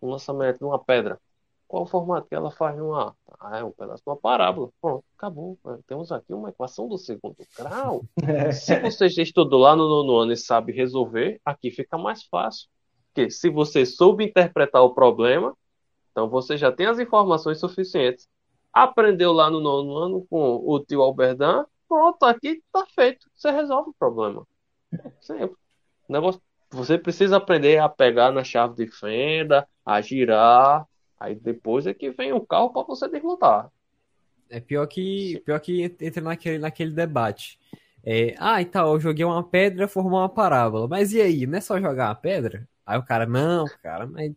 um 0.00 0.10
lançamento 0.10 0.58
de 0.58 0.64
uma 0.64 0.78
pedra, 0.78 1.20
qual 1.68 1.84
o 1.84 1.86
formato 1.86 2.28
que 2.28 2.34
ela 2.34 2.50
faz 2.50 2.76
no 2.76 2.94
ar? 2.94 3.14
Ah, 3.38 3.58
é 3.58 3.64
um 3.64 3.70
pedaço 3.70 4.02
de 4.02 4.10
uma 4.10 4.16
parábola. 4.16 4.70
Pronto, 4.80 5.04
acabou. 5.16 5.58
Temos 5.86 6.10
aqui 6.10 6.32
uma 6.32 6.48
equação 6.48 6.88
do 6.88 6.98
segundo 6.98 7.36
grau. 7.56 8.04
se 8.52 8.80
você 8.80 9.08
já 9.08 9.22
estudou 9.22 9.60
lá 9.60 9.76
no 9.76 9.88
nono 9.88 10.16
ano 10.16 10.32
e 10.32 10.36
sabe 10.36 10.72
resolver, 10.72 11.40
aqui 11.44 11.70
fica 11.70 11.96
mais 11.98 12.24
fácil. 12.24 12.68
Porque 13.06 13.30
se 13.30 13.50
você 13.50 13.86
soube 13.86 14.24
interpretar 14.24 14.82
o 14.82 14.94
problema, 14.94 15.54
então 16.10 16.28
você 16.28 16.56
já 16.56 16.72
tem 16.72 16.86
as 16.86 16.98
informações 16.98 17.60
suficientes 17.60 18.26
aprendeu 18.72 19.32
lá 19.32 19.50
no 19.50 19.60
nono 19.60 19.96
ano 19.96 20.26
com 20.28 20.62
o 20.64 20.80
tio 20.80 21.02
Alberdan, 21.02 21.64
pronto, 21.88 22.22
aqui 22.24 22.62
tá 22.72 22.86
feito. 22.86 23.26
Você 23.34 23.50
resolve 23.50 23.90
o 23.90 23.94
problema. 23.98 24.46
Sempre. 25.20 25.56
O 26.08 26.12
negócio, 26.12 26.40
você 26.70 26.98
precisa 26.98 27.36
aprender 27.36 27.78
a 27.78 27.88
pegar 27.88 28.30
na 28.30 28.44
chave 28.44 28.74
de 28.74 28.90
fenda, 28.90 29.66
a 29.84 30.00
girar. 30.00 30.86
Aí 31.18 31.34
depois 31.34 31.86
é 31.86 31.94
que 31.94 32.10
vem 32.10 32.32
o 32.32 32.40
carro 32.40 32.70
para 32.70 32.82
você 32.82 33.08
desmontar. 33.08 33.70
É 34.48 34.60
pior 34.60 34.86
que, 34.86 35.42
pior 35.44 35.60
que 35.60 35.82
entra 36.00 36.22
naquele, 36.22 36.58
naquele 36.58 36.92
debate. 36.92 37.58
É, 38.04 38.34
ah, 38.38 38.62
e 38.62 38.64
tal, 38.64 38.94
eu 38.94 39.00
joguei 39.00 39.24
uma 39.24 39.42
pedra, 39.42 39.88
formou 39.88 40.20
uma 40.20 40.28
parábola. 40.28 40.88
Mas 40.88 41.12
e 41.12 41.20
aí? 41.20 41.46
Não 41.46 41.58
é 41.58 41.60
só 41.60 41.80
jogar 41.80 42.08
uma 42.08 42.14
pedra? 42.14 42.66
Aí 42.86 42.98
o 42.98 43.04
cara, 43.04 43.26
não, 43.26 43.66
cara, 43.82 44.06
mas. 44.06 44.32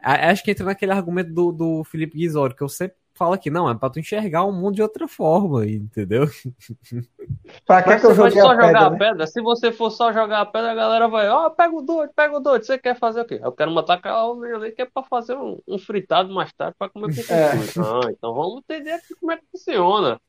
Acho 0.00 0.42
que 0.42 0.50
entra 0.50 0.64
naquele 0.66 0.92
argumento 0.92 1.32
do, 1.32 1.52
do 1.52 1.84
Felipe 1.84 2.16
Guizori, 2.16 2.56
que 2.56 2.62
eu 2.62 2.68
sempre 2.68 2.96
fala 3.14 3.38
que 3.38 3.50
não, 3.50 3.68
é 3.68 3.74
pra 3.74 3.90
tu 3.90 3.98
enxergar 3.98 4.44
o 4.44 4.52
mundo 4.52 4.74
de 4.74 4.82
outra 4.82 5.06
forma, 5.06 5.66
entendeu? 5.66 6.26
pra 7.66 7.82
que, 7.82 7.98
que 7.98 8.06
eu 8.06 8.14
joguei 8.14 8.40
só 8.40 8.50
a 8.50 8.54
jogar 8.54 8.66
pedra, 8.66 8.86
a 8.86 8.90
né? 8.90 8.98
pedra? 8.98 9.26
Se 9.26 9.40
você 9.40 9.72
for 9.72 9.90
só 9.90 10.12
jogar 10.12 10.40
a 10.40 10.46
pedra, 10.46 10.72
a 10.72 10.74
galera 10.74 11.08
vai, 11.08 11.28
ó, 11.28 11.46
oh, 11.46 11.50
pega 11.50 11.74
o 11.74 11.82
doido, 11.82 12.12
pega 12.14 12.36
o 12.36 12.40
doido, 12.40 12.64
você 12.64 12.78
quer 12.78 12.98
fazer 12.98 13.20
o 13.20 13.24
quê? 13.24 13.40
Eu 13.42 13.52
quero 13.52 13.70
matar 13.70 13.94
aquela 13.94 14.26
ovelha 14.26 14.56
ali 14.56 14.72
que 14.72 14.82
é 14.82 14.86
pra 14.86 15.02
fazer 15.02 15.36
um, 15.36 15.58
um, 15.66 15.78
fritado 15.78 16.32
mais 16.32 16.52
tarde 16.52 16.74
pra 16.78 16.88
comer 16.88 17.14
com 17.14 17.32
é. 17.32 17.52
Ah, 17.52 18.10
então 18.10 18.34
vamos 18.34 18.58
entender 18.58 18.92
aqui 18.92 19.14
como 19.18 19.32
é 19.32 19.36
que 19.36 19.44
funciona. 19.50 20.20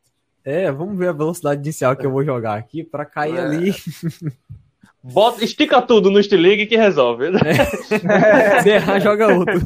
É, 0.46 0.72
vamos 0.72 0.98
ver 0.98 1.10
a 1.10 1.14
velocidade 1.14 1.62
inicial 1.62 1.96
que 1.96 2.06
eu 2.06 2.12
vou 2.12 2.24
jogar 2.24 2.58
aqui 2.58 2.84
pra 2.84 3.06
cair 3.06 3.38
é. 3.38 3.40
ali. 3.40 3.72
Bota, 5.04 5.44
estica 5.44 5.82
tudo 5.82 6.10
no 6.10 6.20
estilingue 6.20 6.66
que 6.66 6.78
resolve. 6.78 7.28
É. 7.28 7.66
Se 8.64 8.70
errar, 8.70 9.00
joga 9.00 9.36
outro. 9.36 9.60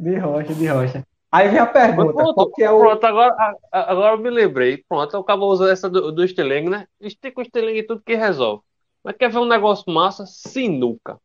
De 0.00 0.16
rocha, 0.16 0.54
de 0.54 0.66
rocha. 0.66 1.06
Aí 1.30 1.48
vem 1.48 1.58
a 1.58 1.66
pergunta. 1.66 2.12
Pronto, 2.14 2.34
qual 2.34 2.50
que 2.52 2.62
é 2.62 2.70
o... 2.70 2.78
pronto 2.78 3.04
agora, 3.04 3.56
agora 3.70 4.14
eu 4.14 4.18
me 4.18 4.30
lembrei. 4.30 4.82
Pronto, 4.88 5.12
eu 5.14 5.20
acabo 5.20 5.46
usando 5.46 5.70
essa 5.70 5.90
do, 5.90 6.12
do 6.12 6.24
estilingue, 6.24 6.70
né? 6.70 6.86
Estica 7.00 7.40
o 7.40 7.42
estilingue 7.42 7.80
e 7.80 7.86
tudo 7.86 8.00
que 8.00 8.14
resolve. 8.14 8.62
Mas 9.02 9.16
quer 9.16 9.30
ver 9.30 9.38
um 9.38 9.44
negócio 9.44 9.92
massa? 9.92 10.24
Sinuca. 10.26 11.18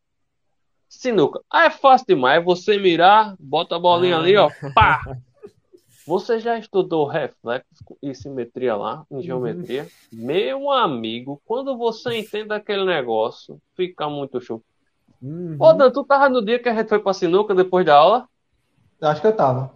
Sinuca. 0.89 1.39
Ah, 1.49 1.65
é 1.65 1.69
fácil 1.69 2.07
demais. 2.07 2.43
Você 2.43 2.77
mirar, 2.77 3.35
bota 3.39 3.75
a 3.75 3.79
bolinha 3.79 4.17
ah. 4.17 4.19
ali, 4.19 4.35
ó. 4.35 4.49
Pá! 4.75 5.01
Você 6.09 6.39
já 6.39 6.57
estudou 6.57 7.05
reflexo 7.05 7.95
e 8.01 8.15
simetria 8.15 8.75
lá, 8.75 9.05
em 9.11 9.21
geometria? 9.21 9.83
Uhum. 10.11 10.25
Meu 10.25 10.71
amigo, 10.71 11.39
quando 11.45 11.77
você 11.77 12.17
entende 12.17 12.51
aquele 12.51 12.83
negócio, 12.83 13.61
fica 13.75 14.09
muito 14.09 14.41
show. 14.41 14.59
Uhum. 15.21 15.55
Ô, 15.59 15.71
Dan, 15.71 15.91
tu 15.91 16.03
tava 16.03 16.27
no 16.27 16.43
dia 16.43 16.57
que 16.57 16.67
a 16.67 16.73
gente 16.73 16.89
foi 16.89 16.97
pra 16.97 17.13
sinuca 17.13 17.53
depois 17.53 17.85
da 17.85 17.95
aula? 17.95 18.27
Acho 18.99 19.21
que 19.21 19.27
eu 19.27 19.35
tava. 19.35 19.71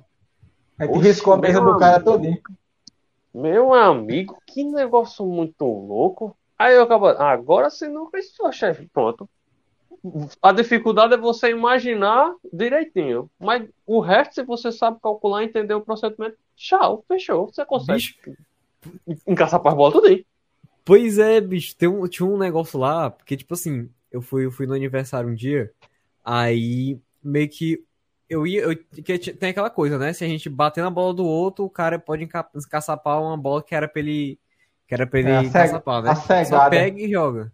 A 0.80 0.88
gente 0.88 0.98
Oxe, 0.98 1.08
riscou 1.08 1.34
a 1.34 1.38
mesa 1.38 1.62
do 1.62 1.78
cara 1.78 2.04
todinho. 2.04 2.42
Meu 3.32 3.72
amigo, 3.72 4.36
que 4.48 4.64
negócio 4.64 5.24
muito 5.28 5.64
louco. 5.64 6.36
Aí 6.58 6.74
eu 6.74 6.82
acabo. 6.82 7.10
Ah, 7.10 7.30
agora 7.30 7.70
sinuca, 7.70 8.18
isso, 8.18 8.52
chefe, 8.52 8.90
pronto 8.92 9.30
a 10.42 10.52
dificuldade 10.52 11.14
é 11.14 11.18
você 11.18 11.50
imaginar 11.50 12.34
direitinho. 12.52 13.30
Mas 13.40 13.68
o 13.86 14.00
resto, 14.00 14.36
se 14.36 14.44
você 14.44 14.72
sabe 14.72 15.00
calcular, 15.02 15.44
entender 15.44 15.74
o 15.74 15.82
procedimento, 15.82 16.38
tchau, 16.56 17.04
fechou. 17.08 17.48
Você 17.48 17.66
consegue 17.66 18.00
bicho. 18.00 19.18
encaixar 19.26 19.60
para 19.62 19.76
bola 19.76 19.94
tudo 19.94 20.08
aí. 20.08 20.26
Pois 20.84 21.18
é, 21.18 21.40
bicho. 21.40 21.76
Tem 21.76 21.88
um, 21.88 22.06
tinha 22.08 22.28
um 22.28 22.38
negócio 22.38 22.78
lá, 22.78 23.10
porque, 23.10 23.38
tipo 23.38 23.54
assim, 23.54 23.90
eu 24.12 24.22
fui, 24.22 24.46
eu 24.46 24.52
fui 24.52 24.68
no 24.68 24.74
aniversário 24.74 25.30
um 25.30 25.36
dia, 25.36 25.72
aí 26.24 27.00
meio 27.24 27.50
que 27.50 27.82
eu 28.30 28.46
ia. 28.46 28.62
Eu, 28.62 28.76
que 28.76 29.18
tem 29.34 29.50
aquela 29.52 29.70
coisa, 29.70 29.98
né? 29.98 30.12
Se 30.12 30.26
a 30.26 30.28
gente 30.28 30.50
bater 30.50 30.82
na 30.82 30.90
bola 30.90 31.14
do 31.14 31.26
outro, 31.26 31.64
o 31.64 31.70
cara 31.70 31.98
pode 31.98 32.28
encaçapar 32.56 33.22
uma 33.22 33.38
bola 33.38 33.64
que 33.64 33.74
era 33.74 33.88
pra 33.88 34.02
ele. 34.02 34.38
Que 34.86 34.94
era 34.94 35.08
pra 35.08 35.20
ele 35.20 35.30
é, 35.30 35.44
encaçapar, 35.44 36.04
né? 36.04 36.14
Só 36.46 36.70
pega 36.70 37.00
e 37.00 37.10
joga. 37.10 37.52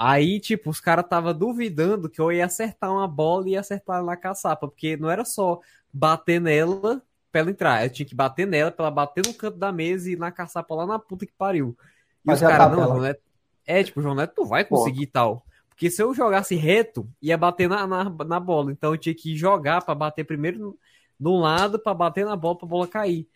Aí, 0.00 0.38
tipo, 0.38 0.70
os 0.70 0.78
caras 0.78 1.08
tava 1.08 1.34
duvidando 1.34 2.08
que 2.08 2.20
eu 2.20 2.30
ia 2.30 2.46
acertar 2.46 2.92
uma 2.92 3.08
bola 3.08 3.48
e 3.48 3.52
ia 3.52 3.60
acertar 3.60 4.04
na 4.04 4.16
caçapa, 4.16 4.68
porque 4.68 4.96
não 4.96 5.10
era 5.10 5.24
só 5.24 5.58
bater 5.92 6.40
nela 6.40 7.02
pra 7.32 7.40
ela 7.40 7.50
entrar, 7.50 7.84
eu 7.84 7.90
tinha 7.90 8.06
que 8.06 8.14
bater 8.14 8.46
nela 8.46 8.70
pra 8.70 8.84
ela 8.84 8.94
bater 8.94 9.26
no 9.26 9.34
canto 9.34 9.58
da 9.58 9.72
mesa 9.72 10.08
e 10.08 10.14
na 10.14 10.30
caçapa 10.30 10.72
lá 10.72 10.86
na 10.86 11.00
puta 11.00 11.26
que 11.26 11.32
pariu. 11.36 11.76
E 11.80 12.20
Mas 12.24 12.40
os 12.40 12.48
caras, 12.48 12.70
não, 12.70 12.84
João 12.84 13.00
Neto, 13.00 13.20
é, 13.66 13.82
tipo, 13.82 14.00
João 14.00 14.14
Neto, 14.14 14.34
tu 14.36 14.44
vai 14.46 14.64
conseguir 14.64 15.06
Pô. 15.06 15.12
tal. 15.12 15.42
Porque 15.68 15.90
se 15.90 16.00
eu 16.00 16.14
jogasse 16.14 16.54
reto, 16.54 17.08
ia 17.20 17.36
bater 17.36 17.68
na, 17.68 17.84
na, 17.84 18.04
na 18.04 18.40
bola. 18.40 18.70
Então 18.70 18.92
eu 18.92 18.98
tinha 18.98 19.14
que 19.14 19.36
jogar 19.36 19.84
para 19.84 19.94
bater 19.94 20.24
primeiro 20.24 20.78
no, 21.18 21.40
lado, 21.40 21.78
para 21.78 21.92
bater 21.92 22.24
na 22.24 22.36
bola, 22.36 22.56
pra 22.56 22.68
bola 22.68 22.86
cair. 22.86 23.28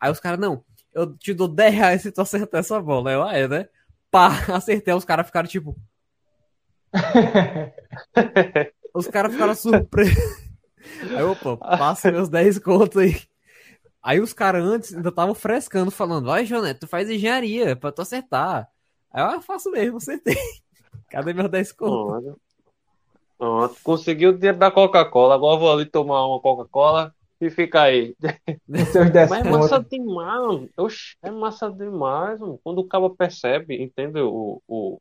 Aí 0.00 0.10
os 0.10 0.20
caras, 0.20 0.38
não, 0.38 0.64
eu 0.92 1.12
te 1.16 1.34
dou 1.34 1.48
10 1.48 1.74
reais 1.74 2.02
se 2.02 2.12
tu 2.12 2.20
acertar 2.20 2.60
essa 2.60 2.80
bola. 2.80 3.10
Aí 3.10 3.16
eu, 3.16 3.22
ah, 3.22 3.36
é, 3.36 3.48
né? 3.48 3.68
Pá, 4.10 4.28
acertei. 4.54 4.94
Os 4.94 5.04
caras 5.04 5.26
ficaram 5.26 5.48
tipo, 5.48 5.76
Os 8.94 9.08
caras 9.08 9.32
ficaram 9.32 9.54
surpresos. 9.54 10.44
Aí, 11.16 11.22
opa, 11.22 11.56
passa 11.56 12.12
meus 12.12 12.28
10 12.28 12.58
contos 12.60 12.96
aí. 12.96 13.20
Aí 14.02 14.20
os 14.20 14.32
caras 14.32 14.64
antes 14.64 14.94
ainda 14.94 15.08
estavam 15.08 15.34
frescando, 15.34 15.90
falando, 15.90 16.26
vai, 16.26 16.44
Jonete, 16.44 16.80
tu 16.80 16.86
faz 16.86 17.08
engenharia 17.08 17.74
pra 17.74 17.90
tu 17.90 18.02
acertar. 18.02 18.68
Aí 19.10 19.22
eu 19.22 19.28
ah, 19.28 19.40
faço 19.40 19.70
mesmo, 19.70 19.96
acertei. 19.96 20.36
Cadê 21.10 21.32
meus 21.32 21.50
10 21.50 21.72
contos? 21.72 22.36
Pronto. 23.38 23.76
Conseguiu 23.82 24.30
o 24.30 24.34
dinheiro 24.34 24.58
da 24.58 24.70
Coca-Cola. 24.70 25.34
Agora 25.34 25.58
vou 25.58 25.72
ali 25.72 25.86
tomar 25.86 26.26
uma 26.26 26.40
Coca-Cola 26.40 27.14
e 27.40 27.50
fica 27.50 27.82
aí. 27.82 28.14
Mas 28.68 28.94
é 28.94 29.44
massa 29.44 29.80
demais, 29.80 30.68
Oxe, 30.76 31.16
é 31.22 31.30
massa 31.30 31.70
demais, 31.70 32.40
mano. 32.40 32.60
Quando 32.62 32.78
o 32.78 32.86
cara 32.86 33.08
percebe, 33.10 33.82
entende 33.82 34.20
o, 34.20 34.62
o, 34.68 35.00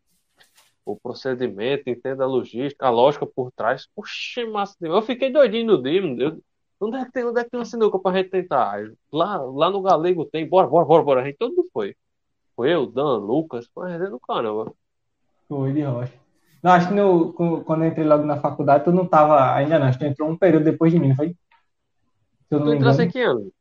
o 0.85 0.95
procedimento, 0.95 1.89
entenda 1.89 2.23
a 2.23 2.27
logística, 2.27 2.85
a 2.85 2.89
lógica 2.89 3.25
por 3.25 3.51
trás. 3.51 3.87
Oxe, 3.95 4.45
massa 4.45 4.75
demais. 4.79 5.01
Eu 5.01 5.05
fiquei 5.05 5.31
doidinho 5.31 5.67
no 5.67 5.81
dia, 5.81 6.01
meu 6.01 6.41
Onde 6.79 6.97
é 6.97 7.05
que 7.05 7.11
tem, 7.11 7.23
onde 7.23 7.39
é 7.39 7.43
que 7.43 7.49
tem 7.49 7.59
uma 7.59 7.65
sinuca 7.65 7.97
pra 7.97 8.11
gente 8.11 8.29
tentar? 8.29 8.77
Lá, 9.11 9.37
lá 9.37 9.69
no 9.69 9.81
Galego 9.81 10.25
tem, 10.25 10.47
bora, 10.47 10.67
bora, 10.67 10.85
bora, 10.85 11.03
bora. 11.03 11.21
A 11.21 11.25
gente 11.25 11.37
todo 11.37 11.55
mundo 11.55 11.69
foi. 11.71 11.95
Foi 12.55 12.73
eu, 12.73 12.85
Dan, 12.85 13.17
Lucas, 13.17 13.67
foi 13.73 13.93
a 13.93 13.97
do 13.97 14.19
caramba. 14.19 14.73
Foi 15.47 15.71
de 15.71 15.81
rocha. 15.81 16.13
Não, 16.61 16.71
acho 16.71 16.89
que 16.89 16.93
no, 16.93 17.33
quando 17.33 17.83
eu 17.83 17.89
entrei 17.89 18.05
logo 18.05 18.23
na 18.23 18.37
faculdade, 18.37 18.83
tu 18.83 18.91
não 18.91 19.05
tava 19.05 19.53
ainda 19.53 19.79
não, 19.79 19.87
acho 19.87 19.97
que 19.97 20.05
tu 20.05 20.09
entrou 20.09 20.29
um 20.29 20.37
período 20.37 20.63
depois 20.63 20.91
de 20.91 20.99
mim, 20.99 21.15
foi? 21.15 21.35
tu 22.49 22.73
entrasse 22.73 23.07
que 23.07 23.21
ano? 23.21 23.51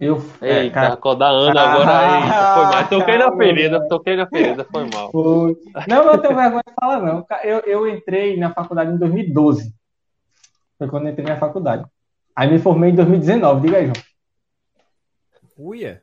Eu, 0.00 0.24
é, 0.40 0.62
Eita, 0.62 0.74
cara... 0.74 0.94
acordar 0.94 1.30
Ana 1.30 1.60
agora 1.60 1.98
aí. 1.98 2.22
Foi 2.54 2.64
mal. 2.64 2.88
Toquei 2.88 3.18
na 3.18 3.36
ferida, 3.36 3.88
toquei 3.88 4.16
na 4.16 4.26
ferida, 4.28 4.64
foi 4.70 4.88
mal. 4.94 5.10
Foi. 5.12 5.56
Não, 5.88 6.04
não 6.06 6.18
tenho 6.18 6.36
vergonha 6.36 6.62
de 6.64 6.74
falar, 6.80 7.02
não. 7.02 7.26
Eu, 7.42 7.58
eu 7.60 7.88
entrei 7.88 8.36
na 8.36 8.54
faculdade 8.54 8.92
em 8.92 8.96
2012. 8.96 9.74
Foi 10.78 10.88
quando 10.88 11.06
eu 11.06 11.12
entrei 11.12 11.26
na 11.26 11.36
faculdade. 11.36 11.84
Aí 12.36 12.48
me 12.48 12.60
formei 12.60 12.90
em 12.90 12.94
2019, 12.94 13.60
diga 13.60 13.78
aí, 13.78 13.86
João. 13.86 13.96
Uia! 15.58 16.00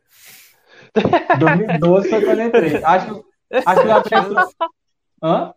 2012 1.39 2.09
foi 2.09 2.25
quando 2.25 2.39
eu 2.41 2.47
entrei. 2.47 2.83
Acho, 2.83 3.25
acho 3.65 3.81
que 3.81 3.87
eu 3.87 3.95
aprendi. 3.95 4.35
Hã? 5.23 5.53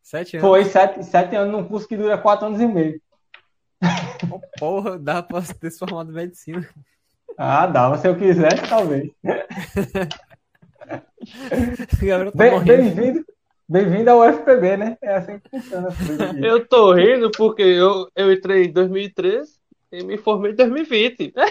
Sete 0.00 0.36
anos. 0.36 0.48
Foi 0.48 0.64
sete, 0.64 1.04
sete 1.04 1.34
anos 1.34 1.52
num 1.52 1.66
curso 1.66 1.88
que 1.88 1.96
dura 1.96 2.16
quatro 2.16 2.46
anos 2.46 2.60
e 2.60 2.66
meio. 2.66 3.00
Oh, 4.30 4.40
porra, 4.56 4.98
dá 4.98 5.20
pra 5.20 5.42
ter 5.42 5.70
se 5.70 5.78
formado 5.80 6.12
em 6.12 6.14
medicina. 6.14 6.68
Ah, 7.44 7.66
dava. 7.66 7.98
Se 7.98 8.06
eu 8.06 8.16
quisesse, 8.16 8.68
talvez. 8.68 9.10
Gabriel 12.00 12.30
tá 12.30 12.38
Bem-. 12.38 12.62
Bem-vindo 12.64 13.24
bem 13.68 14.08
ao 14.08 14.20
UFPB, 14.20 14.76
né? 14.76 14.96
É 15.02 15.16
assim 15.16 15.40
que 15.40 15.50
funciona. 15.50 15.88
Eu 16.40 16.64
tô 16.68 16.92
rindo 16.92 17.32
porque 17.32 17.62
eu, 17.62 18.08
eu 18.14 18.32
entrei 18.32 18.66
em 18.66 18.72
2013 18.72 19.54
e 19.90 20.04
me 20.04 20.16
formei 20.18 20.52
em 20.52 20.54
2020. 20.54 21.34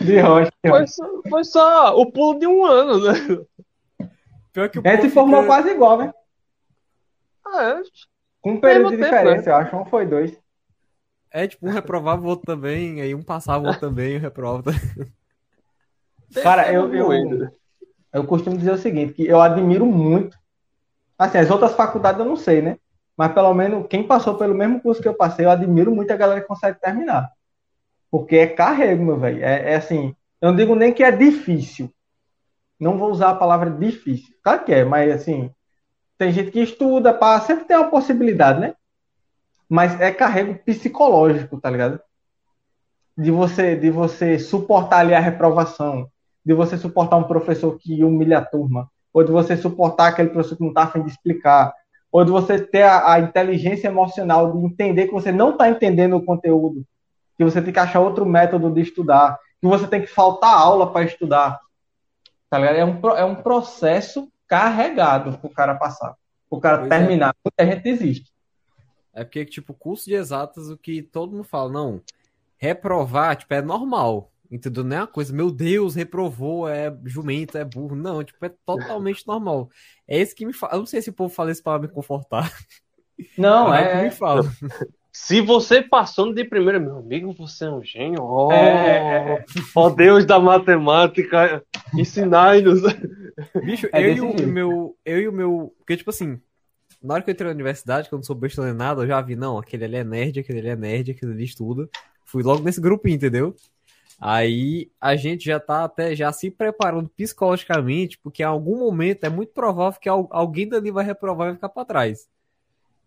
De 0.00 0.20
rocha. 0.20 0.50
Foi 0.64 0.86
só, 0.86 1.22
foi 1.28 1.44
só 1.44 1.96
o 2.00 2.12
pulo 2.12 2.38
de 2.38 2.46
um 2.46 2.64
ano, 2.64 3.00
né? 3.00 3.14
Pior 4.52 4.68
que 4.68 4.78
o 4.78 4.82
povo 4.82 5.02
se 5.02 5.10
formou 5.10 5.40
fica- 5.42 5.54
quase 5.54 5.70
igual, 5.70 5.98
né? 5.98 6.14
Ah, 7.44 7.64
é. 7.64 7.82
Com 8.40 8.52
um 8.52 8.60
período 8.60 8.90
de 8.90 9.02
diferença, 9.02 9.50
eu 9.50 9.56
acho. 9.56 9.76
Um 9.76 9.84
foi 9.84 10.06
dois. 10.06 10.38
É, 11.30 11.46
tipo, 11.46 11.66
um 11.66 11.70
reprovava, 11.70 12.22
o 12.22 12.26
outro 12.28 12.46
também, 12.46 13.00
aí 13.00 13.14
um 13.14 13.22
passava, 13.22 13.64
o 13.64 13.66
outro 13.66 13.80
também, 13.80 14.16
o 14.16 14.20
reprovava. 14.20 14.62
também. 14.62 15.12
Cara, 16.42 16.72
eu, 16.72 16.94
eu, 16.94 17.06
Doido. 17.06 17.50
eu 18.12 18.24
costumo 18.24 18.56
dizer 18.56 18.72
o 18.72 18.78
seguinte, 18.78 19.14
que 19.14 19.26
eu 19.26 19.40
admiro 19.40 19.86
muito. 19.86 20.36
Assim, 21.18 21.38
as 21.38 21.50
outras 21.50 21.74
faculdades 21.74 22.20
eu 22.20 22.26
não 22.26 22.36
sei, 22.36 22.62
né? 22.62 22.78
Mas 23.16 23.32
pelo 23.32 23.52
menos 23.52 23.86
quem 23.88 24.06
passou 24.06 24.36
pelo 24.36 24.54
mesmo 24.54 24.80
curso 24.80 25.02
que 25.02 25.08
eu 25.08 25.14
passei, 25.14 25.44
eu 25.44 25.50
admiro 25.50 25.94
muito 25.94 26.10
a 26.12 26.16
galera 26.16 26.40
que 26.40 26.46
consegue 26.46 26.80
terminar. 26.80 27.30
Porque 28.10 28.36
é 28.36 28.46
carrego, 28.46 29.04
meu 29.04 29.18
velho. 29.18 29.42
É, 29.44 29.72
é 29.72 29.76
assim, 29.76 30.14
eu 30.40 30.50
não 30.50 30.56
digo 30.56 30.74
nem 30.74 30.92
que 30.92 31.02
é 31.02 31.10
difícil. 31.10 31.92
Não 32.78 32.96
vou 32.96 33.10
usar 33.10 33.30
a 33.30 33.34
palavra 33.34 33.70
difícil. 33.70 34.34
Claro 34.42 34.64
que 34.64 34.72
é, 34.72 34.84
mas 34.84 35.10
assim, 35.10 35.50
tem 36.16 36.30
gente 36.30 36.52
que 36.52 36.60
estuda, 36.60 37.12
pá, 37.12 37.40
sempre 37.40 37.64
tem 37.64 37.76
uma 37.76 37.90
possibilidade, 37.90 38.60
né? 38.60 38.74
Mas 39.68 40.00
é 40.00 40.10
carrego 40.10 40.54
psicológico, 40.64 41.60
tá 41.60 41.70
ligado? 41.70 42.00
De 43.16 43.30
você, 43.30 43.76
de 43.76 43.90
você 43.90 44.38
suportar 44.38 45.00
ali 45.00 45.14
a 45.14 45.20
reprovação, 45.20 46.08
de 46.44 46.54
você 46.54 46.78
suportar 46.78 47.16
um 47.16 47.24
professor 47.24 47.76
que 47.78 48.02
humilha 48.02 48.38
a 48.38 48.44
turma, 48.44 48.88
ou 49.12 49.24
de 49.24 49.32
você 49.32 49.56
suportar 49.56 50.08
aquele 50.08 50.30
professor 50.30 50.56
que 50.56 50.62
não 50.62 50.70
está 50.70 50.84
afim 50.84 51.02
de 51.02 51.10
explicar, 51.10 51.72
ou 52.10 52.24
de 52.24 52.30
você 52.30 52.58
ter 52.58 52.82
a, 52.82 53.12
a 53.12 53.20
inteligência 53.20 53.88
emocional 53.88 54.52
de 54.52 54.64
entender 54.64 55.06
que 55.06 55.12
você 55.12 55.30
não 55.30 55.50
está 55.50 55.68
entendendo 55.68 56.16
o 56.16 56.24
conteúdo, 56.24 56.84
que 57.36 57.44
você 57.44 57.60
tem 57.60 57.72
que 57.72 57.78
achar 57.78 58.00
outro 58.00 58.24
método 58.24 58.70
de 58.70 58.80
estudar, 58.80 59.38
que 59.60 59.66
você 59.66 59.86
tem 59.86 60.00
que 60.00 60.06
faltar 60.06 60.54
aula 60.54 60.90
para 60.90 61.04
estudar. 61.04 61.60
Tá 62.48 62.58
ligado? 62.58 62.76
É 62.76 62.84
um, 62.84 63.00
pro- 63.00 63.16
é 63.16 63.24
um 63.24 63.34
processo 63.34 64.30
carregado 64.46 65.36
para 65.36 65.46
o 65.46 65.52
cara 65.52 65.74
passar, 65.74 66.14
para 66.48 66.56
o 66.56 66.60
cara 66.60 66.78
Pois 66.78 66.90
é. 66.90 66.98
terminar. 66.98 67.34
Muita 67.44 67.70
gente 67.74 67.82
desiste. 67.82 68.32
É 69.20 69.24
porque, 69.24 69.44
tipo, 69.44 69.74
curso 69.74 70.06
de 70.06 70.14
exatas, 70.14 70.70
o 70.70 70.76
que 70.76 71.02
todo 71.02 71.32
mundo 71.32 71.44
fala, 71.44 71.70
não, 71.70 72.02
reprovar, 72.56 73.36
tipo, 73.36 73.52
é 73.54 73.62
normal. 73.62 74.32
Entendeu? 74.50 74.82
Não 74.82 74.96
é 74.96 75.00
uma 75.00 75.06
coisa, 75.06 75.32
meu 75.32 75.50
Deus, 75.50 75.94
reprovou, 75.94 76.66
é 76.66 76.94
jumento, 77.04 77.58
é 77.58 77.64
burro. 77.64 77.94
Não, 77.94 78.24
tipo, 78.24 78.42
é 78.44 78.48
totalmente 78.64 79.26
normal. 79.26 79.68
É 80.06 80.18
esse 80.18 80.34
que 80.34 80.46
me 80.46 80.54
fala. 80.54 80.74
Eu 80.74 80.78
não 80.78 80.86
sei 80.86 81.02
se 81.02 81.10
o 81.10 81.12
povo 81.12 81.32
fala 81.32 81.52
isso 81.52 81.62
para 81.62 81.78
me 81.78 81.88
confortar. 81.88 82.50
Não, 83.36 83.74
é 83.74 83.82
o 83.82 83.90
que 83.90 83.96
é, 83.98 84.02
me 84.04 84.10
fala. 84.10 84.42
Se 85.12 85.40
você 85.40 85.82
passou 85.82 86.32
de 86.32 86.44
primeira, 86.44 86.78
meu 86.78 86.98
amigo, 86.98 87.32
você 87.32 87.64
é 87.64 87.70
um 87.70 87.82
gênio. 87.82 88.22
Oh, 88.22 88.52
É, 88.52 89.34
é, 89.34 89.44
ó 89.74 89.90
Deus 89.90 90.24
da 90.24 90.38
matemática, 90.38 91.62
ensinai-nos. 91.92 92.80
Bicho, 93.64 93.88
É 93.92 94.00
eu, 94.00 94.14
e 94.14 94.20
o 94.20 94.46
meu, 94.46 94.96
eu 95.04 95.20
e 95.20 95.28
o 95.28 95.32
meu. 95.32 95.74
Porque, 95.78 95.96
tipo 95.96 96.10
assim, 96.10 96.40
na 97.02 97.14
hora 97.14 97.22
que 97.22 97.30
eu 97.30 97.32
entrei 97.32 97.48
na 97.48 97.54
universidade, 97.54 98.08
que 98.08 98.14
eu 98.14 98.18
não 98.18 98.22
sou 98.24 98.36
besta 98.36 98.64
nem 98.64 98.74
nada, 98.74 99.02
eu 99.02 99.06
já 99.06 99.20
vi, 99.20 99.36
não, 99.36 99.58
aquele 99.58 99.84
ali 99.84 99.96
é 99.96 100.04
nerd, 100.04 100.40
aquele 100.40 100.58
ali 100.60 100.68
é 100.68 100.76
nerd, 100.76 101.10
aquele 101.12 101.32
ali 101.32 101.44
estuda. 101.44 101.88
Fui 102.24 102.42
logo 102.42 102.62
nesse 102.62 102.80
grupinho, 102.80 103.16
entendeu? 103.16 103.54
Aí 104.20 104.90
a 105.00 105.16
gente 105.16 105.44
já 105.44 105.60
tá 105.60 105.84
até 105.84 106.14
já 106.16 106.32
se 106.32 106.50
preparando 106.50 107.08
psicologicamente, 107.10 108.18
porque 108.22 108.42
em 108.42 108.46
algum 108.46 108.78
momento 108.78 109.24
é 109.24 109.28
muito 109.30 109.52
provável 109.52 110.00
que 110.00 110.08
al- 110.08 110.28
alguém 110.32 110.68
dali 110.68 110.90
vai 110.90 111.04
reprovar 111.04 111.46
e 111.46 111.50
vai 111.50 111.54
ficar 111.56 111.68
pra 111.70 111.84
trás. 111.84 112.28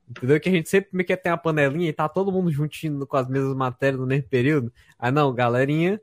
Entendeu? 0.09 0.39
Que 0.39 0.49
a 0.49 0.51
gente 0.51 0.69
sempre 0.69 0.89
meio 0.93 1.07
que 1.07 1.15
tem 1.17 1.31
a 1.31 1.37
panelinha 1.37 1.89
e 1.89 1.93
tá 1.93 2.09
todo 2.09 2.31
mundo 2.31 2.51
juntinho 2.51 3.05
com 3.07 3.17
as 3.17 3.27
mesmas 3.29 3.55
matérias 3.55 3.99
no 3.99 4.07
mesmo 4.07 4.27
período. 4.29 4.71
Aí 4.99 5.11
não, 5.11 5.33
galerinha, 5.33 6.01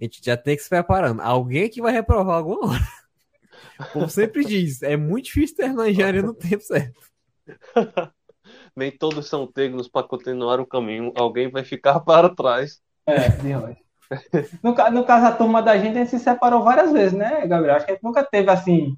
a 0.00 0.04
gente 0.04 0.20
já 0.24 0.36
tem 0.36 0.56
que 0.56 0.62
se 0.62 0.68
preparando. 0.68 1.20
Alguém 1.20 1.68
que 1.68 1.82
vai 1.82 1.92
reprovar 1.92 2.36
alguma 2.38 2.70
hora. 2.70 2.80
O 3.78 3.84
povo 3.84 4.10
sempre 4.10 4.44
diz, 4.44 4.82
é 4.82 4.96
muito 4.96 5.26
difícil 5.26 5.56
terminar 5.56 5.84
a 5.84 5.90
engenharia 5.90 6.22
no 6.22 6.34
tempo 6.34 6.62
certo. 6.62 7.09
Nem 8.76 8.90
todos 8.90 9.28
são 9.28 9.46
tegnos 9.46 9.88
para 9.88 10.06
continuar 10.06 10.60
o 10.60 10.66
caminho. 10.66 11.12
Alguém 11.16 11.50
vai 11.50 11.64
ficar 11.64 12.00
para 12.04 12.34
trás. 12.34 12.80
É, 13.06 13.28
de. 13.28 13.52
No, 14.62 14.74
no 14.90 15.04
caso, 15.04 15.26
a 15.26 15.32
turma 15.32 15.62
da 15.62 15.76
gente, 15.76 15.96
a 15.96 16.00
gente 16.00 16.10
se 16.10 16.18
separou 16.18 16.62
várias 16.62 16.92
vezes, 16.92 17.12
né, 17.12 17.46
Gabriel? 17.46 17.76
Acho 17.76 17.86
que 17.86 17.92
a 17.92 17.94
gente 17.94 18.04
nunca 18.04 18.24
teve 18.24 18.50
assim. 18.50 18.96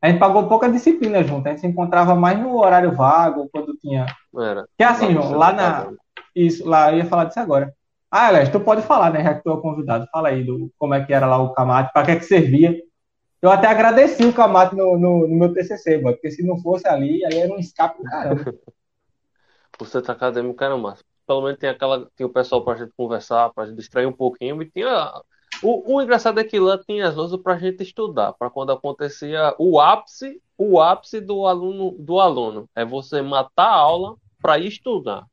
A 0.00 0.08
gente 0.08 0.18
pagou 0.18 0.48
pouca 0.48 0.70
disciplina 0.70 1.22
junto, 1.22 1.46
a 1.46 1.50
gente 1.50 1.60
se 1.60 1.66
encontrava 1.66 2.14
mais 2.14 2.38
no 2.38 2.56
horário 2.58 2.92
vago, 2.92 3.48
quando 3.50 3.76
tinha. 3.76 4.06
Era. 4.38 4.66
Que 4.76 4.84
é 4.84 4.86
assim, 4.86 5.12
João, 5.12 5.32
lá 5.32 5.52
na. 5.52 5.90
Isso, 6.34 6.66
lá 6.68 6.92
eu 6.92 6.98
ia 6.98 7.04
falar 7.06 7.24
disso 7.24 7.40
agora. 7.40 7.74
Ah, 8.10 8.28
Alex, 8.28 8.50
tu 8.50 8.60
pode 8.60 8.82
falar, 8.82 9.10
né? 9.10 9.22
Já 9.22 9.34
que 9.34 9.42
tu 9.42 9.50
é 9.50 9.60
convidado. 9.60 10.06
Fala 10.12 10.28
aí 10.28 10.44
do 10.44 10.70
como 10.78 10.94
é 10.94 11.04
que 11.04 11.12
era 11.12 11.26
lá 11.26 11.38
o 11.38 11.52
Camate, 11.52 11.92
para 11.92 12.04
que 12.04 12.10
é 12.12 12.16
que 12.16 12.24
servia. 12.24 12.74
Eu 13.46 13.52
até 13.52 13.68
agradeci 13.68 14.24
o 14.24 14.32
Camate 14.32 14.74
no, 14.74 14.98
no, 14.98 15.28
no 15.28 15.34
meu 15.36 15.52
TCC, 15.52 15.98
mano, 15.98 16.16
porque 16.16 16.32
se 16.32 16.44
não 16.44 16.58
fosse 16.58 16.88
ali, 16.88 17.24
aí 17.24 17.38
era 17.38 17.52
um 17.52 17.60
escape 17.60 18.02
do 18.02 18.04
caramba. 18.04 18.44
O 19.78 19.84
centro 19.84 20.10
acadêmico 20.10 20.64
era 20.64 20.74
massa. 20.74 21.04
Pelo 21.26 21.42
menos 21.42 21.58
tem 21.58 21.68
aquela, 21.68 22.10
tinha 22.16 22.26
o 22.26 22.32
pessoal 22.32 22.64
pra 22.64 22.76
gente 22.76 22.92
conversar, 22.96 23.52
pra 23.52 23.66
gente 23.66 23.76
distrair 23.76 24.06
um 24.06 24.12
pouquinho. 24.12 24.60
E 24.62 24.70
tinha. 24.70 25.12
O, 25.62 25.94
o 25.94 26.02
engraçado 26.02 26.40
é 26.40 26.44
que 26.44 26.58
lá 26.58 26.78
tinha 26.78 27.06
as 27.06 27.14
louças 27.14 27.38
pra 27.42 27.58
gente 27.58 27.82
estudar, 27.82 28.32
pra 28.32 28.48
quando 28.48 28.72
acontecia 28.72 29.54
o 29.58 29.78
ápice, 29.78 30.40
o 30.56 30.80
ápice 30.80 31.20
do 31.20 31.46
aluno, 31.46 31.94
do 31.98 32.18
aluno. 32.18 32.66
É 32.74 32.86
você 32.86 33.20
matar 33.20 33.66
a 33.66 33.76
aula 33.76 34.16
ir 34.58 34.66
estudar. 34.66 35.26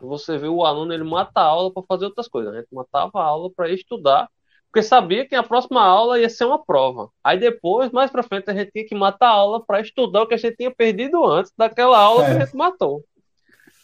Você 0.00 0.36
vê 0.36 0.48
o 0.48 0.64
aluno, 0.64 0.92
ele 0.92 1.04
mata 1.04 1.40
a 1.40 1.44
aula 1.44 1.72
pra 1.72 1.84
fazer 1.84 2.06
outras 2.06 2.26
coisas. 2.26 2.52
A 2.52 2.58
gente 2.58 2.74
matava 2.74 3.20
a 3.20 3.24
aula 3.24 3.50
ir 3.60 3.74
estudar, 3.74 4.28
porque 4.74 4.82
sabia 4.82 5.24
que 5.24 5.36
a 5.36 5.42
próxima 5.44 5.80
aula 5.80 6.18
ia 6.18 6.28
ser 6.28 6.44
uma 6.46 6.58
prova. 6.58 7.08
Aí 7.22 7.38
depois, 7.38 7.92
mais 7.92 8.10
pra 8.10 8.24
frente, 8.24 8.50
a 8.50 8.52
gente 8.54 8.72
tinha 8.72 8.84
que 8.84 8.92
matar 8.96 9.28
a 9.28 9.30
aula 9.30 9.64
pra 9.64 9.80
estudar 9.80 10.22
o 10.22 10.26
que 10.26 10.34
a 10.34 10.36
gente 10.36 10.56
tinha 10.56 10.68
perdido 10.74 11.24
antes 11.24 11.52
daquela 11.56 11.96
aula 11.96 12.24
que 12.24 12.30
É. 12.32 12.34
a 12.34 12.40
gente 12.44 12.56
matou. 12.56 13.04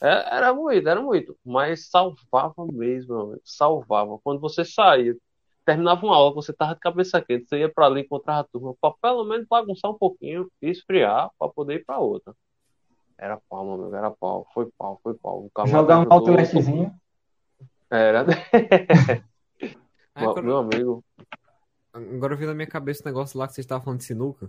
É, 0.03 0.37
Era 0.37 0.53
muito, 0.53 0.89
era 0.89 1.01
muito. 1.01 1.37
Mas 1.47 1.89
salvava 1.89 2.67
mesmo. 2.73 3.39
Salvava. 3.45 4.19
Quando 4.25 4.41
você 4.41 4.65
saía, 4.65 5.15
terminava 5.65 6.05
uma 6.05 6.17
aula, 6.17 6.35
você 6.35 6.53
tava 6.53 6.75
de 6.75 6.81
cabeça 6.81 7.23
quente, 7.23 7.47
você 7.49 7.61
ia 7.61 7.69
pra 7.73 7.87
ali 7.87 8.01
encontrar 8.01 8.41
a 8.41 8.45
turma, 8.45 8.75
pra 8.81 8.93
pelo 9.01 9.23
menos 9.23 9.47
bagunçar 9.49 9.93
um 9.93 9.97
pouquinho 9.97 10.49
e 10.61 10.71
esfriar 10.71 11.31
pra 11.39 11.49
poder 11.49 11.75
ir 11.77 11.85
pra 11.85 12.01
outra. 12.01 12.35
Era 13.17 13.39
pau, 13.49 13.65
meu 13.65 13.75
amigo, 13.75 13.95
era 13.95 14.11
pau. 14.11 14.45
Foi 14.53 14.69
pau, 14.77 14.99
foi 15.05 15.15
pau. 15.15 15.49
Jogar 15.67 16.01
um 16.01 16.13
outlastzinho. 16.13 16.93
Era, 17.89 18.25
Aí, 20.15 20.25
meu, 20.25 20.33
quando- 20.35 20.45
meu 20.47 20.57
amigo. 20.59 21.05
Agora 21.93 22.37
veio 22.37 22.49
na 22.51 22.55
minha 22.55 22.67
cabeça 22.69 23.03
o 23.03 23.07
negócio 23.07 23.39
lá 23.39 23.47
que 23.49 23.55
vocês 23.55 23.65
estavam 23.65 23.85
falando 23.85 23.99
de 24.01 24.05
sinuca. 24.07 24.49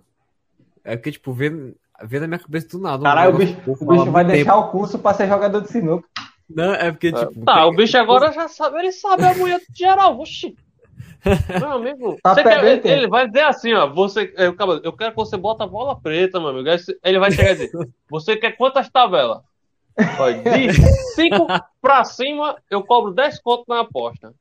É 0.83 0.95
porque, 0.95 1.11
tipo, 1.11 1.33
veio, 1.33 1.75
veio 2.03 2.21
na 2.21 2.27
minha 2.27 2.39
cabeça 2.39 2.67
do 2.69 2.79
nada. 2.79 3.03
Caralho, 3.03 3.35
o 3.35 3.37
bicho, 3.37 3.55
que 3.61 3.69
o 3.69 3.87
bicho 3.87 4.11
vai 4.11 4.23
deixar 4.25 4.53
tempo. 4.53 4.67
o 4.67 4.71
curso 4.71 4.99
pra 4.99 5.13
ser 5.13 5.27
jogador 5.27 5.61
de 5.61 5.69
sinuca. 5.69 6.07
Não, 6.49 6.73
é 6.73 6.91
porque, 6.91 7.11
tipo. 7.11 7.45
Tá, 7.45 7.65
o 7.65 7.71
bicho 7.73 7.97
agora 7.97 8.31
já 8.31 8.47
sabe, 8.47 8.77
ele 8.79 8.91
sabe 8.91 9.23
a 9.25 9.33
mulher 9.33 9.59
de 9.59 9.77
geral. 9.77 10.19
Oxi. 10.19 10.55
Meu 11.59 11.71
amigo, 11.71 12.17
Tá 12.23 12.33
você 12.33 12.43
quer- 12.43 12.85
ele 12.85 13.07
vai 13.07 13.27
dizer 13.27 13.43
assim, 13.43 13.73
ó, 13.73 13.87
você, 13.87 14.33
eu, 14.37 14.55
eu 14.83 14.91
quero 14.93 15.11
que 15.11 15.17
você 15.17 15.37
bota 15.37 15.63
a 15.63 15.67
bola 15.67 15.95
preta, 15.99 16.39
meu 16.39 16.49
amigo. 16.49 16.67
Aí 16.67 16.79
Ele 17.03 17.19
vai 17.19 17.31
chegar 17.31 17.51
e 17.51 17.55
dizer, 17.57 17.71
você 18.09 18.35
quer 18.35 18.53
quantas 18.57 18.89
tabelas? 18.89 19.39
De 19.95 20.73
5 21.13 21.45
pra 21.79 22.03
cima, 22.03 22.57
eu 22.71 22.83
cobro 22.83 23.13
10 23.13 23.39
conto 23.39 23.65
na 23.67 23.81
aposta. 23.81 24.33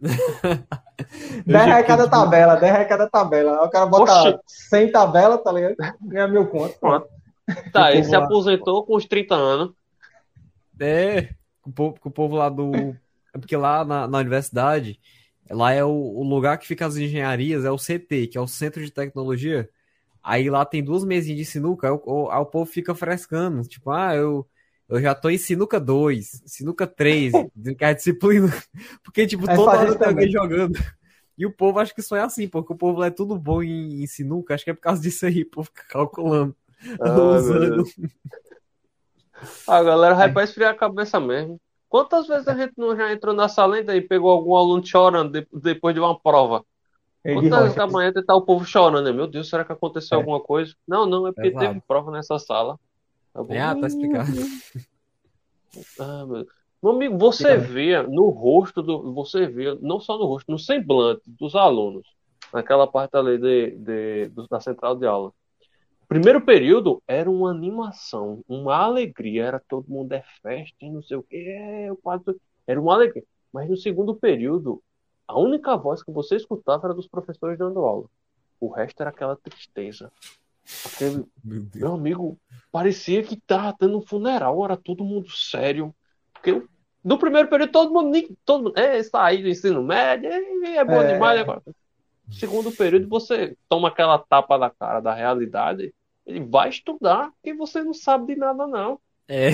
10 0.00 1.46
já 1.46 1.64
reais 1.64 1.86
cada 1.86 2.08
tabela, 2.08 2.56
10 2.56 2.72
reais 2.72 2.88
cada 2.88 3.08
tabela. 3.08 3.60
Aí 3.60 3.66
o 3.66 3.70
cara 3.70 3.86
bota 3.86 4.12
Oxi. 4.12 4.38
100 4.70 4.92
tabelas, 4.92 5.42
tá 5.42 5.52
ligado? 5.52 5.76
Ganha 6.02 6.28
mil 6.28 6.46
contos. 6.46 6.76
Pronto. 6.76 7.06
Tá, 7.72 7.92
ele 7.92 8.04
se 8.04 8.10
lá. 8.16 8.24
aposentou 8.24 8.84
com 8.84 8.94
os 8.96 9.04
30 9.06 9.34
anos. 9.34 9.72
É, 10.78 11.30
com 11.62 11.70
o 11.70 11.72
povo, 11.72 12.00
com 12.00 12.08
o 12.08 12.12
povo 12.12 12.36
lá 12.36 12.48
do. 12.48 12.72
É 13.34 13.38
porque 13.38 13.56
lá 13.56 13.84
na, 13.84 14.06
na 14.06 14.18
universidade, 14.18 14.98
lá 15.50 15.72
é 15.72 15.82
o, 15.84 15.88
o 15.90 16.22
lugar 16.22 16.58
que 16.58 16.66
fica 16.66 16.86
as 16.86 16.96
engenharias, 16.96 17.64
é 17.64 17.70
o 17.70 17.78
CT, 17.78 18.28
que 18.28 18.38
é 18.38 18.40
o 18.40 18.46
Centro 18.46 18.84
de 18.84 18.90
Tecnologia. 18.90 19.68
Aí 20.22 20.50
lá 20.50 20.64
tem 20.64 20.82
duas 20.84 21.04
mesinhas 21.04 21.38
de 21.38 21.44
sinuca, 21.44 21.86
aí 21.88 21.92
o, 21.92 22.02
o- 22.04 22.30
aí 22.30 22.38
o 22.38 22.46
povo 22.46 22.70
fica 22.70 22.94
frescando. 22.94 23.62
Tipo, 23.62 23.90
ah, 23.90 24.14
eu, 24.14 24.46
eu 24.88 25.00
já 25.00 25.14
tô 25.14 25.28
em 25.28 25.38
sinuca 25.38 25.78
2, 25.78 26.42
sinuca 26.46 26.86
3, 26.86 27.32
dizendo 27.54 27.76
que 27.76 27.84
é 27.84 27.88
a 27.88 27.92
disciplina. 27.92 28.48
Porque, 29.04 29.26
tipo, 29.26 29.48
Aí 29.48 29.56
toda 29.56 29.70
hora 29.78 29.98
tem 29.98 30.08
alguém 30.08 30.30
jogando. 30.30 30.78
E 31.36 31.46
o 31.46 31.52
povo 31.52 31.78
acha 31.78 31.94
que 31.94 32.00
isso 32.00 32.16
é 32.16 32.20
assim, 32.20 32.48
porque 32.48 32.72
o 32.72 32.76
povo 32.76 33.00
é 33.04 33.10
tudo 33.10 33.38
bom 33.38 33.62
em, 33.62 34.02
em 34.02 34.06
sinuca. 34.08 34.54
Acho 34.54 34.64
que 34.64 34.70
é 34.70 34.74
por 34.74 34.80
causa 34.80 35.00
disso 35.00 35.24
aí, 35.24 35.42
o 35.42 35.50
povo 35.50 35.66
fica 35.68 35.84
calculando. 35.88 36.56
Deus. 36.82 37.94
A 39.66 39.82
galera 39.82 40.14
vai 40.16 40.32
pra 40.32 40.42
esfriar 40.42 40.72
a 40.72 40.76
cabeça 40.76 41.20
mesmo. 41.20 41.60
Quantas 41.88 42.26
vezes 42.26 42.48
a 42.48 42.54
gente 42.54 42.72
não 42.76 42.96
já 42.96 43.12
entrou 43.12 43.32
na 43.34 43.48
saleta 43.48 43.94
e 43.94 44.00
pegou 44.00 44.30
algum 44.30 44.56
aluno 44.56 44.84
chorando 44.84 45.30
de- 45.40 45.46
depois 45.52 45.94
de 45.94 46.00
uma 46.00 46.18
prova? 46.18 46.64
De 47.24 47.34
Quantas 47.34 47.60
vezes 47.62 47.76
da 47.76 47.86
manhã 47.86 48.12
tá 48.12 48.34
o 48.34 48.42
povo 48.42 48.64
chorando, 48.64 49.04
né? 49.04 49.12
Meu 49.12 49.26
Deus, 49.26 49.48
será 49.48 49.64
que 49.64 49.72
aconteceu 49.72 50.16
É. 50.16 50.20
alguma 50.20 50.40
coisa? 50.40 50.74
Não, 50.86 51.06
não, 51.06 51.26
é 51.26 51.32
porque 51.32 51.48
Exato. 51.50 51.66
teve 51.66 51.80
prova 51.86 52.10
nessa 52.10 52.38
sala. 52.38 52.78
Tá 53.38 53.44
bom. 53.44 53.54
Ah, 53.54 53.74
tá 53.76 53.86
explicado. 53.86 54.26
Ah, 56.00 56.26
meu 56.26 56.46
meu 56.80 56.92
amigo, 56.92 57.18
você 57.18 57.56
via 57.58 58.04
no 58.04 58.28
rosto 58.30 58.82
do. 58.82 59.12
Você 59.12 59.46
via, 59.48 59.76
não 59.80 59.98
só 60.00 60.16
no 60.16 60.26
rosto, 60.26 60.50
no 60.50 60.58
semblante 60.58 61.22
dos 61.26 61.54
alunos, 61.56 62.06
naquela 62.52 62.86
parte 62.86 63.16
ali 63.16 63.36
de, 63.38 63.70
de- 63.76 64.28
do- 64.28 64.46
da 64.48 64.60
central 64.60 64.94
de 64.96 65.04
aula. 65.06 65.32
Primeiro 66.08 66.40
período 66.40 67.02
era 67.06 67.28
uma 67.30 67.50
animação, 67.50 68.42
uma 68.48 68.76
alegria, 68.76 69.44
era 69.44 69.62
todo 69.68 69.88
mundo 69.88 70.12
é 70.12 70.22
festa 70.40 70.76
e 70.80 70.90
não 70.90 71.02
sei 71.02 71.16
o 71.16 71.22
que, 71.22 71.36
é, 71.36 71.92
o 71.92 71.96
quadro, 71.96 72.36
era 72.66 72.80
uma 72.80 72.94
alegria. 72.94 73.24
Mas 73.52 73.68
no 73.68 73.76
segundo 73.76 74.14
período, 74.14 74.80
a 75.26 75.38
única 75.38 75.76
voz 75.76 76.02
que 76.02 76.12
você 76.12 76.36
escutava 76.36 76.86
era 76.86 76.94
dos 76.94 77.08
professores 77.08 77.58
dando 77.58 77.80
aula. 77.80 78.06
O 78.60 78.68
resto 78.68 79.00
era 79.00 79.10
aquela 79.10 79.36
tristeza. 79.36 80.12
Aquele, 80.86 81.24
Meu 81.42 81.60
Deus. 81.62 81.74
meu 81.74 81.94
amigo, 81.94 82.38
parecia 82.70 83.22
que 83.22 83.36
tava 83.40 83.74
tendo 83.78 83.98
um 83.98 84.02
funeral, 84.02 84.64
era 84.64 84.76
todo 84.76 85.04
mundo 85.04 85.30
sério. 85.30 85.94
Porque 86.32 86.62
no 87.02 87.18
primeiro 87.18 87.48
período 87.48 87.72
todo 87.72 87.92
mundo, 87.92 88.10
nem- 88.10 88.36
todo 88.44 88.64
mundo, 88.64 88.78
é, 88.78 89.02
sair 89.02 89.42
do 89.42 89.48
ensino 89.48 89.82
médio, 89.82 90.28
é, 90.30 90.76
é 90.76 90.84
bom 90.84 91.02
É. 91.02 91.12
demais. 91.14 91.40
Agora. 91.40 91.62
No 92.26 92.34
segundo 92.34 92.70
período 92.70 93.08
você 93.08 93.56
toma 93.68 93.88
aquela 93.88 94.18
tapa 94.18 94.58
na 94.58 94.68
cara 94.68 95.00
da 95.00 95.14
realidade, 95.14 95.94
ele 96.26 96.40
vai 96.40 96.68
estudar, 96.68 97.30
porque 97.32 97.54
você 97.54 97.82
não 97.82 97.94
sabe 97.94 98.34
de 98.34 98.38
nada, 98.40 98.66
não. 98.66 99.00
É. 99.26 99.52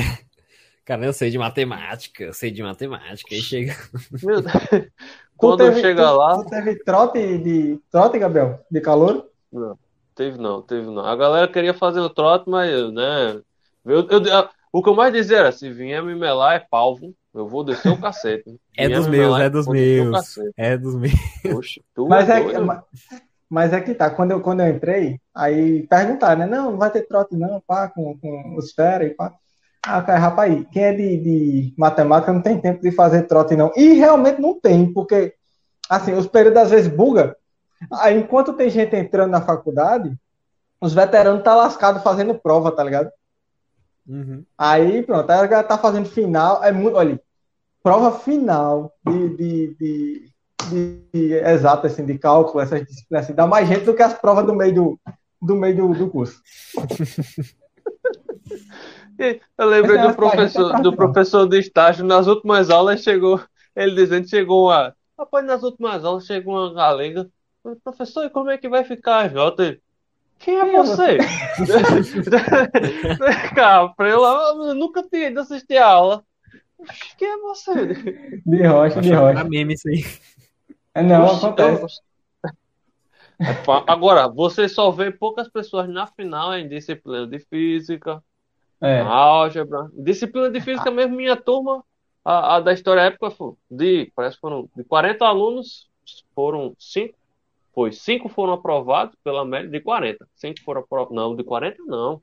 Cara, 0.84 1.06
eu 1.06 1.12
sei 1.12 1.30
de 1.30 1.38
matemática, 1.38 2.24
eu 2.24 2.34
sei 2.34 2.50
de 2.50 2.62
matemática. 2.62 3.32
Aí 3.34 3.40
chega. 3.40 3.74
Meu 4.22 4.42
Deus. 4.42 4.54
Quando 5.36 5.58
teve- 5.64 5.80
chega 5.80 6.04
tu- 6.06 6.16
lá, 6.16 6.42
Tu 6.42 6.50
teve 6.50 6.76
trote 6.84 7.38
de. 7.38 7.80
Trote, 7.90 8.18
Gabriel? 8.18 8.60
De 8.70 8.80
calor? 8.80 9.30
Não, 9.52 9.78
teve 10.14 10.38
não, 10.38 10.62
teve 10.62 10.86
não. 10.90 11.04
A 11.04 11.16
galera 11.16 11.48
queria 11.48 11.74
fazer 11.74 12.00
o 12.00 12.10
trote, 12.10 12.48
mas, 12.48 12.70
né? 12.92 13.40
Eu, 13.84 14.08
eu- 14.08 14.48
o 14.72 14.82
que 14.82 14.88
eu 14.88 14.94
mais 14.94 15.12
dizia 15.12 15.38
era: 15.38 15.52
se 15.52 15.70
vier 15.70 16.02
me 16.02 16.14
melar 16.14 16.56
é 16.56 16.60
palvo, 16.60 17.14
eu 17.32 17.46
vou 17.46 17.62
descer 17.64 17.90
o 17.92 18.00
cacete. 18.00 18.56
É 18.76 18.88
dos 18.88 19.06
me 19.06 19.12
meus, 19.18 19.26
melar, 19.26 19.42
é 19.42 19.50
dos 19.50 19.66
vou 19.66 19.74
descer 19.74 20.00
o 20.02 20.10
meus. 20.10 20.38
É 20.56 20.76
dos 20.76 20.94
meus. 20.96 21.14
Mas 22.08 22.28
é, 22.28 22.40
doido? 22.40 22.66
ma- 22.66 22.82
mas 23.48 23.72
é 23.72 23.80
que 23.80 23.94
tá, 23.94 24.10
quando 24.10 24.32
eu, 24.32 24.40
quando 24.40 24.60
eu 24.60 24.68
entrei, 24.68 25.20
aí 25.32 25.86
perguntaram, 25.86 26.40
né? 26.40 26.46
Não, 26.46 26.72
não 26.72 26.78
vai 26.78 26.90
ter 26.90 27.02
trote 27.06 27.36
não, 27.36 27.62
pá, 27.64 27.88
com, 27.88 28.18
com 28.18 28.56
os 28.56 28.72
fera 28.72 29.04
e 29.04 29.10
pá. 29.10 29.32
Ah, 29.86 30.02
cara, 30.02 30.18
rapaz, 30.18 30.66
quem 30.72 30.82
é 30.82 30.92
de, 30.92 31.16
de 31.18 31.74
matemática 31.76 32.32
não 32.32 32.40
tem 32.40 32.58
tempo 32.60 32.80
de 32.82 32.90
fazer 32.90 33.24
trote 33.24 33.54
não. 33.54 33.70
E 33.76 33.92
realmente 33.92 34.40
não 34.40 34.58
tem, 34.58 34.92
porque, 34.92 35.34
assim, 35.88 36.14
os 36.14 36.26
períodos 36.26 36.62
às 36.62 36.70
vezes 36.70 36.88
buga. 36.88 37.36
Aí, 37.92 38.18
enquanto 38.18 38.52
tem 38.52 38.70
gente 38.70 38.94
entrando 38.96 39.30
na 39.30 39.40
faculdade, 39.40 40.16
os 40.80 40.92
veteranos 40.92 41.42
tá 41.42 41.54
lascado 41.54 42.02
fazendo 42.02 42.34
prova, 42.34 42.70
tá 42.70 42.82
ligado? 42.82 43.10
Uhum. 44.06 44.44
Aí, 44.56 45.02
pronto, 45.02 45.30
aí 45.30 45.38
a 45.38 45.46
galera 45.46 45.68
tá 45.68 45.78
fazendo 45.78 46.08
final, 46.08 46.62
é 46.62 46.70
muito, 46.70 46.96
olha, 46.96 47.20
prova 47.82 48.18
final 48.18 48.92
de, 49.06 49.28
de, 49.36 49.76
de, 49.76 50.32
de, 50.68 51.00
de 51.12 51.32
exato, 51.34 51.86
assim, 51.86 52.04
de 52.04 52.18
cálculo, 52.18 52.60
essas 52.60 52.84
disciplinas, 52.84 53.24
assim, 53.24 53.34
dá 53.34 53.46
mais 53.46 53.66
gente 53.66 53.84
do 53.84 53.94
que 53.94 54.02
as 54.02 54.14
provas 54.14 54.44
do 54.44 54.54
meio 54.54 54.74
do, 54.74 55.00
do 55.40 55.54
meio 55.54 55.76
do, 55.76 55.94
do 55.94 56.10
curso. 56.10 56.42
Eu 59.18 59.66
lembrei 59.66 59.96
é, 59.96 60.08
do 60.08 60.14
professor, 60.14 60.72
tá, 60.72 60.80
do 60.80 60.94
professor 60.94 61.48
de 61.48 61.58
estágio, 61.58 62.04
nas 62.04 62.26
últimas 62.26 62.68
aulas 62.68 63.02
chegou, 63.02 63.40
ele 63.74 63.94
dizendo 63.94 64.28
chegou 64.28 64.66
uma. 64.66 64.94
Rapaz, 65.18 65.46
nas 65.46 65.62
últimas 65.62 66.04
aulas 66.04 66.26
chegou 66.26 66.54
uma 66.54 66.74
galega. 66.74 67.28
Professor, 67.82 68.24
e 68.26 68.30
como 68.30 68.50
é 68.50 68.58
que 68.58 68.68
vai 68.68 68.84
ficar? 68.84 69.30
Quem 70.38 70.58
é 70.58 70.60
Quem 70.60 70.74
é 70.74 70.76
você? 70.76 71.18
Cara, 73.54 73.94
eu, 74.00 74.22
eu 74.22 74.74
nunca 74.74 75.02
tinha 75.02 75.28
ido 75.28 75.40
assistir 75.40 75.78
a 75.78 75.86
aula. 75.86 76.24
Quem 77.16 77.28
é 77.28 77.38
você? 77.38 77.94
De 78.44 78.62
rocha, 78.66 79.00
de 79.00 79.12
rocha. 79.14 79.34
Tá 79.42 79.44
meme 79.44 79.72
isso 79.74 79.88
aí. 79.88 80.04
É, 80.94 81.02
não, 81.02 81.24
acontece. 81.26 81.82
eu- 81.82 81.88
É 83.40 83.90
Agora, 83.90 84.28
você 84.28 84.68
só 84.68 84.90
vê 84.90 85.10
poucas 85.10 85.48
pessoas 85.48 85.88
na 85.88 86.06
final 86.06 86.54
em 86.54 86.68
disciplina 86.68 87.26
de 87.26 87.38
física, 87.40 88.22
É. 88.80 89.00
álgebra. 89.00 89.88
Disciplina 89.94 90.50
de 90.50 90.60
física 90.60 90.90
mesmo, 90.90 91.16
minha 91.16 91.36
turma, 91.36 91.82
a, 92.24 92.56
a 92.56 92.60
da 92.60 92.72
história 92.72 93.00
épica, 93.00 93.30
foi 93.30 93.54
de, 93.70 94.12
parece 94.14 94.36
que 94.36 94.40
foram 94.40 94.68
de 94.76 94.84
40 94.84 95.24
alunos, 95.24 95.88
foram 96.34 96.74
5, 96.78 97.16
foi 97.74 97.92
5 97.92 98.28
foram 98.28 98.52
aprovados 98.54 99.16
pela 99.24 99.44
média 99.44 99.68
de 99.68 99.80
40. 99.80 100.26
5 100.34 100.60
foram 100.64 100.80
aprovados, 100.82 101.14
não, 101.14 101.34
de 101.34 101.42
40 101.44 101.82
não, 101.84 102.22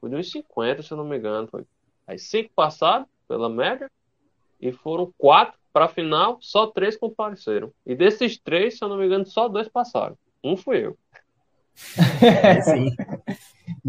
foi 0.00 0.10
de 0.10 0.16
uns 0.16 0.30
50, 0.30 0.82
se 0.82 0.92
eu 0.92 0.96
não 0.98 1.04
me 1.04 1.16
engano, 1.16 1.48
foi. 1.48 1.64
Aí 2.06 2.18
5 2.18 2.50
passaram 2.54 3.06
pela 3.28 3.48
média 3.48 3.90
e 4.60 4.72
foram 4.72 5.12
4 5.16 5.58
para 5.72 5.84
a 5.84 5.88
final, 5.88 6.38
só 6.40 6.66
3 6.66 6.96
compareceram. 6.96 7.72
E 7.86 7.94
desses 7.94 8.36
3, 8.38 8.76
se 8.76 8.84
eu 8.84 8.88
não 8.88 8.96
me 8.98 9.06
engano, 9.06 9.24
só 9.24 9.48
2 9.48 9.68
passaram. 9.68 10.16
Um 10.42 10.56
fui 10.56 10.84
eu. 10.86 10.98
É 12.20 12.60
sim. 12.60 12.90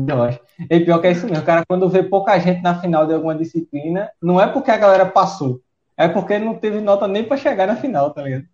Rocha. 0.10 0.40
E 0.70 0.80
pior 0.80 1.00
que 1.02 1.08
é 1.08 1.12
isso 1.12 1.26
mesmo, 1.28 1.44
cara, 1.44 1.66
quando 1.68 1.90
vê 1.90 2.04
pouca 2.04 2.38
gente 2.40 2.62
na 2.62 2.80
final 2.80 3.06
de 3.06 3.14
alguma 3.14 3.36
disciplina, 3.36 4.12
não 4.22 4.40
é 4.40 4.48
porque 4.48 4.72
a 4.72 4.78
galera 4.78 5.06
passou, 5.06 5.60
é 5.98 6.08
porque 6.08 6.38
não 6.38 6.56
teve 6.58 6.80
nota 6.80 7.08
nem 7.08 7.24
pra 7.24 7.36
chegar 7.36 7.68
na 7.68 7.76
final, 7.76 8.12
tá 8.14 8.22
ligado? 8.22 8.46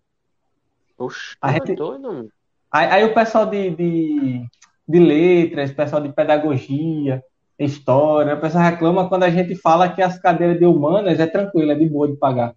Oxe, 0.96 1.36
A 1.40 1.50
é 1.50 1.54
gente- 1.54 1.74
doido, 1.76 2.02
mano. 2.02 2.32
Aí, 2.70 2.86
aí 2.86 3.04
o 3.04 3.14
pessoal 3.14 3.46
de, 3.46 3.70
de, 3.70 4.44
de 4.86 4.98
letras, 4.98 5.72
pessoal 5.72 6.02
de 6.02 6.12
pedagogia, 6.12 7.22
história, 7.58 8.34
o 8.34 8.40
pessoal 8.40 8.64
reclama 8.64 9.08
quando 9.08 9.24
a 9.24 9.30
gente 9.30 9.54
fala 9.56 9.88
que 9.88 10.00
as 10.00 10.18
cadeiras 10.18 10.58
de 10.58 10.66
humanas 10.66 11.18
é 11.18 11.26
tranquila, 11.26 11.72
é 11.72 11.76
de 11.76 11.88
boa 11.88 12.08
de 12.08 12.16
pagar. 12.16 12.54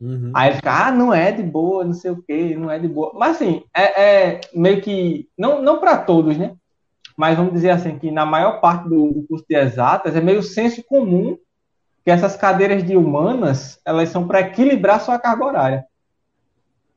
Uhum. 0.00 0.32
Aí 0.34 0.54
fica, 0.54 0.88
ah, 0.88 0.90
não 0.90 1.14
é 1.14 1.30
de 1.30 1.42
boa, 1.42 1.84
não 1.84 1.92
sei 1.92 2.10
o 2.10 2.22
quê, 2.22 2.56
não 2.56 2.70
é 2.70 2.78
de 2.78 2.88
boa. 2.88 3.12
Mas 3.14 3.36
assim, 3.36 3.62
é, 3.74 4.02
é 4.02 4.40
meio 4.52 4.82
que, 4.82 5.28
não, 5.38 5.62
não 5.62 5.78
para 5.78 5.96
todos, 5.96 6.36
né? 6.36 6.54
Mas 7.16 7.36
vamos 7.36 7.52
dizer 7.52 7.70
assim, 7.70 7.98
que 7.98 8.10
na 8.10 8.26
maior 8.26 8.60
parte 8.60 8.88
do, 8.88 9.12
do 9.12 9.22
curso 9.28 9.44
de 9.48 9.54
exatas 9.54 10.16
é 10.16 10.20
meio 10.20 10.42
senso 10.42 10.82
comum 10.84 11.38
que 12.04 12.10
essas 12.10 12.36
cadeiras 12.36 12.84
de 12.84 12.96
humanas, 12.96 13.78
elas 13.84 14.08
são 14.08 14.26
para 14.26 14.40
equilibrar 14.40 15.00
sua 15.00 15.18
carga 15.18 15.44
horária. 15.44 15.84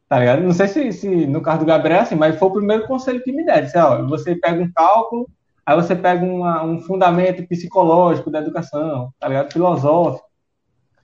Tá 0.07 0.19
ligado? 0.19 0.41
Não 0.43 0.51
sei 0.53 0.67
se, 0.67 0.91
se 0.93 1.25
no 1.27 1.41
caso 1.41 1.59
do 1.59 1.65
Gabriel 1.65 1.99
é 1.99 2.01
assim, 2.03 2.15
mas 2.15 2.37
foi 2.37 2.47
o 2.47 2.53
primeiro 2.53 2.85
conselho 2.87 3.23
que 3.23 3.31
me 3.31 3.43
deram. 3.43 3.65
Disse, 3.65 3.77
ó, 3.77 4.05
você 4.07 4.35
pega 4.35 4.61
um 4.61 4.71
cálculo, 4.71 5.27
aí 5.65 5.75
você 5.75 5.95
pega 5.95 6.23
uma- 6.23 6.63
um 6.63 6.79
fundamento 6.81 7.47
psicológico 7.47 8.29
da 8.29 8.39
educação, 8.39 9.11
tá 9.19 9.27
ligado? 9.27 9.51
Filosófico. 9.51 10.25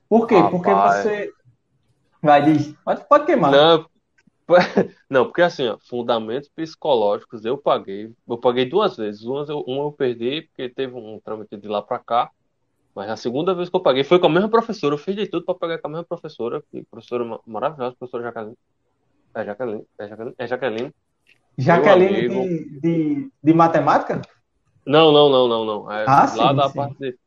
Por 0.07 0.27
quê? 0.27 0.35
Porque 0.51 0.69
você. 0.71 1.31
Vai, 2.21 2.43
diz. 2.43 2.73
Pode, 2.85 3.07
pode 3.07 3.25
queimar. 3.25 3.51
Não, 3.51 3.85
não, 5.09 5.25
porque 5.25 5.41
assim, 5.41 5.67
ó, 5.67 5.77
fundamentos 5.89 6.49
psicológicos 6.49 7.45
eu 7.45 7.57
paguei. 7.57 8.11
Eu 8.27 8.37
paguei 8.37 8.65
duas 8.65 8.97
vezes. 8.97 9.23
Uma 9.23 9.45
eu, 9.47 9.61
uma 9.61 9.83
eu 9.85 9.91
perdi, 9.91 10.43
porque 10.43 10.69
teve 10.69 10.93
um 10.95 11.19
trâmite 11.23 11.57
de 11.57 11.67
lá 11.67 11.81
pra 11.81 11.97
cá. 11.99 12.29
Mas 12.93 13.09
a 13.09 13.15
segunda 13.15 13.55
vez 13.55 13.69
que 13.69 13.75
eu 13.75 13.81
paguei 13.81 14.03
foi 14.03 14.19
com 14.19 14.27
a 14.27 14.29
mesma 14.29 14.49
professora. 14.49 14.93
Eu 14.93 14.99
fiz 14.99 15.15
de 15.15 15.25
tudo 15.27 15.45
pra 15.45 15.55
pagar 15.55 15.79
com 15.79 15.87
a 15.87 15.91
mesma 15.91 16.05
professora. 16.05 16.61
Que 16.71 16.83
professora 16.83 17.23
ma- 17.23 17.39
maravilhosa, 17.45 17.95
professora 17.97 18.23
Jaqueline. 18.23 18.57
É 19.33 19.45
Jaqueline, 19.45 19.85
é 19.97 20.07
Jaqueline, 20.07 20.35
é 20.37 20.47
Jaqueline. 20.47 20.93
Jaqueline 21.57 22.29
de, 22.29 22.79
de, 22.79 23.31
de 23.43 23.53
matemática? 23.53 24.21
Não, 24.85 25.11
não, 25.11 25.29
não, 25.29 25.47
não, 25.47 25.65
não. 25.65 25.91
É, 25.91 26.05
Ah, 26.07 26.21
lá 26.35 26.49
sim, 26.49 26.55
da 26.55 26.69
sim. 26.69 26.75
parte 26.75 26.97
de... 26.99 27.17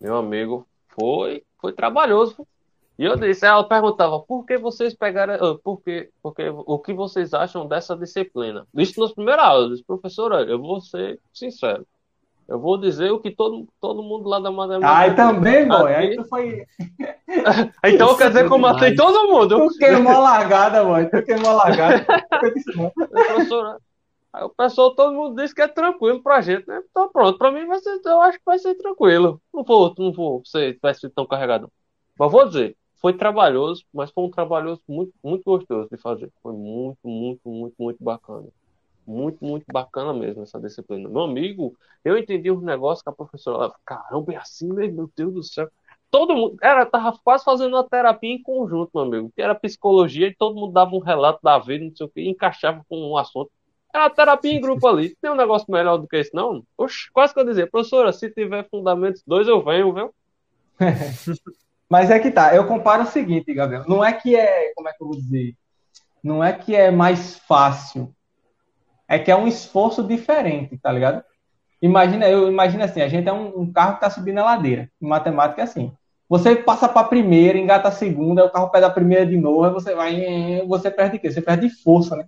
Meu 0.00 0.16
amigo, 0.16 0.66
foi, 0.88 1.42
foi 1.60 1.72
trabalhoso. 1.72 2.46
E 2.98 3.04
eu 3.04 3.16
disse, 3.16 3.44
ela 3.44 3.62
perguntava, 3.68 4.20
por 4.20 4.44
que 4.44 4.56
vocês 4.56 4.94
pegaram, 4.94 5.34
ah, 5.34 5.58
por 5.62 5.82
que, 5.82 6.10
porque, 6.22 6.48
o 6.48 6.78
que 6.78 6.94
vocês 6.94 7.34
acham 7.34 7.66
dessa 7.66 7.94
disciplina? 7.94 8.66
Isso 8.74 8.98
nas 9.00 9.12
primeiras 9.12 9.44
aulas, 9.44 9.64
eu 9.64 9.70
disse, 9.72 9.84
professora, 9.84 10.42
eu 10.42 10.58
vou 10.58 10.80
ser 10.80 11.20
sincero. 11.32 11.86
Eu 12.48 12.60
vou 12.60 12.78
dizer 12.78 13.10
o 13.10 13.18
que 13.18 13.30
todo, 13.30 13.66
todo 13.80 14.02
mundo 14.02 14.28
lá 14.28 14.38
da 14.38 14.50
matemática. 14.50 14.88
Ai, 14.88 15.14
também, 15.16 15.66
boy. 15.66 15.94
Aí 15.94 16.16
tu 16.16 16.24
foi. 16.24 16.64
Então 17.84 18.16
quer 18.16 18.28
dizer 18.28 18.46
que 18.46 18.52
eu 18.52 18.58
matei 18.58 18.92
Demais. 18.92 19.12
todo 19.12 19.32
mundo. 19.32 19.68
Tu 19.68 19.78
queimou 19.78 20.12
a 20.12 20.18
largada, 20.18 20.84
boy. 20.84 21.06
Tu 21.06 21.22
queimou 21.24 21.50
a 21.50 21.54
largada. 21.54 22.06
Aí 24.32 24.44
o 24.44 24.50
pessoal, 24.50 24.94
todo 24.94 25.14
mundo 25.14 25.40
disse 25.40 25.54
que 25.54 25.62
é 25.62 25.68
tranquilo 25.68 26.22
pra 26.22 26.42
gente, 26.42 26.68
né? 26.68 26.82
Então 26.90 27.10
pronto, 27.10 27.38
pra 27.38 27.50
mim 27.50 27.66
vai 27.66 27.80
ser, 27.80 27.98
eu 28.04 28.20
acho 28.20 28.38
que 28.38 28.44
vai 28.44 28.58
ser 28.58 28.74
tranquilo. 28.74 29.40
Não 29.52 29.64
vou, 29.64 29.94
não 29.98 30.12
vou 30.12 30.42
ser, 30.44 30.78
vai 30.80 30.92
ser 30.94 31.08
tão 31.10 31.26
carregado. 31.26 31.72
Mas 32.18 32.30
vou 32.30 32.46
dizer, 32.46 32.76
foi 33.00 33.14
trabalhoso, 33.14 33.82
mas 33.92 34.10
foi 34.10 34.24
um 34.24 34.30
trabalhoso 34.30 34.82
muito, 34.86 35.12
muito 35.24 35.42
gostoso 35.44 35.88
de 35.90 35.96
fazer. 35.96 36.30
Foi 36.42 36.52
muito, 36.52 36.98
muito, 37.02 37.48
muito, 37.48 37.74
muito 37.78 38.04
bacana. 38.04 38.48
Muito, 39.06 39.44
muito 39.44 39.64
bacana 39.72 40.12
mesmo 40.12 40.42
essa 40.42 40.60
disciplina. 40.60 41.08
Meu 41.08 41.22
amigo, 41.22 41.76
eu 42.04 42.18
entendi 42.18 42.50
os 42.50 42.62
negócios 42.62 43.02
que 43.02 43.08
a 43.08 43.12
professora, 43.12 43.72
caramba, 43.84 44.32
é 44.32 44.36
assim, 44.36 44.72
meu 44.72 45.10
Deus 45.16 45.34
do 45.34 45.42
céu. 45.42 45.68
Todo 46.10 46.34
mundo, 46.34 46.56
era, 46.62 46.86
tava 46.86 47.16
quase 47.22 47.44
fazendo 47.44 47.74
uma 47.74 47.88
terapia 47.88 48.32
em 48.32 48.42
conjunto, 48.42 48.90
meu 48.94 49.04
amigo, 49.04 49.32
que 49.34 49.42
era 49.42 49.54
psicologia, 49.54 50.28
e 50.28 50.34
todo 50.34 50.54
mundo 50.54 50.72
dava 50.72 50.94
um 50.94 51.00
relato 51.00 51.40
da 51.42 51.58
vida, 51.58 51.84
não 51.84 51.94
sei 51.94 52.06
o 52.06 52.08
que, 52.08 52.28
encaixava 52.28 52.84
com 52.88 53.10
um 53.10 53.16
assunto. 53.16 53.50
Era 53.94 54.10
terapia 54.10 54.52
em 54.52 54.60
grupo 54.60 54.86
ali. 54.86 55.16
Tem 55.20 55.30
um 55.30 55.36
negócio 55.36 55.70
melhor 55.70 55.96
do 55.96 56.06
que 56.06 56.18
isso, 56.18 56.30
não? 56.34 56.62
Oxe, 56.76 57.10
quase 57.12 57.32
que 57.32 57.40
eu 57.40 57.44
dizia, 57.44 57.66
professora, 57.66 58.12
se 58.12 58.30
tiver 58.30 58.68
fundamentos 58.68 59.22
dois, 59.26 59.48
eu 59.48 59.62
venho, 59.64 59.92
viu? 59.92 60.14
Mas 61.88 62.10
é 62.10 62.18
que 62.18 62.30
tá, 62.30 62.54
eu 62.54 62.66
comparo 62.66 63.04
o 63.04 63.06
seguinte, 63.06 63.54
Gabriel. 63.54 63.84
Não 63.86 64.04
é 64.04 64.12
que 64.12 64.34
é, 64.34 64.72
como 64.74 64.88
é 64.88 64.92
que 64.92 65.02
eu 65.02 65.06
vou 65.06 65.16
dizer? 65.16 65.54
Não 66.22 66.42
é 66.42 66.52
que 66.52 66.74
é 66.74 66.90
mais 66.90 67.38
fácil. 67.38 68.12
É 69.08 69.18
que 69.18 69.30
é 69.30 69.36
um 69.36 69.46
esforço 69.46 70.02
diferente, 70.02 70.76
tá 70.78 70.90
ligado? 70.90 71.22
Imagina, 71.80 72.28
eu 72.28 72.48
imagino 72.48 72.82
assim, 72.82 73.00
a 73.00 73.08
gente 73.08 73.28
é 73.28 73.32
um, 73.32 73.60
um 73.60 73.72
carro 73.72 73.94
que 73.94 74.00
tá 74.00 74.10
subindo 74.10 74.38
a 74.38 74.44
ladeira. 74.44 74.90
Em 75.00 75.06
matemática 75.06 75.60
é 75.60 75.64
assim. 75.64 75.92
Você 76.28 76.56
passa 76.56 76.88
para 76.88 77.02
a 77.02 77.08
primeira, 77.08 77.56
engata 77.56 77.88
a 77.88 77.92
segunda, 77.92 78.44
o 78.44 78.50
carro 78.50 78.70
pega 78.70 78.86
a 78.86 78.90
primeira 78.90 79.24
de 79.24 79.36
novo, 79.36 79.74
você 79.74 79.94
vai, 79.94 80.62
você 80.66 80.90
perde 80.90 81.16
o 81.16 81.20
quê? 81.20 81.30
Você 81.30 81.40
perde 81.40 81.68
força, 81.70 82.16
né? 82.16 82.24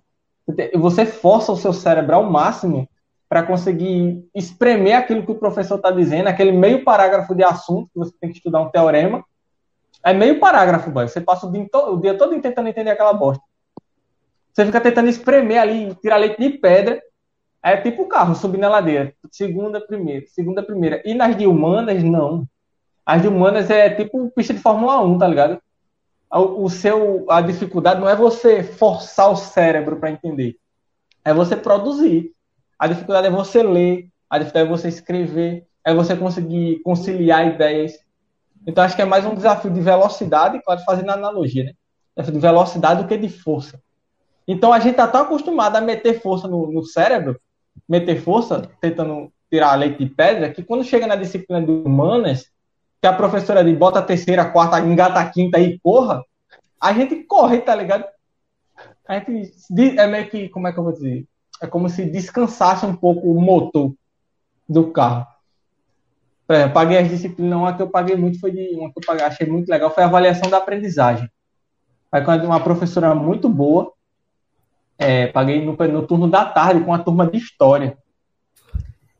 Você 0.75 1.05
força 1.05 1.51
o 1.51 1.57
seu 1.57 1.73
cérebro 1.73 2.15
ao 2.15 2.23
máximo 2.23 2.87
para 3.27 3.43
conseguir 3.43 4.27
espremer 4.33 4.97
aquilo 4.97 5.23
que 5.23 5.31
o 5.31 5.39
professor 5.39 5.75
está 5.75 5.91
dizendo, 5.91 6.27
aquele 6.27 6.51
meio 6.51 6.83
parágrafo 6.83 7.35
de 7.35 7.43
assunto 7.43 7.89
que 7.93 7.99
você 7.99 8.11
tem 8.19 8.31
que 8.31 8.37
estudar 8.37 8.61
um 8.61 8.69
teorema. 8.69 9.23
É 10.03 10.13
meio 10.13 10.39
parágrafo, 10.39 10.89
boy. 10.89 11.07
Você 11.07 11.19
passa 11.21 11.45
o 11.45 11.51
dia, 11.51 11.67
todo, 11.69 11.93
o 11.93 12.01
dia 12.01 12.17
todo 12.17 12.39
tentando 12.41 12.69
entender 12.69 12.89
aquela 12.89 13.13
bosta. 13.13 13.43
Você 14.53 14.65
fica 14.65 14.81
tentando 14.81 15.09
espremer 15.09 15.59
ali, 15.61 15.95
tirar 15.95 16.17
leite 16.17 16.39
de 16.39 16.57
pedra. 16.57 17.01
É 17.61 17.77
tipo 17.77 18.03
o 18.03 18.07
carro, 18.07 18.35
subir 18.35 18.57
na 18.57 18.69
ladeira. 18.69 19.13
Segunda, 19.31 19.81
primeira, 19.81 20.25
segunda, 20.27 20.63
primeira. 20.63 21.01
E 21.05 21.13
nas 21.13 21.35
de 21.35 21.45
humanas, 21.45 22.03
não. 22.03 22.47
As 23.05 23.21
de 23.21 23.27
humanas 23.27 23.69
é 23.69 23.89
tipo 23.89 24.29
pista 24.31 24.53
de 24.53 24.59
Fórmula 24.59 25.01
1, 25.01 25.17
tá 25.17 25.27
ligado? 25.27 25.61
O 26.31 26.69
seu, 26.69 27.25
a 27.29 27.41
dificuldade 27.41 27.99
não 27.99 28.07
é 28.07 28.15
você 28.15 28.63
forçar 28.63 29.31
o 29.31 29.35
cérebro 29.35 29.97
para 29.97 30.11
entender. 30.11 30.57
É 31.25 31.33
você 31.33 31.55
produzir. 31.55 32.31
A 32.77 32.87
dificuldade 32.87 33.27
é 33.27 33.31
você 33.31 33.63
ler, 33.63 34.07
a 34.29 34.37
dificuldade 34.37 34.67
é 34.67 34.71
você 34.71 34.87
escrever, 34.87 35.65
é 35.83 35.93
você 35.93 36.15
conseguir 36.15 36.81
conciliar 36.83 37.47
ideias. 37.47 37.93
Então 38.65 38.83
acho 38.83 38.95
que 38.95 39.01
é 39.01 39.05
mais 39.05 39.25
um 39.25 39.33
desafio 39.33 39.71
de 39.71 39.81
velocidade, 39.81 40.61
claro, 40.63 40.81
fazendo 40.85 41.09
analogia, 41.09 41.63
né? 41.63 41.73
De 42.23 42.39
velocidade 42.39 43.01
do 43.01 43.07
que 43.07 43.17
de 43.17 43.27
força. 43.27 43.81
Então 44.51 44.73
a 44.73 44.79
gente 44.79 44.93
está 44.93 45.07
tão 45.07 45.21
acostumado 45.21 45.75
a 45.75 45.81
meter 45.81 46.19
força 46.23 46.47
no, 46.47 46.71
no, 46.71 46.83
cérebro, 46.83 47.39
meter 47.87 48.19
força, 48.19 48.67
tentando 48.81 49.31
tirar 49.47 49.75
leite 49.75 50.03
de 50.03 50.09
pedra, 50.09 50.51
que 50.51 50.63
quando 50.63 50.83
chega 50.83 51.05
na 51.05 51.15
disciplina 51.15 51.63
de 51.63 51.71
humanas, 51.71 52.49
que 52.99 53.05
a 53.05 53.13
professora 53.13 53.63
de 53.63 53.71
bota 53.75 53.99
a 53.99 54.01
terceira, 54.01 54.41
a 54.41 54.49
quarta, 54.49 54.79
engata 54.79 55.19
a 55.19 55.29
quinta 55.29 55.59
e 55.59 55.77
corra, 55.77 56.23
a 56.81 56.91
gente 56.93 57.23
corre, 57.25 57.59
tá 57.59 57.75
ligado? 57.75 58.05
A 59.07 59.19
gente 59.19 59.99
é 59.99 60.07
meio 60.07 60.27
que, 60.27 60.49
como 60.49 60.67
é 60.67 60.73
que 60.73 60.79
eu 60.79 60.83
vou 60.83 60.93
dizer? 60.93 61.27
É 61.61 61.67
como 61.67 61.87
se 61.87 62.03
descansasse 62.05 62.87
um 62.87 62.95
pouco 62.95 63.31
o 63.31 63.39
motor 63.39 63.93
do 64.67 64.91
carro. 64.91 65.27
Por 66.47 66.55
exemplo, 66.55 66.73
paguei 66.73 66.97
as 66.97 67.07
disciplinas, 67.07 67.55
uma 67.55 67.75
que 67.75 67.83
eu 67.83 67.89
paguei 67.89 68.15
muito 68.15 68.39
foi 68.39 68.49
de 68.49 68.75
uma 68.75 68.91
que 68.91 68.97
eu 68.97 69.03
paguei, 69.05 69.23
achei 69.23 69.45
muito 69.45 69.69
legal, 69.69 69.93
foi 69.93 70.01
a 70.01 70.07
avaliação 70.07 70.49
da 70.49 70.57
aprendizagem. 70.57 71.29
Aí 72.11 72.23
com 72.23 72.31
uma 72.31 72.59
professora 72.59 73.13
muito 73.13 73.47
boa, 73.47 73.93
é, 74.99 75.27
paguei 75.27 75.63
no, 75.63 75.71
no, 75.75 76.05
turno 76.05 76.29
da 76.29 76.43
tarde 76.43 76.81
com 76.81 76.91
uma 76.91 76.99
turma 77.01 77.25
de 77.25 77.37
história. 77.37 77.97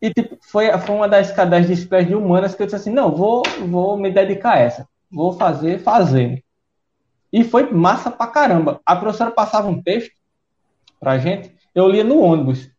E 0.02 0.14
tipo, 0.14 0.38
foi, 0.42 0.78
foi 0.80 0.96
uma 0.96 1.08
das 1.08 1.34
de 1.34 1.68
disciplinas 1.68 2.08
de 2.08 2.16
humanas 2.16 2.54
que 2.54 2.62
eu 2.62 2.66
disse 2.66 2.76
assim, 2.76 2.92
não, 2.92 3.16
vou, 3.16 3.44
vou 3.66 3.98
me 3.98 4.12
dedicar 4.12 4.56
a 4.56 4.60
essa. 4.60 4.88
Vou 5.10 5.34
fazer, 5.34 5.80
fazendo. 5.80 6.38
E 7.32 7.44
foi 7.46 7.72
massa 7.72 8.12
pra 8.12 8.28
caramba. 8.28 8.82
A 8.86 8.96
professora 8.96 9.32
passava 9.32 9.70
um 9.70 9.82
texto 9.82 10.12
pra 11.00 11.18
gente, 11.18 11.54
eu 11.74 11.88
lia 11.88 12.04
no 12.04 12.20
ônibus. 12.20 12.70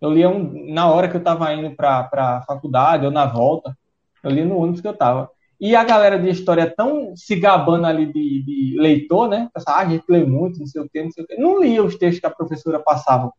Eu 0.00 0.10
lia 0.10 0.28
um, 0.28 0.72
na 0.72 0.90
hora 0.90 1.08
que 1.08 1.14
eu 1.14 1.20
estava 1.20 1.52
indo 1.54 1.76
para 1.76 2.10
a 2.12 2.42
faculdade 2.42 3.06
ou 3.06 3.12
na 3.12 3.24
volta. 3.24 3.76
Eu 4.22 4.32
lia 4.32 4.44
no 4.44 4.58
ônibus 4.58 4.80
que 4.80 4.88
eu 4.88 4.92
estava. 4.92 5.30
E 5.62 5.76
a 5.76 5.84
galera 5.84 6.18
de 6.18 6.28
história 6.28 6.68
tão 6.68 7.14
se 7.14 7.36
gabando 7.36 7.86
ali 7.86 8.06
de, 8.06 8.42
de 8.42 8.76
leitor, 8.80 9.28
né? 9.28 9.48
Pensava, 9.54 9.78
ah, 9.78 9.82
a 9.82 9.88
gente 9.88 10.04
lê 10.08 10.24
muito, 10.24 10.58
não 10.58 10.66
sei 10.66 10.82
o 10.82 10.88
quê, 10.88 11.04
não 11.04 11.10
sei 11.12 11.22
o 11.22 11.26
quê. 11.28 11.36
Não 11.38 11.62
lia 11.62 11.84
os 11.84 11.94
textos 11.94 12.18
que 12.18 12.26
a 12.26 12.30
professora 12.30 12.80
passava. 12.80 13.32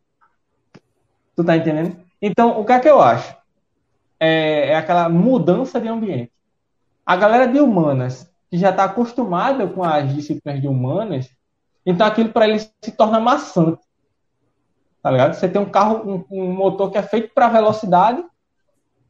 Tu 1.36 1.44
tá 1.44 1.58
entendendo? 1.58 1.98
Então, 2.22 2.58
o 2.58 2.64
que 2.64 2.72
é 2.72 2.80
que 2.80 2.88
eu 2.88 3.02
acho? 3.02 3.36
É, 4.18 4.70
é 4.70 4.76
aquela 4.78 5.10
mudança 5.10 5.82
de 5.82 5.90
ambiente. 5.90 6.32
A 7.06 7.18
galera 7.18 7.46
de 7.46 7.60
humanas, 7.60 8.32
que 8.50 8.58
já 8.58 8.70
está 8.70 8.86
acostumada 8.86 9.68
com 9.68 9.84
as 9.84 10.16
disciplinas 10.16 10.62
de 10.62 10.68
humanas, 10.70 11.30
então 11.86 12.08
aquilo 12.08 12.30
para 12.30 12.48
eles 12.48 12.74
se 12.82 12.92
torna 12.94 13.20
maçante. 13.20 13.84
Tá 15.02 15.12
ligado? 15.12 15.34
Você 15.34 15.50
tem 15.50 15.62
um 15.62 15.70
carro, 15.70 16.10
um, 16.10 16.26
um 16.32 16.54
motor 16.54 16.90
que 16.90 16.98
é 16.98 17.04
feito 17.04 17.34
para 17.34 17.50
velocidade, 17.50 18.24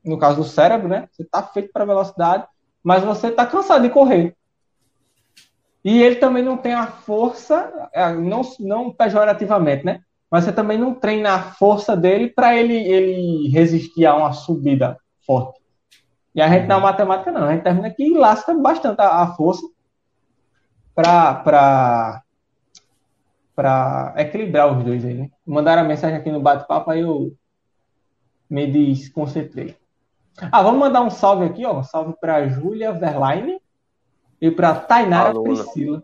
no 0.04 0.18
caso 0.18 0.38
do 0.38 0.44
cérebro, 0.44 0.88
né? 0.88 1.08
Você 1.12 1.22
está 1.22 1.44
feito 1.44 1.72
para 1.72 1.86
velocidade, 1.86 2.48
mas 2.84 3.04
você 3.04 3.28
está 3.28 3.46
cansado 3.46 3.84
de 3.84 3.90
correr. 3.90 4.36
E 5.84 6.02
ele 6.02 6.16
também 6.16 6.44
não 6.44 6.58
tem 6.58 6.74
a 6.74 6.88
força, 6.88 7.90
é, 7.94 8.14
não, 8.14 8.42
não 8.60 8.92
pejorativamente, 8.92 9.86
né? 9.86 10.02
Mas 10.30 10.46
você 10.46 10.52
também 10.52 10.78
não 10.78 10.94
treina 10.94 11.34
a 11.34 11.42
força 11.42 11.96
dele 11.96 12.30
para 12.30 12.56
ele, 12.56 12.74
ele 12.74 13.50
resistir 13.50 14.06
a 14.06 14.16
uma 14.16 14.34
subida 14.34 14.98
forte. 15.26 15.62
E 16.34 16.42
a 16.42 16.48
gente 16.48 16.66
na 16.66 16.80
matemática 16.80 17.32
não, 17.32 17.48
a 17.48 17.52
gente 17.52 17.64
termina 17.64 17.92
que 17.92 18.10
lasca 18.18 18.54
bastante 18.54 19.00
a, 19.02 19.22
a 19.22 19.36
força 19.36 19.66
para 20.96 22.22
para 23.56 24.14
equilibrar 24.18 24.76
os 24.76 24.84
dois 24.84 25.06
aí, 25.06 25.14
né? 25.14 25.30
Mandaram 25.46 25.84
a 25.84 25.86
mensagem 25.86 26.18
aqui 26.18 26.32
no 26.32 26.42
bate-papo, 26.42 26.90
aí 26.90 27.02
eu 27.02 27.32
me 28.50 28.66
desconcentrei. 28.66 29.76
Ah, 30.52 30.64
vamos 30.64 30.80
mandar 30.80 31.02
um 31.02 31.10
salve 31.10 31.46
aqui, 31.46 31.66
ó. 31.66 31.80
Um 31.80 31.84
salve 31.84 32.14
para 32.20 32.48
Júlia 32.48 32.92
Verlaine 32.92 33.62
e 34.42 34.52
para 34.52 34.76
Tainara 34.76 35.30
Aluna. 35.30 35.64
Priscila. 35.64 36.04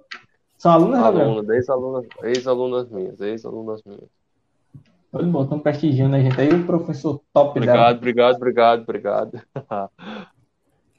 São 0.58 0.74
alunas, 0.74 1.02
Aluna, 1.02 1.56
ex-alunas, 1.56 2.06
ex-alunas 2.22 2.90
minhas, 2.90 3.22
ex-alunas 3.22 3.82
minhas. 3.86 4.10
Olha, 5.12 5.26
bom, 5.26 5.44
estão 5.44 5.58
prestigiando 5.58 6.18
a 6.18 6.20
gente 6.20 6.40
aí, 6.40 6.50
o 6.50 6.66
professor 6.66 7.22
top 7.34 7.52
obrigado, 7.52 7.78
dela. 7.78 7.92
Obrigado, 7.98 8.36
obrigado, 8.36 8.82
obrigado, 8.82 9.42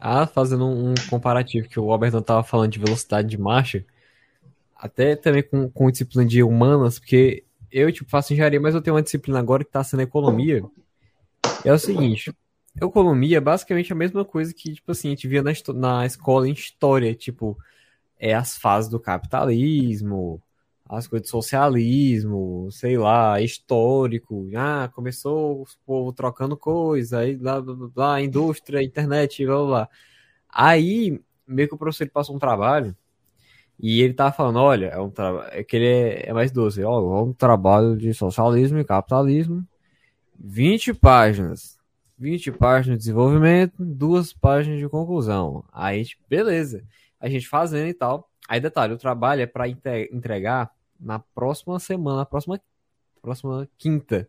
ah, 0.01 0.27
fazendo 0.27 0.67
um 0.67 0.95
comparativo 1.11 1.69
que 1.69 1.79
o 1.79 1.93
Alberto 1.93 2.17
estava 2.17 2.43
falando 2.43 2.73
de 2.73 2.79
velocidade 2.79 3.29
de 3.29 3.39
marcha, 3.39 3.85
até 4.75 5.15
também 5.15 5.43
com, 5.43 5.71
com 5.71 5.91
disciplina 5.91 6.27
de 6.27 6.43
humanas, 6.43 6.99
porque 6.99 7.45
eu, 7.71 7.93
tipo, 7.93 8.11
faço 8.11 8.33
engenharia, 8.33 8.61
mas 8.61 8.75
eu 8.75 8.81
tenho 8.81 8.97
uma 8.97 9.03
disciplina 9.03 9.39
agora 9.39 9.63
que 9.63 9.71
tá 9.71 9.85
sendo 9.85 10.01
economia. 10.01 10.65
É 11.65 11.73
o 11.73 11.79
seguinte, 11.79 12.35
economia 12.77 13.39
é 13.39 13.41
basicamente 13.41 13.93
a 13.93 13.97
mesma 13.97 14.25
coisa 14.25 14.53
que, 14.55 14.75
tipo 14.75 14.93
assim, 14.93 15.09
a 15.09 15.11
gente 15.11 15.29
via 15.29 15.43
na, 15.43 15.53
na 15.75 16.07
escola 16.07 16.49
em 16.49 16.53
história, 16.53 17.15
tipo, 17.15 17.59
é 18.19 18.35
as 18.35 18.59
fases 18.59 18.91
do 18.91 19.01
capitalismo, 19.01 20.43
as 20.89 21.07
coisas 21.07 21.29
do 21.29 21.31
socialismo, 21.31 22.69
sei 22.71 22.99
lá, 22.99 23.41
histórico. 23.41 24.49
Ah, 24.57 24.91
começou 24.95 25.63
o 25.63 25.67
povo 25.87 26.13
trocando 26.13 26.57
coisa, 26.57 27.21
aí 27.21 27.37
lá, 27.37 27.57
lá, 27.59 27.91
lá 27.97 28.23
indústria, 28.23 28.83
internet, 28.83 29.45
blá, 29.47 29.57
blá, 29.57 29.67
blá. 29.67 29.89
Aí, 30.49 31.21
meio 31.47 31.69
que 31.69 31.75
o 31.75 31.79
professor 31.79 32.09
passou 32.11 32.37
um 32.37 32.39
trabalho 32.39 32.97
e 33.79 34.03
ele 34.03 34.15
tava 34.15 34.33
falando, 34.33 34.59
olha, 34.59 34.87
é 34.89 35.01
um 35.01 35.11
trabalho, 35.11 35.49
é 35.53 35.65
que 35.65 35.77
ele 35.77 35.87
é, 35.87 36.29
é 36.29 36.33
mais 36.35 36.51
doce, 36.53 36.83
ó, 36.85 37.19
é 37.19 37.23
um 37.23 37.33
trabalho 37.33 37.97
de 37.97 38.13
socialismo 38.13 38.79
e 38.79 38.85
capitalismo, 38.85 39.67
20 40.39 40.93
páginas, 40.95 41.79
20 42.21 42.53
páginas 42.53 42.99
de 42.99 43.05
desenvolvimento, 43.05 43.75
duas 43.79 44.31
páginas 44.31 44.79
de 44.79 44.87
conclusão. 44.91 45.65
Aí, 45.73 46.05
tipo, 46.05 46.23
beleza, 46.29 46.85
a 47.19 47.31
gente 47.31 47.49
fazendo 47.49 47.89
e 47.89 47.95
tal. 47.95 48.31
Aí, 48.47 48.61
detalhe, 48.61 48.93
o 48.93 48.99
trabalho 48.99 49.41
é 49.41 49.47
para 49.47 49.67
entregar 49.67 50.71
na 51.01 51.19
próxima 51.19 51.81
semana, 51.81 52.19
na 52.19 52.27
próxima, 52.27 52.61
próxima 53.23 53.67
quinta. 53.79 54.29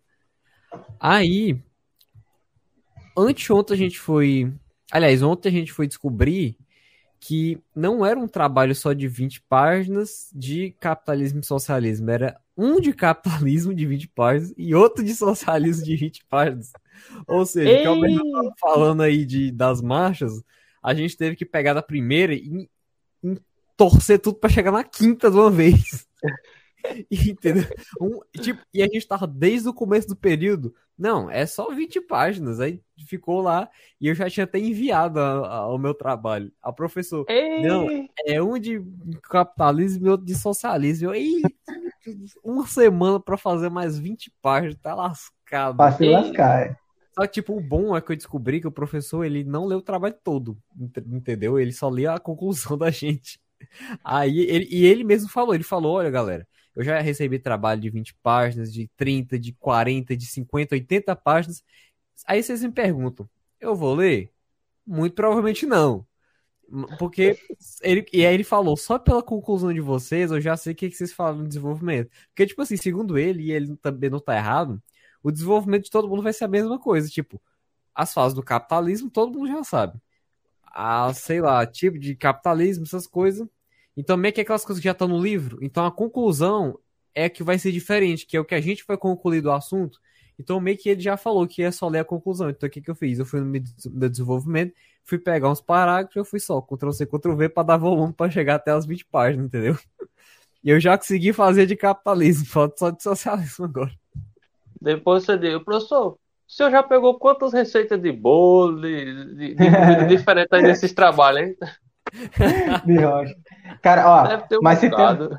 Aí, 0.98 1.62
anteontem 3.18 3.74
a 3.74 3.78
gente 3.78 4.00
foi, 4.00 4.54
aliás, 4.90 5.22
ontem 5.22 5.50
a 5.50 5.52
gente 5.52 5.74
foi 5.74 5.86
descobrir 5.86 6.58
que 7.20 7.62
não 7.76 8.06
era 8.06 8.18
um 8.18 8.28
trabalho 8.28 8.74
só 8.74 8.94
de 8.94 9.06
20 9.06 9.42
páginas 9.42 10.30
de 10.34 10.72
capitalismo 10.80 11.42
e 11.42 11.46
socialismo, 11.46 12.10
era 12.10 12.40
um 12.56 12.80
de 12.80 12.94
capitalismo 12.94 13.74
de 13.74 13.86
20 13.86 14.08
páginas 14.08 14.54
e 14.58 14.74
outro 14.74 15.04
de 15.04 15.14
socialismo 15.14 15.84
de 15.84 15.96
20 15.98 16.26
páginas. 16.26 16.72
Ou 17.28 17.46
seja, 17.46 17.70
Ei! 17.70 17.82
que 17.82 17.88
é 17.88 17.90
o 17.90 18.54
falando 18.60 19.02
aí 19.02 19.26
de, 19.26 19.52
das 19.52 19.82
marchas, 19.82 20.44
a 20.82 20.94
gente 20.94 21.18
teve 21.18 21.36
que 21.36 21.46
pegar 21.46 21.74
da 21.74 21.82
primeira 21.82 22.34
e, 22.34 22.70
e 23.24 23.38
torcer 23.78 24.20
tudo 24.20 24.38
para 24.38 24.50
chegar 24.50 24.72
na 24.72 24.84
quinta 24.84 25.30
de 25.30 25.38
uma 25.38 25.50
vez. 25.50 26.08
Entendeu? 27.12 27.64
Um, 28.00 28.20
tipo, 28.40 28.62
e 28.74 28.82
a 28.82 28.88
gente 28.88 29.08
tava 29.08 29.28
desde 29.28 29.70
o 29.70 29.74
começo 29.74 30.08
do 30.08 30.16
período. 30.16 30.74
Não, 30.98 31.30
é 31.30 31.46
só 31.46 31.72
20 31.72 32.02
páginas. 32.02 32.60
Aí 32.60 32.82
ficou 33.08 33.42
lá 33.42 33.70
e 34.00 34.08
eu 34.08 34.16
já 34.16 34.30
tinha 34.30 34.44
até 34.44 34.60
enviado 34.60 35.20
ao 35.20 35.78
meu 35.78 35.94
trabalho. 35.94 36.52
A 36.62 36.72
professora. 36.72 37.26
Não, 37.62 37.88
é 38.26 38.42
um 38.42 38.58
de 38.60 38.84
capitalismo 39.24 40.06
e 40.06 40.10
outro 40.10 40.26
de 40.26 40.36
socialismo. 40.36 41.14
E 41.16 41.42
uma 42.44 42.68
semana 42.68 43.20
para 43.20 43.38
fazer 43.38 43.70
mais 43.70 43.98
20 43.98 44.32
páginas, 44.42 44.78
tá 44.82 44.94
lascado. 44.94 45.78
Pra 45.78 45.92
se 45.92 46.06
lascar, 46.06 46.68
é. 46.68 46.76
Só 47.14 47.24
que, 47.24 47.34
tipo, 47.34 47.56
o 47.56 47.62
bom 47.62 47.96
é 47.96 48.02
que 48.02 48.12
eu 48.12 48.16
descobri 48.16 48.62
que 48.62 48.68
o 48.68 48.72
professor, 48.72 49.26
ele 49.26 49.44
não 49.44 49.66
leu 49.66 49.80
o 49.80 49.82
trabalho 49.82 50.16
todo, 50.24 50.58
entendeu? 51.08 51.60
Ele 51.60 51.74
só 51.74 51.90
lia 51.90 52.14
a 52.14 52.20
conclusão 52.20 52.78
da 52.78 52.90
gente. 52.90 53.40
Aí, 54.04 54.40
ele, 54.42 54.68
e 54.72 54.86
ele 54.86 55.04
mesmo 55.04 55.30
falou, 55.30 55.54
ele 55.54 55.64
falou, 55.64 55.94
olha, 55.96 56.10
galera, 56.10 56.48
eu 56.76 56.84
já 56.84 57.00
recebi 57.02 57.38
trabalho 57.38 57.82
de 57.82 57.90
20 57.90 58.16
páginas, 58.24 58.72
de 58.74 58.90
30, 58.96 59.38
de 59.38 59.54
40, 59.54 60.16
de 60.16 60.26
50, 60.26 60.76
80 60.76 61.16
páginas. 61.16 61.64
Aí 62.26 62.42
vocês 62.42 62.64
me 62.64 62.72
perguntam, 62.72 63.30
eu 63.60 63.76
vou 63.76 63.94
ler? 63.96 64.32
Muito 64.86 65.14
provavelmente 65.14 65.66
não. 65.66 66.06
Porque 66.98 67.38
ele, 67.82 68.06
e 68.14 68.26
aí 68.26 68.34
ele 68.34 68.44
falou, 68.46 68.78
só 68.78 68.98
pela 68.98 69.22
conclusão 69.22 69.74
de 69.74 69.82
vocês, 69.82 70.32
eu 70.32 70.40
já 70.40 70.56
sei 70.56 70.72
o 70.72 70.76
que, 70.76 70.90
que 70.90 70.96
vocês 70.96 71.12
falam 71.12 71.40
no 71.42 71.48
desenvolvimento. 71.48 72.10
Porque, 72.30 72.48
tipo 72.48 72.62
assim, 72.62 72.78
segundo 72.78 73.18
ele, 73.18 73.44
e 73.44 73.52
ele 73.52 73.76
também 73.78 74.10
não 74.10 74.20
tá 74.20 74.38
errado, 74.38 74.82
o 75.24 75.32
desenvolvimento 75.32 75.86
de 75.86 75.92
todo 75.92 76.08
mundo 76.08 76.24
vai 76.24 76.34
ser 76.34 76.46
a 76.46 76.48
mesma 76.48 76.80
coisa. 76.80 77.10
Tipo, 77.10 77.42
as 77.94 78.14
fases 78.14 78.34
do 78.34 78.44
capitalismo, 78.44 79.10
todo 79.10 79.38
mundo 79.38 79.48
já 79.48 79.64
sabe. 79.64 80.00
A, 80.66 81.14
sei 81.14 81.42
lá, 81.42 81.66
tipo 81.66 82.00
de 82.00 82.16
capitalismo, 82.16 82.84
essas 82.84 83.08
coisas. 83.08 83.48
Então, 83.96 84.18
meio 84.18 84.34
que 84.34 84.42
aquelas 84.42 84.66
coisas 84.66 84.82
que 84.82 84.86
já 84.86 84.94
estão 84.94 85.08
no 85.08 85.22
livro. 85.22 85.60
Então, 85.62 85.86
a 85.86 85.92
conclusão 85.92 86.80
é 87.14 87.30
que 87.30 87.44
vai 87.44 87.60
ser 87.60 87.72
diferente, 87.72 88.26
que 88.26 88.38
é 88.38 88.40
o 88.40 88.46
que 88.46 88.56
a 88.56 88.62
gente 88.62 88.86
vai 88.88 88.98
concluir 88.98 89.42
do 89.42 89.52
assunto. 89.52 90.00
Então, 90.40 90.60
meio 90.60 90.78
que 90.78 90.90
ele 90.90 91.02
já 91.02 91.18
falou 91.18 91.48
que 91.48 91.62
é 91.62 91.72
só 91.72 91.88
ler 91.88 92.00
a 92.00 92.06
conclusão. 92.06 92.50
Então, 92.50 92.68
o 92.68 92.70
que, 92.72 92.82
que 92.82 92.90
eu 92.90 92.96
fiz? 92.96 93.20
Eu 93.20 93.26
fui 93.26 93.40
no 93.40 93.46
meu 93.46 94.10
desenvolvimento, 94.10 94.74
fui 95.04 95.20
pegar 95.20 95.52
uns 95.52 95.62
parágrafos, 95.62 96.16
eu 96.16 96.26
fui 96.26 96.40
só 96.40 96.60
Ctrl-C, 96.62 97.06
Ctrl-V 97.06 97.50
para 97.50 97.64
dar 97.64 97.78
volume 97.78 98.14
para 98.14 98.32
chegar 98.32 98.56
até 98.56 98.72
as 98.72 98.86
20 98.86 99.06
páginas, 99.06 99.46
entendeu? 99.46 99.78
E 100.64 100.70
eu 100.70 100.80
já 100.80 100.96
consegui 100.96 101.34
fazer 101.34 101.66
de 101.66 101.76
capitalismo, 101.76 102.46
falta 102.48 102.76
só 102.78 102.92
de 102.92 103.02
socialismo 103.02 103.66
agora. 103.66 104.01
Depois 104.82 105.24
você 105.24 105.38
diz, 105.38 105.62
professor, 105.64 106.14
o 106.14 106.18
senhor 106.48 106.72
já 106.72 106.82
pegou 106.82 107.20
quantas 107.20 107.54
receitas 107.54 108.02
de 108.02 108.12
bolo, 108.12 108.82
de, 108.82 109.36
de, 109.36 109.56
de 109.56 110.06
diferente 110.10 110.50
aí 110.52 110.64
nesses 110.64 110.92
trabalhos, 110.92 111.50
hein? 111.50 111.56
De 112.86 112.98
rocha. 112.98 113.36
Cara, 113.82 114.10
ó, 114.10 114.58
um 114.58 114.62
mas 114.62 114.80
se 114.80 114.90
tem, 114.90 115.30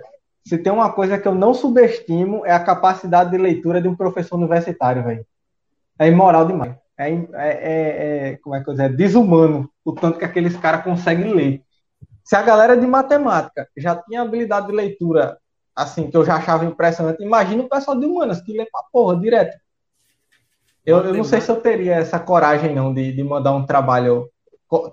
se 0.47 0.59
tem 0.59 0.73
uma 0.73 0.90
coisa 0.93 1.19
que 1.19 1.28
eu 1.28 1.35
não 1.35 1.52
subestimo 1.52 2.47
é 2.47 2.52
a 2.52 2.64
capacidade 2.64 3.31
de 3.31 3.36
leitura 3.36 3.82
de 3.82 3.89
um 3.89 3.97
professor 3.97 4.36
universitário, 4.36 5.05
velho. 5.05 5.27
É 5.98 6.09
imoral 6.09 6.47
demais. 6.47 6.74
É, 6.98 7.10
é, 7.10 7.19
é, 7.35 8.28
é, 8.28 8.36
como 8.36 8.55
é 8.55 8.62
que 8.62 8.70
eu 8.70 8.74
dizer? 8.74 8.85
É 8.85 8.89
desumano 8.89 9.70
o 9.85 9.93
tanto 9.93 10.19
que 10.19 10.24
aqueles 10.24 10.56
caras 10.56 10.85
conseguem 10.85 11.35
ler. 11.35 11.62
Se 12.24 12.36
a 12.36 12.43
galera 12.43 12.77
de 12.77 12.86
matemática 12.86 13.69
já 13.77 13.97
tinha 13.97 14.23
habilidade 14.23 14.69
de 14.69 14.73
leitura 14.73 15.36
assim, 15.74 16.11
que 16.11 16.16
eu 16.16 16.24
já 16.24 16.36
achava 16.36 16.65
impressionante. 16.65 17.23
Imagina 17.23 17.62
o 17.62 17.69
pessoal 17.69 17.99
de 17.99 18.07
humanas 18.07 18.40
que 18.40 18.57
lê 18.57 18.66
pra 18.70 18.82
porra 18.93 19.19
direto. 19.19 19.57
Eu, 20.85 20.99
eu 20.99 21.15
não 21.15 21.24
sei 21.24 21.40
se 21.40 21.51
eu 21.51 21.61
teria 21.61 21.94
essa 21.94 22.19
coragem, 22.19 22.74
não, 22.74 22.93
de, 22.93 23.12
de 23.12 23.23
mandar 23.23 23.53
um 23.53 23.65
trabalho 23.65 24.28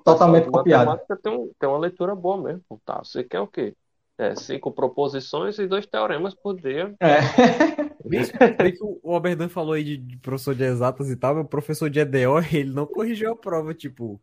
totalmente 0.04 0.46
Nossa, 0.46 0.58
copiado. 0.58 1.00
Tem, 1.22 1.34
um, 1.34 1.52
tem 1.60 1.70
uma 1.70 1.80
leitura 1.80 2.14
boa 2.16 2.42
mesmo, 2.42 2.64
tá? 2.86 3.00
Você 3.04 3.24
quer 3.24 3.40
o 3.40 3.48
quê? 3.48 3.74
É, 4.18 4.36
cinco 4.36 4.72
proposições 4.72 5.58
e 5.60 5.66
dois 5.66 5.86
teoremas 5.86 6.36
por 6.36 6.60
dia. 6.60 6.94
É. 7.00 7.20
o 9.02 9.16
Oberdan 9.16 9.48
falou 9.48 9.74
aí 9.74 9.84
de, 9.84 9.98
de, 9.98 10.18
professor 10.18 10.54
de 10.54 10.64
exatas 10.64 11.10
e 11.10 11.16
tal, 11.16 11.40
o 11.40 11.46
professor 11.46 11.90
de 11.90 12.00
EDO, 12.00 12.40
ele 12.52 12.72
não 12.72 12.86
corrigiu 12.86 13.32
a 13.32 13.36
prova, 13.36 13.74
tipo, 13.74 14.20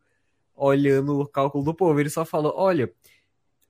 olhando 0.55 1.21
o 1.21 1.27
cálculo 1.27 1.65
do 1.65 1.75
povo, 1.75 1.99
ele 1.99 2.11
só 2.11 2.25
falou, 2.25 2.53
olha, 2.57 2.93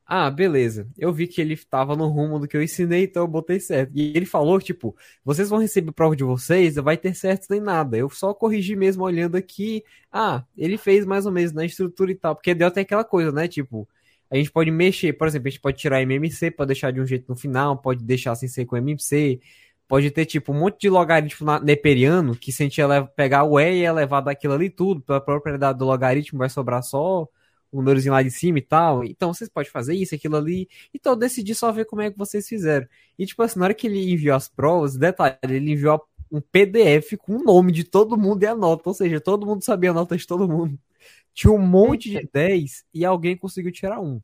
ah, 0.08 0.30
beleza. 0.30 0.88
Eu 0.96 1.12
vi 1.12 1.26
que 1.26 1.40
ele 1.40 1.54
estava 1.54 1.96
no 1.96 2.06
rumo 2.06 2.38
do 2.38 2.46
que 2.46 2.56
eu 2.56 2.62
ensinei, 2.62 3.04
então 3.04 3.24
eu 3.24 3.28
botei 3.28 3.58
certo. 3.58 3.90
E 3.92 4.16
ele 4.16 4.24
falou, 4.24 4.60
tipo, 4.60 4.96
vocês 5.24 5.48
vão 5.48 5.58
receber 5.58 5.90
prova 5.90 6.14
de 6.14 6.22
vocês, 6.22 6.76
vai 6.76 6.96
ter 6.96 7.12
certo 7.12 7.48
nem 7.50 7.60
nada. 7.60 7.96
Eu 7.96 8.08
só 8.08 8.32
corrigi 8.32 8.76
mesmo 8.76 9.02
olhando 9.02 9.36
aqui. 9.36 9.82
Ah, 10.12 10.44
ele 10.56 10.78
fez 10.78 11.04
mais 11.04 11.26
ou 11.26 11.32
menos 11.32 11.52
na 11.52 11.64
estrutura 11.64 12.12
e 12.12 12.14
tal. 12.14 12.36
Porque 12.36 12.54
deu 12.54 12.68
até 12.68 12.82
aquela 12.82 13.02
coisa, 13.02 13.32
né? 13.32 13.48
Tipo, 13.48 13.88
a 14.30 14.36
gente 14.36 14.50
pode 14.52 14.70
mexer, 14.70 15.12
por 15.12 15.26
exemplo, 15.26 15.48
a 15.48 15.50
gente 15.50 15.60
pode 15.60 15.78
tirar 15.78 16.00
MMC 16.02 16.52
para 16.52 16.66
deixar 16.66 16.92
de 16.92 17.00
um 17.00 17.06
jeito 17.06 17.28
no 17.28 17.36
final, 17.36 17.76
pode 17.76 18.04
deixar 18.04 18.34
sem 18.36 18.48
ser 18.48 18.64
com 18.64 18.76
MMC. 18.76 19.40
Pode 19.88 20.10
ter, 20.12 20.24
tipo, 20.26 20.52
um 20.52 20.60
monte 20.60 20.82
de 20.82 20.88
logaritmo 20.90 21.58
neperiano 21.60 22.36
que 22.36 22.52
se 22.52 22.62
a 22.62 22.66
gente 22.66 22.80
pegar 23.16 23.44
o 23.44 23.58
E 23.58 23.80
e 23.80 23.84
elevar 23.84 24.22
daquilo 24.22 24.54
ali 24.54 24.70
tudo, 24.70 25.00
pela 25.00 25.20
propriedade 25.20 25.78
do 25.78 25.84
logaritmo 25.84 26.38
vai 26.38 26.48
sobrar 26.48 26.82
só 26.82 27.28
o 27.70 27.78
númerozinho 27.78 28.12
lá 28.12 28.22
de 28.22 28.30
cima 28.30 28.58
e 28.58 28.62
tal. 28.62 29.04
Então 29.04 29.32
vocês 29.32 29.50
podem 29.50 29.70
fazer 29.70 29.94
isso, 29.94 30.14
aquilo 30.14 30.36
ali. 30.36 30.68
Então 30.94 31.12
eu 31.12 31.16
decidi 31.16 31.54
só 31.54 31.70
ver 31.72 31.84
como 31.84 32.02
é 32.02 32.10
que 32.10 32.18
vocês 32.18 32.48
fizeram. 32.48 32.86
E 33.18 33.26
tipo 33.26 33.42
assim, 33.42 33.58
na 33.58 33.66
hora 33.66 33.74
que 33.74 33.86
ele 33.86 34.12
enviou 34.12 34.36
as 34.36 34.48
provas, 34.48 34.96
detalhe, 34.96 35.36
ele 35.42 35.72
enviou 35.72 36.02
um 36.30 36.40
PDF 36.40 37.16
com 37.18 37.36
o 37.36 37.42
nome 37.42 37.72
de 37.72 37.84
todo 37.84 38.16
mundo 38.16 38.42
e 38.42 38.46
a 38.46 38.54
nota. 38.54 38.88
Ou 38.88 38.94
seja, 38.94 39.20
todo 39.20 39.46
mundo 39.46 39.62
sabia 39.62 39.90
a 39.90 39.94
nota 39.94 40.16
de 40.16 40.26
todo 40.26 40.48
mundo. 40.48 40.78
Tinha 41.32 41.52
um 41.52 41.58
monte 41.58 42.10
de 42.10 42.28
10 42.32 42.84
e 42.94 43.04
alguém 43.04 43.36
conseguiu 43.36 43.70
tirar 43.70 44.00
um. 44.00 44.20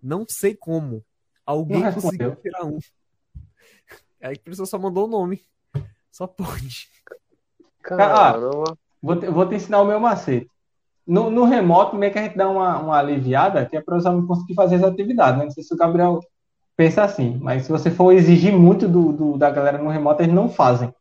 Não 0.00 0.24
sei 0.28 0.54
como. 0.54 1.04
Alguém 1.44 1.82
conseguiu 1.92 2.36
tirar 2.36 2.64
um. 2.64 2.78
Aí 4.22 4.36
isso 4.46 4.62
eu 4.62 4.66
só 4.66 4.78
mandou 4.78 5.06
o 5.06 5.10
nome. 5.10 5.42
Só 6.10 6.26
pode. 6.26 6.88
Caramba. 7.82 8.70
Ah, 8.70 8.76
vou, 9.02 9.16
te, 9.18 9.26
vou 9.26 9.48
te 9.48 9.56
ensinar 9.56 9.82
o 9.82 9.84
meu 9.84 9.98
macete. 9.98 10.48
No, 11.06 11.30
no, 11.30 11.44
remoto, 11.44 11.96
meio 11.96 12.12
que 12.12 12.18
a 12.18 12.22
gente 12.22 12.36
dá 12.36 12.48
uma, 12.48 12.78
uma 12.78 12.98
aliviada, 12.98 13.66
que 13.66 13.76
é 13.76 13.80
para 13.80 13.98
não 13.98 14.26
conseguir 14.26 14.54
fazer 14.54 14.76
as 14.76 14.82
atividades, 14.84 15.38
né? 15.38 15.44
Não 15.44 15.50
sei 15.50 15.62
se 15.62 15.74
o 15.74 15.76
Gabriel 15.76 16.20
pensa 16.76 17.04
assim, 17.04 17.38
mas 17.40 17.64
se 17.64 17.72
você 17.72 17.90
for 17.90 18.12
exigir 18.12 18.52
muito 18.52 18.88
do, 18.88 19.12
do 19.12 19.38
da 19.38 19.50
galera 19.50 19.78
no 19.78 19.90
remoto, 19.90 20.22
eles 20.22 20.34
não 20.34 20.48
fazem. 20.48 20.92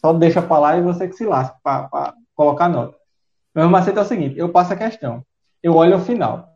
Só 0.00 0.12
deixa 0.12 0.42
para 0.42 0.58
lá 0.58 0.76
e 0.76 0.82
você 0.82 1.06
que 1.06 1.14
se 1.14 1.24
lasca 1.24 1.56
para 1.62 2.14
colocar 2.34 2.68
nota. 2.68 2.96
Meu 3.54 3.68
macete 3.68 3.98
é 3.98 4.02
o 4.02 4.04
seguinte: 4.04 4.38
eu 4.38 4.48
passo 4.48 4.72
a 4.72 4.76
questão, 4.76 5.24
eu 5.62 5.74
olho 5.76 5.96
o 5.96 6.00
final. 6.00 6.48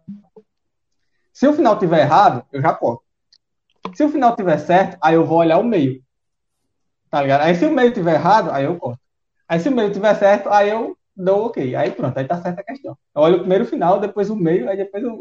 Se 1.32 1.46
o 1.46 1.52
final 1.52 1.78
tiver 1.78 2.00
errado, 2.00 2.44
eu 2.52 2.60
já 2.60 2.72
corto. 2.72 3.04
Se 3.94 4.02
o 4.02 4.08
final 4.08 4.34
tiver 4.34 4.58
certo, 4.58 4.96
aí 5.00 5.14
eu 5.14 5.24
vou 5.24 5.38
olhar 5.38 5.58
o 5.58 5.64
meio. 5.64 6.02
Tá 7.10 7.22
ligado? 7.22 7.42
Aí 7.42 7.54
se 7.54 7.64
o 7.64 7.70
meio 7.70 7.92
tiver 7.92 8.14
errado, 8.14 8.50
aí 8.50 8.64
eu 8.64 8.76
corto. 8.76 9.00
Aí 9.48 9.60
se 9.60 9.68
o 9.68 9.72
meio 9.72 9.92
tiver 9.92 10.14
certo, 10.14 10.48
aí 10.48 10.70
eu 10.70 10.96
dou 11.16 11.46
ok. 11.46 11.74
Aí 11.74 11.90
pronto, 11.90 12.16
aí 12.16 12.26
tá 12.26 12.40
certa 12.40 12.60
a 12.60 12.64
questão. 12.64 12.96
Eu 13.14 13.22
olho 13.22 13.36
o 13.36 13.40
primeiro 13.40 13.64
final, 13.64 13.98
depois 13.98 14.28
o 14.30 14.36
meio, 14.36 14.68
aí 14.68 14.76
depois 14.76 15.02
o, 15.04 15.18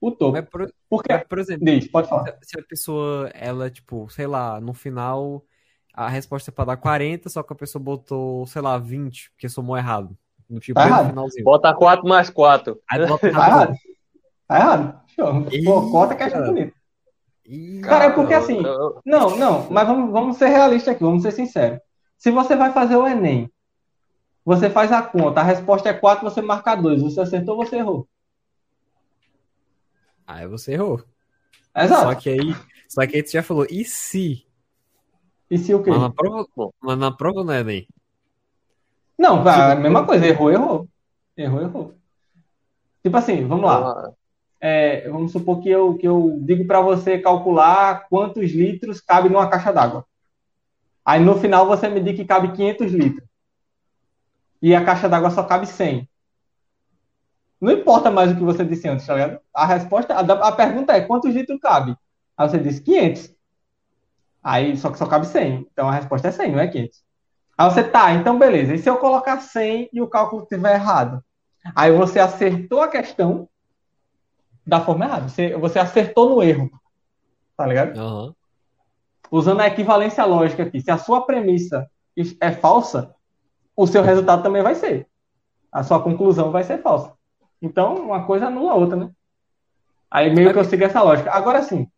o 0.00 0.10
topo. 0.10 0.32
Mas 0.32 0.48
por, 0.48 0.72
Porque, 0.88 1.12
mas, 1.12 1.24
por 1.24 1.38
exemplo, 1.38 1.64
Diz, 1.64 1.88
pode 1.88 2.08
falar. 2.08 2.38
Se 2.42 2.58
a 2.58 2.62
pessoa, 2.62 3.30
ela, 3.34 3.68
tipo, 3.70 4.08
sei 4.08 4.26
lá, 4.26 4.60
no 4.60 4.72
final 4.72 5.44
a 5.92 6.08
resposta 6.08 6.50
é 6.50 6.54
pra 6.54 6.64
dar 6.64 6.76
40, 6.76 7.28
só 7.28 7.42
que 7.42 7.52
a 7.52 7.56
pessoa 7.56 7.82
botou, 7.82 8.46
sei 8.46 8.62
lá, 8.62 8.78
20, 8.78 9.32
porque 9.32 9.48
somou 9.48 9.76
errado. 9.76 10.16
No 10.48 10.58
tipo, 10.58 10.80
tá 10.80 10.86
errado. 10.86 11.08
finalzinho. 11.10 11.44
Bota 11.44 11.74
4 11.74 12.08
mais 12.08 12.30
4. 12.30 12.80
Aí 12.90 13.06
bota 13.06 13.20
tá 13.20 13.28
errado. 13.28 13.74
Tá 14.48 14.56
errado. 14.56 15.00
Show. 15.08 15.46
Pô, 15.64 15.90
corta 15.90 16.14
que 16.14 16.22
é 16.22 16.46
bonito. 16.46 16.74
Cara, 17.82 18.04
é 18.06 18.10
porque 18.10 18.34
assim. 18.34 18.60
Não, 19.04 19.36
não, 19.36 19.70
mas 19.70 19.86
vamos, 19.86 20.12
vamos 20.12 20.36
ser 20.36 20.48
realistas 20.48 20.94
aqui, 20.94 21.02
vamos 21.02 21.22
ser 21.22 21.32
sinceros. 21.32 21.80
Se 22.16 22.30
você 22.30 22.54
vai 22.54 22.72
fazer 22.72 22.96
o 22.96 23.06
Enem 23.06 23.50
você 24.44 24.70
faz 24.70 24.90
a 24.90 25.02
conta, 25.02 25.40
a 25.40 25.44
resposta 25.44 25.88
é 25.88 25.92
4, 25.92 26.28
você 26.28 26.40
marca 26.40 26.74
2. 26.74 27.02
Você 27.02 27.20
acertou 27.20 27.56
ou 27.56 27.64
você 27.64 27.76
errou? 27.76 28.08
Aí 30.26 30.46
você 30.46 30.72
errou. 30.74 31.02
Exato. 31.76 32.02
Só 32.02 32.14
que 32.14 32.30
aí, 32.30 32.56
só 32.88 33.06
que 33.06 33.16
aí 33.16 33.22
você 33.22 33.32
já 33.32 33.42
falou, 33.42 33.66
e 33.70 33.84
se? 33.84 34.46
E 35.50 35.58
se 35.58 35.74
o 35.74 35.82
quê? 35.82 35.90
Mas 35.90 36.00
na 36.00 36.10
prova, 36.10 36.46
mas 36.80 36.98
na 36.98 37.12
prova 37.12 37.44
não 37.44 37.52
é 37.52 37.62
nem. 37.62 37.88
Não, 39.18 39.46
a 39.46 39.74
mesma 39.74 40.06
coisa, 40.06 40.26
errou, 40.26 40.50
errou. 40.50 40.88
Errou, 41.36 41.60
errou. 41.60 41.94
Tipo 43.02 43.16
assim, 43.16 43.46
vamos 43.46 43.64
lá. 43.64 44.12
É, 44.60 45.08
vamos 45.08 45.32
supor 45.32 45.60
que 45.62 45.68
eu, 45.68 45.96
que 45.96 46.06
eu 46.06 46.38
digo 46.42 46.66
para 46.66 46.80
você 46.80 47.18
calcular 47.18 48.06
quantos 48.08 48.50
litros 48.50 49.00
cabe 49.00 49.28
numa 49.28 49.48
caixa 49.48 49.72
d'água. 49.72 50.06
Aí 51.04 51.20
no 51.20 51.38
final 51.38 51.66
você 51.66 51.88
me 51.88 52.00
diz 52.00 52.16
que 52.16 52.24
cabe 52.24 52.52
500 52.52 52.92
litros 52.92 53.29
e 54.62 54.74
a 54.74 54.84
caixa 54.84 55.08
d'água 55.08 55.30
só 55.30 55.42
cabe 55.42 55.66
100. 55.66 56.08
Não 57.60 57.72
importa 57.72 58.10
mais 58.10 58.32
o 58.32 58.36
que 58.36 58.42
você 58.42 58.64
disse 58.64 58.88
antes, 58.88 59.06
tá 59.06 59.14
ligado? 59.14 59.40
A 59.54 59.66
resposta, 59.66 60.14
a, 60.14 60.20
a 60.20 60.52
pergunta 60.52 60.92
é 60.94 61.02
quantos 61.02 61.34
litros 61.34 61.60
cabe? 61.60 61.96
Aí 62.36 62.48
você 62.48 62.58
disse 62.58 62.80
500. 62.82 63.34
Aí 64.42 64.76
só 64.76 64.90
que 64.90 64.98
só 64.98 65.06
cabe 65.06 65.26
100. 65.26 65.68
Então 65.70 65.88
a 65.88 65.92
resposta 65.92 66.28
é 66.28 66.30
100, 66.30 66.52
não 66.52 66.60
é 66.60 66.68
500. 66.68 67.02
Aí 67.58 67.70
você 67.70 67.84
tá, 67.84 68.12
então 68.14 68.38
beleza. 68.38 68.74
E 68.74 68.78
se 68.78 68.88
eu 68.88 68.96
colocar 68.96 69.40
100 69.40 69.90
e 69.92 70.00
o 70.00 70.08
cálculo 70.08 70.42
estiver 70.42 70.74
errado? 70.74 71.22
Aí 71.76 71.92
você 71.92 72.18
acertou 72.18 72.80
a 72.80 72.88
questão 72.88 73.46
da 74.66 74.80
forma 74.80 75.04
errada. 75.04 75.28
Você, 75.28 75.54
você 75.56 75.78
acertou 75.78 76.30
no 76.30 76.42
erro. 76.42 76.70
Tá 77.56 77.66
ligado? 77.66 77.98
Uhum. 77.98 78.34
usando 79.30 79.60
a 79.60 79.66
equivalência 79.66 80.24
lógica 80.24 80.62
aqui, 80.62 80.80
se 80.80 80.90
a 80.90 80.96
sua 80.96 81.26
premissa 81.26 81.90
é 82.40 82.50
falsa, 82.52 83.14
o 83.80 83.86
seu 83.86 84.02
resultado 84.02 84.42
também 84.42 84.62
vai 84.62 84.74
ser. 84.74 85.06
A 85.72 85.82
sua 85.82 86.02
conclusão 86.02 86.50
vai 86.50 86.62
ser 86.62 86.82
falsa. 86.82 87.14
Então, 87.62 87.94
uma 87.94 88.26
coisa 88.26 88.48
anula 88.48 88.72
a 88.72 88.74
outra, 88.74 88.96
né? 88.96 89.10
Aí 90.10 90.34
meio 90.34 90.52
que 90.52 90.58
eu 90.58 90.64
sigo 90.64 90.84
essa 90.84 91.00
lógica. 91.00 91.30
Agora 91.30 91.62
sim, 91.62 91.88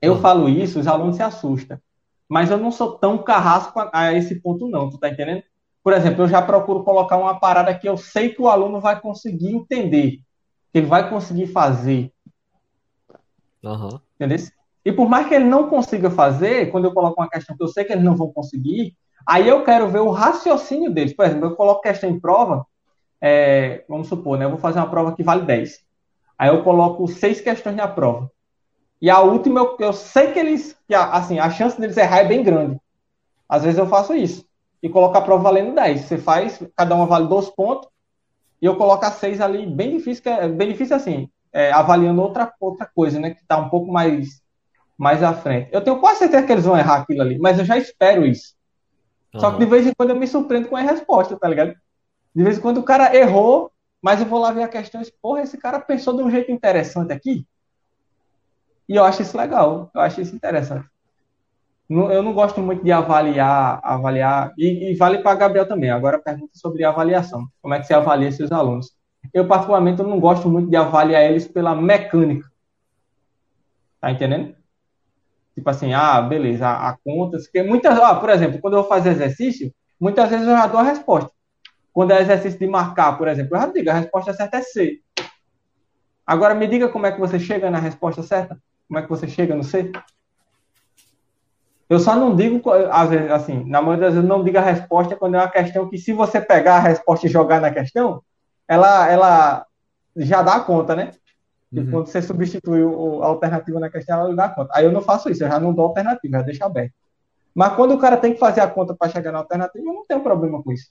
eu 0.00 0.18
falo 0.18 0.48
isso, 0.48 0.80
os 0.80 0.86
alunos 0.86 1.16
se 1.16 1.22
assustam. 1.22 1.78
Mas 2.26 2.50
eu 2.50 2.56
não 2.56 2.70
sou 2.70 2.96
tão 2.96 3.18
carrasco 3.18 3.78
a, 3.92 4.14
esse 4.14 4.40
ponto, 4.40 4.66
não, 4.66 4.88
tu 4.88 4.96
tá 4.96 5.10
entendendo? 5.10 5.42
Por 5.82 5.92
exemplo, 5.92 6.22
eu 6.22 6.28
já 6.28 6.40
procuro 6.40 6.82
colocar 6.82 7.18
uma 7.18 7.38
parada 7.38 7.74
que 7.78 7.86
eu 7.86 7.98
sei 7.98 8.30
que 8.30 8.40
o 8.40 8.48
aluno 8.48 8.80
vai 8.80 8.98
conseguir 8.98 9.54
entender, 9.54 10.20
que 10.72 10.78
ele 10.78 10.86
vai 10.86 11.10
conseguir 11.10 11.48
fazer. 11.48 12.10
Uhum. 13.62 14.00
Entendeu? 14.14 14.38
E 14.86 14.90
por 14.90 15.06
mais 15.06 15.28
que 15.28 15.34
ele 15.34 15.44
não 15.44 15.68
consiga 15.68 16.10
fazer, 16.10 16.70
quando 16.70 16.86
eu 16.86 16.94
coloco 16.94 17.20
uma 17.20 17.28
questão 17.28 17.54
que 17.54 17.62
eu 17.62 17.68
sei 17.68 17.84
que 17.84 17.92
eles 17.92 18.04
não 18.04 18.16
vão 18.16 18.32
conseguir, 18.32 18.96
aí 19.26 19.48
eu 19.48 19.64
quero 19.64 19.88
ver 19.88 20.00
o 20.00 20.10
raciocínio 20.10 20.90
deles. 20.90 21.14
Por 21.14 21.24
exemplo, 21.24 21.46
eu 21.46 21.56
coloco 21.56 21.82
questão 21.82 22.08
em 22.08 22.20
prova, 22.20 22.66
é, 23.20 23.84
vamos 23.88 24.08
supor, 24.08 24.38
né, 24.38 24.44
eu 24.44 24.50
vou 24.50 24.58
fazer 24.58 24.78
uma 24.78 24.90
prova 24.90 25.14
que 25.14 25.22
vale 25.22 25.42
10. 25.42 25.80
Aí 26.38 26.48
eu 26.48 26.62
coloco 26.62 27.06
seis 27.08 27.40
questões 27.40 27.76
na 27.76 27.88
prova. 27.88 28.30
E 29.00 29.10
a 29.10 29.20
última, 29.20 29.60
eu, 29.60 29.76
eu 29.80 29.92
sei 29.92 30.32
que 30.32 30.38
eles, 30.38 30.76
que 30.86 30.94
a, 30.94 31.10
assim, 31.12 31.38
a 31.38 31.50
chance 31.50 31.80
deles 31.80 31.96
errar 31.96 32.18
é 32.18 32.28
bem 32.28 32.42
grande. 32.42 32.78
Às 33.48 33.62
vezes 33.64 33.78
eu 33.78 33.86
faço 33.86 34.14
isso. 34.14 34.44
E 34.82 34.88
coloco 34.88 35.16
a 35.16 35.22
prova 35.22 35.42
valendo 35.42 35.74
10. 35.74 36.02
Você 36.02 36.18
faz, 36.18 36.62
cada 36.76 36.94
uma 36.94 37.06
vale 37.06 37.28
dois 37.28 37.48
pontos, 37.50 37.88
e 38.60 38.66
eu 38.66 38.76
coloco 38.76 39.04
a 39.04 39.10
seis 39.10 39.40
ali, 39.40 39.66
bem 39.66 39.96
difícil, 39.96 40.22
é, 40.32 40.48
bem 40.48 40.68
difícil 40.68 40.96
assim, 40.96 41.28
é, 41.52 41.70
avaliando 41.70 42.22
outra, 42.22 42.52
outra 42.60 42.86
coisa, 42.94 43.20
né, 43.20 43.30
que 43.30 43.40
está 43.42 43.58
um 43.58 43.68
pouco 43.68 43.92
mais 43.92 44.42
mais 44.96 45.22
à 45.22 45.32
frente. 45.34 45.68
Eu 45.72 45.82
tenho 45.82 45.98
quase 46.00 46.20
certeza 46.20 46.46
que 46.46 46.52
eles 46.52 46.64
vão 46.64 46.78
errar 46.78 46.96
aquilo 46.96 47.22
ali, 47.22 47.38
mas 47.38 47.58
eu 47.58 47.64
já 47.64 47.76
espero 47.76 48.24
isso. 48.24 48.54
Uhum. 49.34 49.40
Só 49.40 49.50
que 49.50 49.58
de 49.58 49.66
vez 49.66 49.86
em 49.86 49.92
quando 49.94 50.10
eu 50.10 50.16
me 50.16 50.26
surpreendo 50.26 50.68
com 50.68 50.76
a 50.76 50.80
resposta, 50.80 51.36
tá 51.36 51.48
ligado? 51.48 51.74
De 52.34 52.42
vez 52.42 52.58
em 52.58 52.60
quando 52.60 52.78
o 52.78 52.84
cara 52.84 53.14
errou, 53.14 53.70
mas 54.00 54.20
eu 54.20 54.26
vou 54.26 54.38
lá 54.38 54.52
ver 54.52 54.62
a 54.62 54.68
questão 54.68 55.02
e 55.02 55.12
porra, 55.20 55.42
esse 55.42 55.58
cara 55.58 55.80
pensou 55.80 56.16
de 56.16 56.22
um 56.22 56.30
jeito 56.30 56.52
interessante 56.52 57.12
aqui. 57.12 57.46
E 58.88 58.96
eu 58.96 59.04
acho 59.04 59.22
isso 59.22 59.36
legal, 59.36 59.90
eu 59.94 60.00
acho 60.00 60.20
isso 60.20 60.34
interessante. 60.34 60.86
Eu 61.88 62.22
não 62.22 62.32
gosto 62.32 62.60
muito 62.60 62.82
de 62.82 62.90
avaliar, 62.90 63.78
avaliar, 63.82 64.52
e, 64.56 64.90
e 64.90 64.94
vale 64.94 65.18
para 65.18 65.36
Gabriel 65.36 65.68
também. 65.68 65.90
Agora 65.90 66.18
pergunta 66.18 66.52
sobre 66.54 66.82
avaliação. 66.82 67.46
Como 67.60 67.74
é 67.74 67.80
que 67.80 67.86
você 67.86 67.94
avalia 67.94 68.32
seus 68.32 68.50
alunos? 68.52 68.92
Eu, 69.32 69.46
particularmente, 69.46 70.00
eu 70.00 70.06
não 70.06 70.18
gosto 70.18 70.48
muito 70.48 70.70
de 70.70 70.76
avaliar 70.76 71.22
eles 71.24 71.46
pela 71.46 71.74
mecânica. 71.74 72.48
Tá 74.00 74.10
entendendo? 74.10 74.54
Tipo 75.54 75.70
assim, 75.70 75.94
ah, 75.94 76.20
beleza, 76.20 76.66
a, 76.66 76.90
a 76.90 76.96
conta. 77.04 77.38
Porque 77.38 77.62
muitas, 77.62 77.98
ah, 77.98 78.14
por 78.14 78.30
exemplo, 78.30 78.60
quando 78.60 78.74
eu 78.74 78.80
vou 78.80 78.88
fazer 78.88 79.10
exercício, 79.10 79.72
muitas 80.00 80.28
vezes 80.28 80.46
eu 80.46 80.56
já 80.56 80.66
dou 80.66 80.80
a 80.80 80.84
resposta. 80.84 81.30
Quando 81.92 82.10
é 82.10 82.20
exercício 82.20 82.58
de 82.58 82.66
marcar, 82.66 83.16
por 83.16 83.28
exemplo, 83.28 83.56
eu 83.56 83.60
já 83.60 83.66
digo, 83.68 83.90
a 83.90 83.94
resposta 83.94 84.34
certa 84.34 84.58
é 84.58 84.62
C. 84.62 85.00
Agora 86.26 86.54
me 86.54 86.66
diga 86.66 86.88
como 86.88 87.06
é 87.06 87.12
que 87.12 87.20
você 87.20 87.38
chega 87.38 87.70
na 87.70 87.78
resposta 87.78 88.22
certa. 88.22 88.58
Como 88.88 88.98
é 88.98 89.02
que 89.02 89.08
você 89.08 89.28
chega 89.28 89.54
no 89.54 89.62
C? 89.62 89.92
Eu 91.88 92.00
só 92.00 92.16
não 92.16 92.34
digo, 92.34 92.68
às 92.90 93.10
vezes, 93.10 93.30
assim, 93.30 93.62
na 93.64 93.80
maioria 93.80 94.06
das 94.06 94.14
vezes, 94.14 94.28
não 94.28 94.42
digo 94.42 94.58
a 94.58 94.62
resposta 94.62 95.14
quando 95.14 95.36
é 95.36 95.38
uma 95.38 95.50
questão 95.50 95.88
que, 95.88 95.98
se 95.98 96.12
você 96.12 96.40
pegar 96.40 96.76
a 96.76 96.80
resposta 96.80 97.26
e 97.26 97.30
jogar 97.30 97.60
na 97.60 97.70
questão, 97.70 98.22
ela, 98.66 99.08
ela 99.08 99.66
já 100.16 100.42
dá 100.42 100.60
conta, 100.60 100.96
né? 100.96 101.10
E 101.72 101.80
uhum. 101.80 101.90
quando 101.90 102.06
você 102.06 102.22
substitui 102.22 102.82
o, 102.82 103.22
a 103.22 103.26
alternativa 103.26 103.80
na 103.80 103.90
questão, 103.90 104.20
ela 104.20 104.34
dá 104.34 104.48
conta. 104.48 104.70
Aí 104.74 104.84
eu 104.84 104.92
não 104.92 105.00
faço 105.00 105.30
isso, 105.30 105.42
eu 105.42 105.48
já 105.48 105.58
não 105.58 105.72
dou 105.72 105.86
alternativa, 105.86 106.38
já 106.38 106.42
deixo 106.42 106.64
aberto. 106.64 106.94
Mas 107.54 107.74
quando 107.74 107.94
o 107.94 107.98
cara 107.98 108.16
tem 108.16 108.32
que 108.32 108.38
fazer 108.38 108.60
a 108.60 108.68
conta 108.68 108.94
para 108.94 109.10
chegar 109.10 109.32
na 109.32 109.38
alternativa, 109.38 109.84
eu 109.84 109.92
não 109.92 110.06
tenho 110.06 110.20
problema 110.20 110.62
com 110.62 110.72
isso. 110.72 110.90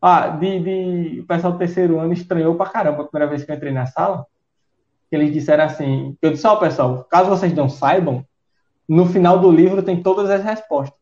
Ah, 0.00 0.28
de, 0.28 0.60
de, 0.60 1.20
o 1.20 1.26
pessoal 1.26 1.52
do 1.52 1.58
terceiro 1.58 2.00
ano 2.00 2.12
estranhou 2.12 2.56
pra 2.56 2.66
caramba 2.68 3.02
a 3.02 3.06
primeira 3.06 3.30
vez 3.30 3.44
que 3.44 3.52
eu 3.52 3.54
entrei 3.54 3.72
na 3.72 3.86
sala. 3.86 4.26
Eles 5.10 5.32
disseram 5.32 5.64
assim: 5.64 6.16
eu 6.20 6.32
disse, 6.32 6.46
ó, 6.46 6.54
oh, 6.54 6.56
pessoal, 6.56 7.04
caso 7.04 7.30
vocês 7.30 7.54
não 7.54 7.68
saibam, 7.68 8.26
no 8.88 9.06
final 9.06 9.38
do 9.38 9.50
livro 9.50 9.82
tem 9.82 10.02
todas 10.02 10.28
as 10.28 10.42
respostas. 10.42 10.98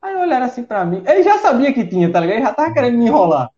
Aí 0.00 0.16
olharam 0.16 0.46
assim 0.46 0.64
para 0.64 0.84
mim. 0.84 1.02
Ele 1.06 1.22
já 1.22 1.38
sabia 1.38 1.72
que 1.72 1.86
tinha, 1.86 2.10
tá 2.10 2.18
ligado? 2.20 2.36
Ele 2.36 2.46
já 2.46 2.54
tava 2.54 2.72
querendo 2.72 2.98
me 2.98 3.06
enrolar. 3.06 3.50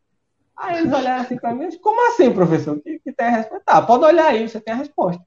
Aí 0.56 0.78
eles 0.78 0.92
olharam 0.92 1.22
assim 1.22 1.36
para 1.36 1.54
mim, 1.54 1.68
como 1.78 2.08
assim, 2.08 2.32
professor? 2.32 2.78
Que, 2.80 2.98
que 3.00 3.12
tem 3.12 3.26
a 3.26 3.30
resposta? 3.30 3.64
Tá, 3.64 3.82
pode 3.82 4.04
olhar 4.04 4.26
aí, 4.26 4.48
você 4.48 4.60
tem 4.60 4.72
a 4.72 4.76
resposta. 4.76 5.22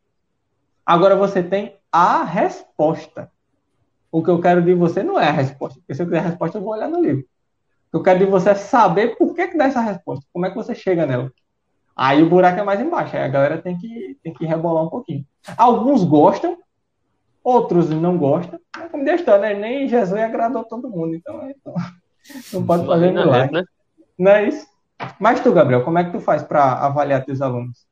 Agora 0.85 1.15
você 1.15 1.43
tem 1.43 1.77
a 1.91 2.23
resposta. 2.23 3.29
O 4.09 4.23
que 4.23 4.29
eu 4.29 4.39
quero 4.39 4.61
de 4.61 4.73
você 4.73 5.03
não 5.03 5.19
é 5.19 5.27
a 5.27 5.33
resposta. 5.33 5.79
Porque 5.79 5.93
se 5.93 6.01
eu 6.01 6.05
quiser 6.05 6.19
a 6.19 6.29
resposta, 6.29 6.57
eu 6.57 6.61
vou 6.61 6.71
olhar 6.71 6.87
no 6.87 7.01
livro. 7.01 7.23
O 7.23 7.91
que 7.91 7.97
eu 7.97 8.03
quero 8.03 8.19
de 8.19 8.25
você 8.25 8.51
é 8.51 8.55
saber 8.55 9.17
por 9.17 9.35
que, 9.35 9.49
que 9.49 9.57
dá 9.57 9.65
essa 9.65 9.81
resposta. 9.81 10.25
Como 10.31 10.45
é 10.45 10.49
que 10.49 10.55
você 10.55 10.73
chega 10.73 11.05
nela. 11.05 11.31
Aí 11.95 12.23
o 12.23 12.29
buraco 12.29 12.59
é 12.59 12.63
mais 12.63 12.79
embaixo. 12.79 13.17
Aí 13.17 13.23
a 13.23 13.27
galera 13.27 13.61
tem 13.61 13.77
que, 13.77 14.17
tem 14.23 14.33
que 14.33 14.45
rebolar 14.45 14.85
um 14.85 14.89
pouquinho. 14.89 15.25
Alguns 15.57 16.03
gostam, 16.03 16.57
outros 17.43 17.89
não 17.89 18.17
gostam. 18.17 18.59
Mas 18.75 18.89
como 18.89 19.03
Deus 19.03 19.19
está, 19.19 19.37
né? 19.37 19.53
Nem 19.53 19.89
Jesus 19.89 20.21
agradou 20.21 20.63
todo 20.63 20.89
mundo. 20.89 21.15
Então, 21.15 21.49
então 21.49 21.73
não 22.53 22.65
pode 22.65 22.85
fazer 22.85 23.11
milagre. 23.11 23.51
Né? 23.51 23.63
Não 24.17 24.31
é 24.31 24.47
isso? 24.47 24.76
Mas 25.19 25.41
tu, 25.41 25.51
Gabriel, 25.51 25.83
como 25.83 25.97
é 25.97 26.03
que 26.03 26.11
tu 26.11 26.19
faz 26.19 26.43
para 26.43 26.85
avaliar 26.85 27.23
teus 27.23 27.41
alunos? 27.41 27.87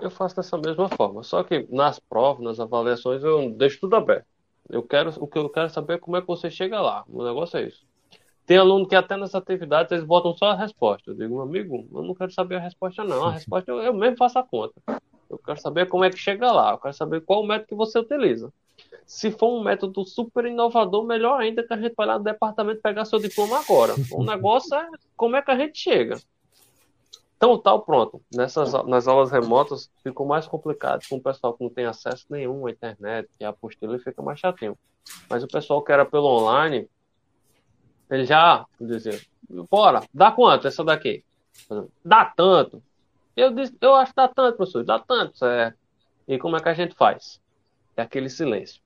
Eu 0.00 0.10
faço 0.10 0.36
dessa 0.36 0.56
mesma 0.56 0.88
forma, 0.88 1.22
só 1.22 1.42
que 1.42 1.66
nas 1.70 1.98
provas, 1.98 2.44
nas 2.44 2.60
avaliações, 2.60 3.22
eu 3.22 3.50
deixo 3.50 3.80
tudo 3.80 3.96
aberto. 3.96 4.26
Eu 4.68 4.82
quero, 4.82 5.10
o 5.20 5.26
que 5.26 5.38
eu 5.38 5.48
quero 5.48 5.70
saber 5.70 5.94
é 5.94 5.98
como 5.98 6.16
é 6.16 6.20
que 6.20 6.26
você 6.26 6.50
chega 6.50 6.80
lá. 6.80 7.04
O 7.08 7.24
negócio 7.24 7.58
é 7.58 7.64
isso. 7.64 7.86
Tem 8.46 8.56
aluno 8.56 8.86
que 8.86 8.94
até 8.94 9.16
nas 9.16 9.34
atividades 9.34 9.92
eles 9.92 10.04
botam 10.04 10.34
só 10.34 10.46
a 10.46 10.56
resposta. 10.56 11.10
Eu 11.10 11.14
digo, 11.14 11.34
meu 11.34 11.42
amigo, 11.42 11.86
eu 11.92 12.02
não 12.02 12.14
quero 12.14 12.30
saber 12.30 12.56
a 12.56 12.60
resposta, 12.60 13.04
não. 13.04 13.24
A 13.24 13.32
resposta 13.32 13.70
eu, 13.70 13.82
eu 13.82 13.92
mesmo 13.92 14.16
faço 14.16 14.38
a 14.38 14.42
conta. 14.42 14.74
Eu 15.28 15.38
quero 15.38 15.60
saber 15.60 15.88
como 15.88 16.04
é 16.04 16.10
que 16.10 16.16
chega 16.16 16.50
lá. 16.52 16.72
Eu 16.72 16.78
quero 16.78 16.94
saber 16.94 17.20
qual 17.22 17.42
o 17.42 17.46
método 17.46 17.68
que 17.68 17.74
você 17.74 17.98
utiliza. 17.98 18.52
Se 19.04 19.30
for 19.30 19.58
um 19.58 19.62
método 19.62 20.04
super 20.04 20.44
inovador, 20.44 21.04
melhor 21.04 21.40
ainda 21.40 21.62
que 21.66 21.72
a 21.72 21.76
gente 21.76 21.94
vai 21.94 22.06
lá 22.06 22.18
no 22.18 22.24
departamento 22.24 22.80
pegar 22.80 23.04
seu 23.04 23.18
diploma 23.18 23.58
agora. 23.58 23.94
O 24.12 24.24
negócio 24.24 24.74
é 24.74 24.88
como 25.16 25.36
é 25.36 25.42
que 25.42 25.50
a 25.50 25.56
gente 25.56 25.78
chega. 25.78 26.18
Então, 27.36 27.58
tal, 27.58 27.82
pronto. 27.82 28.22
Nessas, 28.34 28.72
nas 28.84 29.06
aulas 29.06 29.30
remotas 29.30 29.90
ficou 30.02 30.26
mais 30.26 30.46
complicado 30.46 31.06
com 31.08 31.16
o 31.16 31.22
pessoal 31.22 31.52
que 31.52 31.62
não 31.62 31.70
tem 31.70 31.84
acesso 31.84 32.24
nenhum 32.30 32.66
à 32.66 32.70
internet, 32.70 33.28
e 33.38 33.44
a 33.44 33.50
apostila 33.50 33.98
fica 33.98 34.22
mais 34.22 34.40
chatinho. 34.40 34.76
Mas 35.28 35.42
o 35.42 35.48
pessoal 35.48 35.82
que 35.82 35.92
era 35.92 36.04
pelo 36.06 36.26
online, 36.26 36.88
ele 38.10 38.24
já 38.24 38.64
dizia, 38.80 39.20
bora, 39.70 40.02
dá 40.14 40.32
quanto 40.32 40.66
essa 40.66 40.82
daqui? 40.82 41.22
Dá 42.04 42.24
tanto. 42.24 42.82
Eu 43.36 43.50
disse, 43.50 43.76
eu 43.80 43.94
acho 43.94 44.12
que 44.12 44.16
dá 44.16 44.28
tanto, 44.28 44.56
professor, 44.56 44.82
dá 44.82 44.98
tanto. 44.98 45.38
E 46.26 46.38
como 46.38 46.56
é 46.56 46.60
que 46.60 46.68
a 46.70 46.74
gente 46.74 46.94
faz? 46.94 47.40
É 47.94 48.02
aquele 48.02 48.30
silêncio. 48.30 48.80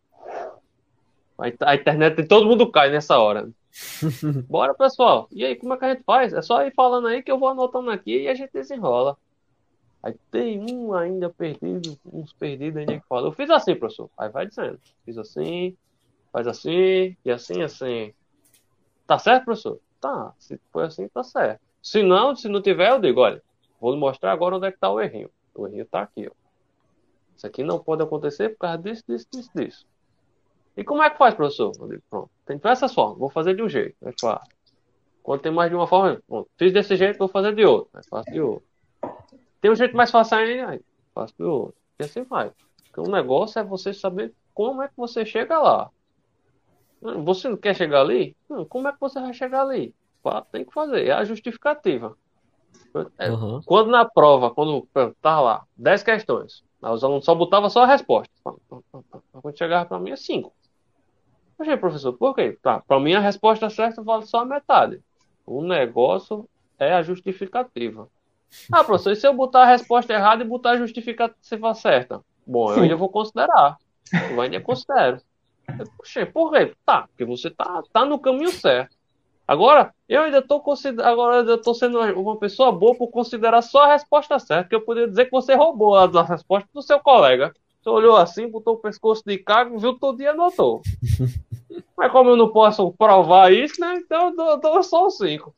A 1.41 1.75
internet, 1.75 2.27
todo 2.27 2.47
mundo 2.47 2.71
cai 2.71 2.91
nessa 2.91 3.19
hora. 3.19 3.51
Bora, 4.49 4.75
pessoal. 4.75 5.29
E 5.31 5.45
aí, 5.45 5.57
como 5.57 5.75
é 5.75 5.77
que 5.77 5.85
a 5.85 5.95
gente 5.95 6.05
faz? 6.05 6.33
É 6.33 6.43
só 6.43 6.63
ir 6.63 6.75
falando 6.75 7.09
aí 7.09 7.23
que 7.23 7.31
eu 7.31 7.39
vou 7.39 7.49
anotando 7.49 7.91
aqui 7.91 8.23
e 8.23 8.29
a 8.29 8.35
gente 8.35 8.53
desenrola. 8.53 9.17
Aí 10.03 10.15
tem 10.31 10.61
um 10.73 10.95
ainda 10.95 11.29
perdido, 11.29 11.99
uns 12.05 12.33
perdidos 12.33 12.79
ainda 12.79 12.99
que 12.99 13.07
fala. 13.07 13.29
Eu 13.29 13.33
fiz 13.33 13.51
assim, 13.51 13.75
professor. 13.75 14.11
Aí 14.17 14.29
vai 14.29 14.47
dizendo. 14.47 14.79
Fiz 15.05 15.19
assim, 15.19 15.77
faz 16.33 16.47
assim, 16.47 17.17
e 17.25 17.31
assim, 17.31 17.63
assim. 17.63 18.15
Tá 19.07 19.19
certo, 19.19 19.45
professor? 19.45 19.79
Tá. 20.01 20.33
Se 20.39 20.59
foi 20.73 20.85
assim, 20.85 21.09
tá 21.09 21.23
certo. 21.23 21.61
Se 21.83 22.03
não, 22.03 22.35
se 22.35 22.49
não 22.49 22.63
tiver, 22.63 22.91
eu 22.91 23.01
digo, 23.01 23.21
olha, 23.21 23.43
vou 23.81 23.97
mostrar 23.97 24.33
agora 24.33 24.57
onde 24.57 24.67
é 24.67 24.73
que 24.73 24.79
tá 24.79 24.91
o 24.91 25.01
errinho. 25.01 25.31
O 25.55 25.67
errinho 25.67 25.87
tá 25.87 26.03
aqui, 26.03 26.29
ó. 26.29 26.33
Isso 27.37 27.47
aqui 27.47 27.63
não 27.63 27.79
pode 27.79 28.03
acontecer 28.03 28.51
por 28.51 28.59
causa 28.59 28.79
disso, 28.79 29.03
disso, 29.07 29.27
disso, 29.31 29.51
disso. 29.55 29.87
E 30.81 30.85
como 30.85 31.03
é 31.03 31.11
que 31.11 31.19
faz, 31.19 31.35
professor? 31.35 31.73
Eu 31.79 31.89
digo, 31.89 32.03
pronto, 32.09 32.31
tem 32.47 32.57
diversas 32.57 32.95
formas, 32.95 33.19
vou 33.19 33.29
fazer 33.29 33.55
de 33.55 33.63
um 33.63 33.69
jeito. 33.69 33.95
É 34.01 34.13
claro. 34.19 34.41
Quando 35.23 35.43
tem 35.43 35.53
mais 35.53 35.69
de 35.69 35.77
uma 35.77 35.87
forma, 35.87 36.19
pronto, 36.27 36.49
fiz 36.57 36.73
desse 36.73 36.97
jeito, 36.97 37.19
vou 37.19 37.29
fazer 37.29 37.55
de 37.55 37.67
outro. 37.67 37.91
Aí 37.93 38.03
faço 38.09 38.33
de 38.33 38.41
outro. 38.41 38.65
Tem 39.61 39.71
um 39.71 39.75
jeito 39.75 39.95
mais 39.95 40.11
fácil 40.11 40.39
ainda, 40.39 40.71
aí 40.71 40.81
faço 41.15 41.35
de 41.37 41.45
outro. 41.45 41.75
E 41.99 42.05
assim 42.05 42.23
vai. 42.23 42.51
Porque 42.85 42.99
o 42.99 43.13
negócio 43.13 43.59
é 43.59 43.63
você 43.63 43.93
saber 43.93 44.33
como 44.55 44.81
é 44.81 44.89
que 44.89 44.97
você 44.97 45.27
chega 45.27 45.59
lá. 45.59 45.91
Você 47.03 47.51
não 47.51 47.59
quer 47.59 47.77
chegar 47.77 48.01
ali? 48.01 48.35
como 48.71 48.89
é 48.89 48.93
que 48.93 49.01
você 49.01 49.21
vai 49.21 49.35
chegar 49.35 49.61
ali? 49.61 49.95
Tem 50.51 50.65
que 50.65 50.73
fazer. 50.73 51.09
É 51.09 51.13
a 51.13 51.25
justificativa. 51.25 52.17
Uhum. 52.95 53.61
Quando 53.67 53.91
na 53.91 54.07
prova, 54.07 54.51
quando 54.51 54.89
tá 55.21 55.43
lá, 55.43 55.63
10 55.77 56.03
questões, 56.03 56.65
os 56.81 57.05
alunos 57.05 57.27
só 57.27 57.35
botavam 57.35 57.69
só 57.69 57.83
a 57.83 57.87
resposta. 57.87 58.33
Quando 58.43 59.59
chegava 59.59 59.85
para 59.85 59.99
mim 59.99 60.13
é 60.13 60.17
5. 60.17 60.51
Poxa, 61.61 61.77
professor, 61.77 62.15
por 62.15 62.35
quê? 62.35 62.57
Tá, 62.63 62.81
para 62.81 62.99
mim 62.99 63.13
a 63.13 63.21
resposta 63.21 63.69
certa 63.69 64.03
vale 64.03 64.25
só 64.25 64.39
a 64.39 64.45
metade. 64.47 64.99
O 65.45 65.63
negócio 65.63 66.49
é 66.79 66.95
a 66.95 67.03
justificativa. 67.03 68.09
Ah, 68.73 68.83
professor, 68.83 69.13
e 69.13 69.17
se 69.17 69.29
eu 69.29 69.33
botar 69.33 69.63
a 69.63 69.67
resposta 69.67 70.13
errada 70.13 70.43
e 70.43 70.47
botar 70.47 70.71
a 70.71 70.77
justificativa 70.77 71.73
certa? 71.75 72.21
Bom, 72.45 72.73
eu 72.73 72.83
ainda 72.83 72.97
vou 72.97 73.09
considerar. 73.09 73.77
Eu 74.29 74.41
ainda 74.41 74.61
considero. 74.61 75.21
Poxa, 75.97 76.27
por 76.27 76.51
quê? 76.51 76.75
Tá, 76.85 77.07
porque 77.07 77.25
você 77.25 77.49
tá, 77.49 77.81
tá 77.93 78.05
no 78.05 78.19
caminho 78.19 78.51
certo. 78.51 78.97
Agora, 79.47 79.95
eu 80.09 80.23
ainda 80.23 80.39
estou 80.39 80.65
agora 81.05 81.49
eu 81.49 81.63
tô 81.63 81.75
sendo 81.75 82.01
uma 82.01 82.39
pessoa 82.39 82.73
boa 82.73 82.97
por 82.97 83.09
considerar 83.09 83.63
só 83.63 83.85
a 83.85 83.93
resposta 83.93 84.39
certa, 84.41 84.69
que 84.69 84.75
eu 84.75 84.81
poderia 84.81 85.09
dizer 85.09 85.27
que 85.27 85.31
você 85.31 85.55
roubou 85.55 85.95
a 85.95 86.25
resposta 86.25 86.69
do 86.73 86.83
seu 86.83 86.99
colega. 86.99 87.55
Você 87.81 87.89
olhou 87.89 88.17
assim, 88.17 88.49
botou 88.49 88.75
o 88.75 88.79
pescoço 88.79 89.23
de 89.25 89.39
cago, 89.39 89.79
viu 89.79 89.97
todo 89.99 90.19
dia 90.19 90.33
anotou. 90.33 90.83
Mas 91.97 92.13
como 92.13 92.31
eu 92.31 92.37
não 92.37 92.51
posso 92.53 92.93
provar 92.93 93.53
isso, 93.53 93.81
né? 93.81 93.97
Então 93.97 94.31
eu 94.31 94.37
dou, 94.37 94.61
dou 94.61 94.83
só 94.83 95.07
os 95.07 95.17
cinco. 95.17 95.55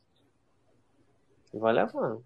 E 1.53 1.57
vai 1.57 1.73
levando. 1.73 2.23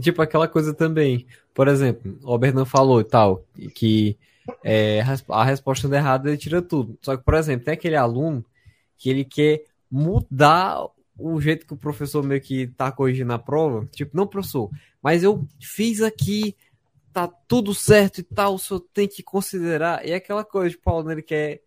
Tipo 0.00 0.22
aquela 0.22 0.48
coisa 0.48 0.74
também. 0.74 1.26
Por 1.54 1.68
exemplo, 1.68 2.18
o 2.22 2.38
Bernan 2.38 2.64
falou 2.64 3.00
e 3.00 3.04
tal, 3.04 3.44
que 3.74 4.16
é, 4.64 5.02
a 5.28 5.44
resposta 5.44 5.94
errada 5.94 6.28
ele 6.28 6.38
tira 6.38 6.60
tudo. 6.60 6.98
Só 7.00 7.16
que, 7.16 7.24
por 7.24 7.34
exemplo, 7.34 7.64
tem 7.64 7.74
aquele 7.74 7.96
aluno 7.96 8.44
que 8.96 9.10
ele 9.10 9.24
quer 9.24 9.64
mudar 9.90 10.86
o 11.18 11.40
jeito 11.40 11.66
que 11.66 11.72
o 11.72 11.78
professor 11.78 12.22
meio 12.22 12.40
que 12.40 12.66
tá 12.66 12.92
corrigindo 12.92 13.32
a 13.32 13.38
prova. 13.38 13.86
Tipo, 13.92 14.16
não, 14.16 14.26
professor, 14.26 14.70
mas 15.02 15.22
eu 15.22 15.46
fiz 15.60 16.02
aqui, 16.02 16.54
tá 17.12 17.26
tudo 17.26 17.74
certo 17.74 18.18
e 18.18 18.22
tal, 18.22 18.54
o 18.54 18.58
senhor 18.58 18.80
tem 18.92 19.08
que 19.08 19.22
considerar. 19.22 20.06
E 20.06 20.10
é 20.12 20.16
aquela 20.16 20.44
coisa, 20.44 20.70
tipo, 20.70 20.90
o 20.90 20.92
aluno 20.92 21.12
ele 21.12 21.22
quer. 21.22 21.62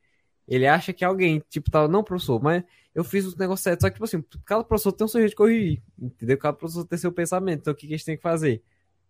Ele 0.49 0.65
acha 0.65 0.91
que 0.91 1.05
alguém, 1.05 1.43
tipo, 1.47 1.69
tá, 1.69 1.87
não, 1.87 2.03
professor, 2.03 2.41
mas 2.41 2.63
eu 2.93 3.03
fiz 3.03 3.31
o 3.31 3.37
negócio 3.37 3.63
certo. 3.63 3.81
Só 3.81 3.87
que, 3.87 3.93
tipo 3.93 4.03
assim, 4.03 4.23
cada 4.43 4.63
professor 4.63 4.91
tem 4.91 5.05
o 5.05 5.07
seu 5.07 5.21
jeito 5.21 5.29
de 5.29 5.35
corrigir, 5.35 5.81
entendeu? 5.97 6.37
Cada 6.39 6.57
professor 6.57 6.85
tem 6.85 6.97
seu 6.97 7.11
pensamento. 7.11 7.59
Então, 7.59 7.73
o 7.73 7.75
que, 7.75 7.85
que 7.85 7.93
a 7.93 7.97
gente 7.97 8.05
tem 8.05 8.17
que 8.17 8.23
fazer? 8.23 8.63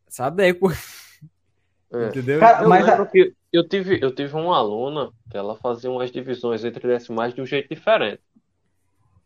Se 0.09 0.21
adequa. 0.21 0.73
É. 1.93 2.07
Entendeu? 2.09 2.39
Cara, 2.39 2.63
eu 2.63 2.69
mas 2.69 2.85
lembro 2.85 3.03
a... 3.03 3.05
que 3.07 3.33
eu 3.51 3.67
tive, 3.67 3.99
eu 3.99 4.13
tive 4.13 4.35
uma 4.35 4.55
aluna 4.55 5.11
que 5.31 5.37
ela 5.37 5.55
fazia 5.55 5.89
umas 5.89 6.11
divisões 6.11 6.63
entre 6.63 6.87
decimais 6.87 7.33
de 7.33 7.41
um 7.41 7.45
jeito 7.45 7.73
diferente. 7.73 8.21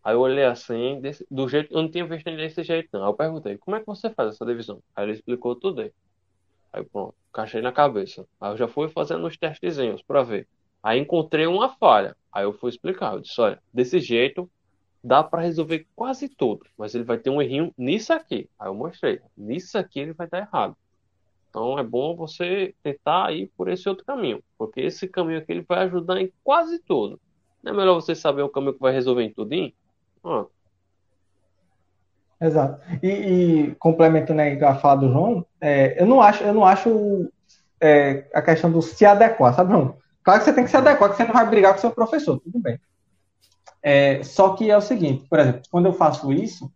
Aí 0.03 0.14
eu 0.15 0.19
olhei 0.19 0.45
assim, 0.45 0.99
desse, 1.02 1.26
do 1.31 1.48
jeito, 1.48 1.73
eu 1.73 1.81
não 1.81 1.90
tinha 1.90 2.06
visto 2.06 2.26
desse 2.26 2.64
jeito 2.64 2.90
não. 2.94 3.03
Aí 3.03 3.10
eu 3.10 3.14
perguntei, 3.14 3.57
como 3.57 3.76
é 3.76 3.80
que 3.80 3.85
você 3.85 4.10
faz 4.10 4.35
essa 4.35 4.45
divisão? 4.45 4.81
Aí 4.95 5.06
ele 5.06 5.14
explicou 5.14 5.56
tudo 5.56 5.81
aí. 5.81 5.91
Aí 6.72 6.84
pronto, 6.84 7.15
encaixei 7.30 7.61
na 7.61 7.72
cabeça. 7.72 8.26
Aí 8.40 8.52
eu 8.52 8.57
já 8.57 8.68
fui 8.68 8.88
fazendo 8.90 9.26
uns 9.26 9.38
testezinhos 9.38 10.02
para 10.02 10.23
ver. 10.23 10.48
Aí 10.84 10.99
encontrei 10.99 11.47
uma 11.47 11.69
falha. 11.69 12.15
Aí 12.31 12.43
eu 12.43 12.51
fui 12.51 12.69
explicar. 12.69 13.14
Eu 13.14 13.22
disse, 13.22 13.39
olha, 13.39 13.60
desse 13.73 13.99
jeito 14.01 14.49
dá 15.03 15.23
para 15.23 15.41
resolver 15.41 15.88
quase 15.95 16.30
tudo, 16.30 16.65
mas 16.77 16.95
ele 16.95 17.03
vai 17.03 17.18
ter 17.18 17.30
um 17.30 17.41
errinho 17.41 17.73
nisso 17.77 18.14
aqui. 18.14 18.49
Aí 18.60 18.68
eu 18.68 18.73
mostrei, 18.73 19.19
nisso 19.35 19.77
aqui 19.77 19.99
ele 19.99 20.14
vai 20.14 20.27
estar 20.27 20.39
errado. 20.39 20.76
Então 21.49 21.77
é 21.77 21.84
bom 21.84 22.15
você 22.15 22.73
tentar 22.81 23.31
ir 23.34 23.51
por 23.55 23.68
esse 23.68 23.88
outro 23.88 24.05
caminho, 24.05 24.41
porque 24.57 24.81
esse 24.81 25.07
caminho 25.07 25.39
aqui 25.39 25.51
ele 25.51 25.65
vai 25.68 25.84
ajudar 25.84 26.19
em 26.19 26.31
quase 26.43 26.80
tudo. 26.80 27.19
Não 27.61 27.73
é 27.73 27.76
melhor 27.76 27.95
você 27.95 28.15
saber 28.15 28.41
o 28.41 28.49
caminho 28.49 28.73
que 28.73 28.80
vai 28.80 28.93
resolver 28.93 29.23
em 29.23 29.34
tudinho? 29.34 29.72
Ah. 30.23 30.45
Exato. 32.41 32.81
E, 33.01 33.07
e, 33.07 33.76
complementando 33.76 34.41
aí 34.41 34.61
a 34.61 34.76
fala 34.76 35.01
do 35.01 35.11
João, 35.11 35.45
é, 35.61 36.01
eu 36.01 36.05
não 36.05 36.22
acho, 36.22 36.43
eu 36.43 36.53
não 36.53 36.65
acho 36.65 37.31
é, 37.80 38.27
a 38.34 38.41
questão 38.41 38.72
do 38.72 38.81
se 38.81 39.05
adequar, 39.05 39.53
sabe, 39.53 39.72
João? 39.72 39.97
Claro 40.23 40.39
que 40.39 40.45
você 40.45 40.53
tem 40.53 40.63
que 40.63 40.69
se 40.69 40.77
adequar, 40.77 41.09
que 41.09 41.17
você 41.17 41.25
não 41.25 41.33
vai 41.33 41.47
brigar 41.49 41.73
com 41.73 41.79
seu 41.79 41.91
professor, 41.91 42.39
tudo 42.39 42.59
bem. 42.59 42.79
É, 43.81 44.23
só 44.23 44.55
que 44.55 44.71
é 44.71 44.77
o 44.77 44.81
seguinte, 44.81 45.25
por 45.29 45.39
exemplo, 45.39 45.61
quando 45.69 45.87
eu 45.87 45.93
faço 45.93 46.31
isso, 46.31 46.71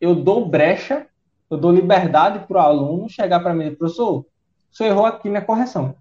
eu 0.00 0.14
dou 0.14 0.46
brecha, 0.46 1.06
eu 1.48 1.56
dou 1.56 1.72
liberdade 1.72 2.46
para 2.46 2.58
o 2.58 2.60
aluno 2.60 3.08
chegar 3.08 3.40
para 3.40 3.54
mim 3.54 3.66
e 3.66 3.76
professor, 3.76 4.26
senhor 4.70 4.90
errou 4.90 5.06
aqui 5.06 5.28
na 5.28 5.40
correção. 5.40 5.94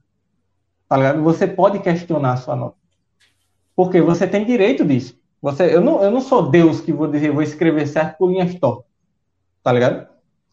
Tá 0.88 0.97
ligado? 0.97 1.23
Você 1.23 1.47
pode 1.47 1.80
questionar 1.80 2.34
a 2.34 2.38
sua 2.38 2.55
nota. 2.55 2.76
Porque 3.76 4.01
você 4.01 4.27
tem 4.27 4.45
direito 4.45 4.85
disso. 4.85 5.17
Você, 5.41 5.73
eu, 5.73 5.81
não, 5.81 6.03
eu 6.03 6.11
não 6.11 6.21
sou 6.21 6.49
Deus 6.49 6.81
que 6.81 6.91
vou 6.91 7.07
dizer, 7.07 7.31
vou 7.31 7.41
escrever 7.41 7.88
certo 7.88 8.17
por 8.17 8.30
linhas 8.30 8.53
tortas. 8.55 8.91
Tá 9.63 9.71
ligado? 9.71 10.07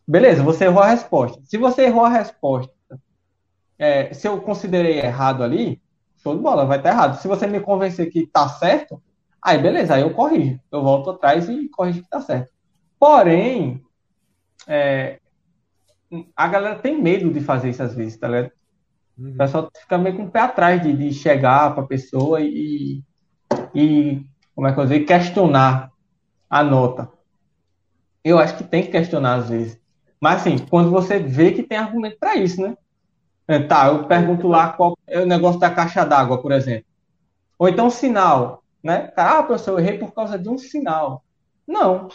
Beleza, 0.06 0.42
você 0.42 0.64
errou 0.64 0.82
a 0.82 0.88
resposta. 0.88 1.40
Se 1.44 1.58
você 1.58 1.86
errou 1.86 2.04
a 2.04 2.08
resposta, 2.08 2.72
é, 3.78 4.14
se 4.14 4.28
eu 4.28 4.40
considerei 4.40 5.00
errado 5.00 5.42
ali, 5.42 5.80
show 6.26 6.36
de 6.36 6.42
bola, 6.42 6.66
vai 6.66 6.78
estar 6.78 6.90
errado. 6.90 7.20
Se 7.20 7.28
você 7.28 7.46
me 7.46 7.60
convencer 7.60 8.10
que 8.10 8.26
tá 8.26 8.48
certo, 8.48 9.00
aí 9.40 9.58
beleza, 9.58 9.94
aí 9.94 10.02
eu 10.02 10.12
corrijo. 10.12 10.58
Eu 10.72 10.82
volto 10.82 11.10
atrás 11.10 11.48
e 11.48 11.68
corrijo 11.68 12.02
que 12.02 12.08
tá 12.08 12.20
certo. 12.20 12.52
Porém, 12.98 13.80
é, 14.66 15.20
a 16.34 16.48
galera 16.48 16.78
tem 16.78 17.00
medo 17.00 17.32
de 17.32 17.40
fazer 17.40 17.70
isso 17.70 17.82
às 17.82 17.94
vezes, 17.94 18.18
tá 18.18 18.26
ligado? 18.26 18.50
Uhum. 19.16 19.30
O 19.30 19.36
pessoal 19.36 19.70
fica 19.80 19.96
meio 19.96 20.16
com 20.16 20.24
o 20.24 20.30
pé 20.30 20.40
atrás 20.40 20.82
de, 20.82 20.92
de 20.92 21.12
chegar 21.12 21.74
pra 21.74 21.86
pessoa 21.86 22.40
e, 22.40 23.02
e 23.74 24.26
como 24.54 24.66
é 24.66 24.72
que 24.72 24.80
eu 24.80 24.84
dizer, 24.84 25.00
questionar 25.04 25.92
a 26.50 26.64
nota. 26.64 27.08
Eu 28.24 28.38
acho 28.38 28.56
que 28.56 28.64
tem 28.64 28.82
que 28.82 28.90
questionar 28.90 29.34
às 29.34 29.48
vezes. 29.48 29.80
Mas 30.20 30.40
assim, 30.40 30.58
quando 30.58 30.90
você 30.90 31.18
vê 31.18 31.52
que 31.52 31.62
tem 31.62 31.78
argumento 31.78 32.18
para 32.18 32.36
isso, 32.36 32.60
né? 32.60 32.76
É, 33.48 33.60
tá, 33.60 33.88
eu 33.88 34.04
pergunto 34.04 34.48
lá 34.48 34.72
qual 34.72 34.96
é 35.06 35.20
o 35.20 35.26
negócio 35.26 35.60
da 35.60 35.70
caixa 35.70 36.04
d'água, 36.04 36.40
por 36.40 36.52
exemplo. 36.52 36.86
Ou 37.58 37.68
então 37.68 37.88
sinal, 37.88 38.62
né? 38.82 39.12
Ah, 39.16 39.42
professor, 39.42 39.72
eu 39.72 39.78
errei 39.78 39.98
por 39.98 40.12
causa 40.12 40.38
de 40.38 40.48
um 40.48 40.58
sinal. 40.58 41.24
Não, 41.66 42.08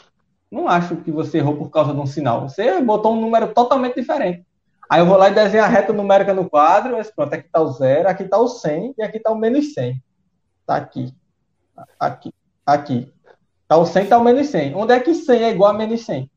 não 0.52 0.68
acho 0.68 0.98
que 0.98 1.12
você 1.12 1.38
errou 1.38 1.56
por 1.56 1.70
causa 1.70 1.94
de 1.94 2.00
um 2.00 2.06
sinal. 2.06 2.50
Você 2.50 2.82
botou 2.82 3.14
um 3.14 3.22
número 3.22 3.54
totalmente 3.54 3.96
diferente. 3.96 4.46
Aí 4.90 5.00
eu 5.00 5.06
vou 5.06 5.16
lá 5.16 5.30
e 5.30 5.34
desenho 5.34 5.64
a 5.64 5.68
reta 5.68 5.94
numérica 5.94 6.34
no 6.34 6.50
quadro, 6.50 6.98
mas 6.98 7.10
pronto, 7.10 7.34
aqui 7.34 7.46
está 7.46 7.62
o 7.62 7.72
zero, 7.72 8.10
aqui 8.10 8.24
está 8.24 8.38
o 8.38 8.48
100 8.48 8.96
e 8.98 9.02
aqui 9.02 9.18
está 9.18 9.32
o 9.32 9.38
menos 9.38 9.74
100. 9.74 10.04
Está 10.60 10.76
aqui. 10.76 11.14
Aqui. 11.98 12.34
Aqui. 12.66 13.14
Tá 13.70 13.78
o 13.78 13.86
100, 13.86 14.08
tá 14.08 14.18
o 14.18 14.24
menos 14.24 14.48
100. 14.48 14.76
Onde 14.76 14.94
é 14.94 15.00
que 15.00 15.16
100 15.16 15.44
é 15.44 15.50
igual 15.52 15.72
a 15.72 15.74
menos 15.74 16.04
100? 16.04 16.30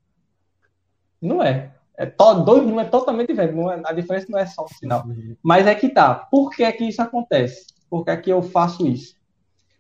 Não 1.21 1.43
é. 1.43 1.74
É 1.97 2.07
to, 2.07 2.35
dois 2.45 2.63
números 2.63 2.89
é 2.89 2.91
totalmente 2.91 3.29
diferentes. 3.29 3.57
Não 3.57 3.71
é, 3.71 3.81
a 3.85 3.93
diferença 3.93 4.27
não 4.29 4.39
é 4.39 4.47
só 4.47 4.65
o 4.65 4.69
sinal. 4.69 5.05
Mas 5.43 5.67
é 5.67 5.75
que 5.75 5.89
tá. 5.89 6.15
Por 6.15 6.51
que 6.51 6.65
é 6.65 6.73
que 6.73 6.85
isso 6.85 7.01
acontece? 7.01 7.67
Por 7.89 8.05
que 8.05 8.11
é 8.11 8.17
que 8.17 8.31
eu 8.31 8.43
faço 8.43 8.87
isso? 8.87 9.15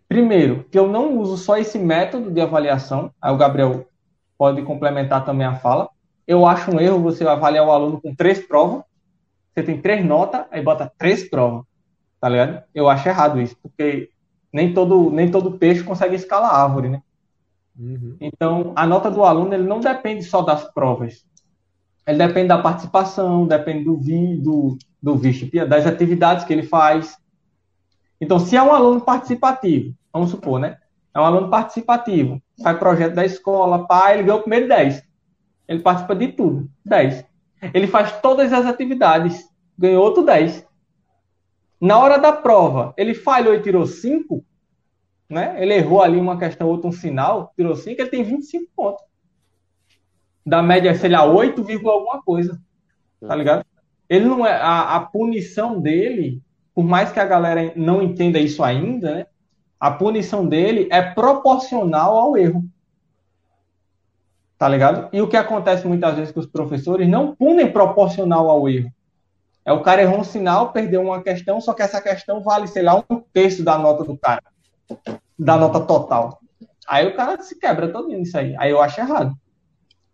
Primeiro, 0.08 0.64
que 0.70 0.78
eu 0.78 0.86
não 0.86 1.18
uso 1.18 1.36
só 1.36 1.56
esse 1.56 1.78
método 1.78 2.30
de 2.30 2.40
avaliação. 2.40 3.10
Aí 3.20 3.32
o 3.32 3.36
Gabriel 3.36 3.88
pode 4.38 4.62
complementar 4.62 5.24
também 5.24 5.46
a 5.46 5.56
fala. 5.56 5.88
Eu 6.26 6.46
acho 6.46 6.70
um 6.70 6.80
erro 6.80 7.00
você 7.00 7.26
avaliar 7.26 7.66
o 7.66 7.72
aluno 7.72 8.00
com 8.00 8.14
três 8.14 8.38
provas. 8.38 8.82
Você 9.52 9.62
tem 9.62 9.80
três 9.80 10.04
notas, 10.04 10.44
aí 10.50 10.62
bota 10.62 10.92
três 10.98 11.28
provas. 11.28 11.64
Tá 12.20 12.28
ligado? 12.28 12.62
Eu 12.74 12.88
acho 12.88 13.08
errado 13.08 13.40
isso, 13.40 13.56
porque 13.62 14.08
nem 14.52 14.72
todo, 14.72 15.10
nem 15.10 15.30
todo 15.30 15.58
peixe 15.58 15.82
consegue 15.82 16.14
escalar 16.14 16.50
a 16.50 16.62
árvore, 16.62 16.88
né? 16.88 17.02
Uhum. 17.78 18.16
Então, 18.20 18.72
a 18.76 18.86
nota 18.86 19.10
do 19.10 19.24
aluno 19.24 19.52
ele 19.52 19.64
não 19.64 19.80
depende 19.80 20.22
só 20.22 20.42
das 20.42 20.64
provas. 20.72 21.24
Ele 22.06 22.18
depende 22.18 22.48
da 22.48 22.58
participação, 22.58 23.46
depende 23.46 23.84
do 23.84 23.96
vi, 23.96 24.36
do, 24.36 24.76
do 25.02 25.16
visto, 25.16 25.50
das 25.66 25.86
atividades 25.86 26.44
que 26.44 26.52
ele 26.52 26.62
faz. 26.62 27.16
Então, 28.20 28.38
se 28.38 28.56
é 28.56 28.62
um 28.62 28.72
aluno 28.72 29.00
participativo, 29.00 29.94
vamos 30.12 30.30
supor, 30.30 30.60
né? 30.60 30.78
É 31.14 31.20
um 31.20 31.24
aluno 31.24 31.48
participativo, 31.48 32.42
faz 32.62 32.78
projeto 32.78 33.14
da 33.14 33.24
escola, 33.24 33.86
pai, 33.86 34.14
ele 34.14 34.24
ganhou 34.24 34.38
o 34.38 34.42
primeiro 34.42 34.68
10. 34.68 35.02
Ele 35.66 35.80
participa 35.80 36.14
de 36.14 36.28
tudo, 36.28 36.68
10. 36.84 37.24
Ele 37.72 37.86
faz 37.86 38.20
todas 38.20 38.52
as 38.52 38.66
atividades, 38.66 39.48
ganhou 39.78 40.04
outro 40.04 40.24
10. 40.24 40.66
Na 41.80 41.98
hora 41.98 42.18
da 42.18 42.32
prova, 42.32 42.92
ele 42.96 43.14
falhou 43.14 43.54
e 43.54 43.62
tirou 43.62 43.86
5, 43.86 44.44
né? 45.28 45.56
Ele 45.62 45.74
errou 45.74 46.02
ali 46.02 46.18
uma 46.18 46.38
questão, 46.38 46.68
outra 46.68 46.88
um 46.88 46.92
sinal, 46.92 47.52
tirou 47.56 47.74
5, 47.74 48.00
ele 48.00 48.10
tem 48.10 48.22
25 48.22 48.70
pontos. 48.74 49.04
Da 50.44 50.62
média, 50.62 50.94
sei 50.94 51.10
lá, 51.10 51.24
8, 51.24 51.60
alguma 51.88 52.22
coisa. 52.22 52.60
Tá 53.26 53.34
ligado? 53.34 53.64
Ele 54.08 54.26
não 54.26 54.46
é. 54.46 54.52
A, 54.52 54.96
a, 54.96 55.00
punição 55.00 55.80
dele, 55.80 56.42
por 56.74 56.84
mais 56.84 57.10
que 57.10 57.20
a 57.20 57.24
galera 57.24 57.72
não 57.74 58.02
entenda 58.02 58.38
isso 58.38 58.62
ainda, 58.62 59.14
né? 59.14 59.26
A 59.80 59.90
punição 59.90 60.46
dele 60.46 60.88
é 60.90 61.02
proporcional 61.02 62.16
ao 62.16 62.36
erro. 62.36 62.64
Tá 64.58 64.68
ligado? 64.68 65.08
E 65.12 65.20
o 65.20 65.28
que 65.28 65.36
acontece 65.36 65.86
muitas 65.86 66.14
vezes 66.16 66.32
com 66.32 66.40
os 66.40 66.46
professores 66.46 67.08
não 67.08 67.34
punem 67.34 67.70
proporcional 67.70 68.48
ao 68.48 68.68
erro. 68.68 68.90
É 69.64 69.72
o 69.72 69.82
cara 69.82 70.02
errou 70.02 70.20
um 70.20 70.24
sinal, 70.24 70.72
perdeu 70.72 71.02
uma 71.02 71.22
questão, 71.22 71.60
só 71.60 71.72
que 71.72 71.82
essa 71.82 72.00
questão 72.00 72.42
vale, 72.42 72.66
sei 72.66 72.82
lá, 72.82 73.02
um 73.08 73.20
terço 73.32 73.64
da 73.64 73.78
nota 73.78 74.04
do 74.04 74.16
cara, 74.16 74.42
da 75.38 75.56
nota 75.56 75.80
total. 75.80 76.38
Aí 76.86 77.06
o 77.06 77.16
cara 77.16 77.42
se 77.42 77.58
quebra 77.58 77.88
todo 77.88 78.08
nisso 78.08 78.36
aí. 78.36 78.54
Aí 78.58 78.70
eu 78.70 78.80
acho 78.80 79.00
errado. 79.00 79.34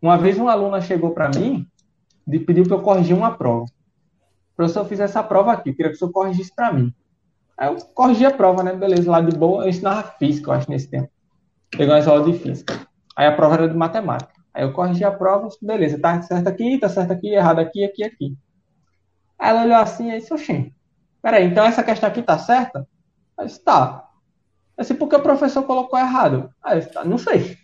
Uma 0.01 0.17
vez 0.17 0.39
uma 0.39 0.53
aluna 0.53 0.81
chegou 0.81 1.11
para 1.11 1.29
mim 1.29 1.67
e 2.27 2.39
pediu 2.39 2.65
para 2.65 2.77
eu 2.77 2.83
corrigir 2.83 3.17
uma 3.17 3.37
prova. 3.37 3.67
Professor, 4.57 4.81
eu 4.81 4.87
fiz 4.87 5.01
essa 5.01 5.23
prova 5.23 5.53
aqui, 5.53 5.73
queria 5.73 5.91
que 5.91 5.97
o 5.97 5.99
senhor 5.99 6.13
corrigisse 6.13 6.55
para 6.55 6.73
mim. 6.73 6.95
Aí 7.57 7.69
eu 7.69 7.77
corrigi 7.95 8.25
a 8.25 8.31
prova, 8.31 8.63
né? 8.63 8.73
Beleza, 8.75 9.11
lá 9.11 9.21
de 9.21 9.37
boa, 9.37 9.65
eu 9.65 9.69
ensinava 9.69 10.03
física, 10.19 10.51
eu 10.51 10.55
acho, 10.55 10.71
nesse 10.71 10.89
tempo. 10.91 11.11
Pegou 11.71 11.95
uma 11.95 12.05
aula 12.05 12.25
de 12.25 12.39
física. 12.39 12.87
Aí 13.17 13.27
a 13.27 13.37
prova 13.37 13.55
era 13.55 13.69
de 13.69 13.77
matemática. 13.77 14.33
Aí 14.55 14.65
eu 14.65 14.73
corrigi 14.73 15.05
a 15.05 15.11
prova, 15.11 15.49
beleza, 15.61 15.99
tá 15.99 16.21
certo 16.23 16.49
aqui, 16.49 16.79
tá 16.79 16.89
certo 16.89 17.13
aqui, 17.13 17.29
errado 17.29 17.59
aqui, 17.61 17.85
aqui, 17.85 18.03
aqui. 18.03 18.37
Aí 19.39 19.51
ela 19.51 19.65
olhou 19.65 19.77
assim 19.77 20.11
e 20.11 20.19
disse, 20.19 20.33
oxê, 20.33 20.73
peraí, 21.23 21.45
então 21.45 21.65
essa 21.65 21.83
questão 21.83 22.09
aqui 22.09 22.23
tá 22.23 22.39
certa? 22.39 22.87
Eu 23.39 23.47
disse, 23.47 23.63
tá. 23.63 24.09
Assim, 24.77 24.95
porque 24.95 25.17
o 25.17 25.23
professor 25.23 25.63
colocou 25.63 25.99
errado? 25.99 26.51
Ah, 26.63 26.77
eu, 26.77 27.05
não 27.05 27.19
sei. 27.19 27.59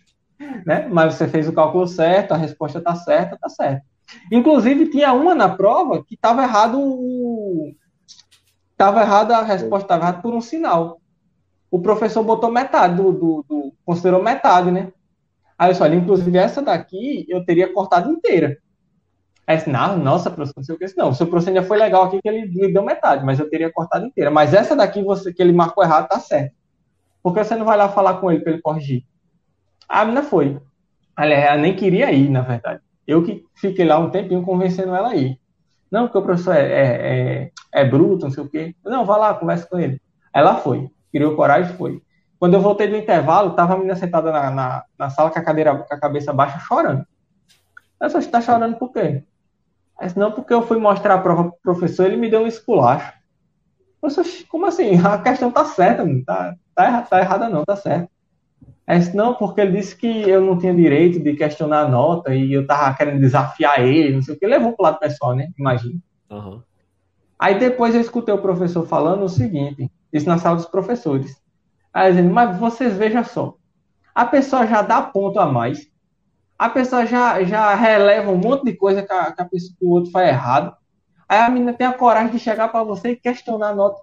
Né? 0.65 0.87
Mas 0.89 1.15
você 1.15 1.27
fez 1.27 1.47
o 1.47 1.53
cálculo 1.53 1.87
certo, 1.87 2.33
a 2.33 2.37
resposta 2.37 2.79
está 2.79 2.95
certa, 2.95 3.35
está 3.35 3.49
certa. 3.49 3.83
Inclusive, 4.31 4.89
tinha 4.89 5.11
uma 5.13 5.35
na 5.35 5.49
prova 5.49 6.03
que 6.03 6.15
estava 6.15 6.43
errado 6.43 6.77
Estava 8.77 9.01
errada, 9.01 9.37
a 9.37 9.41
resposta 9.41 9.85
estava 9.85 10.03
errada 10.03 10.21
por 10.21 10.35
um 10.35 10.39
sinal. 10.39 11.01
O 11.71 11.81
professor 11.81 12.23
botou 12.23 12.51
metade 12.51 12.95
do, 12.95 13.11
do, 13.11 13.45
do 13.49 13.73
considerou 13.83 14.21
metade, 14.21 14.69
né? 14.69 14.93
Aí 15.57 15.71
eu 15.71 15.75
falei, 15.75 15.97
inclusive 15.97 16.37
essa 16.37 16.61
daqui 16.61 17.25
eu 17.27 17.43
teria 17.43 17.73
cortado 17.73 18.11
inteira. 18.11 18.55
Aí 19.47 19.57
disse, 19.57 19.67
não, 19.67 19.97
nossa, 19.97 20.29
professor, 20.29 20.57
não 20.57 20.63
sei 20.63 20.75
o 20.75 20.77
que. 20.77 20.85
Não, 20.95 21.09
o 21.09 21.15
seu 21.15 21.25
professor 21.25 21.49
ainda 21.49 21.63
foi 21.63 21.79
legal 21.79 22.03
aqui 22.03 22.21
que 22.21 22.29
ele 22.29 22.45
me 22.45 22.71
deu 22.71 22.83
metade, 22.83 23.25
mas 23.25 23.39
eu 23.39 23.49
teria 23.49 23.71
cortado 23.73 24.05
inteira. 24.05 24.29
Mas 24.29 24.53
essa 24.53 24.75
daqui 24.75 25.01
você, 25.01 25.33
que 25.33 25.41
ele 25.41 25.53
marcou 25.53 25.83
errado 25.83 26.07
tá 26.07 26.19
certo. 26.19 26.53
Porque 27.23 27.43
você 27.43 27.55
não 27.55 27.65
vai 27.65 27.77
lá 27.77 27.89
falar 27.89 28.19
com 28.19 28.31
ele 28.31 28.41
para 28.41 28.53
ele 28.53 28.61
corrigir? 28.61 29.03
A 29.87 30.03
menina 30.03 30.23
foi. 30.23 30.59
Aliás, 31.15 31.45
ela 31.45 31.57
nem 31.57 31.75
queria 31.75 32.11
ir, 32.11 32.29
na 32.29 32.41
verdade. 32.41 32.81
Eu 33.05 33.23
que 33.23 33.43
fiquei 33.55 33.85
lá 33.85 33.97
um 33.97 34.09
tempinho 34.09 34.43
convencendo 34.43 34.93
ela 34.93 35.09
a 35.09 35.15
ir. 35.15 35.39
Não, 35.89 36.03
porque 36.03 36.17
o 36.17 36.21
professor 36.21 36.55
é, 36.55 36.61
é, 36.61 37.51
é, 37.73 37.81
é 37.81 37.85
bruto, 37.85 38.25
não 38.25 38.31
sei 38.31 38.43
o 38.43 38.49
quê. 38.49 38.75
Não, 38.83 39.05
vá 39.05 39.17
lá, 39.17 39.33
conversa 39.33 39.65
com 39.67 39.79
ele. 39.79 40.01
Ela 40.33 40.55
foi. 40.57 40.89
Criou 41.11 41.35
coragem 41.35 41.73
foi. 41.75 42.01
Quando 42.39 42.53
eu 42.53 42.61
voltei 42.61 42.87
do 42.87 42.95
intervalo, 42.95 43.55
tava 43.55 43.73
a 43.73 43.77
menina 43.77 43.95
sentada 43.95 44.31
na, 44.31 44.51
na, 44.51 44.83
na, 44.99 45.09
sala 45.09 45.31
com 45.31 45.39
a 45.39 45.43
cadeira, 45.43 45.75
com 45.75 45.93
a 45.93 45.99
cabeça 45.99 46.33
baixa, 46.33 46.59
chorando. 46.59 47.05
Eu 47.99 48.09
só 48.09 48.19
está 48.19 48.41
chorando 48.41 48.77
por 48.77 48.91
quê? 48.91 49.23
Mas 49.99 50.13
não, 50.13 50.31
porque 50.31 50.53
eu 50.53 50.61
fui 50.61 50.77
mostrar 50.77 51.15
a 51.15 51.21
prova 51.21 51.45
pro 51.45 51.73
professor, 51.73 52.05
ele 52.05 52.17
me 52.17 52.29
deu 52.29 52.41
um 52.41 52.47
esculacho. 52.47 53.13
Eu 54.03 54.09
como 54.47 54.67
assim? 54.67 54.91
A 55.03 55.17
questão 55.17 55.51
tá 55.51 55.65
certa, 55.65 56.05
mano. 56.05 56.23
Tá, 56.23 56.55
tá, 56.75 57.01
tá 57.01 57.19
errada 57.19 57.49
não, 57.49 57.65
tá 57.65 57.75
certo. 57.75 58.09
Aí 58.87 58.99
disse, 58.99 59.13
não, 59.13 59.33
porque 59.33 59.59
ele 59.59 59.77
disse 59.77 59.93
que 59.97 60.07
eu 60.07 60.39
não 60.39 60.57
tinha 60.57 60.73
direito 60.73 61.19
de 61.19 61.35
questionar 61.35 61.81
a 61.81 61.89
nota 61.89 62.33
e 62.33 62.53
eu 62.53 62.65
tava 62.65 62.95
querendo 62.95 63.19
desafiar 63.19 63.85
ele, 63.85 64.15
não 64.15 64.21
sei 64.21 64.33
o 64.33 64.39
que. 64.39 64.47
Levou 64.47 64.71
pro 64.71 64.85
lado 64.85 64.97
pessoal, 64.97 65.35
né? 65.35 65.49
Imagina. 65.59 65.99
Uhum. 66.29 66.61
Aí 67.37 67.59
depois 67.59 67.93
eu 67.93 67.99
escutei 67.99 68.33
o 68.33 68.41
professor 68.41 68.87
falando 68.87 69.23
o 69.23 69.29
seguinte, 69.29 69.91
isso 70.11 70.25
na 70.25 70.37
sala 70.37 70.55
dos 70.55 70.65
professores. 70.65 71.35
Aí 71.93 72.11
dizendo, 72.11 72.33
mas 72.33 72.57
vocês 72.57 72.95
vejam 72.95 73.25
só, 73.25 73.55
a 74.15 74.25
pessoa 74.25 74.65
já 74.65 74.81
dá 74.81 75.01
ponto 75.01 75.37
a 75.37 75.45
mais, 75.45 75.91
a 76.57 76.69
pessoa 76.69 77.05
já, 77.05 77.43
já 77.43 77.75
releva 77.75 78.31
um 78.31 78.37
monte 78.37 78.63
de 78.63 78.73
coisa 78.73 79.03
que, 79.03 79.11
a, 79.11 79.33
que, 79.33 79.41
a 79.41 79.45
pessoa, 79.45 79.75
que 79.77 79.85
o 79.85 79.89
outro 79.89 80.11
faz 80.11 80.29
errado. 80.29 80.75
Aí 81.27 81.39
a 81.39 81.49
menina 81.49 81.73
tem 81.73 81.85
a 81.85 81.93
coragem 81.93 82.31
de 82.31 82.39
chegar 82.39 82.69
para 82.69 82.83
você 82.83 83.09
e 83.09 83.15
questionar 83.17 83.69
a 83.69 83.75
nota. 83.75 84.01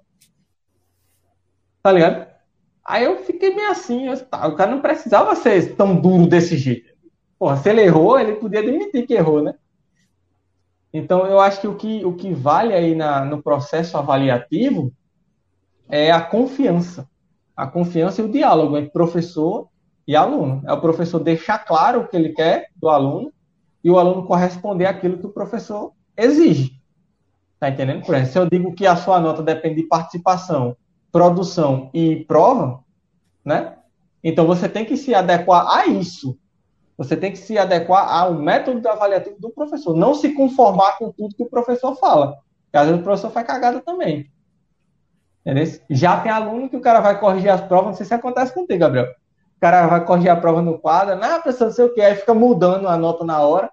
Tá 1.82 1.90
ligado? 1.90 2.33
Aí 2.86 3.04
eu 3.04 3.24
fiquei 3.24 3.54
meio 3.54 3.70
assim, 3.70 4.06
eu, 4.08 4.26
tá, 4.26 4.46
o 4.46 4.54
cara 4.56 4.70
não 4.70 4.82
precisava 4.82 5.34
ser 5.34 5.74
tão 5.74 5.96
duro 5.96 6.26
desse 6.26 6.58
jeito. 6.58 6.92
Porra, 7.38 7.56
se 7.56 7.70
ele 7.70 7.82
errou, 7.82 8.18
ele 8.18 8.34
podia 8.34 8.60
admitir 8.60 9.06
que 9.06 9.14
errou, 9.14 9.42
né? 9.42 9.54
Então 10.92 11.26
eu 11.26 11.40
acho 11.40 11.60
que 11.60 11.66
o 11.66 11.74
que, 11.74 12.04
o 12.04 12.12
que 12.12 12.32
vale 12.32 12.74
aí 12.74 12.94
na, 12.94 13.24
no 13.24 13.42
processo 13.42 13.96
avaliativo 13.96 14.92
é 15.88 16.12
a 16.12 16.20
confiança. 16.20 17.08
A 17.56 17.66
confiança 17.66 18.20
e 18.20 18.24
o 18.24 18.30
diálogo 18.30 18.76
entre 18.76 18.92
professor 18.92 19.68
e 20.06 20.14
aluno. 20.14 20.62
É 20.66 20.72
o 20.72 20.80
professor 20.80 21.18
deixar 21.18 21.58
claro 21.58 22.02
o 22.02 22.08
que 22.08 22.16
ele 22.16 22.30
quer 22.30 22.68
do 22.76 22.88
aluno 22.88 23.32
e 23.82 23.90
o 23.90 23.98
aluno 23.98 24.26
corresponder 24.26 24.86
àquilo 24.86 25.18
que 25.18 25.26
o 25.26 25.32
professor 25.32 25.92
exige. 26.16 26.80
Tá 27.58 27.70
entendendo? 27.70 28.04
Por 28.04 28.14
exemplo, 28.14 28.32
se 28.32 28.38
eu 28.38 28.48
digo 28.48 28.74
que 28.74 28.86
a 28.86 28.96
sua 28.96 29.20
nota 29.20 29.42
depende 29.42 29.76
de 29.82 29.88
participação 29.88 30.76
produção 31.14 31.90
e 31.94 32.24
prova, 32.24 32.80
né? 33.44 33.76
Então 34.22 34.48
você 34.48 34.68
tem 34.68 34.84
que 34.84 34.96
se 34.96 35.14
adequar 35.14 35.64
a 35.68 35.86
isso. 35.86 36.36
Você 36.98 37.16
tem 37.16 37.30
que 37.30 37.38
se 37.38 37.56
adequar 37.56 38.12
ao 38.12 38.34
método 38.34 38.88
avaliativo 38.88 39.36
do 39.38 39.48
professor, 39.48 39.94
não 39.94 40.12
se 40.12 40.34
conformar 40.34 40.98
com 40.98 41.12
tudo 41.12 41.36
que 41.36 41.42
o 41.44 41.48
professor 41.48 41.94
fala. 41.94 42.38
Porque 42.64 42.76
às 42.76 42.86
vezes 42.86 43.00
o 43.00 43.04
professor 43.04 43.30
faz 43.30 43.46
cagada 43.46 43.80
também. 43.80 44.28
Entendeu? 45.46 45.80
Já 45.88 46.20
tem 46.20 46.32
aluno 46.32 46.68
que 46.68 46.76
o 46.76 46.80
cara 46.80 46.98
vai 46.98 47.20
corrigir 47.20 47.50
as 47.50 47.60
provas, 47.60 47.86
não 47.90 47.94
sei 47.94 48.06
se 48.06 48.14
acontece 48.14 48.52
contigo, 48.52 48.80
Gabriel. 48.80 49.06
O 49.56 49.60
cara 49.60 49.86
vai 49.86 50.04
corrigir 50.04 50.32
a 50.32 50.36
prova 50.36 50.62
no 50.62 50.80
quadro, 50.80 51.14
não, 51.14 51.40
professor, 51.40 51.66
não 51.66 51.72
sei 51.72 51.84
o 51.84 51.94
que, 51.94 52.00
aí 52.00 52.16
fica 52.16 52.34
mudando 52.34 52.88
a 52.88 52.96
nota 52.96 53.24
na 53.24 53.38
hora, 53.40 53.70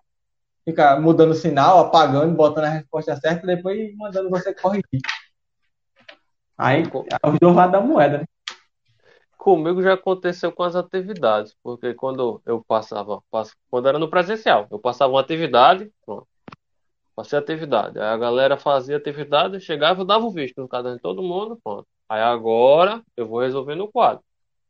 fica 0.64 1.00
mudando 1.00 1.32
o 1.32 1.36
sinal, 1.36 1.80
apagando, 1.80 2.36
botando 2.36 2.66
a 2.66 2.70
resposta 2.70 3.16
certa, 3.16 3.48
depois 3.48 3.96
mandando 3.98 4.30
você 4.30 4.54
corrigir. 4.54 5.02
Aí, 6.58 6.84
os 6.84 7.40
dois 7.40 7.56
lados 7.56 7.72
da 7.72 7.82
moeda, 7.82 8.20
né? 8.20 8.26
Comigo 9.38 9.82
já 9.82 9.94
aconteceu 9.94 10.52
com 10.52 10.62
as 10.62 10.76
atividades, 10.76 11.56
porque 11.64 11.96
quando 11.96 12.40
eu 12.46 12.64
passava, 12.64 13.24
quando 13.72 13.88
era 13.88 13.98
no 13.98 14.08
presencial, 14.08 14.68
eu 14.70 14.78
passava 14.78 15.14
uma 15.14 15.20
atividade, 15.20 15.92
pronto, 16.06 16.28
passei 17.16 17.40
a 17.40 17.42
atividade, 17.42 18.00
aí 18.00 18.06
a 18.06 18.18
galera 18.18 18.56
fazia 18.56 18.98
atividade, 18.98 19.60
chegava, 19.60 20.02
eu 20.02 20.06
dava 20.06 20.26
o 20.26 20.32
visto 20.32 20.62
no 20.62 20.68
caderno 20.68 20.98
de 20.98 21.02
todo 21.02 21.24
mundo, 21.24 21.60
pronto. 21.64 21.88
Aí 22.08 22.22
agora 22.22 23.02
eu 23.18 23.28
vou 23.28 23.42
resolver 23.42 23.74
no 23.74 23.92
quadro. 23.92 24.24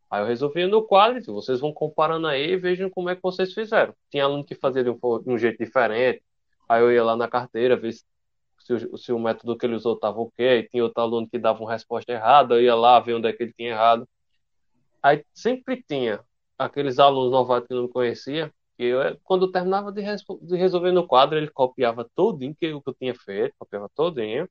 Aí 0.10 0.22
eu 0.22 0.28
resolvi 0.28 0.66
no 0.66 0.84
quadro, 0.84 1.20
e 1.20 1.26
vocês 1.26 1.60
vão 1.60 1.74
comparando 1.74 2.28
aí 2.28 2.52
e 2.52 2.58
vejam 2.58 2.90
como 2.90 3.10
é 3.10 3.16
que 3.16 3.22
vocês 3.22 3.54
fizeram. 3.54 3.94
Tinha 4.10 4.24
aluno 4.24 4.44
que 4.44 4.56
fazia 4.56 4.84
de 4.84 4.90
um, 4.90 4.96
de 4.96 5.30
um 5.30 5.38
jeito 5.38 5.58
diferente, 5.58 6.24
aí 6.68 6.82
eu 6.82 6.92
ia 6.92 7.04
lá 7.04 7.16
na 7.16 7.28
carteira, 7.28 7.76
ver 7.76 7.94
se 8.80 8.86
o, 8.86 8.98
se 8.98 9.12
o 9.12 9.20
método 9.20 9.58
que 9.58 9.66
ele 9.66 9.76
usou 9.76 9.96
estava 9.96 10.20
ok, 10.20 10.68
tinha 10.70 10.84
outro 10.84 11.02
aluno 11.02 11.28
que 11.30 11.40
dava 11.40 11.62
uma 11.62 11.72
resposta 11.72 12.12
errada, 12.12 12.56
eu 12.56 12.62
ia 12.62 12.76
lá 12.76 13.00
ver 13.00 13.16
onde 13.16 13.28
é 13.28 13.34
que 13.34 13.44
ele 13.44 13.54
tinha 13.54 13.72
errado. 13.72 14.08
Aí 15.02 15.24
sempre 15.34 15.84
tinha 15.84 16.22
aqueles 16.58 17.00
alunos 17.00 17.32
novatos 17.32 17.68
que 17.68 17.74
não 17.74 17.88
conhecia, 17.88 18.54
que 18.78 18.84
eu, 18.84 19.18
quando 19.24 19.46
eu 19.46 19.52
terminava 19.52 19.92
de, 19.92 20.02
de, 20.42 20.56
resolver 20.56 20.92
no 20.92 21.08
quadro, 21.08 21.38
ele 21.38 21.50
copiava 21.50 22.08
todinho 22.16 22.56
que, 22.56 22.72
o 22.72 22.82
que 22.82 22.90
eu 22.90 22.94
tinha 22.94 23.16
feito, 23.16 23.56
copiava 23.58 23.90
todinho. 23.96 24.48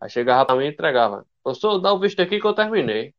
Aí 0.00 0.10
chegava 0.10 0.44
para 0.44 0.56
mim 0.56 0.66
e 0.66 0.68
entregava. 0.68 1.26
Professor, 1.42 1.78
dá 1.78 1.92
o 1.92 1.98
visto 1.98 2.20
aqui 2.20 2.40
que 2.40 2.46
eu 2.46 2.54
terminei. 2.54 3.14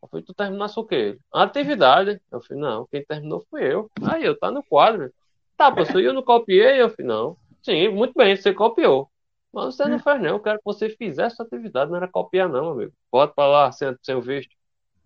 Eu 0.00 0.08
falei, 0.08 0.24
tu 0.24 0.32
terminasse 0.32 0.78
o 0.78 0.84
quê? 0.84 1.18
A 1.32 1.42
atividade. 1.42 2.20
Eu 2.30 2.40
falei, 2.40 2.62
não, 2.62 2.86
quem 2.86 3.04
terminou 3.04 3.44
foi 3.50 3.72
eu. 3.72 3.90
Aí 4.02 4.24
eu, 4.24 4.38
tá 4.38 4.50
no 4.50 4.62
quadro. 4.62 5.12
Tá, 5.56 5.72
professor, 5.72 6.00
e 6.00 6.04
eu 6.04 6.12
não 6.12 6.22
copiei? 6.22 6.80
Eu 6.80 6.88
falei, 6.90 7.06
não. 7.06 7.36
Sim, 7.62 7.88
muito 7.88 8.14
bem, 8.14 8.36
você 8.36 8.54
copiou. 8.54 9.10
Mas 9.52 9.74
você 9.74 9.86
não 9.86 9.98
faz, 9.98 10.20
não. 10.20 10.28
Eu 10.28 10.40
quero 10.40 10.58
que 10.58 10.64
você 10.64 10.90
fizesse 10.90 11.34
essa 11.34 11.42
atividade, 11.42 11.90
não 11.90 11.96
era 11.96 12.08
copiar, 12.08 12.48
não, 12.48 12.70
amigo. 12.70 12.92
Bota 13.10 13.32
pra 13.34 13.46
lá, 13.46 13.72
sem, 13.72 13.94
sem 14.02 14.14
o 14.14 14.20
visto. 14.20 14.54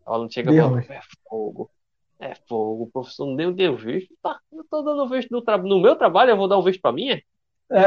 Ela 0.06 0.18
não 0.18 0.30
chega 0.30 0.52
pra 0.52 0.94
é 0.94 1.00
fogo. 1.28 1.70
É 2.18 2.34
fogo, 2.48 2.84
o 2.84 2.90
professor 2.90 3.26
não 3.26 3.36
deu, 3.36 3.52
deu 3.52 3.76
visto. 3.76 4.14
Tá, 4.22 4.38
eu 4.52 4.64
tô 4.70 4.82
dando 4.82 5.08
visto 5.08 5.30
no, 5.30 5.42
tra... 5.42 5.58
no 5.58 5.80
meu 5.80 5.96
trabalho, 5.96 6.30
eu 6.30 6.36
vou 6.36 6.48
dar 6.48 6.58
um 6.58 6.62
visto 6.62 6.80
pra 6.80 6.92
minha? 6.92 7.20
É. 7.70 7.80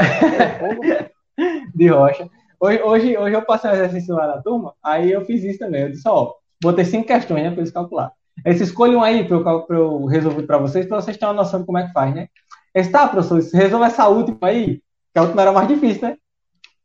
é 0.98 1.11
De 1.75 1.88
rocha. 1.88 2.30
Hoje, 2.59 2.82
hoje, 2.82 3.17
hoje 3.17 3.35
eu 3.35 3.42
passei 3.42 3.69
um 3.69 3.74
exercício 3.74 4.16
lá 4.16 4.27
na 4.27 4.42
turma, 4.42 4.74
aí 4.82 5.11
eu 5.11 5.24
fiz 5.25 5.43
isso 5.43 5.59
também. 5.59 5.84
Eu 5.84 5.92
disse, 5.92 6.08
ó, 6.08 6.34
botei 6.61 6.85
cinco 6.85 7.08
questões, 7.08 7.43
né, 7.43 7.51
pra 7.51 7.59
eles 7.59 7.72
calcular. 7.72 8.11
Eles 8.45 8.61
escolham 8.61 9.01
aí 9.01 9.25
pra 9.25 9.38
eu, 9.38 9.61
pra 9.64 9.77
eu 9.77 10.06
resolver 10.06 10.43
pra 10.43 10.58
vocês, 10.58 10.85
pra 10.85 11.01
vocês 11.01 11.17
terem 11.17 11.34
uma 11.34 11.42
noção 11.42 11.61
de 11.61 11.66
como 11.66 11.77
é 11.77 11.88
que 11.88 11.93
faz, 11.93 12.14
né? 12.14 12.27
Eles, 12.74 12.92
tá, 12.92 13.08
professor, 13.08 13.42
resolve 13.58 13.85
essa 13.85 14.08
última 14.08 14.38
aí, 14.42 14.82
que 15.14 15.19
a 15.19 15.22
última 15.22 15.42
era 15.42 15.51
mais 15.51 15.67
difícil, 15.67 16.09
né? 16.09 16.17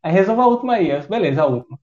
Aí 0.02 0.12
resolva 0.12 0.42
a 0.42 0.46
última 0.46 0.74
aí. 0.74 0.90
Eu, 0.90 1.02
beleza, 1.08 1.42
a 1.42 1.46
última. 1.46 1.78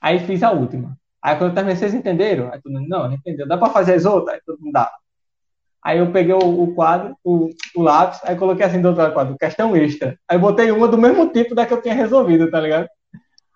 Aí 0.00 0.20
fiz 0.20 0.42
a 0.42 0.50
última. 0.52 0.96
Aí 1.22 1.36
quando 1.36 1.50
eu 1.50 1.54
terminei, 1.54 1.76
vocês 1.76 1.94
entenderam? 1.94 2.52
Aí 2.52 2.60
todo 2.60 2.72
mundo, 2.72 2.88
não, 2.88 3.08
não 3.08 3.14
entendeu. 3.14 3.48
Dá 3.48 3.58
pra 3.58 3.70
fazer 3.70 3.94
as 3.94 4.04
outras? 4.04 4.36
Aí 4.36 4.40
todo 4.44 4.60
mundo 4.60 4.72
dá. 4.72 4.92
Aí 5.82 5.98
eu 5.98 6.10
peguei 6.10 6.34
o, 6.34 6.62
o 6.62 6.74
quadro, 6.74 7.16
o, 7.22 7.48
o, 7.76 7.82
lápis, 7.82 8.20
aí 8.24 8.36
coloquei 8.36 8.66
assim 8.66 8.80
do 8.80 8.88
outro 8.88 9.02
lado 9.02 9.12
do 9.12 9.14
quadro, 9.14 9.38
questão 9.38 9.76
extra. 9.76 10.18
Aí 10.28 10.36
botei 10.36 10.70
uma 10.72 10.88
do 10.88 10.98
mesmo 10.98 11.28
tipo 11.28 11.54
da 11.54 11.64
que 11.64 11.72
eu 11.72 11.80
tinha 11.80 11.94
resolvido, 11.94 12.50
tá 12.50 12.60
ligado? 12.60 12.88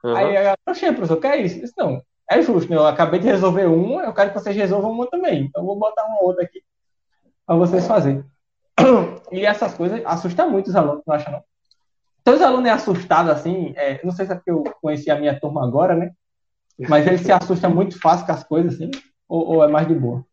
Uhum. 0.05 0.15
Aí 0.15 0.37
eu 0.37 0.55
achei, 0.67 0.93
professor, 0.93 1.19
o 1.19 1.21
que 1.21 1.27
é 1.27 1.39
isso? 1.39 1.65
Isso 1.65 1.75
não. 1.77 2.01
É 2.31 2.41
justo, 2.41 2.71
né? 2.71 2.77
Eu 2.77 2.87
acabei 2.87 3.19
de 3.19 3.27
resolver 3.27 3.65
uma, 3.65 4.05
eu 4.05 4.15
quero 4.15 4.31
que 4.33 4.39
vocês 4.39 4.55
resolvam 4.55 4.93
uma 4.93 5.11
também. 5.11 5.47
Então 5.47 5.63
eu 5.63 5.67
vou 5.67 5.77
botar 5.77 6.05
uma 6.05 6.23
outra 6.23 6.45
aqui 6.45 6.63
para 7.45 7.57
vocês 7.57 7.87
fazerem. 7.87 8.25
E 9.33 9.45
essas 9.45 9.75
coisas 9.75 10.01
assustam 10.05 10.51
muito 10.51 10.69
os 10.69 10.75
alunos, 10.75 11.03
não 11.07 11.15
acham 11.15 11.33
não? 11.33 11.45
Seus 12.27 12.41
alunos 12.43 12.67
é 12.67 12.73
assustado 12.73 13.31
assim, 13.31 13.73
é, 13.77 14.05
não 14.05 14.13
sei 14.13 14.27
se 14.27 14.33
é 14.33 14.35
porque 14.35 14.51
eu 14.51 14.63
conheci 14.81 15.11
a 15.11 15.19
minha 15.19 15.39
turma 15.39 15.67
agora, 15.67 15.95
né? 15.95 16.13
Mas 16.89 17.07
ele 17.07 17.19
se 17.19 17.31
assusta 17.31 17.69
muito 17.69 18.01
fácil 18.01 18.27
com 18.27 18.33
as 18.33 18.45
coisas, 18.45 18.75
assim, 18.75 18.91
ou, 19.29 19.57
ou 19.57 19.65
é 19.65 19.69
mais 19.69 19.87
de 19.87 19.95
boa? 19.95 20.25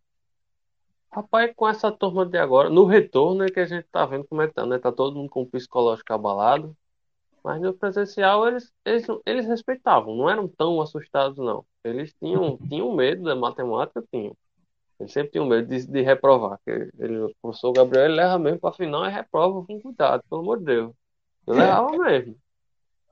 Rapaz, 1.12 1.52
com 1.56 1.68
essa 1.68 1.92
turma 1.92 2.26
de 2.26 2.38
agora, 2.38 2.70
no 2.70 2.86
retorno 2.86 3.44
é 3.44 3.50
que 3.50 3.60
a 3.60 3.66
gente 3.66 3.88
tá 3.92 4.06
vendo 4.06 4.26
como 4.26 4.42
é 4.42 4.48
que 4.48 4.54
tá, 4.54 4.66
né? 4.66 4.78
Tá 4.78 4.92
todo 4.92 5.16
mundo 5.16 5.30
com 5.30 5.42
o 5.42 5.48
psicológico 5.48 6.14
abalado. 6.14 6.76
Mas 7.44 7.62
no 7.62 7.74
presencial 7.74 8.48
eles, 8.48 8.74
eles, 8.84 9.08
eles 9.26 9.48
respeitavam, 9.48 10.16
não 10.16 10.30
eram 10.30 10.48
tão 10.48 10.82
assustados, 10.82 11.38
não. 11.38 11.66
Eles 11.84 12.14
tinham, 12.20 12.58
tinham 12.68 12.94
medo 12.94 13.24
da 13.24 13.36
matemática, 13.36 14.04
tinham. 14.12 14.36
Eles 15.00 15.14
sempre 15.14 15.32
tinham 15.32 15.48
medo 15.48 15.68
de, 15.68 15.88
de 15.88 16.02
reprovar. 16.02 16.60
Ele, 16.66 17.20
o 17.20 17.32
professor 17.42 17.72
Gabriel 17.72 18.06
ele 18.06 18.16
leva 18.16 18.38
mesmo 18.38 18.60
para 18.60 18.74
final 18.74 19.06
e 19.06 19.10
reprova 19.10 19.66
com 19.66 19.80
cuidado, 19.80 20.24
pelo 20.30 20.42
amor 20.42 20.60
de 20.60 20.66
Deus. 20.66 20.94
Eu 21.48 21.54
levava 21.56 21.98
mesmo. 21.98 22.38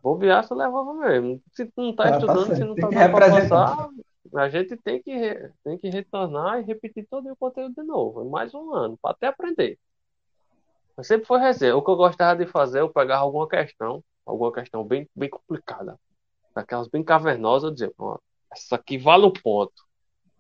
Bobear, 0.04 0.44
você 0.44 0.54
levava 0.54 0.94
mesmo. 0.94 1.42
Se 1.54 1.66
tu 1.66 1.82
não 1.82 1.96
tá 1.96 2.12
estudando, 2.12 2.48
tá 2.50 2.56
se 2.56 2.64
não 2.64 2.76
tá 2.76 2.90
dando 2.90 3.12
pra 3.12 3.30
passar, 3.30 3.90
a 4.36 4.50
gente 4.50 4.78
tem 4.78 5.02
que, 5.02 5.50
tem 5.64 5.78
que 5.78 5.90
retornar 5.90 6.60
e 6.60 6.64
repetir 6.64 7.08
todo 7.10 7.32
o 7.32 7.36
conteúdo 7.36 7.74
de 7.74 7.84
novo, 7.84 8.30
mais 8.30 8.54
um 8.54 8.74
ano, 8.74 8.98
para 9.02 9.12
até 9.12 9.28
aprender. 9.28 9.80
Mas 10.96 11.08
sempre 11.08 11.26
foi 11.26 11.40
resenha. 11.40 11.76
O 11.76 11.82
que 11.82 11.90
eu 11.90 11.96
gostava 11.96 12.44
de 12.44 12.50
fazer, 12.52 12.82
eu 12.82 12.90
pegava 12.90 13.24
alguma 13.24 13.48
questão, 13.48 14.04
alguma 14.26 14.52
questão 14.52 14.84
bem, 14.84 15.10
bem 15.16 15.30
complicada, 15.30 15.98
daquelas 16.54 16.88
bem 16.88 17.04
cavernosas, 17.04 17.64
eu 17.64 17.72
dizia, 17.72 17.92
essa 18.52 18.76
aqui 18.76 18.98
vale 18.98 19.26
um 19.26 19.32
ponto. 19.32 19.74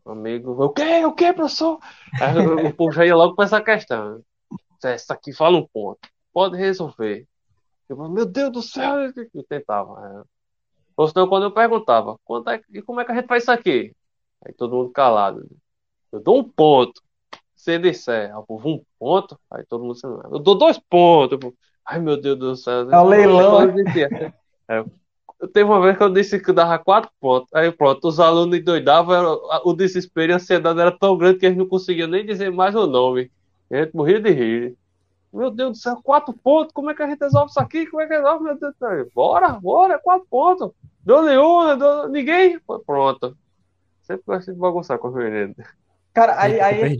Amigo, 0.05 0.51
o 0.63 0.69
quê? 0.69 1.03
O 1.05 1.13
quê, 1.13 1.33
professor? 1.33 1.79
Aí, 2.21 2.67
o 2.67 2.75
povo 2.75 2.91
já 2.91 3.05
ia 3.05 3.15
logo 3.15 3.35
para 3.35 3.45
essa 3.45 3.61
questão. 3.61 4.21
Essa 4.83 5.15
aqui 5.15 5.31
vale 5.31 5.57
um 5.57 5.67
ponto. 5.67 5.99
Pode 6.31 6.55
resolver. 6.55 7.25
Eu, 7.87 8.09
meu 8.09 8.25
Deus 8.25 8.51
do 8.51 8.61
céu, 8.61 8.95
eu 9.33 9.43
tentava. 9.43 10.23
É. 10.23 10.23
Ou 10.97 11.07
senão, 11.07 11.27
quando 11.27 11.43
eu 11.43 11.51
perguntava, 11.51 12.17
quanto 12.23 12.49
é, 12.49 12.61
e 12.71 12.81
como 12.81 13.01
é 13.01 13.05
que 13.05 13.11
a 13.11 13.15
gente 13.15 13.27
faz 13.27 13.43
isso 13.43 13.51
aqui? 13.51 13.93
Aí 14.45 14.53
todo 14.53 14.75
mundo 14.75 14.91
calado. 14.91 15.45
Eu 16.11 16.19
dou 16.19 16.39
um 16.39 16.43
ponto. 16.43 17.01
Se 17.55 17.73
ele 17.73 17.91
disser, 17.91 18.33
ah, 18.35 18.41
povo, 18.41 18.69
um 18.69 18.81
ponto, 18.99 19.39
aí 19.49 19.65
todo 19.65 19.83
mundo 19.83 19.95
se 19.95 20.05
Eu 20.05 20.39
dou 20.39 20.55
dois 20.55 20.79
pontos. 20.79 21.39
Ai, 21.85 21.99
meu 21.99 22.19
Deus 22.19 22.37
do 22.37 22.55
céu. 22.55 22.89
É 22.91 22.97
o 22.97 23.07
leilão. 23.07 23.59
É, 24.67 24.83
teve 25.53 25.63
uma 25.63 25.81
vez 25.81 25.97
que 25.97 26.03
eu 26.03 26.09
disse 26.09 26.39
que 26.39 26.51
dava 26.51 26.79
quatro 26.79 27.11
pontos. 27.19 27.53
Aí 27.53 27.71
pronto, 27.71 28.07
os 28.07 28.19
alunos 28.19 28.57
endoidavam, 28.57 29.39
o 29.63 29.73
desespero 29.73 30.31
e 30.31 30.33
a 30.33 30.37
ansiedade 30.37 30.79
era 30.79 30.91
tão 30.91 31.17
grande 31.17 31.39
que 31.39 31.45
eles 31.45 31.57
não 31.57 31.67
conseguiam 31.67 32.07
nem 32.07 32.25
dizer 32.25 32.51
mais 32.51 32.73
o 32.75 32.87
nome. 32.87 33.31
A 33.71 33.77
gente 33.77 33.95
morria 33.95 34.19
de 34.19 34.31
rir. 34.31 34.77
Meu 35.35 35.51
Deus 35.51 35.71
do 35.71 35.77
céu, 35.77 35.99
quatro 36.01 36.33
pontos, 36.33 36.73
como 36.73 36.89
é 36.89 36.95
que 36.95 37.03
a 37.03 37.07
gente 37.07 37.19
resolve 37.19 37.49
isso 37.49 37.59
aqui? 37.59 37.85
Como 37.87 38.01
é 38.01 38.07
que 38.07 38.15
resolve? 38.15 38.43
Meu 38.43 38.57
Deus 38.57 38.73
do 38.73 38.77
céu. 38.77 39.07
Bora, 39.13 39.49
bora, 39.49 39.99
quatro 39.99 40.25
pontos. 40.29 40.71
Deu 41.03 41.21
nenhum, 41.23 41.77
deu... 41.77 42.07
ninguém. 42.09 42.59
Pronto. 42.85 43.37
Sempre 44.01 44.23
gosto 44.25 44.53
de 44.53 44.59
bagunçar 44.59 44.97
com 44.97 45.09
o 45.09 45.11
menino. 45.11 45.53
Cara, 46.13 46.41
aí. 46.41 46.59
aí 46.61 46.97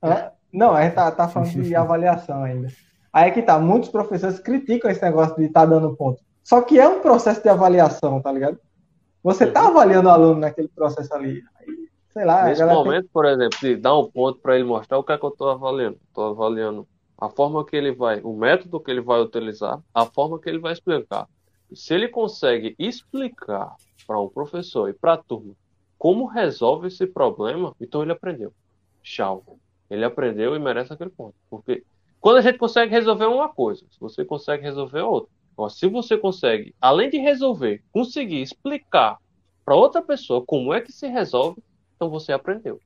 tá. 0.00 0.32
Não, 0.52 0.74
a 0.74 0.82
gente 0.82 0.94
tá, 0.94 1.10
tá 1.10 1.28
falando 1.28 1.50
de 1.50 1.74
avaliação 1.76 2.44
ainda. 2.44 2.68
Aí 3.12 3.30
é 3.30 3.32
que 3.32 3.42
tá, 3.42 3.58
muitos 3.58 3.88
professores 3.88 4.38
criticam 4.38 4.90
esse 4.90 5.02
negócio 5.02 5.34
de 5.36 5.46
estar 5.46 5.60
tá 5.60 5.66
dando 5.66 5.96
ponto. 5.96 6.22
Só 6.44 6.62
que 6.62 6.78
é 6.78 6.86
um 6.86 7.00
processo 7.00 7.42
de 7.42 7.48
avaliação, 7.48 8.20
tá 8.20 8.30
ligado? 8.30 8.58
Você 9.22 9.46
tá 9.50 9.66
avaliando 9.66 10.08
o 10.08 10.12
aluno 10.12 10.40
naquele 10.40 10.68
processo 10.68 11.12
ali. 11.12 11.42
Aí, 11.58 11.66
sei 12.16 12.24
lá. 12.24 12.44
Nesse 12.44 12.64
momento, 12.64 13.02
tem... 13.02 13.10
por 13.12 13.26
exemplo, 13.26 13.58
de 13.60 13.76
dar 13.76 13.98
um 13.98 14.10
ponto 14.10 14.40
para 14.40 14.54
ele 14.54 14.64
mostrar 14.64 14.96
o 14.98 15.04
que 15.04 15.12
é 15.12 15.18
que 15.18 15.24
eu 15.24 15.28
estou 15.28 15.50
avaliando. 15.50 15.98
Estou 16.08 16.30
avaliando 16.30 16.88
a 17.18 17.28
forma 17.28 17.64
que 17.64 17.76
ele 17.76 17.92
vai, 17.92 18.20
o 18.22 18.32
método 18.32 18.80
que 18.80 18.90
ele 18.90 19.02
vai 19.02 19.20
utilizar, 19.20 19.80
a 19.92 20.06
forma 20.06 20.40
que 20.40 20.48
ele 20.48 20.58
vai 20.58 20.72
explicar. 20.72 21.28
Se 21.74 21.94
ele 21.94 22.08
consegue 22.08 22.74
explicar 22.78 23.74
para 24.06 24.18
um 24.18 24.28
professor 24.28 24.88
e 24.88 24.94
para 24.94 25.14
a 25.14 25.16
turma 25.18 25.54
como 25.98 26.26
resolve 26.26 26.88
esse 26.88 27.06
problema, 27.06 27.74
então 27.80 28.02
ele 28.02 28.12
aprendeu. 28.12 28.52
Tchau. 29.02 29.58
Ele 29.88 30.04
aprendeu 30.04 30.54
e 30.54 30.58
merece 30.58 30.92
aquele 30.92 31.10
ponto. 31.10 31.34
Porque 31.48 31.84
quando 32.20 32.36
a 32.36 32.40
gente 32.40 32.58
consegue 32.58 32.92
resolver 32.92 33.26
uma 33.26 33.48
coisa, 33.48 33.84
se 33.90 33.98
você 34.00 34.24
consegue 34.24 34.62
resolver 34.62 35.00
outra, 35.00 35.30
Ó, 35.56 35.70
se 35.70 35.88
você 35.88 36.18
consegue, 36.18 36.74
além 36.78 37.08
de 37.08 37.16
resolver, 37.16 37.82
conseguir 37.90 38.42
explicar 38.42 39.16
para 39.64 39.74
outra 39.74 40.02
pessoa 40.02 40.44
como 40.44 40.72
é 40.74 40.82
que 40.82 40.92
se 40.92 41.08
resolve, 41.08 41.62
então 41.96 42.10
você 42.10 42.32
aprendeu. 42.32 42.80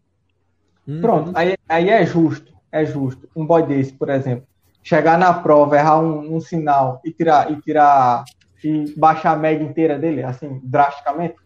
Uhum. 0.87 1.01
Pronto, 1.01 1.33
aí, 1.35 1.57
aí 1.69 1.91
é 1.91 2.07
justo, 2.07 2.53
é 2.73 2.85
justo. 2.85 3.29
Um 3.37 3.45
boy 3.45 3.63
desse, 3.65 3.93
por 3.93 4.09
exemplo, 4.09 4.47
chegar 4.83 5.19
na 5.19 5.35
prova, 5.35 5.77
errar 5.77 6.01
um, 6.01 6.37
um 6.37 6.41
sinal 6.41 7.01
e 7.05 7.13
tirar 7.13 7.51
e 7.51 7.61
tirar 7.61 8.25
e 8.63 8.95
baixar 8.97 9.33
a 9.33 9.37
média 9.37 9.65
inteira 9.65 9.99
dele, 9.99 10.23
assim, 10.23 10.61
drasticamente. 10.63 11.37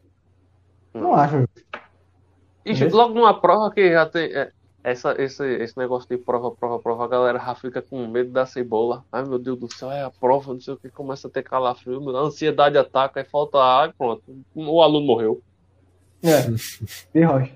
Não 0.92 1.10
hum. 1.10 1.14
acho 1.14 1.38
justo. 1.38 1.64
E 2.64 2.84
logo 2.88 3.14
numa 3.14 3.38
prova 3.40 3.70
que 3.72 3.92
já 3.92 4.06
tem. 4.06 4.32
É, 4.32 4.50
essa, 4.84 5.14
esse, 5.20 5.42
esse 5.56 5.78
negócio 5.78 6.06
de 6.06 6.18
prova, 6.18 6.50
prova, 6.50 6.78
prova, 6.78 7.04
a 7.04 7.08
galera 7.08 7.38
já 7.38 7.54
fica 7.54 7.80
com 7.80 8.06
medo 8.06 8.30
da 8.30 8.44
cebola. 8.44 9.02
Ai 9.10 9.24
meu 9.24 9.38
Deus 9.38 9.58
do 9.58 9.72
céu, 9.72 9.90
é 9.90 10.04
a 10.04 10.10
prova, 10.10 10.52
não 10.52 10.60
sei 10.60 10.74
o 10.74 10.76
que, 10.76 10.90
começa 10.90 11.26
a 11.26 11.30
ter 11.30 11.42
calafrio, 11.42 12.14
a 12.14 12.20
ansiedade 12.20 12.76
ataca, 12.76 13.20
aí 13.20 13.24
falta 13.24 13.58
ar, 13.58 13.88
e 13.88 13.92
pronto, 13.94 14.22
o 14.54 14.82
aluno 14.82 15.06
morreu. 15.06 15.42
É, 16.24 16.50
de 17.12 17.24
rocha. 17.24 17.52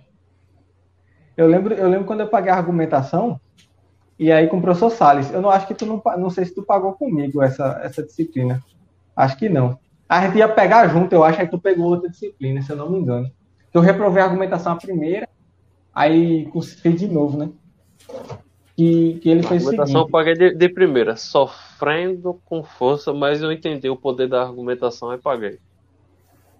Eu 1.36 1.46
lembro, 1.46 1.74
eu 1.74 1.88
lembro 1.88 2.06
quando 2.06 2.20
eu 2.20 2.28
paguei 2.28 2.52
a 2.52 2.56
argumentação, 2.56 3.40
e 4.18 4.30
aí 4.30 4.46
com 4.48 4.58
o 4.58 4.62
professor 4.62 4.90
Salles, 4.90 5.32
eu 5.32 5.40
não 5.40 5.50
acho 5.50 5.66
que 5.66 5.74
tu 5.74 5.86
não, 5.86 6.02
não 6.18 6.30
sei 6.30 6.44
se 6.44 6.54
tu 6.54 6.62
pagou 6.62 6.92
comigo 6.92 7.42
essa, 7.42 7.80
essa 7.82 8.02
disciplina. 8.02 8.62
Acho 9.16 9.36
que 9.36 9.48
não. 9.48 9.78
A 10.08 10.26
gente 10.26 10.38
ia 10.38 10.48
pegar 10.48 10.88
junto, 10.88 11.12
eu 11.12 11.24
acho, 11.24 11.38
que 11.38 11.46
tu 11.46 11.58
pegou 11.58 11.86
outra 11.86 12.08
disciplina, 12.08 12.62
se 12.62 12.70
eu 12.70 12.76
não 12.76 12.90
me 12.90 12.98
engano. 12.98 13.30
Eu 13.72 13.80
reprovei 13.80 14.22
a 14.22 14.26
argumentação 14.26 14.72
a 14.72 14.76
primeira, 14.76 15.28
Aí 15.98 16.48
fez 16.80 17.00
de 17.00 17.08
novo, 17.08 17.36
né? 17.36 17.50
Que, 18.76 19.18
que 19.20 19.28
ele 19.28 19.42
fez 19.42 19.66
a 19.66 19.70
argumentação 19.70 20.02
eu 20.02 20.08
paguei 20.08 20.34
de, 20.34 20.54
de, 20.54 20.68
primeira, 20.68 21.16
sofrendo 21.16 22.40
com 22.44 22.62
força, 22.62 23.12
mas 23.12 23.42
eu 23.42 23.50
entendi 23.50 23.90
o 23.90 23.96
poder 23.96 24.28
da 24.28 24.42
argumentação 24.42 25.12
e 25.12 25.18
paguei. 25.18 25.58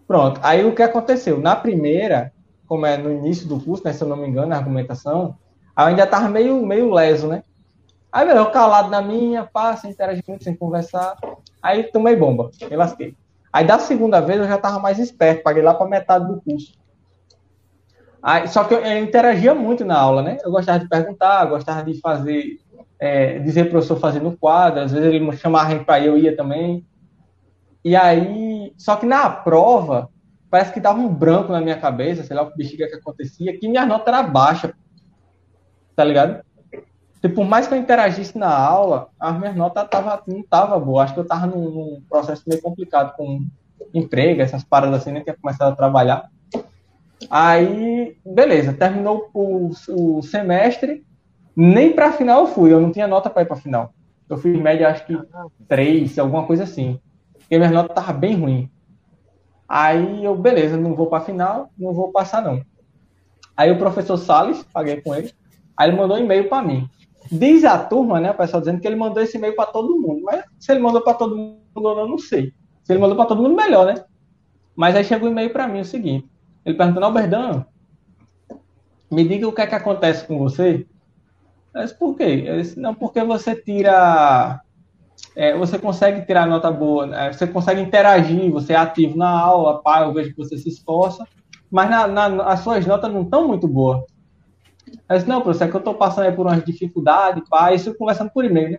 Pronto. 0.08 0.40
Aí 0.42 0.64
o 0.64 0.74
que 0.74 0.82
aconteceu? 0.82 1.38
Na 1.38 1.54
primeira, 1.54 2.32
como 2.66 2.86
é 2.86 2.96
no 2.96 3.12
início 3.12 3.46
do 3.46 3.60
curso, 3.60 3.84
né, 3.84 3.92
se 3.92 4.02
eu 4.02 4.08
não 4.08 4.16
me 4.16 4.26
engano, 4.26 4.54
a 4.54 4.56
argumentação, 4.56 5.36
eu 5.76 5.84
ainda 5.84 6.06
tava 6.06 6.28
meio, 6.30 6.64
meio 6.66 6.90
leso, 6.90 7.28
né? 7.28 7.42
Aí, 8.10 8.26
eu 8.26 8.50
calado 8.50 8.88
na 8.88 9.02
minha, 9.02 9.44
pá, 9.44 9.76
sem 9.76 9.90
interagir 9.90 10.24
muito, 10.26 10.42
sem 10.42 10.56
conversar. 10.56 11.14
Aí 11.62 11.84
tomei 11.84 12.16
bomba, 12.16 12.50
me 12.68 12.74
lasquei. 12.74 13.14
Aí 13.52 13.66
da 13.66 13.78
segunda 13.78 14.20
vez 14.20 14.40
eu 14.40 14.48
já 14.48 14.56
tava 14.56 14.78
mais 14.78 14.98
esperto, 14.98 15.42
paguei 15.42 15.62
lá 15.62 15.74
para 15.74 15.86
metade 15.86 16.26
do 16.26 16.40
curso. 16.40 16.72
Aí, 18.22 18.48
só 18.48 18.64
que 18.64 18.74
eu, 18.74 18.80
eu, 18.80 19.04
interagia 19.04 19.54
muito 19.54 19.84
na 19.84 19.98
aula, 19.98 20.22
né? 20.22 20.38
Eu 20.42 20.50
gostava 20.50 20.78
de 20.78 20.88
perguntar, 20.88 21.44
gostava 21.44 21.84
de 21.84 22.00
fazer, 22.00 22.58
é, 22.98 23.38
dizer 23.40 23.64
para 23.64 23.68
o 23.68 23.72
professor 23.72 24.00
fazer 24.00 24.20
no 24.20 24.36
quadro, 24.36 24.80
às 24.80 24.90
vezes 24.90 25.06
ele 25.06 25.36
chamava 25.36 25.78
para 25.84 26.00
ir, 26.00 26.06
eu 26.06 26.18
ia 26.18 26.34
também. 26.34 26.84
E 27.84 27.94
aí, 27.94 28.57
só 28.76 28.96
que 28.96 29.06
na 29.06 29.28
prova, 29.30 30.08
parece 30.50 30.72
que 30.72 30.80
dava 30.80 30.98
um 30.98 31.12
branco 31.12 31.52
na 31.52 31.60
minha 31.60 31.78
cabeça, 31.78 32.22
sei 32.22 32.36
lá 32.36 32.42
o 32.42 32.54
bexiga 32.54 32.88
que 32.88 32.96
acontecia, 32.96 33.58
que 33.58 33.68
minha 33.68 33.86
nota 33.86 34.10
era 34.10 34.22
baixa, 34.22 34.74
tá 35.94 36.04
ligado? 36.04 36.42
E 37.22 37.28
por 37.28 37.44
mais 37.44 37.66
que 37.66 37.74
eu 37.74 37.78
interagisse 37.78 38.38
na 38.38 38.56
aula, 38.56 39.08
as 39.18 39.36
minhas 39.38 39.56
notas 39.56 39.88
tava, 39.88 40.22
não 40.26 40.42
tava 40.42 40.78
boa. 40.78 41.02
Acho 41.02 41.14
que 41.14 41.20
eu 41.20 41.26
tava 41.26 41.46
num, 41.46 41.70
num 41.70 42.02
processo 42.08 42.44
meio 42.46 42.62
complicado 42.62 43.16
com 43.16 43.44
emprego, 43.92 44.40
essas 44.40 44.62
paradas 44.62 45.00
assim, 45.00 45.12
nem 45.12 45.22
tinha 45.22 45.36
começado 45.36 45.72
a 45.72 45.76
trabalhar. 45.76 46.30
Aí, 47.28 48.16
beleza, 48.24 48.72
terminou 48.72 49.28
o, 49.34 49.70
o 49.88 50.22
semestre, 50.22 51.04
nem 51.56 51.92
para 51.92 52.12
final 52.12 52.42
eu 52.42 52.46
fui, 52.46 52.72
eu 52.72 52.80
não 52.80 52.92
tinha 52.92 53.08
nota 53.08 53.28
para 53.28 53.42
ir 53.42 53.46
para 53.46 53.56
final. 53.56 53.92
Eu 54.28 54.36
fiz 54.36 54.56
média, 54.56 54.88
acho 54.88 55.04
que 55.04 55.18
três, 55.66 56.18
alguma 56.18 56.46
coisa 56.46 56.62
assim. 56.62 57.00
E 57.50 57.58
minha 57.58 57.70
nota 57.70 57.94
tava 57.94 58.12
bem 58.12 58.34
ruim. 58.34 58.70
Aí 59.68 60.24
eu, 60.24 60.36
beleza, 60.36 60.76
não 60.76 60.94
vou 60.94 61.06
para 61.06 61.24
final, 61.24 61.70
não 61.78 61.92
vou 61.92 62.10
passar 62.10 62.42
não. 62.42 62.62
Aí 63.56 63.70
o 63.70 63.78
professor 63.78 64.16
Salles, 64.16 64.62
paguei 64.72 65.00
com 65.00 65.14
ele, 65.14 65.32
aí 65.76 65.88
ele 65.88 65.96
mandou 65.96 66.16
um 66.16 66.20
e-mail 66.20 66.48
para 66.48 66.62
mim. 66.62 66.88
Diz 67.30 67.64
a 67.64 67.78
turma, 67.78 68.20
né, 68.20 68.30
o 68.30 68.34
pessoal 68.34 68.60
dizendo 68.60 68.80
que 68.80 68.86
ele 68.86 68.96
mandou 68.96 69.22
esse 69.22 69.36
e-mail 69.36 69.54
para 69.54 69.66
todo 69.66 70.00
mundo, 70.00 70.22
mas 70.22 70.44
se 70.58 70.72
ele 70.72 70.80
mandou 70.80 71.02
para 71.02 71.14
todo 71.14 71.36
mundo, 71.36 71.60
eu 71.74 72.08
não 72.08 72.18
sei. 72.18 72.52
Se 72.82 72.92
ele 72.92 73.00
mandou 73.00 73.16
para 73.16 73.26
todo 73.26 73.42
mundo, 73.42 73.54
melhor, 73.54 73.84
né? 73.84 74.02
Mas 74.74 74.96
aí 74.96 75.04
chegou 75.04 75.28
um 75.28 75.32
e-mail 75.32 75.50
para 75.50 75.68
mim 75.68 75.80
o 75.80 75.84
seguinte: 75.84 76.26
ele 76.64 76.76
perguntou, 76.76 77.04
Alberdão, 77.04 77.66
me 79.10 79.26
diga 79.26 79.48
o 79.48 79.52
que 79.52 79.60
é 79.60 79.66
que 79.66 79.74
acontece 79.74 80.26
com 80.26 80.38
você. 80.38 80.86
Eu 81.74 81.82
disse, 81.82 81.98
por 81.98 82.16
quê? 82.16 82.44
Eu 82.46 82.56
disse, 82.60 82.78
não, 82.78 82.94
porque 82.94 83.22
você 83.22 83.54
tira. 83.54 84.60
É, 85.34 85.56
você 85.56 85.78
consegue 85.78 86.24
tirar 86.26 86.46
nota 86.46 86.70
boa, 86.70 87.06
né? 87.06 87.32
você 87.32 87.46
consegue 87.46 87.80
interagir, 87.80 88.50
você 88.50 88.72
é 88.72 88.76
ativo 88.76 89.16
na 89.16 89.28
aula, 89.28 89.82
pá, 89.82 90.02
eu 90.02 90.12
vejo 90.12 90.30
que 90.30 90.36
você 90.36 90.56
se 90.58 90.68
esforça, 90.68 91.26
mas 91.70 91.88
na, 91.90 92.06
na, 92.06 92.44
as 92.44 92.60
suas 92.60 92.86
notas 92.86 93.12
não 93.12 93.22
estão 93.22 93.46
muito 93.46 93.68
boas. 93.68 94.02
Eu 95.08 95.16
disse, 95.16 95.28
não, 95.28 95.40
professor, 95.40 95.64
é 95.64 95.68
que 95.68 95.76
eu 95.76 95.80
estou 95.80 95.94
passando 95.94 96.26
aí 96.26 96.32
por 96.32 96.46
umas 96.46 96.64
dificuldades, 96.64 97.42
pá, 97.48 97.72
isso 97.72 97.94
conversando 97.94 98.30
por 98.30 98.44
e-mail, 98.44 98.70
né? 98.72 98.78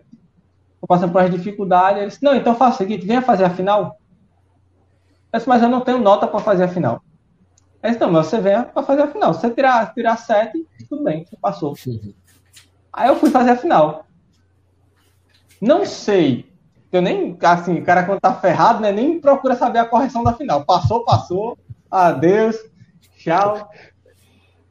Estou 0.74 0.88
passando 0.88 1.12
por 1.12 1.20
umas 1.20 1.30
dificuldades. 1.30 1.98
Ele 1.98 2.06
disse, 2.08 2.22
não, 2.22 2.34
então 2.34 2.54
faça 2.54 2.76
o 2.76 2.78
seguinte, 2.78 3.06
venha 3.06 3.22
fazer 3.22 3.44
a 3.44 3.50
final. 3.50 3.98
Eu 5.32 5.38
disse, 5.38 5.48
mas 5.48 5.62
eu 5.62 5.68
não 5.68 5.80
tenho 5.82 5.98
nota 5.98 6.26
para 6.26 6.40
fazer 6.40 6.64
a 6.64 6.68
final. 6.68 7.02
Aí, 7.82 7.92
então, 7.92 8.10
mas 8.10 8.26
você 8.26 8.40
vem 8.40 8.62
para 8.62 8.82
fazer 8.82 9.02
a 9.02 9.08
final. 9.08 9.32
Se 9.34 9.40
você 9.40 9.50
tirar, 9.50 9.94
tirar 9.94 10.16
sete, 10.16 10.66
tudo 10.88 11.04
bem, 11.04 11.24
você 11.24 11.36
passou. 11.36 11.74
Aí 12.92 13.08
eu 13.08 13.16
fui 13.16 13.30
fazer 13.30 13.50
a 13.50 13.56
final. 13.56 14.06
Não 15.60 15.84
sei. 15.84 16.50
Eu 16.90 17.00
nem, 17.02 17.36
assim, 17.42 17.78
o 17.78 17.84
cara 17.84 18.04
quando 18.04 18.20
tá 18.20 18.34
ferrado, 18.34 18.80
né, 18.80 18.90
nem 18.90 19.20
procura 19.20 19.54
saber 19.54 19.78
a 19.78 19.84
correção 19.84 20.24
da 20.24 20.32
final. 20.32 20.64
Passou, 20.64 21.04
passou. 21.04 21.58
Adeus. 21.90 22.56
Tchau. 23.16 23.68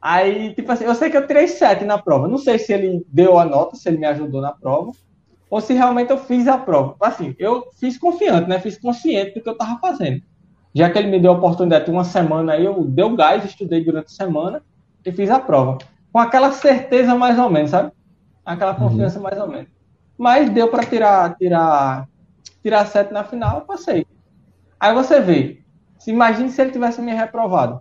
Aí, 0.02 0.54
tipo 0.54 0.70
assim, 0.72 0.84
eu 0.84 0.94
sei 0.94 1.10
que 1.10 1.16
eu 1.16 1.26
tirei 1.26 1.46
sete 1.46 1.84
na 1.84 1.98
prova. 1.98 2.26
Não 2.26 2.38
sei 2.38 2.58
se 2.58 2.72
ele 2.72 3.04
deu 3.08 3.38
a 3.38 3.44
nota, 3.44 3.76
se 3.76 3.88
ele 3.88 3.98
me 3.98 4.06
ajudou 4.06 4.40
na 4.40 4.52
prova, 4.52 4.92
ou 5.48 5.60
se 5.60 5.74
realmente 5.74 6.10
eu 6.10 6.18
fiz 6.18 6.48
a 6.48 6.56
prova. 6.56 6.96
Assim, 7.00 7.34
eu 7.38 7.68
fiz 7.78 7.98
confiante, 7.98 8.48
né? 8.48 8.58
Fiz 8.58 8.78
consciente 8.78 9.34
do 9.34 9.42
que 9.42 9.48
eu 9.48 9.56
tava 9.56 9.78
fazendo. 9.78 10.22
Já 10.74 10.88
que 10.88 10.98
ele 10.98 11.10
me 11.10 11.20
deu 11.20 11.32
a 11.32 11.36
oportunidade 11.36 11.86
de 11.86 11.90
uma 11.90 12.04
semana 12.04 12.52
aí, 12.52 12.64
eu 12.64 12.84
dei 12.84 13.04
o 13.04 13.16
gás, 13.16 13.44
estudei 13.44 13.84
durante 13.84 14.06
a 14.06 14.10
semana 14.10 14.62
e 15.04 15.12
fiz 15.12 15.28
a 15.30 15.38
prova. 15.40 15.78
Com 16.12 16.18
aquela 16.18 16.52
certeza 16.52 17.14
mais 17.14 17.38
ou 17.38 17.50
menos, 17.50 17.70
sabe? 17.70 17.92
Aquela 18.44 18.74
confiança 18.74 19.18
uhum. 19.18 19.24
mais 19.24 19.38
ou 19.38 19.48
menos. 19.48 19.79
Mas 20.20 20.50
deu 20.50 20.68
para 20.68 20.84
tirar, 20.84 21.34
tirar, 21.38 22.06
tirar 22.62 22.84
sete 22.84 23.10
na 23.10 23.24
final, 23.24 23.60
eu 23.60 23.62
passei. 23.62 24.06
Aí 24.78 24.92
você 24.92 25.18
vê, 25.18 25.62
se 25.98 26.10
imagine 26.10 26.50
se 26.50 26.60
ele 26.60 26.72
tivesse 26.72 27.00
me 27.00 27.10
reprovado, 27.10 27.80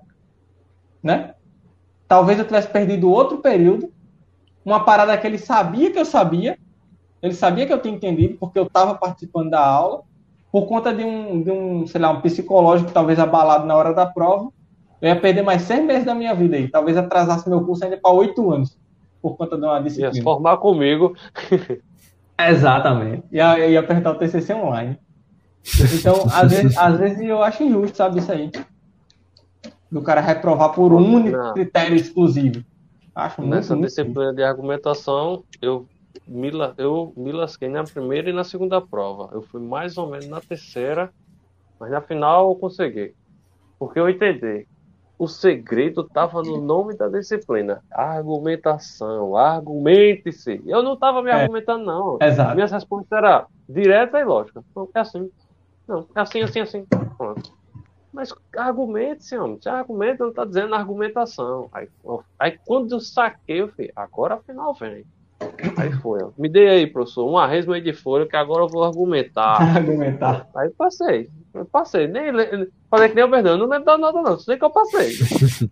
né? 1.04 1.34
Talvez 2.08 2.40
eu 2.40 2.46
tivesse 2.46 2.70
perdido 2.70 3.12
outro 3.12 3.40
período, 3.40 3.92
uma 4.64 4.86
parada 4.86 5.18
que 5.18 5.28
ele 5.28 5.38
sabia 5.38 5.92
que 5.92 6.00
eu 6.00 6.06
sabia, 6.06 6.58
ele 7.22 7.34
sabia 7.34 7.68
que 7.68 7.74
eu 7.74 7.82
tinha 7.82 7.94
entendido, 7.94 8.38
porque 8.40 8.58
eu 8.58 8.68
estava 8.68 8.96
participando 8.96 9.50
da 9.50 9.60
aula, 9.60 10.04
por 10.50 10.66
conta 10.66 10.94
de 10.94 11.04
um, 11.04 11.44
de 11.44 11.52
um, 11.52 11.88
sei 11.88 12.00
lá, 12.00 12.10
um 12.10 12.22
psicológico 12.22 12.94
talvez 12.94 13.20
abalado 13.20 13.66
na 13.66 13.76
hora 13.76 13.94
da 13.94 14.06
prova, 14.06 14.50
eu 15.02 15.10
ia 15.10 15.20
perder 15.20 15.42
mais 15.42 15.64
seis 15.64 15.84
meses 15.84 16.06
da 16.06 16.16
minha 16.16 16.34
vida 16.34 16.56
aí. 16.56 16.70
Talvez 16.70 16.96
atrasasse 16.96 17.50
meu 17.50 17.66
curso 17.66 17.84
ainda 17.84 17.98
para 17.98 18.14
oito 18.14 18.50
anos, 18.50 18.80
por 19.22 19.36
conta 19.36 19.58
de 19.58 19.66
uma 19.66 19.82
disciplina. 19.82 20.08
Ia 20.08 20.14
se 20.14 20.22
formar 20.22 20.56
comigo. 20.56 21.14
Exatamente. 22.40 23.24
Ia, 23.32 23.68
ia 23.68 23.80
apertar 23.80 24.12
o 24.12 24.16
TCC 24.16 24.54
online. 24.54 24.98
Então, 25.94 26.26
às 26.32 26.50
vezes, 26.52 26.78
às 26.78 26.98
vezes 26.98 27.20
eu 27.22 27.44
acho 27.44 27.64
injusto, 27.64 27.98
sabe, 27.98 28.20
isso 28.20 28.32
aí. 28.32 28.50
Do 29.92 30.02
cara 30.02 30.22
reprovar 30.22 30.74
por 30.74 30.94
um 30.94 31.16
único 31.16 31.38
Não. 31.38 31.54
critério 31.54 31.96
exclusivo. 31.96 32.64
Acho 33.14 33.42
muito, 33.42 33.56
Nessa 33.56 33.76
muito 33.76 33.88
disciplina 33.88 34.34
de 34.34 34.44
argumentação, 34.44 35.44
eu 35.62 35.88
me, 36.28 36.52
eu 36.78 37.12
me 37.18 37.32
lasquei 37.32 37.68
na 37.68 37.84
primeira 37.84 38.30
e 38.30 38.34
na 38.34 38.44
segunda 38.44 38.80
prova. 38.80 39.30
Eu 39.34 39.42
fui 39.42 39.60
mais 39.60 39.98
ou 39.98 40.10
menos 40.10 40.28
na 40.28 40.40
terceira, 40.40 41.12
mas 41.80 41.92
na 41.92 42.02
final 42.02 42.50
eu 42.50 42.56
consegui. 42.56 43.14
Porque 43.78 44.00
eu 44.00 44.10
entendi. 44.10 44.68
O 45.20 45.28
segredo 45.28 46.02
estava 46.02 46.42
no 46.42 46.62
nome 46.62 46.96
da 46.96 47.10
disciplina. 47.10 47.84
Argumentação, 47.92 49.36
argumente-se. 49.36 50.62
Eu 50.66 50.82
não 50.82 50.94
estava 50.94 51.22
me 51.22 51.30
é. 51.30 51.34
argumentando, 51.34 51.84
não. 51.84 52.18
Exato. 52.22 52.56
Minhas 52.56 52.72
respostas 52.72 53.12
eram 53.12 53.46
direta 53.68 54.18
e 54.18 54.24
lógica. 54.24 54.64
Não, 54.74 54.88
é 54.96 55.00
assim. 55.02 55.30
Não, 55.86 56.08
é 56.16 56.22
assim, 56.22 56.42
assim, 56.42 56.62
assim. 56.62 56.86
Pronto. 57.18 57.54
Mas 58.14 58.34
argumente-se, 58.56 59.38
homem. 59.38 59.60
Se 59.62 59.68
argumenta, 59.68 60.24
não 60.24 60.30
está 60.30 60.46
dizendo 60.46 60.74
argumentação. 60.74 61.68
Aí, 61.74 61.90
aí 62.40 62.58
quando 62.66 62.94
eu 62.94 63.02
saquei, 63.02 63.60
eu 63.60 63.68
falei, 63.68 63.92
agora 63.94 64.36
afinal 64.36 64.74
vem. 64.74 65.06
Aí 65.78 65.92
foi, 65.94 66.22
ó. 66.22 66.32
Me 66.38 66.50
dê 66.50 66.68
aí, 66.68 66.88
professor, 66.88 67.28
uma 67.28 67.48
resma 67.48 67.76
aí 67.76 67.82
de 67.82 67.94
folha 67.94 68.28
que 68.28 68.36
agora 68.36 68.64
eu 68.64 68.68
vou 68.68 68.84
argumentar. 68.84 69.62
argumentar. 69.76 70.48
Aí 70.56 70.70
passei. 70.70 71.30
Eu 71.54 71.66
passei. 71.66 72.08
Nem, 72.08 72.32
falei 72.90 73.10
que 73.10 73.16
nem 73.16 73.24
o 73.24 73.30
Bernardo, 73.30 73.60
não 73.60 73.68
lembro 73.68 73.86
da 73.86 73.98
nota, 73.98 74.22
não. 74.22 74.38
Sei 74.38 74.58
que 74.58 74.64
eu 74.64 74.70
passei. 74.70 75.12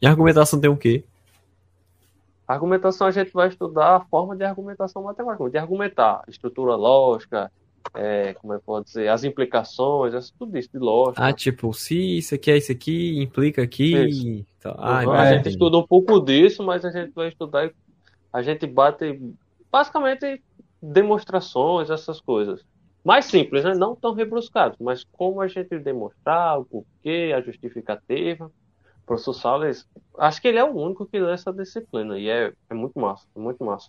e 0.00 0.06
argumentação 0.06 0.60
tem 0.60 0.70
o 0.70 0.76
quê? 0.76 1.04
Argumentação 2.46 3.06
a 3.06 3.10
gente 3.10 3.32
vai 3.32 3.48
estudar 3.48 3.96
a 3.96 4.00
forma 4.00 4.36
de 4.36 4.44
argumentação 4.44 5.02
matemática, 5.02 5.50
de 5.50 5.58
argumentar, 5.58 6.22
estrutura 6.28 6.76
lógica, 6.76 7.50
é, 7.92 8.34
como 8.34 8.54
é 8.54 8.58
que 8.58 8.64
pode 8.64 8.86
dizer, 8.86 9.08
as 9.08 9.24
implicações, 9.24 10.30
tudo 10.38 10.56
isso 10.56 10.70
de 10.72 10.78
lógica. 10.78 11.24
Ah, 11.24 11.32
tipo, 11.32 11.72
se 11.72 12.18
isso 12.18 12.34
aqui 12.36 12.50
é 12.52 12.56
isso 12.56 12.70
aqui, 12.70 13.20
implica 13.20 13.62
aqui. 13.62 14.44
Então, 14.58 14.74
ah, 14.78 14.98
a 14.98 15.34
gente 15.34 15.48
estuda 15.48 15.76
um 15.76 15.86
pouco 15.86 16.20
disso, 16.20 16.62
mas 16.62 16.84
a 16.84 16.90
gente 16.90 17.12
vai 17.12 17.28
estudar 17.28 17.70
a 18.36 18.42
gente 18.42 18.66
bate 18.66 19.18
basicamente 19.72 20.42
demonstrações, 20.82 21.88
essas 21.88 22.20
coisas. 22.20 22.62
Mais 23.02 23.24
simples, 23.24 23.64
né? 23.64 23.72
não 23.72 23.96
tão 23.96 24.12
rebruscados, 24.12 24.76
mas 24.78 25.04
como 25.04 25.40
a 25.40 25.48
gente 25.48 25.78
demonstrar 25.78 26.60
o 26.60 26.66
porquê, 26.66 27.32
a 27.34 27.40
justificativa. 27.40 28.46
O 28.46 29.06
professor 29.06 29.32
Salles, 29.32 29.88
acho 30.18 30.42
que 30.42 30.48
ele 30.48 30.58
é 30.58 30.64
o 30.64 30.76
único 30.76 31.06
que 31.06 31.18
dá 31.18 31.30
essa 31.30 31.50
disciplina 31.50 32.18
e 32.18 32.28
é, 32.28 32.52
é 32.68 32.74
muito 32.74 33.00
massa, 33.00 33.26
é 33.34 33.38
muito 33.38 33.64
massa. 33.64 33.88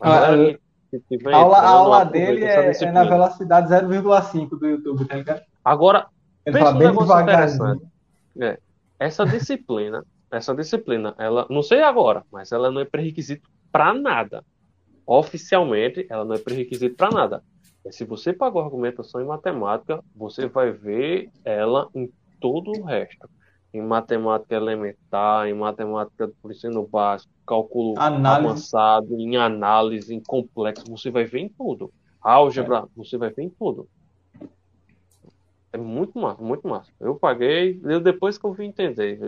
Ah, 0.00 0.30
a, 0.30 1.30
a 1.30 1.36
aula, 1.36 1.58
a 1.58 1.68
aula 1.68 2.04
dele 2.04 2.44
é, 2.44 2.70
é, 2.70 2.92
na 2.92 3.04
velocidade 3.04 3.68
0,5 3.68 4.58
do 4.58 4.66
YouTube, 4.66 5.04
tá 5.04 5.16
ligado? 5.16 5.42
Agora, 5.62 6.06
ele 6.46 6.58
pensa 6.58 6.70
um 6.70 6.78
negócio 6.78 7.20
interessante. 7.20 7.84
É, 8.40 8.58
essa 8.98 9.26
disciplina, 9.26 10.02
essa 10.30 10.54
disciplina, 10.54 11.14
ela, 11.18 11.46
não 11.50 11.62
sei 11.62 11.82
agora, 11.82 12.24
mas 12.32 12.52
ela 12.52 12.70
não 12.70 12.80
é 12.80 12.86
pré-requisito 12.86 13.50
para 13.76 13.92
nada. 13.92 14.42
Oficialmente, 15.06 16.06
ela 16.08 16.24
não 16.24 16.34
é 16.34 16.38
pré-requisito 16.38 16.96
para 16.96 17.10
nada. 17.10 17.44
Mas 17.84 17.94
se 17.94 18.04
você 18.04 18.32
pagou 18.32 18.62
argumentação 18.62 19.20
em 19.20 19.26
matemática, 19.26 20.02
você 20.14 20.46
vai 20.46 20.72
ver 20.72 21.30
ela 21.44 21.88
em 21.94 22.10
todo 22.40 22.70
o 22.70 22.82
resto. 22.82 23.28
Em 23.74 23.82
matemática 23.82 24.54
elementar, 24.54 25.46
em 25.46 25.52
matemática 25.52 26.26
do 26.26 26.50
ensino 26.50 26.86
básico, 26.86 27.30
cálculo 27.46 27.94
análise. 27.98 28.48
avançado, 28.48 29.20
em 29.20 29.36
análise, 29.36 30.14
em 30.14 30.20
complexo, 30.20 30.84
você 30.88 31.10
vai 31.10 31.24
ver 31.24 31.40
em 31.40 31.48
tudo. 31.50 31.92
Álgebra, 32.22 32.78
é. 32.78 32.84
você 32.96 33.18
vai 33.18 33.28
ver 33.28 33.42
em 33.42 33.50
tudo. 33.50 33.86
É 35.70 35.76
muito 35.76 36.18
massa, 36.18 36.42
muito 36.42 36.66
massa. 36.66 36.90
Eu 36.98 37.14
paguei, 37.16 37.78
eu 37.84 38.00
depois 38.00 38.38
que 38.38 38.46
eu 38.46 38.54
vim 38.54 38.68
entender, 38.68 39.20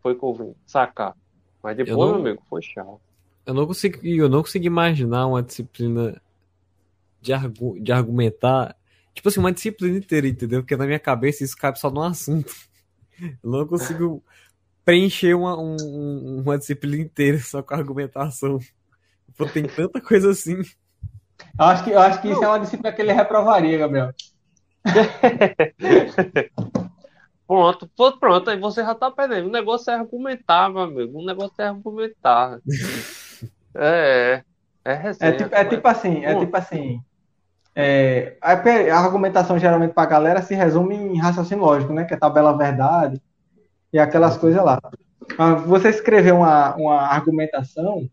foi 0.00 0.14
que 0.14 0.24
eu 0.24 0.32
vim 0.32 0.54
sacar. 0.64 1.14
Mas 1.62 1.76
depois, 1.76 1.98
não... 1.98 2.06
meu 2.06 2.30
amigo, 2.30 2.42
foi 2.48 2.62
chato 2.62 3.11
eu 3.46 3.54
não 3.54 3.66
consegui, 3.66 4.16
eu 4.16 4.28
não 4.28 4.42
consegui 4.42 4.66
imaginar 4.66 5.26
uma 5.26 5.42
disciplina 5.42 6.20
de, 7.20 7.32
argu, 7.32 7.78
de 7.80 7.92
argumentar, 7.92 8.76
tipo 9.14 9.28
assim, 9.28 9.40
uma 9.40 9.52
disciplina 9.52 9.98
inteira, 9.98 10.28
entendeu? 10.28 10.62
Porque 10.62 10.76
na 10.76 10.86
minha 10.86 10.98
cabeça 10.98 11.44
isso 11.44 11.56
cabe 11.56 11.78
só 11.78 11.90
num 11.90 12.02
assunto. 12.02 12.52
Eu 13.20 13.50
não 13.50 13.66
consigo 13.66 14.22
preencher 14.84 15.34
uma, 15.34 15.58
um, 15.58 16.40
uma 16.40 16.58
disciplina 16.58 17.02
inteira 17.02 17.38
só 17.38 17.62
com 17.62 17.74
argumentação. 17.74 18.58
Pô, 19.36 19.46
tem 19.46 19.64
tanta 19.64 20.00
coisa 20.00 20.30
assim. 20.30 20.62
Eu 21.58 21.64
acho 21.64 21.84
que, 21.84 21.90
eu 21.90 22.00
acho 22.00 22.22
que 22.22 22.30
isso 22.30 22.42
é 22.42 22.48
uma 22.48 22.60
disciplina 22.60 22.94
que 22.94 23.02
ele 23.02 23.12
reprovaria, 23.12 23.78
Gabriel. 23.78 24.12
Pronto, 27.52 27.86
pronto, 28.18 28.48
aí 28.48 28.58
você 28.58 28.82
já 28.82 28.94
tá 28.94 29.10
perdendo. 29.10 29.48
O 29.48 29.52
negócio 29.52 29.90
é 29.90 29.94
argumentar, 29.94 30.70
meu 30.70 30.82
amigo. 30.82 31.18
O 31.18 31.26
negócio 31.26 31.54
é 31.58 31.66
argumentar. 31.66 32.58
É, 33.74 34.42
é, 34.84 34.92
é 34.92 35.12
É 35.20 35.32
tipo, 35.32 35.54
é 35.54 35.64
tipo 35.64 35.88
assim, 35.88 36.24
é 36.24 36.38
tipo 36.38 36.56
assim. 36.56 37.00
É, 37.74 38.36
a, 38.40 38.52
argumentação 38.98 39.58
geralmente 39.58 39.94
para 39.94 40.02
a 40.02 40.10
galera 40.10 40.42
se 40.42 40.54
resume 40.54 40.94
em 40.94 41.18
raciocínio 41.18 41.64
lógico, 41.64 41.92
né? 41.92 42.04
Que 42.04 42.14
é 42.14 42.16
tabela 42.16 42.56
verdade 42.56 43.20
e 43.92 43.98
aquelas 43.98 44.36
coisas 44.36 44.62
lá. 44.62 44.80
Você 45.66 45.88
escrever 45.88 46.32
uma, 46.32 46.74
uma 46.76 47.00
argumentação, 47.00 48.08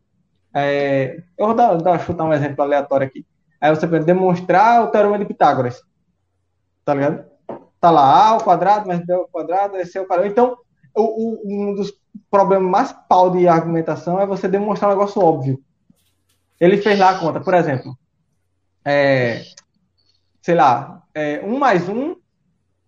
é, 0.54 1.22
eu 1.38 1.48
vou 1.48 1.56
dar, 1.56 1.76
dar, 1.76 2.00
chutar 2.00 2.24
um 2.24 2.34
exemplo 2.34 2.64
aleatório 2.64 3.08
aqui. 3.08 3.26
Aí 3.60 3.70
você 3.70 3.88
pode 3.88 4.06
demonstrar 4.06 4.84
o 4.84 4.88
teorema 4.88 5.20
de 5.20 5.26
Pitágoras. 5.26 5.82
Tá 6.86 6.94
ligado? 6.94 7.26
Tá 7.80 7.92
lá 7.92 8.04
A 8.04 8.28
ao 8.30 8.44
quadrado 8.44 8.88
mais 8.88 9.06
B 9.06 9.14
ao 9.14 9.28
quadrado, 9.28 9.76
é 9.78 10.00
o 10.00 10.06
quadrado. 10.06 10.32
Então, 10.32 10.58
o, 10.96 11.02
o, 11.02 11.70
um 11.72 11.76
dos 11.76 11.92
problemas 12.30 12.70
mais 12.70 12.96
pau 13.08 13.32
de 13.32 13.48
argumentação 13.48 14.20
é 14.20 14.26
você 14.26 14.48
demonstrar 14.48 14.90
um 14.90 14.94
negócio 14.94 15.22
óbvio. 15.22 15.60
Ele 16.60 16.78
fez 16.78 17.00
lá 17.00 17.12
a 17.12 17.20
conta, 17.20 17.40
por 17.40 17.54
exemplo, 17.54 17.98
é, 18.84 19.44
sei 20.42 20.56
lá, 20.56 21.04
é, 21.14 21.42
um 21.44 21.58
mais 21.58 21.88
um 21.88 22.16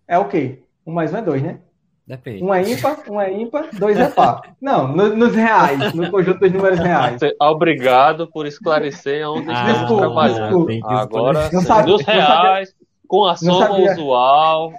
é 0.06 0.18
o 0.18 0.28
quê? 0.28 0.62
Um 0.86 0.92
mais 0.92 1.12
um 1.12 1.16
é 1.16 1.22
dois, 1.22 1.42
né? 1.42 1.60
Depende. 2.06 2.42
Um 2.42 2.52
é 2.52 2.68
ímpar, 2.68 2.98
um 3.08 3.20
é 3.20 3.32
ímpar, 3.32 3.68
dois 3.72 3.98
é 3.98 4.08
par. 4.08 4.42
Não, 4.60 4.88
no, 4.88 5.16
nos 5.16 5.34
reais, 5.34 5.94
no 5.94 6.10
conjunto 6.10 6.40
dos 6.40 6.52
números 6.52 6.78
reais. 6.78 7.20
Obrigado 7.40 8.26
por 8.26 8.46
esclarecer 8.46 9.26
onde 9.28 9.48
ah, 9.50 9.70
estamos 9.70 9.98
trabalhando. 9.98 10.66
Agora, 10.84 11.48
não 11.52 11.62
nos 11.86 12.02
reais, 12.02 12.68
sabia, 12.70 12.86
com 13.06 13.24
a 13.24 13.36
soma 13.36 13.78
usual. 13.78 14.72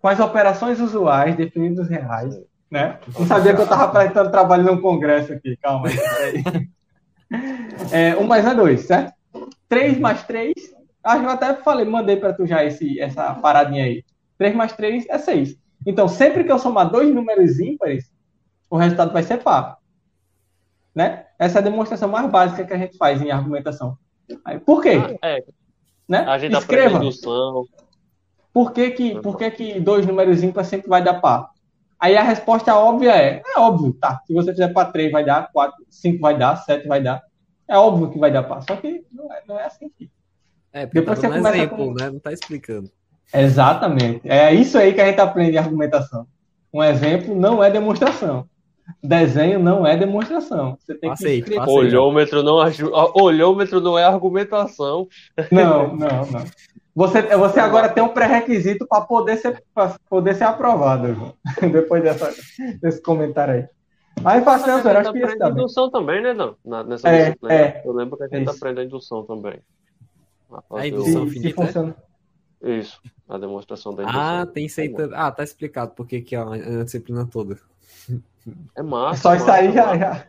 Com 0.00 0.08
as 0.08 0.20
operações 0.20 0.80
usuais 0.80 1.36
definidas 1.36 1.78
nos 1.78 1.88
reais. 1.88 2.40
Né? 2.70 2.98
Não 3.18 3.26
sabia 3.26 3.52
que 3.52 3.60
eu 3.60 3.64
estava 3.64 3.84
apresentando 3.84 4.30
trabalho 4.30 4.64
num 4.64 4.80
congresso 4.80 5.32
aqui, 5.32 5.56
calma 5.56 5.88
aí. 5.88 6.68
É, 7.92 8.16
um 8.16 8.24
mais 8.24 8.44
é 8.44 8.52
dois, 8.52 8.80
certo? 8.80 9.14
Três 9.68 9.96
mais 9.98 10.24
três, 10.24 10.52
acho 11.02 11.20
que 11.20 11.26
eu 11.26 11.30
até 11.30 11.54
falei, 11.54 11.84
mandei 11.84 12.16
para 12.16 12.32
tu 12.32 12.44
já 12.44 12.64
esse, 12.64 13.00
essa 13.00 13.34
paradinha 13.34 13.84
aí. 13.84 14.04
Três 14.36 14.52
mais 14.54 14.72
três 14.72 15.06
é 15.08 15.16
seis. 15.16 15.56
Então, 15.86 16.08
sempre 16.08 16.42
que 16.42 16.50
eu 16.50 16.58
somar 16.58 16.90
dois 16.90 17.14
números 17.14 17.60
ímpares, 17.60 18.12
o 18.68 18.76
resultado 18.76 19.12
vai 19.12 19.22
ser 19.22 19.38
par. 19.38 19.78
Né? 20.94 21.24
Essa 21.38 21.58
é 21.58 21.60
a 21.60 21.64
demonstração 21.64 22.08
mais 22.08 22.28
básica 22.28 22.64
que 22.64 22.74
a 22.74 22.78
gente 22.78 22.96
faz 22.96 23.22
em 23.22 23.30
argumentação. 23.30 23.96
Por 24.66 24.82
quê? 24.82 24.94
Ah, 25.22 25.28
é. 25.28 25.44
Né? 26.08 26.18
A 26.18 26.38
gente 26.38 26.56
Escreva. 26.56 27.00
Por 28.52 28.72
que, 28.72 28.90
que, 28.90 29.20
por 29.20 29.38
que, 29.38 29.50
que 29.52 29.80
dois 29.80 30.04
números 30.04 30.42
ímpares 30.42 30.68
sempre 30.68 30.88
vai 30.88 31.02
dar 31.02 31.20
par? 31.20 31.50
Aí 32.00 32.16
a 32.16 32.22
resposta 32.22 32.74
óbvia 32.74 33.14
é, 33.14 33.42
é 33.46 33.58
óbvio, 33.58 33.92
tá. 33.92 34.20
Se 34.26 34.32
você 34.32 34.52
fizer 34.52 34.68
para 34.68 34.90
3 34.90 35.12
vai 35.12 35.24
dar, 35.24 35.50
4, 35.52 35.84
5 35.90 36.18
vai 36.20 36.36
dar, 36.36 36.56
7 36.56 36.88
vai 36.88 37.02
dar. 37.02 37.22
É 37.68 37.76
óbvio 37.76 38.10
que 38.10 38.18
vai 38.18 38.32
dar 38.32 38.42
par. 38.42 38.62
Só 38.62 38.74
que 38.76 39.04
não 39.12 39.32
é, 39.32 39.42
não 39.46 39.60
é 39.60 39.66
assim. 39.66 39.90
É, 40.72 40.86
porque 40.86 41.00
Depois 41.00 41.20
tá 41.20 41.28
você 41.28 41.34
começa 41.36 41.56
exemplo, 41.56 41.76
com... 41.76 41.94
né? 41.94 42.10
Não 42.10 42.18
tá 42.18 42.32
explicando. 42.32 42.90
Exatamente. 43.32 44.28
É 44.28 44.52
isso 44.52 44.78
aí 44.78 44.94
que 44.94 45.00
a 45.00 45.06
gente 45.06 45.20
aprende 45.20 45.56
em 45.56 45.58
argumentação. 45.58 46.26
Um 46.72 46.82
exemplo 46.82 47.34
não 47.34 47.62
é 47.62 47.70
demonstração. 47.70 48.48
Desenho 49.02 49.60
não 49.60 49.86
é 49.86 49.96
demonstração. 49.96 50.76
Você 50.80 50.94
tem 50.94 51.10
Passei, 51.10 51.42
que 51.42 51.50
escrever. 51.50 51.70
Olhômetro 51.70 52.42
não, 52.42 52.60
aju... 52.60 52.90
Olhômetro 53.14 53.80
não 53.80 53.98
é 53.98 54.04
argumentação. 54.04 55.06
Não, 55.50 55.94
não, 55.94 56.26
não. 56.26 56.44
Você, 56.94 57.22
você 57.22 57.60
agora 57.60 57.88
tem 57.88 58.02
um 58.02 58.08
pré-requisito 58.08 58.86
para 58.86 59.02
poder 59.02 59.36
ser, 59.36 59.62
pra 59.74 59.96
poder 60.08 60.34
ser 60.34 60.44
aprovado, 60.44 61.14
João. 61.14 61.34
depois 61.72 62.02
dessa, 62.02 62.32
desse 62.80 63.00
comentário 63.00 63.54
aí. 63.54 63.68
Mas 64.22 64.44
faz 64.44 64.62
Mas 64.62 64.74
tempo, 64.76 64.88
a 64.88 64.92
eu 64.92 64.98
acho 64.98 65.12
que 65.12 65.18
aprende 65.18 65.38
também. 65.38 65.62
indução 65.62 65.90
também, 65.90 66.22
né? 66.22 66.34
Na, 66.64 66.82
nessa 66.84 67.08
É, 67.08 67.24
disciplina. 67.26 67.54
é. 67.54 67.82
Eu 67.84 67.92
lembro 67.92 68.16
que 68.18 68.24
a 68.24 68.28
gente 68.28 68.42
Isso. 68.48 68.56
aprende 68.56 68.80
a 68.80 68.84
indução 68.84 69.24
também. 69.24 69.60
A 70.72 70.86
indução. 70.86 71.26
Se, 71.28 71.34
se 71.34 71.40
finita, 71.40 71.62
é? 71.62 71.66
funciona. 71.66 71.96
Isso, 72.62 73.00
a 73.28 73.38
demonstração 73.38 73.94
da 73.94 74.02
indução. 74.02 74.20
Ah, 74.20 74.46
tem 74.46 74.66
isso 74.66 74.80
aí. 74.80 74.88
tam- 74.92 75.10
Ah, 75.14 75.30
tá 75.30 75.42
explicado 75.44 75.92
por 75.92 76.06
que 76.06 76.34
é 76.34 76.38
a 76.38 76.84
disciplina 76.84 77.24
toda. 77.24 77.56
É 78.76 78.82
massa. 78.82 79.22
Só 79.22 79.34
isso 79.34 79.50
aí 79.50 79.68
massa, 79.68 79.98
já, 79.98 80.26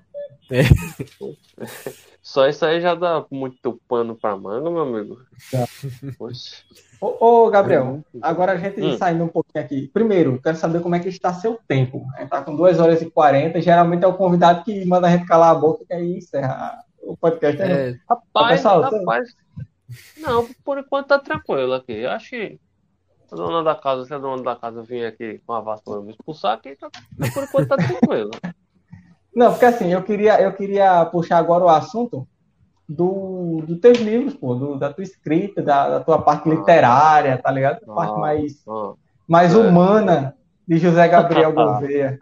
já. 0.52 1.66
Só 2.22 2.48
isso 2.48 2.64
aí 2.66 2.80
já 2.80 2.94
dá 2.96 3.26
muito 3.32 3.80
pano 3.88 4.16
pra 4.16 4.36
manga, 4.38 4.70
meu 4.70 4.82
amigo. 4.82 5.18
Tá. 5.52 5.66
Poxa. 6.18 6.58
Ô, 7.00 7.46
ô, 7.46 7.50
Gabriel, 7.50 8.04
agora 8.22 8.52
a 8.52 8.58
gente 8.58 8.80
Hum. 8.82 8.96
saindo 8.98 9.24
um 9.24 9.28
pouquinho 9.28 9.64
aqui. 9.66 9.88
Primeiro, 9.88 10.40
quero 10.42 10.56
saber 10.56 10.82
como 10.82 10.94
é 10.96 11.00
que 11.00 11.10
está 11.10 11.34
seu 11.34 11.60
tempo. 11.68 12.06
A 12.16 12.22
gente 12.22 12.30
tá 12.30 12.44
com 12.44 12.56
2 12.56 12.80
horas 12.80 13.02
e 13.02 13.10
40. 13.10 13.60
Geralmente 13.60 14.04
é 14.04 14.08
o 14.08 14.14
convidado 14.14 14.64
que 14.64 14.86
manda 14.86 15.08
a 15.08 15.12
gente 15.12 15.26
calar 15.26 15.52
a 15.52 15.60
boca 15.60 15.84
e 15.90 15.94
aí 15.94 16.18
encerra 16.18 16.78
o 17.02 17.18
podcast. 17.18 17.58
né? 17.60 17.90
É, 17.90 17.96
Rapaz, 18.08 18.52
pessoal, 18.62 18.82
tá- 18.82 18.90
rapaz. 18.98 19.36
Não, 20.18 20.48
por 20.64 20.78
enquanto 20.78 21.08
tá 21.08 21.18
tranquilo 21.20 21.74
aqui. 21.74 21.94
Eu 21.94 22.12
acho 22.12 22.30
que 22.30 22.60
a 23.32 23.36
dona 23.36 23.64
da 23.64 23.74
casa, 23.76 24.06
se 24.06 24.14
a 24.14 24.18
dona 24.20 24.44
da 24.44 24.56
casa 24.56 24.84
vir 24.84 25.06
aqui 25.06 25.42
com 25.46 25.54
a 25.54 25.60
vassoura 25.62 26.02
me 26.02 26.12
expulsar 26.12 26.54
aqui, 26.54 26.76
tá, 26.76 26.90
por 27.34 27.44
enquanto 27.44 27.68
tá 27.68 27.78
tranquilo. 27.78 28.30
Não, 29.36 29.52
porque 29.52 29.66
assim, 29.66 29.92
eu 29.94 30.02
queria, 30.04 30.42
eu 30.42 30.52
queria 30.54 31.06
puxar 31.06 31.38
agora 31.38 31.64
o 31.64 31.70
assunto 31.70 32.28
do, 32.88 33.64
dos 33.66 33.80
teus 33.80 33.98
livros, 34.00 34.34
pô, 34.34 34.54
do- 34.56 34.78
da 34.78 34.92
tua 34.92 35.04
escrita, 35.04 35.62
da, 35.62 35.90
da 35.90 36.00
tua 36.02 36.22
parte 36.22 36.50
literária, 36.50 37.38
tá 37.38 37.50
ligado? 37.52 37.80
A 37.90 37.94
parte 37.96 38.14
Ah. 38.16 38.20
mais, 38.20 38.54
Ah, 38.68 38.92
mais 39.28 39.54
É. 39.54 39.58
humana 39.58 40.36
de 40.68 40.78
José 40.78 41.08
Gabriel 41.08 41.54
Gouveia. 41.56 42.20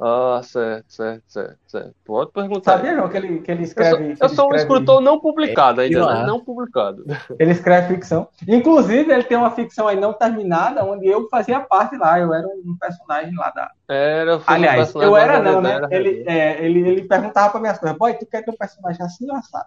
Ah, 0.00 0.40
certo, 0.44 0.84
certo, 0.92 1.22
certo, 1.26 1.58
certo. 1.66 1.94
Pode 2.04 2.30
perguntar. 2.30 2.76
Sabia, 2.76 2.94
não, 2.94 3.08
que 3.08 3.16
ele, 3.16 3.40
que 3.40 3.50
ele 3.50 3.62
Eu 3.62 3.64
escreve. 3.64 3.90
sou, 3.90 3.98
que 4.16 4.24
eu 4.24 4.28
sou 4.28 4.44
um 4.44 4.54
escreve- 4.54 4.74
escritor 4.74 5.00
não 5.00 5.18
publicado 5.20 5.80
ainda, 5.80 5.98
né? 5.98 6.04
lá? 6.04 6.26
Não 6.26 6.38
publicado. 6.44 7.04
Ele 7.38 7.50
escreve 7.50 7.94
ficção. 7.94 8.28
Inclusive, 8.46 9.12
ele 9.12 9.24
tem 9.24 9.36
uma 9.36 9.50
ficção 9.50 9.88
aí 9.88 9.98
não 9.98 10.12
terminada, 10.12 10.84
onde 10.84 11.06
eu 11.06 11.28
fazia 11.28 11.58
parte 11.60 11.96
lá. 11.96 12.18
Eu 12.20 12.32
era 12.32 12.46
um 12.46 12.76
personagem 12.78 13.34
lá 13.34 13.50
da. 13.50 13.70
Era, 13.88 14.30
eu 14.32 14.36
um 14.38 14.42
Aliás, 14.46 14.76
personagem 14.92 15.10
eu 15.10 15.16
era 15.16 15.40
não, 15.42 15.60
né? 15.60 15.80
Ele, 15.90 16.24
é, 16.28 16.64
ele, 16.64 16.80
ele 16.88 17.02
perguntava 17.02 17.50
para 17.50 17.60
minhas 17.60 17.78
coisas: 17.78 17.98
Boy, 17.98 18.14
tu 18.14 18.24
quer 18.26 18.44
ter 18.44 18.50
um 18.52 18.56
personagem 18.56 19.04
assim 19.04 19.28
ou 19.28 19.36
assado? 19.36 19.66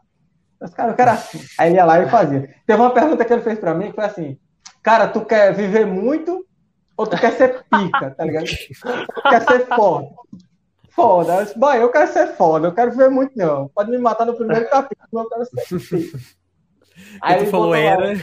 Eu 0.60 0.66
disse, 0.66 0.78
cara, 0.78 0.92
eu 0.92 0.96
quero 0.96 1.12
assim. 1.12 1.40
Aí 1.58 1.70
ele 1.70 1.76
ia 1.78 1.86
lá 1.86 2.00
e 2.00 2.08
fazia. 2.10 2.50
Teve 2.66 2.80
uma 2.82 2.92
pergunta 2.92 3.26
que 3.26 3.34
ele 3.34 3.42
fez 3.42 3.60
para 3.60 3.74
mim 3.74 3.90
que 3.90 3.96
foi 3.96 4.06
assim: 4.06 4.38
Cara, 4.82 5.08
tu 5.08 5.22
quer 5.26 5.54
viver 5.54 5.86
muito 5.86 6.46
ou 7.02 7.08
tu 7.08 7.18
quer 7.20 7.32
ser 7.34 7.64
pica, 7.70 8.12
tá 8.12 8.24
ligado? 8.24 8.46
Tu 8.46 9.22
quer 9.30 9.42
ser 9.42 9.66
foda. 9.68 10.08
Foda. 10.92 11.36
Eu 11.36 11.46
disse, 11.46 11.60
eu 11.80 11.92
quero 11.92 12.12
ser 12.12 12.28
foda, 12.36 12.68
eu 12.68 12.74
quero 12.74 12.92
viver 12.92 13.10
muito, 13.10 13.36
não. 13.36 13.70
Pode 13.70 13.90
me 13.90 13.98
matar 13.98 14.26
no 14.26 14.36
primeiro 14.36 14.70
capítulo, 14.70 15.24
eu 15.24 15.30
quero 15.30 15.46
ser 15.46 15.80
pica. 15.90 16.18
que 16.22 17.20
tu 17.20 17.42
ele 17.42 17.46
falou 17.48 17.68
botou 17.68 17.70
lá, 17.72 17.80
era. 17.80 18.14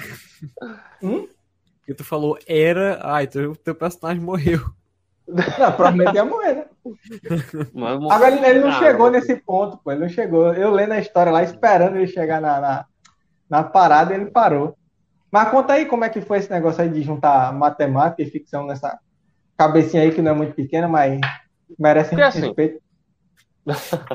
Hum? 1.02 1.28
Que 1.84 1.94
tu 1.94 2.04
falou 2.04 2.38
era. 2.46 3.00
Ai, 3.02 3.26
teu, 3.26 3.56
teu 3.56 3.74
personagem 3.74 4.22
morreu. 4.22 4.60
Não, 5.26 5.72
provavelmente 5.72 6.14
ia 6.14 6.24
morrer, 6.24 6.54
né? 6.54 6.64
Mas- 7.74 8.10
Agora 8.10 8.34
ele, 8.34 8.46
ele 8.46 8.60
não 8.60 8.68
Ah, 8.68 8.78
chegou 8.78 9.10
nesse 9.10 9.36
ponto, 9.36 9.76
pô. 9.78 9.90
Ele 9.90 10.00
não 10.00 10.08
chegou. 10.08 10.54
Eu 10.54 10.70
lendo 10.70 10.92
a 10.92 11.00
história 11.00 11.32
lá, 11.32 11.42
esperando 11.42 11.96
ele 11.96 12.06
chegar 12.06 12.40
na, 12.40 12.60
na, 12.60 12.86
na 13.50 13.62
parada, 13.62 14.14
ele 14.14 14.26
parou. 14.26 14.77
Mas 15.30 15.50
conta 15.50 15.74
aí 15.74 15.86
como 15.86 16.04
é 16.04 16.08
que 16.08 16.20
foi 16.20 16.38
esse 16.38 16.50
negócio 16.50 16.82
aí 16.82 16.88
de 16.88 17.02
juntar 17.02 17.52
matemática 17.52 18.22
e 18.22 18.30
ficção 18.30 18.66
nessa 18.66 18.98
cabecinha 19.56 20.02
aí 20.02 20.12
que 20.14 20.22
não 20.22 20.32
é 20.32 20.34
muito 20.34 20.54
pequena, 20.54 20.88
mas 20.88 21.20
merece 21.78 22.10
Porque 22.10 22.22
assim, 22.22 22.40
respeito. 22.40 22.80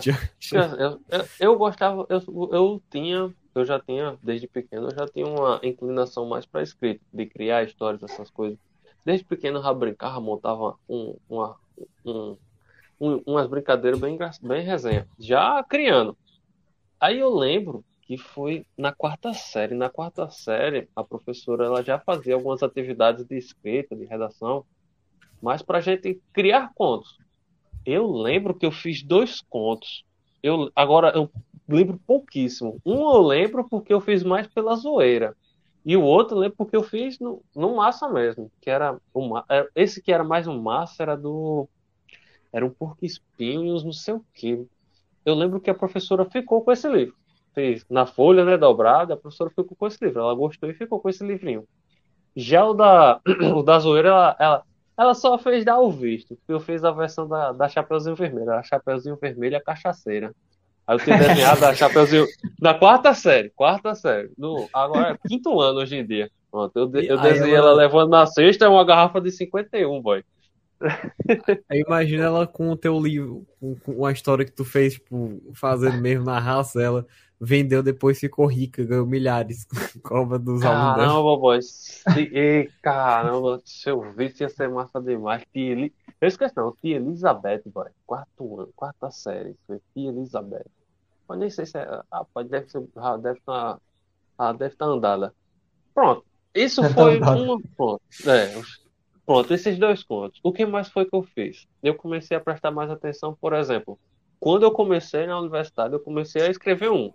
Eu, 0.52 1.00
eu, 1.10 1.26
eu 1.40 1.58
gostava, 1.58 2.06
eu, 2.10 2.22
eu 2.52 2.84
tinha, 2.92 3.34
eu 3.56 3.66
já 3.66 3.80
tinha, 3.80 4.18
desde 4.22 4.48
pequeno, 4.48 4.90
eu 4.90 4.96
já 4.96 5.08
tinha 5.08 5.26
uma 5.26 5.60
inclinação 5.64 6.28
mais 6.28 6.46
para 6.46 6.62
escrita, 6.62 7.02
de 7.12 7.26
criar 7.26 7.64
histórias, 7.64 8.04
essas 8.04 8.30
coisas. 8.30 8.58
Desde 9.06 9.26
pequeno 9.26 9.60
eu 9.60 9.64
já 9.64 9.74
brincava, 9.74 10.20
montava 10.20 10.76
um, 10.88 11.16
uma, 11.30 11.56
um, 12.06 12.38
um- 13.00 13.24
umas 13.26 13.48
brincadeiras 13.48 14.00
bem, 14.00 14.18
bem 14.44 14.64
resenha, 14.64 15.08
já 15.20 15.64
criando. 15.64 16.18
Aí 17.00 17.20
eu 17.20 17.34
lembro 17.34 17.84
que 18.14 18.18
foi 18.18 18.64
na 18.78 18.94
quarta 18.94 19.34
série. 19.34 19.74
Na 19.74 19.90
quarta 19.90 20.30
série, 20.30 20.88
a 20.96 21.04
professora 21.04 21.66
ela 21.66 21.84
já 21.84 21.98
fazia 21.98 22.36
algumas 22.36 22.62
atividades 22.62 23.26
de 23.26 23.36
escrita, 23.36 23.96
de 23.96 24.06
redação, 24.06 24.64
mas 25.42 25.64
para 25.64 25.80
a 25.80 25.82
gente 25.82 26.22
criar 26.32 26.72
contos. 26.76 27.18
Eu 27.84 28.12
lembro 28.12 28.54
que 28.54 28.66
eu 28.66 28.72
fiz 28.72 29.02
dois 29.02 29.42
contos. 29.42 30.06
Eu, 30.44 30.72
agora, 30.76 31.12
eu 31.16 31.30
lembro 31.68 32.00
pouquíssimo. 32.06 32.80
Um 32.86 33.00
eu 33.14 33.22
lembro 33.22 33.68
porque 33.68 33.92
eu 33.92 34.00
fiz 34.00 34.24
mais 34.24 34.46
pela 34.46 34.76
zoeira. 34.76 35.36
E 35.84 35.98
o 35.98 36.04
outro 36.04 36.38
eu 36.38 36.42
lembro 36.42 36.58
porque 36.58 36.78
eu 36.78 36.84
fiz 36.84 37.18
no, 37.20 37.42
no 37.56 37.76
massa 37.76 38.08
mesmo. 38.08 38.52
Que 38.62 38.70
era 38.70 38.98
o 39.12 39.28
ma- 39.28 39.46
é, 39.50 39.68
Esse 39.76 40.02
que 40.02 40.14
era 40.14 40.24
mais 40.24 40.48
um 40.48 40.62
massa 40.62 41.02
era 41.02 41.18
do. 41.18 41.68
Era 42.54 42.66
um 42.66 42.70
porco 42.70 43.04
espinho 43.04 43.66
e 43.66 43.72
uns 43.72 43.84
não 43.84 43.92
sei 43.92 44.14
o 44.14 44.26
quê. 44.34 44.64
Eu 45.26 45.34
lembro 45.34 45.60
que 45.60 45.70
a 45.70 45.76
professora 45.76 46.30
ficou 46.30 46.62
com 46.62 46.72
esse 46.72 46.88
livro. 46.88 47.23
Fez 47.54 47.86
na 47.90 48.06
folha, 48.06 48.44
né, 48.44 48.58
dobrada, 48.58 49.14
a 49.14 49.18
professora 49.18 49.50
ficou 49.50 49.76
com 49.78 49.88
esse 49.88 50.04
livro. 50.04 50.22
Ela 50.22 50.34
gostou 50.34 50.70
e 50.70 50.74
ficou 50.74 51.00
com 51.00 51.10
esse 51.10 51.24
livrinho. 51.26 51.66
Já 52.36 52.66
o 52.66 52.74
da, 52.74 53.20
o 53.56 53.62
da 53.62 53.78
zoeira, 53.80 54.10
ela, 54.10 54.36
ela, 54.40 54.64
ela 54.98 55.14
só 55.14 55.38
fez 55.38 55.64
dar 55.64 55.80
o 55.80 55.92
visto. 55.92 56.38
Eu 56.48 56.60
fiz 56.60 56.84
a 56.84 56.92
versão 56.92 57.28
da, 57.28 57.52
da 57.52 57.70
Chapeuzinho 57.70 58.16
Vermelho. 58.16 58.52
A 58.52 58.64
Chapeuzinho 58.64 59.18
Vermelho 59.22 59.54
e 59.54 59.56
a 59.56 59.62
Cachaceira. 59.64 60.34
Aí 60.86 60.96
eu 60.96 61.00
tinha 61.00 61.18
desenhado 61.18 61.64
a 61.66 61.74
Chapeuzinho 61.74 62.26
na 62.60 62.74
quarta 62.74 63.14
série. 63.14 63.50
Quarta 63.52 63.94
série. 63.96 64.32
No, 64.38 64.68
agora 64.74 65.12
é 65.12 65.28
quinto 65.28 65.62
ano 65.62 65.80
hoje 65.80 65.96
em 65.96 66.06
dia. 66.06 66.30
Pronto, 66.52 66.76
eu, 66.76 66.84
eu 66.84 67.18
desenhei 67.22 67.56
ela- 67.56 67.70
ela 67.70 67.74
levando 67.78 68.10
na 68.10 68.26
sexta 68.26 68.70
uma 68.70 68.84
garrafa 68.84 69.22
de 69.22 69.32
51, 69.32 70.02
boy. 70.02 70.24
Aí 71.70 71.80
imagina 71.88 72.26
ela 72.26 72.46
com 72.46 72.70
o 72.70 72.76
teu 72.76 73.00
livro, 73.00 73.46
com, 73.60 73.76
com 73.76 74.06
a 74.06 74.12
história 74.12 74.44
que 74.44 74.52
tu 74.52 74.66
fez, 74.66 74.96
tipo, 74.96 75.42
fazendo 75.56 76.02
mesmo 76.02 76.26
na 76.26 76.40
raça, 76.40 76.82
ela 76.82 77.06
vendeu, 77.40 77.84
depois 77.84 78.20
ficou 78.20 78.46
rica, 78.46 78.84
ganhou 78.84 79.06
milhares 79.06 79.66
com 80.04 80.16
a 80.16 80.22
obra 80.22 80.40
dos 80.40 80.64
alunos. 80.64 82.02
Caramba, 82.04 82.20
Ei, 82.32 82.70
caramba, 82.82 83.62
se 83.66 83.90
eu 83.90 84.02
visse 84.14 84.44
ia 84.44 84.50
ser 84.50 84.70
massa 84.70 85.02
demais. 85.02 85.44
Tia 85.52 85.72
Eli... 85.72 85.94
Eu 86.22 86.28
esqueci, 86.28 86.56
não. 86.56 86.72
Tia 86.74 86.96
Elizabeth, 86.96 87.64
boy. 87.66 87.90
Quarto 88.06 88.62
ano, 88.62 88.74
quarta 88.76 89.12
série. 89.12 89.56
Foi 89.68 89.80
Tia 89.94 90.10
Elizabeth. 90.10 90.66
Mas 91.28 91.40
nem 91.40 91.50
sei 91.50 91.66
se 91.66 91.78
é. 91.78 92.02
Ah, 92.12 92.26
pode, 92.26 92.50
deve 92.50 92.70
ser. 92.70 92.84
Ah, 92.96 93.18
deve 93.18 93.40
estar. 93.40 93.80
Ah, 94.38 94.54
deve 94.54 94.74
estar 94.74 94.86
andada. 94.86 95.34
Pronto. 95.94 96.26
Isso 96.56 96.82
Deve 96.82 96.94
tá 96.94 97.02
foi 97.02 97.18
uma. 97.20 97.60
Pronto. 97.76 98.02
É, 98.28 98.62
pronto, 99.26 99.54
esses 99.54 99.78
dois 99.78 100.04
contos. 100.04 100.40
O 100.44 100.52
que 100.52 100.66
mais 100.66 100.88
foi 100.90 101.06
que 101.06 101.16
eu 101.16 101.24
fiz? 101.24 101.68
Eu 101.82 101.96
comecei 101.96 102.38
a 102.38 102.40
prestar 102.40 102.72
mais 102.72 102.90
atenção, 102.90 103.36
por 103.40 103.54
exemplo. 103.54 103.98
Quando 104.40 104.64
eu 104.64 104.72
comecei 104.72 105.26
na 105.26 105.40
universidade, 105.40 105.94
eu 105.94 106.00
comecei 106.00 106.42
a 106.42 106.50
escrever 106.50 106.92
um. 106.92 107.12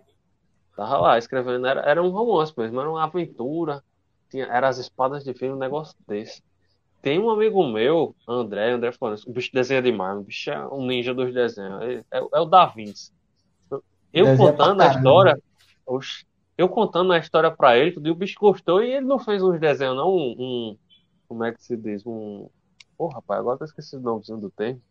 Tava 0.79 0.97
lá 0.97 1.17
escrevendo, 1.17 1.67
era, 1.67 1.81
era 1.81 2.01
um 2.01 2.09
romance 2.09 2.53
mesmo, 2.57 2.79
era 2.79 2.89
uma 2.89 3.03
aventura. 3.03 3.83
Tinha, 4.29 4.45
era 4.45 4.69
as 4.69 4.77
espadas 4.77 5.23
de 5.25 5.33
filme, 5.33 5.55
um 5.55 5.59
negócio 5.59 5.93
desse. 6.07 6.41
Tem 7.01 7.19
um 7.19 7.29
amigo 7.29 7.67
meu, 7.67 8.15
André, 8.27 8.71
André 8.71 8.91
Florencio, 8.93 9.29
o 9.29 9.33
bicho 9.33 9.51
desenha 9.53 9.81
demais, 9.81 10.17
o 10.17 10.23
bicho 10.23 10.49
é 10.51 10.67
um 10.67 10.85
ninja 10.85 11.13
dos 11.13 11.33
desenhos. 11.33 11.81
É, 11.81 11.95
é- 12.17 12.27
é 12.33 12.39
o 12.39 12.45
Da 12.45 12.65
Vinci. 12.67 13.11
Eu, 14.13 14.25
Desenha 14.25 14.51
contando 14.51 14.81
a 14.81 14.87
história, 14.87 15.39
oxe, 15.85 16.25
eu 16.57 16.69
contando 16.69 17.13
a 17.13 17.19
história 17.19 17.51
pra 17.51 17.77
ele, 17.77 17.91
tudo, 17.93 18.07
e 18.07 18.11
o 18.11 18.15
bicho 18.15 18.39
gostou 18.39 18.83
e 18.83 18.91
ele 18.91 19.05
não 19.05 19.19
fez 19.19 19.43
uns 19.43 19.59
desenhos, 19.59 19.95
não. 19.97 20.09
Um, 20.09 20.35
um- 20.39 20.77
como 21.27 21.43
é 21.43 21.53
que 21.53 21.63
se 21.63 21.77
diz? 21.77 22.05
Um. 22.05 22.49
Pô, 22.97 23.07
rapaz, 23.07 23.39
agora 23.39 23.59
eu 23.61 23.65
esqueci 23.65 23.95
o 23.97 23.99
nomezinho 24.01 24.39
do 24.39 24.51
termo. 24.51 24.81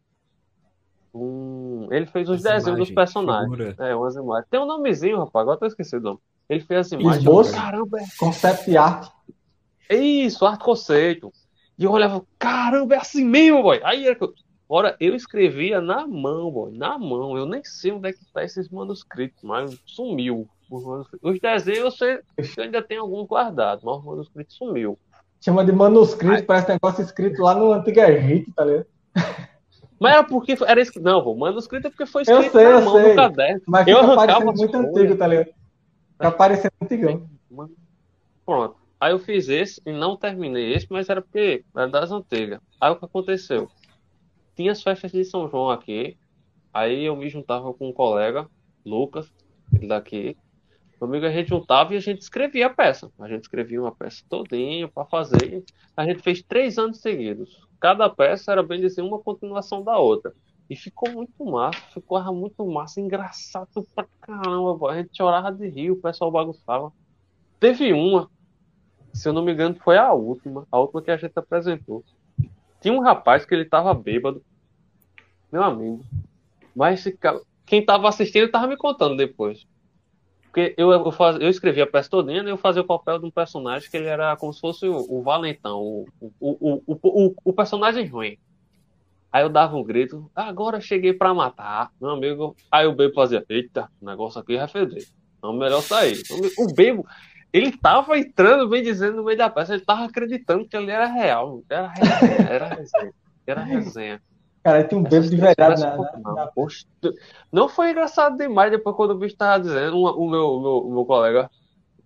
Um, 1.25 1.89
ele 1.91 2.07
fez 2.07 2.29
os 2.29 2.45
As 2.45 2.55
desenhos 2.65 2.79
dos 2.79 2.91
personagens. 2.91 3.51
figura. 3.51 3.75
É, 3.79 3.95
umas 3.95 4.15
imagens. 4.15 4.47
Tem 4.51 4.61
um 4.61 4.67
nomezinho, 4.67 5.19
rapaz, 5.19 5.43
agora 5.43 5.59
eu 5.63 5.69
esqueci 5.69 5.97
o 5.97 6.01
nome. 6.01 6.19
Ele 6.49 6.61
fez 6.61 6.81
as 6.81 6.93
imagens. 6.93 7.17
Esboço? 7.19 7.53
Caramba, 7.53 7.99
Concept 8.19 8.77
art. 8.77 9.11
é 9.89 9.97
isso, 9.97 10.45
arte 10.47 10.65
conceito. 10.65 11.33
E 11.79 11.85
eu 11.85 11.91
olhava, 11.93 12.25
caramba, 12.39 12.95
é 12.95 12.99
assim 12.99 13.25
mesmo, 13.25 13.63
boy. 13.63 13.81
Aí 13.85 14.07
era 14.07 14.15
que 14.15 14.25
eu... 14.25 14.35
Ora, 14.69 14.97
eu 15.01 15.15
escrevia 15.15 15.81
na 15.81 16.07
mão, 16.07 16.51
boy, 16.51 16.73
na 16.77 16.99
mão. 16.99 17.37
Eu 17.39 17.47
nem 17.47 17.65
sei 17.65 17.91
onde 17.93 18.09
é 18.11 18.13
que 18.13 18.19
tá 18.33 18.45
esses 18.45 18.69
manuscritos, 18.69 19.43
mas 19.43 19.79
sumiu. 19.87 20.47
Os, 20.71 21.41
desenhos 21.41 21.79
eu, 21.79 21.91
sei, 21.91 22.21
eu 22.57 22.65
ainda 22.65 22.83
tenho 22.83 23.01
alguns 23.01 23.27
guardados, 23.27 23.83
mas 23.83 23.97
os 23.97 24.05
manuscritos 24.05 24.57
sumiu. 24.57 24.99
Chama 25.41 25.65
de 25.65 25.73
manuscrito, 25.73 26.45
parece 26.45 26.69
negócio 26.69 27.03
escrito 27.03 27.41
lá 27.43 27.55
no 27.55 27.73
antigo 27.73 28.01
Egito, 28.01 28.53
tá 28.53 28.65
ligado? 28.65 28.87
Mas 30.01 30.13
era 30.15 30.25
porque 30.25 30.57
era 30.67 30.81
escrito. 30.81 31.05
Não, 31.05 31.23
pô, 31.23 31.35
manuscrito 31.35 31.87
é 31.89 31.91
porque 31.91 32.07
foi 32.07 32.23
escrito 32.23 32.45
Eu 32.45 32.51
sei, 32.53 32.65
na 32.65 32.71
eu 32.71 32.83
mão 32.83 32.95
sei. 32.95 33.09
no 33.11 33.17
caderno. 33.17 33.63
Mas 33.67 33.87
Eu 33.89 34.01
fica 34.01 34.15
parecendo 34.15 34.53
muito 34.53 34.73
folhas. 34.73 34.89
antigo, 34.97 35.17
tá 35.17 35.27
ligado? 35.27 35.55
Fica 36.13 36.31
parecendo 36.33 36.73
antigão. 36.83 37.29
Pronto. 38.45 38.77
Aí 39.01 39.13
eu 39.13 39.19
fiz 39.19 39.49
esse 39.49 39.81
e 39.87 39.93
não 39.93 40.17
terminei 40.17 40.73
esse, 40.73 40.87
mas 40.91 41.09
era 41.09 41.23
porque 41.23 41.65
era 41.75 41.89
das 41.89 42.11
antigas. 42.11 42.61
Aí 42.81 42.91
o 42.91 42.97
que 42.97 43.05
aconteceu? 43.05 43.71
Tinha 44.57 44.73
as 44.73 44.83
festas 44.83 45.13
de 45.13 45.25
São 45.25 45.49
João 45.49 45.71
aqui. 45.71 46.17
Aí 46.75 47.05
eu 47.05 47.15
me 47.17 47.29
juntava 47.29 47.73
com 47.73 47.89
um 47.89 47.93
colega, 47.93 48.47
Lucas, 48.85 49.33
daqui. 49.87 50.37
Amigo, 51.01 51.27
a 51.27 51.31
gente 51.31 51.49
juntava 51.49 51.95
e 51.95 51.97
a 51.97 52.01
gente 52.01 52.23
escrevia 52.23 52.67
a 52.67 52.71
peça. 52.71 53.11
A 53.21 53.29
gente 53.29 53.43
escrevia 53.43 53.81
uma 53.81 53.95
peça 53.95 54.23
todinha 54.29 54.89
para 54.89 55.05
fazer. 55.05 55.63
A 55.97 56.05
gente 56.05 56.23
fez 56.23 56.43
três 56.43 56.77
anos 56.77 57.01
seguidos. 57.01 57.57
Cada 57.81 58.11
peça 58.11 58.51
era 58.51 58.63
bem 58.63 58.81
dizer 58.81 59.03
uma 59.03 59.19
continuação 59.19 59.83
da 59.83 59.97
outra. 59.97 60.35
E 60.69 60.75
ficou 60.77 61.11
muito 61.11 61.45
massa, 61.45 61.81
ficou 61.95 62.21
muito 62.35 62.67
massa, 62.67 63.01
engraçado 63.01 63.87
pra 63.95 64.07
caramba. 64.21 64.91
A 64.91 64.97
gente 64.97 65.17
chorava 65.17 65.53
de 65.53 65.69
rir, 65.69 65.93
o 65.93 65.97
pessoal 66.01 66.31
bagunçava. 66.31 66.93
Teve 67.61 67.93
uma, 67.93 68.29
se 69.15 69.29
eu 69.29 69.33
não 69.33 69.43
me 69.43 69.53
engano, 69.53 69.77
foi 69.77 69.97
a 69.97 70.13
última, 70.13 70.67
a 70.71 70.79
última 70.79 71.01
que 71.01 71.11
a 71.11 71.17
gente 71.17 71.33
apresentou. 71.37 72.05
Tinha 72.81 72.93
um 72.93 73.01
rapaz 73.01 73.45
que 73.45 73.55
ele 73.55 73.65
tava 73.65 73.95
bêbado, 73.95 74.43
meu 75.51 75.63
amigo. 75.63 76.05
Mas 76.75 77.01
esse 77.01 77.17
cara- 77.17 77.41
quem 77.65 77.85
tava 77.85 78.09
assistindo 78.09 78.51
tava 78.51 78.67
me 78.67 78.77
contando 78.77 79.17
depois. 79.17 79.65
Porque 80.59 80.75
eu, 80.77 80.91
eu, 80.91 81.13
faz, 81.13 81.37
eu 81.37 81.49
escrevi 81.49 81.81
a 81.81 81.87
peça 81.87 82.11
todinha 82.11 82.43
e 82.43 82.49
eu 82.49 82.57
fazia 82.57 82.83
o 82.83 82.87
papel 82.87 83.21
de 83.21 83.27
um 83.27 83.31
personagem 83.31 83.89
que 83.89 83.97
ele 83.97 84.09
era 84.09 84.37
como 84.37 84.53
se 84.53 84.61
fosse 84.61 84.89
o, 84.89 85.07
o 85.09 85.23
valentão, 85.23 85.81
o, 85.81 86.09
o, 86.41 86.83
o, 86.85 87.35
o, 87.45 87.53
personagem 87.53 88.05
ruim. 88.07 88.37
Aí 89.31 89.45
eu 89.45 89.49
dava 89.49 89.77
um 89.77 89.85
grito, 89.85 90.29
agora 90.35 90.81
cheguei 90.81 91.13
pra 91.13 91.33
matar, 91.33 91.93
meu 92.01 92.11
amigo. 92.11 92.57
Aí 92.73 92.89
o 92.89 92.93
bebo 92.93 93.15
fazia, 93.15 93.45
eita, 93.49 93.89
o 94.03 94.07
negócio 94.07 94.41
aqui 94.41 94.57
vai 94.57 94.67
feder. 94.67 95.07
Então 95.39 95.53
melhor 95.53 95.81
sair. 95.81 96.21
O 96.59 96.75
bebo, 96.75 97.07
ele 97.53 97.71
tava 97.71 98.19
entrando, 98.19 98.69
bem 98.69 98.83
dizendo, 98.83 99.19
no 99.19 99.25
meio 99.25 99.39
da 99.39 99.49
peça, 99.49 99.75
ele 99.75 99.85
tava 99.85 100.07
acreditando 100.07 100.67
que 100.67 100.77
ele 100.77 100.91
era 100.91 101.07
real. 101.07 101.63
Era 101.71 101.87
resenha, 101.87 102.49
era 102.51 102.67
resenha. 102.67 103.15
Era 103.47 103.63
resenha. 103.63 104.23
Cara, 104.63 104.87
tinha 104.87 104.99
um 105.01 105.03
bebo 105.05 105.29
de 105.29 105.37
verdade 105.37 105.81
na, 105.81 105.97
na, 105.97 106.35
na... 106.35 106.47
Poxa, 106.49 106.85
Não 107.53 107.69
foi 107.69 107.91
engraçado 107.91 108.37
demais 108.37 108.71
depois 108.71 108.97
quando 108.97 109.13
o 109.13 109.19
bicho 109.19 109.37
tava 109.37 109.63
dizendo, 109.63 109.97
um- 109.97 110.05
o 110.05 110.29
meu, 110.31 110.47
o 110.49 110.61
meu, 110.61 110.73
o 110.89 110.95
meu 110.95 111.05
colega, 111.07 111.51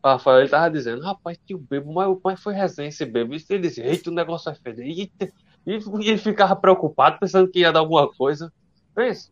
Rafael, 0.04 0.40
ele 0.40 0.48
tava 0.50 0.70
dizendo, 0.70 1.02
rapaz, 1.02 1.38
tinha 1.46 1.56
o 1.56 1.60
bebo, 1.60 1.92
mas, 1.92 2.16
mas 2.24 2.40
foi 2.42 2.54
resenha 2.54 2.88
esse 2.88 3.04
bebo. 3.06 3.34
E 3.34 3.44
ele 3.50 3.62
dizia, 3.68 3.86
eita, 3.86 4.10
o 4.10 4.14
negócio 4.14 4.54
feder. 4.56 4.86
Eita. 4.86 5.32
E, 5.66 5.78
e 6.04 6.08
ele 6.10 6.18
ficava 6.18 6.56
preocupado, 6.56 7.18
pensando 7.20 7.48
que 7.50 7.60
ia 7.60 7.72
dar 7.72 7.80
alguma 7.80 8.12
coisa. 8.12 8.52
Pensa. 8.94 9.30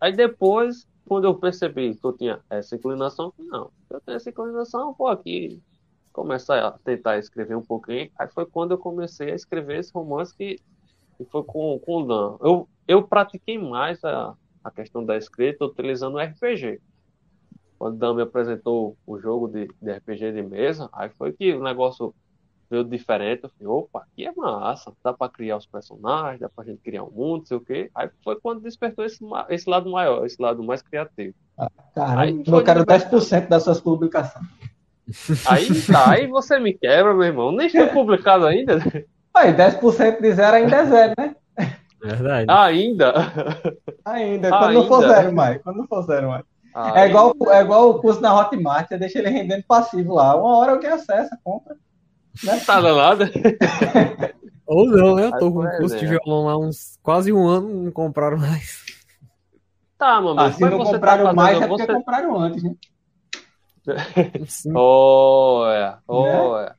Aí 0.00 0.12
depois, 0.12 0.86
quando 1.06 1.26
eu 1.26 1.34
percebi 1.38 1.94
que 1.96 2.04
eu 2.06 2.12
tinha 2.16 2.40
essa 2.50 2.76
inclinação, 2.76 3.32
não, 3.38 3.72
eu 3.90 4.00
tenho 4.00 4.16
essa 4.16 4.30
inclinação, 4.30 4.94
vou 4.98 5.08
aqui 5.08 5.62
começar 6.12 6.66
a 6.66 6.72
tentar 6.72 7.18
escrever 7.18 7.56
um 7.56 7.62
pouquinho. 7.64 8.10
Aí 8.18 8.28
foi 8.28 8.46
quando 8.46 8.72
eu 8.72 8.78
comecei 8.78 9.30
a 9.32 9.34
escrever 9.34 9.78
esse 9.80 9.92
romance 9.92 10.34
que, 10.36 10.58
que 11.24 11.30
foi 11.30 11.44
com, 11.44 11.78
com 11.80 12.02
o 12.02 12.06
Dan. 12.06 12.36
Eu, 12.40 12.68
eu 12.88 13.02
pratiquei 13.02 13.58
mais 13.58 14.02
a, 14.02 14.34
a 14.64 14.70
questão 14.70 15.04
da 15.04 15.18
escrita 15.18 15.66
utilizando 15.66 16.14
o 16.14 16.18
RPG. 16.18 16.80
Quando 17.78 17.94
o 17.94 17.98
Dan 17.98 18.14
me 18.14 18.22
apresentou 18.22 18.96
o 19.06 19.18
jogo 19.18 19.46
de, 19.46 19.68
de 19.80 19.92
RPG 19.92 20.32
de 20.32 20.42
mesa, 20.42 20.88
aí 20.92 21.10
foi 21.10 21.32
que 21.32 21.52
o 21.52 21.62
negócio 21.62 22.14
veio 22.70 22.84
diferente. 22.84 23.44
Eu 23.44 23.50
falei, 23.50 23.66
opa, 23.66 24.00
aqui 24.00 24.26
é 24.26 24.32
massa, 24.34 24.92
dá 25.04 25.12
pra 25.12 25.28
criar 25.28 25.58
os 25.58 25.66
personagens, 25.66 26.40
dá 26.40 26.48
pra 26.48 26.64
gente 26.64 26.80
criar 26.80 27.04
um 27.04 27.10
mundo, 27.10 27.40
não 27.40 27.46
sei 27.46 27.56
o 27.58 27.60
quê. 27.60 27.90
Aí 27.94 28.08
foi 28.24 28.40
quando 28.40 28.62
despertou 28.62 29.04
esse, 29.04 29.18
esse 29.50 29.68
lado 29.68 29.90
maior, 29.90 30.24
esse 30.24 30.40
lado 30.40 30.62
mais 30.62 30.80
criativo. 30.80 31.34
Caramba, 31.94 32.20
Aí 32.22 32.38
eu 32.38 32.44
foi 32.46 32.64
quero 32.64 32.80
de 32.80 32.86
verdade. 32.86 33.14
10% 33.14 33.48
das 33.48 33.62
suas 33.62 33.80
publicações. 33.80 34.46
Aí 35.46 35.66
tá, 35.86 36.12
aí 36.12 36.26
você 36.28 36.58
me 36.58 36.72
quebra, 36.72 37.12
meu 37.12 37.24
irmão. 37.24 37.52
Nem 37.52 37.68
foi 37.68 37.88
publicado 37.88 38.46
ainda. 38.46 38.78
Aí, 39.34 39.52
10% 39.54 40.20
de 40.20 40.32
zero 40.32 40.56
ainda 40.56 40.76
é 40.76 40.86
zero, 40.86 41.14
né? 41.18 41.36
Verdade. 42.02 42.46
Ainda. 42.48 43.12
Ainda, 44.04 44.48
quando 44.50 44.72
não 44.72 44.86
for 44.88 45.02
Ainda. 45.02 45.14
zero 45.14 45.32
mais. 45.34 45.62
Quando 45.62 45.76
não 45.76 45.86
for 45.86 46.02
zero 46.02 46.28
mais. 46.28 46.44
Ainda. 46.74 46.98
É 47.00 47.08
igual, 47.08 47.34
é 47.48 47.60
igual 47.60 47.90
o 47.90 48.00
curso 48.00 48.20
na 48.20 48.34
Hotmart, 48.38 48.88
você 48.88 48.96
deixa 48.98 49.18
ele 49.18 49.28
rendendo 49.28 49.62
passivo 49.66 50.14
lá. 50.14 50.34
Uma 50.36 50.56
hora 50.58 50.72
alguém 50.72 50.90
acessa, 50.90 51.38
compra. 51.44 51.74
Né? 52.44 52.60
Tá 52.64 52.80
danado. 52.80 53.24
Ou 54.66 54.86
não, 54.86 55.16
né? 55.16 55.26
Eu 55.26 55.38
tô 55.38 55.52
com 55.52 55.64
um 55.64 55.76
curso 55.78 55.96
de 55.98 56.06
violão 56.06 56.46
lá 56.46 56.56
uns 56.56 56.98
quase 57.02 57.32
um 57.32 57.46
ano, 57.46 57.68
não 57.84 57.90
compraram 57.92 58.38
mais. 58.38 58.84
Tá, 59.98 60.14
amigo. 60.16 60.38
Ah, 60.38 60.50
se 60.52 60.60
mas 60.60 60.70
não 60.70 60.78
você 60.78 60.92
tá 60.92 60.96
compraram 60.96 61.24
fazendo- 61.24 61.36
mais 61.36 61.60
é 61.60 61.66
porque 61.66 61.86
você- 61.86 61.92
compraram 61.92 62.38
antes, 62.40 62.62
né? 62.62 62.74
Sim. 64.46 64.72
Olha, 64.74 65.98
olha. 66.08 66.74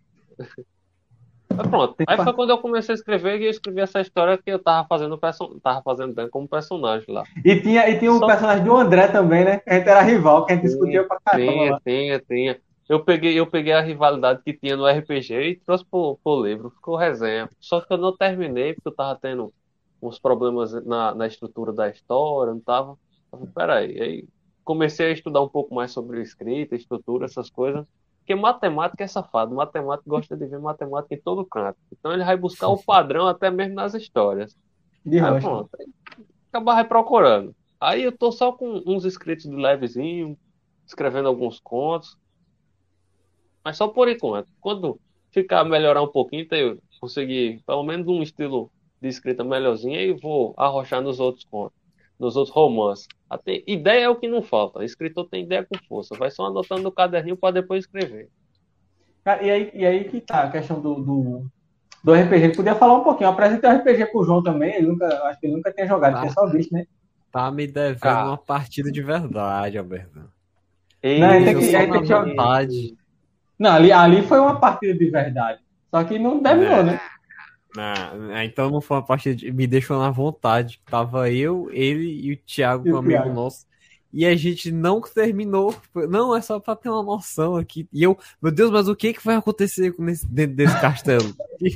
Mas 1.55 1.67
pronto. 1.67 1.93
Tem 1.95 2.05
Aí 2.07 2.17
foi 2.17 2.33
quando 2.33 2.49
eu 2.49 2.57
comecei 2.57 2.93
a 2.93 2.95
escrever 2.95 3.39
e 3.41 3.45
eu 3.45 3.51
escrevi 3.51 3.81
essa 3.81 4.01
história 4.01 4.37
que 4.37 4.49
eu 4.51 4.59
tava 4.59 4.87
fazendo, 4.87 5.17
perso... 5.17 5.59
tava 5.61 5.81
fazendo 5.81 6.13
bem 6.13 6.29
como 6.29 6.47
personagem 6.47 7.13
lá. 7.13 7.23
E 7.43 7.59
tinha, 7.59 7.89
e 7.89 7.99
tinha 7.99 8.11
o 8.11 8.19
Só- 8.19 8.27
personagem 8.27 8.63
do 8.63 8.75
André 8.75 9.07
também, 9.07 9.45
né? 9.45 9.61
A 9.67 9.75
gente 9.75 9.89
era 9.89 10.01
rival, 10.01 10.45
que 10.45 10.53
a 10.53 10.55
gente 10.55 10.65
discutia 10.65 11.07
pra 11.07 11.19
caramba 11.23 11.51
Tinha, 11.51 11.71
lá. 11.71 11.81
tinha, 11.85 12.19
tinha. 12.19 12.61
Eu 12.89 13.03
peguei, 13.03 13.39
eu 13.39 13.47
peguei 13.47 13.71
a 13.71 13.81
rivalidade 13.81 14.41
que 14.43 14.53
tinha 14.53 14.75
no 14.75 14.85
RPG 14.85 15.33
e 15.33 15.55
trouxe 15.65 15.85
pro, 15.85 16.19
pro 16.23 16.43
livro. 16.43 16.69
Ficou 16.71 16.97
resenha. 16.97 17.47
Só 17.59 17.79
que 17.79 17.93
eu 17.93 17.97
não 17.97 18.15
terminei 18.15 18.73
porque 18.73 18.89
eu 18.89 18.95
tava 18.95 19.17
tendo 19.21 19.53
uns 20.01 20.19
problemas 20.19 20.73
na, 20.85 21.15
na 21.15 21.27
estrutura 21.27 21.71
da 21.71 21.89
história, 21.89 22.53
não 22.53 22.59
tava. 22.59 22.97
Eu 23.31 23.39
falei, 23.39 23.47
peraí. 23.55 24.01
Aí 24.01 24.25
comecei 24.63 25.07
a 25.07 25.11
estudar 25.11 25.41
um 25.41 25.47
pouco 25.47 25.73
mais 25.73 25.91
sobre 25.91 26.21
escrita, 26.21 26.75
estrutura, 26.75 27.25
essas 27.25 27.49
coisas. 27.49 27.85
Porque 28.21 28.35
matemática 28.35 29.03
é 29.03 29.07
safado. 29.07 29.53
Matemática 29.55 30.09
gosta 30.09 30.37
de 30.37 30.45
ver 30.45 30.59
matemática 30.59 31.15
em 31.15 31.21
todo 31.21 31.45
canto. 31.45 31.77
Então 31.91 32.13
ele 32.13 32.23
vai 32.23 32.37
buscar 32.37 32.69
o 32.69 32.81
padrão 32.81 33.27
até 33.27 33.49
mesmo 33.49 33.75
nas 33.75 33.93
histórias. 33.93 34.55
De 35.05 35.19
Aí 35.19 35.31
rocha. 35.31 35.47
pronto. 35.47 35.69
Aí 35.79 35.87
Acabava 36.49 36.83
procurando. 36.85 37.55
Aí 37.79 38.03
eu 38.03 38.15
tô 38.15 38.31
só 38.31 38.51
com 38.51 38.83
uns 38.85 39.05
escritos 39.05 39.49
de 39.49 39.55
levezinho, 39.55 40.37
escrevendo 40.85 41.27
alguns 41.27 41.59
contos. 41.59 42.17
Mas 43.63 43.77
só 43.77 43.87
por 43.87 44.07
enquanto. 44.07 44.51
Quando 44.59 44.99
ficar 45.31 45.63
melhorar 45.63 46.01
um 46.01 46.07
pouquinho, 46.07 46.45
eu 46.51 46.77
conseguir 46.99 47.63
pelo 47.65 47.83
menos 47.83 48.07
um 48.07 48.21
estilo 48.21 48.71
de 49.01 49.07
escrita 49.07 49.43
melhorzinho, 49.43 49.97
aí 49.97 50.13
vou 50.13 50.53
arrochar 50.57 51.01
nos 51.01 51.19
outros 51.19 51.45
contos, 51.45 51.77
nos 52.19 52.35
outros 52.35 52.53
romances. 52.53 53.07
Até, 53.31 53.63
ideia 53.65 54.03
é 54.03 54.09
o 54.09 54.17
que 54.17 54.27
não 54.27 54.41
falta. 54.41 54.83
Escritor 54.83 55.25
tem 55.29 55.43
ideia 55.45 55.63
com 55.65 55.77
força. 55.87 56.17
Vai 56.17 56.29
só 56.29 56.47
anotando 56.47 56.81
no 56.83 56.91
caderninho 56.91 57.37
para 57.37 57.53
depois 57.53 57.85
escrever. 57.85 58.27
Cara, 59.23 59.41
e 59.41 59.49
aí, 59.49 59.71
e 59.73 59.85
aí 59.85 60.03
que 60.03 60.19
tá 60.19 60.43
a 60.43 60.51
questão 60.51 60.81
do, 60.81 60.95
do, 60.95 61.45
do 62.03 62.13
RPG. 62.13 62.49
Podia 62.57 62.75
falar 62.75 62.95
um 62.95 63.03
pouquinho. 63.05 63.27
Eu 63.29 63.31
apresentei 63.31 63.69
o 63.69 63.73
RPG 63.77 64.07
pro 64.07 64.25
João 64.25 64.43
também. 64.43 64.75
Ele 64.75 64.87
nunca, 64.87 65.07
acho 65.27 65.39
que 65.39 65.45
ele 65.47 65.55
nunca 65.55 65.71
tinha 65.71 65.87
jogado, 65.87 66.17
Ah. 66.17 66.19
tinha 66.21 66.33
só 66.33 66.45
visto, 66.47 66.73
né? 66.73 66.85
Tá 67.31 67.49
me 67.49 67.65
devendo 67.67 67.99
Cara. 68.01 68.25
uma 68.27 68.37
partida 68.37 68.91
de 68.91 69.01
verdade, 69.01 69.77
Alberto. 69.77 70.19
Não, 70.19 71.29
aí 71.29 71.45
tem 71.45 71.57
que- 71.57 71.75
aí 71.75 71.89
tem 71.89 72.03
que. 72.03 72.97
Não, 73.57 73.71
ali, 73.71 73.91
ali 73.93 74.21
foi 74.23 74.39
uma 74.41 74.59
partida 74.59 74.93
de 74.93 75.09
verdade. 75.09 75.61
Só 75.89 76.03
que 76.03 76.19
não 76.19 76.41
terminou, 76.43 76.77
É. 76.79 76.83
né? 76.83 77.01
Não, 77.75 78.41
então 78.43 78.69
não 78.69 78.81
foi 78.81 78.97
uma 78.97 79.05
partida 79.05 79.35
de... 79.35 79.51
Me 79.51 79.65
deixou 79.65 79.97
na 79.97 80.09
vontade. 80.11 80.81
Tava 80.85 81.31
eu, 81.31 81.69
ele 81.71 82.03
e 82.21 82.33
o 82.33 82.37
Thiago, 82.37 82.87
E 82.87 82.91
um 82.91 82.95
o 82.95 82.97
amigo 82.97 83.13
Thiago. 83.21 83.33
nosso. 83.33 83.65
E 84.13 84.25
a 84.25 84.35
gente 84.35 84.73
não 84.73 84.99
terminou. 84.99 85.73
Não, 86.09 86.35
é 86.35 86.41
só 86.41 86.59
pra 86.59 86.75
ter 86.75 86.89
uma 86.89 87.01
noção 87.01 87.55
aqui. 87.55 87.87
E 87.93 88.03
eu, 88.03 88.17
meu 88.41 88.51
Deus, 88.51 88.69
mas 88.69 88.89
o 88.89 88.95
que 88.95 89.13
que 89.13 89.23
vai 89.23 89.35
acontecer 89.37 89.93
com 89.93 90.03
nesse, 90.03 90.27
dentro 90.27 90.55
desse 90.57 90.79
castelo? 90.81 91.33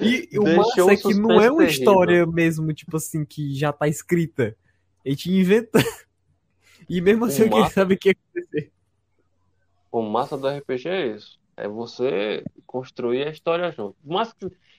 E, 0.00 0.28
e 0.32 0.38
o 0.38 0.44
Deixou 0.44 0.56
massa 0.64 0.84
um 0.84 0.90
é 0.90 0.96
que 0.96 1.14
não 1.14 1.30
é 1.40 1.50
uma 1.50 1.58
terrível. 1.58 1.66
história 1.66 2.26
mesmo, 2.26 2.72
tipo 2.72 2.96
assim, 2.96 3.24
que 3.24 3.54
já 3.54 3.72
tá 3.72 3.86
escrita. 3.88 4.56
A 5.04 5.08
gente 5.08 5.30
inventa. 5.30 5.78
E 6.88 7.00
mesmo 7.00 7.24
assim, 7.26 7.44
O 7.44 7.50
massa- 7.50 7.74
saber 7.74 7.94
o 7.94 7.98
que 7.98 8.08
ia 8.08 8.14
acontecer. 8.34 8.70
O 9.90 10.02
massa 10.02 10.36
do 10.36 10.48
RPG 10.48 10.88
é 10.88 11.06
isso. 11.16 11.38
É 11.56 11.68
você 11.68 12.44
construir 12.66 13.26
a 13.26 13.30
história 13.30 13.70
junto. 13.72 13.96
Mas, 14.04 14.34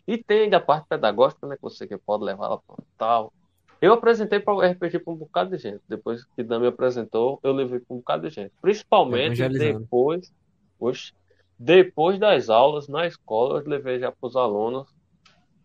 e 0.08 0.18
tem 0.24 0.42
ainda 0.44 0.58
a 0.58 0.62
parte 0.62 0.88
pedagógica, 0.88 1.48
né? 1.48 1.56
Que 1.56 1.62
você 1.62 1.88
que 1.88 1.98
pode 1.98 2.24
levar 2.24 2.46
ela 2.46 2.62
para 2.62 2.84
tal. 2.98 3.34
Eu 3.82 3.94
apresentei 3.94 4.40
para 4.40 4.54
o 4.54 4.62
RPG 4.62 5.00
para 5.00 5.14
um 5.14 5.18
bocado 5.18 5.52
de 5.52 5.58
gente. 5.62 5.82
Depois 5.88 6.24
que 6.36 6.44
Dan 6.44 6.60
me 6.60 6.68
apresentou, 6.68 7.40
eu 7.44 7.54
levei 7.54 7.80
para 7.80 7.96
um 7.96 8.00
bocado 8.00 8.28
de 8.28 8.34
gente. 8.34 8.54
Principalmente 8.62 9.34
Evangelizando. 9.44 9.80
depois, 9.82 10.32
oxe, 10.80 11.14
depois 11.60 12.20
das 12.20 12.50
aulas 12.50 12.88
na 12.88 13.06
escola, 13.08 13.60
eu 13.62 13.68
levei 13.70 14.00
já 14.00 14.12
para 14.12 14.28
os 14.28 14.36
alunos. 14.36 14.88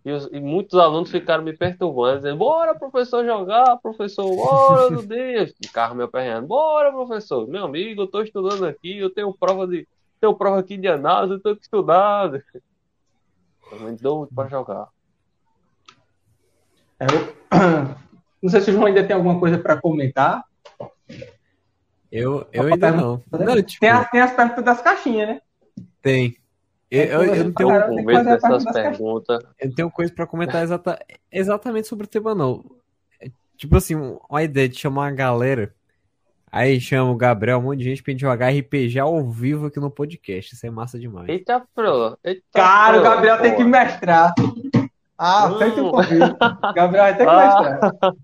E, 0.04 0.10
os- 0.10 0.26
e 0.32 0.40
muitos 0.40 0.78
alunos 0.78 1.10
ficaram 1.10 1.44
me 1.44 1.56
perturbando, 1.56 2.16
dizendo: 2.18 2.38
Bora, 2.38 2.74
professor, 2.78 3.24
jogar, 3.24 3.78
professor, 3.80 4.34
bora, 4.34 4.90
meu 4.90 5.02
Deus. 5.02 5.52
Ficava 5.58 5.94
me 5.94 6.02
aperreando: 6.02 6.46
Bora, 6.48 6.90
professor, 6.92 7.46
meu 7.48 7.64
amigo, 7.64 8.02
eu 8.02 8.06
estou 8.06 8.22
estudando 8.22 8.64
aqui, 8.66 8.98
eu 8.98 9.12
tenho 9.14 9.32
prova 9.36 9.66
de, 9.66 9.86
tenho 10.22 10.34
prova 10.36 10.60
aqui 10.60 10.76
de 10.76 10.86
análise, 10.86 11.34
eu 11.34 11.40
tenho 11.40 11.56
que 11.56 11.62
estudar. 11.62 12.30
Tô 13.68 13.76
muito 13.76 14.00
doido 14.00 14.30
pra 14.32 14.48
jogar. 14.48 14.88
É, 17.00 17.06
eu- 17.06 17.34
Não 18.40 18.50
sei 18.50 18.60
se 18.60 18.70
o 18.70 18.72
João 18.72 18.86
ainda 18.86 19.06
tem 19.06 19.14
alguma 19.14 19.38
coisa 19.38 19.56
para 19.58 19.80
comentar. 19.80 20.44
Eu, 22.10 22.46
eu 22.52 22.64
ainda 22.64 22.76
pergunta, 22.78 22.90
não. 22.90 23.38
né? 23.38 23.44
Não, 23.46 23.62
tipo, 23.62 23.80
Tem, 23.80 23.90
as, 23.90 24.10
tem 24.10 24.20
as 24.20 24.32
perguntas 24.32 24.64
das 24.64 24.80
caixinhas, 24.80 25.28
né? 25.28 25.40
tem. 26.00 26.36
Eu, 26.90 27.04
eu, 27.04 27.34
eu 27.34 27.44
não 27.44 27.52
tenho, 27.52 27.70
a 27.70 28.22
dessas 28.22 28.64
perguntas. 28.64 29.42
eu 29.58 29.68
não 29.68 29.74
tenho 29.74 29.90
coisa 29.90 30.12
pra 30.12 30.26
comentar 30.26 30.62
exata, 30.62 30.98
exatamente 31.30 31.88
sobre 31.88 32.04
o 32.04 32.08
tema, 32.08 32.34
não. 32.34 32.62
É, 33.20 33.30
Tipo 33.56 33.76
assim, 33.76 33.94
uma 34.28 34.42
ideia 34.42 34.68
de 34.68 34.78
chamar 34.78 35.02
uma 35.02 35.12
galera. 35.12 35.74
Aí 36.52 36.78
chama 36.78 37.10
o 37.10 37.16
Gabriel, 37.16 37.58
um 37.58 37.62
monte 37.62 37.78
de 37.78 37.84
gente 37.84 38.02
pra 38.02 38.12
gente 38.12 38.20
jogar 38.20 38.50
RPG 38.50 38.98
ao 38.98 39.24
vivo 39.30 39.66
aqui 39.66 39.80
no 39.80 39.90
podcast. 39.90 40.54
Isso 40.54 40.66
é 40.66 40.70
massa 40.70 40.98
demais. 40.98 41.26
Eita, 41.28 41.62
pro. 41.74 42.18
Eita, 42.22 42.42
Cara, 42.52 42.98
o 42.98 43.00
pro, 43.00 43.10
Gabriel 43.10 43.40
tem 43.40 43.56
que 43.56 43.62
pô. 43.62 43.68
mestrar. 43.70 44.34
Ah, 45.16 45.48
Não. 45.48 45.56
aceita 45.56 45.82
o 45.82 45.90
convite. 45.90 46.36
Gabriel 46.74 47.04
vai 47.04 47.16
ter 47.16 47.24
que 47.24 47.30
Ah. 47.30 47.60
mestrar. 47.62 48.14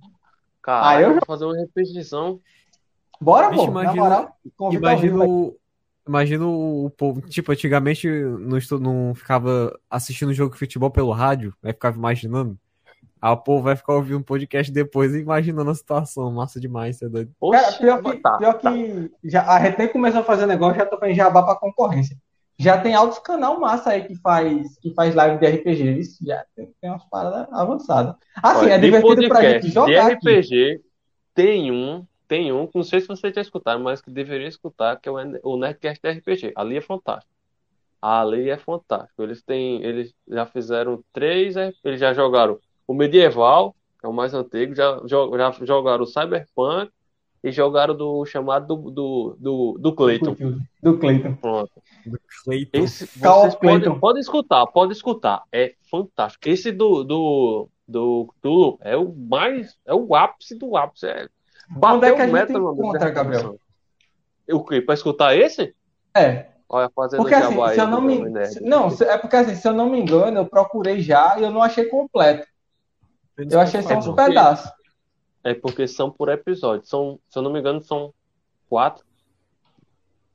Cara, 0.60 0.89
Ah, 0.89 1.00
eu 1.00 1.12
vou 1.15 1.20
fazer 1.26 1.44
uma 1.47 1.57
repetição. 1.57 2.39
Bora, 3.20 3.48
Bicho, 3.50 3.66
pô. 3.66 3.82
Na 3.82 3.94
moral, 3.94 4.36
vivo, 5.00 5.18
velho. 5.18 5.57
o, 6.47 6.84
o 6.86 6.90
povo. 6.90 7.20
Tipo, 7.23 7.52
antigamente 7.52 8.07
não, 8.08 8.58
não 8.78 9.15
ficava 9.15 9.74
assistindo 9.90 10.34
jogo 10.34 10.52
de 10.52 10.58
futebol 10.58 10.90
pelo 10.90 11.12
rádio, 11.12 11.55
aí 11.62 11.73
ficava 11.73 11.97
imaginando. 11.97 12.58
Aí 13.20 13.32
o 13.32 13.36
povo 13.36 13.64
vai 13.64 13.74
ficar 13.74 13.94
ouvindo 13.94 14.18
um 14.18 14.22
podcast 14.22 14.72
depois 14.72 15.14
e 15.14 15.20
imaginando 15.20 15.70
a 15.70 15.74
situação. 15.74 16.30
Massa 16.30 16.60
demais, 16.60 16.97
você 16.97 17.06
é 17.06 17.08
doido. 17.08 17.32
Cara, 17.50 17.72
pior 17.72 18.02
que, 18.02 18.16
tá, 18.18 18.38
pior 18.38 18.55
tá. 18.55 18.72
que 18.72 19.10
já, 19.24 19.47
a 19.50 19.64
gente 19.64 19.78
nem 19.78 19.88
começou 19.88 20.20
a 20.20 20.24
fazer 20.24 20.47
negócio, 20.47 20.78
já 20.78 20.86
tô 20.86 20.98
fazendo 20.98 21.16
jabá 21.16 21.42
pra 21.42 21.56
concorrência. 21.56 22.16
Já 22.60 22.80
tem 22.80 22.94
altos 22.94 23.20
canal 23.20 23.58
massa 23.60 23.90
aí 23.90 24.05
que 24.05 24.16
faz, 24.16 24.78
que 24.78 24.92
faz 24.94 25.14
live 25.14 25.38
de 25.38 25.47
RPG. 25.47 25.98
Isso 25.98 26.24
já 26.24 26.44
tem, 26.56 26.72
tem 26.80 26.90
umas 26.90 27.05
paradas 27.05 27.52
avançadas. 27.52 28.14
Assim, 28.42 28.66
Olha, 28.66 28.72
é 28.72 28.78
de 28.78 28.84
divertido 28.86 29.28
pra 29.28 29.36
podcast, 29.36 29.62
gente 29.62 29.74
jogar 29.74 29.86
de 29.86 29.98
aqui. 29.98 30.40
RPG, 30.40 30.80
tem 31.34 31.70
um, 31.70 32.05
tem 32.26 32.52
um, 32.52 32.66
que 32.66 32.76
não 32.76 32.82
sei 32.82 33.00
se 33.00 33.06
você 33.08 33.32
já 33.32 33.40
escutaram, 33.40 33.80
mas 33.80 34.00
que 34.00 34.10
deveria 34.10 34.48
escutar, 34.48 34.98
que 35.00 35.08
é 35.08 35.12
o, 35.12 35.56
Nerdcast 35.56 36.00
de 36.02 36.10
RPG. 36.10 36.52
Ali 36.56 36.76
é 36.76 36.80
fantástico. 36.80 37.32
Ali 38.02 38.50
é 38.50 38.56
fantástico. 38.56 39.22
Eles 39.22 39.42
têm, 39.42 39.82
eles 39.84 40.14
já 40.28 40.44
fizeram 40.44 41.02
três, 41.12 41.56
eles 41.84 42.00
já 42.00 42.12
jogaram 42.12 42.58
o 42.89 42.94
medieval, 42.94 43.76
que 44.00 44.07
é 44.07 44.08
o 44.08 44.12
mais 44.12 44.33
antigo, 44.33 44.75
já, 44.75 45.00
já 45.05 45.52
jogaram 45.60 46.02
o 46.02 46.07
Cyberpunk 46.07 46.91
e 47.44 47.52
jogaram 47.52 47.94
do 47.94 48.25
chamado 48.25 48.67
do, 48.67 48.91
do, 48.91 49.36
do, 49.39 49.78
do 49.78 49.92
Clayton. 49.94 50.34
Do 50.83 50.99
Cleiton. 50.99 51.34
Pronto. 51.34 51.70
Do 52.07 52.18
Cleiton. 52.42 52.78
Esse, 52.78 53.07
vocês 53.07 53.55
Clayton. 53.55 53.84
podem, 53.84 54.00
podem 54.00 54.20
escutar, 54.20 54.67
podem 54.67 54.92
escutar. 54.92 55.42
É 55.52 55.75
fantástico. 55.91 56.49
Esse 56.49 56.73
do, 56.73 57.05
do, 57.05 57.68
do 57.86 58.26
Cthulhu 58.26 58.78
é 58.81 58.97
o 58.97 59.15
mais, 59.15 59.78
é 59.84 59.94
o 59.94 60.15
ápice 60.17 60.57
do 60.57 60.75
ápice. 60.75 61.07
É, 61.07 61.28
Onde 61.81 62.07
é 62.07 62.15
que 62.15 62.23
a 62.23 62.25
gente 62.25 62.33
meta, 62.33 62.52
encontra, 62.55 63.10
Gabriel? 63.10 63.60
O 64.50 64.65
quê? 64.65 64.81
Pra 64.81 64.94
escutar 64.94 65.36
esse? 65.36 65.75
É, 66.17 66.47
Olha, 66.70 66.91
fazendo 66.94 67.20
porque 67.20 67.34
assim, 67.34 67.52
se 67.52 67.58
eu 67.58 67.65
aí 67.65 67.76
não 67.76 68.00
me. 68.00 68.18
Não, 68.60 68.89
é 68.89 69.18
porque 69.18 69.36
assim, 69.36 69.55
se 69.55 69.67
eu 69.67 69.73
não 69.73 69.89
me 69.89 70.00
engano, 70.00 70.39
eu 70.39 70.47
procurei 70.47 71.00
já 71.00 71.39
e 71.39 71.42
eu 71.42 71.50
não 71.50 71.62
achei 71.62 71.84
completo. 71.84 72.47
Eu 73.39 73.60
achei 73.60 73.83
só 73.83 73.94
uns 73.99 74.07
porque- 74.07 74.25
pedaços. 74.25 74.70
É 75.44 75.55
porque 75.55 75.86
são 75.86 76.10
por 76.10 76.28
episódio. 76.28 76.86
São, 76.86 77.18
se 77.28 77.39
eu 77.39 77.42
não 77.42 77.52
me 77.52 77.60
engano, 77.60 77.81
são 77.81 78.12
quatro. 78.68 79.05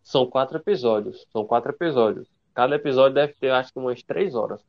São 0.01 0.25
quatro 0.25 0.57
episódios. 0.57 1.25
São 1.31 1.45
quatro 1.45 1.71
episódios. 1.71 2.27
Cada 2.53 2.75
episódio 2.75 3.15
deve 3.15 3.33
ter, 3.33 3.51
acho 3.51 3.71
que 3.73 3.79
umas 3.79 4.01
três 4.03 4.33
horas. 4.35 4.61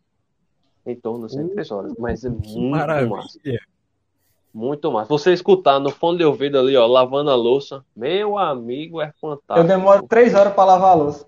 Em 0.86 0.94
torno 0.96 1.26
de 1.26 1.48
três 1.50 1.70
horas. 1.70 1.94
Mas 1.98 2.24
é 2.24 2.28
Que 2.30 2.34
muito 2.34 2.60
massa. 2.70 2.86
maravilha. 2.86 3.60
Muito 4.52 4.92
massa. 4.92 5.08
Você 5.08 5.32
escutar 5.32 5.78
no 5.80 5.90
fone 5.90 6.18
de 6.18 6.24
ouvido 6.24 6.58
ali, 6.58 6.76
ó, 6.76 6.86
lavando 6.86 7.30
a 7.30 7.34
louça, 7.34 7.84
meu 7.96 8.38
amigo, 8.38 9.00
é 9.00 9.08
Eu 9.08 9.12
fantástico. 9.20 9.66
demoro 9.68 10.06
três 10.06 10.34
horas 10.34 10.52
pra 10.52 10.64
lavar 10.64 10.90
a 10.90 10.94
louça. 10.94 11.26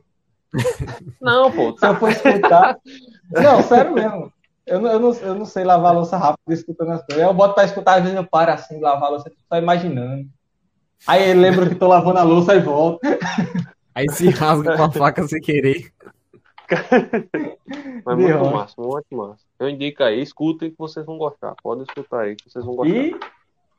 Não, 1.20 1.50
pô, 1.50 1.76
Se 1.76 1.86
eu 1.86 1.94
for 1.96 2.10
escutar. 2.10 2.78
Não, 3.32 3.62
sério 3.62 3.92
mesmo. 3.92 4.32
Eu 4.66 4.80
não, 4.80 4.90
eu, 4.90 4.98
não, 5.00 5.14
eu 5.14 5.34
não 5.36 5.44
sei 5.44 5.62
lavar 5.64 5.92
a 5.92 5.94
louça 5.94 6.16
rápido 6.16 6.52
escutando 6.52 6.90
as 6.92 7.04
coisas. 7.06 7.22
Eu 7.24 7.32
boto 7.32 7.54
pra 7.54 7.64
escutar, 7.64 7.94
às 7.98 8.02
vezes 8.02 8.16
eu 8.16 8.26
paro 8.26 8.50
assim, 8.52 8.80
lavar 8.80 9.04
a 9.04 9.10
louça, 9.10 9.30
só 9.48 9.58
imaginando. 9.58 10.26
Aí 11.06 11.30
eu 11.30 11.36
lembro 11.40 11.68
que 11.68 11.74
tô 11.76 11.86
lavando 11.86 12.18
a 12.18 12.22
louça 12.24 12.54
e 12.54 12.60
volto. 12.60 13.00
Aí 13.94 14.10
se 14.10 14.28
rasga 14.30 14.76
com 14.76 14.82
a 14.82 14.90
faca 14.90 15.26
sem 15.28 15.40
querer. 15.40 15.92
mas 18.04 18.18
muito 18.18 18.36
rocha. 18.38 18.50
massa, 18.56 18.74
muito 18.78 19.06
massa. 19.16 19.44
Eu 19.58 19.68
indico 19.68 20.02
aí, 20.02 20.20
escutem 20.20 20.70
que 20.70 20.76
vocês 20.78 21.06
vão 21.06 21.16
gostar. 21.16 21.54
Podem 21.62 21.84
escutar 21.84 22.22
aí 22.22 22.36
que 22.36 22.50
vocês 22.50 22.64
vão 22.64 22.74
gostar. 22.74 22.94
E 22.94 23.16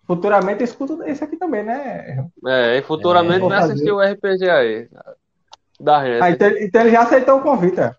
futuramente 0.06 0.62
eu 0.62 0.66
escuto 0.66 1.04
esse 1.04 1.24
aqui 1.24 1.36
também, 1.36 1.64
né? 1.64 2.28
É, 2.46 2.78
e 2.78 2.82
futuramente 2.82 3.46
É. 3.46 3.50
vai 3.50 3.58
assistir 3.60 3.92
o 3.92 4.00
RPG 4.02 4.50
aí. 4.50 4.88
Da 5.80 6.00
Ah, 6.00 6.32
então, 6.32 6.48
então 6.50 6.82
ele 6.82 6.92
já 6.92 7.02
aceitou 7.04 7.38
o 7.40 7.44
convite. 7.44 7.80
ó. 7.82 7.92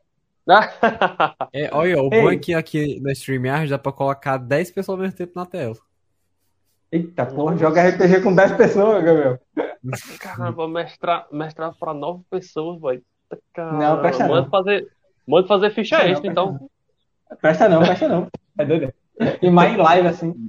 É, 1.53 1.69
olha, 1.73 2.03
o 2.03 2.13
Ei. 2.13 2.23
bom 2.23 2.31
é 2.31 2.37
que 2.37 2.55
aqui 2.55 3.01
no 3.01 3.11
StreamYard 3.11 3.69
dá 3.71 3.79
pra 3.79 3.93
colocar 3.93 4.39
10 4.39 4.71
pessoas 4.71 4.99
ao 4.99 5.03
mesmo 5.03 5.17
tempo 5.17 5.33
na 5.37 5.45
tela. 5.47 5.75
Eita, 6.91 7.27
porra, 7.27 7.57
joga 7.57 7.83
RPG 7.83 8.23
com 8.23 8.35
10 8.35 8.53
pessoas, 8.53 9.05
Gabriel. 9.05 9.39
Caramba, 10.21 10.67
mestrar, 10.67 11.27
mestrar 11.31 11.75
pra 11.79 11.93
nove 11.93 12.23
pessoas, 12.31 12.81
vai. 12.81 13.01
Não, 13.57 14.01
presta 14.01 14.23
não. 14.27 14.35
Manda 14.37 14.49
fazer, 14.49 14.89
manda 15.27 15.47
fazer 15.47 15.71
ficha 15.71 15.97
Presta 15.97 16.07
não, 16.07 16.13
extra, 16.13 16.33
presta 16.33 16.55
então. 16.57 16.71
Presta 17.41 17.69
não, 17.69 17.81
presta 17.83 18.09
não. 18.09 18.29
É 18.59 18.65
doido. 18.65 18.93
E 19.43 19.51
mais 19.51 19.75
em 19.75 19.77
live, 19.77 20.09
assim. 20.09 20.49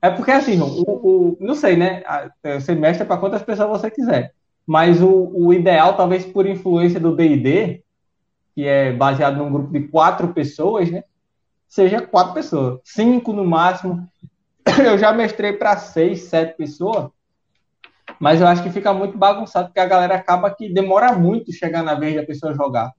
É 0.00 0.10
porque, 0.10 0.30
assim, 0.30 0.60
o, 0.60 0.82
o- 0.86 1.36
não 1.40 1.54
sei, 1.54 1.76
né? 1.76 2.02
A- 2.06 2.30
Você 2.58 2.74
mestra 2.74 3.04
para 3.04 3.16
quantas 3.18 3.42
pessoas 3.42 3.68
você 3.80 3.90
quiser. 3.90 4.32
Mas 4.66 5.02
o, 5.02 5.32
o 5.34 5.52
ideal, 5.52 5.96
talvez 5.96 6.24
por 6.24 6.46
influência 6.46 7.00
do 7.00 7.16
D&D, 7.16 7.82
que 8.60 8.68
é 8.68 8.92
baseado 8.92 9.38
num 9.38 9.50
grupo 9.50 9.72
de 9.72 9.88
quatro 9.88 10.34
pessoas, 10.34 10.90
né? 10.90 11.02
Seja 11.66 12.02
quatro 12.02 12.34
pessoas. 12.34 12.78
Cinco 12.84 13.32
no 13.32 13.42
máximo. 13.42 14.06
Eu 14.84 14.98
já 14.98 15.14
mestrei 15.14 15.54
para 15.54 15.78
seis, 15.78 16.24
sete 16.24 16.58
pessoas. 16.58 17.08
Mas 18.18 18.40
eu 18.40 18.46
acho 18.46 18.62
que 18.62 18.70
fica 18.70 18.92
muito 18.92 19.16
bagunçado, 19.16 19.68
porque 19.68 19.80
a 19.80 19.86
galera 19.86 20.16
acaba 20.16 20.50
que 20.50 20.68
demora 20.68 21.12
muito 21.12 21.52
chegar 21.52 21.82
na 21.82 21.94
vez 21.94 22.16
da 22.16 22.22
pessoa 22.22 22.54
jogar. 22.54 22.92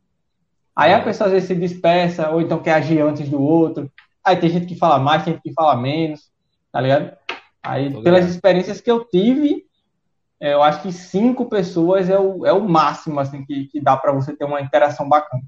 Aí 0.75 0.93
a 0.93 1.01
pessoa 1.03 1.27
às 1.27 1.33
vezes 1.33 1.47
se 1.47 1.53
dispersa, 1.53 2.31
ou 2.31 2.41
então 2.41 2.59
quer 2.59 2.73
agir 2.73 3.01
antes 3.01 3.29
do 3.29 3.39
outro. 3.39 3.91
Aí 4.23 4.37
tem 4.37 4.49
gente 4.49 4.65
que 4.65 4.75
fala 4.75 4.97
mais, 4.97 5.23
tem 5.23 5.33
gente 5.33 5.43
que 5.43 5.53
fala 5.53 5.75
menos, 5.75 6.31
tá 6.71 6.81
ligado? 6.81 7.11
Aí, 7.61 7.91
Tô 7.91 8.01
pelas 8.01 8.21
ligado. 8.21 8.33
experiências 8.33 8.81
que 8.81 8.89
eu 8.89 9.03
tive, 9.05 9.63
eu 10.41 10.63
acho 10.63 10.81
que 10.81 10.91
cinco 10.91 11.45
pessoas 11.45 12.09
é 12.09 12.17
o, 12.17 12.45
é 12.45 12.51
o 12.51 12.67
máximo, 12.67 13.19
assim, 13.19 13.45
que, 13.45 13.65
que 13.67 13.79
dá 13.79 13.95
pra 13.95 14.11
você 14.11 14.35
ter 14.35 14.43
uma 14.43 14.59
interação 14.59 15.07
bacana. 15.07 15.43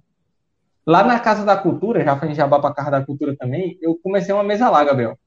Lá 0.85 1.03
na 1.03 1.19
Casa 1.19 1.43
da 1.43 1.57
Cultura, 1.57 2.03
já 2.03 2.15
fazendo 2.15 2.35
jabá 2.35 2.59
pra 2.59 2.73
Casa 2.73 2.91
da 2.91 3.03
Cultura 3.03 3.35
também, 3.35 3.77
eu 3.81 3.97
comecei 4.03 4.33
uma 4.33 4.43
mesa 4.43 4.69
lá, 4.69 4.83
Gabriel. 4.83 5.17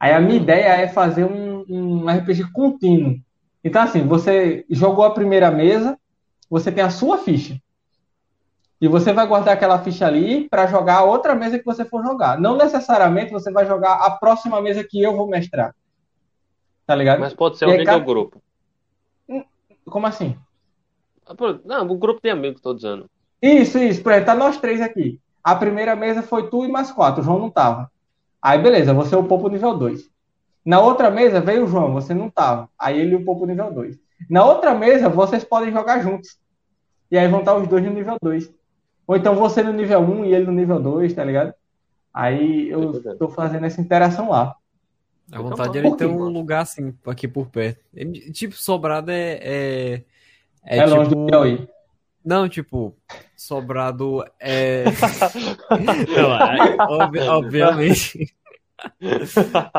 Aí 0.00 0.12
a 0.12 0.20
minha 0.20 0.36
ideia 0.40 0.80
é 0.80 0.88
fazer 0.88 1.24
um, 1.24 1.64
um 1.68 2.08
RPG 2.08 2.50
contínuo. 2.52 3.20
Então, 3.62 3.82
assim, 3.82 4.04
você 4.04 4.66
jogou 4.68 5.04
a 5.04 5.14
primeira 5.14 5.48
mesa, 5.48 5.96
você 6.50 6.72
tem 6.72 6.82
a 6.82 6.90
sua 6.90 7.18
ficha. 7.18 7.56
E 8.80 8.88
você 8.88 9.12
vai 9.12 9.24
guardar 9.28 9.54
aquela 9.54 9.78
ficha 9.78 10.04
ali 10.04 10.48
para 10.48 10.66
jogar 10.66 10.96
a 10.96 11.04
outra 11.04 11.36
mesa 11.36 11.56
que 11.56 11.64
você 11.64 11.84
for 11.84 12.02
jogar. 12.04 12.36
Não 12.40 12.56
necessariamente 12.56 13.30
você 13.30 13.52
vai 13.52 13.64
jogar 13.64 13.94
a 13.94 14.10
próxima 14.10 14.60
mesa 14.60 14.82
que 14.82 15.00
eu 15.00 15.16
vou 15.16 15.28
mestrar. 15.28 15.72
Tá 16.84 16.96
ligado? 16.96 17.20
Mas 17.20 17.32
pode 17.32 17.56
ser 17.56 17.84
cada- 17.84 18.00
do 18.00 18.04
grupo. 18.04 18.42
Como 19.86 20.06
assim? 20.06 20.36
Ah, 21.26 21.34
Não, 21.64 21.90
o 21.90 21.98
grupo 21.98 22.20
de 22.22 22.30
amigos, 22.30 22.60
tô 22.60 22.74
dizendo. 22.74 23.08
Isso, 23.40 23.78
isso. 23.78 24.02
Por 24.02 24.12
exemplo, 24.12 24.26
tá 24.26 24.34
nós 24.34 24.56
três 24.58 24.80
aqui. 24.80 25.20
A 25.42 25.56
primeira 25.56 25.96
mesa 25.96 26.22
foi 26.22 26.48
tu 26.48 26.64
e 26.64 26.68
mais 26.68 26.92
quatro. 26.92 27.20
O 27.20 27.24
João 27.24 27.38
não 27.38 27.50
tava. 27.50 27.90
Aí, 28.40 28.60
beleza, 28.60 28.94
você 28.94 29.16
upou 29.16 29.38
pro 29.38 29.48
nível 29.48 29.76
2. 29.76 30.08
Na 30.64 30.80
outra 30.80 31.10
mesa 31.10 31.40
veio 31.40 31.64
o 31.64 31.66
João, 31.66 31.92
você 31.92 32.14
não 32.14 32.30
tava. 32.30 32.68
Aí 32.78 33.00
ele 33.00 33.16
upou 33.16 33.36
pro 33.36 33.46
nível 33.46 33.72
2. 33.72 33.98
Na 34.30 34.44
outra 34.44 34.74
mesa, 34.74 35.08
vocês 35.08 35.42
podem 35.42 35.72
jogar 35.72 36.00
juntos. 36.00 36.38
E 37.10 37.18
aí 37.18 37.28
vão 37.28 37.40
estar 37.40 37.56
os 37.56 37.66
dois 37.68 37.84
no 37.84 37.90
nível 37.90 38.16
2. 38.22 38.52
Ou 39.06 39.16
então 39.16 39.34
você 39.34 39.62
no 39.62 39.72
nível 39.72 40.00
1 40.00 40.20
um 40.20 40.24
e 40.24 40.32
ele 40.34 40.46
no 40.46 40.52
nível 40.52 40.80
2, 40.80 41.12
tá 41.12 41.24
ligado? 41.24 41.52
Aí 42.14 42.68
eu 42.70 42.84
entendendo. 42.84 43.18
tô 43.18 43.28
fazendo 43.28 43.66
essa 43.66 43.80
interação 43.80 44.30
lá. 44.30 44.54
A 45.30 45.40
vontade 45.40 45.78
Então, 45.78 45.88
era 45.90 45.96
ter 45.96 46.06
um 46.06 46.28
lugar 46.28 46.62
assim, 46.62 46.94
aqui 47.06 47.26
por 47.28 47.46
perto. 47.48 47.80
É, 47.94 48.04
Tipo, 48.32 48.54
Sobrado 48.56 49.10
é. 49.10 49.32
É, 49.42 50.02
É, 50.64 50.78
é 50.78 50.86
longe 50.86 51.08
tipo. 51.10 51.20
do 51.20 51.26
Piauí. 51.26 51.68
Não, 52.24 52.48
tipo, 52.48 52.96
Sobrado 53.36 54.24
é. 54.40 54.84
Não, 56.16 56.34
é, 56.34 56.76
obvi- 57.04 57.20
obviamente. 57.20 58.34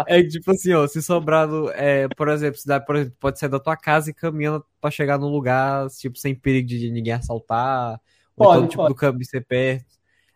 É 0.08 0.24
tipo 0.24 0.52
assim, 0.52 0.74
ó, 0.74 0.88
se 0.88 1.02
Sobrado 1.02 1.70
é, 1.72 2.08
por 2.10 2.28
exemplo, 2.30 2.58
se 2.60 2.66
dá, 2.68 2.80
por 2.80 2.96
exemplo, 2.96 3.16
pode 3.20 3.40
sair 3.40 3.50
da 3.50 3.60
tua 3.60 3.76
casa 3.76 4.10
e 4.10 4.14
caminhando 4.14 4.66
pra 4.80 4.90
chegar 4.92 5.18
num 5.18 5.28
lugar, 5.30 5.88
tipo, 5.90 6.18
sem 6.18 6.34
perigo 6.36 6.68
de 6.68 6.90
ninguém 6.92 7.14
assaltar, 7.14 8.00
Ou 8.36 8.46
Pode, 8.48 8.58
então, 8.60 8.68
tipo, 8.70 8.82
pode. 8.84 8.94
do 8.94 8.98
câmbio 8.98 9.26
ser 9.26 9.46
perto. 9.46 9.86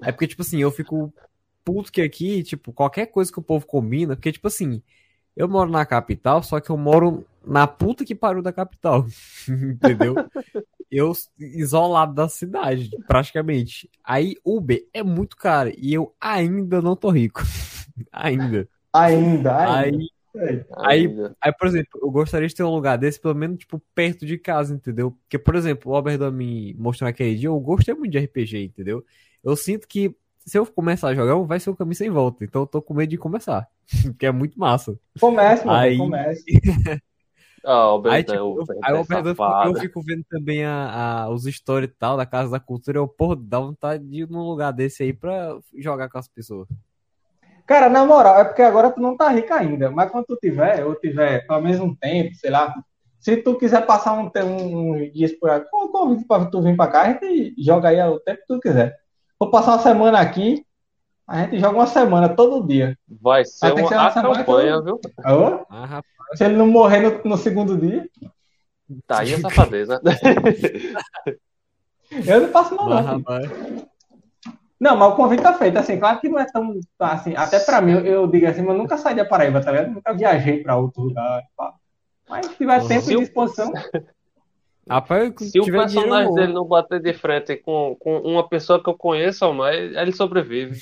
É 0.02 0.11
porque, 0.11 0.27
tipo 0.27 0.42
assim, 0.42 0.60
eu 0.61 0.69
fico 0.72 1.14
puto 1.67 1.91
que 1.91 2.01
aqui, 2.01 2.43
tipo, 2.43 2.71
qualquer 2.71 3.07
coisa 3.07 3.29
que 3.29 3.39
o 3.39 3.43
povo 3.43 3.67
combina, 3.67 4.15
porque, 4.15 4.31
tipo 4.31 4.47
assim, 4.47 4.81
eu 5.35 5.49
moro 5.49 5.69
na 5.69 5.85
capital, 5.85 6.41
só 6.41 6.61
que 6.61 6.69
eu 6.69 6.77
moro 6.77 7.25
na 7.45 7.67
puta 7.67 8.05
que 8.05 8.15
pariu 8.15 8.41
da 8.41 8.53
capital. 8.53 9.05
Entendeu? 9.49 10.15
Eu 10.89 11.11
isolado 11.37 12.13
da 12.13 12.29
cidade, 12.29 12.89
praticamente. 13.05 13.89
Aí 14.01 14.35
Uber 14.45 14.81
é 14.93 15.03
muito 15.03 15.35
caro 15.35 15.69
e 15.77 15.93
eu 15.93 16.15
ainda 16.21 16.81
não 16.81 16.95
tô 16.95 17.09
rico. 17.09 17.41
ainda. 18.13 18.69
Ainda, 18.93 19.57
Aí, 19.57 19.91
ainda. 19.91 20.07
Aí- 20.37 20.65
Ainda. 20.77 21.35
aí, 21.41 21.51
por 21.51 21.67
exemplo, 21.67 21.99
eu 22.01 22.11
gostaria 22.11 22.47
de 22.47 22.53
ter 22.55 22.63
um 22.63 22.69
lugar 22.73 22.95
desse, 22.97 23.19
pelo 23.19 23.33
menos, 23.35 23.57
tipo, 23.57 23.81
perto 23.93 24.23
de 24.25 24.37
casa, 24.37 24.73
entendeu? 24.73 25.11
Porque, 25.11 25.37
por 25.37 25.55
exemplo, 25.55 25.91
o 25.91 25.95
Albert 25.95 26.31
me 26.31 26.75
mostrou 26.75 27.09
aquele 27.09 27.35
dia, 27.35 27.49
eu 27.49 27.59
gostei 27.59 27.93
muito 27.95 28.11
de 28.11 28.19
RPG, 28.19 28.63
entendeu? 28.65 29.03
Eu 29.43 29.55
sinto 29.55 29.87
que 29.87 30.15
se 30.48 30.58
eu 30.58 30.66
começar 30.66 31.09
a 31.09 31.16
jogar, 31.16 31.35
vai 31.45 31.59
ser 31.59 31.69
um 31.69 31.76
caminho 31.76 31.95
sem 31.95 32.09
volta. 32.09 32.43
Então 32.43 32.61
eu 32.64 32.67
tô 32.67 32.82
com 32.82 32.93
medo 32.93 33.09
de 33.09 33.17
começar. 33.17 33.67
Porque 34.03 34.26
é 34.26 34.32
muito 34.32 34.58
massa. 34.59 34.98
Comece, 35.19 35.66
mano, 35.66 35.77
Aí- 35.80 35.98
comece. 35.98 36.43
Ah, 37.66 37.95
o 37.95 38.08
Aí, 38.08 38.24
Beto, 38.24 38.32
tipo, 38.32 38.43
o 38.45 38.59
eu, 38.59 38.66
aí 38.82 38.92
é 38.92 38.93
o 38.93 38.98
Alberto, 39.00 39.27
eu 39.27 39.34
fico, 39.35 39.43
safado. 39.43 39.69
eu 39.72 39.82
fico 39.82 40.01
vendo 40.01 40.24
também 40.30 40.64
a, 40.64 41.24
a- 41.26 41.30
os 41.30 41.43
stories 41.43 41.90
e 41.90 41.93
tal 42.00 42.16
da 42.16 42.26
Casa 42.26 42.50
da 42.51 42.61
Cultura. 42.61 43.00
Eu, 43.00 43.08
porra, 43.09 43.35
dá 43.38 43.59
vontade 43.59 44.06
de 44.08 44.22
ir 44.22 44.30
num 44.30 44.43
lugar 44.43 44.72
desse 44.72 45.03
aí 45.03 45.11
pra 45.11 45.58
jogar 45.76 46.08
com 46.08 46.17
as 46.17 46.30
pessoas. 46.30 46.69
Cara, 47.66 47.90
na 47.90 48.06
moral, 48.06 48.40
é 48.40 48.45
porque 48.45 48.61
agora 48.61 48.90
tu 48.90 49.01
não 49.01 49.17
tá 49.17 49.27
rico 49.30 49.53
ainda, 49.53 49.92
mas 49.92 50.09
quando 50.09 50.26
tu 50.27 50.38
tiver, 50.38 50.85
ou 50.85 50.95
tiver 50.95 51.45
pelo 51.45 51.59
menos 51.59 51.82
um 51.82 51.93
tempo, 51.93 52.34
sei 52.35 52.50
lá, 52.51 52.74
se 53.19 53.35
tu 53.35 53.58
quiser 53.58 53.85
passar 53.85 54.14
um, 54.14 54.32
um, 54.45 54.92
uns 55.03 55.11
dias 55.11 55.34
por 55.34 55.50
aqui, 55.50 55.67
eu 55.74 55.90
convido 55.90 56.26
pra 56.26 56.45
tu 56.45 56.61
vir 56.61 56.77
pra 56.77 56.88
cá, 56.88 57.01
a 57.01 57.11
gente 57.11 57.53
joga 57.61 57.90
aí 57.90 58.00
o 58.01 58.19
tempo 58.22 58.40
que 58.40 58.48
tu 58.48 58.59
quiser. 58.61 58.95
Vou 59.40 59.51
passar 59.51 59.74
uma 59.74 59.80
semana 59.80 60.19
aqui, 60.19 60.66
a 61.27 61.43
gente 61.43 61.59
joga 61.59 61.77
uma 61.77 61.88
semana 61.88 62.30
todo 62.30 62.66
dia. 62.66 62.98
Vai 63.22 63.45
ser 63.45 63.72
uma 63.74 64.11
ser 64.11 64.19
uma 64.19 64.32
campanha, 64.35 64.72
eu- 64.72 64.83
viu? 64.83 64.99
Ah, 65.69 65.85
rapaz, 65.85 66.06
se 66.35 66.43
ele 66.43 66.56
não 66.56 66.67
morrer 66.67 67.01
no, 67.01 67.30
no 67.32 67.38
segundo 67.38 67.77
dia, 67.77 68.07
Tá 69.06 69.19
aí 69.19 69.33
a 69.33 69.40
safadeza. 69.40 70.01
eu 72.25 72.41
não 72.41 72.51
passo 72.51 72.75
mal 72.75 72.90
não. 72.90 73.24
mas 74.95 75.14
o 75.14 75.16
convite 75.16 75.43
tá 75.43 75.53
feito, 75.53 75.77
assim, 75.77 75.99
claro 75.99 76.19
que 76.19 76.30
não 76.30 76.40
é 76.40 76.45
tão, 76.45 76.80
tá, 76.98 77.14
assim, 77.14 77.35
até 77.35 77.59
pra 77.59 77.82
mim, 77.82 77.91
eu, 77.91 78.06
eu 78.06 78.27
digo 78.27 78.48
assim, 78.48 78.61
mas 78.61 78.72
eu 78.72 78.77
nunca 78.77 78.98
saí 78.98 79.16
da 79.16 79.25
Paraíba, 79.25 79.61
tá 79.61 79.72
ligado? 79.72 79.91
Nunca 79.91 80.14
viajei 80.14 80.64
pra 80.64 80.77
outro 80.77 81.03
lugar, 81.03 81.43
pá. 81.56 81.74
Mas 82.30 82.45
se 82.48 82.56
tiver 82.56 82.88
tempo 82.88 83.11
e 83.11 83.17
disposição, 83.17 83.72
Rapaz, 84.90 85.33
Se 85.38 85.59
o 85.59 85.66
personagem 85.66 86.33
dele 86.33 86.53
não 86.53 86.66
bater 86.66 87.01
de 87.01 87.14
frente 87.14 87.57
com, 87.57 87.95
com 87.99 88.19
uma 88.19 88.48
pessoa 88.48 88.82
que 88.82 88.90
eu 88.90 88.95
conheço 88.95 89.45
ou 89.45 89.53
mais, 89.53 89.95
ele 89.95 90.11
sobrevive. 90.11 90.80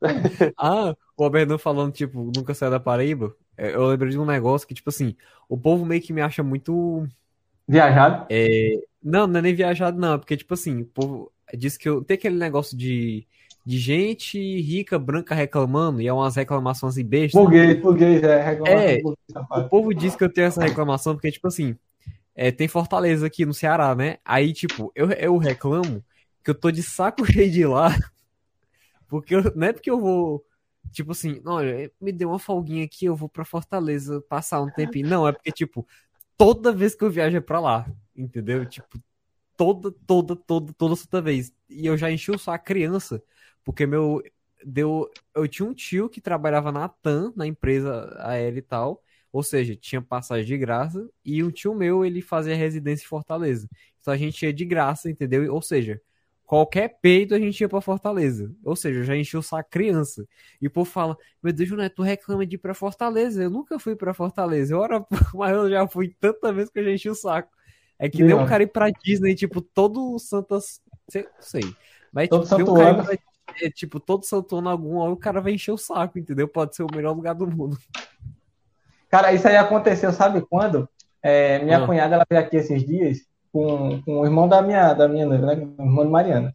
Ah, 0.56 0.94
o 1.16 1.24
Alberto 1.24 1.58
falando, 1.58 1.92
tipo, 1.92 2.30
nunca 2.36 2.54
saiu 2.54 2.70
da 2.70 2.78
Paraíba. 2.78 3.34
É, 3.56 3.74
Eu 3.74 3.86
lembrei 3.88 4.10
de 4.10 4.18
um 4.18 4.24
negócio 4.24 4.66
que, 4.66 4.72
tipo 4.74 4.90
assim, 4.90 5.16
o 5.48 5.58
povo 5.58 5.84
meio 5.84 6.00
que 6.00 6.12
me 6.12 6.20
acha 6.22 6.42
muito. 6.42 7.04
viajado. 7.66 8.26
Não, 9.02 9.26
não 9.26 9.38
é 9.38 9.42
nem 9.42 9.54
viajado, 9.54 9.98
não. 9.98 10.14
é 10.14 10.18
Porque, 10.18 10.36
tipo 10.36 10.54
assim, 10.54 10.82
o 10.82 10.86
povo 10.86 11.32
diz 11.56 11.76
que 11.76 11.88
eu. 11.88 12.04
Tem 12.04 12.14
aquele 12.16 12.36
negócio 12.36 12.76
de, 12.76 13.26
de 13.66 13.78
gente 13.78 14.38
rica, 14.60 14.98
branca 14.98 15.34
reclamando, 15.34 16.00
e 16.00 16.06
é 16.06 16.12
umas 16.12 16.36
reclamações 16.36 16.94
assim 16.94 17.04
bestas. 17.04 17.40
Burguês, 17.40 17.80
burguês, 17.80 18.22
é, 18.22 18.40
reclamação 18.42 18.80
É. 18.80 19.00
burguês, 19.00 19.64
O 19.66 19.68
povo 19.68 19.92
diz 19.94 20.14
que 20.14 20.22
eu 20.24 20.32
tenho 20.32 20.46
essa 20.46 20.62
reclamação 20.62 21.14
porque, 21.14 21.32
tipo 21.32 21.48
assim, 21.48 21.76
é, 22.38 22.52
tem 22.52 22.68
Fortaleza 22.68 23.26
aqui 23.26 23.44
no 23.44 23.52
Ceará, 23.52 23.94
né? 23.96 24.18
Aí, 24.24 24.52
tipo, 24.52 24.92
eu, 24.94 25.10
eu 25.12 25.36
reclamo 25.38 26.04
que 26.44 26.50
eu 26.50 26.54
tô 26.54 26.70
de 26.70 26.82
saco 26.84 27.24
cheio 27.26 27.50
de 27.50 27.62
ir 27.62 27.66
lá. 27.66 27.90
Porque 29.08 29.34
eu- 29.34 29.52
não 29.54 29.66
é 29.66 29.72
porque 29.72 29.90
eu 29.90 30.00
vou, 30.00 30.44
tipo 30.92 31.12
assim, 31.12 31.40
olha, 31.44 31.90
me 32.00 32.12
deu 32.12 32.28
uma 32.30 32.38
folguinha 32.38 32.84
aqui, 32.84 33.06
eu 33.06 33.16
vou 33.16 33.28
pra 33.28 33.44
Fortaleza 33.44 34.20
passar 34.28 34.60
um 34.60 34.70
tempinho. 34.70 35.08
Não, 35.08 35.26
é 35.26 35.32
porque, 35.32 35.50
tipo, 35.52 35.86
toda 36.36 36.72
vez 36.72 36.94
que 36.94 37.04
eu 37.04 37.10
viajo 37.10 37.36
é 37.36 37.40
pra 37.40 37.60
lá, 37.60 37.86
entendeu? 38.16 38.66
Tipo, 38.66 39.00
toda, 39.56 39.92
toda, 40.06 40.36
toda, 40.36 40.72
toda 40.74 40.96
santa 40.96 41.22
vez. 41.22 41.52
E 41.68 41.86
eu 41.86 41.96
já 41.96 42.10
enchi 42.10 42.30
o 42.30 42.38
saco 42.38 42.64
criança, 42.64 43.22
porque 43.64 43.86
meu. 43.86 44.22
Deu, 44.64 45.08
eu 45.36 45.46
tinha 45.48 45.68
um 45.68 45.74
tio 45.74 46.08
que 46.08 46.20
trabalhava 46.20 46.72
na 46.72 46.88
TAM, 46.88 47.32
na 47.36 47.46
empresa 47.46 48.16
aérea 48.20 48.58
e 48.58 48.62
tal. 48.62 49.02
Ou 49.32 49.42
seja, 49.42 49.76
tinha 49.76 50.00
passagem 50.00 50.46
de 50.46 50.56
graça. 50.58 51.08
E 51.24 51.42
um 51.42 51.50
tio 51.50 51.74
meu, 51.74 52.04
ele 52.04 52.22
fazia 52.22 52.54
residência 52.56 53.04
em 53.04 53.08
Fortaleza. 53.08 53.68
Então 54.00 54.12
a 54.12 54.16
gente 54.16 54.42
ia 54.44 54.52
de 54.52 54.64
graça, 54.64 55.10
entendeu? 55.10 55.52
Ou 55.52 55.60
seja, 55.60 56.00
qualquer 56.46 56.98
peito 57.02 57.34
a 57.34 57.38
gente 57.38 57.60
ia 57.60 57.68
pra 57.68 57.80
Fortaleza. 57.80 58.50
Ou 58.64 58.74
seja, 58.74 59.00
eu 59.00 59.04
já 59.04 59.14
enchi 59.16 59.36
o 59.36 59.42
saco 59.42 59.68
criança. 59.70 60.26
E 60.60 60.66
o 60.66 60.70
povo 60.70 60.90
fala: 60.90 61.16
Meu 61.42 61.52
Deus, 61.52 61.70
Neto, 61.72 61.96
tu 61.96 62.02
reclama 62.02 62.46
de 62.46 62.54
ir 62.54 62.58
pra 62.58 62.72
Fortaleza. 62.74 63.42
Eu 63.42 63.50
nunca 63.50 63.78
fui 63.78 63.94
pra 63.94 64.14
Fortaleza. 64.14 64.76
Ora, 64.76 65.04
mas 65.34 65.52
eu 65.54 65.68
já 65.68 65.86
fui 65.86 66.14
tanta 66.18 66.52
vez 66.52 66.70
que 66.70 66.78
eu 66.78 66.84
já 66.84 66.90
enchi 66.90 67.10
o 67.10 67.14
saco. 67.14 67.50
É 67.98 68.08
que 68.08 68.22
nem 68.22 68.34
um 68.34 68.46
cara 68.46 68.62
ir 68.62 68.68
pra 68.68 68.88
Disney, 68.90 69.34
tipo, 69.34 69.60
todo 69.60 70.18
Santas. 70.18 70.80
Sei, 71.08 71.22
não 71.22 71.30
sei. 71.40 71.62
Mas 72.12 72.28
Todo 72.28 72.46
tipo, 72.48 72.72
um 72.72 72.76
cara 72.76 73.02
pra- 73.04 73.18
é, 73.60 73.70
tipo, 73.70 73.98
todo 73.98 74.24
santo 74.24 74.56
ano 74.56 74.68
algum, 74.68 74.98
o 75.10 75.16
cara 75.16 75.40
vai 75.40 75.52
encher 75.52 75.72
o 75.72 75.76
saco, 75.78 76.18
entendeu? 76.18 76.46
Pode 76.46 76.76
ser 76.76 76.82
o 76.82 76.88
melhor 76.94 77.14
lugar 77.16 77.34
do 77.34 77.46
mundo. 77.46 77.76
Cara, 79.10 79.32
isso 79.32 79.48
aí 79.48 79.56
aconteceu, 79.56 80.12
sabe 80.12 80.40
quando? 80.42 80.88
É, 81.22 81.58
minha 81.60 81.78
Ah. 81.78 81.86
cunhada, 81.86 82.14
ela 82.14 82.26
veio 82.28 82.40
aqui 82.42 82.56
esses 82.56 82.84
dias 82.84 83.18
com, 83.52 84.02
com 84.02 84.20
o 84.20 84.24
irmão 84.24 84.48
da 84.48 84.60
minha, 84.62 84.92
da 84.92 85.08
minha 85.08 85.26
noiva, 85.26 85.46
né? 85.46 85.54
O 85.78 85.82
irmão 85.82 86.04
de 86.04 86.10
Mariana. 86.10 86.54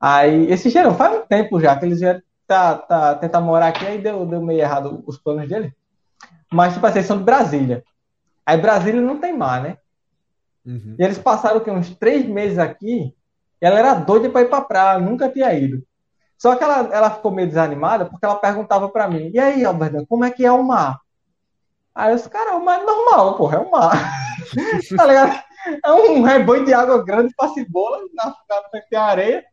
Aí, 0.00 0.50
esse 0.50 0.70
gerou, 0.70 0.94
faz 0.94 1.14
um 1.16 1.26
tempo 1.26 1.60
já 1.60 1.76
que 1.76 1.84
eles 1.84 2.00
vieram 2.00 2.22
tá, 2.46 2.76
tá, 2.76 3.14
tentar 3.14 3.40
morar 3.40 3.68
aqui, 3.68 3.86
aí 3.86 3.98
deu, 3.98 4.26
deu 4.26 4.42
meio 4.42 4.60
errado 4.60 5.02
os 5.06 5.18
planos 5.18 5.48
dele. 5.48 5.72
Mas, 6.50 6.74
tipo 6.74 6.86
assim, 6.86 6.98
eles 6.98 7.06
são 7.06 7.18
de 7.18 7.24
Brasília. 7.24 7.82
Aí, 8.44 8.58
Brasília 8.60 9.00
não 9.00 9.18
tem 9.18 9.36
mar, 9.36 9.62
né? 9.62 9.76
Uhum. 10.66 10.96
E 10.98 11.02
eles 11.02 11.18
passaram 11.18 11.58
o 11.58 11.60
quê? 11.60 11.70
uns 11.70 11.90
três 11.96 12.26
meses 12.26 12.58
aqui. 12.58 13.14
Ela 13.60 13.78
era 13.78 13.94
doida 13.94 14.28
para 14.28 14.42
ir 14.42 14.48
para 14.48 14.60
praia, 14.60 14.98
nunca 14.98 15.28
tinha 15.28 15.52
ido. 15.54 15.82
Só 16.36 16.56
que 16.56 16.64
ela, 16.64 16.92
ela 16.92 17.10
ficou 17.10 17.30
meio 17.30 17.46
desanimada 17.48 18.04
porque 18.04 18.24
ela 18.26 18.34
perguntava 18.34 18.88
para 18.88 19.08
mim: 19.08 19.30
E 19.32 19.38
aí, 19.38 19.64
Alberto, 19.64 20.04
como 20.08 20.24
é 20.24 20.30
que 20.30 20.44
é 20.44 20.50
o 20.50 20.62
mar? 20.62 21.00
Aí 21.94 22.10
eu 22.10 22.16
disse: 22.16 22.28
Cara, 22.28 22.56
o 22.56 22.64
mar 22.64 22.80
é 22.80 22.84
normal, 22.84 23.36
porra, 23.36 23.56
é 23.56 23.60
o 23.60 23.70
mar. 23.70 23.92
tá 24.96 25.06
ligado? 25.06 25.42
É 25.84 25.92
um 25.92 26.22
rebanho 26.22 26.64
de 26.64 26.74
água 26.74 27.04
grande 27.04 27.32
para 27.36 27.50
cebola, 27.50 27.98
na, 28.14 28.26
na 28.26 28.68
frente 28.70 28.88
tem 28.90 28.98
areia. 28.98 29.44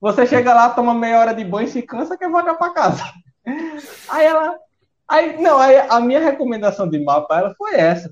Você 0.00 0.26
chega 0.26 0.52
lá, 0.52 0.70
toma 0.70 0.92
meia 0.92 1.20
hora 1.20 1.34
de 1.34 1.44
banho, 1.44 1.68
se 1.68 1.80
cansa, 1.82 2.18
quer 2.18 2.28
voltar 2.28 2.54
para 2.54 2.72
casa. 2.72 3.04
Aí 4.08 4.26
ela. 4.26 4.56
Aí, 5.06 5.40
não, 5.40 5.58
aí 5.58 5.76
a 5.76 6.00
minha 6.00 6.18
recomendação 6.18 6.88
de 6.88 6.98
mar 6.98 7.20
para 7.22 7.42
ela 7.42 7.54
foi 7.58 7.74
essa. 7.74 8.10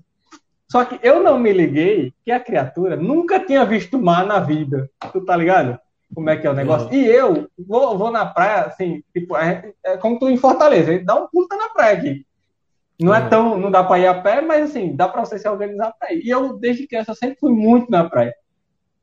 Só 0.70 0.84
que 0.84 1.00
eu 1.02 1.22
não 1.22 1.38
me 1.38 1.50
liguei 1.50 2.12
que 2.22 2.30
a 2.30 2.38
criatura 2.38 2.96
nunca 2.96 3.40
tinha 3.40 3.64
visto 3.64 3.98
mar 3.98 4.26
na 4.26 4.38
vida. 4.40 4.90
Tu 5.10 5.24
tá 5.24 5.34
ligado? 5.34 5.78
Como 6.14 6.28
é 6.28 6.36
que 6.36 6.46
é 6.46 6.50
o 6.50 6.54
negócio? 6.54 6.88
Uhum. 6.88 6.94
E 6.94 7.06
eu 7.06 7.48
vou, 7.58 7.96
vou 7.96 8.10
na 8.10 8.26
praia, 8.26 8.64
assim, 8.64 9.02
tipo, 9.12 9.34
é, 9.36 9.72
é 9.84 9.96
como 9.96 10.18
tu 10.18 10.28
em 10.28 10.36
Fortaleza, 10.36 10.98
dá 11.02 11.14
um 11.14 11.26
pulo 11.28 11.48
tá 11.48 11.56
na 11.56 11.70
praia 11.70 11.96
aqui. 11.96 12.26
Não 13.02 13.14
é 13.14 13.20
Uhum. 13.20 13.28
tão, 13.28 13.58
não 13.58 13.70
dá 13.70 13.82
pra 13.82 13.98
ir 13.98 14.06
a 14.06 14.14
pé, 14.20 14.40
mas 14.40 14.70
assim, 14.70 14.94
dá 14.94 15.08
pra 15.08 15.24
você 15.24 15.38
se 15.38 15.48
organizar 15.48 15.92
pra 15.98 16.12
ir. 16.12 16.22
E 16.24 16.30
eu, 16.30 16.58
desde 16.58 16.86
criança, 16.86 17.14
sempre 17.14 17.36
fui 17.40 17.52
muito 17.52 17.90
na 17.90 18.08
praia. 18.08 18.34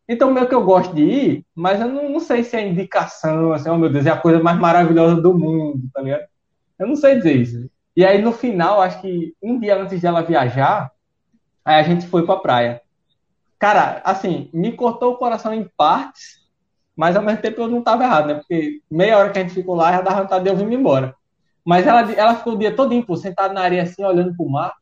Então, 0.08 0.34
meio 0.34 0.48
que 0.48 0.56
eu 0.56 0.64
gosto 0.64 0.96
de 0.96 1.04
ir, 1.04 1.46
mas 1.54 1.80
eu 1.80 1.88
não, 1.88 2.10
não 2.10 2.20
sei 2.20 2.44
se 2.44 2.56
é 2.56 2.68
indicação, 2.68 3.54
assim, 3.54 3.70
oh 3.70 3.78
meu 3.78 3.92
Deus, 3.92 4.06
é 4.06 4.10
a 4.10 4.18
coisa 4.18 4.42
mais 4.42 4.58
maravilhosa 4.58 5.22
do 5.22 5.38
mundo, 5.38 5.82
tá 5.94 6.02
ligado? 6.02 6.24
Eu 6.80 6.88
não 6.88 6.96
sei 6.96 7.18
dizer 7.18 7.36
isso. 7.36 7.70
E 7.96 8.04
aí, 8.06 8.22
no 8.22 8.32
final, 8.32 8.82
acho 8.82 9.02
que 9.02 9.34
um 9.42 9.60
dia 9.60 9.76
antes 9.80 10.02
dela 10.02 10.24
viajar, 10.24 10.90
aí 11.64 11.76
a 11.76 11.84
gente 11.84 12.08
foi 12.08 12.26
pra 12.26 12.38
praia. 12.38 12.82
Cara, 13.60 14.02
assim, 14.06 14.50
me 14.54 14.72
cortou 14.72 15.14
o 15.14 15.18
coração 15.18 15.54
em 15.54 15.70
partes, 15.78 16.40
mas 16.96 17.16
ao 17.16 17.22
mesmo 17.22 17.42
tempo 17.42 17.62
eu 17.62 17.68
não 17.68 17.84
tava 17.84 18.04
errado, 18.04 18.28
né? 18.28 18.34
Porque 18.36 18.82
meia 18.90 19.18
hora 19.18 19.30
que 19.30 19.38
a 19.38 19.42
gente 19.42 19.54
ficou 19.54 19.76
lá, 19.76 19.92
já 19.92 20.02
dava 20.02 20.22
vontade 20.22 20.44
de 20.46 20.50
eu 20.50 20.56
vir 20.56 20.72
embora. 20.72 21.14
Mas 21.70 21.86
ela, 21.86 22.12
ela 22.14 22.36
ficou 22.36 22.54
o 22.54 22.58
dia 22.58 22.76
todo 22.76 23.00
pô, 23.06 23.16
sentada 23.16 23.54
na 23.54 23.62
areia 23.62 23.84
assim, 23.84 24.04
olhando 24.04 24.36
pro 24.36 24.50
mar. 24.50 24.74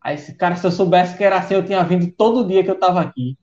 Aí, 0.00 0.14
esse 0.14 0.32
cara, 0.32 0.54
se 0.54 0.64
eu 0.64 0.70
soubesse 0.70 1.16
que 1.16 1.24
era 1.24 1.36
assim, 1.36 1.54
eu 1.54 1.64
tinha 1.66 1.82
vindo 1.82 2.08
todo 2.12 2.46
dia 2.46 2.62
que 2.62 2.70
eu 2.70 2.78
tava 2.78 3.00
aqui. 3.00 3.36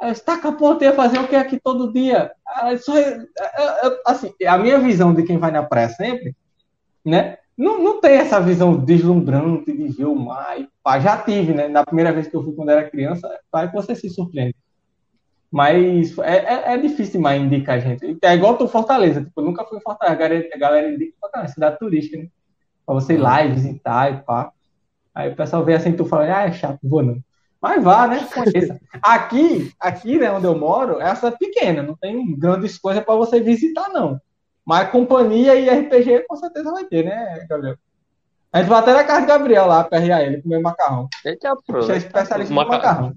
Aí 0.00 0.08
eu 0.08 0.12
disse, 0.12 0.24
tá, 0.24 0.38
porra, 0.50 0.76
tu 0.76 0.84
ia 0.84 0.94
fazer 0.94 1.18
o 1.18 1.28
que 1.28 1.36
aqui 1.36 1.60
todo 1.62 1.92
dia? 1.92 2.32
Aí, 2.56 2.78
só, 2.78 2.96
eu- 2.96 3.18
eu- 3.18 3.90
eu- 3.90 3.98
assim, 4.06 4.32
a 4.46 4.56
minha 4.56 4.78
visão 4.78 5.12
de 5.12 5.24
quem 5.24 5.36
vai 5.36 5.50
na 5.50 5.62
praia 5.62 5.90
sempre, 5.90 6.34
né? 7.04 7.36
Não, 7.54 7.78
não 7.82 8.00
tem 8.00 8.12
essa 8.12 8.40
visão 8.40 8.78
deslumbrante 8.82 9.70
de 9.70 9.88
ver 9.88 10.06
o 10.06 10.16
mar. 10.16 10.56
Pá, 10.82 10.98
já 10.98 11.18
tive, 11.18 11.52
né? 11.52 11.68
Na 11.68 11.84
primeira 11.84 12.14
vez 12.14 12.28
que 12.28 12.34
eu 12.34 12.42
fui 12.42 12.54
quando 12.54 12.70
era 12.70 12.88
criança, 12.88 13.28
vai 13.52 13.68
que 13.68 13.74
você 13.74 13.94
se 13.94 14.08
surpreende. 14.08 14.56
Mas 15.50 16.16
é, 16.18 16.36
é, 16.36 16.74
é 16.74 16.78
difícil 16.78 17.14
demais 17.14 17.42
indicar 17.42 17.76
a 17.76 17.80
gente. 17.80 18.18
É 18.22 18.34
igual 18.34 18.56
tu 18.56 18.68
Fortaleza. 18.68 19.24
Tipo, 19.24 19.40
eu 19.40 19.44
nunca 19.44 19.64
fui 19.64 19.78
em 19.78 19.82
Fortaleza. 19.82 20.16
A 20.16 20.18
galera, 20.18 20.48
a 20.54 20.58
galera 20.58 20.90
indica 20.90 21.16
Fortaleza, 21.20 21.54
cidade 21.54 21.78
turística, 21.78 22.18
né? 22.18 22.28
Pra 22.86 22.94
você 22.94 23.14
ir 23.14 23.18
lá 23.18 23.44
e 23.44 23.52
visitar 23.52 24.12
e 24.12 24.22
pá. 24.22 24.52
Aí 25.14 25.30
o 25.30 25.36
pessoal 25.36 25.64
vê 25.64 25.74
assim, 25.74 25.92
tu 25.92 26.04
fala, 26.04 26.24
ah, 26.24 26.42
é 26.44 26.52
chato, 26.52 26.78
vou 26.82 27.02
não. 27.02 27.18
Mas 27.60 27.82
vá, 27.82 28.06
né? 28.06 28.26
Conheça. 28.32 28.80
Aqui, 29.02 29.72
aqui, 29.78 30.18
né, 30.18 30.30
onde 30.30 30.46
eu 30.46 30.56
moro, 30.56 31.00
é 31.00 31.10
essa 31.10 31.30
pequena, 31.32 31.82
não 31.82 31.96
tem 31.96 32.34
grandes 32.38 32.78
coisas 32.78 33.04
para 33.04 33.14
você 33.16 33.40
visitar, 33.40 33.88
não. 33.90 34.20
Mas 34.64 34.90
companhia 34.90 35.56
e 35.56 35.68
RPG 35.68 36.26
com 36.28 36.36
certeza 36.36 36.70
vai 36.70 36.84
ter, 36.84 37.04
né, 37.04 37.44
Gabriel? 37.48 37.76
A 38.52 38.58
gente 38.58 38.68
vai 38.68 38.80
até 38.80 38.92
na 38.92 39.04
casa 39.04 39.20
de 39.20 39.26
Gabriel 39.26 39.66
lá, 39.66 39.84
perrear 39.84 40.22
ele, 40.22 40.42
comer 40.42 40.60
macarrão. 40.60 41.08
Eita. 41.24 41.54
Você 41.68 41.92
é 41.92 41.96
especialista 41.96 42.52
em 42.52 42.56
macarrão. 42.56 43.12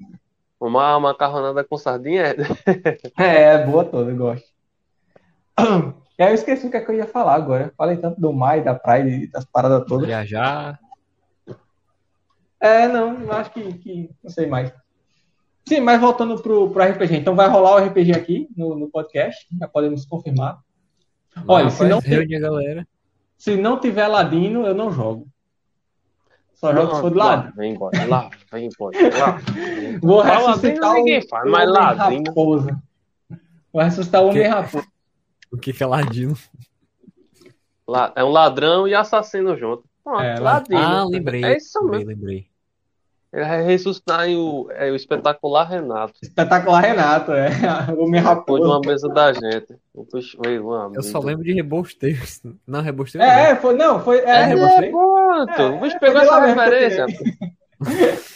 Uma 0.66 0.98
macarronada 0.98 1.62
com 1.64 1.78
sardinha 1.78 2.24
é. 2.28 2.36
É, 3.20 3.44
é 3.56 3.66
boa 3.66 3.84
toda, 3.84 4.12
eu 4.12 4.16
gosto. 4.16 4.48
E 6.18 6.24
aí 6.24 6.32
eu 6.32 6.36
esqueci 6.36 6.66
o 6.66 6.72
que, 6.72 6.78
é 6.78 6.82
que 6.82 6.90
eu 6.90 6.96
ia 6.96 7.06
falar 7.06 7.36
agora. 7.36 7.74
Falei 7.78 7.98
tanto 7.98 8.20
do 8.22 8.32
mar 8.32 8.58
e 8.58 8.64
da 8.64 8.74
praia 8.74 9.04
e 9.04 9.28
das 9.28 9.44
paradas 9.44 9.86
todas. 9.86 10.08
Viajar. 10.08 10.80
É, 12.62 12.88
não, 12.88 13.22
eu 13.22 13.32
acho 13.34 13.52
que, 13.52 13.74
que 13.74 14.10
não 14.24 14.32
sei 14.32 14.48
mais. 14.48 14.74
Sim, 15.68 15.82
mas 15.82 16.00
voltando 16.00 16.42
pro, 16.42 16.70
pro 16.70 16.84
RPG. 16.84 17.18
Então 17.18 17.36
vai 17.36 17.50
rolar 17.50 17.76
o 17.76 17.86
RPG 17.86 18.14
aqui 18.14 18.48
no, 18.56 18.74
no 18.76 18.90
podcast, 18.90 19.46
já 19.60 19.68
podemos 19.68 20.06
confirmar. 20.06 20.60
Olha, 21.46 21.70
se 21.70 21.84
Rapaz, 21.84 21.90
não- 21.90 22.00
reúne 22.00 22.40
galera. 22.40 22.88
Se 23.38 23.58
não 23.58 23.78
tiver 23.78 24.08
ladino, 24.08 24.66
eu 24.66 24.74
não 24.74 24.92
jogo. 24.92 25.28
Só 26.68 26.74
jogo 26.74 26.96
se 26.96 27.02
for 27.02 27.10
do 27.12 27.18
lá 27.18 27.26
lado. 27.26 27.54
vem, 27.56 27.74
boy. 27.76 27.92
Lá 28.08 28.30
vem, 28.52 28.70
boy. 28.78 28.94
Lá. 29.20 29.38
Vou 30.02 30.22
ressuscitar 30.22 30.96
o, 30.96 31.06
faz, 31.30 31.52
mas 31.52 31.72
raposa. 31.98 32.84
Vou 33.72 33.82
ressuscitar 33.82 34.22
o 34.24 34.28
homem 34.30 34.42
Que- 34.44 34.48
raposa. 34.48 34.88
O 35.52 35.58
que 35.58 35.74
que 35.74 35.84
é 35.84 35.86
ladino? 35.86 36.36
Lá- 37.88 38.12
É 38.16 38.24
um 38.24 38.30
ladrão 38.30 38.88
e 38.88 38.96
assassino 38.96 39.56
junto. 39.58 39.84
Pronto, 40.04 40.22
É, 40.22 40.40
ladino. 40.40 40.80
Ah, 40.80 41.06
lembrei. 41.06 41.44
É 41.44 41.58
isso 41.58 41.80
lembrei, 41.82 42.00
mesmo. 42.06 42.10
lembrei. 42.22 42.48
Ele 43.34 43.44
vai 43.46 43.64
ressuscitar 43.64 44.28
em 44.30 44.36
o, 44.38 44.68
é, 44.70 44.92
o 44.92 44.96
espetacular 44.96 45.64
Renato. 45.68 46.14
Espetacular 46.22 46.82
Renato, 46.82 47.32
é. 47.32 47.50
O 47.90 48.06
Depois 48.06 48.12
de 48.12 48.18
raposa. 48.20 48.64
uma 48.66 48.80
mesa 48.86 49.10
da 49.10 49.34
gente. 49.34 49.76
O 49.92 50.06
bicho 50.14 50.38
veio 50.44 50.68
uma 50.68 50.92
Eu 50.94 51.02
só 51.02 51.18
lembro 51.20 51.44
de 51.44 51.52
rebosteiros. 51.54 52.42
Não, 52.68 52.82
rebosteiros 52.82 53.28
É, 53.28 53.52
é, 53.52 53.56
foi, 53.56 53.74
não, 53.76 54.00
foi. 54.00 54.20
É, 54.20 54.30
É, 54.30 54.40
É, 54.42 54.44
rebostei. 54.46 54.92
pronto. 54.92 55.52
É, 55.62 55.66
o 55.66 55.80
bicho 55.80 55.96
é, 55.96 56.00
pegou 56.00 56.22
foi 56.22 56.28
essa 56.30 56.40
referência. 56.46 57.06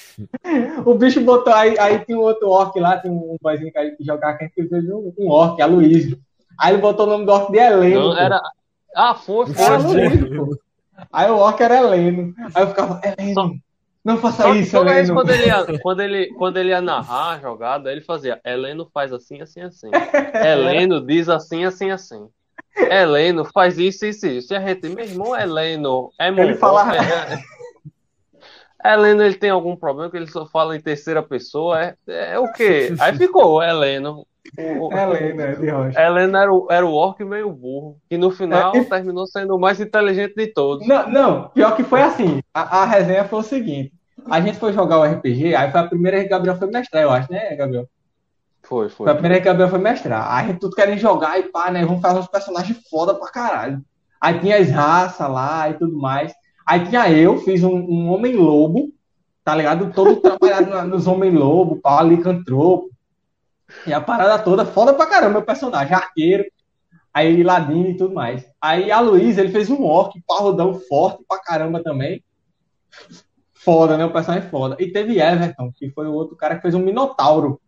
O 0.84 0.96
bicho 0.96 1.22
botou 1.22 1.54
aí, 1.54 1.78
aí 1.78 2.00
tem 2.00 2.16
um 2.16 2.22
outro 2.22 2.50
orc 2.50 2.76
lá, 2.80 2.98
tem 2.98 3.12
um 3.12 3.38
boyzinho 3.40 3.72
que 3.72 3.78
a 3.78 3.84
gente 3.86 4.04
jogava 4.04 4.36
que 4.38 4.46
a 4.46 4.48
gente 4.48 4.68
fez 4.68 4.84
um, 4.90 5.14
um 5.16 5.30
orc, 5.30 5.62
Aloysio. 5.62 6.18
Aí 6.60 6.74
ele 6.74 6.82
botou 6.82 7.06
o 7.06 7.10
nome 7.12 7.26
do 7.26 7.32
orc 7.32 7.52
de 7.52 7.60
Heleno. 7.60 8.10
Não, 8.10 8.18
era. 8.18 8.42
Ah, 8.96 9.14
foi, 9.14 9.46
foi. 9.46 9.64
Era 9.64 9.80
foi. 9.80 10.06
Aloysio, 10.08 10.46
pô. 10.46 10.58
Aí 11.14 11.30
o 11.30 11.38
orc 11.38 11.62
era 11.62 11.78
Heleno. 11.78 12.34
Aí 12.56 12.64
eu 12.64 12.68
ficava, 12.68 13.00
Heleno, 13.04 13.34
Só- 13.36 13.52
não 14.08 14.18
faça 14.18 14.44
Só 14.44 14.54
isso, 14.56 14.72
toda 14.78 14.92
Heleno. 14.92 15.14
quando 15.14 15.30
ele, 15.32 15.46
ia, 15.46 15.66
quando, 15.84 16.00
ele, 16.02 16.28
quando 16.34 16.58
ele 16.58 16.70
ia 16.70 16.82
narrar 16.82 17.32
a 17.36 17.40
jogada, 17.40 17.92
ele 17.92 18.02
fazia 18.02 18.40
Heleno 18.46 18.90
faz 18.94 19.12
assim, 19.12 19.42
assim, 19.42 19.62
assim. 19.62 19.92
Heleno 20.34 21.06
diz 21.06 21.28
assim, 21.30 21.66
assim, 21.66 21.92
assim. 21.92 22.28
Heleno 22.76 23.44
faz 23.54 23.78
isso, 23.78 24.06
isso, 24.06 24.26
isso. 24.28 24.54
E 24.54 24.56
a 24.56 24.62
gente, 24.62 24.88
meu 24.90 25.04
irmão, 25.04 25.36
Heleno 25.38 26.10
é 26.20 26.30
Ele 26.30 26.56
fala- 26.56 26.96
é- 26.96 27.38
Heleno, 28.86 29.24
ele 29.24 29.36
tem 29.36 29.50
algum 29.50 29.76
problema 29.76 30.10
que 30.10 30.16
ele 30.18 30.28
só 30.28 30.46
fala 30.46 30.76
em 30.76 30.80
terceira 30.80 31.22
pessoa? 31.22 31.82
É, 31.84 31.96
é 32.08 32.40
o 32.40 32.52
quê? 32.54 32.94
Aí 33.00 33.18
ficou 33.18 33.62
Heleno. 33.62 34.26
O- 34.58 34.90
Heleno, 34.96 35.42
é 35.42 35.56
de 35.56 35.70
rocha. 35.70 36.00
Heleno 36.02 36.38
era 36.38 36.54
o, 36.54 36.68
era 36.72 36.86
o 36.86 36.94
orc 36.94 37.22
meio 37.26 37.52
burro, 37.52 37.98
que 38.10 38.18
no 38.18 38.32
final 38.32 38.74
É, 38.74 38.80
e- 38.80 38.86
terminou 38.86 39.28
sendo 39.28 39.56
o 39.56 39.60
mais 39.60 39.82
inteligente 39.82 40.36
de 40.36 40.48
todos. 40.48 40.88
Não, 40.88 41.10
não, 41.10 41.50
pior 41.50 41.76
que 41.76 41.84
foi 41.84 42.02
assim. 42.02 42.40
A, 42.54 42.84
a 42.84 42.86
resenha 42.86 43.26
foi 43.26 43.40
o 43.40 43.44
seguinte: 43.44 43.92
a 44.30 44.42
gente 44.42 44.58
foi 44.58 44.74
jogar 44.74 45.00
o 45.00 45.04
RPG, 45.04 45.56
aí 45.56 45.72
foi 45.72 45.80
a 45.82 45.88
primeira 45.88 46.20
que 46.20 46.26
o 46.28 46.30
Gabriel 46.30 46.58
foi 46.58 46.68
mestrar, 46.70 47.04
eu 47.04 47.12
acho, 47.12 47.32
né, 47.32 47.56
Gabriel? 47.56 47.88
Foi, 48.64 48.90
Foi 48.90 49.06
foi. 49.06 49.12
a 49.12 49.14
primeira 49.16 49.36
que 49.38 49.44
o 49.44 49.46
Gabriel 49.52 49.70
foi 49.70 49.80
mestrar. 49.80 50.30
Aí 50.32 50.46
a 50.46 50.48
gente 50.48 50.60
tudo 50.60 50.76
querendo 50.76 51.00
jogar 51.00 51.40
e 51.40 51.44
pá, 51.44 51.72
né? 51.72 51.86
Vamos 51.86 52.02
fazer 52.02 52.20
uns 52.20 52.28
personagens 52.28 52.78
foda 52.90 53.16
pra 53.16 53.32
caralho. 53.32 53.82
Aí 54.20 54.40
tinha 54.40 54.58
as 54.58 54.70
raças 54.70 55.30
lá 55.30 55.70
e 55.70 55.76
tudo 55.76 55.98
mais. 55.98 56.34
Aí 56.66 56.86
tinha 56.86 57.10
eu, 57.10 57.38
fiz 57.40 57.64
um, 57.64 57.76
um 57.78 58.10
homem-lobo, 58.12 58.92
tá 59.44 59.56
ligado? 59.56 59.94
Todo 59.94 60.18
trabalhado 60.22 60.70
na- 60.70 60.84
nos 60.84 61.08
homem-lobo, 61.08 61.80
pá, 61.80 62.02
licantropo. 62.02 62.90
E 63.86 63.94
a 63.94 64.02
parada 64.02 64.38
toda, 64.44 64.66
foda 64.66 64.94
pra 64.94 65.06
caramba, 65.06 65.34
meu 65.34 65.44
personagem, 65.44 65.94
arqueiro. 65.94 66.44
Aí 67.14 67.42
ladino 67.44 67.88
e 67.90 67.96
tudo 67.98 68.14
mais. 68.14 68.46
Aí 68.62 68.92
a 68.92 69.00
Luísa, 69.00 69.40
ele 69.42 69.52
fez 69.52 69.70
um 69.70 69.84
orc, 69.84 70.14
parrudão 70.28 70.74
forte 70.74 71.24
pra 71.28 71.40
caramba 71.40 71.82
também. 71.82 72.22
Foda, 73.68 73.98
né? 73.98 74.06
O 74.06 74.14
personagem 74.14 74.50
foda. 74.50 74.78
E 74.80 74.88
teve 74.88 75.20
Everton, 75.20 75.74
que 75.76 75.90
foi 75.90 76.08
o 76.08 76.14
outro 76.14 76.38
cara 76.38 76.56
que 76.56 76.62
fez 76.62 76.74
um 76.74 76.80
minotauro. 76.80 77.60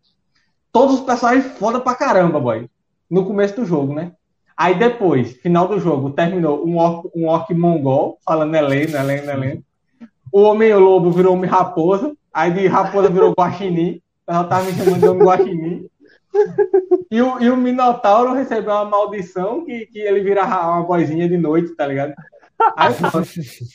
Todos 0.72 0.94
os 0.94 1.00
personagens 1.02 1.44
foda 1.58 1.78
pra 1.78 1.94
caramba, 1.94 2.40
boy. 2.40 2.70
No 3.10 3.26
começo 3.26 3.56
do 3.56 3.66
jogo, 3.66 3.92
né? 3.92 4.12
Aí 4.56 4.78
depois, 4.78 5.32
final 5.32 5.68
do 5.68 5.78
jogo, 5.78 6.08
terminou 6.08 6.66
um 6.66 6.78
orc, 6.78 7.10
um 7.14 7.26
orc 7.26 7.52
mongol, 7.52 8.18
falando 8.24 8.54
Heleno, 8.54 8.96
Heleno, 8.96 9.30
Heleno. 9.30 9.64
O 10.32 10.40
Homem-Lobo 10.40 11.10
virou 11.10 11.34
Homem 11.34 11.50
Raposa. 11.50 12.16
Aí 12.32 12.50
de 12.50 12.66
Raposa 12.66 13.10
virou 13.10 13.34
Guaxinim. 13.38 14.00
Ela 14.26 14.44
tava 14.44 14.64
me 14.64 14.72
chamando 14.72 15.00
de 15.00 15.06
Homem 15.06 15.26
Guaxinim. 15.26 15.86
E 17.10 17.20
o, 17.20 17.42
e 17.42 17.50
o 17.50 17.58
Minotauro 17.58 18.32
recebeu 18.32 18.72
uma 18.72 18.86
maldição 18.86 19.66
que, 19.66 19.84
que 19.84 19.98
ele 19.98 20.22
vira 20.22 20.46
uma 20.46 20.80
vozinha 20.80 21.28
de 21.28 21.36
noite, 21.36 21.76
tá 21.76 21.86
ligado? 21.86 22.14
Aí. 22.76 22.94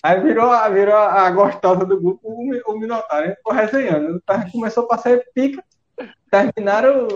Aí 0.04 0.20
virou, 0.22 0.50
a- 0.52 0.70
virou 0.70 0.96
a 0.96 1.30
gostosa 1.32 1.86
do 1.86 2.00
grupo, 2.00 2.20
o, 2.24 2.72
o 2.74 2.80
Minotauro. 2.80 3.30
Ficou 3.36 3.54
resenhando. 3.54 4.22
Começou 4.52 4.88
a 4.92 4.98
ser 4.98 5.26
pica. 5.34 5.64
Terminaram. 6.32 7.08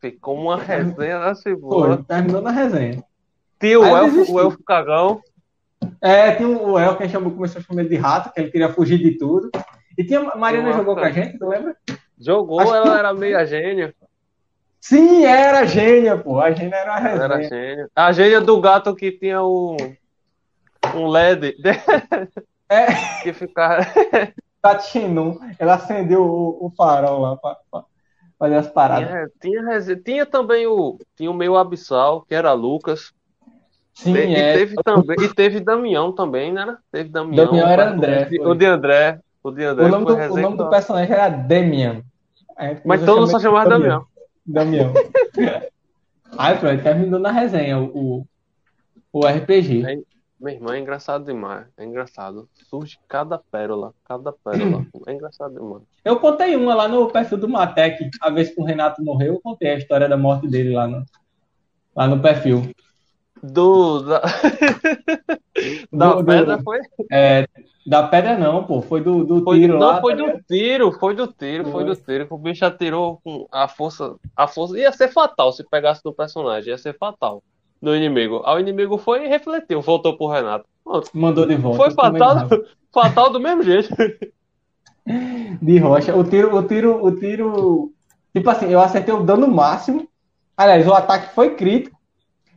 Ficou 0.00 0.36
uma 0.36 0.56
resenha 0.58 1.18
da 1.18 1.34
Foi, 1.34 1.42
figura. 1.54 2.04
terminou 2.06 2.40
na 2.42 2.50
resenha. 2.50 3.02
Tinha 3.58 3.80
o 3.80 3.84
elfo, 3.96 4.32
o 4.32 4.40
elfo 4.40 4.62
cagão. 4.64 5.20
É, 6.00 6.32
tinha 6.32 6.48
o 6.48 6.78
El, 6.78 6.96
que 6.96 7.08
chamou, 7.08 7.32
começou 7.32 7.60
a 7.60 7.64
chamar 7.64 7.84
de 7.84 7.96
rato, 7.96 8.32
que 8.32 8.40
ele 8.40 8.50
queria 8.50 8.68
fugir 8.72 8.98
de 8.98 9.16
tudo. 9.18 9.50
E 9.96 10.04
tinha 10.04 10.20
a 10.20 10.36
Mariana 10.36 10.66
Nossa. 10.68 10.78
jogou 10.78 10.94
com 10.94 11.00
a 11.00 11.10
gente, 11.10 11.38
tu 11.38 11.46
lembra? 11.48 11.74
Jogou, 12.18 12.60
Acho 12.60 12.70
que- 12.72 12.76
ela 12.78 12.98
era 12.98 13.14
meia 13.14 13.44
gênia. 13.46 13.94
Sim, 14.80 15.24
era 15.24 15.60
a 15.60 15.64
gênia, 15.64 16.16
pô. 16.16 16.38
A 16.40 16.50
gênia 16.52 16.76
era 16.76 16.94
a 16.94 16.98
Ela 17.08 17.24
era 17.24 17.36
resenha. 17.36 17.60
gênia. 17.66 17.88
A 17.96 18.12
gênia 18.12 18.40
do 18.40 18.60
gato 18.60 18.94
que 18.94 19.10
tinha 19.12 19.42
um, 19.42 19.76
um 20.94 21.06
LED 21.08 21.56
É, 22.68 23.22
que 23.22 23.32
ficava. 23.32 23.86
Tatinum. 24.60 25.38
Ela 25.58 25.74
acendeu 25.74 26.24
o, 26.24 26.66
o 26.66 26.72
farol 26.76 27.20
lá 27.20 27.36
pra 27.36 27.56
fazer 28.38 28.56
as 28.56 28.68
paradas. 28.68 29.30
Tinha, 29.40 29.62
tinha, 29.62 29.96
tinha 30.02 30.26
também 30.26 30.66
o. 30.66 30.98
Tinha 31.16 31.30
o 31.30 31.34
meio 31.34 31.56
abissal, 31.56 32.22
que 32.22 32.34
era 32.34 32.52
Lucas. 32.52 33.12
Sim, 33.94 34.12
Te- 34.12 34.18
é. 34.18 34.50
e, 34.50 34.58
teve 34.58 34.74
também, 34.84 35.16
e 35.20 35.32
teve 35.32 35.60
Damião 35.60 36.12
também, 36.12 36.52
né? 36.52 36.76
Teve 36.90 37.08
Damião. 37.08 37.46
Damião 37.46 37.68
era 37.68 37.90
André, 37.90 38.28
O 38.40 38.54
de 38.54 38.66
André. 38.66 39.20
O 39.42 39.50
de 39.50 39.64
André 39.64 39.86
O 39.86 39.88
nome, 39.88 40.04
do, 40.04 40.14
o 40.14 40.36
nome 40.38 40.56
do 40.56 40.68
personagem 40.68 41.12
era 41.12 41.28
gente 41.28 42.82
Mas 42.84 43.00
começou 43.00 43.14
todos 43.14 43.30
só 43.30 43.36
a 43.36 43.40
chamar 43.40 43.64
chamavam 43.64 43.86
ele 43.86 44.02
de 44.44 44.46
Damião. 44.46 44.92
Damião. 44.92 44.92
Aí, 46.38 46.58
pronto, 46.58 46.82
terminou 46.82 47.20
na 47.20 47.30
resenha 47.30 47.78
o, 47.78 48.26
o 49.12 49.26
RPG. 49.26 49.84
É, 49.86 49.98
Meu 50.38 50.52
irmão, 50.54 50.74
é 50.74 50.78
engraçado 50.78 51.24
demais. 51.24 51.66
É 51.78 51.84
engraçado. 51.84 52.48
Surge 52.68 52.98
cada 53.08 53.38
pérola, 53.38 53.94
cada 54.04 54.32
pérola. 54.32 54.84
É 55.06 55.12
engraçado 55.12 55.54
demais. 55.54 55.82
Eu 56.04 56.18
contei 56.20 56.54
uma 56.56 56.74
lá 56.74 56.86
no 56.88 57.08
perfil 57.10 57.38
do 57.38 57.48
Matec, 57.48 58.10
a 58.20 58.30
vez 58.30 58.54
que 58.54 58.60
o 58.60 58.64
Renato 58.64 59.02
morreu, 59.02 59.34
eu 59.34 59.40
contei 59.40 59.70
a 59.70 59.76
história 59.78 60.08
da 60.08 60.16
morte 60.16 60.46
dele 60.48 60.74
lá 60.74 60.86
no, 60.86 61.04
lá 61.94 62.06
no 62.06 62.20
perfil. 62.20 62.70
Do. 63.42 64.00
Da, 64.00 64.20
da 65.92 66.14
Do- 66.14 66.16
do- 66.22 66.24
pedra 66.24 66.62
foi. 66.62 66.80
É, 67.10 67.46
da 67.86 68.06
pedra 68.08 68.36
não, 68.38 68.64
pô, 68.64 68.82
foi 68.82 69.00
do, 69.00 69.24
do 69.24 69.42
foi 69.44 69.60
tiro 69.60 69.78
não, 69.78 69.86
lá. 69.86 70.00
foi 70.00 70.12
tá 70.14 70.18
do 70.18 70.26
ligado? 70.26 70.44
tiro, 70.48 70.92
foi 70.92 71.14
do 71.14 71.26
tiro, 71.28 71.64
foi 71.64 71.72
Foi. 71.72 71.84
do 71.84 71.96
tiro. 71.96 72.26
O 72.30 72.38
bicho 72.38 72.64
atirou 72.64 73.20
com 73.22 73.46
a 73.52 73.68
força. 73.68 74.16
A 74.34 74.46
força. 74.48 74.78
Ia 74.78 74.92
ser 74.92 75.08
fatal 75.08 75.52
se 75.52 75.64
pegasse 75.64 76.00
no 76.04 76.12
personagem, 76.12 76.70
ia 76.70 76.78
ser 76.78 76.96
fatal. 76.98 77.42
No 77.80 77.94
inimigo. 77.94 78.42
Aí 78.44 78.56
o 78.56 78.60
inimigo 78.60 78.96
foi 78.98 79.24
e 79.24 79.28
refletiu, 79.28 79.80
voltou 79.80 80.16
pro 80.16 80.28
Renato. 80.28 80.64
Pronto. 80.82 81.10
Mandou 81.12 81.46
de 81.46 81.56
volta. 81.56 81.76
Foi 81.76 81.90
fatal, 81.90 82.48
fatal 82.92 83.30
do 83.30 83.40
mesmo 83.40 83.62
jeito. 83.62 83.88
De 85.62 85.78
rocha. 85.78 86.14
O 86.16 86.24
tiro, 86.24 86.56
o 86.56 86.62
tiro, 86.66 87.04
o 87.04 87.14
tiro. 87.16 87.92
Tipo 88.34 88.50
assim, 88.50 88.66
eu 88.66 88.80
acertei 88.80 89.14
o 89.14 89.22
dano 89.22 89.46
máximo. 89.48 90.08
Aliás, 90.56 90.86
o 90.86 90.92
ataque 90.94 91.34
foi 91.34 91.54
crítico. 91.54 91.96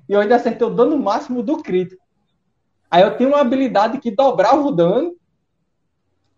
E 0.07 0.13
eu 0.13 0.19
ainda 0.19 0.35
acertei 0.35 0.65
o 0.65 0.71
dano 0.71 0.97
máximo 0.97 1.43
do 1.43 1.61
crítico. 1.61 2.01
Aí 2.89 3.03
eu 3.03 3.15
tenho 3.15 3.29
uma 3.29 3.41
habilidade 3.41 3.99
que 3.99 4.09
dobrava 4.09 4.61
o 4.61 4.71
dano. 4.71 5.13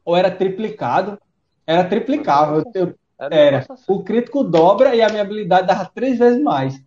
Ou 0.03 0.17
era 0.17 0.29
triplicado. 0.31 1.17
Era 1.65 1.83
triplicável. 1.83 2.63
Eu, 2.73 2.87
eu- 2.87 2.95
Era, 3.19 3.65
o 3.87 4.03
crítico 4.03 4.43
dobra 4.43 4.95
e 4.95 5.01
a 5.01 5.07
minha 5.09 5.21
habilidade 5.21 5.67
dava 5.67 5.85
três 5.85 6.17
vezes 6.17 6.41
mais. 6.41 6.81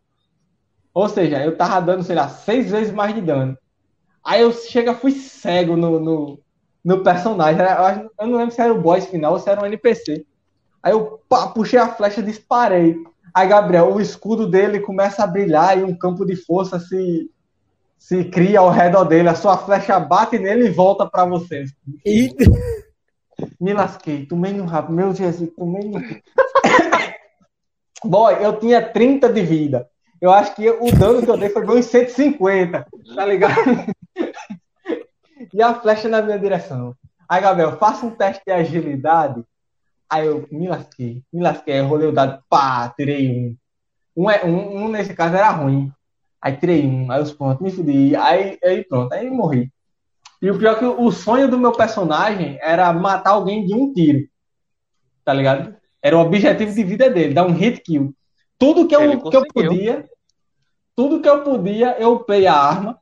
Ou 0.95 1.09
seja, 1.09 1.45
eu 1.45 1.57
tava 1.57 1.85
dando, 1.85 2.05
sei 2.05 2.15
lá, 2.15 2.29
seis 2.29 2.71
vezes 2.71 2.95
mais 2.95 3.13
de 3.13 3.21
dano. 3.21 3.59
Aí 4.25 4.41
eu 4.41 4.53
chega, 4.53 4.95
fui 4.95 5.11
cego 5.11 5.77
no, 5.77 5.99
no, 5.99 6.41
no 6.85 7.03
personagem. 7.03 7.61
Eu, 8.19 8.29
não 8.29 8.39
lembro 8.39 8.55
se 8.55 8.61
era 8.61 8.73
o 8.73 8.81
boss 8.81 9.05
final 9.07 9.33
ou 9.33 9.41
se 9.41 9.51
era 9.51 9.61
um 9.61 9.67
NPC. 9.67 10.25
Aí 10.81 10.93
eu 10.93 11.21
pá, 11.29 11.49
puxei 11.49 11.81
a 11.81 11.89
flecha 11.89 12.21
e 12.21 12.25
disparei. 12.25 12.97
Aí, 13.35 13.49
Gabriel, 13.49 13.93
o 13.93 14.01
escudo 14.01 14.49
dele 14.49 14.79
começa 14.79 15.25
a 15.25 15.27
brilhar 15.27 15.77
e 15.77 15.83
um 15.83 15.99
campo 15.99 16.25
de 16.25 16.37
força 16.37 16.79
se, 16.79 17.29
se 17.99 18.25
cria 18.27 18.61
ao 18.61 18.71
redor 18.71 19.05
dele. 19.05 19.29
A 19.29 19.35
sua 19.35 19.59
flecha 19.59 19.99
bate 19.99 20.39
nele 20.39 20.67
e 20.67 20.71
volta 20.71 21.05
para 21.05 21.25
você. 21.25 21.65
E... 22.07 22.33
Me 23.61 23.73
lasquei, 23.73 24.27
tomei 24.27 24.53
no 24.53 24.65
rabo. 24.65 24.93
Meu 24.93 25.13
Jesus, 25.13 25.51
tomei 25.57 25.89
no. 25.89 26.01
Boy, 28.05 28.37
eu 28.41 28.57
tinha 28.61 28.81
30 28.81 29.33
de 29.33 29.43
vida. 29.43 29.91
Eu 30.25 30.33
acho 30.33 30.55
que 30.55 30.71
o 30.71 30.91
dano 30.91 31.23
que 31.23 31.31
eu 31.31 31.37
dei 31.37 31.51
foi 31.51 31.67
uns 31.67 31.85
150, 31.85 32.87
tá 33.15 33.27
ligado? 33.27 33.55
e 35.53 35.61
a 35.61 35.75
flecha 35.75 36.09
na 36.09 36.23
minha 36.23 36.39
direção. 36.39 36.97
Aí, 37.29 37.43
Gabriel, 37.43 37.77
faça 37.77 38.07
um 38.07 38.11
teste 38.11 38.43
de 38.47 38.51
agilidade. 38.51 39.45
Aí 40.09 40.27
eu 40.27 40.49
me 40.51 40.67
lasquei, 40.67 41.23
me 41.31 41.43
lasquei. 41.43 41.79
Rolei 41.81 42.09
o 42.09 42.13
dado, 42.13 42.43
pá, 42.49 42.89
tirei 42.97 43.29
um. 43.29 43.57
Um, 44.17 44.31
é, 44.31 44.43
um, 44.47 44.85
um 44.85 44.89
nesse 44.89 45.13
caso 45.13 45.37
era 45.37 45.51
ruim. 45.51 45.93
Aí 46.41 46.57
tirei 46.57 46.87
um, 46.87 47.13
aí 47.13 47.21
os 47.21 47.31
pontos, 47.31 47.61
me 47.61 47.71
fudi. 47.71 48.17
Aí, 48.17 48.59
aí 48.65 48.83
pronto, 48.83 49.13
aí 49.13 49.29
morri. 49.29 49.71
E 50.41 50.51
o 50.51 50.59
pior 50.59 50.77
é 50.77 50.79
que 50.79 50.87
o 50.87 51.13
sonho 51.13 51.51
do 51.51 51.59
meu 51.59 51.73
personagem 51.73 52.59
era 52.63 52.91
matar 52.95 53.33
alguém 53.33 53.67
de 53.67 53.75
um 53.75 53.93
tiro. 53.93 54.27
Tá 55.23 55.35
ligado? 55.35 55.77
Era 56.01 56.17
o 56.17 56.23
objetivo 56.23 56.73
de 56.73 56.83
vida 56.83 57.11
dele, 57.11 57.35
dar 57.35 57.45
um 57.45 57.53
hit 57.53 57.83
kill. 57.83 58.15
Tudo 58.59 58.89
que 58.89 58.97
eu, 58.97 59.21
que 59.21 59.37
eu 59.37 59.47
podia, 59.53 60.09
tudo 60.97 61.21
que 61.21 61.29
eu 61.29 61.43
podia, 61.43 61.97
eu 61.99 62.15
upei 62.15 62.47
a 62.47 62.55
arma. 62.55 62.99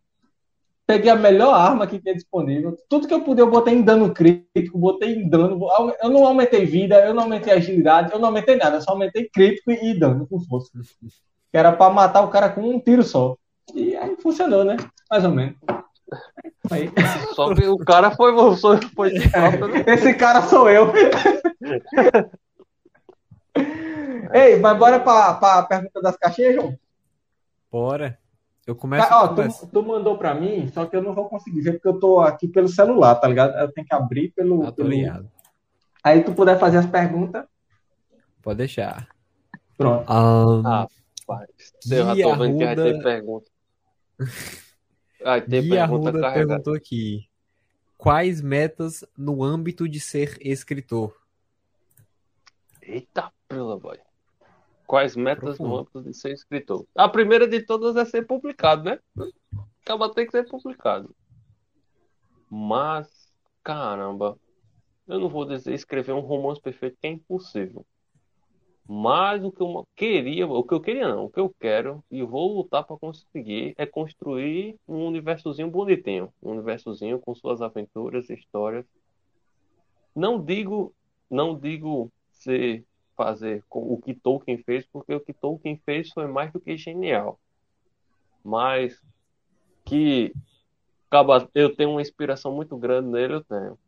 Peguei 0.87 1.11
a 1.11 1.17
melhor 1.17 1.55
arma 1.55 1.87
que 1.87 2.01
tinha 2.01 2.15
disponível. 2.15 2.77
Tudo 2.89 3.07
que 3.07 3.15
eu 3.15 3.23
podia, 3.23 3.43
eu 3.43 3.51
botei 3.51 3.75
em 3.75 3.83
dano 3.83 4.13
crítico, 4.13 4.79
botei 4.79 5.15
em 5.15 5.29
dano. 5.29 5.61
Eu 6.03 6.11
não 6.11 6.27
aumentei 6.27 6.67
vida, 6.67 6.97
eu 7.05 7.15
não 7.15 7.23
aumentei 7.25 7.53
agilidade, 7.53 8.13
eu 8.13 8.19
não 8.19 8.29
aumentei 8.29 8.57
nada, 8.57 8.77
eu 8.77 8.83
só 8.83 8.91
aumentei 8.93 9.29
crítico 9.33 9.71
e 9.71 9.99
dano 9.99 10.27
com 10.27 10.41
força. 10.41 10.71
Que 11.51 11.59
era 11.59 11.73
pra 11.73 11.89
matar 11.89 12.23
o 12.23 12.29
cara 12.29 12.49
com 12.51 12.63
um 12.63 12.81
tiro 12.81 13.03
só. 13.03 13.37
E 13.75 13.97
aí 13.97 14.17
funcionou, 14.17 14.65
né? 14.65 14.77
Mais 15.11 15.25
ou 15.25 15.31
menos. 15.31 15.57
Aí. 16.71 16.91
Só 17.35 17.55
que 17.55 17.67
o 17.67 17.79
cara 17.79 18.11
foi 18.11 18.33
você, 18.33 18.79
foi 18.95 19.11
de 19.11 19.29
falta, 19.29 19.67
né? 19.69 19.85
Esse 19.87 20.15
cara 20.15 20.43
sou 20.43 20.69
eu. 20.69 20.93
Ei, 24.35 24.59
mas 24.59 24.79
bora 24.79 24.99
pra, 25.01 25.35
pra 25.35 25.63
pergunta 25.65 26.01
das 26.01 26.17
caixinhas, 26.17 26.55
João? 26.55 26.75
Bora. 27.73 28.19
Eu 28.67 28.77
começo. 28.77 29.09
Ah, 29.11 29.25
ó, 29.25 29.29
tu, 29.29 29.67
tu, 29.67 29.83
mandou 29.83 30.19
pra 30.19 30.35
mim, 30.35 30.69
só 30.69 30.85
que 30.87 30.95
eu 30.95 31.03
não 31.03 31.15
vou 31.15 31.29
conseguir 31.29 31.63
ver 31.63 31.73
porque 31.73 31.89
eu 31.89 31.99
tô 31.99 32.21
aqui 32.21 32.47
pelo 32.47 32.69
celular, 32.69 33.15
tá 33.17 33.27
ligado? 33.27 33.59
Eu 33.59 33.73
tenho 33.73 33.87
que 33.87 33.95
abrir 33.95 34.29
pelo. 34.31 34.65
Ah, 34.65 34.71
tô 34.71 34.85
ligado. 34.85 35.29
Aí 36.05 36.23
tu 36.23 36.33
puder 36.33 36.59
fazer 36.59 36.77
as 36.77 36.87
perguntas. 36.87 37.45
Pode 38.43 38.59
deixar. 38.59 39.09
Pronto. 39.77 40.13
Um... 40.13 40.67
Ah, 40.67 40.87
pai. 41.27 41.47
Eu 41.91 42.05
já 42.05 42.23
tô 42.23 42.37
vendo 42.37 42.59
que 42.59 42.65
vai 42.65 42.77
ter 42.77 43.03
pergunta. 43.03 43.51
Ah, 45.25 45.41
tem 45.41 45.63
Gui 45.63 45.71
pergunta 45.71 46.09
Arruda 46.11 46.33
perguntou 46.33 46.75
aqui. 46.75 47.29
Quais 47.97 48.41
metas 48.41 49.05
no 49.17 49.43
âmbito 49.43 49.89
de 49.89 49.99
ser 49.99 50.37
escritor? 50.41 51.17
Eita, 52.83 53.33
pela 53.49 53.79
boy. 53.79 53.99
Quais 54.93 55.17
metas 55.17 55.57
Profundo. 55.57 55.69
no 55.71 55.77
âmbito 55.79 56.03
de 56.03 56.13
ser 56.13 56.33
escritor? 56.35 56.87
A 56.95 57.09
primeira 57.09 57.49
de 57.49 57.63
todas 57.63 57.97
é 57.97 58.05
ser 58.05 58.27
publicado, 58.27 58.85
né? 58.85 58.99
Acaba 59.81 60.13
tem 60.13 60.27
que 60.27 60.33
ser 60.33 60.47
publicado. 60.47 61.17
Mas, 62.51 63.33
caramba, 63.65 64.39
eu 65.09 65.19
não 65.19 65.31
vou 65.31 65.47
dizer 65.47 65.73
escrever 65.73 66.13
um 66.13 66.21
romance 66.21 66.61
perfeito 66.61 66.99
que 67.01 67.07
é 67.07 67.11
impossível. 67.11 67.87
Mas 68.87 69.43
o 69.43 69.51
que 69.51 69.63
eu 69.63 69.89
queria, 69.97 70.47
o 70.47 70.63
que 70.63 70.75
eu 70.75 70.81
queria 70.83 71.09
não, 71.09 71.25
o 71.25 71.31
que 71.31 71.41
eu 71.41 71.49
quero 71.59 72.05
e 72.11 72.23
vou 72.23 72.55
lutar 72.55 72.85
para 72.85 72.99
conseguir 72.99 73.73
é 73.79 73.87
construir 73.87 74.77
um 74.87 75.07
universozinho 75.07 75.71
bonitinho, 75.71 76.31
um 76.43 76.51
universozinho 76.51 77.19
com 77.19 77.35
suas 77.35 77.63
aventuras, 77.63 78.29
histórias. 78.29 78.85
Não 80.15 80.39
digo, 80.39 80.95
não 81.31 81.59
digo 81.59 82.13
ser 82.31 82.85
fazer 83.17 83.65
o 83.71 84.01
que 84.01 84.15
Tolkien 84.15 84.59
fez, 84.59 84.87
porque 84.87 85.15
o 85.15 85.21
que 85.21 85.33
Tolkien 85.33 85.77
fez 85.85 86.11
foi 86.11 86.27
mais 86.27 86.53
do 86.53 86.61
que 86.61 86.77
genial. 86.77 87.39
Mas 88.45 89.01
que 89.85 90.33
acaba, 91.09 91.49
eu 91.55 91.75
tenho 91.75 91.91
uma 91.91 92.03
inspiração 92.03 92.55
muito 92.55 92.77
grande 92.77 93.09
nele, 93.09 93.35
eu 93.35 93.45
tenho. 93.45 93.79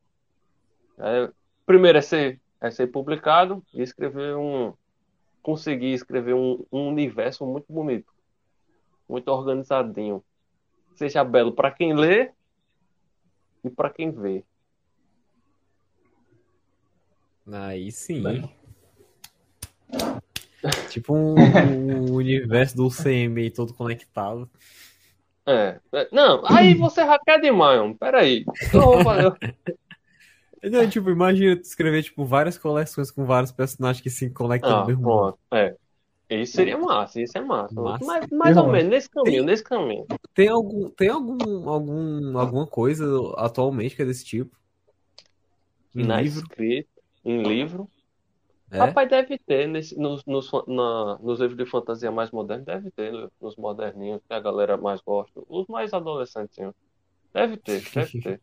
É, 0.98 1.32
primeiro 1.66 1.98
é 1.98 2.02
ser, 2.02 2.40
é 2.60 2.70
ser 2.70 2.86
publicado 2.88 3.64
e 3.72 3.82
escrever 3.82 4.36
um, 4.36 4.72
conseguir 5.42 5.92
escrever 5.92 6.34
um, 6.34 6.64
um 6.72 6.88
universo 6.88 7.46
muito 7.46 7.72
bonito, 7.72 8.12
muito 9.08 9.28
organizadinho. 9.28 10.24
Seja 10.94 11.24
belo 11.24 11.52
para 11.52 11.70
quem 11.70 11.94
lê 11.94 12.30
e 13.64 13.70
para 13.70 13.90
quem 13.90 14.10
vê. 14.10 14.44
Aí 17.46 17.92
sim. 17.92 18.22
Tipo 20.88 21.14
um, 21.14 21.34
um, 21.34 22.12
universo 22.12 22.76
do 22.76 22.88
CM 22.88 23.50
todo 23.50 23.74
conectado. 23.74 24.48
É. 25.46 25.78
é. 25.92 26.08
Não, 26.10 26.42
aí 26.46 26.74
você 26.74 27.02
hackeia 27.02 27.40
demais, 27.40 27.80
mano. 27.80 27.96
Peraí. 27.96 28.44
Fazer. 29.02 29.56
Não, 30.70 30.88
tipo, 30.88 31.10
imagina 31.10 31.56
tu 31.56 31.62
escrever, 31.62 32.02
tipo, 32.02 32.24
várias 32.24 32.56
coleções 32.56 33.10
com 33.10 33.26
vários 33.26 33.52
personagens 33.52 34.02
que 34.02 34.08
se 34.08 34.30
conectam 34.30 34.70
ah, 34.70 34.80
no 34.80 34.86
mesmo 34.86 35.02
pronto. 35.02 35.38
É. 35.52 35.76
Isso 36.30 36.54
seria 36.54 36.78
massa, 36.78 37.20
isso 37.20 37.36
é 37.36 37.40
massa. 37.42 37.74
massa. 37.74 38.04
Mas, 38.04 38.30
mais 38.30 38.56
ou 38.56 38.66
menos, 38.66 38.90
nesse 38.90 39.10
caminho, 39.10 39.36
tem, 39.36 39.44
nesse 39.44 39.62
caminho. 39.62 40.06
Tem, 40.32 40.48
algum, 40.48 40.88
tem 40.88 41.08
algum, 41.10 41.68
algum, 41.68 42.38
alguma 42.38 42.66
coisa 42.66 43.04
atualmente 43.36 43.94
que 43.94 44.02
é 44.02 44.06
desse 44.06 44.24
tipo? 44.24 44.56
Em 45.94 46.04
Na 46.04 46.20
livro? 46.20 46.40
Escrita, 46.40 46.88
em 47.24 47.42
livro. 47.42 47.88
É? 48.74 48.78
Rapaz, 48.78 49.08
deve 49.08 49.38
ter. 49.38 49.68
Nesse, 49.68 49.96
nos, 49.96 50.24
nos, 50.24 50.50
na, 50.66 51.16
nos 51.22 51.38
livros 51.38 51.56
de 51.56 51.64
fantasia 51.64 52.10
mais 52.10 52.32
modernos, 52.32 52.66
deve 52.66 52.90
ter. 52.90 53.12
Nos 53.40 53.54
moderninhos, 53.56 54.20
que 54.26 54.34
a 54.34 54.40
galera 54.40 54.76
mais 54.76 55.00
gosta. 55.00 55.40
Os 55.48 55.66
mais 55.68 55.94
adolescentes. 55.94 56.58
Deve 57.32 57.56
ter, 57.56 57.82
deve 57.94 58.20
ter. 58.20 58.40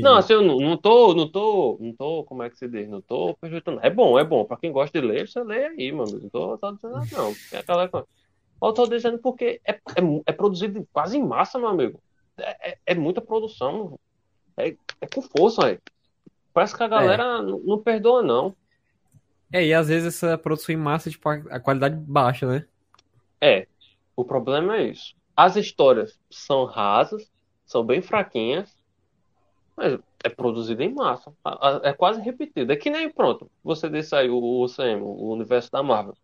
Não, 0.00 0.14
assim, 0.16 0.32
eu 0.32 0.40
não, 0.40 0.56
não 0.56 0.76
tô, 0.78 1.14
não 1.14 1.28
tô, 1.28 1.76
não 1.78 1.94
tô, 1.94 2.24
como 2.24 2.42
é 2.42 2.48
que 2.48 2.56
se 2.56 2.66
diz? 2.66 2.88
Não 2.88 3.02
tô 3.02 3.34
projetando. 3.34 3.78
É 3.82 3.90
bom, 3.90 4.18
é 4.18 4.24
bom. 4.24 4.42
Pra 4.42 4.56
quem 4.56 4.72
gosta 4.72 4.98
de 4.98 5.06
ler, 5.06 5.28
você 5.28 5.42
lê 5.42 5.66
aí, 5.66 5.92
mano. 5.92 6.18
Não 6.18 6.30
tô, 6.30 6.56
tô 6.56 6.72
dizendo 6.72 6.94
nada, 6.94 7.08
não. 7.12 7.34
É 7.52 7.58
aquela 7.58 7.86
coisa. 7.86 8.06
Eu 8.62 8.72
tô 8.72 8.86
dizendo 8.86 9.18
porque 9.18 9.60
é, 9.66 9.72
é, 9.72 10.22
é, 10.24 10.32
produzido 10.32 10.88
quase 10.92 11.18
em 11.18 11.22
massa, 11.22 11.58
meu 11.58 11.68
amigo. 11.68 12.00
É, 12.38 12.70
é, 12.70 12.78
é 12.86 12.94
muita 12.94 13.20
produção. 13.20 13.98
É, 14.56 14.68
é 15.00 15.06
com 15.12 15.20
força, 15.20 15.66
aí. 15.66 15.78
Parece 16.54 16.74
que 16.74 16.82
a 16.82 16.88
galera 16.88 17.22
é. 17.22 17.42
não, 17.42 17.58
não, 17.58 17.78
perdoa, 17.78 18.22
não. 18.22 18.54
É, 19.52 19.64
e 19.64 19.74
às 19.74 19.88
vezes 19.88 20.14
essa 20.14 20.38
produção 20.38 20.74
em 20.74 20.78
massa, 20.78 21.10
tipo, 21.10 21.28
a 21.28 21.60
qualidade 21.60 21.96
baixa, 21.96 22.46
né? 22.46 22.64
É. 23.40 23.66
O 24.16 24.24
problema 24.24 24.76
é 24.76 24.84
isso. 24.84 25.14
As 25.36 25.56
histórias 25.56 26.18
são 26.30 26.64
rasas, 26.64 27.30
são 27.64 27.84
bem 27.84 28.00
fraquinhas, 28.02 28.76
mas 29.76 29.98
é 30.22 30.28
produzido 30.28 30.82
em 30.82 30.92
massa. 30.92 31.32
É 31.82 31.92
quase 31.92 32.20
repetido. 32.20 32.72
É 32.72 32.76
que 32.76 32.90
nem, 32.90 33.10
pronto, 33.10 33.50
você 33.64 33.88
disse 33.88 34.14
aí 34.14 34.28
o 34.28 34.64
UCM, 34.64 35.02
o 35.02 35.30
universo 35.30 35.70
da 35.70 35.82
Marvel. 35.82 36.14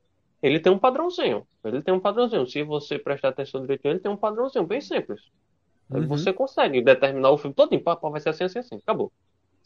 Ele 0.42 0.60
tem 0.60 0.72
um 0.72 0.78
padrãozinho. 0.78 1.46
Ele 1.64 1.82
tem 1.82 1.92
um 1.92 2.00
padrãozinho. 2.00 2.46
Se 2.46 2.62
você 2.62 2.98
prestar 2.98 3.28
atenção 3.28 3.60
direitinho, 3.60 3.92
ele 3.92 4.00
tem 4.00 4.12
um 4.12 4.16
padrãozinho 4.16 4.66
bem 4.66 4.80
simples. 4.80 5.20
Uhum. 5.90 6.06
Você 6.06 6.32
consegue 6.32 6.80
determinar 6.80 7.30
o 7.30 7.38
filme 7.38 7.54
todo 7.54 7.72
em 7.72 7.82
papo, 7.82 8.10
vai 8.10 8.20
ser 8.20 8.28
assim, 8.28 8.44
assim, 8.44 8.58
assim. 8.58 8.76
Acabou. 8.76 9.10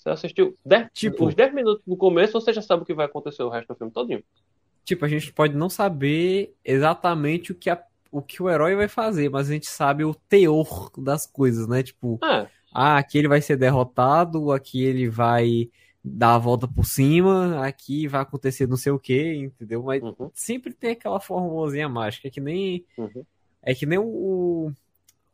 Você 0.02 0.10
assistiu 0.10 0.56
dez, 0.64 0.88
tipo, 0.92 1.26
os 1.26 1.34
10 1.34 1.54
minutos 1.54 1.82
no 1.86 1.96
começo, 1.96 2.32
você 2.32 2.52
já 2.52 2.62
sabe 2.62 2.82
o 2.82 2.86
que 2.86 2.94
vai 2.94 3.06
acontecer 3.06 3.42
o 3.42 3.48
resto 3.48 3.68
do 3.68 3.76
filme 3.76 3.92
todinho. 3.92 4.22
Tipo, 4.84 5.04
a 5.04 5.08
gente 5.08 5.32
pode 5.32 5.54
não 5.54 5.70
saber 5.70 6.54
exatamente 6.64 7.52
o 7.52 7.54
que, 7.54 7.70
a, 7.70 7.80
o 8.10 8.20
que 8.20 8.42
o 8.42 8.50
herói 8.50 8.74
vai 8.74 8.88
fazer, 8.88 9.30
mas 9.30 9.48
a 9.48 9.52
gente 9.52 9.68
sabe 9.68 10.04
o 10.04 10.14
teor 10.14 10.90
das 10.98 11.24
coisas, 11.26 11.68
né? 11.68 11.82
Tipo, 11.82 12.18
é 12.24 12.48
ah, 12.72 12.96
aqui 12.96 13.18
ele 13.18 13.28
vai 13.28 13.40
ser 13.42 13.56
derrotado, 13.56 14.50
aqui 14.50 14.82
ele 14.82 15.08
vai 15.08 15.68
dar 16.02 16.34
a 16.34 16.38
volta 16.38 16.66
por 16.66 16.86
cima, 16.86 17.64
aqui 17.64 18.08
vai 18.08 18.22
acontecer 18.22 18.66
não 18.66 18.76
sei 18.76 18.90
o 18.90 18.98
que, 18.98 19.34
entendeu? 19.34 19.82
Mas 19.82 20.02
uhum. 20.02 20.30
sempre 20.34 20.72
tem 20.72 20.92
aquela 20.92 21.20
formulazinha 21.20 21.88
mágica, 21.88 22.30
que 22.30 22.40
nem. 22.40 22.84
Uhum. 22.96 23.24
É 23.62 23.74
que 23.74 23.86
nem 23.86 23.98
o, 23.98 24.72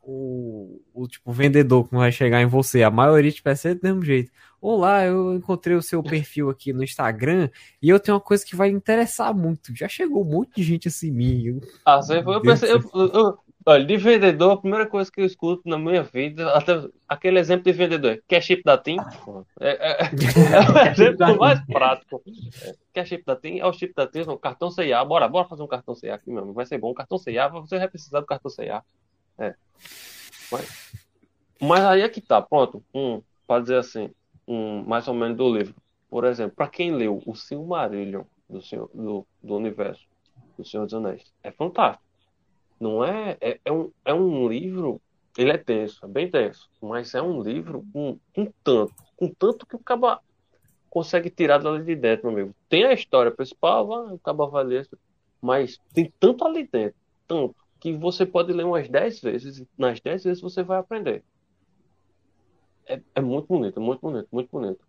o, 0.02 0.80
o, 0.92 1.08
tipo 1.08 1.32
vendedor 1.32 1.88
que 1.88 1.94
vai 1.94 2.12
chegar 2.12 2.42
em 2.42 2.46
você. 2.46 2.82
A 2.82 2.90
maioria 2.90 3.30
tipo, 3.30 3.48
é 3.48 3.54
do 3.74 3.80
mesmo 3.82 4.04
jeito. 4.04 4.30
Olá, 4.60 5.04
eu 5.04 5.34
encontrei 5.34 5.76
o 5.76 5.82
seu 5.82 6.02
perfil 6.02 6.50
aqui 6.50 6.72
no 6.72 6.82
Instagram 6.82 7.48
e 7.80 7.88
eu 7.88 8.00
tenho 8.00 8.16
uma 8.16 8.20
coisa 8.20 8.44
que 8.44 8.56
vai 8.56 8.68
interessar 8.68 9.32
muito. 9.32 9.74
Já 9.76 9.88
chegou 9.88 10.22
um 10.22 10.30
monte 10.30 10.56
de 10.56 10.62
gente 10.64 10.88
assim 10.88 11.10
mim. 11.12 11.60
Ah, 11.84 11.96
você 11.96 12.22
foi, 12.22 12.34
eu 12.34 12.42
pensei, 12.42 12.72
eu, 12.72 12.82
eu, 12.92 13.38
Olha, 13.68 13.84
de 13.84 13.98
vendedor, 13.98 14.52
a 14.52 14.56
primeira 14.56 14.86
coisa 14.86 15.12
que 15.12 15.20
eu 15.20 15.26
escuto 15.26 15.68
na 15.68 15.76
minha 15.76 16.02
vida, 16.02 16.50
até 16.54 16.88
aquele 17.06 17.38
exemplo 17.38 17.64
de 17.64 17.72
vendedor, 17.72 18.22
quer 18.26 18.42
chip 18.42 18.62
da 18.64 18.78
TIM? 18.78 18.96
É, 19.60 19.90
é, 19.90 20.04
é 20.04 20.08
o 20.72 20.90
exemplo 20.90 21.36
mais 21.36 21.60
prático. 21.66 22.22
É, 22.62 22.74
quer 22.94 23.06
chip 23.06 23.26
da 23.26 23.36
TIM? 23.36 23.58
É 23.58 23.66
o 23.66 23.72
chip 23.74 23.92
da 23.94 24.06
TIM, 24.06 24.22
um 24.22 24.38
cartão 24.38 24.70
CIA. 24.70 25.04
Bora, 25.04 25.28
bora 25.28 25.46
fazer 25.46 25.62
um 25.62 25.66
cartão 25.66 25.94
CIA 25.94 26.14
aqui 26.14 26.30
mesmo. 26.30 26.54
Vai 26.54 26.64
ser 26.64 26.78
bom. 26.78 26.94
Cartão 26.94 27.18
CIA, 27.18 27.46
você 27.48 27.76
vai 27.78 27.88
precisar 27.88 28.20
do 28.20 28.26
cartão 28.26 28.50
CIA. 28.50 28.82
É. 29.36 29.54
Mas, 30.50 30.94
mas 31.60 31.84
aí 31.84 32.00
é 32.00 32.08
que 32.08 32.22
tá, 32.22 32.40
pronto. 32.40 32.82
Um, 32.94 33.20
para 33.46 33.60
dizer 33.60 33.76
assim, 33.76 34.10
um, 34.48 34.82
mais 34.82 35.06
ou 35.06 35.14
menos 35.14 35.36
do 35.36 35.54
livro. 35.54 35.74
Por 36.08 36.24
exemplo, 36.24 36.56
para 36.56 36.68
quem 36.68 36.90
leu 36.90 37.22
o 37.26 37.34
Silmarillion 37.34 38.24
do, 38.48 38.62
Senhor, 38.62 38.90
do, 38.94 39.26
do 39.42 39.54
universo 39.54 40.08
do 40.56 40.64
Senhor 40.64 40.84
dos 40.84 40.94
Anéis, 40.94 41.32
é 41.42 41.52
fantástico. 41.52 42.02
Não 42.80 43.04
é, 43.04 43.36
é, 43.40 43.60
é, 43.64 43.72
um, 43.72 43.90
é 44.04 44.14
um 44.14 44.48
livro, 44.48 45.00
ele 45.36 45.50
é 45.50 45.58
tenso, 45.58 46.04
é 46.04 46.08
bem 46.08 46.30
tenso, 46.30 46.68
mas 46.80 47.14
é 47.14 47.20
um 47.20 47.42
livro 47.42 47.84
com, 47.92 48.18
com 48.34 48.50
tanto, 48.64 48.94
com 49.16 49.28
tanto 49.28 49.66
que 49.66 49.76
o 49.76 49.80
caba 49.80 50.20
consegue 50.88 51.28
tirar 51.28 51.58
dali 51.58 51.84
de 51.84 51.94
dentro, 51.94 52.30
meu 52.30 52.42
amigo. 52.42 52.54
Tem 52.68 52.84
a 52.84 52.92
história 52.92 53.30
principal, 53.30 54.14
o 54.14 54.18
caba 54.18 54.46
vai 54.46 54.64
ler, 54.64 54.88
mas 55.42 55.78
tem 55.92 56.12
tanto 56.18 56.44
ali 56.44 56.66
dentro, 56.66 56.98
tanto, 57.26 57.54
que 57.80 57.92
você 57.92 58.24
pode 58.24 58.52
ler 58.52 58.64
umas 58.64 58.88
10 58.88 59.20
vezes, 59.20 59.58
e 59.58 59.68
nas 59.76 60.00
10 60.00 60.24
vezes 60.24 60.40
você 60.40 60.62
vai 60.62 60.78
aprender. 60.78 61.22
É, 62.88 63.00
é 63.16 63.20
muito 63.20 63.46
bonito, 63.46 63.78
é 63.78 63.82
muito 63.82 64.00
bonito, 64.00 64.28
muito 64.32 64.50
bonito. 64.50 64.80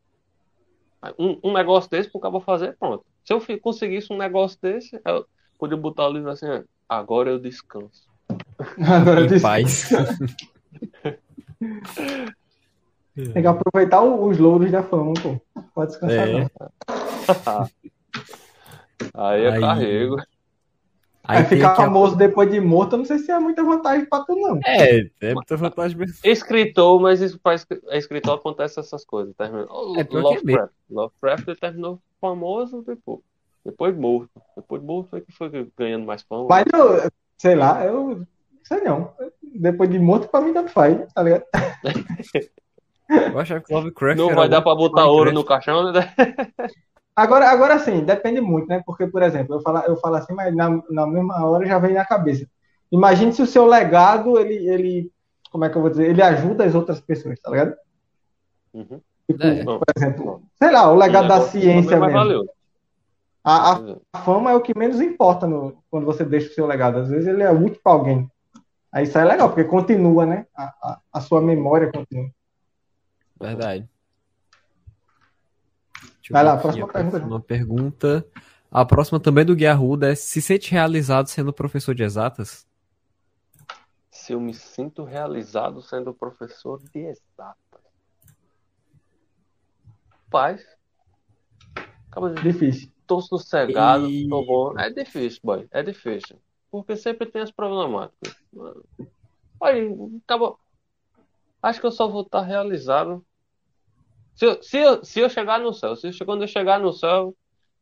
Um, 1.18 1.40
um 1.44 1.54
negócio 1.54 1.90
desse 1.90 2.10
pro 2.10 2.20
cabo 2.20 2.40
fazer, 2.40 2.76
pronto. 2.78 3.06
Se 3.24 3.34
eu 3.34 3.42
conseguisse 3.60 4.12
um 4.12 4.18
negócio 4.18 4.58
desse, 4.62 5.00
eu 5.06 5.26
podia 5.58 5.78
botar 5.78 6.08
o 6.08 6.12
livro 6.12 6.30
assim, 6.30 6.48
agora 6.88 7.30
eu 7.30 7.40
descanso. 7.40 8.08
Agora 8.80 9.22
eu 9.22 9.28
descanso. 9.28 10.18
Tem 13.34 13.42
que 13.42 13.48
aproveitar 13.48 14.02
os 14.02 14.38
louros 14.38 14.72
da 14.72 14.84
fama, 14.84 15.14
pô. 15.16 15.42
Pode 15.74 15.92
descansar. 15.92 16.28
É. 16.28 16.50
Aí 19.14 19.44
eu 19.44 19.52
Aí... 19.54 19.60
carrego. 19.60 20.18
Aí 21.30 21.46
ficar 21.46 21.76
famoso 21.76 22.16
a... 22.16 22.18
depois 22.18 22.50
de 22.50 22.60
morto, 22.60 22.94
eu 22.94 22.98
não 22.98 23.06
sei 23.06 23.20
se 23.20 23.32
é 23.32 23.38
muita 23.38 23.64
vantagem 23.64 24.04
pra 24.08 24.22
tu, 24.22 24.36
não. 24.36 24.60
É, 24.66 25.08
é 25.22 25.34
muita 25.36 25.56
vantagem 25.56 25.96
mesmo. 25.96 26.16
Escritor, 26.24 27.00
mas 27.00 27.22
isso 27.22 27.40
para 27.40 27.56
escritor 27.92 28.34
acontece 28.34 28.80
essas 28.80 29.06
coisas. 29.06 29.36
Terminou. 29.36 29.96
É, 29.96 30.08
Lovecraft. 30.10 30.74
Lovecraft 30.90 31.60
terminou 31.60 32.00
famoso 32.20 32.82
depois. 32.82 33.20
Depois 33.64 33.96
morto. 33.96 34.42
Depois 34.56 34.82
morto 34.82 35.10
foi 35.12 35.22
que 35.22 35.32
foi 35.32 35.72
ganhando 35.78 36.06
mais 36.06 36.24
fama. 36.24 36.48
Mas 36.50 36.66
eu, 36.74 37.12
sei 37.38 37.54
lá, 37.54 37.86
eu 37.86 38.26
sei 38.64 38.82
não. 38.82 39.14
Depois 39.44 39.88
de 39.88 40.00
morto, 40.00 40.28
pra 40.30 40.42
mim 40.42 40.52
tanto 40.52 40.72
faz, 40.72 41.14
tá 41.14 41.22
ligado? 41.22 41.44
eu 43.08 43.40
achava 43.40 43.62
que 43.62 43.72
Lovecraft. 43.72 44.18
Não 44.18 44.34
vai 44.34 44.50
dar 44.50 44.64
pra 44.64 44.74
botar 44.74 45.06
ouro 45.06 45.32
no 45.32 45.44
caixão, 45.44 45.92
né? 45.92 46.12
Agora, 47.20 47.50
agora 47.50 47.78
sim, 47.80 48.06
depende 48.06 48.40
muito, 48.40 48.70
né? 48.70 48.82
Porque, 48.86 49.06
por 49.06 49.22
exemplo, 49.22 49.56
eu 49.56 49.62
falo, 49.62 49.80
eu 49.80 49.98
falo 49.98 50.16
assim, 50.16 50.34
mas 50.34 50.56
na, 50.56 50.82
na 50.90 51.06
mesma 51.06 51.46
hora 51.46 51.66
já 51.66 51.78
vem 51.78 51.94
na 51.94 52.06
cabeça. 52.06 52.48
Imagine 52.90 53.34
se 53.34 53.42
o 53.42 53.46
seu 53.46 53.66
legado, 53.66 54.40
ele, 54.40 54.56
ele, 54.70 55.12
como 55.52 55.66
é 55.66 55.70
que 55.70 55.76
eu 55.76 55.82
vou 55.82 55.90
dizer, 55.90 56.10
ele 56.10 56.22
ajuda 56.22 56.64
as 56.64 56.74
outras 56.74 57.02
pessoas, 57.02 57.38
tá 57.42 57.52
ligado? 57.52 57.76
Uhum. 58.74 59.02
Tipo, 59.28 59.44
é. 59.44 59.64
Por 59.66 59.84
exemplo, 59.98 60.44
sei 60.56 60.72
lá, 60.72 60.90
o 60.90 60.96
legado 60.96 61.28
da 61.28 61.42
ciência 61.42 62.00
mesmo. 62.00 62.50
A, 63.44 63.74
a, 63.74 63.96
a, 64.14 64.20
fama 64.20 64.52
é 64.52 64.56
o 64.56 64.62
que 64.62 64.78
menos 64.78 65.02
importa 65.02 65.46
no, 65.46 65.84
quando 65.92 66.06
você 66.06 66.24
deixa 66.24 66.50
o 66.50 66.54
seu 66.54 66.66
legado. 66.66 67.00
Às 67.00 67.10
vezes 67.10 67.28
ele 67.28 67.44
é 67.44 67.52
útil 67.52 67.82
para 67.84 67.92
alguém. 67.92 68.32
Aí 68.94 69.04
isso 69.04 69.18
é 69.18 69.26
legal, 69.26 69.50
porque 69.50 69.66
continua, 69.66 70.26
né? 70.26 70.46
A, 70.56 70.64
a, 70.64 71.00
a 71.12 71.20
sua 71.20 71.42
memória 71.42 71.92
continua. 71.92 72.30
Verdade. 73.38 73.90
Vai 76.30 76.44
lá, 76.44 76.58
próxima 76.58 76.88
pergunta. 76.88 77.26
Uma 77.26 77.40
pergunta. 77.40 78.26
A 78.72 78.86
próxima 78.86 79.20
também 79.20 79.44
do 79.44 79.56
Guia 79.56 79.74
Ruda 79.74 80.12
é: 80.12 80.16
se 80.16 80.42
sente 80.42 80.72
realizado 80.72 81.28
sendo 81.28 81.52
professor 81.52 81.96
de 81.96 82.04
exatas? 82.04 82.68
Se 84.12 84.34
eu 84.34 84.40
me 84.40 84.54
sinto 84.54 85.04
realizado 85.04 85.82
sendo 85.82 86.14
professor 86.14 86.80
de 86.94 87.00
exatas. 87.00 87.82
Paz. 90.30 90.64
Acaba 92.12 92.34
de... 92.34 92.44
Difícil. 92.44 92.92
Tô 93.08 93.22
sossegado, 93.22 94.08
e... 94.08 94.30
tô 94.30 94.46
bom. 94.46 94.80
É 94.80 94.92
difícil, 94.92 95.40
boy. 95.44 95.68
É 95.72 95.82
difícil. 95.82 96.40
Porque 96.70 96.96
sempre 96.96 97.26
tem 97.28 97.42
as 97.42 97.50
problemáticas. 97.50 98.36
Olha, 99.60 99.90
acabou. 100.24 100.60
Acho 101.62 101.80
que 101.80 101.88
eu 101.88 101.92
só 101.92 102.08
vou 102.08 102.22
estar 102.22 102.42
realizado 102.42 103.26
se 104.40 104.46
eu, 104.46 104.64
se, 104.64 104.78
eu, 104.78 105.04
se 105.04 105.20
eu 105.20 105.30
chegar 105.30 105.60
no 105.60 105.74
céu, 105.74 105.98
se 105.98 106.08
eu, 106.08 106.26
quando 106.26 106.44
eu 106.44 106.48
chegar 106.48 106.80
no 106.80 106.94
céu 106.94 107.36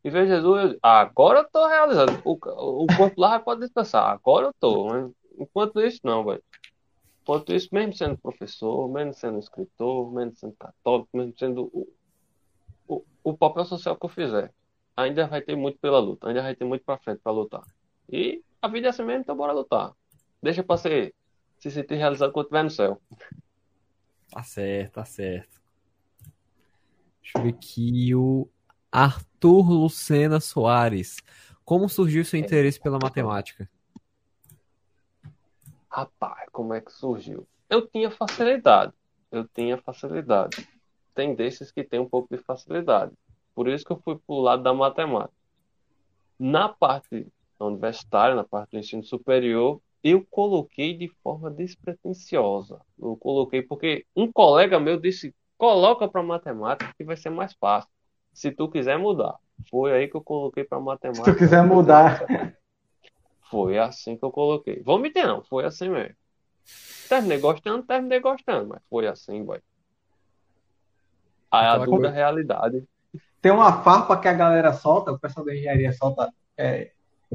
e 0.03 0.09
ver 0.09 0.25
Jesus, 0.25 0.71
eu, 0.71 0.79
agora 0.81 1.41
eu 1.41 1.49
tô 1.51 1.67
realizado. 1.67 2.19
O, 2.25 2.31
o 2.31 2.87
corpo 2.87 3.21
lá 3.21 3.39
pode 3.39 3.61
descansar. 3.61 4.09
Agora 4.09 4.47
eu 4.47 4.53
tô. 4.59 4.87
Mas 4.87 5.11
enquanto 5.37 5.79
isso, 5.79 5.99
não, 6.03 6.25
velho. 6.25 6.43
Enquanto 7.21 7.53
isso, 7.53 7.69
mesmo 7.71 7.93
sendo 7.93 8.17
professor, 8.17 8.91
mesmo 8.91 9.13
sendo 9.13 9.37
escritor, 9.37 10.11
mesmo 10.11 10.35
sendo 10.35 10.55
católico, 10.57 11.09
mesmo 11.13 11.35
sendo 11.37 11.69
o, 11.71 11.87
o, 12.87 13.05
o 13.23 13.37
papel 13.37 13.63
social 13.63 13.95
que 13.95 14.07
eu 14.07 14.09
fizer, 14.09 14.51
ainda 14.95 15.27
vai 15.27 15.41
ter 15.43 15.55
muito 15.55 15.77
pela 15.77 15.99
luta, 15.99 16.27
ainda 16.27 16.41
vai 16.41 16.55
ter 16.55 16.65
muito 16.65 16.83
pra 16.83 16.97
frente 16.97 17.19
pra 17.21 17.31
lutar. 17.31 17.61
E 18.11 18.41
a 18.59 18.67
vida 18.67 18.87
é 18.87 18.89
assim 18.89 19.03
mesmo, 19.03 19.21
então 19.21 19.37
bora 19.37 19.53
lutar. 19.53 19.93
Deixa 20.41 20.63
pra 20.63 20.75
ser, 20.75 21.13
se 21.59 21.69
sentir 21.69 21.97
realizado 21.97 22.31
quando 22.31 22.45
estiver 22.45 22.63
no 22.63 22.71
céu. 22.71 22.99
Tá 24.31 24.41
certo, 24.41 24.93
tá 24.93 25.05
certo. 25.05 25.56
Deixa 27.27 27.39
eu 27.39 27.43
ver 27.43 27.49
aqui 27.49 28.15
o 28.15 28.49
Arthur 28.89 29.69
Lucena 29.69 30.39
Soares. 30.39 31.17
Como 31.65 31.89
surgiu 31.89 32.23
seu 32.23 32.39
interesse 32.39 32.79
pela 32.79 32.97
matemática? 32.97 33.69
Rapaz, 35.89 36.47
como 36.53 36.73
é 36.73 36.79
que 36.79 36.91
surgiu? 36.91 37.45
Eu 37.69 37.85
tinha 37.85 38.09
facilidade. 38.09 38.93
Eu 39.29 39.45
tinha 39.45 39.77
facilidade. 39.77 40.65
Tem 41.13 41.35
desses 41.35 41.69
que 41.69 41.83
tem 41.83 41.99
um 41.99 42.07
pouco 42.07 42.33
de 42.33 42.41
facilidade. 42.41 43.11
Por 43.53 43.67
isso 43.67 43.83
que 43.83 43.91
eu 43.91 43.99
fui 43.99 44.15
para 44.15 44.33
o 44.33 44.39
lado 44.39 44.63
da 44.63 44.73
matemática. 44.73 45.35
Na 46.39 46.69
parte 46.69 47.27
universitária, 47.59 48.35
na 48.35 48.45
parte 48.45 48.71
do 48.71 48.77
ensino 48.77 49.03
superior, 49.03 49.81
eu 50.01 50.25
coloquei 50.29 50.93
de 50.93 51.09
forma 51.21 51.51
despretensiosa. 51.51 52.79
Eu 52.97 53.17
coloquei 53.17 53.61
porque 53.61 54.05
um 54.15 54.31
colega 54.31 54.79
meu 54.79 54.97
disse 54.97 55.35
Coloca 55.57 56.07
para 56.07 56.21
matemática 56.21 56.93
que 56.97 57.03
vai 57.03 57.17
ser 57.17 57.29
mais 57.29 57.53
fácil. 57.53 57.89
Se 58.33 58.51
tu 58.51 58.69
quiser 58.69 58.97
mudar. 58.97 59.35
Foi 59.69 59.91
aí 59.91 60.07
que 60.07 60.15
eu 60.15 60.21
coloquei 60.21 60.63
para 60.63 60.79
matemática. 60.79 61.25
Se 61.25 61.31
tu 61.31 61.37
quiser 61.37 61.63
mudar. 61.63 62.23
Foi 63.49 63.77
assim 63.79 64.15
que 64.15 64.23
eu 64.23 64.31
coloquei. 64.31 64.83
Vou 64.83 64.99
mentir, 64.99 65.25
não. 65.25 65.43
Foi 65.43 65.65
assim 65.65 65.89
mesmo. 65.89 66.15
Terminei 67.07 67.39
gostando, 67.39 67.83
terminei 67.83 68.19
gostando, 68.19 68.67
mas 68.67 68.81
foi 68.89 69.07
assim, 69.07 69.43
boy. 69.43 69.59
Aí 71.49 71.65
a 71.65 71.77
dura 71.77 72.09
realidade. 72.09 72.83
Tem 73.41 73.51
uma 73.51 73.81
farpa 73.81 74.17
que 74.17 74.27
a 74.27 74.33
galera 74.33 74.73
solta, 74.73 75.11
o 75.11 75.19
pessoal 75.19 75.45
da 75.45 75.55
engenharia 75.55 75.93
solta 75.93 76.31
é, 76.57 76.91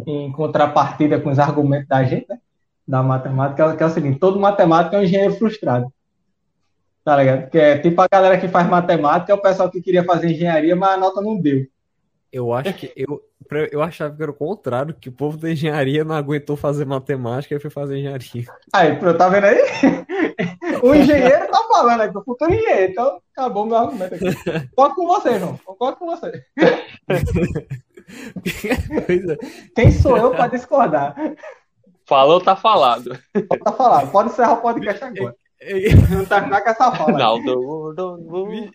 em 0.07 0.31
contrapartida 0.33 1.19
com 1.21 1.31
os 1.31 1.39
argumentos 1.39 1.89
da 1.89 2.05
gente, 2.05 2.27
né? 2.29 2.39
Da 2.87 3.03
matemática, 3.03 3.77
que 3.77 3.83
é 3.83 3.87
o 3.87 3.91
seguinte: 3.91 4.19
todo 4.19 4.39
matemático 4.39 4.95
é 4.97 4.99
um 4.99 5.03
engenheiro 5.03 5.35
frustrado. 5.35 5.93
Tá 7.05 7.17
ligado? 7.17 7.51
Que 7.51 7.59
é 7.59 7.79
tipo 7.79 8.01
a 8.01 8.09
galera 8.11 8.39
que 8.39 8.49
faz 8.49 8.69
matemática, 8.69 9.33
é 9.33 9.35
o 9.35 9.43
pessoal 9.43 9.71
que 9.71 9.83
queria 9.83 10.05
fazer 10.05 10.31
engenharia, 10.31 10.77
mas 10.77 10.91
a 10.91 10.97
nota 10.97 11.21
não 11.21 11.41
deu. 11.41 11.67
Eu 12.33 12.53
acho 12.53 12.73
que 12.73 12.91
eu, 12.97 13.21
eu 13.71 13.83
achava 13.83 14.17
que 14.17 14.23
era 14.23 14.31
o 14.31 14.35
contrário, 14.35 14.95
que 14.95 15.11
o 15.11 15.13
povo 15.13 15.37
da 15.37 15.51
engenharia 15.51 16.03
não 16.03 16.15
aguentou 16.15 16.57
fazer 16.57 16.87
matemática 16.87 17.55
e 17.55 17.61
foi 17.61 17.71
fazer 17.71 17.99
engenharia. 17.99 18.47
Aí, 18.73 18.97
tá 19.19 19.29
vendo 19.29 19.45
aí? 19.45 19.59
o 20.83 20.95
engenheiro 20.95 21.51
tá 21.51 21.63
falando 21.69 22.01
aqui, 22.01 22.17
o 22.17 22.25
futuro 22.25 22.55
engenheiro, 22.55 22.93
então 22.93 23.21
acabou 23.37 23.67
meu 23.67 23.77
argumento 23.77 24.15
aqui. 24.15 24.25
Concordo 24.75 24.95
com 24.95 25.07
você, 25.07 25.39
João. 25.39 25.61
Concordo 25.63 25.99
com 25.99 26.07
você. 26.07 26.43
É. 26.59 26.83
Quem 29.75 29.91
sou 29.91 30.17
eu 30.17 30.31
para 30.31 30.47
discordar? 30.49 31.15
Falou, 32.07 32.41
tá 32.41 32.57
falado. 32.57 33.19
Tá 33.63 33.73
falado. 33.73 34.11
Pode 34.11 34.31
encerrar 34.31 34.55
o 34.55 34.63
podcast 34.63 35.05
agora. 35.05 35.37
Não 36.11 36.25
terminar 36.25 36.63
com 36.63 36.71
essa 36.71 36.93
fala. 36.93 37.13
Não. 37.19 38.71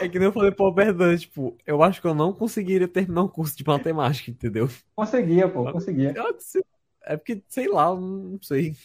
É 0.00 0.08
que 0.08 0.18
nem 0.18 0.26
eu 0.26 0.32
falei 0.32 0.50
pro 0.50 0.72
Berdan, 0.72 1.16
tipo, 1.16 1.56
eu 1.66 1.82
acho 1.82 2.00
que 2.00 2.06
eu 2.06 2.14
não 2.14 2.32
conseguiria 2.32 2.88
terminar 2.88 3.22
um 3.22 3.28
curso 3.28 3.56
de 3.56 3.64
matemática, 3.66 4.30
entendeu? 4.30 4.68
Conseguia, 4.94 5.48
pô, 5.48 5.70
conseguia. 5.70 6.14
É 7.04 7.16
porque, 7.16 7.42
sei 7.48 7.68
lá, 7.68 7.94
não 7.94 8.38
sei. 8.40 8.76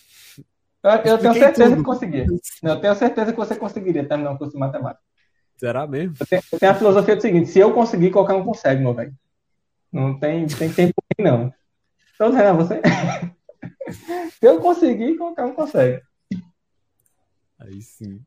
Eu, 0.84 0.92
eu 0.92 1.18
tenho 1.18 1.34
certeza 1.34 1.70
tudo. 1.70 1.78
que 1.78 1.84
conseguia. 1.84 2.26
Eu 2.64 2.80
tenho 2.80 2.96
certeza 2.96 3.32
que 3.32 3.38
você 3.38 3.56
conseguiria 3.56 4.08
terminar 4.08 4.32
um 4.32 4.38
curso 4.38 4.54
de 4.54 4.60
matemática. 4.60 5.02
Será 5.58 5.88
mesmo? 5.88 6.16
Eu 6.20 6.28
tenho, 6.28 6.42
eu 6.52 6.60
tenho 6.60 6.72
a 6.72 6.76
filosofia 6.76 7.16
do 7.16 7.22
seguinte: 7.22 7.50
se 7.50 7.60
eu 7.60 7.74
conseguir, 7.74 8.12
qualquer 8.12 8.34
um 8.34 8.44
consegue, 8.44 8.82
meu 8.82 8.94
velho. 8.94 9.14
Não 9.92 10.20
tem, 10.20 10.46
tem 10.48 10.72
tempo 10.72 10.94
não. 11.20 11.54
Então, 12.16 12.38
é 12.38 12.54
você. 12.54 12.82
Se 14.40 14.46
eu 14.46 14.60
conseguir, 14.60 15.18
qualquer 15.18 15.46
um 15.46 15.54
consegue. 15.54 16.02
Aí 17.60 17.82
sim. 17.82 18.22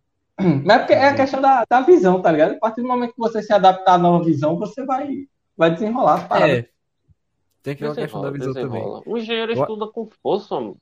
Mas 0.64 0.76
é 0.76 0.78
porque 0.78 0.92
é 0.94 1.08
a 1.08 1.14
questão 1.14 1.40
da, 1.40 1.64
da 1.68 1.80
visão, 1.82 2.20
tá 2.20 2.32
ligado? 2.32 2.54
A 2.54 2.58
partir 2.58 2.82
do 2.82 2.88
momento 2.88 3.12
que 3.12 3.18
você 3.18 3.42
se 3.42 3.52
adaptar 3.52 3.94
à 3.94 3.98
nova 3.98 4.24
visão, 4.24 4.56
você 4.56 4.84
vai, 4.84 5.26
vai 5.56 5.70
desenrolar 5.72 6.14
as 6.14 6.28
paradas. 6.28 6.58
É. 6.58 6.68
Tem 7.62 7.76
que 7.76 7.82
ver 7.82 7.90
a 7.90 7.94
questão 7.94 8.22
da 8.22 8.30
visão 8.30 8.54
também. 8.54 8.82
O 9.04 9.18
engenheiro 9.18 9.52
estuda 9.52 9.86
com 9.86 10.08
força, 10.22 10.54
mano. 10.54 10.78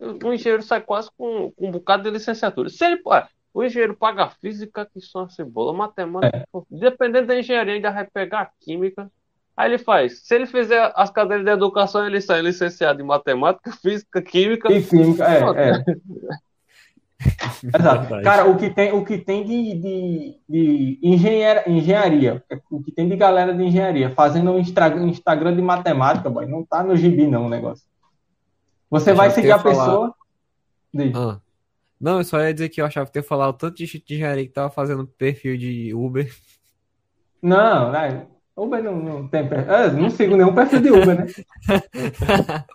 O 0.00 0.32
engenheiro 0.32 0.62
sai 0.62 0.80
quase 0.80 1.08
com, 1.16 1.52
com 1.52 1.68
um 1.68 1.70
bocado 1.70 2.02
de 2.02 2.10
licenciatura. 2.10 2.68
Se 2.68 2.84
ele, 2.84 3.00
ué, 3.06 3.28
o 3.54 3.62
engenheiro 3.62 3.94
paga 3.94 4.28
física, 4.28 4.84
que 4.92 5.00
são 5.00 5.22
a 5.22 5.28
cebola, 5.28 5.72
matemática. 5.72 6.38
É. 6.38 6.44
Dependendo 6.68 7.28
da 7.28 7.38
engenharia, 7.38 7.74
ainda 7.74 7.92
vai 7.92 8.04
pegar 8.04 8.50
química. 8.60 9.08
Aí 9.56 9.70
ele 9.70 9.78
faz. 9.78 10.26
Se 10.26 10.34
ele 10.34 10.46
fizer 10.46 10.90
as 10.96 11.10
cadeiras 11.10 11.44
de 11.44 11.52
educação, 11.52 12.04
ele 12.04 12.20
sai 12.20 12.40
licenciado 12.40 13.00
em 13.00 13.04
matemática, 13.04 13.70
física, 13.70 14.20
química. 14.20 14.72
E 14.72 14.82
química, 14.82 15.24
é, 15.24 15.70
é. 15.70 15.84
Exato. 17.62 18.00
Verdade. 18.00 18.22
Cara, 18.22 18.44
o 18.48 18.56
que 18.56 18.70
tem, 18.70 18.92
o 18.92 19.04
que 19.04 19.18
tem 19.18 19.44
de, 19.44 19.74
de, 19.74 20.40
de 20.48 20.98
engenheira, 21.02 21.64
engenharia, 21.66 22.42
o 22.70 22.82
que 22.82 22.92
tem 22.92 23.08
de 23.08 23.16
galera 23.16 23.54
de 23.54 23.62
engenharia 23.62 24.10
fazendo 24.10 24.50
um 24.52 24.58
Instagram 24.58 25.54
de 25.54 25.62
matemática, 25.62 26.28
boy, 26.28 26.46
não 26.46 26.64
tá 26.64 26.82
no 26.82 26.96
gibi 26.96 27.26
não 27.26 27.46
o 27.46 27.48
negócio. 27.48 27.84
Você 28.90 29.12
Eu 29.12 29.16
vai 29.16 29.30
seguir 29.30 29.52
a 29.52 29.58
falar. 29.58 29.84
pessoa. 29.84 30.14
Ah. 31.14 31.40
Não, 32.00 32.18
eu 32.18 32.24
só 32.24 32.40
ia 32.40 32.52
dizer 32.52 32.68
que 32.68 32.80
eu 32.80 32.84
achava 32.84 33.06
que 33.06 33.12
ter 33.12 33.22
falado 33.22 33.56
tanto 33.56 33.76
de 33.76 33.86
de 33.86 34.14
engenharia 34.14 34.44
que 34.44 34.52
tava 34.52 34.70
fazendo 34.70 35.06
perfil 35.06 35.56
de 35.56 35.94
Uber. 35.94 36.30
Não, 37.40 37.90
né? 37.90 38.26
Uber 38.56 38.82
não, 38.82 38.96
não 38.96 39.28
tem 39.28 39.48
perfil. 39.48 39.72
Eu 39.72 39.92
não 39.94 40.10
sigo 40.10 40.36
nenhum 40.36 40.54
perfil 40.54 40.80
de 40.80 40.90
Uber, 40.90 41.16
né? 41.16 41.26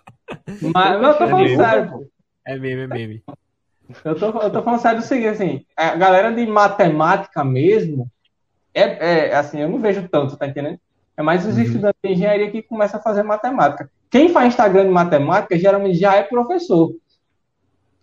Mas 0.74 1.00
não, 1.00 1.08
eu 1.10 1.18
tô 1.18 1.26
falando 1.26 1.38
Perfil 1.38 1.56
de 1.56 1.56
sério, 1.56 1.90
pô. 1.90 2.06
É 2.46 2.58
meme, 2.58 2.82
é 2.82 2.86
meme. 2.86 3.24
Eu 4.04 4.14
tô, 4.14 4.26
eu 4.26 4.50
tô 4.50 4.62
falando 4.62 4.80
sério 4.80 4.98
do 5.00 5.04
seguinte, 5.04 5.28
assim, 5.28 5.64
a 5.76 5.96
galera 5.96 6.32
de 6.32 6.46
matemática 6.46 7.42
mesmo, 7.42 8.10
é, 8.74 9.28
é 9.28 9.34
assim, 9.34 9.60
eu 9.60 9.68
não 9.68 9.78
vejo 9.78 10.06
tanto, 10.08 10.36
tá 10.36 10.46
entendendo? 10.46 10.78
É 11.16 11.22
mais 11.22 11.44
os 11.46 11.56
Uhum. 11.56 11.62
estudantes 11.62 11.98
de 12.04 12.12
engenharia 12.12 12.50
que 12.50 12.62
começam 12.62 13.00
a 13.00 13.02
fazer 13.02 13.22
matemática. 13.22 13.90
Quem 14.10 14.28
faz 14.28 14.48
Instagram 14.48 14.84
de 14.84 14.90
matemática 14.90 15.58
geralmente 15.58 15.98
já 15.98 16.14
é 16.14 16.22
professor. 16.22 16.92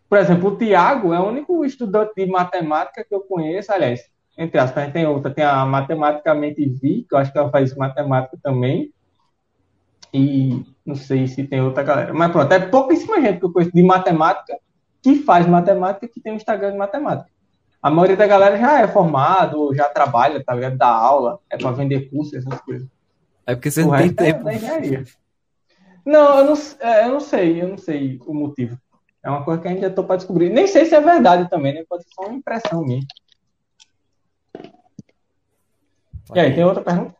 Por 0.09 0.17
exemplo, 0.17 0.49
o 0.49 0.57
Tiago 0.57 1.13
é 1.13 1.19
o 1.19 1.27
único 1.27 1.63
estudante 1.63 2.13
de 2.15 2.25
matemática 2.25 3.03
que 3.07 3.13
eu 3.13 3.21
conheço, 3.21 3.71
aliás, 3.71 4.01
entre 4.37 4.59
aspas, 4.59 4.91
tem 4.91 5.05
outra, 5.05 5.33
tem 5.33 5.45
a 5.45 5.65
Matematicamente 5.65 6.65
Vi, 6.67 7.05
que 7.07 7.15
eu 7.15 7.17
acho 7.17 7.31
que 7.31 7.37
ela 7.37 7.49
faz 7.49 7.75
matemática 7.75 8.37
também, 8.43 8.91
e 10.13 10.63
não 10.85 10.95
sei 10.95 11.27
se 11.27 11.43
tem 11.45 11.61
outra 11.61 11.83
galera. 11.83 12.13
Mas 12.13 12.31
pronto, 12.31 12.51
é 12.51 12.59
pouquíssima 12.59 13.21
gente 13.21 13.39
que 13.39 13.45
eu 13.45 13.51
conheço 13.53 13.71
de 13.73 13.83
matemática 13.83 14.57
que 15.05 15.21
faz 15.21 15.45
matemática 15.45 16.07
que 16.07 16.19
tem 16.19 16.33
um 16.33 16.35
Instagram 16.35 16.71
de 16.71 16.77
matemática. 16.79 17.29
A 17.79 17.91
maioria 17.91 18.17
da 18.17 18.25
galera 18.25 18.57
já 18.57 18.81
é 18.81 18.87
formado, 18.87 19.59
ou 19.61 19.75
já 19.75 19.87
trabalha, 19.87 20.43
tá 20.43 20.55
ligado? 20.55 20.75
Dá 20.75 20.87
aula, 20.87 21.39
é 21.47 21.55
para 21.55 21.69
vender 21.69 22.09
curso, 22.09 22.35
essas 22.35 22.59
coisas. 22.61 22.87
É 23.45 23.53
porque 23.53 23.69
você 23.69 23.83
O 23.83 23.91
não 23.91 23.97
tem 23.99 24.07
é 24.07 24.13
tempo. 24.13 24.43
da 24.43 24.53
engenharia. 24.55 25.03
Não, 26.03 26.39
eu 26.39 26.45
não, 26.45 26.53
é, 26.79 27.05
eu 27.05 27.09
não 27.09 27.19
sei, 27.19 27.61
eu 27.61 27.67
não 27.67 27.77
sei 27.77 28.19
o 28.25 28.33
motivo. 28.33 28.79
É 29.21 29.29
uma 29.29 29.43
coisa 29.45 29.61
que 29.61 29.67
ainda 29.67 29.85
estou 29.85 30.03
para 30.03 30.15
descobrir. 30.15 30.49
Nem 30.49 30.65
sei 30.65 30.85
se 30.85 30.95
é 30.95 31.01
verdade 31.01 31.47
também, 31.51 31.75
né? 31.75 31.83
Pode 31.87 32.03
ser 32.05 32.09
só 32.15 32.23
uma 32.23 32.33
impressão 32.33 32.83
minha. 32.83 33.01
E 36.33 36.39
aí, 36.39 36.55
tem 36.55 36.63
outra 36.63 36.81
pergunta? 36.81 37.15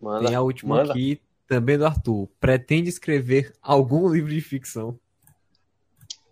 Manda, 0.00 0.26
Tem 0.26 0.34
a 0.34 0.40
última 0.42 0.78
manda. 0.78 0.90
aqui, 0.90 1.20
também 1.46 1.78
do 1.78 1.86
Arthur. 1.86 2.28
Pretende 2.40 2.88
escrever 2.88 3.52
algum 3.62 4.08
livro 4.08 4.30
de 4.30 4.40
ficção? 4.40 4.98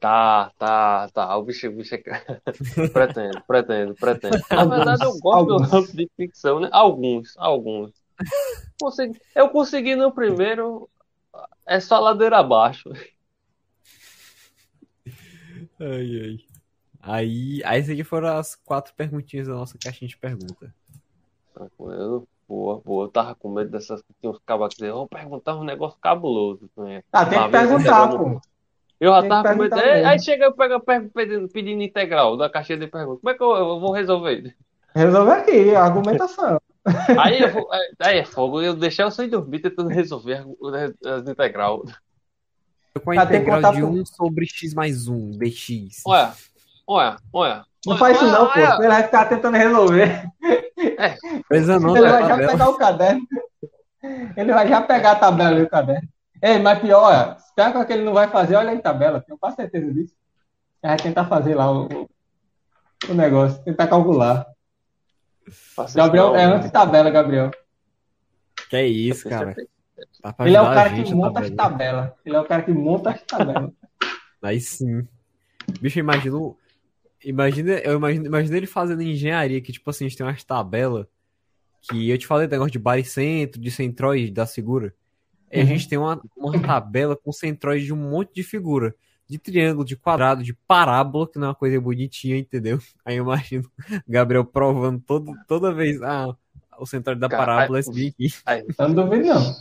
Tá, 0.03 0.51
tá, 0.59 1.09
tá. 1.15 1.37
O 1.37 1.45
bicho, 1.45 1.69
o 1.69 1.77
bicho 1.77 1.95
é... 1.95 2.01
pretendo, 2.93 3.41
pretendo, 3.47 3.95
pretendo. 3.95 4.37
Na 4.51 4.65
verdade, 4.65 5.05
eu 5.05 5.13
gosto 5.21 5.53
Alguns. 5.53 5.63
do 5.63 5.77
ramo 5.77 5.87
de 5.93 6.11
ficção, 6.17 6.59
né? 6.59 6.69
Alguns, 6.73 7.37
alguns. 7.37 7.93
Consegui... 8.81 9.21
Eu 9.33 9.49
consegui 9.51 9.95
no 9.95 10.11
primeiro, 10.11 10.91
é 11.65 11.79
só 11.79 12.01
ladeira 12.01 12.39
abaixo. 12.39 12.91
Ai, 15.79 16.21
ai. 16.21 16.39
Aí, 17.01 17.63
aí, 17.65 17.79
essas 17.79 17.91
aqui 17.91 18.03
foram 18.03 18.37
as 18.37 18.57
quatro 18.57 18.93
perguntinhas 18.97 19.47
da 19.47 19.55
nossa 19.55 19.79
caixinha 19.79 20.09
de 20.09 20.17
pergunta. 20.17 20.75
Tranquilo. 21.55 22.27
Boa, 22.49 22.81
boa. 22.81 23.05
Eu 23.05 23.09
tava 23.09 23.37
com 23.37 23.53
medo 23.53 23.71
dessas 23.71 24.03
que 24.03 24.13
tinha 24.21 24.33
uns 24.33 24.41
cabos 24.45 24.75
que 24.75 24.83
diziam, 24.83 25.07
perguntar 25.07 25.55
um 25.55 25.63
negócio 25.63 25.97
cabuloso. 26.01 26.69
Né? 26.77 27.05
Ah, 27.13 27.25
tem 27.25 27.41
que 27.41 27.51
perguntar, 27.51 28.09
pô. 28.09 28.41
Eu 29.03 29.11
já 29.13 29.29
tava 29.29 29.55
com 29.55 29.63
medo. 29.63 29.75
Aí, 29.75 29.95
mesmo. 29.95 30.09
aí 30.09 30.19
chega 30.23 30.45
eu 30.45 30.53
pego, 30.55 30.81
pego, 30.81 31.11
pedindo, 31.13 31.49
pedindo 31.49 31.83
integral 31.83 32.37
da 32.37 32.49
caixinha 32.49 32.79
de 32.79 32.87
perguntas. 32.87 33.21
Como 33.21 33.31
é 33.31 33.37
que 33.37 33.43
eu, 33.43 33.51
eu 33.57 33.81
vou 33.81 33.93
resolver? 33.93 34.55
Resolver 34.95 35.33
aqui, 35.33 35.75
a 35.75 35.83
argumentação. 35.85 36.61
Aí, 37.21 37.41
eu 37.41 37.51
vou- 37.51 37.69
aí 38.01 38.19
é 38.19 38.25
fogo. 38.25 38.61
Eu 38.63 38.75
deixei 38.75 39.05
eu 39.05 39.11
sem 39.11 39.29
dormir 39.29 39.59
tentando 39.61 39.89
resolver 39.89 40.45
as, 41.05 41.27
integral. 41.29 41.83
Com 43.05 43.11
a 43.11 43.23
Ah, 43.23 43.27
que 43.27 43.35
integral 43.37 43.73
de 43.73 43.81
pro- 43.81 43.89
1 43.91 44.07
sobre 44.07 44.47
x 44.47 44.73
mais 44.75 45.09
1, 45.09 45.31
dx. 45.39 46.03
Olha, 46.07 46.33
olha, 46.87 47.17
olha. 47.33 47.65
Não 47.85 47.95
olha, 47.95 47.99
faz 47.99 48.17
isso 48.17 48.25
olha, 48.27 48.33
não, 48.39 48.47
pô. 48.47 48.53
olha. 48.61 48.77
Ele 48.79 48.89
vai 48.89 49.03
ficar 49.03 49.25
tentando 49.25 49.57
resolver. 49.57 50.25
Coisa 51.49 51.81
não, 51.81 51.97
Ele 51.97 52.09
vai 52.09 52.23
já 52.23 52.29
tabela. 52.29 52.53
pegar 52.53 52.69
o 52.69 52.75
caderno. 52.77 53.23
Ele 54.37 54.53
vai 54.53 54.69
já 54.69 54.81
pegar 54.83 55.13
a 55.13 55.17
tabela 55.17 55.59
e 55.59 55.63
o 55.63 55.69
caderno. 55.69 56.09
Ei, 56.43 56.59
mas 56.59 56.81
pior, 56.81 57.39
se 57.39 57.55
tem 57.55 57.67
uma 57.69 57.85
que 57.85 57.93
ele 57.93 58.03
não 58.03 58.13
vai 58.15 58.29
fazer, 58.29 58.57
olha 58.57 58.71
aí 58.71 58.79
a 58.79 58.83
tabela. 58.83 59.21
Tenho 59.21 59.39
quase 59.39 59.57
certeza 59.57 59.93
disso. 59.93 60.15
Vai 60.83 60.97
tentar 60.97 61.27
fazer 61.27 61.55
lá 61.55 61.71
o, 61.71 62.09
o- 63.09 63.15
negócio, 63.15 63.63
tentar 63.63 63.87
calcular. 63.87 64.47
Isso 65.47 65.97
Gabriel 65.97 66.29
não, 66.29 66.37
é 66.37 66.47
mano. 66.47 66.57
anti-tabela, 66.65 67.11
Gabriel. 67.11 67.51
Que 68.69 68.77
é 68.77 68.87
isso, 68.87 69.29
cara. 69.29 69.55
Tá 70.21 70.33
pra 70.33 70.47
Ele 70.47 70.57
é 70.57 70.61
o 70.61 70.65
cara 70.65 70.91
que 70.93 71.15
monta 71.15 71.41
as 71.41 71.51
tabela. 71.51 71.57
tabelas. 71.57 72.13
Ele 72.25 72.37
é 72.37 72.41
o 72.41 72.45
cara 72.45 72.63
que 72.63 72.73
monta 72.73 73.11
as 73.11 73.23
tabelas. 73.23 73.71
Aí 74.43 74.61
sim. 74.61 75.07
Bicho, 75.81 75.99
eu 75.99 76.03
imagino. 76.03 76.57
Imagina, 77.25 77.75
eu 77.75 77.95
imagino, 77.97 78.27
imagino 78.27 78.57
ele 78.57 78.67
fazendo 78.67 79.01
engenharia, 79.01 79.61
que 79.61 79.71
tipo 79.71 79.89
assim, 79.89 80.07
a 80.07 80.09
gente 80.09 80.19
tem 80.19 80.27
umas 80.27 80.43
tabelas 80.43 81.07
que 81.83 82.11
eu 82.11 82.19
te 82.19 82.27
falei 82.27 82.49
do 82.49 82.51
negócio 82.51 82.73
de 82.73 82.81
baricentro, 82.81 83.61
de 83.61 83.71
centroide 83.71 84.33
da 84.33 84.45
figura. 84.45 84.93
E 85.53 85.59
a 85.61 85.63
Uhum. 85.63 85.67
gente 85.69 85.89
tem 85.89 85.99
uma, 85.99 86.21
uma 86.37 86.59
tabela 86.61 87.15
com 87.17 87.31
centroide 87.31 87.85
de 87.87 87.93
um 87.93 87.97
monte 88.11 88.35
de 88.35 88.43
figura. 88.43 88.95
De 89.29 89.39
triângulo, 89.39 89.85
de 89.85 89.97
quadrado, 89.97 90.43
de 90.43 90.53
parábola, 90.53 91.27
que 91.29 91.39
não 91.39 91.47
é 91.47 91.49
uma 91.51 91.55
coisa 91.55 91.81
bonitinha, 91.81 92.37
entendeu? 92.37 92.79
Aí 93.05 93.17
eu 93.17 93.25
imagino 93.25 93.65
Gabriel 94.09 94.45
provando 94.45 95.01
todo, 95.07 95.33
toda 95.47 95.73
vez. 95.73 96.03
Ah, 96.03 96.35
o 96.79 96.85
centroide 96.87 97.21
da 97.21 97.29
parábola 97.29 97.79
é 97.79 97.81
aí- 97.81 97.81
esse 97.81 98.09
aqui. 98.09 98.29
Aí, 98.45 98.65
Eu 98.79 98.89
não 98.89 98.95
duvido, 98.95 99.29
não. 99.29 99.55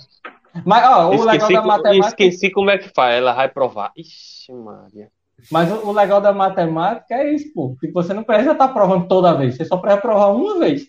Mas, 0.66 0.84
ó, 0.90 1.10
o 1.10 1.24
legal 1.24 1.36
esqueci, 1.36 1.53
da 1.53 1.61
co- 1.61 1.68
matemática. 1.68 2.08
esqueci 2.24 2.50
como 2.52 2.70
é 2.70 2.78
que 2.78 2.90
faz. 2.94 3.16
Ela 3.18 3.34
vai 3.34 3.48
provar. 3.50 3.92
Ixi, 3.95 4.52
Maria. 4.53 5.10
Mas 5.50 5.72
o, 5.72 5.88
o 5.88 5.92
legal 5.94 6.20
da 6.20 6.34
matemática 6.34 7.16
é 7.16 7.34
isso, 7.34 7.53
pô. 7.53 7.76
Que 7.80 7.90
você 7.92 8.14
não 8.14 8.24
precisa 8.24 8.52
estar 8.52 8.68
provando 8.70 9.08
toda 9.08 9.34
vez. 9.38 9.56
Você 9.56 9.64
só 9.66 9.78
precisa 9.78 10.02
provar 10.02 10.28
uma 10.28 10.60
vez. 10.60 10.88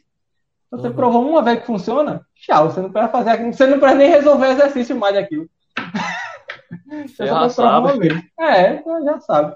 Se 0.72 0.78
você 0.78 0.88
Uhum. 0.88 0.94
provou 0.94 1.28
uma 1.28 1.42
vez 1.42 1.60
que 1.60 1.66
funciona, 1.66 2.26
tchau. 2.34 2.70
Você 2.70 2.80
não 2.80 2.90
precisa 2.90 3.12
fazer 3.12 3.30
aquilo. 3.30 3.52
Você 3.52 3.66
não 3.66 3.78
precisa 3.78 3.98
nem 3.98 4.08
resolver 4.08 4.46
exercício 4.52 4.96
mais 4.96 5.14
daquilo. 5.14 5.46
Você 7.06 7.26
Já 7.26 7.48
sabe. 7.50 8.30
É, 8.40 8.74
então 8.74 9.04
já 9.04 9.20
sabe. 9.20 9.54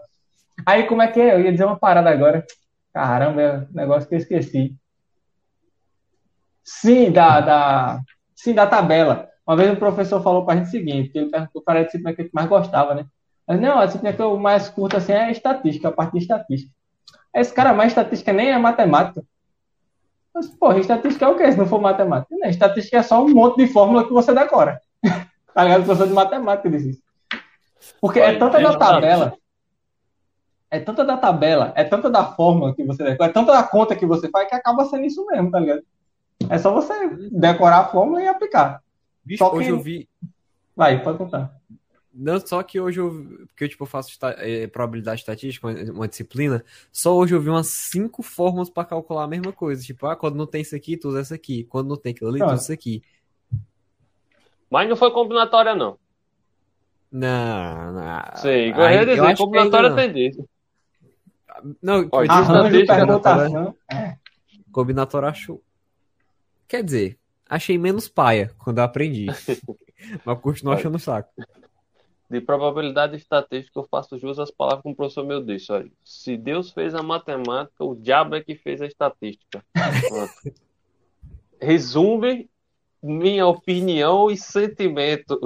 Aí, 0.66 0.86
como 0.86 1.00
é 1.00 1.08
que 1.08 1.18
é? 1.20 1.34
Eu 1.34 1.40
ia 1.40 1.52
dizer 1.52 1.64
uma 1.64 1.78
parada 1.78 2.10
agora. 2.10 2.44
Caramba, 2.92 3.40
é 3.42 3.56
um 3.58 3.66
negócio 3.72 4.06
que 4.08 4.14
eu 4.14 4.18
esqueci. 4.18 4.74
Sim, 6.62 7.10
da, 7.10 7.40
da, 7.40 8.00
sim, 8.34 8.52
da 8.54 8.66
tabela. 8.66 9.28
Uma 9.46 9.56
vez 9.56 9.72
o 9.72 9.76
professor 9.76 10.22
falou 10.22 10.44
pra 10.44 10.56
gente 10.56 10.66
o 10.66 10.70
seguinte, 10.70 11.08
que 11.10 11.18
ele 11.18 11.30
perguntou 11.30 11.62
para 11.62 11.80
a 11.80 11.84
disciplina 11.84 12.14
que 12.14 12.20
a 12.22 12.24
gente 12.24 12.34
mais 12.34 12.48
gostava, 12.48 12.94
né? 12.94 13.06
Mas 13.46 13.60
não, 13.60 13.78
a 13.78 13.86
disciplina 13.86 14.14
que 14.14 14.20
eu 14.22 14.36
mais 14.38 14.68
curto 14.68 14.96
assim 14.96 15.12
é 15.12 15.30
estatística, 15.30 15.88
a 15.88 15.92
parte 15.92 16.12
de 16.12 16.18
estatística. 16.18 16.72
Esse 17.34 17.54
cara, 17.54 17.72
mais 17.72 17.92
estatística 17.92 18.32
nem 18.32 18.50
é 18.50 18.58
matemática. 18.58 19.22
Mas, 20.36 20.48
porra, 20.48 20.78
estatística 20.78 21.24
é 21.24 21.28
o 21.28 21.34
quê 21.34 21.50
se 21.50 21.56
não 21.56 21.64
for 21.64 21.80
matemática? 21.80 22.36
Não, 22.36 22.46
estatística 22.46 22.98
é 22.98 23.02
só 23.02 23.24
um 23.24 23.30
monte 23.30 23.56
de 23.56 23.68
fórmula 23.68 24.04
que 24.04 24.12
você 24.12 24.34
decora. 24.34 24.82
tá 25.54 25.64
ligado? 25.64 25.84
Professor 25.84 26.06
de 26.06 26.12
matemática 26.12 26.68
disse 26.68 26.90
isso. 26.90 27.02
Porque 28.02 28.20
é 28.20 28.26
Olha, 28.26 28.38
tanta 28.38 28.60
é 28.60 28.62
da 28.62 28.76
tabela, 28.76 29.32
é 30.70 30.78
tanta 30.78 31.04
da 31.06 31.16
tabela, 31.16 31.72
é 31.74 31.84
tanta 31.84 32.10
da 32.10 32.22
fórmula 32.22 32.74
que 32.74 32.84
você 32.84 33.02
decora, 33.02 33.30
é 33.30 33.32
tanta 33.32 33.50
da 33.50 33.62
conta 33.62 33.96
que 33.96 34.04
você 34.04 34.28
faz 34.28 34.46
que 34.46 34.54
acaba 34.54 34.84
sendo 34.84 35.06
isso 35.06 35.24
mesmo, 35.24 35.50
tá 35.50 35.58
ligado? 35.58 35.82
É 36.50 36.58
só 36.58 36.70
você 36.70 36.92
decorar 37.32 37.78
a 37.78 37.84
fórmula 37.86 38.20
e 38.20 38.28
aplicar. 38.28 38.82
Bicho, 39.24 39.48
que- 39.48 39.56
hoje 39.56 39.70
eu 39.70 39.80
vi. 39.80 40.06
Vai, 40.76 41.02
pode 41.02 41.16
contar. 41.16 41.55
Não, 42.18 42.40
só 42.40 42.62
que 42.62 42.80
hoje 42.80 42.98
eu. 42.98 43.10
Porque 43.48 43.64
eu, 43.64 43.68
tipo, 43.68 43.82
eu 43.84 43.86
faço 43.86 44.10
esta- 44.10 44.36
eh, 44.38 44.66
probabilidade 44.66 45.20
estatística, 45.20 45.66
uma, 45.66 45.92
uma 45.92 46.08
disciplina. 46.08 46.64
Só 46.90 47.14
hoje 47.14 47.34
eu 47.34 47.40
vi 47.40 47.50
umas 47.50 47.66
cinco 47.66 48.22
fórmulas 48.22 48.70
pra 48.70 48.84
calcular 48.86 49.24
a 49.24 49.28
mesma 49.28 49.52
coisa. 49.52 49.82
Tipo, 49.82 50.06
ah, 50.06 50.16
quando 50.16 50.34
não 50.36 50.46
tem 50.46 50.62
isso 50.62 50.74
aqui, 50.74 50.96
tu 50.96 51.08
usa 51.08 51.20
essa 51.20 51.34
aqui. 51.34 51.64
Quando 51.64 51.88
não 51.88 51.96
tem 51.96 52.12
aquilo 52.12 52.30
ali, 52.30 52.38
tu 52.38 52.44
usa 52.44 52.52
Pronto. 52.54 52.62
isso 52.62 52.72
aqui. 52.72 53.02
Mas 54.70 54.88
não 54.88 54.96
foi 54.96 55.10
combinatória, 55.12 55.74
não. 55.74 55.98
Não, 57.12 57.92
não. 57.92 58.36
Sei, 58.36 58.72
eu 58.72 58.90
ia 58.90 59.04
dizer, 59.06 59.36
combinatória 59.36 59.94
tem 59.94 60.12
disso. 60.12 60.48
Não, 61.82 62.08
Ó, 62.12 62.22
Arranjo, 62.28 62.66
estatística, 62.78 62.96
permutação. 62.96 63.76
combinatória 64.72 65.28
achou. 65.28 65.62
Quer 66.68 66.82
dizer, 66.82 67.18
achei 67.48 67.78
menos 67.78 68.08
paia 68.08 68.52
quando 68.58 68.78
eu 68.78 68.84
aprendi. 68.84 69.26
Mas 70.24 70.40
continuo 70.40 70.74
achando 70.74 70.98
saco. 70.98 71.30
De 72.28 72.40
probabilidade 72.40 73.16
estatística, 73.16 73.78
eu 73.78 73.86
faço 73.88 74.18
jus 74.18 74.38
às 74.38 74.50
palavras 74.50 74.82
que 74.82 74.88
o 74.88 74.94
professor 74.96 75.24
meu 75.24 75.42
disse. 75.42 75.70
Olha, 75.70 75.90
se 76.04 76.36
Deus 76.36 76.72
fez 76.72 76.94
a 76.94 77.02
matemática, 77.02 77.84
o 77.84 77.94
diabo 77.94 78.34
é 78.34 78.42
que 78.42 78.56
fez 78.56 78.82
a 78.82 78.86
estatística. 78.86 79.64
Resume 81.60 82.50
minha 83.02 83.46
opinião 83.46 84.30
e 84.30 84.36
sentimento. 84.36 85.38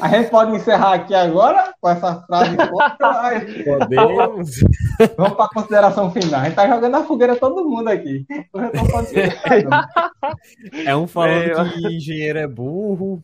A 0.00 0.08
gente 0.08 0.30
pode 0.30 0.54
encerrar 0.54 0.94
aqui 0.94 1.14
agora 1.14 1.74
com 1.80 1.88
essa 1.88 2.20
frase. 2.22 2.56
Podemos. 3.64 4.50
Vamos 5.16 5.34
para 5.34 5.44
a 5.44 5.48
consideração 5.48 6.10
final. 6.10 6.40
A 6.40 6.44
gente 6.44 6.54
tá 6.54 6.68
jogando 6.68 6.96
a 6.96 7.04
fogueira 7.04 7.36
todo 7.36 7.64
mundo 7.64 7.88
aqui. 7.88 8.26
É 10.84 10.94
um 10.94 11.06
falando 11.06 11.32
É, 11.32 11.72
que 11.72 11.96
engenheiro 11.96 12.38
é 12.38 12.46
burro, 12.46 13.22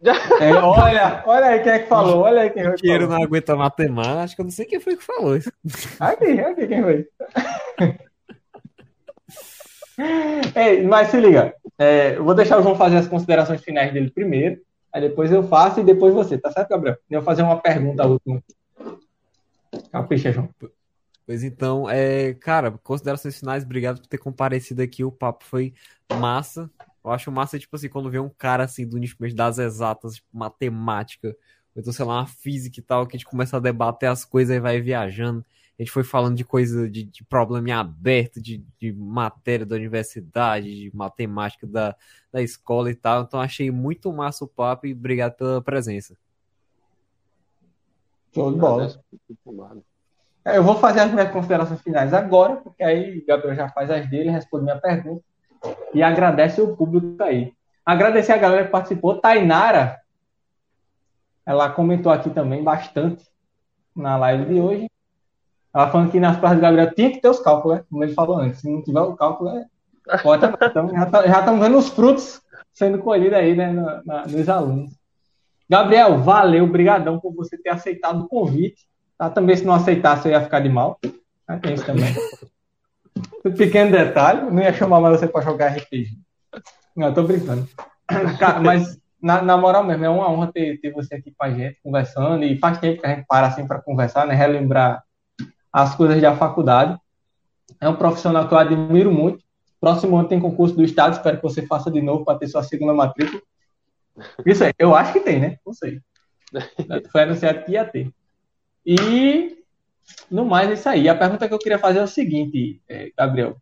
É, 0.40 0.52
olha, 0.54 1.22
olha 1.26 1.46
aí 1.46 1.62
quem 1.62 1.72
é 1.72 1.78
que 1.80 1.88
falou. 1.88 2.22
Olha 2.22 2.42
aí 2.42 2.50
quem 2.50 2.62
foi 2.62 2.74
que 2.74 2.80
engenheiro 2.80 3.06
falou. 3.06 3.18
não 3.18 3.26
aguenta 3.26 3.56
matemática. 3.56 4.40
Eu 4.40 4.44
não 4.44 4.52
sei 4.52 4.64
quem 4.64 4.80
foi 4.80 4.96
que 4.96 5.02
falou 5.02 5.36
isso. 5.36 5.50
Aqui, 5.98 6.40
aqui 6.40 6.66
quem 6.68 6.82
foi. 6.82 7.08
Ei, 10.54 10.82
mas 10.84 11.08
se 11.08 11.20
liga. 11.20 11.52
É, 11.76 12.16
eu 12.16 12.24
vou 12.24 12.34
deixar 12.34 12.58
o 12.58 12.62
João 12.62 12.76
fazer 12.76 12.98
as 12.98 13.08
considerações 13.08 13.62
finais 13.62 13.92
dele 13.92 14.10
primeiro. 14.10 14.60
Aí 14.92 15.00
depois 15.00 15.32
eu 15.32 15.42
faço 15.42 15.80
e 15.80 15.84
depois 15.84 16.14
você, 16.14 16.38
tá 16.38 16.50
certo, 16.50 16.70
Gabriel? 16.70 16.96
Eu 17.10 17.20
vou 17.20 17.26
fazer 17.26 17.42
uma 17.42 17.60
pergunta 17.60 18.06
última. 18.06 18.42
Capricha, 19.90 20.32
João. 20.32 20.48
Pois 21.26 21.44
então, 21.44 21.90
é, 21.90 22.32
cara, 22.34 22.70
considerações 22.70 23.38
finais, 23.38 23.64
obrigado 23.64 24.00
por 24.00 24.06
ter 24.06 24.18
comparecido 24.18 24.80
aqui. 24.80 25.04
O 25.04 25.12
papo 25.12 25.44
foi 25.44 25.74
massa. 26.18 26.70
Eu 27.08 27.12
acho 27.12 27.32
massa, 27.32 27.58
tipo 27.58 27.74
assim, 27.74 27.88
quando 27.88 28.10
vê 28.10 28.18
um 28.18 28.28
cara 28.28 28.64
assim 28.64 28.86
do 28.86 28.98
nicho 28.98 29.16
das 29.34 29.58
exatas, 29.58 30.16
tipo, 30.16 30.28
matemática, 30.30 31.28
ou 31.74 31.80
então, 31.80 31.90
sei 31.90 32.04
lá, 32.04 32.18
uma 32.18 32.26
física 32.26 32.80
e 32.80 32.82
tal, 32.82 33.06
que 33.06 33.16
a 33.16 33.18
gente 33.18 33.26
começa 33.26 33.56
a 33.56 33.60
debater 33.60 34.10
as 34.10 34.26
coisas 34.26 34.54
e 34.54 34.60
vai 34.60 34.78
viajando. 34.78 35.42
A 35.78 35.82
gente 35.82 35.90
foi 35.90 36.04
falando 36.04 36.36
de 36.36 36.44
coisa, 36.44 36.90
de, 36.90 37.04
de 37.04 37.24
problema 37.24 37.68
em 37.68 37.72
aberto, 37.72 38.42
de, 38.42 38.62
de 38.78 38.92
matéria 38.92 39.64
da 39.64 39.76
universidade, 39.76 40.66
de 40.66 40.94
matemática 40.94 41.66
da, 41.66 41.96
da 42.30 42.42
escola 42.42 42.90
e 42.90 42.94
tal. 42.94 43.22
Então, 43.22 43.40
achei 43.40 43.70
muito 43.70 44.12
massa 44.12 44.44
o 44.44 44.48
papo 44.48 44.86
e 44.86 44.92
obrigado 44.92 45.34
pela 45.34 45.62
presença. 45.62 46.14
Show 48.34 48.52
de 48.52 48.58
bola. 48.58 48.92
É, 50.44 50.58
Eu 50.58 50.62
vou 50.62 50.78
fazer 50.78 51.00
as 51.00 51.12
minhas 51.12 51.30
considerações 51.30 51.80
finais 51.80 52.12
agora, 52.12 52.56
porque 52.56 52.82
aí 52.82 53.18
o 53.18 53.24
Gabriel 53.24 53.54
já 53.54 53.68
faz 53.70 53.90
as 53.90 54.10
dele, 54.10 54.28
responde 54.28 54.64
minha 54.64 54.78
pergunta 54.78 55.22
e 55.94 56.02
agradece 56.02 56.60
o 56.60 56.76
público 56.76 57.16
tá 57.16 57.26
aí. 57.26 57.52
Agradecer 57.84 58.32
a 58.32 58.36
galera 58.38 58.64
que 58.64 58.70
participou. 58.70 59.18
Tainara, 59.20 59.98
ela 61.46 61.70
comentou 61.70 62.12
aqui 62.12 62.30
também 62.30 62.62
bastante 62.62 63.24
na 63.96 64.16
live 64.16 64.44
de 64.52 64.60
hoje. 64.60 64.90
Ela 65.74 65.90
falando 65.90 66.10
que 66.10 66.20
nas 66.20 66.36
provas 66.36 66.58
do 66.58 66.62
Gabriel 66.62 66.94
tinha 66.94 67.10
que 67.10 67.20
ter 67.20 67.28
os 67.28 67.40
cálculos, 67.40 67.78
né? 67.78 67.84
Como 67.90 68.04
ele 68.04 68.14
falou 68.14 68.38
antes. 68.38 68.60
Se 68.60 68.70
não 68.70 68.82
tiver 68.82 69.00
o 69.00 69.16
cálculo, 69.16 69.50
é 69.50 69.66
ótimo. 70.24 70.56
Então, 70.62 70.88
já 70.90 71.06
tá- 71.06 71.26
estamos 71.26 71.60
vendo 71.60 71.78
os 71.78 71.88
frutos 71.88 72.40
sendo 72.72 72.98
colhidos 72.98 73.38
aí, 73.38 73.56
né, 73.56 73.72
na- 73.72 74.02
na- 74.04 74.26
nos 74.26 74.48
alunos. 74.48 74.92
Gabriel, 75.68 76.18
valeu, 76.18 76.66
brigadão 76.66 77.18
por 77.18 77.34
você 77.34 77.56
ter 77.58 77.70
aceitado 77.70 78.24
o 78.24 78.28
convite. 78.28 78.86
Tá? 79.18 79.28
Também 79.30 79.56
se 79.56 79.64
não 79.64 79.74
aceitasse, 79.74 80.26
eu 80.28 80.32
ia 80.32 80.40
ficar 80.42 80.60
de 80.60 80.68
mal. 80.68 80.98
Né? 81.48 81.58
Tem 81.62 81.74
isso 81.74 81.84
também. 81.86 82.04
Um 83.44 83.52
pequeno 83.52 83.90
detalhe, 83.90 84.50
não 84.50 84.62
ia 84.62 84.72
chamar 84.72 85.00
mais 85.00 85.18
você 85.18 85.26
para 85.26 85.44
jogar 85.44 85.76
RPG. 85.76 86.10
Não, 86.96 87.08
eu 87.08 87.14
tô 87.14 87.22
brincando. 87.22 87.68
Cara, 88.38 88.60
mas 88.60 88.98
na, 89.20 89.42
na 89.42 89.56
moral 89.56 89.84
mesmo, 89.84 90.04
é 90.04 90.08
uma 90.08 90.30
honra 90.30 90.52
ter, 90.52 90.80
ter 90.80 90.92
você 90.92 91.16
aqui 91.16 91.34
com 91.36 91.44
a 91.44 91.50
gente, 91.50 91.80
conversando, 91.82 92.44
e 92.44 92.58
faz 92.58 92.78
tempo 92.78 93.00
que 93.00 93.06
a 93.06 93.14
gente 93.14 93.26
para 93.26 93.48
assim 93.48 93.66
para 93.66 93.80
conversar, 93.80 94.26
né? 94.26 94.34
Relembrar 94.34 95.02
as 95.72 95.94
coisas 95.94 96.20
da 96.20 96.36
faculdade. 96.36 96.98
É 97.80 97.88
um 97.88 97.96
profissional 97.96 98.48
que 98.48 98.54
eu 98.54 98.58
admiro 98.58 99.12
muito. 99.12 99.44
Próximo 99.80 100.16
ano 100.16 100.28
tem 100.28 100.40
concurso 100.40 100.74
do 100.74 100.84
Estado, 100.84 101.14
espero 101.14 101.36
que 101.36 101.42
você 101.42 101.66
faça 101.66 101.90
de 101.90 102.00
novo 102.00 102.24
para 102.24 102.38
ter 102.38 102.48
sua 102.48 102.62
segunda 102.62 102.92
matrícula. 102.92 103.40
Isso 104.44 104.64
aí, 104.64 104.72
eu 104.78 104.94
acho 104.94 105.12
que 105.12 105.20
tem, 105.20 105.38
né? 105.38 105.58
Não 105.64 105.72
sei. 105.72 106.00
Foi 107.12 107.22
anunciado 107.22 107.64
que 107.64 107.72
ia 107.72 107.84
ter. 107.84 108.10
E, 108.84 109.57
no 110.30 110.44
mais, 110.44 110.70
é 110.70 110.74
isso 110.74 110.88
aí. 110.88 111.08
A 111.08 111.14
pergunta 111.14 111.48
que 111.48 111.54
eu 111.54 111.58
queria 111.58 111.78
fazer 111.78 111.98
é 111.98 112.02
o 112.02 112.08
seguinte, 112.08 112.80
eh, 112.88 113.12
Gabriel. 113.16 113.56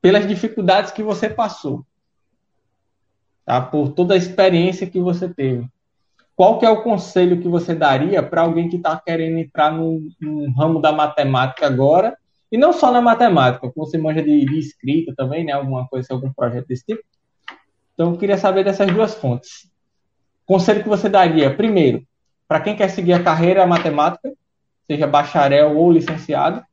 Pelas 0.00 0.26
dificuldades 0.26 0.90
que 0.92 1.02
você 1.02 1.28
passou, 1.28 1.84
tá? 3.44 3.60
por 3.60 3.90
toda 3.92 4.14
a 4.14 4.16
experiência 4.16 4.86
que 4.86 5.00
você 5.00 5.28
teve, 5.28 5.68
qual 6.34 6.58
que 6.58 6.64
é 6.64 6.70
o 6.70 6.82
conselho 6.82 7.40
que 7.40 7.48
você 7.48 7.74
daria 7.74 8.22
para 8.22 8.40
alguém 8.40 8.68
que 8.68 8.76
está 8.76 8.98
querendo 8.98 9.36
entrar 9.36 9.70
no, 9.70 10.08
no 10.18 10.50
ramo 10.52 10.80
da 10.80 10.90
matemática 10.90 11.66
agora? 11.66 12.16
E 12.50 12.56
não 12.56 12.72
só 12.72 12.90
na 12.90 13.00
matemática, 13.00 13.70
como 13.70 13.86
você 13.86 13.98
manja 13.98 14.22
de, 14.22 14.46
de 14.46 14.58
escrita 14.58 15.14
também, 15.14 15.44
né? 15.44 15.52
Alguma 15.52 15.86
coisa, 15.86 16.08
algum 16.10 16.32
projeto 16.32 16.66
desse 16.66 16.84
tipo. 16.86 17.02
Então, 17.92 18.12
eu 18.12 18.16
queria 18.16 18.38
saber 18.38 18.64
dessas 18.64 18.90
duas 18.90 19.14
fontes. 19.14 19.70
Conselho 20.46 20.82
que 20.82 20.88
você 20.88 21.08
daria, 21.08 21.54
primeiro, 21.54 22.02
para 22.48 22.60
quem 22.60 22.74
quer 22.74 22.88
seguir 22.88 23.12
a 23.12 23.22
carreira 23.22 23.66
matemática, 23.66 24.32
seja 24.90 25.06
bacharel 25.06 25.76
ou 25.76 25.92
licenciado, 25.92 26.64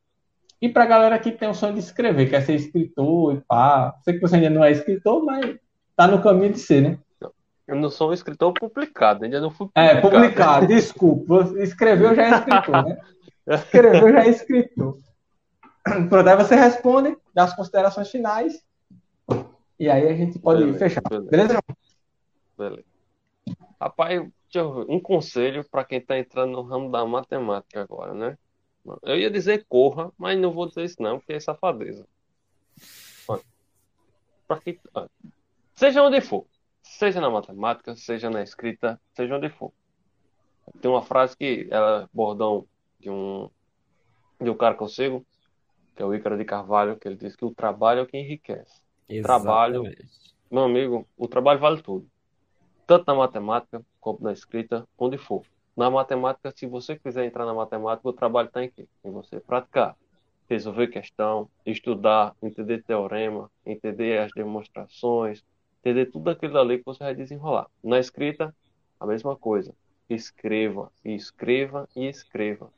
e 0.60 0.68
para 0.68 0.86
a 0.86 0.88
galera 0.88 1.20
que 1.20 1.32
tem 1.32 1.48
o 1.48 1.54
sonho 1.54 1.74
de 1.76 1.82
escrever, 1.82 2.28
quer 2.28 2.42
ser 2.42 2.56
escritor 2.56 3.36
e 3.36 3.42
pá. 3.42 3.96
Sei 4.04 4.16
que 4.16 4.20
você 4.20 4.38
ainda 4.38 4.50
não 4.50 4.64
é 4.64 4.72
escritor, 4.72 5.24
mas 5.24 5.56
tá 5.96 6.08
no 6.08 6.20
caminho 6.20 6.54
de 6.54 6.58
ser, 6.58 6.82
né? 6.82 6.98
Eu 7.68 7.76
não 7.76 7.92
sou 7.92 8.10
um 8.10 8.14
escritor 8.14 8.52
publicado, 8.54 9.24
ainda 9.24 9.40
não 9.40 9.52
fui 9.52 9.68
É, 9.76 10.02
publicado, 10.02 10.66
desculpa. 10.66 11.54
Escreveu 11.58 12.16
já 12.16 12.24
é 12.24 12.30
escritor, 12.32 12.86
né? 12.88 12.98
Escreveu 13.46 14.12
já 14.12 14.26
é 14.26 14.30
escritor. 14.30 14.98
Pronto, 16.10 16.28
aí 16.28 16.36
você 16.36 16.56
responde, 16.56 17.16
dá 17.36 17.44
as 17.44 17.56
considerações 17.56 18.10
finais, 18.10 18.60
e 19.80 19.88
aí 19.88 20.10
a 20.10 20.16
gente 20.16 20.40
pode 20.40 20.62
Beleza, 20.62 20.80
fechar. 20.80 21.02
beleza. 21.30 21.60
Beleza. 22.58 22.84
Rapaz, 23.80 24.28
deixa 24.52 24.60
eu 24.60 24.74
ver, 24.74 24.86
um 24.90 25.00
conselho 25.00 25.68
para 25.70 25.84
quem 25.84 26.00
está 26.00 26.18
entrando 26.18 26.52
no 26.52 26.62
ramo 26.62 26.92
da 26.92 27.06
matemática 27.06 27.82
agora, 27.82 28.14
né? 28.14 28.38
Eu 29.04 29.18
ia 29.18 29.30
dizer 29.30 29.66
corra, 29.68 30.12
mas 30.18 30.40
não 30.40 30.52
vou 30.52 30.68
dizer 30.68 30.86
isso 30.86 31.02
não, 31.02 31.20
porque 31.20 31.34
é 31.34 31.40
safadeza. 31.40 32.08
Quem, 34.64 34.80
olha, 34.94 35.10
seja 35.76 36.02
onde 36.02 36.22
for, 36.22 36.46
seja 36.82 37.20
na 37.20 37.30
matemática, 37.30 37.96
seja 37.96 38.30
na 38.30 38.42
escrita, 38.42 39.00
seja 39.14 39.36
onde 39.36 39.50
for. 39.50 39.74
Tem 40.82 40.90
uma 40.90 41.02
frase 41.02 41.36
que 41.36 41.68
ela 41.70 42.04
é 42.04 42.08
bordão 42.14 42.66
de 43.00 43.10
um 43.10 43.50
de 44.40 44.50
um 44.50 44.56
cara 44.56 44.76
que 44.76 44.84
eu 44.84 44.88
sigo, 44.88 45.26
que 45.96 46.02
é 46.02 46.06
o 46.06 46.14
Ícaro 46.14 46.38
de 46.38 46.46
Carvalho, 46.46 46.98
que 46.98 47.08
ele 47.08 47.16
diz 47.16 47.36
que 47.36 47.44
o 47.44 47.54
trabalho 47.54 48.02
é 48.02 48.04
o 48.04 48.08
que 48.08 48.18
enriquece. 48.18 48.80
Trabalho. 49.24 49.88
Exatamente. 49.88 50.36
Meu 50.50 50.64
amigo, 50.64 51.08
o 51.18 51.28
trabalho 51.28 51.60
vale 51.60 51.82
tudo. 51.82 52.08
Tanto 52.88 53.04
na 53.06 53.16
matemática 53.16 53.86
como 54.00 54.20
na 54.22 54.32
escrita, 54.32 54.88
onde 54.98 55.18
for. 55.18 55.44
Na 55.76 55.92
matemática, 55.92 56.54
se 56.56 56.66
você 56.66 56.98
quiser 56.98 57.26
entrar 57.26 57.46
na 57.46 57.54
matemática, 57.54 58.08
o 58.08 58.14
trabalho 58.14 58.48
está 58.48 58.64
em 58.64 58.70
quê? 58.70 58.88
Em 59.04 59.12
você 59.12 59.42
praticar, 59.42 59.98
resolver 60.50 60.88
questão, 60.88 61.50
estudar, 61.66 62.34
entender 62.42 62.82
teorema, 62.84 63.52
entender 63.66 64.20
as 64.20 64.32
demonstrações, 64.32 65.44
entender 65.82 66.06
tudo 66.06 66.30
aquilo 66.30 66.58
ali 66.58 66.78
que 66.78 66.86
você 66.86 67.04
vai 67.04 67.14
desenrolar. 67.14 67.68
Na 67.84 68.00
escrita, 68.00 68.56
a 68.98 69.06
mesma 69.06 69.36
coisa. 69.36 69.76
Escreva, 70.10 70.90
e 71.04 71.14
escreva 71.14 71.90
e 71.94 72.08
escreva. 72.08 72.72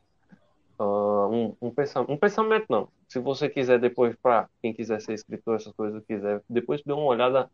Ah, 0.80 1.28
um, 1.28 1.56
um, 1.62 1.70
pensamento, 1.70 2.12
um 2.12 2.18
pensamento 2.18 2.66
não. 2.68 2.90
Se 3.08 3.20
você 3.20 3.48
quiser 3.48 3.80
depois, 3.80 4.16
para 4.16 4.50
quem 4.60 4.74
quiser 4.74 5.00
ser 5.02 5.14
escritor, 5.14 5.58
essas 5.58 5.74
coisas 5.74 6.04
quiser, 6.06 6.42
depois 6.50 6.82
dê 6.84 6.94
uma 6.94 7.04
olhada 7.04 7.52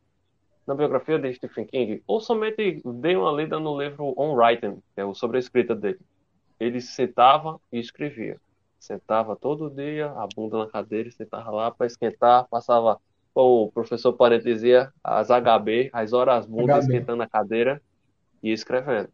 na 0.66 0.74
biografia 0.74 1.19
de 1.19 1.34
Stephen 1.34 1.66
King, 1.66 2.03
ou 2.08 2.19
somente 2.19 2.82
dê 2.84 3.16
uma 3.16 3.32
lida 3.32 3.60
no 3.60 3.80
livro 3.80 4.14
On 4.18 4.34
Writing, 4.34 4.82
que 4.94 5.02
é 5.02 5.06
o 5.06 5.14
sobre 5.14 5.38
a 5.38 5.40
escrita 5.40 5.76
dele. 5.76 6.00
Ele 6.60 6.82
sentava 6.82 7.60
e 7.72 7.80
escrevia. 7.80 8.40
Sentava 8.80 9.35
todo 9.35 9.69
dia, 9.69 10.11
a 10.11 10.27
bunda 10.35 10.60
na 10.60 10.68
cadeira, 10.68 11.10
sentava 11.11 11.52
lá 11.52 11.72
para 11.72 11.85
esquentar, 11.85 12.48
passava, 12.50 13.00
o 13.34 13.72
professor 13.72 14.14
Paredes 14.14 14.45
dizia, 14.45 14.92
as 15.03 15.30
HB, 15.30 15.90
as 15.92 16.14
horas 16.14 16.45
HB. 16.45 16.80
esquentando 16.80 17.24
a 17.24 17.27
cadeira 17.27 17.82
e 18.42 18.52
escrevendo. 18.52 19.10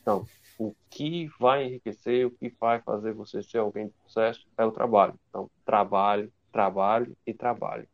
Então, 0.00 0.26
o 0.58 0.74
que 0.90 1.28
vai 1.38 1.64
enriquecer, 1.64 2.26
o 2.26 2.30
que 2.30 2.52
vai 2.60 2.80
fazer 2.80 3.12
você 3.12 3.42
ser 3.42 3.58
alguém 3.58 3.86
de 3.86 3.94
sucesso 4.04 4.46
é 4.58 4.64
o 4.64 4.72
trabalho. 4.72 5.14
Então, 5.28 5.50
trabalho, 5.64 6.32
trabalho 6.50 7.16
e 7.26 7.32
trabalho. 7.32 7.86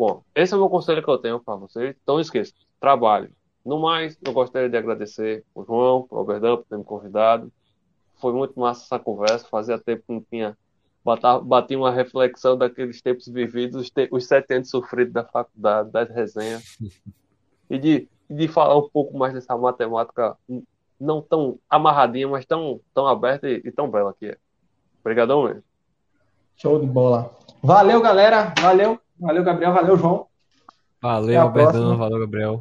Bom, 0.00 0.22
esse 0.34 0.54
é 0.54 0.56
o 0.56 0.60
meu 0.60 0.70
conselho 0.70 1.02
que 1.02 1.10
eu 1.10 1.18
tenho 1.18 1.38
para 1.38 1.56
vocês. 1.56 1.94
Então, 2.02 2.14
não 2.14 2.22
esqueça, 2.22 2.54
trabalho. 2.80 3.30
No 3.62 3.78
mais, 3.78 4.16
eu 4.24 4.32
gostaria 4.32 4.66
de 4.66 4.74
agradecer 4.74 5.44
o 5.54 5.62
João, 5.62 6.06
o 6.08 6.16
Alberdão, 6.16 6.56
por 6.56 6.64
ter 6.64 6.78
me 6.78 6.84
convidado. 6.84 7.52
Foi 8.18 8.32
muito 8.32 8.58
massa 8.58 8.82
essa 8.82 8.98
conversa. 8.98 9.46
Fazia 9.50 9.78
tempo 9.78 10.02
que 10.06 10.14
não 10.14 10.22
tinha. 10.22 10.56
Bati 11.42 11.76
uma 11.76 11.90
reflexão 11.90 12.56
daqueles 12.56 13.02
tempos 13.02 13.28
vividos, 13.28 13.76
os, 13.82 13.92
os 14.10 14.26
sete 14.26 14.54
anos 14.54 14.70
sofridos 14.70 15.12
da 15.12 15.22
faculdade, 15.22 15.90
das 15.90 16.08
resenhas. 16.08 16.78
E 17.68 17.78
de, 17.78 18.08
de 18.30 18.48
falar 18.48 18.78
um 18.78 18.88
pouco 18.88 19.18
mais 19.18 19.34
dessa 19.34 19.54
matemática 19.54 20.34
não 20.98 21.20
tão 21.20 21.58
amarradinha, 21.68 22.26
mas 22.26 22.46
tão, 22.46 22.80
tão 22.94 23.06
aberta 23.06 23.46
e, 23.46 23.60
e 23.66 23.70
tão 23.70 23.90
bela 23.90 24.14
que 24.18 24.28
é. 24.28 24.38
Obrigadão 25.02 25.44
mesmo. 25.44 25.62
Show 26.56 26.80
de 26.80 26.86
bola. 26.86 27.36
Valeu, 27.62 28.00
galera. 28.00 28.54
Valeu. 28.58 28.98
Valeu, 29.20 29.44
Gabriel. 29.44 29.72
Valeu, 29.72 29.96
João. 29.96 30.26
Valeu, 31.00 31.40
Albertão. 31.40 31.96
Valeu, 31.96 32.18
Gabriel. 32.20 32.58